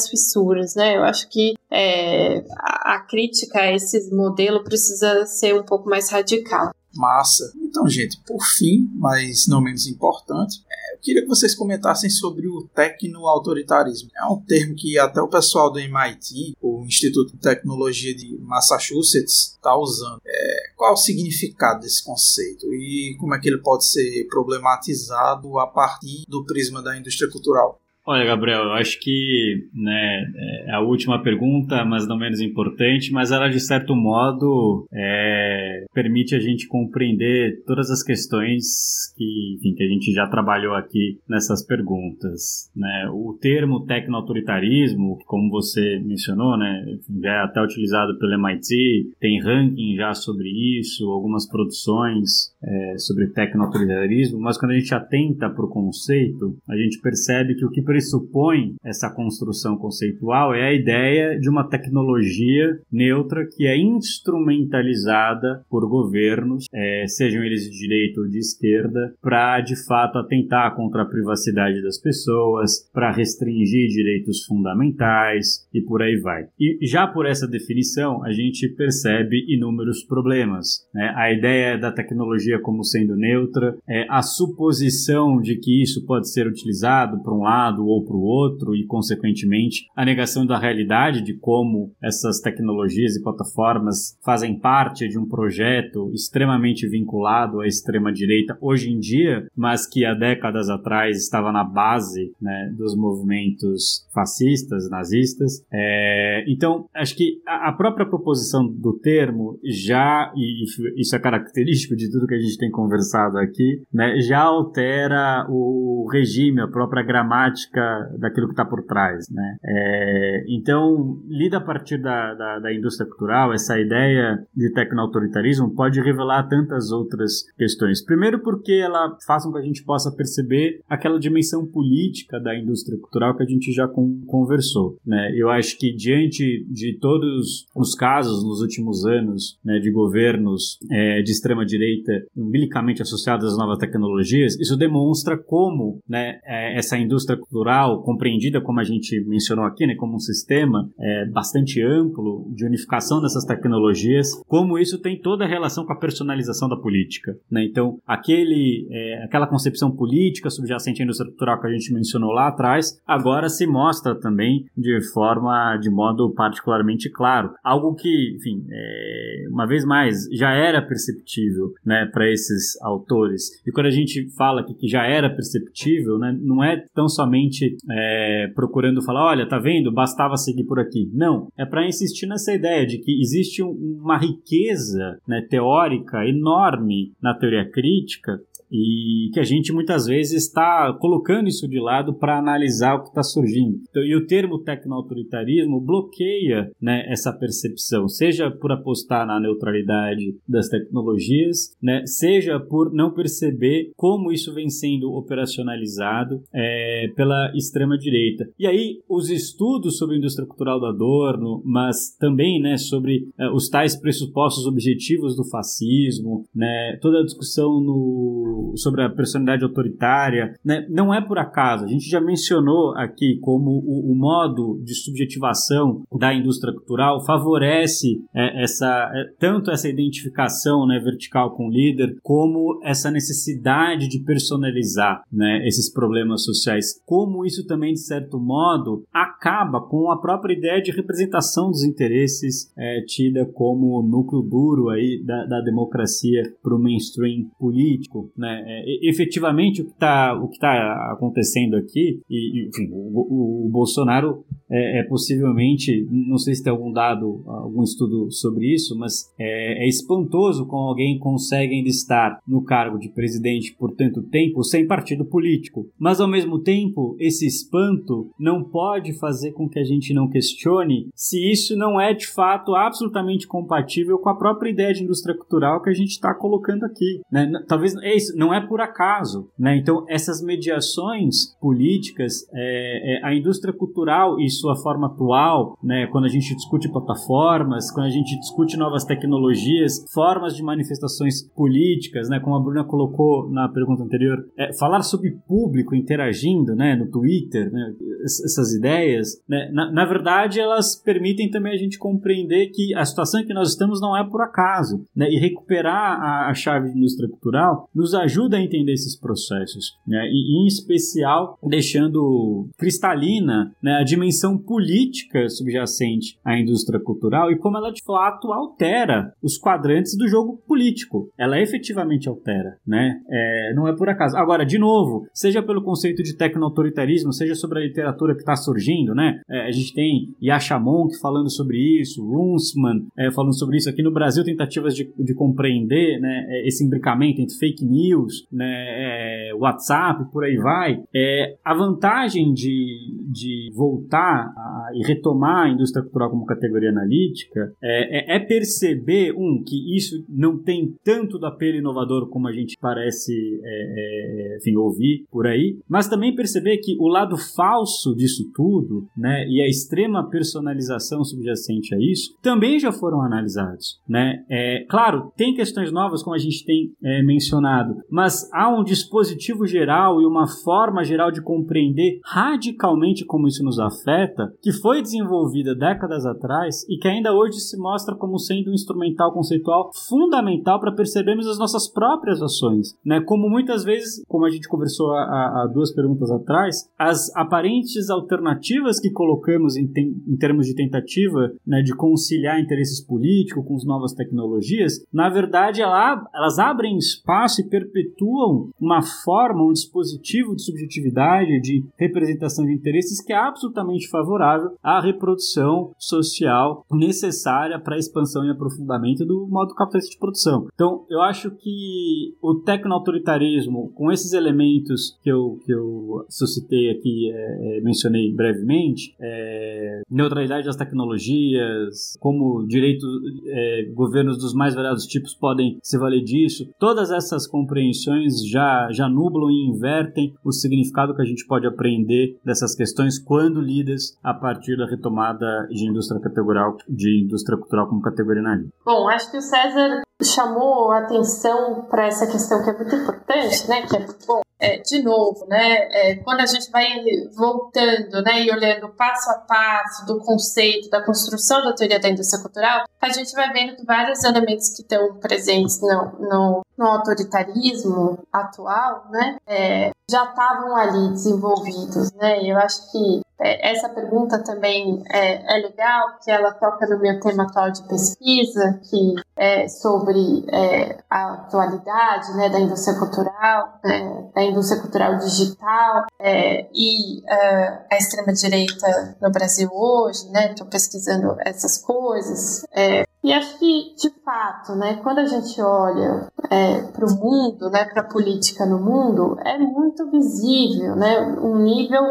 fissuras, 0.08 0.74
né? 0.74 0.96
Eu 0.96 1.04
acho 1.04 1.28
que 1.28 1.54
é, 1.70 2.38
a, 2.58 2.94
a, 2.94 3.00
crítica 3.00 3.60
a 3.60 3.72
esse 3.72 4.10
modelo 4.14 4.64
precisa 4.64 5.26
ser 5.26 5.54
um 5.54 5.64
pouco 5.64 5.88
mais 5.88 6.10
radical. 6.10 6.70
Massa. 6.94 7.52
Então, 7.62 7.86
gente, 7.88 8.18
por 8.26 8.42
fim, 8.42 8.90
mas 8.94 9.46
não 9.46 9.60
menos 9.60 9.86
importante, 9.86 10.64
é, 10.70 10.94
eu 10.94 10.98
queria 11.00 11.22
que 11.22 11.28
vocês 11.28 11.54
comentassem 11.54 12.08
sobre 12.08 12.48
o 12.48 12.68
tecno-autoritarismo. 12.74 14.08
É 14.16 14.24
um 14.24 14.40
termo 14.40 14.74
que 14.74 14.98
até 14.98 15.20
o 15.20 15.28
pessoal 15.28 15.70
do 15.70 15.78
MIT, 15.78 16.56
o 16.60 16.84
Instituto 16.84 17.34
de 17.34 17.40
Tecnologia 17.40 18.14
de 18.14 18.36
Massachusetts, 18.38 19.54
está 19.54 19.76
usando. 19.76 20.20
É, 20.26 20.72
qual 20.76 20.94
o 20.94 20.96
significado 20.96 21.80
desse 21.80 22.02
conceito 22.02 22.66
e 22.72 23.16
como 23.20 23.34
é 23.34 23.38
que 23.38 23.48
ele 23.48 23.58
pode 23.58 23.86
ser 23.86 24.26
problematizado 24.28 25.58
a 25.58 25.66
partir 25.66 26.24
do 26.26 26.44
prisma 26.46 26.82
da 26.82 26.96
indústria 26.96 27.30
cultural? 27.30 27.78
Olha, 28.10 28.24
Gabriel, 28.24 28.62
eu 28.62 28.72
acho 28.72 28.98
que 29.00 29.68
né, 29.74 30.24
é 30.66 30.72
a 30.72 30.80
última 30.80 31.22
pergunta, 31.22 31.84
mas 31.84 32.08
não 32.08 32.16
menos 32.16 32.40
importante, 32.40 33.12
mas 33.12 33.30
ela 33.30 33.50
de 33.50 33.60
certo 33.60 33.94
modo 33.94 34.86
é, 34.90 35.84
permite 35.92 36.34
a 36.34 36.40
gente 36.40 36.66
compreender 36.66 37.62
todas 37.66 37.90
as 37.90 38.02
questões 38.02 39.12
que, 39.14 39.56
enfim, 39.58 39.74
que 39.74 39.82
a 39.82 39.88
gente 39.88 40.10
já 40.14 40.26
trabalhou 40.26 40.74
aqui 40.74 41.18
nessas 41.28 41.62
perguntas. 41.62 42.70
Né? 42.74 43.10
O 43.12 43.36
termo 43.38 43.84
tecno-autoritarismo, 43.84 45.18
como 45.26 45.50
você 45.50 45.98
mencionou, 45.98 46.56
né, 46.56 46.86
já 47.22 47.30
é 47.30 47.44
até 47.44 47.60
utilizado 47.60 48.18
pelo 48.18 48.32
MIT, 48.32 49.12
tem 49.20 49.38
ranking 49.38 49.96
já 49.96 50.14
sobre 50.14 50.48
isso, 50.80 51.10
algumas 51.10 51.46
produções 51.46 52.54
é, 52.64 52.94
sobre 52.96 53.26
tecno-autoritarismo, 53.34 54.40
mas 54.40 54.56
quando 54.56 54.70
a 54.70 54.78
gente 54.78 54.94
atenta 54.94 55.50
para 55.50 55.66
o 55.66 55.68
conceito, 55.68 56.56
a 56.66 56.74
gente 56.74 56.98
percebe 57.02 57.54
que 57.54 57.66
o 57.66 57.70
que 57.70 57.82
pressupõe 57.98 58.76
essa 58.84 59.10
construção 59.10 59.76
conceitual 59.76 60.54
é 60.54 60.68
a 60.68 60.72
ideia 60.72 61.38
de 61.38 61.50
uma 61.50 61.68
tecnologia 61.68 62.78
neutra 62.92 63.44
que 63.44 63.66
é 63.66 63.76
instrumentalizada 63.76 65.64
por 65.68 65.88
governos, 65.88 66.66
é, 66.72 67.04
sejam 67.08 67.42
eles 67.42 67.64
de 67.64 67.76
direita 67.76 68.20
ou 68.20 68.28
de 68.28 68.38
esquerda, 68.38 69.12
para 69.20 69.60
de 69.60 69.74
fato 69.84 70.16
atentar 70.16 70.76
contra 70.76 71.02
a 71.02 71.06
privacidade 71.06 71.82
das 71.82 71.98
pessoas, 72.00 72.88
para 72.92 73.10
restringir 73.10 73.88
direitos 73.88 74.44
fundamentais 74.44 75.66
e 75.74 75.80
por 75.80 76.00
aí 76.00 76.16
vai. 76.20 76.46
E 76.58 76.86
já 76.86 77.04
por 77.06 77.26
essa 77.26 77.48
definição, 77.48 78.22
a 78.24 78.30
gente 78.32 78.68
percebe 78.68 79.44
inúmeros 79.48 80.04
problemas. 80.04 80.86
Né? 80.94 81.12
A 81.16 81.32
ideia 81.32 81.76
da 81.76 81.90
tecnologia 81.90 82.60
como 82.60 82.84
sendo 82.84 83.16
neutra, 83.16 83.76
é, 83.88 84.06
a 84.08 84.22
suposição 84.22 85.40
de 85.40 85.56
que 85.56 85.82
isso 85.82 86.06
pode 86.06 86.30
ser 86.30 86.46
utilizado 86.46 87.20
para 87.22 87.34
um 87.34 87.42
lado 87.42 87.87
ou 87.88 88.04
para 88.04 88.16
o 88.16 88.22
outro, 88.22 88.74
e 88.74 88.84
consequentemente 88.86 89.86
a 89.96 90.04
negação 90.04 90.46
da 90.46 90.58
realidade 90.58 91.22
de 91.22 91.34
como 91.34 91.92
essas 92.02 92.40
tecnologias 92.40 93.16
e 93.16 93.22
plataformas 93.22 94.16
fazem 94.24 94.58
parte 94.58 95.08
de 95.08 95.18
um 95.18 95.26
projeto 95.26 96.10
extremamente 96.12 96.88
vinculado 96.88 97.60
à 97.60 97.66
extrema-direita 97.66 98.56
hoje 98.60 98.90
em 98.90 98.98
dia, 98.98 99.46
mas 99.56 99.86
que 99.86 100.04
há 100.04 100.14
décadas 100.14 100.68
atrás 100.68 101.16
estava 101.16 101.52
na 101.52 101.64
base 101.64 102.32
né, 102.40 102.72
dos 102.76 102.96
movimentos 102.96 104.06
fascistas, 104.12 104.88
nazistas. 104.90 105.64
É, 105.72 106.44
então, 106.48 106.86
acho 106.94 107.16
que 107.16 107.40
a, 107.46 107.72
própria 107.72 108.06
proposição 108.06 108.66
do 108.66 108.98
termo 108.98 109.58
já, 109.64 110.32
e 110.36 110.64
isso 111.00 111.14
é 111.14 111.18
característico 111.18 111.96
de 111.96 112.10
tudo 112.10 112.26
que 112.26 112.34
a 112.34 112.40
gente 112.40 112.58
tem 112.58 112.70
conversado 112.70 113.38
aqui, 113.38 113.82
né, 113.92 114.18
já 114.20 114.40
altera 114.40 115.46
o 115.48 116.08
regime, 116.10 116.60
a 116.60 116.68
própria 116.68 117.02
gramática 117.02 117.77
daquilo 118.18 118.46
que 118.46 118.52
está 118.52 118.64
por 118.64 118.82
trás. 118.84 119.28
Né? 119.30 119.56
É, 119.64 120.44
então, 120.48 121.20
lida 121.28 121.58
a 121.58 121.60
partir 121.60 121.98
da, 121.98 122.34
da, 122.34 122.58
da, 122.58 122.74
indústria 122.74 123.08
cultural, 123.08 123.52
essa 123.52 123.78
ideia 123.78 124.44
de 124.54 124.72
tecno-autoritarismo 124.72 125.74
pode 125.74 126.00
revelar 126.00 126.48
tantas 126.48 126.90
outras 126.90 127.42
questões. 127.56 128.04
Primeiro, 128.04 128.40
porque 128.40 128.72
ela 128.72 129.16
faz 129.26 129.44
com 129.44 129.52
que 129.52 129.58
a 129.58 129.62
gente 129.62 129.84
possa 129.84 130.14
perceber 130.14 130.80
aquela 130.88 131.18
dimensão 131.18 131.66
política 131.66 132.40
da 132.40 132.56
indústria 132.56 132.98
cultural 132.98 133.36
que 133.36 133.42
a 133.42 133.46
gente 133.46 133.72
já 133.72 133.86
com, 133.86 134.20
conversou. 134.26 134.96
Né? 135.06 135.32
Eu 135.34 135.50
acho 135.50 135.78
que, 135.78 135.94
diante 135.94 136.66
de 136.70 136.98
todos 136.98 137.66
os 137.74 137.94
casos 137.94 138.44
nos 138.44 138.60
últimos 138.60 139.04
anos 139.04 139.58
né, 139.64 139.78
de 139.78 139.90
governos 139.90 140.78
é, 140.90 141.22
de 141.22 141.30
extrema-direita 141.30 142.12
umbilicamente 142.36 143.02
associados 143.02 143.52
às 143.52 143.58
novas 143.58 143.78
tecnologias, 143.78 144.58
isso 144.58 144.76
demonstra 144.76 145.36
como 145.36 146.00
né, 146.08 146.40
é, 146.44 146.78
essa 146.78 146.98
indústria 146.98 147.38
cultural, 147.58 148.02
compreendida 148.02 148.60
como 148.60 148.80
a 148.80 148.84
gente 148.84 149.20
mencionou 149.26 149.64
aqui, 149.64 149.86
né, 149.86 149.94
como 149.96 150.14
um 150.14 150.20
sistema 150.20 150.88
é, 150.98 151.26
bastante 151.26 151.82
amplo 151.82 152.50
de 152.54 152.64
unificação 152.64 153.20
dessas 153.20 153.44
tecnologias, 153.44 154.28
como 154.46 154.78
isso 154.78 155.00
tem 155.00 155.18
toda 155.18 155.44
a 155.44 155.48
relação 155.48 155.84
com 155.84 155.92
a 155.92 155.98
personalização 155.98 156.68
da 156.68 156.76
política. 156.76 157.36
Né? 157.50 157.64
Então, 157.64 157.98
aquele, 158.06 158.86
é, 158.90 159.24
aquela 159.24 159.46
concepção 159.46 159.90
política 159.90 160.50
subjacente 160.50 161.02
à 161.02 161.04
indústria 161.04 161.30
cultural 161.30 161.60
que 161.60 161.66
a 161.66 161.72
gente 161.72 161.92
mencionou 161.92 162.30
lá 162.30 162.48
atrás, 162.48 163.00
agora 163.06 163.48
se 163.48 163.66
mostra 163.66 164.14
também 164.14 164.66
de 164.76 165.00
forma, 165.12 165.76
de 165.78 165.90
modo 165.90 166.32
particularmente 166.32 167.10
claro. 167.10 167.50
Algo 167.64 167.94
que, 167.94 168.36
enfim, 168.36 168.64
é, 168.70 169.46
uma 169.50 169.66
vez 169.66 169.84
mais, 169.84 170.28
já 170.32 170.52
era 170.52 170.80
perceptível 170.80 171.72
né, 171.84 172.08
para 172.12 172.30
esses 172.30 172.80
autores. 172.82 173.50
E 173.66 173.72
quando 173.72 173.86
a 173.86 173.90
gente 173.90 174.28
fala 174.36 174.64
que 174.64 174.86
já 174.86 175.04
era 175.04 175.28
perceptível, 175.28 176.18
né, 176.18 176.36
não 176.40 176.62
é 176.62 176.84
tão 176.94 177.08
somente 177.08 177.47
é, 177.90 178.48
procurando 178.54 179.04
falar, 179.04 179.30
olha, 179.30 179.48
tá 179.48 179.58
vendo, 179.58 179.92
bastava 179.92 180.36
seguir 180.36 180.64
por 180.64 180.78
aqui. 180.78 181.10
Não, 181.12 181.48
é 181.56 181.64
para 181.64 181.86
insistir 181.86 182.26
nessa 182.26 182.52
ideia 182.52 182.86
de 182.86 182.98
que 182.98 183.20
existe 183.20 183.62
um, 183.62 183.70
uma 184.02 184.18
riqueza 184.18 185.18
né, 185.26 185.46
teórica 185.48 186.26
enorme 186.26 187.12
na 187.22 187.34
teoria 187.34 187.68
crítica 187.70 188.38
e 188.70 189.30
que 189.32 189.40
a 189.40 189.44
gente 189.44 189.72
muitas 189.72 190.06
vezes 190.06 190.44
está 190.44 190.92
colocando 191.00 191.48
isso 191.48 191.68
de 191.68 191.80
lado 191.80 192.14
para 192.14 192.38
analisar 192.38 192.94
o 192.94 193.02
que 193.02 193.08
está 193.08 193.22
surgindo. 193.22 193.80
Então, 193.88 194.02
e 194.02 194.14
o 194.14 194.26
termo 194.26 194.58
tecno-autoritarismo 194.58 195.80
bloqueia 195.80 196.70
né, 196.80 197.04
essa 197.08 197.32
percepção, 197.32 198.08
seja 198.08 198.50
por 198.50 198.72
apostar 198.72 199.26
na 199.26 199.40
neutralidade 199.40 200.36
das 200.48 200.68
tecnologias, 200.68 201.76
né, 201.82 202.02
seja 202.06 202.60
por 202.60 202.92
não 202.92 203.12
perceber 203.12 203.90
como 203.96 204.32
isso 204.32 204.52
vem 204.54 204.68
sendo 204.68 205.12
operacionalizado 205.12 206.42
é, 206.54 207.08
pela 207.16 207.52
extrema-direita. 207.54 208.48
E 208.58 208.66
aí, 208.66 209.00
os 209.08 209.30
estudos 209.30 209.98
sobre 209.98 210.16
a 210.16 210.18
indústria 210.18 210.46
cultural 210.46 210.78
do 210.78 210.86
Adorno, 210.86 211.62
mas 211.64 212.16
também 212.18 212.60
né, 212.60 212.76
sobre 212.76 213.28
é, 213.38 213.48
os 213.50 213.68
tais 213.68 213.96
pressupostos 213.96 214.66
objetivos 214.66 215.36
do 215.36 215.44
fascismo, 215.44 216.44
né, 216.54 216.98
toda 217.00 217.20
a 217.20 217.24
discussão 217.24 217.80
no 217.80 218.57
sobre 218.76 219.02
a 219.02 219.10
personalidade 219.10 219.64
autoritária, 219.64 220.54
né? 220.64 220.86
não 220.88 221.12
é 221.12 221.20
por 221.20 221.38
acaso. 221.38 221.84
A 221.84 221.88
gente 221.88 222.08
já 222.08 222.20
mencionou 222.20 222.94
aqui 222.96 223.38
como 223.40 223.70
o, 223.70 224.12
o 224.12 224.14
modo 224.14 224.80
de 224.84 224.94
subjetivação 224.94 226.02
da 226.18 226.32
indústria 226.34 226.72
cultural 226.72 227.24
favorece 227.24 228.22
é, 228.34 228.62
essa 228.62 229.10
é, 229.14 229.24
tanto 229.38 229.70
essa 229.70 229.88
identificação 229.88 230.86
né, 230.86 230.98
vertical 230.98 231.54
com 231.54 231.68
o 231.68 231.70
líder, 231.70 232.16
como 232.22 232.80
essa 232.82 233.10
necessidade 233.10 234.08
de 234.08 234.20
personalizar 234.20 235.22
né, 235.32 235.66
esses 235.66 235.92
problemas 235.92 236.44
sociais. 236.44 237.00
Como 237.04 237.44
isso 237.44 237.66
também, 237.66 237.92
de 237.92 238.00
certo 238.00 238.38
modo, 238.38 239.04
acaba 239.12 239.80
com 239.80 240.10
a 240.10 240.20
própria 240.20 240.54
ideia 240.54 240.82
de 240.82 240.90
representação 240.90 241.70
dos 241.70 241.84
interesses 241.84 242.72
é, 242.76 243.02
tida 243.02 243.46
como 243.46 244.02
núcleo 244.02 244.42
duro 244.42 244.88
aí 244.88 245.22
da, 245.24 245.44
da 245.46 245.60
democracia 245.60 246.42
para 246.62 246.74
o 246.74 246.78
mainstream 246.78 247.48
político. 247.58 248.30
Né? 248.36 248.47
Né? 248.48 248.64
É, 248.66 249.08
efetivamente, 249.08 249.82
o 249.82 249.86
que 249.86 249.92
está 249.92 250.34
tá 250.60 251.12
acontecendo 251.12 251.76
aqui, 251.76 252.20
e, 252.28 252.68
enfim, 252.68 252.88
o, 252.92 253.66
o 253.66 253.68
Bolsonaro 253.70 254.44
é, 254.70 255.00
é, 255.00 255.02
possivelmente, 255.04 256.06
não 256.10 256.38
sei 256.38 256.54
se 256.54 256.62
tem 256.62 256.70
algum 256.70 256.92
dado, 256.92 257.42
algum 257.46 257.82
estudo 257.82 258.30
sobre 258.30 258.72
isso, 258.72 258.96
mas 258.96 259.32
é, 259.38 259.84
é, 259.84 259.88
espantoso 259.88 260.66
como 260.66 260.88
alguém 260.88 261.18
consegue 261.18 261.74
ainda 261.74 261.88
estar 261.88 262.38
no 262.46 262.62
cargo 262.62 262.98
de 262.98 263.08
presidente 263.08 263.74
por 263.74 263.92
tanto 263.94 264.22
tempo 264.22 264.62
sem 264.62 264.86
partido 264.86 265.24
político. 265.24 265.88
Mas 265.98 266.20
ao 266.20 266.28
mesmo 266.28 266.58
tempo, 266.58 267.16
esse 267.18 267.46
espanto 267.46 268.30
não 268.38 268.62
pode 268.62 269.18
fazer 269.18 269.52
com 269.52 269.68
que 269.68 269.78
a 269.78 269.84
gente 269.84 270.12
não 270.12 270.28
questione 270.28 271.08
se 271.14 271.50
isso 271.50 271.76
não 271.76 272.00
é 272.00 272.12
de 272.12 272.26
fato 272.26 272.74
absolutamente 272.74 273.46
compatível 273.46 274.18
com 274.18 274.28
a 274.28 274.36
própria 274.36 274.70
ideia 274.70 274.92
de 274.92 275.02
indústria 275.02 275.34
cultural 275.34 275.82
que 275.82 275.90
a 275.90 275.94
gente 275.94 276.10
está 276.10 276.34
colocando 276.34 276.84
aqui. 276.84 277.20
Né? 277.30 277.50
Talvez 277.66 277.94
é 277.96 278.14
isso, 278.14 278.36
não 278.36 278.52
é 278.52 278.60
por 278.60 278.80
acaso. 278.80 279.50
Né? 279.58 279.76
Então, 279.76 280.04
essas 280.08 280.42
mediações 280.42 281.56
políticas, 281.60 282.46
é, 282.52 283.18
é, 283.18 283.26
a 283.26 283.34
indústria 283.34 283.72
cultural 283.72 284.38
e 284.38 284.50
sua 284.58 284.76
forma 284.76 285.06
atual, 285.06 285.78
né? 285.82 286.06
quando 286.08 286.24
a 286.24 286.28
gente 286.28 286.54
discute 286.54 286.90
plataformas, 286.90 287.90
quando 287.90 288.06
a 288.06 288.10
gente 288.10 288.38
discute 288.38 288.76
novas 288.76 289.04
tecnologias, 289.04 290.04
formas 290.12 290.54
de 290.56 290.62
manifestações 290.62 291.42
políticas, 291.54 292.28
né? 292.28 292.40
como 292.40 292.56
a 292.56 292.60
Bruna 292.60 292.84
colocou 292.84 293.50
na 293.50 293.68
pergunta 293.68 294.02
anterior, 294.02 294.38
é, 294.56 294.72
falar 294.78 295.02
sobre 295.02 295.38
público 295.46 295.94
interagindo 295.94 296.74
né? 296.74 296.96
no 296.96 297.10
Twitter, 297.10 297.70
né? 297.72 297.94
essas 298.24 298.74
ideias, 298.74 299.40
né? 299.48 299.70
na, 299.72 299.90
na 299.90 300.04
verdade, 300.04 300.60
elas 300.60 300.96
permitem 300.96 301.50
também 301.50 301.72
a 301.72 301.78
gente 301.78 301.98
compreender 301.98 302.70
que 302.70 302.94
a 302.94 303.04
situação 303.04 303.40
em 303.40 303.46
que 303.46 303.54
nós 303.54 303.70
estamos 303.70 304.00
não 304.00 304.16
é 304.16 304.28
por 304.28 304.42
acaso. 304.42 305.04
Né? 305.14 305.28
E 305.30 305.38
recuperar 305.38 306.20
a, 306.20 306.50
a 306.50 306.54
chave 306.54 306.90
de 306.90 306.98
indústria 306.98 307.28
cultural 307.28 307.88
nos 307.94 308.14
ajuda 308.14 308.56
a 308.56 308.62
entender 308.62 308.92
esses 308.92 309.18
processos, 309.18 309.96
né? 310.06 310.24
e 310.30 310.62
em 310.62 310.66
especial 310.66 311.58
deixando 311.62 312.68
cristalina 312.76 313.72
né, 313.82 313.98
a 314.00 314.04
dimensão 314.04 314.47
política 314.56 315.48
subjacente 315.48 316.38
à 316.44 316.58
indústria 316.58 317.00
cultural 317.00 317.50
e 317.50 317.58
como 317.58 317.76
ela 317.76 317.92
de 317.92 318.02
fato 318.04 318.52
altera 318.52 319.32
os 319.42 319.58
quadrantes 319.58 320.16
do 320.16 320.28
jogo 320.28 320.62
político. 320.66 321.30
Ela 321.36 321.60
efetivamente 321.60 322.28
altera, 322.28 322.76
né? 322.86 323.20
É, 323.28 323.72
não 323.74 323.88
é 323.88 323.94
por 323.94 324.08
acaso. 324.08 324.36
Agora, 324.36 324.64
de 324.64 324.78
novo, 324.78 325.26
seja 325.34 325.62
pelo 325.62 325.82
conceito 325.82 326.22
de 326.22 326.36
tecno-autoritarismo, 326.36 327.32
seja 327.32 327.54
sobre 327.54 327.80
a 327.80 327.82
literatura 327.82 328.34
que 328.34 328.40
está 328.40 328.56
surgindo, 328.56 329.14
né? 329.14 329.40
É, 329.50 329.66
a 329.66 329.70
gente 329.70 329.94
tem 329.94 330.34
Yasha 330.42 330.78
Monk 330.78 331.18
falando 331.20 331.50
sobre 331.50 331.76
isso, 332.00 332.24
Runsman 332.24 333.06
é, 333.18 333.30
falando 333.32 333.58
sobre 333.58 333.76
isso. 333.76 333.90
Aqui 333.90 334.02
no 334.02 334.12
Brasil, 334.12 334.44
tentativas 334.44 334.94
de, 334.94 335.10
de 335.18 335.34
compreender 335.34 336.20
né, 336.20 336.62
esse 336.64 336.84
imbricamento 336.84 337.40
entre 337.40 337.56
fake 337.56 337.84
news 337.84 337.98
news, 338.28 338.46
né, 338.52 339.50
é, 339.50 339.54
WhatsApp, 339.54 340.30
por 340.32 340.44
aí 340.44 340.56
vai, 340.56 341.02
é, 341.14 341.56
a 341.64 341.74
vantagem 341.74 342.52
de, 342.52 343.14
de 343.30 343.70
voltar 343.74 344.37
a, 344.40 344.90
e 344.94 345.06
retomar 345.06 345.66
a 345.66 345.68
indústria 345.70 346.02
cultural 346.02 346.30
como 346.30 346.46
categoria 346.46 346.90
analítica 346.90 347.72
é, 347.82 348.34
é, 348.34 348.36
é 348.36 348.38
perceber, 348.38 349.32
um, 349.36 349.62
que 349.64 349.96
isso 349.96 350.24
não 350.28 350.58
tem 350.58 350.94
tanto 351.04 351.38
do 351.38 351.46
apelo 351.46 351.78
inovador 351.78 352.28
como 352.28 352.48
a 352.48 352.52
gente 352.52 352.76
parece 352.80 353.32
é, 353.64 354.54
é, 354.54 354.56
enfim, 354.58 354.76
ouvir 354.76 355.26
por 355.30 355.46
aí, 355.46 355.78
mas 355.88 356.08
também 356.08 356.34
perceber 356.34 356.78
que 356.78 356.96
o 356.98 357.08
lado 357.08 357.36
falso 357.36 358.14
disso 358.14 358.50
tudo, 358.54 359.06
né, 359.16 359.46
e 359.48 359.60
a 359.60 359.68
extrema 359.68 360.28
personalização 360.28 361.24
subjacente 361.24 361.94
a 361.94 361.98
isso, 361.98 362.36
também 362.42 362.78
já 362.78 362.92
foram 362.92 363.22
analisados, 363.22 364.00
né? 364.08 364.44
É, 364.50 364.84
claro, 364.88 365.32
tem 365.36 365.54
questões 365.54 365.92
novas 365.92 366.22
como 366.22 366.34
a 366.34 366.38
gente 366.38 366.64
tem 366.64 366.92
é, 367.02 367.22
mencionado, 367.22 367.96
mas 368.10 368.48
há 368.52 368.68
um 368.68 368.82
dispositivo 368.82 369.66
geral 369.66 370.20
e 370.20 370.26
uma 370.26 370.46
forma 370.46 371.04
geral 371.04 371.30
de 371.30 371.42
compreender 371.42 372.20
radicalmente 372.24 373.24
como 373.24 373.46
isso 373.46 373.64
nos 373.64 373.78
afeta, 373.78 374.27
que 374.62 374.72
foi 374.72 375.02
desenvolvida 375.02 375.74
décadas 375.74 376.26
atrás 376.26 376.84
e 376.88 376.98
que 376.98 377.08
ainda 377.08 377.32
hoje 377.32 377.58
se 377.60 377.76
mostra 377.76 378.14
como 378.14 378.38
sendo 378.38 378.70
um 378.70 378.74
instrumental 378.74 379.32
conceitual 379.32 379.90
fundamental 380.08 380.80
para 380.80 380.94
percebermos 380.94 381.46
as 381.46 381.58
nossas 381.58 381.88
próprias 381.88 382.42
ações, 382.42 382.94
né? 383.04 383.20
Como 383.20 383.48
muitas 383.48 383.84
vezes, 383.84 384.24
como 384.26 384.44
a 384.44 384.50
gente 384.50 384.68
conversou 384.68 385.12
há, 385.12 385.62
há 385.62 385.70
duas 385.72 385.92
perguntas 385.92 386.30
atrás, 386.30 386.88
as 386.98 387.34
aparentes 387.36 388.10
alternativas 388.10 389.00
que 389.00 389.10
colocamos 389.10 389.76
em, 389.76 389.90
em 390.26 390.36
termos 390.36 390.66
de 390.66 390.74
tentativa 390.74 391.52
né, 391.66 391.82
de 391.82 391.94
conciliar 391.94 392.60
interesses 392.60 393.04
políticos 393.04 393.64
com 393.66 393.76
as 393.76 393.84
novas 393.84 394.12
tecnologias, 394.12 395.04
na 395.12 395.28
verdade 395.28 395.80
ela, 395.80 396.22
elas 396.34 396.58
abrem 396.58 396.96
espaço 396.96 397.60
e 397.60 397.68
perpetuam 397.68 398.70
uma 398.80 399.02
forma, 399.02 399.64
um 399.64 399.72
dispositivo 399.72 400.54
de 400.54 400.64
subjetividade, 400.64 401.60
de 401.60 401.84
representação 401.98 402.64
de 402.64 402.72
interesses 402.72 403.22
que 403.22 403.32
é 403.32 403.36
absolutamente 403.36 404.08
favorável 404.18 404.72
à 404.82 405.00
reprodução 405.00 405.92
social 405.96 406.84
necessária 406.90 407.78
para 407.78 407.94
a 407.94 407.98
expansão 407.98 408.44
e 408.44 408.50
aprofundamento 408.50 409.24
do 409.24 409.46
modo 409.48 409.74
capitalista 409.74 410.12
de 410.12 410.18
produção. 410.18 410.66
Então, 410.74 411.04
eu 411.08 411.20
acho 411.22 411.50
que 411.50 412.34
o 412.42 412.56
tecno-autoritarismo, 412.56 413.92
com 413.94 414.10
esses 414.10 414.32
elementos 414.32 415.18
que 415.22 415.30
eu, 415.30 415.58
que 415.64 415.72
eu 415.72 416.24
suscitei 416.28 416.90
aqui, 416.90 417.30
é, 417.30 417.78
é, 417.78 417.80
mencionei 417.80 418.32
brevemente, 418.32 419.14
é, 419.20 420.02
neutralidade 420.10 420.66
das 420.66 420.76
tecnologias, 420.76 422.16
como 422.18 422.66
direitos, 422.66 423.08
é, 423.46 423.90
governos 423.94 424.38
dos 424.38 424.54
mais 424.54 424.74
variados 424.74 425.06
tipos 425.06 425.34
podem 425.34 425.78
se 425.82 425.98
valer 425.98 426.22
disso, 426.22 426.68
todas 426.78 427.10
essas 427.10 427.46
compreensões 427.46 428.46
já, 428.48 428.88
já 428.90 429.08
nublam 429.08 429.50
e 429.50 429.68
invertem 429.68 430.34
o 430.44 430.52
significado 430.52 431.14
que 431.14 431.22
a 431.22 431.24
gente 431.24 431.46
pode 431.46 431.66
aprender 431.66 432.36
dessas 432.44 432.74
questões 432.74 433.18
quando 433.18 433.60
lidas 433.60 433.97
a 434.22 434.34
partir 434.34 434.76
da 434.76 434.86
retomada 434.86 435.66
de 435.68 435.88
indústria 435.88 436.20
categorial, 436.20 436.76
de 436.88 437.24
indústria 437.24 437.58
cultural 437.58 437.88
como 437.88 438.00
categoria 438.00 438.42
na 438.42 438.56
linha. 438.56 438.70
Bom, 438.84 439.08
acho 439.08 439.30
que 439.30 439.38
o 439.38 439.42
César 439.42 440.02
chamou 440.22 440.90
a 440.90 440.98
atenção 440.98 441.86
para 441.88 442.06
essa 442.06 442.26
questão 442.26 442.62
que 442.62 442.70
é 442.70 442.72
muito 442.72 442.94
importante, 442.94 443.68
né? 443.68 443.86
Que 443.86 443.96
é 443.96 444.06
bom, 444.26 444.42
é, 444.58 444.78
de 444.78 445.02
novo, 445.02 445.46
né? 445.46 445.88
É, 445.92 446.16
quando 446.16 446.40
a 446.40 446.46
gente 446.46 446.70
vai 446.70 446.88
voltando, 447.36 448.22
né, 448.22 448.42
e 448.42 448.50
olhando 448.50 448.88
passo 448.88 449.30
a 449.30 449.34
passo 449.34 450.06
do 450.06 450.18
conceito 450.18 450.90
da 450.90 451.02
construção 451.02 451.62
da 451.64 451.72
teoria 451.72 452.00
da 452.00 452.08
indústria 452.08 452.42
cultural, 452.42 452.84
a 453.00 453.08
gente 453.10 453.32
vai 453.32 453.52
vendo 453.52 453.76
que 453.76 453.84
vários 453.84 454.22
elementos 454.24 454.70
que 454.74 454.82
estão 454.82 455.14
presentes 455.20 455.80
no, 455.80 456.12
no, 456.18 456.62
no 456.76 456.86
autoritarismo 456.86 458.18
atual, 458.32 459.06
né, 459.10 459.36
é, 459.46 459.92
já 460.10 460.24
estavam 460.24 460.74
ali 460.74 461.10
desenvolvidos, 461.10 462.12
né? 462.14 462.42
Eu 462.42 462.56
acho 462.58 462.90
que 462.90 463.20
é, 463.40 463.70
essa 463.70 463.88
pergunta 463.88 464.42
também 464.42 465.02
é, 465.10 465.56
é, 465.56 465.62
legal, 465.62 466.12
porque 466.12 466.30
ela 466.30 466.52
toca 466.52 466.86
no 466.86 466.98
meu 466.98 467.20
tema 467.20 467.44
atual 467.44 467.70
de 467.70 467.86
pesquisa, 467.86 468.80
que 468.90 469.14
é 469.36 469.68
sobre 469.68 470.07
é, 470.50 470.98
a 471.08 471.32
atualidade 471.34 472.32
né, 472.36 472.48
da 472.48 472.60
indústria 472.60 472.98
cultural, 472.98 473.78
né, 473.84 474.30
da 474.34 474.42
indústria 474.42 474.80
cultural 474.80 475.16
digital 475.18 476.06
é, 476.18 476.68
e 476.72 477.20
uh, 477.20 477.78
a 477.90 477.96
extrema-direita 477.96 479.16
no 479.20 479.30
Brasil 479.30 479.70
hoje, 479.72 480.28
né? 480.30 480.52
Estou 480.52 480.66
pesquisando 480.66 481.36
essas 481.40 481.78
coisas. 481.78 482.64
É, 482.72 483.06
e 483.22 483.32
acho 483.32 483.58
que, 483.58 483.94
de 483.96 484.10
fato, 484.24 484.74
né, 484.74 485.00
quando 485.02 485.18
a 485.18 485.26
gente 485.26 485.60
olha 485.60 486.28
é, 486.50 486.80
para 486.82 487.06
o 487.06 487.14
mundo, 487.14 487.68
né, 487.70 487.84
para 487.84 488.02
a 488.02 488.08
política 488.08 488.64
no 488.64 488.78
mundo, 488.78 489.36
é 489.44 489.58
muito 489.58 490.10
visível 490.10 490.94
né, 490.96 491.20
um 491.40 491.56
nível 491.58 492.02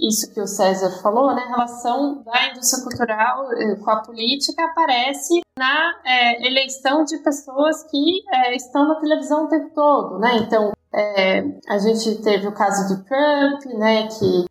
isso 0.00 0.32
que 0.32 0.40
o 0.40 0.46
César 0.46 0.90
falou, 1.02 1.34
né, 1.34 1.42
a 1.42 1.48
relação 1.48 2.22
da 2.22 2.48
indústria 2.48 2.82
cultural 2.82 3.52
eh, 3.52 3.76
com 3.76 3.90
a 3.90 4.02
política 4.02 4.64
aparece 4.64 5.40
na 5.58 5.94
é, 6.04 6.46
eleição 6.46 7.04
de 7.04 7.18
pessoas 7.18 7.82
que 7.84 8.22
é, 8.32 8.56
estão 8.56 8.88
na 8.88 8.94
televisão 8.96 9.44
o 9.44 9.48
tempo 9.48 9.70
todo, 9.74 10.18
né? 10.18 10.36
Então, 10.38 10.72
é, 10.92 11.44
a 11.68 11.78
gente 11.78 12.22
teve 12.22 12.48
o 12.48 12.52
caso 12.52 12.94
do 12.94 13.04
Trump, 13.04 13.64
né, 13.78 14.08
que 14.08 14.48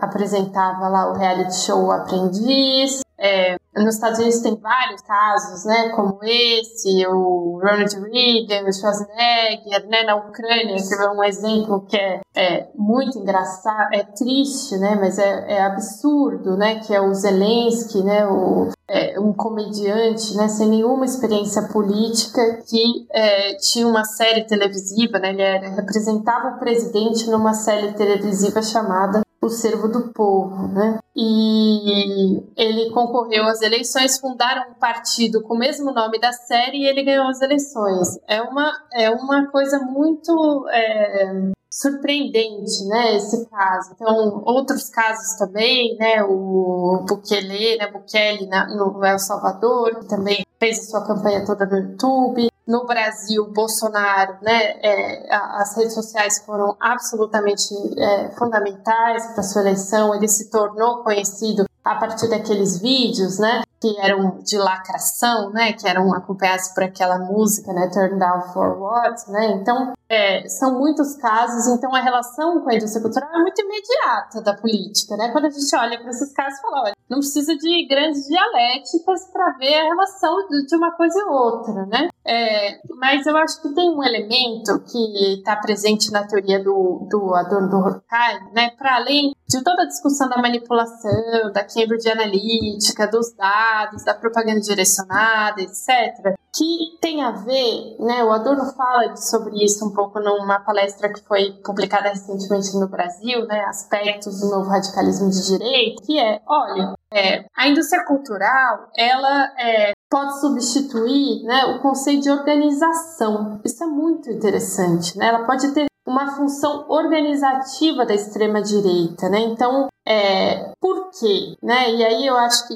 apresentava 0.00 0.88
lá 0.88 1.10
o 1.10 1.14
reality 1.14 1.54
show 1.54 1.86
o 1.86 1.92
Aprendiz, 1.92 3.00
é, 3.18 3.56
nos 3.76 3.94
Estados 3.94 4.18
Unidos 4.18 4.40
tem 4.40 4.56
vários 4.56 5.02
casos, 5.02 5.64
né, 5.64 5.90
como 5.90 6.18
esse, 6.22 7.06
o 7.06 7.60
Ronald 7.62 7.94
Reagan, 8.00 8.68
o 8.68 8.72
Schwarzenegger, 8.72 9.88
né, 9.88 10.02
na 10.04 10.16
Ucrânia, 10.16 10.76
que 10.76 10.94
é 10.94 11.10
um 11.10 11.22
exemplo 11.24 11.84
que 11.86 11.96
é, 11.96 12.20
é 12.36 12.68
muito 12.74 13.18
engraçado, 13.18 13.92
é 13.92 14.04
triste, 14.04 14.76
né, 14.76 14.96
mas 15.00 15.18
é, 15.18 15.52
é, 15.52 15.62
absurdo, 15.62 16.56
né, 16.56 16.80
que 16.80 16.94
é 16.94 17.00
o 17.00 17.12
Zelensky, 17.14 18.02
né, 18.02 18.26
o, 18.26 18.70
é, 18.88 19.18
um 19.18 19.32
comediante, 19.32 20.36
né, 20.36 20.48
sem 20.48 20.68
nenhuma 20.68 21.04
experiência 21.04 21.62
política, 21.62 22.62
que 22.68 23.06
é, 23.12 23.54
tinha 23.56 23.86
uma 23.86 24.04
série 24.04 24.44
televisiva, 24.44 25.18
né, 25.18 25.30
ele 25.30 25.42
era, 25.42 25.68
representava 25.70 26.56
o 26.56 26.58
presidente 26.58 27.28
numa 27.28 27.54
série 27.54 27.92
televisiva 27.92 28.62
chamada 28.62 29.22
o 29.48 29.50
servo 29.50 29.88
do 29.88 30.12
povo, 30.12 30.68
né? 30.68 30.98
E 31.16 32.42
ele 32.56 32.90
concorreu 32.90 33.44
às 33.44 33.60
eleições, 33.60 34.18
fundaram 34.18 34.70
um 34.70 34.74
partido 34.74 35.42
com 35.42 35.54
o 35.54 35.58
mesmo 35.58 35.92
nome 35.92 36.20
da 36.20 36.32
série 36.32 36.78
e 36.78 36.86
ele 36.86 37.02
ganhou 37.02 37.26
as 37.26 37.40
eleições. 37.40 38.18
É 38.28 38.40
uma, 38.40 38.72
é 38.92 39.10
uma 39.10 39.50
coisa 39.50 39.78
muito 39.80 40.66
é, 40.70 41.50
surpreendente, 41.70 42.84
né, 42.86 43.16
esse 43.16 43.48
caso. 43.48 43.92
Então, 43.94 44.42
outros 44.44 44.88
casos 44.88 45.36
também, 45.38 45.96
né, 45.96 46.22
o 46.22 47.04
Bukele, 47.06 47.78
né, 47.78 47.90
Bukele 47.90 48.46
na, 48.46 48.66
no 48.68 49.04
El 49.04 49.18
Salvador, 49.18 49.98
que 50.00 50.08
também 50.08 50.44
fez 50.58 50.80
a 50.80 50.90
sua 50.90 51.06
campanha 51.06 51.44
toda 51.44 51.66
no 51.66 51.76
YouTube. 51.76 52.48
No 52.68 52.84
Brasil, 52.86 53.50
Bolsonaro, 53.50 54.36
né, 54.42 54.78
é, 54.82 55.34
as 55.34 55.74
redes 55.74 55.94
sociais 55.94 56.42
foram 56.44 56.76
absolutamente 56.78 57.74
é, 57.98 58.28
fundamentais 58.36 59.26
para 59.32 59.42
sua 59.42 59.62
eleição. 59.62 60.14
Ele 60.14 60.28
se 60.28 60.50
tornou 60.50 61.02
conhecido 61.02 61.64
a 61.82 61.94
partir 61.94 62.28
daqueles 62.28 62.78
vídeos, 62.78 63.38
né, 63.38 63.62
que 63.80 63.98
eram 64.00 64.38
de 64.42 64.56
lacração, 64.58 65.50
né, 65.50 65.72
que 65.72 65.86
eram 65.86 66.12
acompanhados 66.12 66.68
por 66.68 66.82
aquela 66.82 67.18
música, 67.18 67.72
né, 67.72 67.88
Turn 67.92 68.18
Down 68.18 68.52
for 68.52 68.78
What, 68.78 69.30
né, 69.30 69.58
então 69.60 69.92
é, 70.08 70.48
são 70.48 70.78
muitos 70.78 71.14
casos, 71.16 71.66
então 71.68 71.94
a 71.94 72.00
relação 72.00 72.60
com 72.60 72.70
a 72.70 72.74
indústria 72.74 73.02
cultural 73.02 73.30
é 73.32 73.38
muito 73.38 73.60
imediata 73.60 74.40
da 74.42 74.54
política, 74.54 75.16
né, 75.16 75.30
quando 75.30 75.46
a 75.46 75.50
gente 75.50 75.76
olha 75.76 75.98
para 76.00 76.10
esses 76.10 76.32
casos, 76.32 76.60
fala, 76.60 76.82
olha, 76.84 76.94
não 77.08 77.18
precisa 77.18 77.54
de 77.56 77.86
grandes 77.88 78.26
dialéticas 78.26 79.30
para 79.32 79.52
ver 79.58 79.74
a 79.74 79.84
relação 79.84 80.36
de 80.48 80.76
uma 80.76 80.92
coisa 80.92 81.18
e 81.18 81.24
outra, 81.24 81.86
né, 81.86 82.08
é, 82.26 82.80
mas 82.96 83.26
eu 83.26 83.36
acho 83.36 83.62
que 83.62 83.68
tem 83.74 83.90
um 83.90 84.02
elemento 84.02 84.80
que 84.80 85.38
está 85.38 85.56
presente 85.56 86.10
na 86.10 86.26
teoria 86.26 86.62
do, 86.62 87.06
do 87.08 87.34
Adorno 87.34 87.68
do 87.70 87.76
Horkheim, 87.76 88.52
né, 88.52 88.70
para 88.76 88.96
além 88.96 89.34
de 89.48 89.64
toda 89.64 89.82
a 89.82 89.86
discussão 89.86 90.28
da 90.28 90.36
manipulação, 90.36 91.50
da 91.54 91.64
Cambridge 91.64 92.10
Analytica, 92.10 93.06
dos 93.06 93.32
dados, 93.34 93.67
da 94.04 94.14
propaganda 94.14 94.60
direcionada, 94.60 95.60
etc., 95.60 96.36
que 96.54 96.98
tem 97.00 97.22
a 97.22 97.30
ver, 97.30 97.96
né, 98.00 98.24
o 98.24 98.32
Adorno 98.32 98.64
fala 98.72 99.14
sobre 99.16 99.62
isso 99.62 99.86
um 99.86 99.92
pouco 99.92 100.18
numa 100.18 100.58
palestra 100.60 101.12
que 101.12 101.20
foi 101.20 101.52
publicada 101.64 102.08
recentemente 102.08 102.76
no 102.76 102.88
Brasil, 102.88 103.46
né, 103.46 103.60
aspectos 103.64 104.40
do 104.40 104.48
novo 104.48 104.68
radicalismo 104.68 105.30
de 105.30 105.46
direita, 105.46 106.02
que 106.04 106.18
é, 106.18 106.40
olha, 106.46 106.94
é, 107.12 107.44
a 107.56 107.68
indústria 107.68 108.04
cultural, 108.04 108.88
ela 108.96 109.52
é, 109.58 109.92
pode 110.10 110.40
substituir 110.40 111.44
né, 111.44 111.64
o 111.66 111.80
conceito 111.80 112.22
de 112.22 112.30
organização. 112.30 113.60
Isso 113.64 113.84
é 113.84 113.86
muito 113.86 114.30
interessante. 114.30 115.16
Né? 115.16 115.28
Ela 115.28 115.44
pode 115.44 115.70
ter 115.72 115.86
uma 116.06 116.34
função 116.34 116.86
organizativa 116.88 118.06
da 118.06 118.14
extrema 118.14 118.62
direita, 118.62 119.28
né? 119.28 119.40
Então, 119.40 119.87
é, 120.10 120.72
por 120.80 121.10
quê? 121.10 121.54
Né? 121.62 121.90
E 121.90 122.02
aí 122.02 122.26
eu 122.26 122.34
acho 122.38 122.66
que 122.66 122.74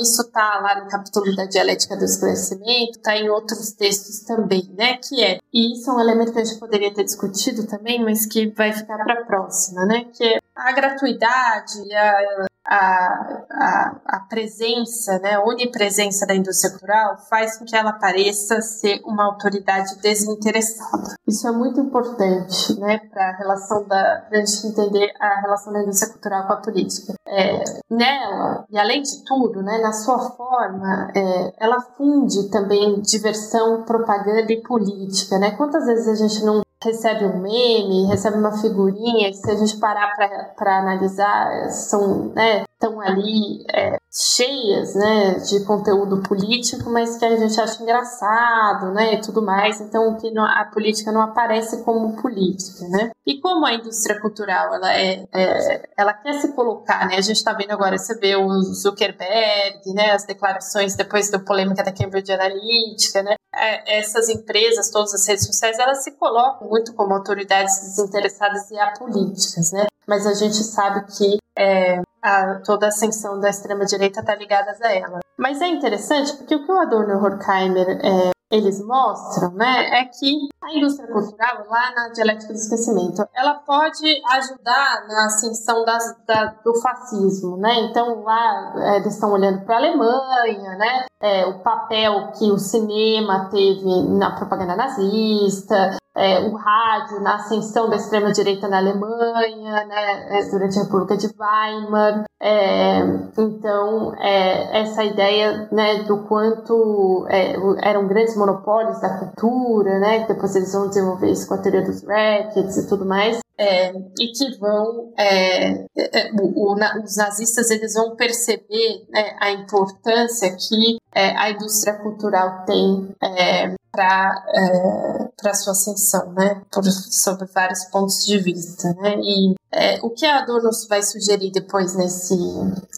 isso 0.00 0.22
está 0.22 0.60
lá 0.60 0.80
no 0.80 0.88
capítulo 0.88 1.34
da 1.34 1.44
dialética 1.44 1.96
do 1.96 2.04
esclarecimento, 2.04 2.98
está 2.98 3.16
em 3.16 3.28
outros 3.28 3.72
textos 3.72 4.20
também, 4.20 4.70
né? 4.78 4.96
Que 4.96 5.24
é, 5.24 5.40
e 5.52 5.72
isso 5.72 5.90
é 5.90 5.94
um 5.94 6.00
elemento 6.00 6.32
que 6.32 6.38
a 6.38 6.44
gente 6.44 6.60
poderia 6.60 6.94
ter 6.94 7.02
discutido 7.02 7.66
também, 7.66 8.00
mas 8.00 8.26
que 8.26 8.46
vai 8.50 8.72
ficar 8.72 8.96
para 8.98 9.22
a 9.22 9.24
próxima, 9.24 9.84
né? 9.86 10.04
Que 10.04 10.22
é 10.22 10.38
a 10.54 10.70
gratuidade, 10.70 11.92
a, 11.92 12.46
a, 12.68 13.44
a, 13.50 13.96
a, 14.04 14.20
presença, 14.28 15.18
né, 15.20 15.34
a 15.34 15.42
onipresença 15.42 16.26
da 16.26 16.34
indústria 16.34 16.70
cultural 16.70 17.16
faz 17.30 17.56
com 17.56 17.64
que 17.64 17.74
ela 17.74 17.92
pareça 17.92 18.60
ser 18.60 19.00
uma 19.06 19.24
autoridade 19.24 19.96
desinteressada. 20.02 21.16
Isso 21.26 21.48
é 21.48 21.50
muito 21.50 21.80
importante, 21.80 22.78
né, 22.78 22.98
para 23.10 23.30
a 23.30 23.36
relação 23.38 23.84
da, 23.86 24.26
pra 24.28 24.38
gente 24.40 24.66
entender 24.66 25.10
a 25.18 25.40
relação 25.40 25.72
da 25.72 25.82
indústria 25.82 26.12
cultural 26.12 26.46
com 26.46 26.52
a 26.52 26.56
política. 26.56 27.14
É, 27.26 27.64
nela, 27.90 28.66
e 28.70 28.78
além 28.78 29.00
de 29.00 29.24
tudo, 29.24 29.62
né, 29.62 29.78
na 29.78 29.92
sua 29.92 30.18
forma, 30.18 31.10
é, 31.16 31.54
ela 31.58 31.80
funde 31.96 32.50
também 32.50 33.00
diversão, 33.00 33.82
propaganda 33.84 34.52
e 34.52 34.62
política, 34.62 35.38
né? 35.38 35.52
Quantas 35.52 35.86
vezes 35.86 36.08
a 36.08 36.14
gente 36.14 36.44
não 36.44 36.62
recebe 36.82 37.24
um 37.24 37.40
meme, 37.40 38.06
recebe 38.06 38.36
uma 38.36 38.56
figurinha, 38.60 39.30
que 39.30 39.36
se 39.36 39.50
a 39.50 39.56
gente 39.56 39.78
parar 39.78 40.14
para 40.56 40.78
analisar, 40.78 41.70
são, 41.70 42.32
né, 42.34 42.64
estão 42.72 43.00
ali 43.00 43.64
é, 43.74 43.97
cheias, 44.10 44.94
né, 44.94 45.34
de 45.34 45.64
conteúdo 45.64 46.22
político, 46.22 46.90
mas 46.90 47.18
que 47.18 47.24
a 47.24 47.36
gente 47.36 47.60
acha 47.60 47.82
engraçado, 47.82 48.92
né, 48.92 49.14
e 49.14 49.20
tudo 49.20 49.42
mais. 49.42 49.80
Então, 49.80 50.16
que 50.16 50.32
a 50.38 50.64
política 50.72 51.12
não 51.12 51.20
aparece 51.20 51.84
como 51.84 52.20
política, 52.20 52.88
né? 52.88 53.10
E 53.26 53.40
como 53.40 53.66
a 53.66 53.74
indústria 53.74 54.18
cultural, 54.20 54.74
ela 54.74 54.94
é, 54.94 55.26
é 55.32 55.82
ela 55.96 56.14
quer 56.14 56.34
se 56.40 56.52
colocar, 56.54 57.06
né? 57.06 57.16
A 57.16 57.20
gente 57.20 57.36
está 57.36 57.52
vendo 57.52 57.72
agora, 57.72 57.98
você 57.98 58.14
vê 58.18 58.34
o 58.34 58.48
Zuckerberg, 58.62 59.92
né, 59.94 60.12
as 60.12 60.24
declarações 60.24 60.96
depois 60.96 61.30
da 61.30 61.38
polêmica 61.38 61.84
da 61.84 61.92
Cambridge 61.92 62.32
Analytica, 62.32 63.22
né? 63.22 63.34
É, 63.54 63.98
essas 63.98 64.28
empresas, 64.28 64.90
todas 64.90 65.12
as 65.14 65.26
redes 65.26 65.46
sociais, 65.46 65.78
elas 65.78 66.02
se 66.02 66.12
colocam 66.12 66.68
muito 66.68 66.94
como 66.94 67.14
autoridades 67.14 67.80
desinteressadas 67.80 68.70
e 68.70 68.78
apolíticas, 68.78 69.72
né? 69.72 69.86
Mas 70.06 70.26
a 70.26 70.32
gente 70.32 70.56
sabe 70.56 71.04
que 71.12 71.38
é, 71.58 72.00
a, 72.22 72.60
toda 72.64 72.86
a 72.86 72.88
ascensão 72.88 73.40
da 73.40 73.50
extrema-direita 73.50 74.20
está 74.20 74.34
ligada 74.34 74.76
a 74.80 74.92
ela. 74.92 75.20
Mas 75.36 75.60
é 75.60 75.66
interessante 75.66 76.36
porque 76.36 76.54
o 76.54 76.64
que 76.64 76.72
o 76.72 76.78
Adorno 76.78 77.12
e 77.12 77.16
o 77.16 77.22
Horkheimer 77.22 78.00
é, 78.02 78.30
eles 78.50 78.82
mostram, 78.84 79.52
né, 79.52 80.00
é 80.00 80.04
que 80.06 80.48
a 80.62 80.72
indústria 80.72 81.06
cultural, 81.08 81.66
lá 81.68 81.92
na 81.94 82.08
dialética 82.08 82.52
do 82.52 82.58
esquecimento, 82.58 83.22
ela 83.34 83.54
pode 83.54 84.22
ajudar 84.32 85.06
na 85.06 85.26
ascensão 85.26 85.84
das, 85.84 86.16
da, 86.26 86.54
do 86.64 86.74
fascismo, 86.80 87.56
né? 87.58 87.74
Então 87.90 88.22
lá 88.22 88.74
é, 88.76 88.96
eles 88.96 89.14
estão 89.14 89.32
olhando 89.32 89.64
para 89.64 89.76
a 89.76 89.78
Alemanha, 89.78 90.76
né? 90.76 91.06
É, 91.20 91.46
o 91.46 91.60
papel 91.60 92.32
que 92.38 92.50
o 92.50 92.58
cinema 92.58 93.48
teve 93.50 94.02
na 94.08 94.34
propaganda 94.34 94.76
nazista, 94.76 95.96
é, 96.18 96.40
o 96.40 96.56
rádio 96.56 97.20
na 97.20 97.36
ascensão 97.36 97.88
da 97.88 97.96
extrema-direita 97.96 98.66
na 98.68 98.78
Alemanha, 98.78 99.86
né, 99.86 100.38
é, 100.38 100.50
durante 100.50 100.78
a 100.78 100.82
República 100.82 101.16
de 101.16 101.28
Weimar. 101.38 102.24
É, 102.40 103.00
então, 103.38 104.14
é, 104.16 104.80
essa 104.80 105.04
ideia 105.04 105.68
né, 105.72 106.02
do 106.04 106.18
quanto 106.24 107.26
é, 107.28 107.54
eram 107.82 108.06
grandes 108.06 108.36
monopólios 108.36 109.00
da 109.00 109.18
cultura, 109.18 109.98
né, 110.00 110.22
que 110.22 110.34
depois 110.34 110.54
eles 110.56 110.72
vão 110.72 110.88
desenvolver 110.88 111.30
isso 111.30 111.46
com 111.46 111.54
a 111.54 111.58
teoria 111.58 111.82
dos 111.82 112.02
rackets 112.04 112.76
e 112.76 112.88
tudo 112.88 113.04
mais, 113.04 113.38
é, 113.58 113.92
e 114.18 114.32
que 114.32 114.56
vão 114.58 115.12
é, 115.18 115.84
é, 115.96 116.32
o, 116.40 116.72
o, 116.72 116.74
os 117.02 117.16
nazistas 117.16 117.70
eles 117.70 117.94
vão 117.94 118.14
perceber 118.14 119.04
né, 119.10 119.36
a 119.40 119.50
importância 119.50 120.54
que 120.54 120.98
é, 121.12 121.36
a 121.36 121.50
indústria 121.50 121.94
cultural 121.94 122.64
tem 122.64 123.14
é, 123.20 123.74
para 123.90 124.44
é, 124.54 125.28
para 125.40 125.54
sua 125.54 125.72
ascensão, 125.72 126.32
né, 126.32 126.62
por, 126.70 126.84
sobre 126.84 127.46
vários 127.46 127.84
pontos 127.86 128.24
de 128.24 128.38
vista, 128.38 128.92
né, 128.94 129.16
e 129.20 129.54
é, 129.72 129.98
o 130.02 130.10
que 130.10 130.24
a 130.24 130.38
Adorno 130.38 130.70
vai 130.88 131.02
sugerir 131.02 131.50
depois 131.50 131.94
nesse 131.94 132.34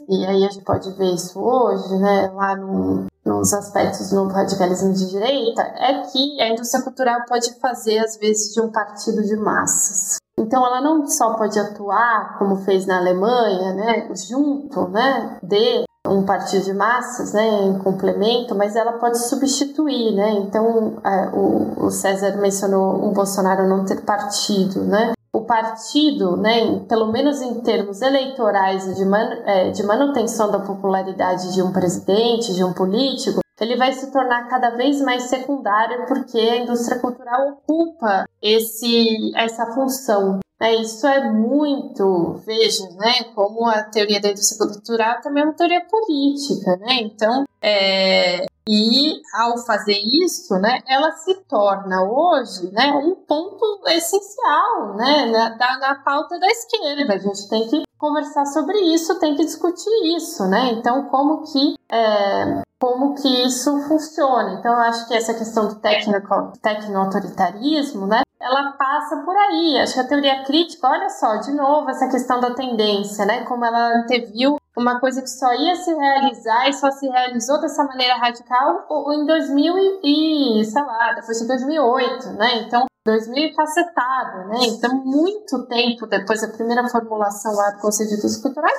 e 0.09 0.27
aí 0.27 0.45
a 0.45 0.51
gente 0.51 0.65
pode 0.65 0.91
ver 0.93 1.15
isso 1.15 1.41
hoje, 1.41 1.97
né, 1.97 2.31
lá 2.35 2.57
no, 2.57 3.07
nos 3.25 3.53
aspectos 3.53 4.11
do 4.11 4.17
novo 4.17 4.33
radicalismo 4.33 4.93
de 4.93 5.09
direita, 5.11 5.63
é 5.63 6.03
que 6.03 6.41
a 6.41 6.49
indústria 6.49 6.83
cultural 6.83 7.21
pode 7.29 7.55
fazer 7.61 7.99
às 7.99 8.17
vezes 8.17 8.53
de 8.53 8.61
um 8.61 8.71
partido 8.71 9.23
de 9.23 9.37
massas. 9.37 10.20
Então, 10.41 10.65
ela 10.65 10.81
não 10.81 11.07
só 11.07 11.35
pode 11.35 11.59
atuar, 11.59 12.39
como 12.39 12.57
fez 12.57 12.86
na 12.86 12.97
Alemanha, 12.97 13.75
né, 13.75 14.09
junto 14.15 14.89
né, 14.89 15.39
de 15.43 15.85
um 16.07 16.25
partido 16.25 16.65
de 16.65 16.73
massas, 16.73 17.35
né, 17.35 17.47
em 17.65 17.78
complemento, 17.78 18.55
mas 18.55 18.75
ela 18.75 18.93
pode 18.93 19.19
substituir, 19.19 20.15
né? 20.15 20.31
Então, 20.33 20.94
é, 21.05 21.28
o, 21.35 21.86
o 21.86 21.91
César 21.91 22.39
mencionou 22.39 23.07
o 23.07 23.12
Bolsonaro 23.12 23.69
não 23.69 23.85
ter 23.85 24.01
partido, 24.01 24.83
né? 24.83 25.12
O 25.33 25.43
partido, 25.43 26.39
né, 26.39 26.81
pelo 26.89 27.12
menos 27.12 27.43
em 27.43 27.60
termos 27.60 28.01
eleitorais 28.01 28.86
e 28.86 28.94
de, 28.94 29.05
man, 29.05 29.28
é, 29.44 29.70
de 29.70 29.83
manutenção 29.83 30.51
da 30.51 30.59
popularidade 30.59 31.52
de 31.52 31.62
um 31.62 31.70
presidente, 31.70 32.55
de 32.55 32.65
um 32.65 32.73
político, 32.73 33.41
ele 33.61 33.77
vai 33.77 33.93
se 33.93 34.11
tornar 34.11 34.49
cada 34.49 34.71
vez 34.71 35.01
mais 35.03 35.25
secundário 35.25 36.07
porque 36.07 36.39
a 36.39 36.57
indústria 36.57 36.99
cultural 36.99 37.49
ocupa 37.51 38.27
esse, 38.43 39.33
essa 39.37 39.67
função. 39.75 40.41
É, 40.63 40.75
isso 40.75 41.07
é 41.07 41.31
muito, 41.31 42.35
veja, 42.45 42.87
né, 42.91 43.25
como 43.35 43.65
a 43.67 43.83
teoria 43.83 44.21
da 44.21 44.29
indústria 44.29 44.69
cultural 44.69 45.21
também 45.23 45.43
é 45.43 45.47
uma 45.47 45.55
teoria 45.55 45.81
política, 45.81 46.77
né? 46.77 47.01
Então, 47.01 47.45
é, 47.63 48.45
e 48.69 49.23
ao 49.35 49.57
fazer 49.57 49.99
isso, 49.99 50.55
né, 50.59 50.81
ela 50.87 51.13
se 51.13 51.35
torna 51.49 52.05
hoje, 52.05 52.71
né, 52.73 52.93
um 52.93 53.15
ponto 53.15 53.81
essencial, 53.89 54.97
né, 54.97 55.27
na, 55.27 55.79
na 55.79 55.95
pauta 55.95 56.39
da 56.39 56.47
esquerda. 56.47 57.15
A 57.15 57.19
gente 57.19 57.49
tem 57.49 57.67
que 57.67 57.83
conversar 58.01 58.47
sobre 58.47 58.79
isso, 58.95 59.20
tem 59.20 59.37
que 59.37 59.45
discutir 59.45 60.17
isso, 60.17 60.49
né? 60.49 60.73
Então, 60.73 61.05
como 61.09 61.43
que 61.43 61.77
é, 61.93 62.62
como 62.81 63.15
que 63.15 63.45
isso 63.45 63.79
funciona? 63.83 64.55
Então, 64.55 64.73
eu 64.73 64.81
acho 64.81 65.07
que 65.07 65.15
essa 65.15 65.35
questão 65.35 65.69
do 65.69 65.75
tecno-autoritarismo, 65.75 68.07
né? 68.07 68.23
Ela 68.41 68.73
passa 68.73 69.19
por 69.19 69.37
aí. 69.37 69.79
Acho 69.79 69.93
que 69.95 70.01
a 70.01 70.09
teoria 70.09 70.43
crítica, 70.45 70.89
olha 70.89 71.11
só, 71.11 71.37
de 71.37 71.53
novo, 71.53 71.91
essa 71.91 72.09
questão 72.09 72.41
da 72.41 72.55
tendência, 72.55 73.27
né? 73.27 73.45
Como 73.45 73.67
ela 73.67 73.99
anteviu 73.99 74.57
uma 74.75 74.99
coisa 74.99 75.20
que 75.20 75.29
só 75.29 75.53
ia 75.53 75.75
se 75.75 75.93
realizar 75.93 76.70
e 76.70 76.73
só 76.73 76.91
se 76.91 77.07
realizou 77.07 77.61
dessa 77.61 77.85
maneira 77.85 78.17
radical 78.17 78.87
em 79.12 79.27
2000 79.27 80.01
e, 80.03 80.65
sei 80.65 80.83
lá, 80.83 81.12
depois 81.12 81.39
de 81.39 81.47
2008, 81.47 82.31
né? 82.31 82.62
Então, 82.62 82.87
2000 83.05 83.55
cacetada, 83.55 84.45
né? 84.47 84.59
Então, 84.62 85.05
muito 85.05 85.67
tempo 85.67 86.07
depois 86.07 86.41
da 86.43 86.49
primeira 86.49 86.87
formulação 86.89 87.55
lá 87.55 87.70
do 87.70 87.81
Conselho 87.81 88.09
de 88.11 88.15
Estudos 88.17 88.37
Culturais, 88.39 88.79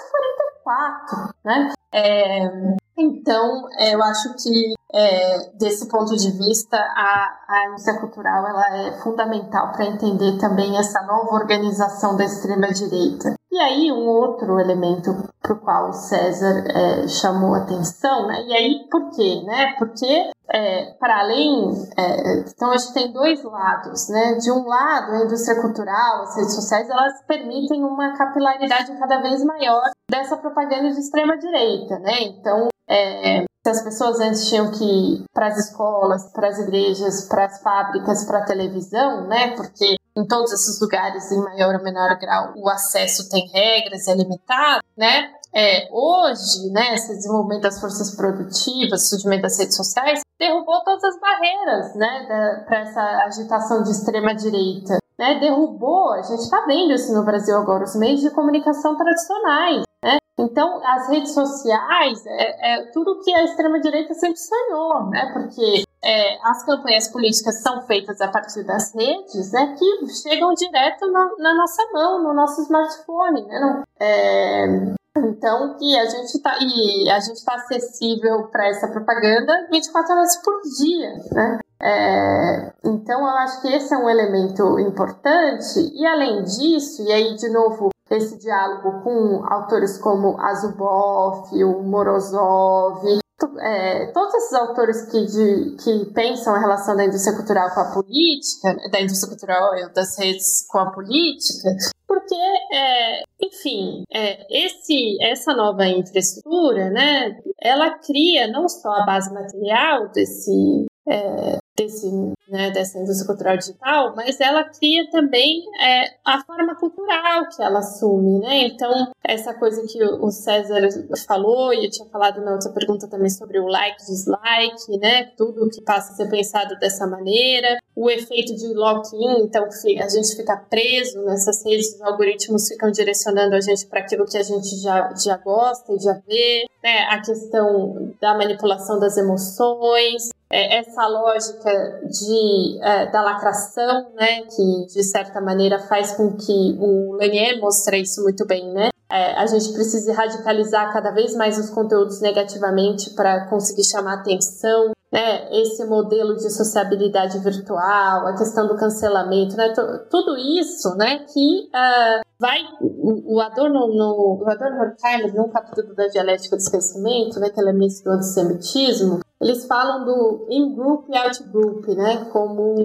44, 0.63 1.33
né? 1.43 1.73
É, 1.93 2.77
então, 2.97 3.67
é, 3.77 3.95
eu 3.95 4.03
acho 4.03 4.35
que 4.35 4.73
é, 4.93 5.51
desse 5.57 5.87
ponto 5.87 6.15
de 6.15 6.31
vista, 6.31 6.77
a, 6.77 7.39
a 7.47 7.67
indústria 7.69 7.99
cultural 7.99 8.47
ela 8.47 8.77
é 8.77 8.91
fundamental 8.99 9.71
para 9.71 9.85
entender 9.85 10.37
também 10.37 10.77
essa 10.77 11.01
nova 11.01 11.33
organização 11.33 12.15
da 12.15 12.25
extrema-direita. 12.25 13.33
E 13.51 13.59
aí, 13.59 13.91
um 13.91 14.07
outro 14.07 14.59
elemento 14.59 15.13
para 15.41 15.53
o 15.53 15.59
qual 15.59 15.89
o 15.89 15.93
César 15.93 16.63
é, 16.67 17.07
chamou 17.07 17.55
atenção, 17.55 18.27
né? 18.27 18.43
e 18.47 18.53
aí 18.53 18.87
por 18.89 19.09
quê? 19.11 19.41
Né? 19.45 19.75
Porque, 19.77 20.29
é, 20.53 20.93
para 20.99 21.19
além, 21.19 21.71
é, 21.97 22.39
então 22.39 22.71
a 22.71 22.77
gente 22.77 22.93
tem 22.93 23.11
dois 23.11 23.43
lados. 23.43 24.09
Né? 24.09 24.35
De 24.35 24.51
um 24.51 24.67
lado, 24.67 25.13
a 25.13 25.25
indústria 25.25 25.61
cultural, 25.61 26.23
as 26.23 26.35
redes 26.35 26.55
sociais, 26.55 26.89
elas 26.89 27.21
permitem 27.27 27.83
uma 27.83 28.17
capilaridade 28.17 28.97
cada 28.97 29.21
vez 29.21 29.43
maior 29.43 29.89
dessa 30.09 30.35
propaganda 30.37 30.91
de 30.91 30.99
extrema-direita. 30.99 31.99
Né? 31.99 32.23
Então, 32.23 32.67
é, 32.89 33.45
se 33.63 33.69
as 33.69 33.81
pessoas 33.83 34.19
antes 34.19 34.49
tinham 34.49 34.71
que 34.71 34.83
ir 34.83 35.23
para 35.33 35.47
as 35.47 35.57
escolas, 35.57 36.31
para 36.33 36.47
as 36.49 36.59
igrejas, 36.59 37.27
para 37.27 37.45
as 37.45 37.61
fábricas, 37.61 38.25
para 38.25 38.39
a 38.39 38.45
televisão, 38.45 39.27
né? 39.27 39.55
Porque 39.55 39.95
em 40.17 40.27
todos 40.27 40.51
esses 40.51 40.81
lugares, 40.81 41.31
em 41.31 41.39
maior 41.39 41.75
ou 41.75 41.83
menor 41.83 42.17
grau, 42.19 42.53
o 42.57 42.67
acesso 42.67 43.29
tem 43.29 43.47
regras, 43.49 44.07
é 44.07 44.15
limitado, 44.15 44.83
né? 44.97 45.31
É, 45.53 45.89
hoje, 45.91 46.71
né, 46.71 46.95
esse 46.95 47.13
desenvolvimento 47.13 47.63
das 47.63 47.79
forças 47.79 48.15
produtivas, 48.15 49.09
surgimento 49.09 49.41
das 49.41 49.59
redes 49.59 49.75
sociais, 49.75 50.21
derrubou 50.41 50.83
todas 50.83 51.03
as 51.03 51.19
barreiras, 51.19 51.95
né, 51.95 52.63
para 52.65 52.79
essa 52.79 53.01
agitação 53.25 53.83
de 53.83 53.91
extrema 53.91 54.33
direita, 54.33 54.97
né? 55.17 55.39
Derrubou, 55.39 56.13
a 56.13 56.23
gente 56.23 56.39
está 56.39 56.65
vendo 56.65 56.93
isso 56.93 57.13
no 57.13 57.23
Brasil 57.23 57.55
agora, 57.55 57.83
os 57.83 57.95
meios 57.95 58.21
de 58.21 58.31
comunicação 58.31 58.97
tradicionais, 58.97 59.83
Né? 60.03 60.17
Então, 60.39 60.81
as 60.83 61.09
redes 61.09 61.31
sociais 61.31 62.25
é, 62.25 62.73
é, 62.73 62.85
tudo 62.91 63.19
que 63.23 63.31
a 63.31 63.43
extrema-direita 63.43 64.15
sempre 64.15 64.39
sonhou, 64.39 65.11
né? 65.11 65.29
Porque 65.31 65.83
é, 66.03 66.39
as 66.43 66.65
campanhas 66.65 67.07
políticas 67.07 67.61
são 67.61 67.83
feitas 67.83 68.19
a 68.19 68.27
partir 68.27 68.63
das 68.63 68.91
redes, 68.95 69.51
né? 69.51 69.75
Que 69.77 70.09
chegam 70.09 70.55
direto 70.55 71.05
na, 71.11 71.29
na 71.37 71.53
nossa 71.53 71.83
mão, 71.93 72.23
no 72.23 72.33
nosso 72.33 72.63
smartphone, 72.63 73.45
né? 73.45 73.59
Não, 73.59 73.83
é, 73.99 74.95
então, 75.17 75.75
que 75.77 75.97
a 75.97 76.05
gente 76.05 76.35
está 76.35 76.57
e 76.61 77.09
a 77.09 77.19
gente 77.19 77.37
está 77.37 77.55
acessível 77.55 78.47
para 78.47 78.67
essa 78.67 78.87
propaganda 78.87 79.67
24 79.69 80.13
horas 80.13 80.41
por 80.41 80.61
dia, 80.79 81.13
né? 81.31 81.59
É, 81.83 82.73
então, 82.85 83.19
eu 83.19 83.37
acho 83.37 83.61
que 83.61 83.73
esse 83.73 83.93
é 83.93 83.97
um 83.97 84.09
elemento 84.09 84.79
importante. 84.79 85.79
E 85.93 86.05
além 86.05 86.43
disso, 86.43 87.03
e 87.03 87.11
aí 87.11 87.35
de 87.35 87.49
novo 87.49 87.89
esse 88.09 88.37
diálogo 88.37 89.01
com 89.03 89.45
autores 89.47 89.97
como 89.97 90.39
Azuboff, 90.39 91.63
o 91.63 91.81
Morozov, 91.81 93.20
é, 93.59 94.11
todos 94.13 94.33
esses 94.35 94.53
autores 94.53 95.01
que, 95.11 95.25
de, 95.25 95.75
que 95.83 96.13
pensam 96.13 96.55
a 96.55 96.59
relação 96.59 96.95
da 96.95 97.05
indústria 97.05 97.35
cultural 97.35 97.73
com 97.73 97.79
a 97.79 97.91
política, 97.91 98.75
da 98.91 99.01
indústria 99.01 99.29
cultural 99.29 99.71
das 99.93 100.17
redes 100.17 100.65
com 100.67 100.79
a 100.79 100.91
política, 100.91 101.69
porque, 102.07 102.35
é, 102.35 103.23
enfim, 103.41 104.03
é, 104.11 104.45
esse, 104.49 105.17
essa 105.21 105.53
nova 105.53 105.85
infraestrutura, 105.87 106.89
né, 106.89 107.39
ela 107.61 107.91
cria 107.99 108.47
não 108.47 108.67
só 108.67 108.91
a 108.91 109.05
base 109.05 109.33
material 109.33 110.09
desse, 110.09 110.87
é, 111.07 111.57
desse, 111.77 112.07
né, 112.49 112.71
dessa 112.71 112.99
indústria 112.99 113.27
cultural 113.27 113.57
digital, 113.57 114.13
mas 114.15 114.39
ela 114.39 114.63
cria 114.63 115.09
também 115.09 115.63
é, 115.81 116.05
a 116.25 116.43
forma 116.43 116.75
cultural 116.75 117.47
que 117.55 117.63
ela 117.63 117.79
assume, 117.79 118.39
né? 118.39 118.67
Então, 118.67 119.11
essa 119.23 119.53
coisa 119.53 119.81
que 119.87 120.03
o 120.03 120.29
César 120.29 120.81
falou, 121.25 121.73
e 121.73 121.85
eu 121.85 121.89
tinha 121.89 122.07
falado 122.09 122.41
na 122.41 122.53
outra 122.53 122.71
pergunta 122.71 123.07
também 123.07 123.29
sobre 123.29 123.59
o 123.59 123.67
like, 123.67 123.97
dislike, 124.05 124.97
né? 124.99 125.25
Tudo 125.37 125.69
que 125.69 125.81
passa 125.81 126.13
a 126.13 126.15
ser 126.15 126.29
pensado 126.29 126.77
dessa 126.79 127.07
maneira, 127.07 127.77
o 127.95 128.09
efeito 128.09 128.55
de 128.55 128.73
lock-in, 128.73 129.43
então 129.43 129.65
a 129.65 130.09
gente 130.09 130.35
fica 130.35 130.57
preso 130.69 131.21
nessas 131.23 131.63
redes, 131.65 131.95
os 131.95 132.01
algoritmos 132.01 132.67
ficam 132.67 132.91
direcionando 132.91 133.55
a 133.55 133.61
gente 133.61 133.85
para 133.87 134.01
aquilo 134.01 134.25
que 134.25 134.37
a 134.37 134.43
gente 134.43 134.75
já, 134.81 135.13
já 135.15 135.37
gosta 135.37 135.93
e 135.93 135.99
já 135.99 136.13
vê, 136.27 136.65
né? 136.83 137.05
A 137.09 137.21
questão 137.21 138.13
da 138.19 138.37
manipulação 138.37 138.99
das 138.99 139.17
emoções, 139.17 140.29
é, 140.51 140.79
essa 140.79 141.07
lógica 141.07 142.01
de, 142.03 142.79
é, 142.81 143.11
da 143.11 143.21
lacração, 143.21 144.11
né, 144.13 144.41
que 144.43 144.85
de 144.87 145.03
certa 145.03 145.39
maneira 145.41 145.79
faz 145.79 146.11
com 146.11 146.35
que 146.35 146.77
o 146.79 147.13
Lenier 147.13 147.59
mostre 147.59 148.01
isso 148.01 148.21
muito 148.21 148.45
bem, 148.45 148.71
né? 148.71 148.89
É, 149.11 149.33
a 149.33 149.45
gente 149.45 149.73
precisa 149.73 150.13
radicalizar 150.13 150.93
cada 150.93 151.11
vez 151.11 151.35
mais 151.35 151.57
os 151.57 151.69
conteúdos 151.69 152.21
negativamente 152.21 153.09
para 153.09 153.47
conseguir 153.47 153.83
chamar 153.83 154.15
atenção, 154.15 154.91
né? 155.11 155.49
Esse 155.59 155.85
modelo 155.85 156.35
de 156.35 156.49
sociabilidade 156.49 157.37
virtual, 157.39 158.27
a 158.27 158.35
questão 158.35 158.67
do 158.67 158.75
cancelamento, 158.75 159.55
né? 159.57 159.73
Tudo 160.09 160.37
isso, 160.37 160.95
né? 160.95 161.19
Que 161.19 161.67
uh, 161.67 162.21
vai 162.39 162.59
o, 162.79 163.39
Adorno 163.41 163.87
no 163.87 164.41
o 164.41 164.49
Adorno 164.49 164.81
Horkheimer, 164.81 165.35
num 165.35 165.49
capítulo 165.49 165.93
da 165.95 166.07
dialética 166.07 166.55
do 166.55 166.59
esquecimento, 166.59 167.39
né? 167.39 167.49
Que 167.49 167.59
é 167.59 167.63
elemento 167.63 168.03
do 168.03 168.11
antissemitismo, 168.11 169.19
eles 169.41 169.65
falam 169.65 170.05
do 170.05 170.45
in-group 170.51 171.09
e 171.09 171.17
out-group, 171.17 171.87
né, 171.87 172.25
como 172.31 172.75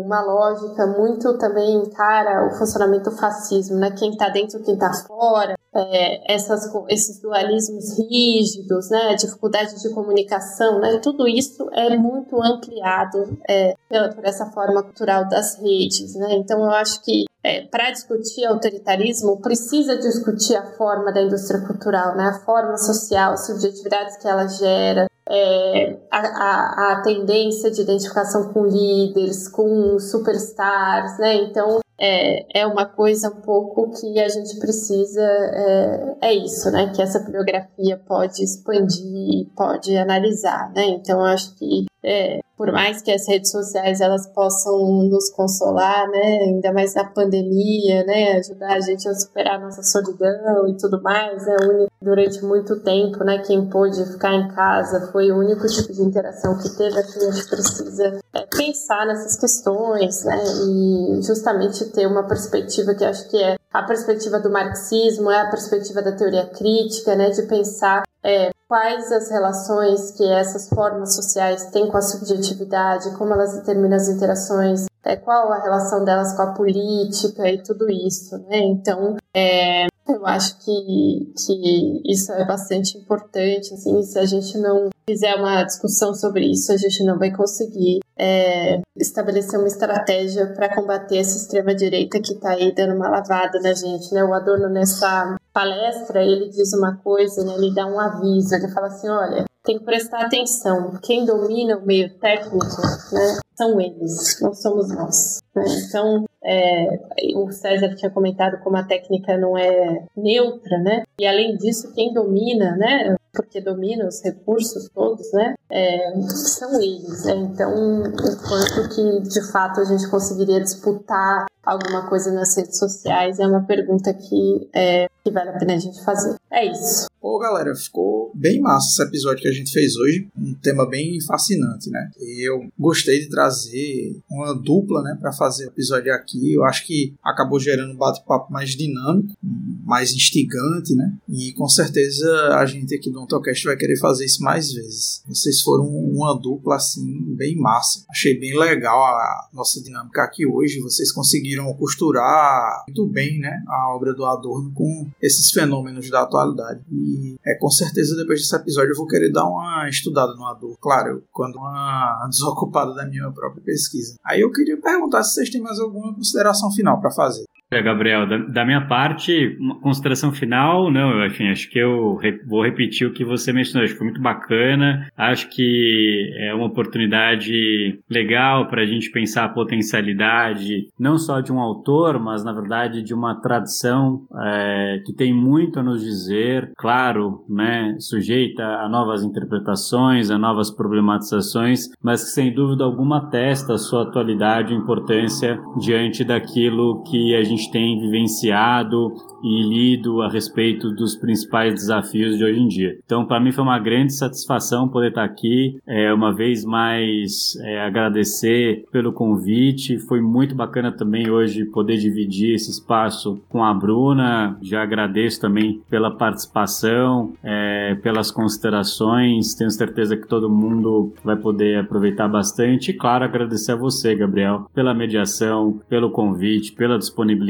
uma 0.00 0.22
lógica 0.22 0.86
muito 0.86 1.36
também 1.36 1.74
encara 1.74 2.46
o 2.46 2.56
funcionamento 2.56 3.10
do 3.10 3.16
fascismo, 3.16 3.76
né, 3.76 3.90
quem 3.90 4.12
está 4.12 4.30
dentro, 4.30 4.62
quem 4.62 4.72
está 4.72 4.90
fora, 5.06 5.57
é, 5.74 6.34
essas, 6.34 6.70
esses 6.88 7.20
dualismos 7.20 7.98
rígidos, 7.98 8.90
né, 8.90 9.14
dificuldade 9.14 9.80
de 9.80 9.90
comunicação, 9.90 10.80
né, 10.80 10.98
tudo 11.02 11.28
isso 11.28 11.68
é 11.72 11.96
muito 11.96 12.42
ampliado 12.42 13.38
é, 13.48 13.74
por 14.14 14.24
essa 14.24 14.46
forma 14.46 14.82
cultural 14.82 15.28
das 15.28 15.58
redes, 15.60 16.14
né, 16.14 16.34
então 16.34 16.60
eu 16.60 16.70
acho 16.70 17.02
que 17.02 17.28
é, 17.42 17.62
para 17.62 17.90
discutir 17.92 18.44
autoritarismo, 18.44 19.40
precisa 19.40 19.96
discutir 19.96 20.56
a 20.56 20.66
forma 20.72 21.12
da 21.12 21.22
indústria 21.22 21.60
cultural, 21.60 22.16
né? 22.16 22.24
a 22.24 22.44
forma 22.44 22.76
social, 22.76 23.32
as 23.32 23.46
subjetividades 23.46 24.16
que 24.16 24.26
ela 24.26 24.46
gera, 24.48 25.06
é, 25.28 25.96
a, 26.10 26.18
a, 26.18 26.92
a, 26.92 27.02
tendência 27.02 27.70
de 27.70 27.82
identificação 27.82 28.52
com 28.52 28.64
líderes, 28.66 29.46
com 29.48 29.98
superstars, 29.98 31.18
né? 31.18 31.34
Então, 31.36 31.80
é, 32.00 32.60
é 32.60 32.66
uma 32.66 32.86
coisa 32.86 33.28
um 33.28 33.40
pouco 33.40 33.90
que 33.90 34.18
a 34.20 34.28
gente 34.28 34.58
precisa, 34.58 35.20
é, 35.20 36.16
é 36.22 36.32
isso, 36.34 36.70
né? 36.70 36.92
Que 36.94 37.02
essa 37.02 37.18
bibliografia 37.18 38.00
pode 38.06 38.42
expandir, 38.42 39.48
pode 39.56 39.96
analisar, 39.96 40.72
né? 40.74 40.86
Então, 40.86 41.24
acho 41.24 41.54
que 41.56 41.86
é, 42.02 42.40
por 42.56 42.72
mais 42.72 43.02
que 43.02 43.10
as 43.10 43.26
redes 43.26 43.50
sociais 43.50 44.00
elas 44.00 44.26
possam 44.28 44.78
nos 45.08 45.30
consolar, 45.30 46.08
né, 46.08 46.38
ainda 46.46 46.72
mais 46.72 46.94
na 46.94 47.04
pandemia, 47.04 48.04
né, 48.04 48.38
ajudar 48.38 48.74
a 48.74 48.80
gente 48.80 49.08
a 49.08 49.14
superar 49.14 49.56
a 49.56 49.64
nossa 49.64 49.82
solidão 49.82 50.68
e 50.68 50.76
tudo 50.76 51.00
mais, 51.02 51.44
né, 51.44 51.86
durante 52.00 52.44
muito 52.44 52.80
tempo, 52.80 53.22
né, 53.24 53.38
quem 53.38 53.68
pôde 53.68 54.04
ficar 54.12 54.32
em 54.34 54.48
casa 54.48 55.08
foi 55.12 55.30
o 55.30 55.38
único 55.38 55.66
tipo 55.66 55.92
de 55.92 56.02
interação 56.02 56.58
que 56.58 56.68
teve, 56.76 56.98
aqui 56.98 57.18
a 57.18 57.30
gente 57.30 57.48
precisa 57.48 58.18
é, 58.34 58.46
pensar 58.46 59.06
nessas 59.06 59.36
questões, 59.36 60.24
né, 60.24 60.42
e 60.66 61.22
justamente 61.22 61.84
ter 61.86 62.06
uma 62.06 62.26
perspectiva 62.26 62.94
que 62.94 63.04
acho 63.04 63.28
que 63.28 63.36
é 63.42 63.56
a 63.72 63.82
perspectiva 63.82 64.40
do 64.40 64.50
marxismo, 64.50 65.30
é 65.30 65.40
a 65.40 65.50
perspectiva 65.50 66.00
da 66.00 66.12
teoria 66.12 66.46
crítica, 66.46 67.14
né, 67.14 67.30
de 67.30 67.42
pensar 67.42 68.02
é, 68.22 68.50
quais 68.68 69.10
as 69.10 69.30
relações 69.30 70.10
que 70.12 70.24
essas 70.30 70.68
formas 70.68 71.14
sociais 71.14 71.70
têm 71.70 71.88
com 71.88 71.96
a 71.96 72.02
subjetividade, 72.02 73.16
como 73.16 73.32
elas 73.32 73.54
determinam 73.54 73.96
as 73.96 74.08
interações, 74.08 74.84
é, 75.04 75.16
qual 75.16 75.50
a 75.50 75.62
relação 75.62 76.04
delas 76.04 76.36
com 76.36 76.42
a 76.42 76.52
política 76.52 77.48
e 77.48 77.62
tudo 77.62 77.90
isso, 77.90 78.36
né? 78.46 78.58
Então, 78.58 79.16
é, 79.34 79.86
eu 80.06 80.26
acho 80.26 80.58
que, 80.58 81.32
que 81.46 82.02
isso 82.04 82.30
é 82.32 82.44
bastante 82.44 82.98
importante, 82.98 83.72
assim, 83.72 84.02
se 84.02 84.18
a 84.18 84.26
gente 84.26 84.58
não 84.58 84.90
fizer 85.08 85.34
uma 85.36 85.62
discussão 85.62 86.14
sobre 86.14 86.50
isso, 86.50 86.70
a 86.70 86.76
gente 86.76 87.02
não 87.04 87.18
vai 87.18 87.30
conseguir 87.30 88.00
é, 88.18 88.80
estabelecer 88.96 89.58
uma 89.58 89.68
estratégia 89.68 90.46
para 90.48 90.74
combater 90.74 91.18
essa 91.18 91.38
extrema-direita 91.38 92.20
que 92.20 92.34
está 92.34 92.50
aí 92.50 92.74
dando 92.74 92.94
uma 92.94 93.08
lavada 93.08 93.60
na 93.60 93.72
gente, 93.72 94.12
né? 94.12 94.22
O 94.24 94.34
Adorno, 94.34 94.68
nessa 94.68 95.38
palestra, 95.58 96.22
ele 96.22 96.48
diz 96.50 96.72
uma 96.72 96.96
coisa, 96.98 97.44
né? 97.44 97.54
ele 97.56 97.74
dá 97.74 97.84
um 97.84 97.98
aviso, 97.98 98.54
ele 98.54 98.68
fala 98.68 98.86
assim, 98.86 99.08
olha, 99.08 99.44
tem 99.64 99.76
que 99.76 99.84
prestar 99.84 100.20
atenção, 100.20 100.96
quem 101.02 101.24
domina 101.24 101.76
o 101.76 101.84
meio 101.84 102.16
técnico, 102.20 102.64
né, 103.12 103.38
são 103.56 103.80
eles, 103.80 104.40
não 104.40 104.54
somos 104.54 104.88
nós. 104.94 105.40
Né? 105.56 105.64
Então, 105.88 106.26
é, 106.44 106.86
o 107.34 107.50
César 107.50 107.92
tinha 107.96 108.10
comentado 108.10 108.62
como 108.62 108.76
a 108.76 108.84
técnica 108.84 109.36
não 109.36 109.58
é 109.58 110.06
neutra, 110.16 110.78
né? 110.78 111.02
E 111.20 111.26
além 111.26 111.56
disso, 111.56 111.92
quem 111.92 112.14
domina, 112.14 112.76
né? 112.76 113.16
Porque 113.38 113.60
domina 113.60 114.04
os 114.08 114.20
recursos 114.20 114.88
todos, 114.92 115.30
né? 115.32 115.54
É, 115.70 116.20
são 116.28 116.74
eles. 116.82 117.24
Né? 117.24 117.36
Então, 117.36 117.72
o 118.02 118.12
quanto 118.12 118.88
que 118.94 119.20
de 119.28 119.52
fato 119.52 119.80
a 119.80 119.84
gente 119.84 120.08
conseguiria 120.08 120.60
disputar 120.60 121.46
alguma 121.64 122.08
coisa 122.08 122.32
nas 122.32 122.56
redes 122.56 122.78
sociais 122.78 123.38
é 123.38 123.46
uma 123.46 123.62
pergunta 123.62 124.12
que, 124.12 124.68
é, 124.74 125.08
que 125.22 125.30
vale 125.30 125.50
a 125.50 125.58
pena 125.58 125.74
a 125.74 125.78
gente 125.78 126.02
fazer. 126.02 126.34
É 126.50 126.64
isso. 126.64 127.06
Pô, 127.28 127.38
galera, 127.38 127.74
ficou 127.74 128.32
bem 128.34 128.58
massa 128.58 128.88
esse 128.88 129.02
episódio 129.06 129.42
que 129.42 129.48
a 129.48 129.52
gente 129.52 129.70
fez 129.70 129.94
hoje. 129.96 130.26
Um 130.34 130.54
tema 130.54 130.88
bem 130.88 131.20
fascinante, 131.20 131.90
né? 131.90 132.10
Eu 132.18 132.72
gostei 132.78 133.20
de 133.20 133.28
trazer 133.28 134.18
uma 134.30 134.54
dupla, 134.54 135.02
né, 135.02 135.14
para 135.20 135.30
fazer 135.30 135.66
o 135.66 135.68
episódio 135.68 136.10
aqui. 136.14 136.54
Eu 136.54 136.64
acho 136.64 136.86
que 136.86 137.12
acabou 137.22 137.60
gerando 137.60 137.92
um 137.92 137.98
bate-papo 137.98 138.50
mais 138.50 138.70
dinâmico, 138.70 139.36
mais 139.84 140.14
instigante, 140.14 140.94
né? 140.94 141.12
E 141.28 141.52
com 141.52 141.68
certeza 141.68 142.56
a 142.56 142.64
gente 142.64 142.94
aqui 142.94 143.10
do 143.10 143.20
Ontocast 143.20 143.62
vai 143.62 143.76
querer 143.76 143.98
fazer 143.98 144.24
isso 144.24 144.42
mais 144.42 144.72
vezes. 144.72 145.22
Vocês 145.28 145.60
foram 145.60 145.84
uma 145.86 146.32
dupla, 146.32 146.76
assim, 146.76 147.04
bem 147.36 147.56
massa. 147.56 148.06
Achei 148.08 148.40
bem 148.40 148.58
legal 148.58 149.04
a 149.04 149.48
nossa 149.52 149.82
dinâmica 149.82 150.22
aqui 150.22 150.46
hoje. 150.46 150.80
Vocês 150.80 151.12
conseguiram 151.12 151.70
costurar 151.74 152.84
muito 152.88 153.06
bem, 153.06 153.38
né, 153.38 153.62
a 153.68 153.94
obra 153.94 154.14
do 154.14 154.24
Adorno 154.24 154.72
com 154.72 155.06
esses 155.20 155.50
fenômenos 155.50 156.08
da 156.08 156.22
atualidade. 156.22 156.80
E 156.90 157.17
é 157.44 157.54
com 157.58 157.70
certeza 157.70 158.16
depois 158.16 158.40
desse 158.40 158.54
episódio 158.54 158.92
eu 158.92 158.96
vou 158.96 159.06
querer 159.06 159.30
dar 159.32 159.44
uma 159.44 159.88
estudada 159.88 160.34
no 160.34 160.44
Adorno. 160.44 160.76
Claro, 160.80 161.24
quando 161.32 161.56
uma 161.56 162.26
desocupada 162.30 162.94
da 162.94 163.06
minha 163.06 163.30
própria 163.32 163.62
pesquisa. 163.62 164.14
Aí 164.24 164.40
eu 164.40 164.52
queria 164.52 164.80
perguntar 164.80 165.22
se 165.22 165.34
vocês 165.34 165.50
têm 165.50 165.60
mais 165.60 165.78
alguma 165.78 166.14
consideração 166.14 166.70
final 166.72 167.00
para 167.00 167.10
fazer. 167.10 167.44
É, 167.70 167.82
Gabriel, 167.82 168.26
da, 168.26 168.38
da, 168.38 168.64
minha 168.64 168.86
parte, 168.86 169.54
uma 169.60 169.78
consideração 169.78 170.32
final, 170.32 170.90
não, 170.90 171.24
enfim, 171.26 171.50
acho 171.50 171.68
que 171.68 171.78
eu 171.78 172.16
re, 172.16 172.40
vou 172.46 172.64
repetir 172.64 173.06
o 173.06 173.12
que 173.12 173.22
você 173.22 173.52
mencionou, 173.52 173.84
acho 173.84 173.92
que 173.92 173.98
foi 173.98 174.06
muito 174.06 174.22
bacana, 174.22 175.06
acho 175.14 175.50
que 175.50 176.32
é 176.38 176.54
uma 176.54 176.64
oportunidade 176.64 178.00
legal 178.08 178.68
para 178.68 178.80
a 178.80 178.86
gente 178.86 179.10
pensar 179.10 179.44
a 179.44 179.50
potencialidade, 179.50 180.88
não 180.98 181.18
só 181.18 181.42
de 181.42 181.52
um 181.52 181.60
autor, 181.60 182.18
mas 182.18 182.42
na 182.42 182.54
verdade 182.54 183.02
de 183.02 183.12
uma 183.12 183.38
tradição 183.38 184.26
é, 184.42 185.02
que 185.04 185.12
tem 185.12 185.34
muito 185.34 185.78
a 185.78 185.82
nos 185.82 186.02
dizer, 186.02 186.72
claro, 186.74 187.44
né, 187.50 187.96
sujeita 187.98 188.64
a 188.64 188.88
novas 188.88 189.22
interpretações, 189.22 190.30
a 190.30 190.38
novas 190.38 190.70
problematizações, 190.70 191.82
mas 192.02 192.24
que 192.24 192.30
sem 192.30 192.50
dúvida 192.50 192.82
alguma 192.82 193.28
testa 193.28 193.74
a 193.74 193.78
sua 193.78 194.04
atualidade 194.04 194.72
e 194.72 194.76
importância 194.76 195.60
diante 195.78 196.24
daquilo 196.24 197.02
que 197.02 197.36
a 197.36 197.44
gente 197.44 197.57
gente 197.58 197.70
tem 197.70 197.98
vivenciado 198.00 199.12
e 199.42 199.62
lido 199.62 200.22
a 200.22 200.28
respeito 200.28 200.90
dos 200.90 201.14
principais 201.14 201.74
desafios 201.74 202.36
de 202.36 202.44
hoje 202.44 202.60
em 202.60 202.68
dia. 202.68 202.98
Então, 203.04 203.24
para 203.24 203.40
mim 203.40 203.52
foi 203.52 203.62
uma 203.62 203.78
grande 203.78 204.12
satisfação 204.12 204.88
poder 204.88 205.08
estar 205.08 205.24
aqui, 205.24 205.78
é, 205.86 206.12
uma 206.12 206.34
vez 206.34 206.64
mais 206.64 207.56
é, 207.60 207.80
agradecer 207.80 208.84
pelo 208.90 209.12
convite. 209.12 209.98
Foi 209.98 210.20
muito 210.20 210.54
bacana 210.54 210.90
também 210.90 211.30
hoje 211.30 211.64
poder 211.66 211.98
dividir 211.98 212.54
esse 212.54 212.70
espaço 212.70 213.40
com 213.48 213.62
a 213.62 213.72
Bruna. 213.72 214.58
Já 214.62 214.82
agradeço 214.82 215.40
também 215.40 215.80
pela 215.88 216.10
participação, 216.10 217.32
é, 217.42 217.96
pelas 218.02 218.30
considerações. 218.30 219.54
Tenho 219.54 219.70
certeza 219.70 220.16
que 220.16 220.26
todo 220.26 220.50
mundo 220.50 221.12
vai 221.22 221.36
poder 221.36 221.78
aproveitar 221.78 222.28
bastante. 222.28 222.90
E, 222.90 222.94
claro, 222.94 223.24
agradecer 223.24 223.72
a 223.72 223.76
você, 223.76 224.14
Gabriel, 224.14 224.68
pela 224.74 224.94
mediação, 224.94 225.80
pelo 225.88 226.10
convite, 226.10 226.72
pela 226.72 226.98
disponibilidade, 226.98 227.47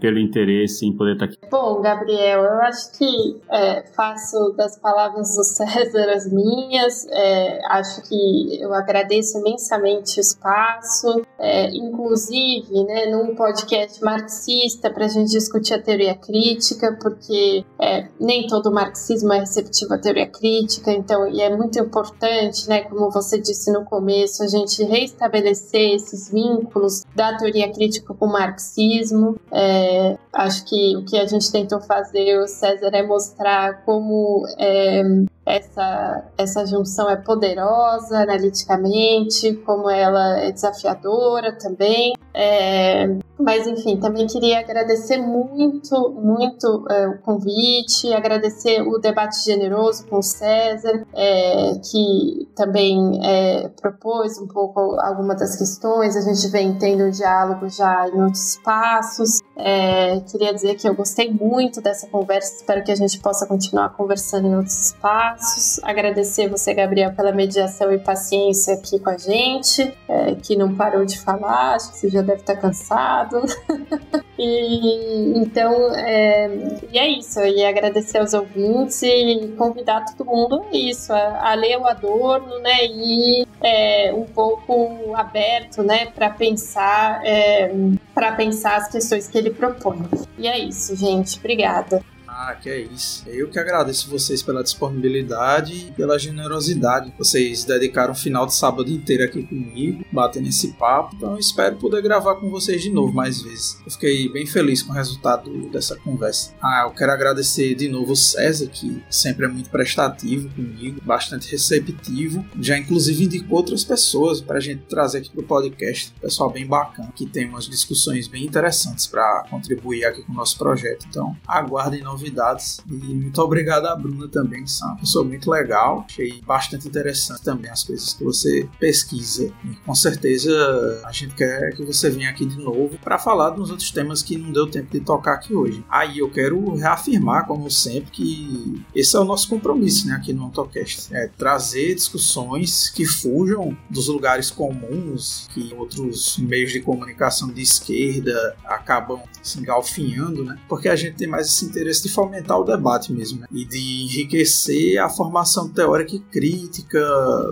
pelo 0.00 0.18
interesse 0.18 0.86
em 0.86 0.96
poder 0.96 1.14
estar 1.14 1.24
aqui. 1.26 1.36
Bom, 1.50 1.80
Gabriel, 1.80 2.42
eu 2.42 2.60
acho 2.62 2.98
que 2.98 3.40
é, 3.50 3.82
faço 3.94 4.52
das 4.56 4.78
palavras 4.78 5.34
do 5.34 5.44
César 5.44 6.10
as 6.10 6.30
minhas. 6.30 7.06
É, 7.10 7.60
acho 7.70 8.02
que 8.08 8.60
eu 8.60 8.72
agradeço 8.74 9.38
imensamente 9.38 10.18
o 10.18 10.20
espaço, 10.20 11.22
é, 11.38 11.70
inclusive, 11.70 12.84
né, 12.84 13.06
num 13.06 13.34
podcast 13.34 14.02
marxista 14.02 14.90
para 14.90 15.06
a 15.06 15.08
gente 15.08 15.30
discutir 15.30 15.74
a 15.74 15.82
teoria 15.82 16.14
crítica, 16.14 16.96
porque 17.00 17.64
é, 17.80 18.08
nem 18.20 18.46
todo 18.46 18.72
marxismo 18.72 19.32
é 19.32 19.40
receptivo 19.40 19.94
à 19.94 19.98
teoria 19.98 20.26
crítica, 20.26 20.92
então, 20.92 21.28
e 21.28 21.40
é 21.40 21.54
muito 21.54 21.78
importante, 21.78 22.68
né, 22.68 22.82
como 22.82 23.10
você 23.10 23.38
disse 23.38 23.72
no 23.72 23.84
começo, 23.84 24.42
a 24.42 24.48
gente 24.48 24.82
reestabelecer 24.84 25.94
esses 25.94 26.30
vínculos 26.30 27.02
da 27.14 27.36
teoria 27.36 27.72
crítica 27.72 28.14
com 28.14 28.26
o 28.26 28.32
marxismo. 28.32 29.37
É, 29.52 30.18
acho 30.32 30.64
que 30.66 30.96
o 30.96 31.04
que 31.04 31.18
a 31.18 31.26
gente 31.26 31.50
tentou 31.50 31.80
fazer, 31.80 32.38
o 32.38 32.46
César, 32.46 32.90
é 32.92 33.02
mostrar 33.02 33.84
como 33.84 34.44
é, 34.58 35.02
essa, 35.48 36.24
essa 36.36 36.66
junção 36.66 37.08
é 37.08 37.16
poderosa 37.16 38.18
analiticamente, 38.18 39.54
como 39.64 39.88
ela 39.88 40.40
é 40.40 40.52
desafiadora 40.52 41.52
também. 41.58 42.12
É, 42.34 43.06
mas, 43.38 43.66
enfim, 43.66 43.96
também 43.98 44.26
queria 44.26 44.60
agradecer 44.60 45.18
muito, 45.18 46.10
muito 46.10 46.84
é, 46.90 47.08
o 47.08 47.18
convite, 47.18 48.12
agradecer 48.12 48.82
o 48.82 48.98
debate 48.98 49.44
generoso 49.44 50.06
com 50.06 50.18
o 50.18 50.22
César, 50.22 51.06
é, 51.14 51.72
que 51.90 52.48
também 52.54 53.20
é, 53.24 53.68
propôs 53.80 54.38
um 54.38 54.46
pouco 54.46 54.80
algumas 55.00 55.38
das 55.38 55.56
questões. 55.56 56.16
A 56.16 56.20
gente 56.20 56.48
vem 56.48 56.76
tendo 56.78 57.04
um 57.04 57.10
diálogo 57.10 57.68
já 57.68 58.08
em 58.08 58.22
outros 58.22 58.54
espaços. 58.54 59.40
É, 59.56 60.20
queria 60.20 60.52
dizer 60.52 60.74
que 60.74 60.88
eu 60.88 60.94
gostei 60.94 61.32
muito 61.32 61.80
dessa 61.80 62.06
conversa, 62.08 62.56
espero 62.56 62.84
que 62.84 62.92
a 62.92 62.96
gente 62.96 63.18
possa 63.20 63.46
continuar 63.46 63.90
conversando 63.90 64.48
em 64.48 64.56
outros 64.56 64.86
espaços. 64.86 65.37
Agradecer 65.82 66.48
você, 66.48 66.74
Gabriel, 66.74 67.12
pela 67.12 67.32
mediação 67.32 67.92
e 67.92 67.98
paciência 67.98 68.74
aqui 68.74 68.98
com 68.98 69.10
a 69.10 69.16
gente, 69.16 69.94
é, 70.08 70.34
que 70.34 70.56
não 70.56 70.74
parou 70.74 71.04
de 71.04 71.18
falar, 71.18 71.74
acho 71.74 71.92
que 71.92 71.98
você 71.98 72.08
já 72.08 72.22
deve 72.22 72.40
estar 72.40 72.56
cansado. 72.56 73.42
e 74.38 75.38
então, 75.38 75.94
é, 75.94 76.48
e 76.92 76.98
é 76.98 77.08
isso. 77.08 77.40
E 77.40 77.64
agradecer 77.64 78.18
aos 78.18 78.34
ouvintes 78.34 79.02
e 79.02 79.54
convidar 79.56 80.04
todo 80.04 80.26
mundo 80.26 80.62
a 80.62 80.76
isso, 80.76 81.12
a, 81.12 81.50
a 81.50 81.54
ler 81.54 81.78
o 81.78 81.86
Adorno, 81.86 82.58
né? 82.60 82.86
E 82.86 83.46
é, 83.60 84.12
um 84.12 84.24
pouco 84.24 85.14
aberto, 85.14 85.82
né, 85.82 86.06
para 86.06 86.30
pensar, 86.30 87.20
é, 87.24 87.72
para 88.14 88.32
pensar 88.32 88.76
as 88.76 88.88
questões 88.88 89.28
que 89.28 89.38
ele 89.38 89.50
propõe. 89.50 90.04
E 90.36 90.46
é 90.46 90.58
isso, 90.58 90.94
gente. 90.96 91.38
Obrigada. 91.38 92.02
Ah, 92.40 92.54
que 92.54 92.70
é 92.70 92.78
isso. 92.78 93.24
Eu 93.26 93.48
que 93.48 93.58
agradeço 93.58 94.08
vocês 94.08 94.44
pela 94.44 94.62
disponibilidade 94.62 95.88
e 95.88 95.90
pela 95.90 96.16
generosidade. 96.16 97.12
Vocês 97.18 97.64
dedicaram 97.64 98.12
o 98.12 98.16
final 98.16 98.46
de 98.46 98.54
sábado 98.54 98.88
inteiro 98.88 99.24
aqui 99.24 99.42
comigo, 99.42 100.04
batendo 100.12 100.46
esse 100.46 100.68
papo. 100.74 101.16
Então 101.16 101.36
espero 101.36 101.74
poder 101.78 102.00
gravar 102.00 102.36
com 102.36 102.48
vocês 102.48 102.80
de 102.80 102.90
novo 102.90 103.12
mais 103.12 103.42
vezes. 103.42 103.76
Eu 103.84 103.90
fiquei 103.90 104.28
bem 104.28 104.46
feliz 104.46 104.84
com 104.84 104.92
o 104.92 104.94
resultado 104.94 105.50
dessa 105.70 105.96
conversa. 105.96 106.54
Ah, 106.62 106.84
eu 106.86 106.92
quero 106.92 107.10
agradecer 107.10 107.74
de 107.74 107.88
novo 107.88 108.12
o 108.12 108.16
César, 108.16 108.68
que 108.68 109.02
sempre 109.10 109.44
é 109.44 109.48
muito 109.48 109.68
prestativo 109.68 110.48
comigo, 110.50 111.00
bastante 111.04 111.50
receptivo. 111.50 112.46
Já 112.60 112.78
inclusive 112.78 113.24
indicou 113.24 113.58
outras 113.58 113.82
pessoas 113.82 114.40
para 114.40 114.58
a 114.58 114.60
gente 114.60 114.82
trazer 114.84 115.18
aqui 115.18 115.30
pro 115.30 115.42
podcast. 115.42 116.14
Pessoal 116.20 116.52
bem 116.52 116.64
bacana, 116.64 117.12
que 117.16 117.26
tem 117.26 117.48
umas 117.48 117.66
discussões 117.66 118.28
bem 118.28 118.44
interessantes 118.44 119.08
para 119.08 119.44
contribuir 119.50 120.04
aqui 120.04 120.22
com 120.22 120.30
o 120.30 120.36
nosso 120.36 120.56
projeto. 120.56 121.04
Então 121.08 121.36
aguardem 121.44 122.00
novidades 122.00 122.27
novidades. 122.28 122.80
E 122.88 122.92
muito 122.92 123.40
obrigado 123.40 123.86
a 123.86 123.96
Bruna 123.96 124.28
também, 124.28 124.64
que 124.64 124.70
é 124.82 124.86
uma 124.86 124.96
pessoa 124.96 125.24
muito 125.24 125.50
legal. 125.50 126.04
Achei 126.08 126.40
bastante 126.42 126.86
interessante 126.86 127.42
também 127.42 127.70
as 127.70 127.82
coisas 127.82 128.14
que 128.14 128.24
você 128.24 128.68
pesquisa. 128.78 129.52
E 129.64 129.74
com 129.84 129.94
certeza 129.94 131.02
a 131.04 131.12
gente 131.12 131.34
quer 131.34 131.74
que 131.74 131.84
você 131.84 132.10
venha 132.10 132.30
aqui 132.30 132.46
de 132.46 132.58
novo 132.58 132.98
para 133.02 133.18
falar 133.18 133.50
dos 133.50 133.70
outros 133.70 133.90
temas 133.90 134.22
que 134.22 134.36
não 134.36 134.52
deu 134.52 134.66
tempo 134.66 134.90
de 134.90 135.00
tocar 135.00 135.34
aqui 135.34 135.54
hoje. 135.54 135.84
Aí 135.88 136.18
eu 136.18 136.30
quero 136.30 136.74
reafirmar, 136.74 137.46
como 137.46 137.70
sempre, 137.70 138.10
que 138.10 138.84
esse 138.94 139.16
é 139.16 139.20
o 139.20 139.24
nosso 139.24 139.48
compromisso 139.48 140.06
né, 140.06 140.14
aqui 140.14 140.32
no 140.32 140.44
AutoCast. 140.44 141.14
É 141.14 141.28
trazer 141.28 141.94
discussões 141.94 142.90
que 142.90 143.06
fujam 143.06 143.76
dos 143.88 144.08
lugares 144.08 144.50
comuns 144.50 145.48
que 145.52 145.72
outros 145.74 146.38
meios 146.38 146.72
de 146.72 146.80
comunicação 146.80 147.48
de 147.48 147.62
esquerda 147.62 148.56
acabam 148.64 149.20
se 149.42 149.58
engalfinhando, 149.58 150.44
né? 150.44 150.58
Porque 150.68 150.88
a 150.88 150.96
gente 150.96 151.16
tem 151.16 151.28
mais 151.28 151.48
esse 151.48 151.64
interesse 151.64 152.02
de 152.02 152.08
fomentar 152.18 152.58
o 152.58 152.64
debate 152.64 153.12
mesmo, 153.12 153.40
né? 153.40 153.46
e 153.52 153.64
de 153.64 154.02
enriquecer 154.02 155.00
a 155.00 155.08
formação 155.08 155.68
teórica 155.68 156.16
e 156.16 156.18
crítica 156.18 156.98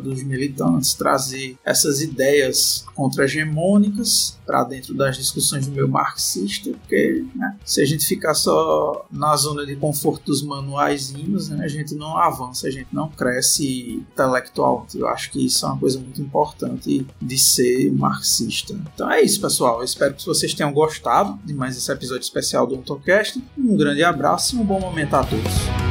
dos 0.02 0.24
militantes, 0.24 0.92
trazer 0.94 1.56
essas 1.64 2.00
ideias 2.00 2.84
contra-hegemônicas 2.92 4.36
para 4.44 4.64
dentro 4.64 4.92
das 4.92 5.16
discussões 5.16 5.66
do 5.66 5.72
meio 5.72 5.88
marxista, 5.88 6.70
porque 6.72 7.24
né, 7.34 7.56
se 7.64 7.80
a 7.80 7.84
gente 7.84 8.04
ficar 8.04 8.34
só 8.34 9.06
na 9.10 9.36
zona 9.36 9.64
de 9.64 9.76
conforto 9.76 10.26
dos 10.26 10.42
manuaizinhos, 10.42 11.48
né, 11.48 11.64
a 11.64 11.68
gente 11.68 11.94
não 11.94 12.18
avança, 12.18 12.66
a 12.66 12.70
gente 12.70 12.88
não 12.92 13.08
cresce 13.08 14.04
intelectualmente. 14.12 14.98
Eu 14.98 15.06
acho 15.08 15.30
que 15.30 15.44
isso 15.44 15.64
é 15.64 15.68
uma 15.68 15.78
coisa 15.78 16.00
muito 16.00 16.20
importante 16.20 17.06
de 17.20 17.38
ser 17.38 17.92
marxista. 17.92 18.74
Então 18.94 19.10
é 19.10 19.20
isso, 19.20 19.40
pessoal. 19.40 19.78
Eu 19.78 19.84
espero 19.84 20.14
que 20.14 20.26
vocês 20.26 20.54
tenham 20.54 20.72
gostado 20.72 21.38
de 21.44 21.54
mais 21.54 21.76
esse 21.76 21.90
episódio 21.92 22.22
especial 22.22 22.66
do 22.66 22.76
AutoCast. 22.76 23.42
Um 23.56 23.76
grande 23.76 24.02
abraço 24.02 24.55
um 24.56 24.64
bom 24.64 24.80
momento 24.80 25.14
a 25.14 25.22
todos. 25.22 25.85